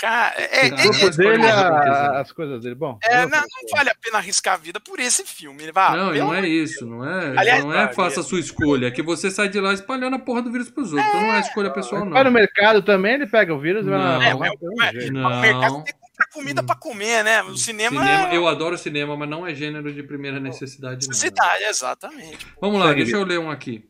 Cara, 0.00 0.34
é, 0.36 0.66
é- 0.66 0.66
o 0.66 0.70
Pode 0.70 0.82
corpo 0.88 1.06
escolher 1.08 1.30
dele, 1.38 1.46
a- 1.50 1.80
quiser. 1.80 2.16
as 2.20 2.32
coisas 2.32 2.60
dele. 2.62 2.74
Bom, 2.74 2.98
é, 3.02 3.26
não, 3.26 3.38
não 3.40 3.68
vale 3.76 3.90
a 3.90 3.94
pena 3.94 4.18
arriscar 4.18 4.54
a 4.54 4.56
vida 4.56 4.80
por 4.80 4.98
esse 4.98 5.24
filme. 5.24 5.70
Vá, 5.72 5.96
Não, 5.96 6.12
não 6.12 6.34
é 6.34 6.46
isso, 6.46 6.84
não 6.84 7.08
é, 7.08 7.38
Aliás, 7.38 7.64
não 7.64 7.72
é 7.72 7.86
vai, 7.86 7.94
faça 7.94 8.20
a 8.20 8.22
sua 8.22 8.40
escolha, 8.40 8.88
é 8.88 8.90
que 8.90 9.02
você 9.02 9.30
sai 9.30 9.48
de 9.48 9.60
lá 9.60 9.72
espalhando 9.72 10.16
a 10.16 10.18
porra 10.18 10.42
do 10.42 10.50
vírus 10.50 10.68
pros 10.68 10.92
outros. 10.92 11.08
Então 11.08 11.20
não 11.22 11.32
é 11.34 11.40
escolha 11.40 11.70
pessoal, 11.70 12.08
Vai 12.10 12.24
no 12.24 12.30
não. 12.30 12.32
mercado 12.32 12.82
também, 12.82 13.14
ele 13.14 13.26
pega 13.26 13.54
o 13.54 13.58
vírus 13.60 13.86
e 13.86 13.90
vai 13.90 13.98
Não. 13.98 14.04
lá. 14.18 14.24
É, 14.24 14.34
vai 14.34 14.50
mas- 14.76 14.92
jeito. 14.92 15.12
Não. 15.12 15.28
O 15.30 15.40
mercado 15.40 15.74
tem 15.76 15.84
que 15.84 16.00
comprar 16.00 16.26
comida 16.32 16.62
pra 16.62 16.74
comer, 16.74 17.22
né? 17.24 17.42
O 17.44 17.56
cinema, 17.56 18.00
Cinema, 18.00 18.28
é 18.30 18.36
eu 18.36 18.48
adoro 18.48 18.76
cinema, 18.76 19.16
mas 19.16 19.28
não 19.28 19.46
é 19.46 19.54
gênero 19.54 19.92
de 19.92 20.02
primeira 20.02 20.40
necessidade, 20.40 21.06
não. 21.06 21.12
necessidade, 21.12 21.62
exatamente. 21.64 22.46
Vamos 22.60 22.80
lá, 22.80 22.88
Segue, 22.88 23.02
deixa 23.04 23.16
eu 23.16 23.24
ler 23.24 23.38
um 23.38 23.50
aqui. 23.50 23.88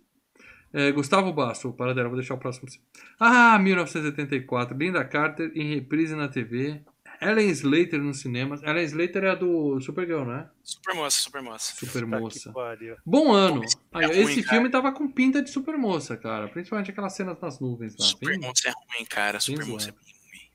É, 0.75 0.91
Gustavo 0.91 1.33
Basso, 1.33 1.73
paradela, 1.73 2.09
vou 2.09 2.19
deixar 2.19 2.35
o 2.35 2.39
próximo. 2.39 2.67
pra 2.67 2.73
você. 2.75 2.81
Ah, 3.21 3.59
1984, 3.61 4.77
Linda 4.77 5.05
Carter 5.05 5.53
em 5.55 5.73
reprise 5.75 6.17
na 6.17 6.29
TV. 6.29 6.83
Ellen 7.23 7.49
Slater 7.49 8.01
nos 8.03 8.19
cinemas. 8.21 8.61
Ellen 8.63 8.85
Slater 8.85 9.23
é 9.25 9.31
a 9.31 9.35
do 9.37 9.81
Supergirl, 9.81 10.25
né? 10.25 10.49
Supermoça, 10.65 11.21
supermoça. 11.21 11.73
Super 11.77 12.03
Puta 12.05 12.17
que 12.17 12.21
moça. 12.23 12.53
pariu. 12.53 12.97
Bom 13.07 13.33
ano. 13.33 13.63
Aí, 13.93 14.05
é 14.05 14.07
ruim, 14.09 14.19
esse 14.25 14.43
cara. 14.43 14.57
filme 14.57 14.69
tava 14.71 14.93
com 14.93 15.09
pinta 15.09 15.41
de 15.41 15.49
supermoça, 15.49 16.17
cara. 16.17 16.49
Principalmente 16.49 16.91
aquelas 16.91 17.15
cenas 17.15 17.41
nas 17.41 17.61
nuvens 17.61 17.95
lá. 17.97 18.05
Supermoça 18.05 18.69
é 18.69 18.73
ruim, 18.73 19.07
cara. 19.09 19.39
Supermoça 19.39 19.91
é 19.91 19.93
zoado. 19.93 20.05
bem 20.05 20.15
ruim. 20.15 20.51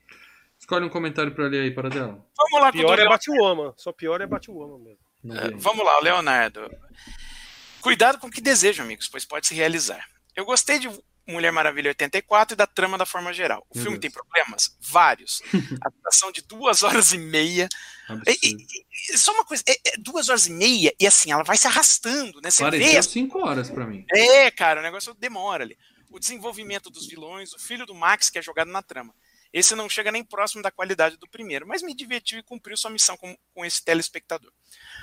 Escolhe 0.58 0.84
um 0.84 0.90
comentário 0.90 1.32
pra 1.34 1.46
ler 1.46 1.62
aí, 1.62 1.70
paradela. 1.70 2.24
Vamos 2.36 2.60
lá, 2.60 2.70
Pior 2.70 2.98
é 2.98 3.08
Batwoman. 3.08 3.72
Só 3.76 3.90
pior 3.92 4.20
é 4.20 4.26
Batwoman 4.26 4.78
mesmo. 4.84 5.38
É, 5.40 5.48
vi. 5.48 5.54
Vamos 5.56 5.84
lá, 5.84 5.98
Leonardo. 6.00 6.60
Cuidado 7.80 8.18
com 8.18 8.26
o 8.26 8.30
que 8.30 8.40
desejam, 8.40 8.84
amigos, 8.84 9.08
pois 9.08 9.24
pode 9.24 9.46
se 9.46 9.54
realizar. 9.54 10.04
Eu 10.36 10.44
gostei 10.44 10.78
de 10.78 10.88
Mulher 11.26 11.52
Maravilha 11.52 11.90
84 11.90 12.54
e 12.54 12.56
da 12.56 12.66
trama 12.66 12.98
da 12.98 13.06
forma 13.06 13.32
geral. 13.32 13.66
O 13.70 13.76
Meu 13.76 13.84
filme 13.84 13.98
Deus. 13.98 14.00
tem 14.00 14.10
problemas? 14.10 14.76
Vários. 14.80 15.42
A 15.84 15.90
duração 15.90 16.32
de 16.32 16.42
duas 16.42 16.82
horas 16.82 17.12
e 17.12 17.18
meia. 17.18 17.68
E 18.26 19.16
só 19.16 19.32
uma 19.32 19.44
coisa, 19.44 19.62
é, 19.66 19.76
é 19.92 19.96
duas 19.98 20.28
horas 20.28 20.46
e 20.46 20.52
meia 20.52 20.92
e 20.98 21.06
assim, 21.06 21.30
ela 21.30 21.44
vai 21.44 21.56
se 21.56 21.66
arrastando, 21.66 22.40
né? 22.40 22.50
Você 22.50 22.64
vê. 22.64 22.70
Pareceu 22.70 23.02
cinco 23.02 23.38
horas 23.46 23.70
pra 23.70 23.86
mim. 23.86 24.04
É, 24.10 24.50
cara, 24.50 24.80
o 24.80 24.82
negócio 24.82 25.14
demora 25.14 25.64
ali. 25.64 25.76
O 26.10 26.18
desenvolvimento 26.18 26.90
dos 26.90 27.06
vilões, 27.06 27.52
o 27.52 27.58
filho 27.58 27.86
do 27.86 27.94
Max 27.94 28.28
que 28.30 28.38
é 28.38 28.42
jogado 28.42 28.70
na 28.70 28.82
trama. 28.82 29.14
Esse 29.52 29.74
não 29.74 29.88
chega 29.88 30.12
nem 30.12 30.22
próximo 30.22 30.62
da 30.62 30.70
qualidade 30.70 31.16
do 31.16 31.28
primeiro, 31.28 31.66
mas 31.66 31.82
me 31.82 31.94
divertiu 31.94 32.38
e 32.38 32.42
cumpriu 32.42 32.76
sua 32.76 32.90
missão 32.90 33.16
com, 33.16 33.36
com 33.52 33.64
esse 33.64 33.84
telespectador. 33.84 34.52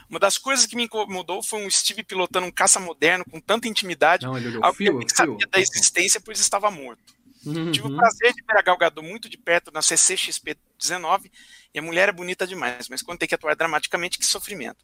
Uma 0.09 0.19
das 0.19 0.37
coisas 0.37 0.65
que 0.65 0.75
me 0.75 0.83
incomodou 0.83 1.43
foi 1.43 1.65
um 1.65 1.69
Steve 1.69 2.03
pilotando 2.03 2.47
um 2.47 2.51
caça 2.51 2.79
moderno 2.79 3.25
com 3.29 3.41
tanta 3.41 3.67
intimidade, 3.67 4.25
Não, 4.25 4.37
ele 4.37 4.47
olhou 4.47 4.63
algo 4.63 4.77
que 4.77 4.83
fio, 4.85 4.93
eu 4.93 4.99
nem 4.99 5.07
fio. 5.07 5.17
sabia 5.17 5.47
da 5.47 5.59
existência, 5.59 6.21
pois 6.21 6.39
estava 6.39 6.71
morto. 6.71 7.17
Uhum. 7.45 7.71
Tive 7.71 7.87
o 7.87 7.95
prazer 7.95 8.33
de 8.33 8.43
ver 8.43 8.57
a 8.57 8.61
Gal 8.61 8.77
Gadot 8.77 9.05
muito 9.05 9.29
de 9.29 9.37
perto 9.37 9.71
na 9.71 9.81
CCXP 9.81 10.57
19 10.77 11.31
e 11.73 11.79
a 11.79 11.81
mulher 11.81 12.09
é 12.09 12.11
bonita 12.11 12.47
demais, 12.47 12.89
mas 12.89 13.01
quando 13.01 13.19
tem 13.19 13.27
que 13.27 13.35
atuar 13.35 13.55
dramaticamente, 13.55 14.17
que 14.17 14.25
sofrimento. 14.25 14.83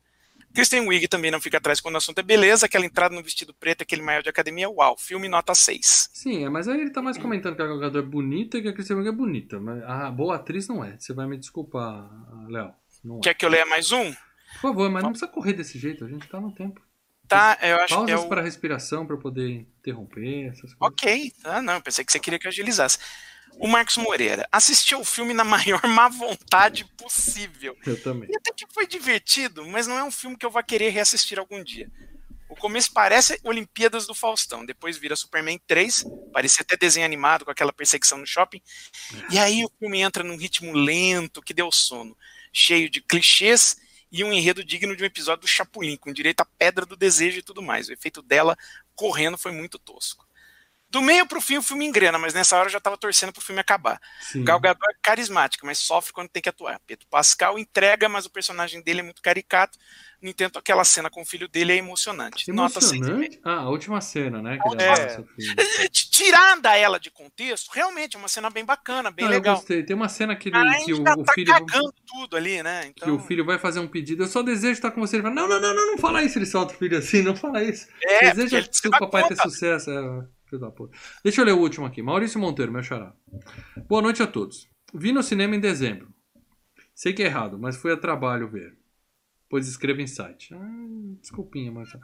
Kristen 0.54 0.88
Wiig 0.88 1.08
também 1.08 1.32
não 1.32 1.42
fica 1.42 1.58
atrás 1.58 1.82
quando 1.82 1.96
o 1.96 1.98
assunto 1.98 2.20
é 2.20 2.24
beleza, 2.24 2.66
aquela 2.66 2.86
entrada 2.86 3.16
no 3.16 3.24
vestido 3.24 3.54
preto, 3.54 3.82
aquele 3.82 4.02
maior 4.02 4.22
de 4.22 4.30
academia, 4.30 4.70
uau, 4.70 4.96
filme 4.98 5.28
nota 5.28 5.56
6. 5.56 6.10
Sim, 6.14 6.46
é, 6.46 6.50
mas 6.50 6.68
aí 6.68 6.80
ele 6.80 6.92
tá 6.92 7.02
mais 7.02 7.18
comentando 7.18 7.56
que 7.56 7.62
a 7.62 7.68
Gadot 7.68 7.98
é 7.98 8.02
bonita 8.02 8.58
e 8.58 8.62
que 8.62 8.68
a 8.68 8.74
Kristen 8.74 8.98
Wiig 8.98 9.10
é 9.10 9.12
bonita. 9.12 9.60
Mas 9.60 9.82
a 9.84 10.12
boa 10.12 10.36
atriz 10.36 10.68
não 10.68 10.84
é. 10.84 10.98
Você 10.98 11.14
vai 11.14 11.28
me 11.28 11.38
desculpar, 11.38 12.10
Léo. 12.48 12.68
É. 12.68 12.74
Quer 13.22 13.34
que 13.34 13.46
eu 13.46 13.50
leia 13.50 13.66
mais 13.66 13.92
um? 13.92 14.12
Por 14.54 14.62
favor, 14.62 14.90
mas 14.90 15.04
não 15.04 15.12
precisa 15.12 15.32
correr 15.32 15.54
desse 15.54 15.78
jeito. 15.78 16.06
A 16.06 16.08
gente 16.08 16.28
tá 16.28 16.40
no 16.40 16.54
tempo. 16.54 16.80
Tá, 17.28 17.58
eu 17.62 17.78
acho 17.78 17.88
que 17.88 18.12
é 18.12 18.14
Pausas 18.14 18.26
o... 18.26 18.30
para 18.30 18.42
respiração 18.42 19.06
para 19.06 19.18
poder 19.18 19.50
interromper, 19.50 20.50
essas 20.50 20.74
coisas. 20.74 20.78
Ok, 20.80 21.34
ah, 21.44 21.62
não, 21.62 21.82
pensei 21.82 22.04
que 22.06 22.12
você 22.12 22.20
queria 22.20 22.38
que 22.38 22.46
eu 22.46 22.50
agilizasse. 22.50 23.00
O 23.58 23.68
Marcos 23.68 23.98
Moreira 23.98 24.48
assistiu 24.52 25.00
o 25.00 25.06
filme 25.06 25.34
na 25.34 25.44
maior 25.46 25.82
má 25.88 26.10
vontade 26.10 26.86
possível. 26.98 27.78
Eu 27.86 28.02
também. 28.02 28.30
E 28.32 28.36
até 28.36 28.52
que 28.52 28.66
foi 28.74 28.88
divertido, 28.88 29.66
mas 29.68 29.88
não 29.88 29.98
é 29.98 30.04
um 30.04 30.12
filme 30.12 30.38
que 30.38 30.46
eu 30.46 30.52
vá 30.52 30.64
querer 30.64 30.90
reassistir 30.90 31.40
algum 31.40 31.64
dia. 31.64 31.90
O 32.50 32.56
começo 32.56 32.94
parece 32.94 33.40
Olimpíadas 33.44 34.06
do 34.06 34.14
Faustão, 34.14 34.64
depois 34.64 34.96
vira 34.96 35.16
Superman 35.16 35.60
3, 35.66 36.06
parecia 36.32 36.62
até 36.62 36.78
desenho 36.78 37.06
animado 37.06 37.44
com 37.44 37.50
aquela 37.50 37.74
perseguição 37.74 38.20
no 38.20 38.28
shopping. 38.28 38.62
E 39.32 39.40
aí 39.40 39.66
o 39.66 39.72
filme 39.80 40.02
entra 40.02 40.24
num 40.24 40.38
ritmo 40.38 40.72
lento 40.72 41.42
que 41.42 41.52
deu 41.52 41.72
sono, 41.72 42.16
cheio 42.54 42.92
de 42.92 43.02
clichês 43.02 43.78
e 44.12 44.24
um 44.24 44.32
enredo 44.32 44.64
digno 44.64 44.96
de 44.96 45.02
um 45.02 45.08
episódio 45.08 45.42
do 45.42 45.48
Chapolin, 45.48 45.98
com 45.98 46.14
direito 46.14 46.42
à 46.42 46.46
pedra 46.46 46.86
do 46.86 46.96
desejo 46.96 47.40
e 47.40 47.42
tudo 47.42 47.64
mais. 47.64 47.90
O 47.90 47.94
efeito 47.94 48.22
dela 48.22 48.56
correndo 48.94 49.36
foi 49.36 49.52
muito 49.52 49.80
tosco. 49.80 50.24
Do 50.94 51.02
meio 51.02 51.26
pro 51.26 51.42
fim 51.42 51.58
o 51.58 51.64
filme 51.64 51.86
engrena, 51.88 52.20
mas 52.20 52.36
nessa 52.36 52.56
hora 52.56 52.68
eu 52.68 52.72
já 52.72 52.80
tava 52.80 52.96
torcendo 52.96 53.34
pro 53.34 53.42
filme 53.42 53.60
acabar. 53.60 54.00
Sim. 54.22 54.44
Gal 54.44 54.60
Gadot 54.60 54.86
é 54.92 54.94
carismática, 55.02 55.66
mas 55.66 55.80
sofre 55.80 56.14
quando 56.14 56.30
tem 56.30 56.40
que 56.40 56.50
atuar. 56.50 56.80
Pedro 56.86 57.08
Pascal 57.10 57.58
entrega, 57.58 58.08
mas 58.08 58.28
o 58.28 58.30
personagem 58.30 58.80
dele 58.80 59.00
é 59.00 59.04
muito 59.04 59.20
caricato. 59.20 59.80
No 60.22 60.30
entanto, 60.30 60.60
aquela 60.60 60.84
cena 60.86 61.10
com 61.10 61.24
o 61.24 61.26
filho 61.26 61.48
dele 61.48 61.74
é 61.74 61.78
emocionante. 61.78 62.50
Nota 62.52 62.80
6,5. 62.80 62.94
Emocionante? 62.96 63.40
Ah, 63.44 63.56
a 63.62 63.70
última 63.70 64.00
cena, 64.02 64.40
né? 64.40 64.60
Que 64.60 64.84
É. 64.84 65.90
Tirada 65.92 66.78
ela 66.78 67.00
de 67.00 67.10
contexto, 67.10 67.72
realmente 67.74 68.16
é 68.16 68.20
uma 68.20 68.28
cena 68.28 68.52
bem 68.52 68.64
bacana, 68.64 69.10
bem 69.10 69.26
Não, 69.26 69.32
eu 69.34 69.38
legal. 69.40 69.56
gostei. 69.56 69.84
Tem 69.84 69.96
uma 69.96 70.08
cena 70.08 70.36
que, 70.36 70.50
ele, 70.50 70.76
que 70.86 70.94
o, 70.94 70.98
já 70.98 71.14
o 71.16 71.24
tá 71.24 71.34
filho. 71.34 71.52
cagando 71.52 71.94
tudo 72.06 72.38
ali, 72.38 72.62
né? 72.62 72.84
Que 72.96 73.04
Então, 73.04 73.16
o 73.16 73.20
filho 73.20 73.44
vai 73.44 73.58
fazer 73.58 73.80
um 73.80 73.88
pedido. 73.88 74.24
Eu 74.24 74.28
só 74.28 74.44
desejo 74.44 74.74
estar 74.74 74.92
com 74.92 75.02
você. 75.02 75.16
Ele 75.16 75.24
fala: 75.24 75.34
Não, 75.36 75.48
não, 75.48 75.60
não, 75.60 75.76
não, 75.76 75.88
não 75.94 75.98
fala 75.98 76.24
isso. 76.24 76.38
Ele 76.38 76.46
solta 76.46 76.74
o 76.74 76.78
filho 76.78 76.98
assim, 77.00 77.24
não 77.24 77.36
fala 77.36 77.64
isso. 77.64 77.88
é, 78.04 78.32
se 78.72 78.80
que 78.82 78.88
o 78.88 78.92
papai 78.92 79.24
ter 79.24 79.36
conta. 79.36 79.50
sucesso. 79.50 79.90
É, 79.90 80.24
filho 80.54 80.60
da 80.60 80.72
puta. 80.72 80.98
Deixa 81.24 81.42
eu 81.42 81.46
ler 81.46 81.54
o 81.54 81.60
último 81.60 81.86
aqui. 81.86 82.02
Maurício 82.02 82.40
Monteiro, 82.40 82.72
meu 82.72 82.84
xará. 82.84 83.14
Boa 83.88 84.02
noite 84.02 84.22
a 84.22 84.28
todos. 84.28 84.70
Vi 84.94 85.12
no 85.12 85.24
cinema 85.24 85.56
em 85.56 85.60
dezembro. 85.60 86.14
Sei 86.94 87.14
que 87.14 87.24
é 87.24 87.26
errado, 87.26 87.58
mas 87.58 87.76
fui 87.76 87.92
a 87.92 87.98
trabalho 87.98 88.48
ver. 88.48 88.78
Pois 89.50 89.68
escrevo 89.68 90.02
em 90.02 90.08
site. 90.08 90.54
Ah, 90.54 91.16
desculpinha, 91.22 91.72
mas. 91.72 91.96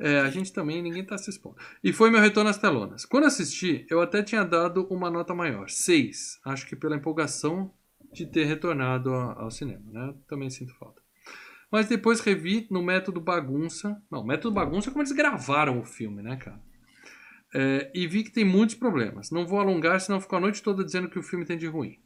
É, 0.00 0.20
a 0.20 0.30
gente 0.30 0.52
também, 0.52 0.82
ninguém 0.82 1.04
tá 1.04 1.16
se 1.16 1.30
expondo. 1.30 1.56
E 1.82 1.92
foi 1.92 2.10
meu 2.10 2.20
retorno 2.20 2.50
às 2.50 2.58
telonas. 2.58 3.04
Quando 3.04 3.26
assisti, 3.26 3.86
eu 3.88 4.00
até 4.00 4.22
tinha 4.22 4.44
dado 4.44 4.86
uma 4.90 5.10
nota 5.10 5.34
maior. 5.34 5.68
6. 5.68 6.40
Acho 6.44 6.66
que 6.66 6.74
pela 6.74 6.96
empolgação 6.96 7.72
de 8.12 8.26
ter 8.26 8.44
retornado 8.44 9.12
ao 9.12 9.50
cinema, 9.52 9.84
né? 9.92 10.14
Também 10.26 10.50
sinto 10.50 10.74
falta. 10.74 11.00
Mas 11.70 11.86
depois 11.86 12.18
revi 12.20 12.66
no 12.68 12.82
método 12.82 13.20
bagunça. 13.20 14.02
Não, 14.10 14.24
método 14.24 14.52
bagunça 14.52 14.90
é 14.90 14.92
como 14.92 15.02
eles 15.02 15.12
gravaram 15.12 15.80
o 15.80 15.84
filme, 15.84 16.22
né, 16.22 16.36
cara? 16.36 16.60
É, 17.54 17.90
e 17.94 18.06
vi 18.06 18.22
que 18.22 18.30
tem 18.30 18.44
muitos 18.44 18.74
problemas. 18.74 19.30
Não 19.30 19.46
vou 19.46 19.58
alongar, 19.58 20.00
senão 20.00 20.20
fico 20.20 20.36
a 20.36 20.40
noite 20.40 20.62
toda 20.62 20.84
dizendo 20.84 21.08
que 21.08 21.18
o 21.18 21.22
filme 21.22 21.44
tem 21.44 21.58
de 21.58 21.66
ruim. 21.66 21.98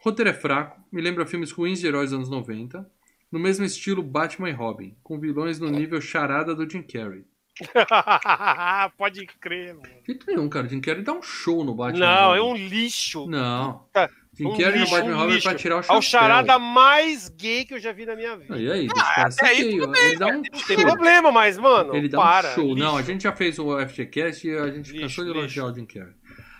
O 0.00 0.04
roteiro 0.04 0.30
é 0.30 0.34
fraco, 0.34 0.80
me 0.90 1.00
lembra 1.00 1.26
filmes 1.26 1.52
ruins 1.52 1.78
de 1.80 1.86
heróis 1.86 2.10
dos 2.10 2.18
anos 2.18 2.30
90, 2.30 2.90
no 3.30 3.38
mesmo 3.38 3.64
estilo 3.64 4.02
Batman 4.02 4.48
e 4.48 4.52
Robin, 4.52 4.96
com 5.02 5.18
vilões 5.18 5.60
no 5.60 5.70
nível 5.70 6.00
charada 6.00 6.54
do 6.54 6.68
Jim 6.68 6.82
Carrey. 6.82 7.24
Pode 8.96 9.26
crer, 9.26 9.74
mano. 9.74 9.88
Jeito 10.06 10.26
nenhum, 10.26 10.48
cara. 10.48 10.66
O 10.66 10.70
Jim 10.70 10.80
Carrey 10.80 11.02
dá 11.02 11.12
um 11.12 11.22
show 11.22 11.62
no 11.62 11.74
Batman. 11.74 12.06
Não, 12.06 12.34
é 12.34 12.42
um 12.42 12.56
lixo. 12.56 13.26
Não. 13.26 13.80
Puta, 13.80 14.10
Um 14.46 14.56
Carrey 14.56 14.72
no 14.72 14.78
lixo, 14.80 14.90
Batman 14.92 15.10
e 15.10 15.14
um 15.14 15.18
Robin 15.18 15.36
é 15.36 15.40
pra 15.40 15.54
tirar 15.54 15.76
o 15.76 15.78
É 15.80 15.82
chapéu. 15.82 15.98
o 15.98 16.02
charada 16.02 16.58
mais 16.58 17.28
gay 17.28 17.64
que 17.64 17.74
eu 17.74 17.78
já 17.78 17.92
vi 17.92 18.06
na 18.06 18.14
minha 18.16 18.36
vida. 18.36 18.56
E 18.58 18.70
aí, 18.70 18.88
ser 18.88 19.44
até 19.44 19.46
aí 19.48 19.62
gay, 19.62 19.78
tudo 19.80 19.92
dá 20.18 20.26
um 20.28 20.32
Não 20.36 20.42
tem 20.42 20.60
show. 20.60 20.76
problema, 20.86 21.32
mas, 21.32 21.58
mano, 21.58 21.94
Ele 21.94 22.08
dá 22.08 22.18
para. 22.18 22.50
um 22.50 22.54
show. 22.54 22.64
lixo. 22.74 22.78
Não, 22.78 22.96
a 22.96 23.02
gente 23.02 23.22
já 23.22 23.32
fez 23.32 23.58
o 23.58 23.78
FGCast 23.86 24.46
e 24.48 24.56
a 24.56 24.66
gente 24.70 24.90
Lixo, 24.92 25.00
cansou 25.02 25.24
de 25.24 25.30
elogiar 25.30 25.64
o 25.66 25.74
Jim 25.74 25.86
Carrey. 25.86 26.14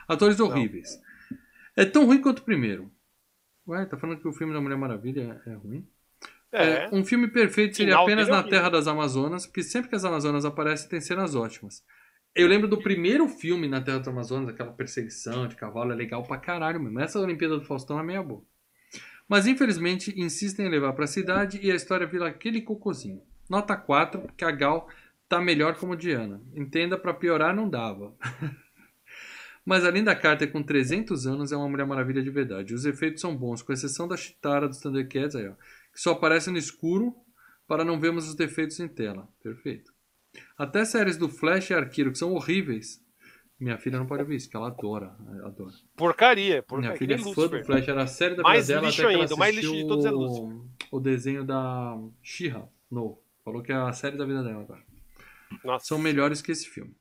Atores 0.08 0.40
horríveis. 0.40 0.98
É 1.76 1.84
tão 1.84 2.04
ruim 2.06 2.20
quanto 2.20 2.40
o 2.40 2.42
primeiro. 2.42 2.90
Ué, 3.68 3.84
tá 3.86 3.96
falando 3.96 4.20
que 4.20 4.26
o 4.28 4.32
filme 4.32 4.52
da 4.52 4.60
Mulher 4.60 4.76
Maravilha 4.76 5.40
é, 5.46 5.50
é 5.50 5.54
ruim? 5.54 5.86
É. 6.52 6.64
É, 6.64 6.88
um 6.92 7.04
filme 7.04 7.28
perfeito 7.28 7.76
seria 7.76 7.92
Final 7.92 8.04
apenas 8.04 8.28
é 8.28 8.30
na. 8.32 8.42
Terra 8.42 8.68
das 8.68 8.88
Amazonas, 8.88 9.46
porque 9.46 9.62
sempre 9.62 9.88
que 9.88 9.94
as 9.94 10.04
Amazonas 10.04 10.44
aparecem 10.44 10.88
tem 10.88 11.00
cenas 11.00 11.36
ótimas. 11.36 11.84
Eu 12.34 12.46
lembro 12.46 12.68
do 12.68 12.78
primeiro 12.78 13.28
filme 13.28 13.66
na 13.66 13.80
Terra 13.80 13.98
das 13.98 14.08
Amazonas, 14.08 14.48
aquela 14.48 14.72
perseguição 14.72 15.48
de 15.48 15.56
cavalo, 15.56 15.92
é 15.92 15.96
legal 15.96 16.22
pra 16.22 16.38
caralho 16.38 16.80
mesmo. 16.80 17.00
Essa 17.00 17.18
Olimpíada 17.18 17.58
do 17.58 17.64
Faustão 17.64 17.98
é 17.98 18.02
meia 18.02 18.22
boa. 18.22 18.44
Mas 19.28 19.46
infelizmente 19.46 20.18
insistem 20.18 20.66
em 20.66 20.70
levar 20.70 20.92
pra 20.92 21.06
cidade 21.06 21.58
e 21.62 21.70
a 21.70 21.74
história 21.74 22.06
vira 22.06 22.28
aquele 22.28 22.62
cocôzinho. 22.62 23.22
Nota 23.48 23.76
4, 23.76 24.20
porque 24.20 24.44
a 24.44 24.50
Gal 24.50 24.88
tá 25.28 25.40
melhor 25.40 25.76
como 25.76 25.96
Diana. 25.96 26.40
Entenda, 26.54 26.96
pra 26.96 27.14
piorar 27.14 27.54
não 27.54 27.68
dava. 27.68 28.14
Mas 29.64 29.84
a 29.84 29.90
Linda 29.90 30.14
Carter 30.16 30.50
com 30.50 30.62
300 30.62 31.26
anos 31.26 31.52
é 31.52 31.56
uma 31.56 31.68
Mulher 31.68 31.86
Maravilha 31.86 32.22
de 32.22 32.30
verdade. 32.30 32.74
Os 32.74 32.84
efeitos 32.84 33.20
são 33.20 33.36
bons, 33.36 33.62
com 33.62 33.72
exceção 33.72 34.08
da 34.08 34.16
Chitara 34.16 34.68
dos 34.68 34.80
Thundercats 34.80 35.36
aí, 35.36 35.48
ó, 35.48 35.52
que 35.92 36.00
só 36.00 36.12
aparece 36.12 36.50
no 36.50 36.58
escuro 36.58 37.14
para 37.68 37.84
não 37.84 38.00
vermos 38.00 38.28
os 38.28 38.34
defeitos 38.34 38.80
em 38.80 38.88
tela. 38.88 39.28
Perfeito. 39.42 39.89
Até 40.56 40.84
séries 40.84 41.16
do 41.16 41.28
Flash 41.28 41.70
e 41.70 41.74
Arqueiro, 41.74 42.12
que 42.12 42.18
são 42.18 42.32
horríveis. 42.32 43.02
Minha 43.58 43.76
filha 43.76 43.98
não 43.98 44.06
pode 44.06 44.24
ver 44.24 44.36
isso, 44.36 44.48
que 44.48 44.56
ela 44.56 44.68
adora. 44.68 45.14
Adora. 45.44 45.72
Porcaria, 45.94 46.62
porcaria. 46.62 46.90
Minha 46.90 46.98
filha 46.98 47.14
é 47.14 47.34
fã 47.34 47.46
do 47.46 47.64
Flash, 47.64 47.88
era 47.88 48.02
a 48.02 48.06
série 48.06 48.34
da 48.34 48.42
Mais 48.42 48.66
vida 48.66 48.80
dela 48.80 48.86
lixo 48.86 49.02
até 49.02 49.12
ela 49.12 49.22
ainda, 49.22 49.34
o 49.34 49.38
mais 49.38 49.54
lixo 49.54 49.72
de 49.72 49.86
todos 49.86 50.04
é 50.06 50.12
o, 50.12 50.64
o 50.90 51.00
desenho 51.00 51.44
da 51.44 51.98
She-Ra, 52.22 52.66
novo. 52.90 53.22
Falou 53.44 53.62
que 53.62 53.72
é 53.72 53.74
a 53.74 53.92
série 53.92 54.16
da 54.16 54.24
vida 54.24 54.42
dela 54.42 54.62
agora 54.62 54.82
Nossa. 55.64 55.86
são 55.86 55.98
melhores 55.98 56.40
que 56.40 56.52
esse 56.52 56.68
filme. 56.68 56.94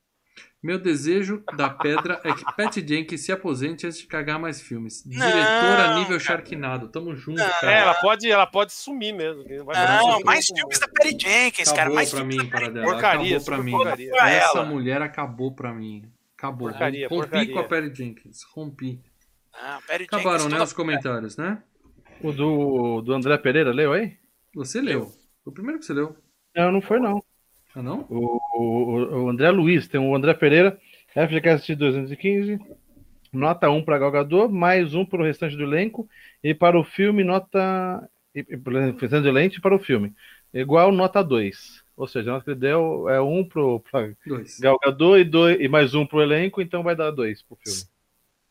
Meu 0.62 0.78
desejo 0.78 1.42
da 1.56 1.70
pedra 1.70 2.20
é 2.22 2.34
que 2.34 2.44
Pat 2.54 2.74
Jenkins 2.86 3.22
se 3.24 3.32
aposente 3.32 3.86
antes 3.86 3.98
de 3.98 4.06
cagar 4.06 4.38
mais 4.38 4.60
filmes. 4.60 5.02
Diretora 5.06 5.88
Não, 5.88 5.94
nível 5.94 6.18
cara. 6.18 6.20
Sharknado. 6.20 6.88
Tamo 6.88 7.16
junto, 7.16 7.40
É, 7.40 7.48
cara. 7.48 7.72
ela 7.72 7.94
pode, 7.94 8.30
ela 8.30 8.46
pode 8.46 8.72
sumir 8.74 9.14
mesmo. 9.14 9.42
Não, 9.42 9.46
Pedro. 9.66 10.24
mais 10.24 10.44
filmes 10.46 10.78
da 10.78 10.86
Perry 10.88 11.16
Jenkins, 11.18 11.68
cara. 11.70 11.80
Acabou 11.82 11.94
Mais 11.96 12.10
pra 12.10 12.18
filmes 12.18 12.36
mim, 12.36 12.50
para 12.50 12.68
dela. 12.68 12.84
Porcaria, 12.86 13.36
acabou 13.38 13.44
pra 13.46 13.58
mim. 13.64 13.70
porcaria. 13.72 14.12
Essa 14.14 14.58
ela. 14.58 14.64
mulher 14.66 15.00
acabou 15.00 15.54
pra 15.54 15.72
mim. 15.72 16.04
Acabou. 16.36 16.68
Porcaria, 16.68 17.08
Rompi 17.08 17.22
porcaria. 17.22 17.52
com 17.54 17.58
a 17.58 17.64
Perry 17.64 17.94
Jenkins. 17.94 18.42
Rompi. 18.54 19.00
Ah, 19.54 19.78
Acabaram, 19.88 20.38
Jenkins, 20.40 20.58
né, 20.58 20.62
os 20.62 20.72
comentários, 20.74 21.36
né? 21.38 21.62
O 22.22 22.32
do, 22.32 23.00
do 23.00 23.14
André 23.14 23.38
Pereira, 23.38 23.72
leu 23.72 23.94
aí? 23.94 24.14
Você 24.54 24.80
leu. 24.82 25.06
Foi 25.42 25.50
o 25.50 25.52
primeiro 25.52 25.78
que 25.78 25.86
você 25.86 25.94
leu. 25.94 26.14
Não, 26.54 26.70
não 26.70 26.82
foi 26.82 26.98
não. 27.00 27.24
Ah, 27.74 27.82
não? 27.82 28.06
O, 28.08 28.40
o, 28.54 29.24
o 29.24 29.28
André 29.28 29.50
Luiz, 29.50 29.86
tem 29.86 30.00
o 30.00 30.14
André 30.14 30.34
Pereira, 30.34 30.78
FGCast 31.14 31.74
215, 31.74 32.58
nota 33.32 33.70
1 33.70 33.82
para 33.84 33.98
Galgador, 33.98 34.50
mais 34.50 34.94
um 34.94 35.04
para 35.04 35.22
o 35.22 35.24
restante 35.24 35.56
do 35.56 35.62
elenco, 35.62 36.08
e 36.42 36.54
para 36.54 36.78
o 36.78 36.84
filme, 36.84 37.24
nota. 37.24 38.08
E, 38.34 38.46
e, 38.48 38.56
o 38.56 38.96
restante 38.96 39.22
do 39.22 39.28
elenco 39.28 39.60
para 39.60 39.74
o 39.74 39.78
filme. 39.78 40.14
Igual 40.52 40.90
nota 40.90 41.22
2. 41.22 41.84
Ou 41.96 42.06
seja, 42.06 42.30
a 42.30 42.32
nota 42.34 42.44
que 42.44 42.50
ele 42.52 42.60
deu 42.60 43.08
é 43.08 43.20
1 43.20 43.44
para. 43.44 44.16
Galgador 44.60 45.18
e, 45.18 45.24
dois, 45.24 45.60
e 45.60 45.68
mais 45.68 45.94
um 45.94 46.06
para 46.06 46.18
o 46.18 46.22
elenco, 46.22 46.60
então 46.60 46.82
vai 46.82 46.96
dar 46.96 47.10
2 47.10 47.42
para 47.42 47.54
o 47.54 47.58
filme. 47.62 47.82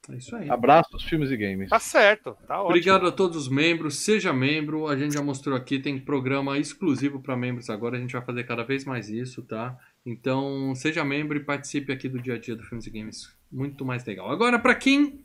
É 0.07 0.15
isso 0.15 0.35
aí. 0.35 0.49
Abraços, 0.49 1.03
filmes 1.03 1.29
e 1.29 1.37
games. 1.37 1.69
Tá 1.69 1.79
certo, 1.79 2.35
tá 2.47 2.55
ótimo. 2.57 2.69
Obrigado 2.69 3.05
a 3.07 3.11
todos 3.11 3.35
os 3.37 3.49
membros. 3.49 3.97
Seja 3.97 4.31
membro. 4.33 4.87
A 4.87 4.95
gente 4.97 5.13
já 5.13 5.21
mostrou 5.21 5.55
aqui, 5.55 5.77
tem 5.79 5.99
programa 5.99 6.57
exclusivo 6.57 7.21
para 7.21 7.35
membros 7.35 7.69
agora. 7.69 7.97
A 7.97 7.99
gente 7.99 8.13
vai 8.13 8.21
fazer 8.23 8.43
cada 8.45 8.63
vez 8.63 8.85
mais 8.85 9.09
isso, 9.09 9.43
tá? 9.43 9.77
Então, 10.05 10.73
seja 10.75 11.03
membro 11.03 11.37
e 11.37 11.43
participe 11.43 11.91
aqui 11.91 12.07
do 12.09 12.19
dia 12.21 12.35
a 12.35 12.39
dia 12.39 12.55
do 12.55 12.63
Filmes 12.63 12.87
e 12.87 12.89
Games. 12.89 13.35
Muito 13.51 13.83
mais 13.85 14.03
legal. 14.05 14.31
Agora, 14.31 14.57
para 14.57 14.73
quem 14.73 15.23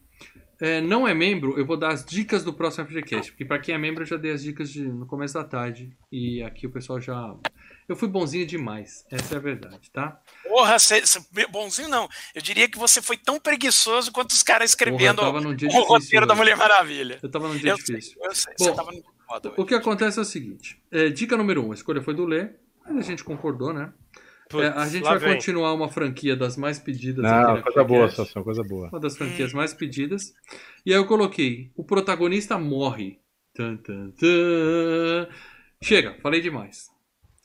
é, 0.61 0.81
não 0.81 1.07
é 1.09 1.15
membro, 1.15 1.59
eu 1.59 1.65
vou 1.65 1.77
dar 1.77 1.89
as 1.93 2.05
dicas 2.05 2.45
do 2.45 2.53
próximo 2.53 2.87
FGCast. 2.87 3.33
Porque 3.33 3.45
para 3.45 3.59
quem 3.59 3.75
é 3.75 3.79
membro, 3.79 4.03
eu 4.03 4.07
já 4.07 4.17
dei 4.17 4.33
as 4.33 4.43
dicas 4.43 4.71
de- 4.71 4.87
no 4.87 5.07
começo 5.07 5.35
da 5.35 5.45
tarde. 5.45 5.97
E 6.13 6.43
aqui 6.43 6.67
o 6.67 6.71
pessoal 6.71 7.01
já. 7.01 7.35
Eu 7.89 7.95
fui 7.97 8.09
bonzinho 8.09 8.47
demais, 8.47 9.05
essa 9.11 9.35
é 9.35 9.37
a 9.37 9.41
verdade, 9.41 9.91
tá? 9.91 10.19
Porra, 10.49 10.79
cê, 10.79 11.05
cê- 11.07 11.21
bonzinho 11.51 11.89
não. 11.89 12.09
Eu 12.35 12.41
diria 12.41 12.67
que 12.69 12.79
você 12.79 13.03
foi 13.03 13.17
tão 13.17 13.39
preguiçoso 13.39 14.11
quanto 14.11 14.31
os 14.31 14.43
caras 14.43 14.71
escrevendo 14.71 15.17
Porra, 15.17 15.29
eu 15.29 15.33
tava 15.35 15.41
num 15.43 15.55
dia 15.55 15.69
o 15.69 15.71
difícil 15.71 15.89
roteiro 15.89 16.27
da 16.27 16.33
hoje. 16.33 16.41
Mulher 16.43 16.57
Maravilha. 16.57 17.19
Eu 17.23 17.31
tava 17.31 17.49
num 17.49 17.57
dia 17.59 17.73
Eu 17.73 17.77
difícil. 17.77 18.17
sei, 18.19 18.27
eu 18.27 18.35
sei. 18.35 18.55
Bom, 18.59 18.65
você 18.65 18.75
tava 18.75 18.91
no 18.93 19.03
modo 19.29 19.53
O 19.57 19.67
que 19.67 19.75
acontece 19.75 20.19
é 20.19 20.23
o 20.23 20.25
seguinte: 20.25 20.81
é, 20.91 21.09
dica 21.11 21.37
número 21.37 21.63
um, 21.67 21.73
a 21.73 21.75
escolha 21.75 22.01
foi 22.03 22.15
do 22.15 22.25
Lê, 22.25 22.49
mas 22.87 22.97
a 22.97 23.03
gente 23.03 23.23
concordou, 23.23 23.73
né? 23.75 23.93
É, 24.55 24.69
a 24.69 24.87
gente 24.89 25.03
lá 25.03 25.11
vai 25.11 25.19
vem. 25.19 25.35
continuar 25.35 25.73
uma 25.75 25.89
franquia 25.89 26.37
das 26.37 26.57
mais 26.57 26.79
pedidas 26.79 27.25
aqui 27.25 27.53
Não, 27.55 27.63
coisa 27.63 27.85
boa. 27.85 28.11
Sassão, 28.11 28.45
coisa 28.45 28.63
boa. 28.63 28.89
Uma 28.89 29.01
das 29.01 29.17
franquias 29.17 29.53
mais 29.53 29.75
pedidas. 29.75 30.33
E 30.87 30.93
aí 30.93 30.97
eu 30.99 31.07
coloquei: 31.07 31.71
o 31.75 31.83
protagonista 31.85 32.57
morre. 32.57 33.19
Tan, 33.55 33.77
tan, 33.79 34.11
tan. 34.13 35.29
Chega, 35.83 36.17
falei 36.23 36.41
demais. 36.41 36.91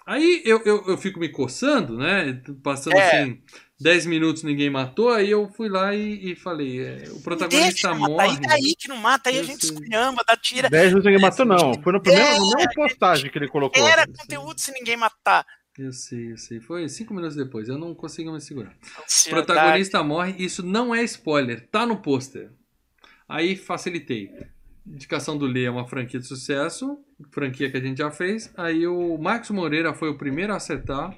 Aí 0.10 0.42
eu, 0.44 0.60
eu, 0.66 0.84
eu 0.88 0.98
fico 0.98 1.20
me 1.20 1.30
coçando, 1.30 1.96
né? 1.96 2.42
Passando 2.64 2.98
É. 2.98 3.22
assim, 3.22 3.40
10 3.80 4.08
minutos 4.08 4.42
ninguém 4.42 4.68
matou. 4.68 5.10
Aí 5.12 5.30
eu 5.30 5.48
fui 5.50 5.70
lá 5.70 5.94
e, 5.94 6.32
e 6.32 6.36
falei: 6.36 6.82
é, 6.82 6.96
o 6.96 6.98
Deixa 6.98 7.20
protagonista 7.22 7.94
de 7.94 8.00
matar, 8.00 8.10
morre. 8.12 8.28
Aí 8.30 8.40
daí 8.40 8.76
que 8.76 8.88
não 8.88 8.98
mata, 8.98 9.30
aí 9.30 9.36
a 9.38 9.42
Eu 9.42 9.44
gente 9.44 9.66
esculhamba, 9.66 10.24
dá 10.28 10.36
tira. 10.36 10.68
10 10.68 10.94
vezes 10.94 11.06
ninguém 11.06 11.22
matou, 11.22 11.46
não. 11.46 11.80
Foi 11.84 11.94
no 11.94 12.02
primeiro, 12.02 12.26
É, 12.28 12.40
na 12.40 12.56
mesma 12.58 12.74
postagem 12.74 13.30
que 13.30 13.38
ele 13.38 13.48
colocou. 13.48 13.88
Era 13.88 14.08
Sim. 14.08 14.14
conteúdo 14.14 14.60
se 14.60 14.72
ninguém 14.72 14.98
matar. 14.98 15.46
Eu 15.78 15.94
sei, 15.94 16.32
eu 16.32 16.38
sei. 16.38 16.60
Foi 16.60 16.90
cinco 16.90 17.14
minutos 17.14 17.38
depois. 17.38 17.70
Eu 17.70 17.78
não 17.78 17.94
consegui 17.94 18.32
me 18.32 18.42
segurar. 18.42 18.76
O 19.28 19.30
protagonista 19.30 20.02
morre, 20.02 20.34
isso 20.44 20.64
não 20.64 20.94
é 20.94 21.04
spoiler, 21.04 21.68
tá 21.70 21.86
no 21.86 21.98
pôster. 22.02 22.50
Aí 23.28 23.56
facilitei. 23.56 24.32
Indicação 24.86 25.38
do 25.38 25.46
Lê 25.46 25.66
é 25.66 25.72
uma 25.72 25.88
franquia 25.88 26.20
de 26.20 26.26
sucesso, 26.28 26.98
franquia 27.32 27.70
que 27.70 27.78
a 27.78 27.82
gente 27.82 27.98
já 28.00 28.10
fez. 28.10 28.52
Aí 28.58 28.88
o 28.88 29.18
Marcos 29.18 29.50
Moreira 29.52 29.94
foi 29.94 30.10
o 30.10 30.18
primeiro 30.18 30.52
a 30.54 30.56
acertar. 30.56 31.16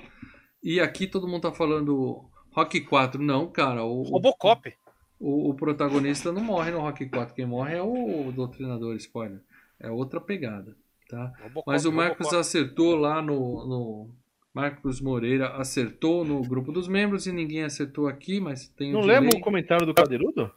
E 0.64 0.80
aqui 0.80 1.08
todo 1.08 1.28
mundo 1.28 1.44
tá 1.44 1.52
falando 1.52 2.24
Rock 2.52 2.82
4. 2.82 3.22
Não, 3.22 3.48
cara, 3.48 3.84
o, 3.84 4.02
Robocop. 4.04 4.74
o, 5.20 5.50
o 5.50 5.54
protagonista 5.56 6.32
não 6.32 6.44
morre 6.44 6.72
no 6.72 6.80
Rock 6.80 7.08
4. 7.10 7.34
Quem 7.34 7.46
morre 7.46 7.76
é 7.78 7.82
o 7.82 8.32
doutrinador, 8.32 8.96
spoiler. 8.98 9.42
É 9.80 9.90
outra 9.90 10.20
pegada, 10.20 10.76
tá? 11.10 11.34
Robocop, 11.42 11.64
Mas 11.68 11.86
o 11.86 11.92
Marcos 11.92 12.26
Robocop. 12.28 12.42
acertou 12.42 12.96
lá 12.96 13.22
no, 13.22 13.66
no- 13.66 14.10
Marcos 14.54 15.00
Moreira 15.00 15.56
acertou 15.56 16.26
no 16.26 16.42
grupo 16.42 16.74
dos 16.74 16.88
membros 16.90 17.26
e 17.26 17.32
ninguém 17.32 17.64
acertou 17.64 18.06
aqui, 18.08 18.40
mas 18.42 18.68
tem 18.68 18.92
Não 18.92 19.00
lembra 19.02 19.36
o 19.38 19.40
comentário 19.40 19.86
do 19.86 19.94
Cadeirudo? 19.94 20.52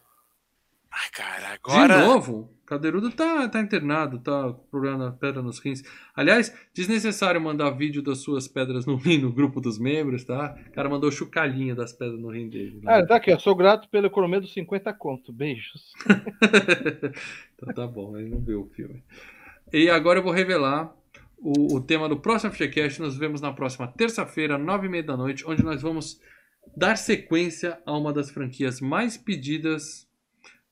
Ai, 0.91 1.09
cara, 1.13 1.49
De 1.49 1.55
agora. 1.55 2.05
novo? 2.07 2.51
Cadeirudo 2.66 3.11
tá, 3.11 3.49
tá 3.49 3.61
internado, 3.61 4.19
tá 4.19 4.53
com 4.53 4.66
problema 4.70 4.97
na 4.97 5.12
pedra 5.12 5.43
nos 5.43 5.59
rins. 5.59 5.82
Aliás, 6.15 6.55
desnecessário 6.73 7.41
mandar 7.41 7.70
vídeo 7.70 8.03
das 8.03 8.19
suas 8.19 8.49
pedras 8.49 8.86
no 8.86 8.97
rim 8.97 9.19
no 9.19 9.32
grupo 9.32 9.61
dos 9.61 9.78
membros, 9.78 10.24
tá? 10.24 10.57
O 10.69 10.73
cara 10.73 10.89
mandou 10.89 11.11
chucalinha 11.11 11.74
das 11.74 11.93
pedras 11.93 12.19
no 12.19 12.31
rim 12.31 12.49
dele. 12.49 12.81
né? 12.82 12.95
Ah, 12.95 13.07
tá 13.07 13.16
aqui, 13.16 13.32
ó. 13.32 13.39
Sou 13.39 13.55
grato 13.55 13.89
pelo 13.89 14.07
economia 14.07 14.41
dos 14.41 14.53
50 14.53 14.93
conto. 14.95 15.32
Beijos. 15.32 15.93
então 17.55 17.74
tá 17.74 17.86
bom, 17.86 18.16
ele 18.16 18.31
não 18.31 18.41
viu 18.41 18.62
o 18.62 18.70
filme. 18.70 19.03
E 19.73 19.91
agora 19.91 20.19
eu 20.19 20.23
vou 20.23 20.32
revelar 20.32 20.95
o, 21.39 21.77
o 21.77 21.81
tema 21.81 22.09
do 22.09 22.16
próximo 22.16 22.53
FGCast. 22.53 23.03
Nos 23.03 23.19
vemos 23.19 23.41
na 23.41 23.53
próxima 23.53 23.86
terça-feira, 23.86 24.57
nove 24.57 24.86
e 24.86 24.91
meia 24.91 25.03
da 25.03 25.16
noite, 25.16 25.47
onde 25.47 25.62
nós 25.62 25.82
vamos 25.82 26.19
dar 26.74 26.97
sequência 26.97 27.78
a 27.85 27.97
uma 27.97 28.12
das 28.12 28.31
franquias 28.31 28.81
mais 28.81 29.19
pedidas 29.19 30.09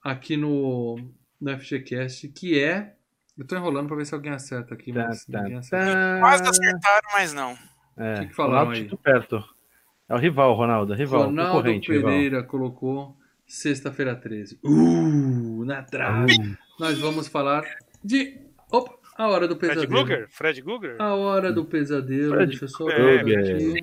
aqui 0.03 0.37
no, 0.37 0.97
no 1.43 1.59
FGCast, 1.59 2.29
que 2.29 2.59
é... 2.63 2.95
Eu 3.37 3.47
tô 3.47 3.57
enrolando 3.57 3.89
pra 3.89 3.97
ver 3.97 4.05
se 4.07 4.15
alguém 4.15 4.33
acerta 4.33 4.75
aqui, 4.75 4.93
Tá, 4.93 5.07
mas 5.09 5.25
tá, 5.25 5.43
ninguém 5.43 5.59
acerta. 5.59 5.87
tá. 5.93 6.19
Quase 6.21 6.43
acertaram, 6.49 7.09
mas 7.15 7.33
não. 7.33 7.57
É, 7.97 8.15
que 8.21 8.27
que 8.27 8.35
falaram 8.35 8.71
aí? 8.71 8.89
Perto. 9.03 9.43
É 10.09 10.15
o 10.15 10.19
rival, 10.19 10.55
Ronaldo. 10.55 10.93
Rival. 10.95 11.25
Ronaldo 11.25 11.53
concorrente, 11.53 11.91
rival. 11.91 12.11
Pereira 12.11 12.43
colocou 12.43 13.17
sexta-feira 13.47 14.15
13. 14.15 14.59
Uh, 14.63 15.65
na 15.65 15.83
trave. 15.83 16.35
Nós 16.79 16.99
vamos 16.99 17.27
falar 17.29 17.65
de... 18.05 18.39
Opa, 18.71 18.93
a 19.17 19.29
hora 19.29 19.49
do 19.49 19.57
Fred 19.57 19.75
pesadelo. 19.75 20.01
Guger? 20.03 20.29
Fred 20.31 20.61
Guger? 20.63 20.97
A 21.01 21.15
hora 21.15 21.53
do 21.53 21.65
pesadelo, 21.65 22.35
Fred 22.35 22.47
deixa 22.51 22.65
eu 22.65 22.69
só 22.69 22.85
ver 22.87 23.21
aqui. 23.21 23.75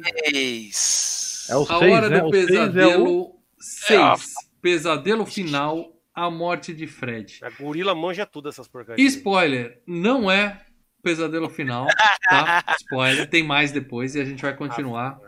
É 1.50 1.56
o 1.56 1.64
A 1.64 1.80
6, 1.80 1.94
hora 1.94 2.10
né? 2.10 2.20
do 2.20 2.28
O 2.28 2.32
6 2.32 2.34
é 2.34 2.46
o... 2.46 2.48
pesadelo 2.48 3.36
6. 3.60 4.00
É 4.00 4.04
a- 4.04 4.16
Pesadelo 4.62 5.26
final, 5.26 5.99
a 6.26 6.30
morte 6.30 6.74
de 6.74 6.86
Fred. 6.88 7.40
A 7.42 7.50
gorila 7.50 7.96
manja 7.96 8.26
tudo 8.26 8.50
essas 8.50 8.68
porcarias. 8.68 9.14
Spoiler, 9.14 9.82
não 9.88 10.30
é 10.30 10.66
pesadelo 11.02 11.50
final, 11.50 11.88
tá? 12.30 12.64
Spoiler, 12.82 13.30
tem 13.30 13.44
mais 13.44 13.72
depois 13.72 14.16
e 14.16 14.22
a 14.22 14.26
gente 14.26 14.42
vai 14.42 14.56
continuar. 14.56 15.20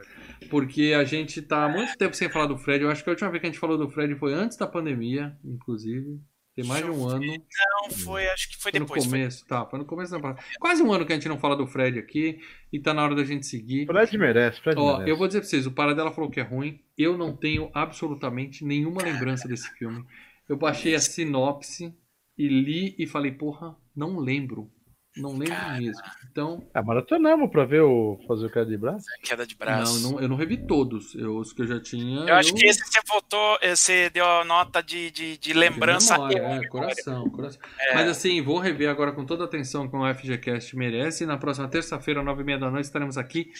Porque 0.49 0.93
a 0.93 1.03
gente 1.03 1.41
tá 1.41 1.65
há 1.65 1.69
muito 1.69 1.97
tempo 1.97 2.15
sem 2.15 2.29
falar 2.29 2.47
do 2.47 2.57
Fred. 2.57 2.83
Eu 2.83 2.89
acho 2.89 3.03
que 3.03 3.09
a 3.09 3.13
última 3.13 3.29
vez 3.29 3.39
que 3.39 3.47
a 3.47 3.51
gente 3.51 3.59
falou 3.59 3.77
do 3.77 3.89
Fred 3.89 4.13
foi 4.15 4.33
antes 4.33 4.57
da 4.57 4.67
pandemia, 4.67 5.37
inclusive. 5.45 6.19
Tem 6.53 6.65
mais 6.65 6.83
de 6.83 6.91
um 6.91 7.07
ano. 7.07 7.25
Não, 7.25 7.89
foi, 7.89 8.27
acho 8.27 8.49
que 8.49 8.57
foi 8.57 8.71
Foi 8.71 8.79
no 8.79 8.85
depois. 8.85 9.05
Foi 9.05 9.11
começo, 9.11 9.45
tá? 9.47 9.65
Foi 9.65 9.79
no 9.79 9.85
começo 9.85 10.11
da 10.11 10.19
pandemia. 10.19 10.43
Quase 10.59 10.83
um 10.83 10.91
ano 10.91 11.05
que 11.05 11.13
a 11.13 11.15
gente 11.15 11.29
não 11.29 11.39
fala 11.39 11.55
do 11.55 11.65
Fred 11.65 11.97
aqui. 11.97 12.39
E 12.73 12.79
tá 12.79 12.93
na 12.93 13.03
hora 13.03 13.15
da 13.15 13.23
gente 13.23 13.45
seguir. 13.45 13.85
Fred 13.85 14.17
merece, 14.17 14.59
Fred 14.59 14.77
Ó, 14.77 14.93
merece. 14.93 15.09
eu 15.09 15.15
vou 15.15 15.27
dizer 15.27 15.39
pra 15.39 15.47
vocês, 15.47 15.65
o 15.65 15.71
Paradela 15.71 16.11
falou 16.11 16.29
que 16.29 16.41
é 16.41 16.43
ruim. 16.43 16.81
Eu 16.97 17.17
não 17.17 17.35
tenho 17.35 17.71
absolutamente 17.73 18.65
nenhuma 18.65 19.01
lembrança 19.01 19.47
desse 19.47 19.69
filme. 19.77 20.05
Eu 20.51 20.57
baixei 20.57 20.93
a 20.95 20.99
sinopse 20.99 21.93
e 22.37 22.47
li 22.47 22.95
e 22.99 23.07
falei, 23.07 23.31
porra, 23.31 23.75
não 23.95 24.17
lembro. 24.19 24.69
Não 25.15 25.37
lembro 25.37 25.55
mesmo. 25.77 26.01
Então, 26.31 26.65
Ah, 26.73 26.81
maratonamos 26.81 27.49
pra 27.51 27.65
ver 27.65 27.81
o 27.81 28.17
fazer 28.27 28.45
o 28.45 28.49
cara 28.49 28.65
de 28.65 28.77
braço. 28.77 29.05
queda 29.23 29.45
de 29.45 29.55
braço. 29.55 29.99
não, 30.01 30.11
não- 30.13 30.19
eu 30.21 30.27
não 30.29 30.35
revi 30.37 30.55
todos. 30.65 31.13
Eu, 31.15 31.37
os 31.37 31.51
que 31.51 31.61
eu 31.63 31.67
já 31.67 31.81
tinha. 31.81 32.21
Eu 32.21 32.35
acho 32.35 32.53
que 32.53 32.65
esse 32.65 32.79
você 32.85 32.99
votou, 33.07 33.57
você 33.61 34.09
deu 34.09 34.25
a 34.25 34.45
nota 34.45 34.81
de, 34.81 35.11
de, 35.11 35.37
de 35.37 35.53
lembrança. 35.53 36.13
memória, 36.13 36.35
e 36.37 36.39
é, 36.39 36.41
memória. 36.47 36.69
coração, 36.69 37.29
coração. 37.29 37.61
É. 37.77 37.95
Mas 37.95 38.07
assim, 38.09 38.41
vou 38.41 38.57
rever 38.59 38.89
agora 38.89 39.11
com 39.11 39.25
toda 39.25 39.43
a 39.43 39.47
atenção 39.47 39.89
que 39.89 39.95
o 39.95 40.13
FGCast 40.13 40.75
merece. 40.77 41.23
E 41.25 41.27
na 41.27 41.37
próxima 41.37 41.67
terça-feira, 41.67 42.23
nove 42.23 42.41
e 42.41 42.45
meia 42.45 42.57
da 42.59 42.71
noite, 42.71 42.85
estaremos 42.85 43.17
aqui 43.17 43.51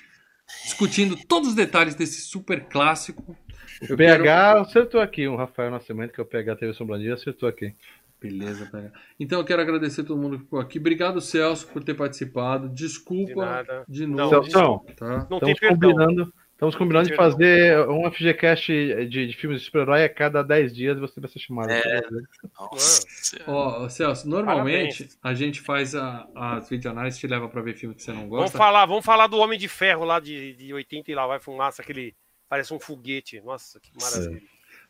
discutindo 0.64 1.18
todos 1.28 1.50
os 1.50 1.56
detalhes 1.56 1.96
desse 1.96 2.22
super 2.22 2.66
clássico. 2.70 3.36
O 3.90 3.98
PH 3.98 4.62
acertou 4.62 5.02
aqui, 5.02 5.28
o 5.28 5.36
Rafael 5.36 5.72
Nascimento, 5.72 6.14
que 6.14 6.20
é 6.20 6.24
o 6.24 6.26
PH 6.26 6.56
TV 6.56 6.74
Sombrandia, 6.74 7.14
acertou 7.14 7.50
aqui. 7.50 7.74
Beleza, 8.20 8.68
pega. 8.72 8.94
Então 9.20 9.40
eu 9.40 9.46
quero 9.46 9.62
agradecer 9.64 10.02
a 10.02 10.04
todo 10.04 10.22
mundo 10.22 10.38
que 10.38 10.44
ficou 10.44 10.60
aqui. 10.60 10.78
Obrigado, 10.78 11.20
Celso, 11.20 11.68
por 11.68 11.84
ter 11.84 11.96
participado. 11.96 12.70
De 12.70 12.76
Desculpa 12.84 13.44
nada. 13.46 13.84
de 13.88 14.06
Não, 14.06 14.30
novo. 14.30 14.44
Celso, 14.52 14.86
tá? 14.96 15.28
Não 15.28 15.38
estamos 15.40 15.60
combinando, 15.60 16.34
estamos 16.52 16.76
combinando 16.76 17.10
de 17.10 17.16
fazer 17.16 17.80
um 17.90 18.12
FGCast 18.12 18.72
de, 19.08 19.26
de 19.28 19.34
filmes 19.36 19.60
de 19.62 19.66
super-herói 19.66 20.04
a 20.04 20.10
cada 20.10 20.44
10 20.44 20.72
dias 20.72 20.98
e 20.98 21.00
você 21.02 21.20
vai 21.20 21.32
ser 21.32 21.40
chamado. 21.40 21.72
É. 21.72 22.02
Nossa. 22.60 23.08
Ó, 23.48 23.90
Celso, 23.90 24.30
normalmente 24.30 25.06
Parabéns. 25.06 25.20
a 25.24 25.34
gente 25.34 25.60
faz 25.60 25.96
a, 25.96 26.28
as 26.36 26.70
videoanálises 26.70 27.20
te 27.20 27.26
leva 27.26 27.50
pra 27.50 27.64
ver 27.64 27.74
filme 27.74 27.96
que 27.96 28.04
você 28.04 28.12
não 28.12 28.30
Vamos 28.30 28.38
gosta. 28.38 28.58
falar, 28.60 28.86
vamos 28.86 29.04
falar 29.04 29.26
do 29.26 29.40
Homem 29.40 29.58
de 29.58 29.68
Ferro 29.68 30.06
lá 30.06 30.20
de, 30.20 30.54
de 30.54 30.72
80 30.72 31.10
e 31.12 31.16
lá 31.16 31.26
vai 31.26 31.40
fumaça, 31.40 31.82
aquele. 31.82 32.14
Parece 32.52 32.74
um 32.74 32.80
foguete. 32.82 33.40
Nossa, 33.40 33.80
que 33.80 33.90
maravilha. 33.98 34.42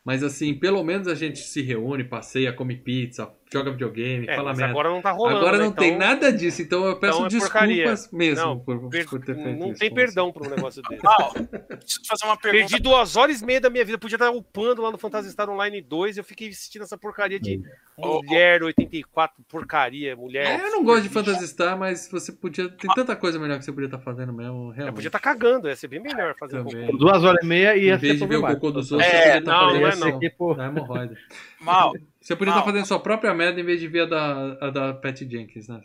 Mas 0.04 0.24
assim, 0.24 0.52
pelo 0.56 0.84
menos 0.84 1.08
a 1.08 1.14
gente 1.14 1.38
se 1.38 1.62
reúne, 1.62 2.04
passeia, 2.04 2.52
come 2.52 2.76
pizza, 2.76 3.32
joga 3.54 3.72
videogame, 3.72 4.28
É, 4.30 4.36
fala 4.36 4.50
mas 4.50 4.58
merda. 4.60 4.72
agora 4.72 4.90
não 4.90 5.02
tá 5.02 5.12
rolando. 5.12 5.38
Agora 5.38 5.58
né? 5.58 5.64
não 5.64 5.72
Então, 5.72 5.84
tem 5.84 5.98
nada 5.98 6.32
disso, 6.32 6.62
então 6.62 6.86
eu 6.86 6.98
peço 7.00 7.14
então 7.16 7.26
é 7.26 7.30
desculpas 7.30 7.52
porcaria. 7.52 7.96
mesmo 8.14 8.46
Não, 8.46 8.60
por, 8.60 8.90
per- 8.90 9.10
por 9.10 9.20
ter 9.20 9.36
feito 9.36 9.60
Não 9.60 9.70
isso 9.72 9.80
tem 9.80 9.94
perdão 9.94 10.32
pra 10.32 10.48
um 10.48 10.50
negócio 10.50 10.82
desse. 10.84 11.04
Mal, 11.04 11.34
deixa 11.34 11.50
eu 11.50 12.06
fazer 12.08 12.26
uma 12.26 12.38
pergunta. 12.38 12.68
Perdi 12.68 12.82
duas 12.82 13.16
horas 13.16 13.42
e 13.42 13.46
meia 13.46 13.60
da 13.60 13.70
minha 13.70 13.84
vida. 13.84 13.98
Podia 13.98 14.16
estar 14.16 14.30
upando 14.32 14.82
lá 14.82 14.92
no 14.92 14.98
Phantasy 14.98 15.30
Star 15.32 15.50
Online 15.50 15.82
2 15.82 16.18
eu 16.18 16.24
fiquei 16.24 16.50
assistindo 16.50 16.84
essa 16.84 16.98
porcaria 16.98 17.40
de 17.40 17.62
mulher 17.98 18.64
84, 18.64 19.44
porcaria, 19.48 20.16
mulher. 20.16 20.60
É, 20.60 20.66
eu 20.68 20.72
não 20.72 20.84
gosto 20.84 21.04
de 21.04 21.10
Phantasy 21.10 21.48
Star, 21.48 21.78
mas 21.78 22.10
você 22.12 22.32
podia. 22.32 22.70
Tem 22.70 22.90
tanta 22.96 23.16
coisa 23.16 23.38
melhor 23.38 23.60
que 23.60 23.66
você 23.66 23.72
podia 23.72 23.88
estar 23.88 24.00
fazendo 24.00 24.32
mesmo, 24.34 24.70
Eu 24.70 24.72
realmente. 24.72 24.96
podia 24.96 25.08
estar 25.10 25.20
cagando, 25.20 25.68
ia 25.68 25.76
ser 25.76 25.88
bem 25.88 26.00
melhor 26.02 26.36
fazer 26.40 26.60
um. 26.60 26.98
Duas 26.98 27.24
horas 27.24 27.44
e 27.44 27.46
meia 27.46 27.76
e 27.76 27.82
Em 27.82 27.84
ia 27.88 27.98
vez 27.98 28.18
ser 28.18 28.26
de 28.26 28.30
ver 28.30 28.38
o 28.38 28.42
cocô 28.48 28.72
dos 28.72 28.92
outros, 28.92 29.10
É, 29.10 29.12
você 29.12 29.24
podia 29.26 29.38
estar 29.40 29.52
não, 29.52 29.60
fazendo 29.68 29.82
não 29.82 29.88
é 29.88 29.90
isso. 29.92 30.00
não. 30.00 31.66
Mal, 31.66 31.94
Você 32.22 32.36
podia 32.36 32.54
Mal. 32.54 32.60
estar 32.62 32.72
fazendo 32.72 32.86
sua 32.88 33.00
própria 33.00 33.34
merda 33.34 33.60
em 33.60 33.64
vez 33.64 33.80
de 33.80 33.88
ver 33.88 34.02
a 34.02 34.06
da, 34.06 34.58
a 34.68 34.70
da 34.70 34.94
Pat 34.94 35.18
Jenkins, 35.20 35.68
né? 35.68 35.82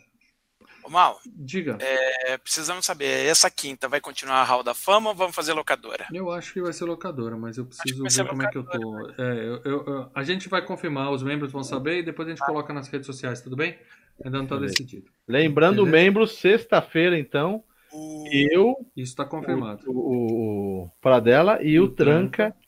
ô, 0.83 0.89
Mal, 0.89 1.19
Diga. 1.25 1.77
é, 1.81 2.37
precisamos 2.37 2.85
saber, 2.85 3.25
essa 3.25 3.49
quinta 3.49 3.89
vai 3.89 3.99
continuar 3.99 4.35
a 4.41 4.43
Hall 4.43 4.63
da 4.63 4.73
Fama 4.73 5.09
ou 5.09 5.15
vamos 5.15 5.35
fazer 5.35 5.51
locadora? 5.53 6.05
Eu 6.13 6.31
acho 6.31 6.53
que 6.53 6.61
vai 6.61 6.71
ser 6.71 6.85
locadora, 6.85 7.35
mas 7.35 7.57
eu 7.57 7.65
preciso 7.65 8.03
ver 8.03 8.29
como 8.29 8.43
é 8.43 8.49
que 8.49 8.57
eu 8.57 8.63
tô. 8.63 9.09
É, 9.17 9.33
eu- 9.47 9.61
eu- 9.65 9.85
eu- 9.85 10.11
a 10.13 10.23
gente 10.23 10.47
vai 10.47 10.61
confirmar, 10.63 11.11
os 11.11 11.23
membros 11.23 11.51
vão 11.51 11.63
saber 11.63 11.99
e 11.99 12.03
depois 12.03 12.27
a 12.27 12.31
gente 12.31 12.45
coloca 12.45 12.71
nas 12.73 12.87
redes 12.87 13.05
sociais, 13.07 13.41
tudo 13.41 13.55
bem? 13.55 13.77
Ainda 14.23 14.37
não 14.37 14.47
tá 14.47 14.55
Beleza. 14.55 14.73
decidido. 14.75 15.09
Lembrando, 15.27 15.83
Beleza. 15.83 15.91
membros, 15.91 16.31
sexta-feira, 16.37 17.17
então, 17.19 17.63
O... 17.91 18.25
eu, 18.51 18.75
Isso 18.95 19.15
tá 19.15 19.25
confirmado. 19.25 19.83
o, 19.87 19.91
o, 19.91 20.83
o 20.85 20.89
Paradela 21.01 21.61
e 21.61 21.79
o, 21.79 21.83
O 21.85 21.89
Tranca. 21.89 22.51
Tranca. 22.51 22.66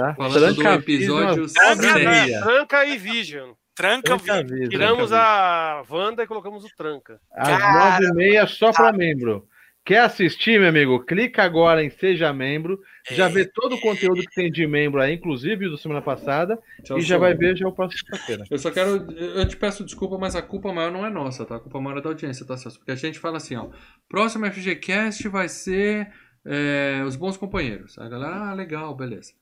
Tá? 0.00 0.14
Falando 0.14 0.54
do 0.54 0.62
Tranca 0.62 0.74
episódio 0.80 1.46
Vision 1.46 1.76
Tranca. 1.76 2.40
Tranca 2.42 2.84
e 2.86 2.96
Vision. 2.98 3.50
Tranca 3.74 4.14
o 4.14 4.18
Tranca 4.18 4.34
vídeo. 4.42 4.48
Vision. 4.56 4.70
Tiramos 4.70 5.12
a 5.12 5.82
Wanda 5.88 6.22
e 6.22 6.26
colocamos 6.26 6.64
o 6.64 6.68
Tranca. 6.76 7.20
Às 7.32 7.58
nove 7.74 8.06
e 8.06 8.12
meia 8.14 8.46
só 8.46 8.72
para 8.72 8.92
membro. 8.92 9.46
Quer 9.82 10.00
assistir, 10.02 10.60
meu 10.60 10.68
amigo? 10.68 11.04
Clica 11.06 11.42
agora 11.42 11.82
em 11.82 11.88
Seja 11.88 12.32
Membro. 12.34 12.78
Já 13.10 13.26
É. 13.26 13.28
vê 13.30 13.46
todo 13.46 13.76
o 13.76 13.80
conteúdo 13.80 14.20
que 14.20 14.34
tem 14.34 14.52
de 14.52 14.66
membro 14.66 15.00
aí, 15.00 15.14
inclusive 15.14 15.66
o 15.66 15.70
da 15.70 15.78
semana 15.78 16.02
passada. 16.02 16.58
Tchau, 16.84 16.98
e 16.98 17.00
já 17.00 17.16
vai 17.16 17.34
ver 17.34 17.56
já 17.56 17.66
o 17.66 17.72
próximo 17.72 17.98
sexta-feira. 18.06 18.44
Eu 18.50 18.58
só 18.58 18.70
quero. 18.70 19.10
Eu 19.10 19.48
te 19.48 19.56
peço 19.56 19.82
desculpa, 19.82 20.18
mas 20.18 20.36
a 20.36 20.42
culpa 20.42 20.70
maior 20.72 20.92
não 20.92 21.04
é 21.04 21.08
nossa, 21.10 21.46
tá? 21.46 21.56
A 21.56 21.60
culpa 21.60 21.80
maior 21.80 21.98
é 21.98 22.02
da 22.02 22.10
audiência, 22.10 22.46
tá, 22.46 22.58
Celso? 22.58 22.78
Porque 22.78 22.92
a 22.92 22.94
gente 22.94 23.18
fala 23.18 23.38
assim, 23.38 23.56
ó. 23.56 23.68
Próximo 24.06 24.44
FGCast 24.52 25.26
vai 25.28 25.48
ser 25.48 26.08
é, 26.46 27.02
Os 27.06 27.16
Bons 27.16 27.38
Companheiros. 27.38 27.98
A 27.98 28.06
galera, 28.06 28.50
ah, 28.50 28.52
legal, 28.54 28.94
beleza. 28.94 29.32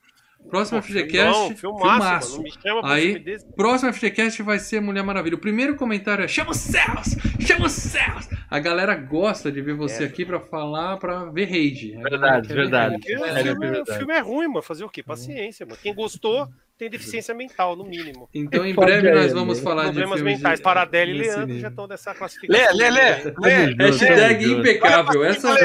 Próximo 0.49 0.79
Pô, 0.81 0.87
FGCast. 0.87 1.55
filmão, 1.55 1.79
filmaço, 1.79 1.81
filmaço. 1.81 2.31
mano. 2.31 2.37
Não 2.37 2.43
me 2.43 2.51
chama 2.61 2.81
pra 2.81 2.91
Aí, 2.93 3.37
próximo 3.55 3.93
FGCast 3.93 4.41
vai 4.41 4.57
ser 4.57 4.79
Mulher 4.81 5.03
Maravilha. 5.03 5.35
O 5.35 5.39
primeiro 5.39 5.75
comentário 5.75 6.23
é: 6.23 6.27
chama 6.27 6.51
os 6.51 6.57
céus! 6.57 7.15
Chama 7.45 7.65
os 7.67 7.71
céus! 7.73 8.27
A 8.49 8.59
galera 8.59 8.95
gosta 8.95 9.51
de 9.51 9.61
ver 9.61 9.75
você 9.75 10.03
É. 10.03 10.07
aqui 10.07 10.25
pra 10.25 10.39
falar, 10.39 10.97
pra 10.97 11.25
ver 11.25 11.45
rage. 11.45 11.91
Verdade, 12.01 12.47
quer 12.47 12.53
ver 12.55 12.61
verdade. 12.61 12.95
o, 12.95 12.97
É, 13.25 13.43
filme, 13.43 13.49
é 13.49 13.51
o 13.53 13.59
verdade. 13.73 13.97
filme 13.99 14.13
é 14.13 14.19
ruim, 14.19 14.47
mano. 14.47 14.63
Fazer 14.63 14.83
o 14.83 14.89
quê? 14.89 15.03
Paciência, 15.03 15.65
mano. 15.67 15.77
Quem 15.83 15.93
gostou 15.93 16.47
tem 16.79 16.89
deficiência 16.89 17.35
mental, 17.35 17.75
no 17.75 17.83
mínimo. 17.83 18.27
Então, 18.33 18.65
em 18.65 18.73
breve, 18.73 19.11
nós 19.11 19.25
amigo. 19.25 19.39
vamos 19.39 19.59
falar 19.59 19.83
de 19.83 19.89
Problemas 19.89 20.15
filmes 20.19 20.37
mentais. 20.37 20.57
de- 20.59 20.63
Paradela 20.63 21.11
e 21.11 21.13
Leandro 21.13 21.59
já 21.59 21.67
estão 21.67 21.87
dessa 21.87 22.15
classificação. 22.15 22.75
Lê, 22.75 22.89
lê, 22.89 22.89
lê. 22.89 23.33
lê. 23.37 23.75
Hashtag 23.85 24.45
impecável. 24.51 25.23
Essa 25.25 25.51
um, 25.51 25.57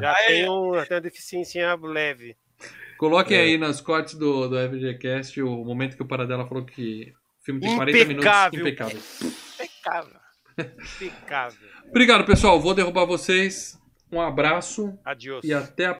já 0.00 0.14
tem 0.16 0.48
uma 0.48 1.00
deficiência 1.00 1.74
leve. 1.80 2.34
Coloquem 2.98 3.36
É. 3.36 3.40
aí 3.42 3.58
nas 3.58 3.80
cortes 3.80 4.14
do, 4.14 4.48
do 4.48 4.56
FGCast 4.56 5.40
o 5.42 5.64
momento 5.64 5.96
que 5.96 6.02
o 6.02 6.06
Paradela 6.06 6.46
falou 6.46 6.64
que 6.64 7.12
filme 7.44 7.60
de 7.60 7.74
40 7.74 7.92
minutos 7.98 8.14
Impecável. 8.26 8.60
impecável. 8.60 8.98
Impecável. 9.54 10.20
Impecável. 10.58 11.68
Obrigado, 11.88 12.24
pessoal. 12.24 12.60
Vou 12.60 12.74
derrubar 12.74 13.04
vocês. 13.06 13.78
Um 14.10 14.20
abraço 14.20 14.98
Adiós. 15.04 15.44
e 15.44 15.52
até 15.52 15.86
a 15.86 15.94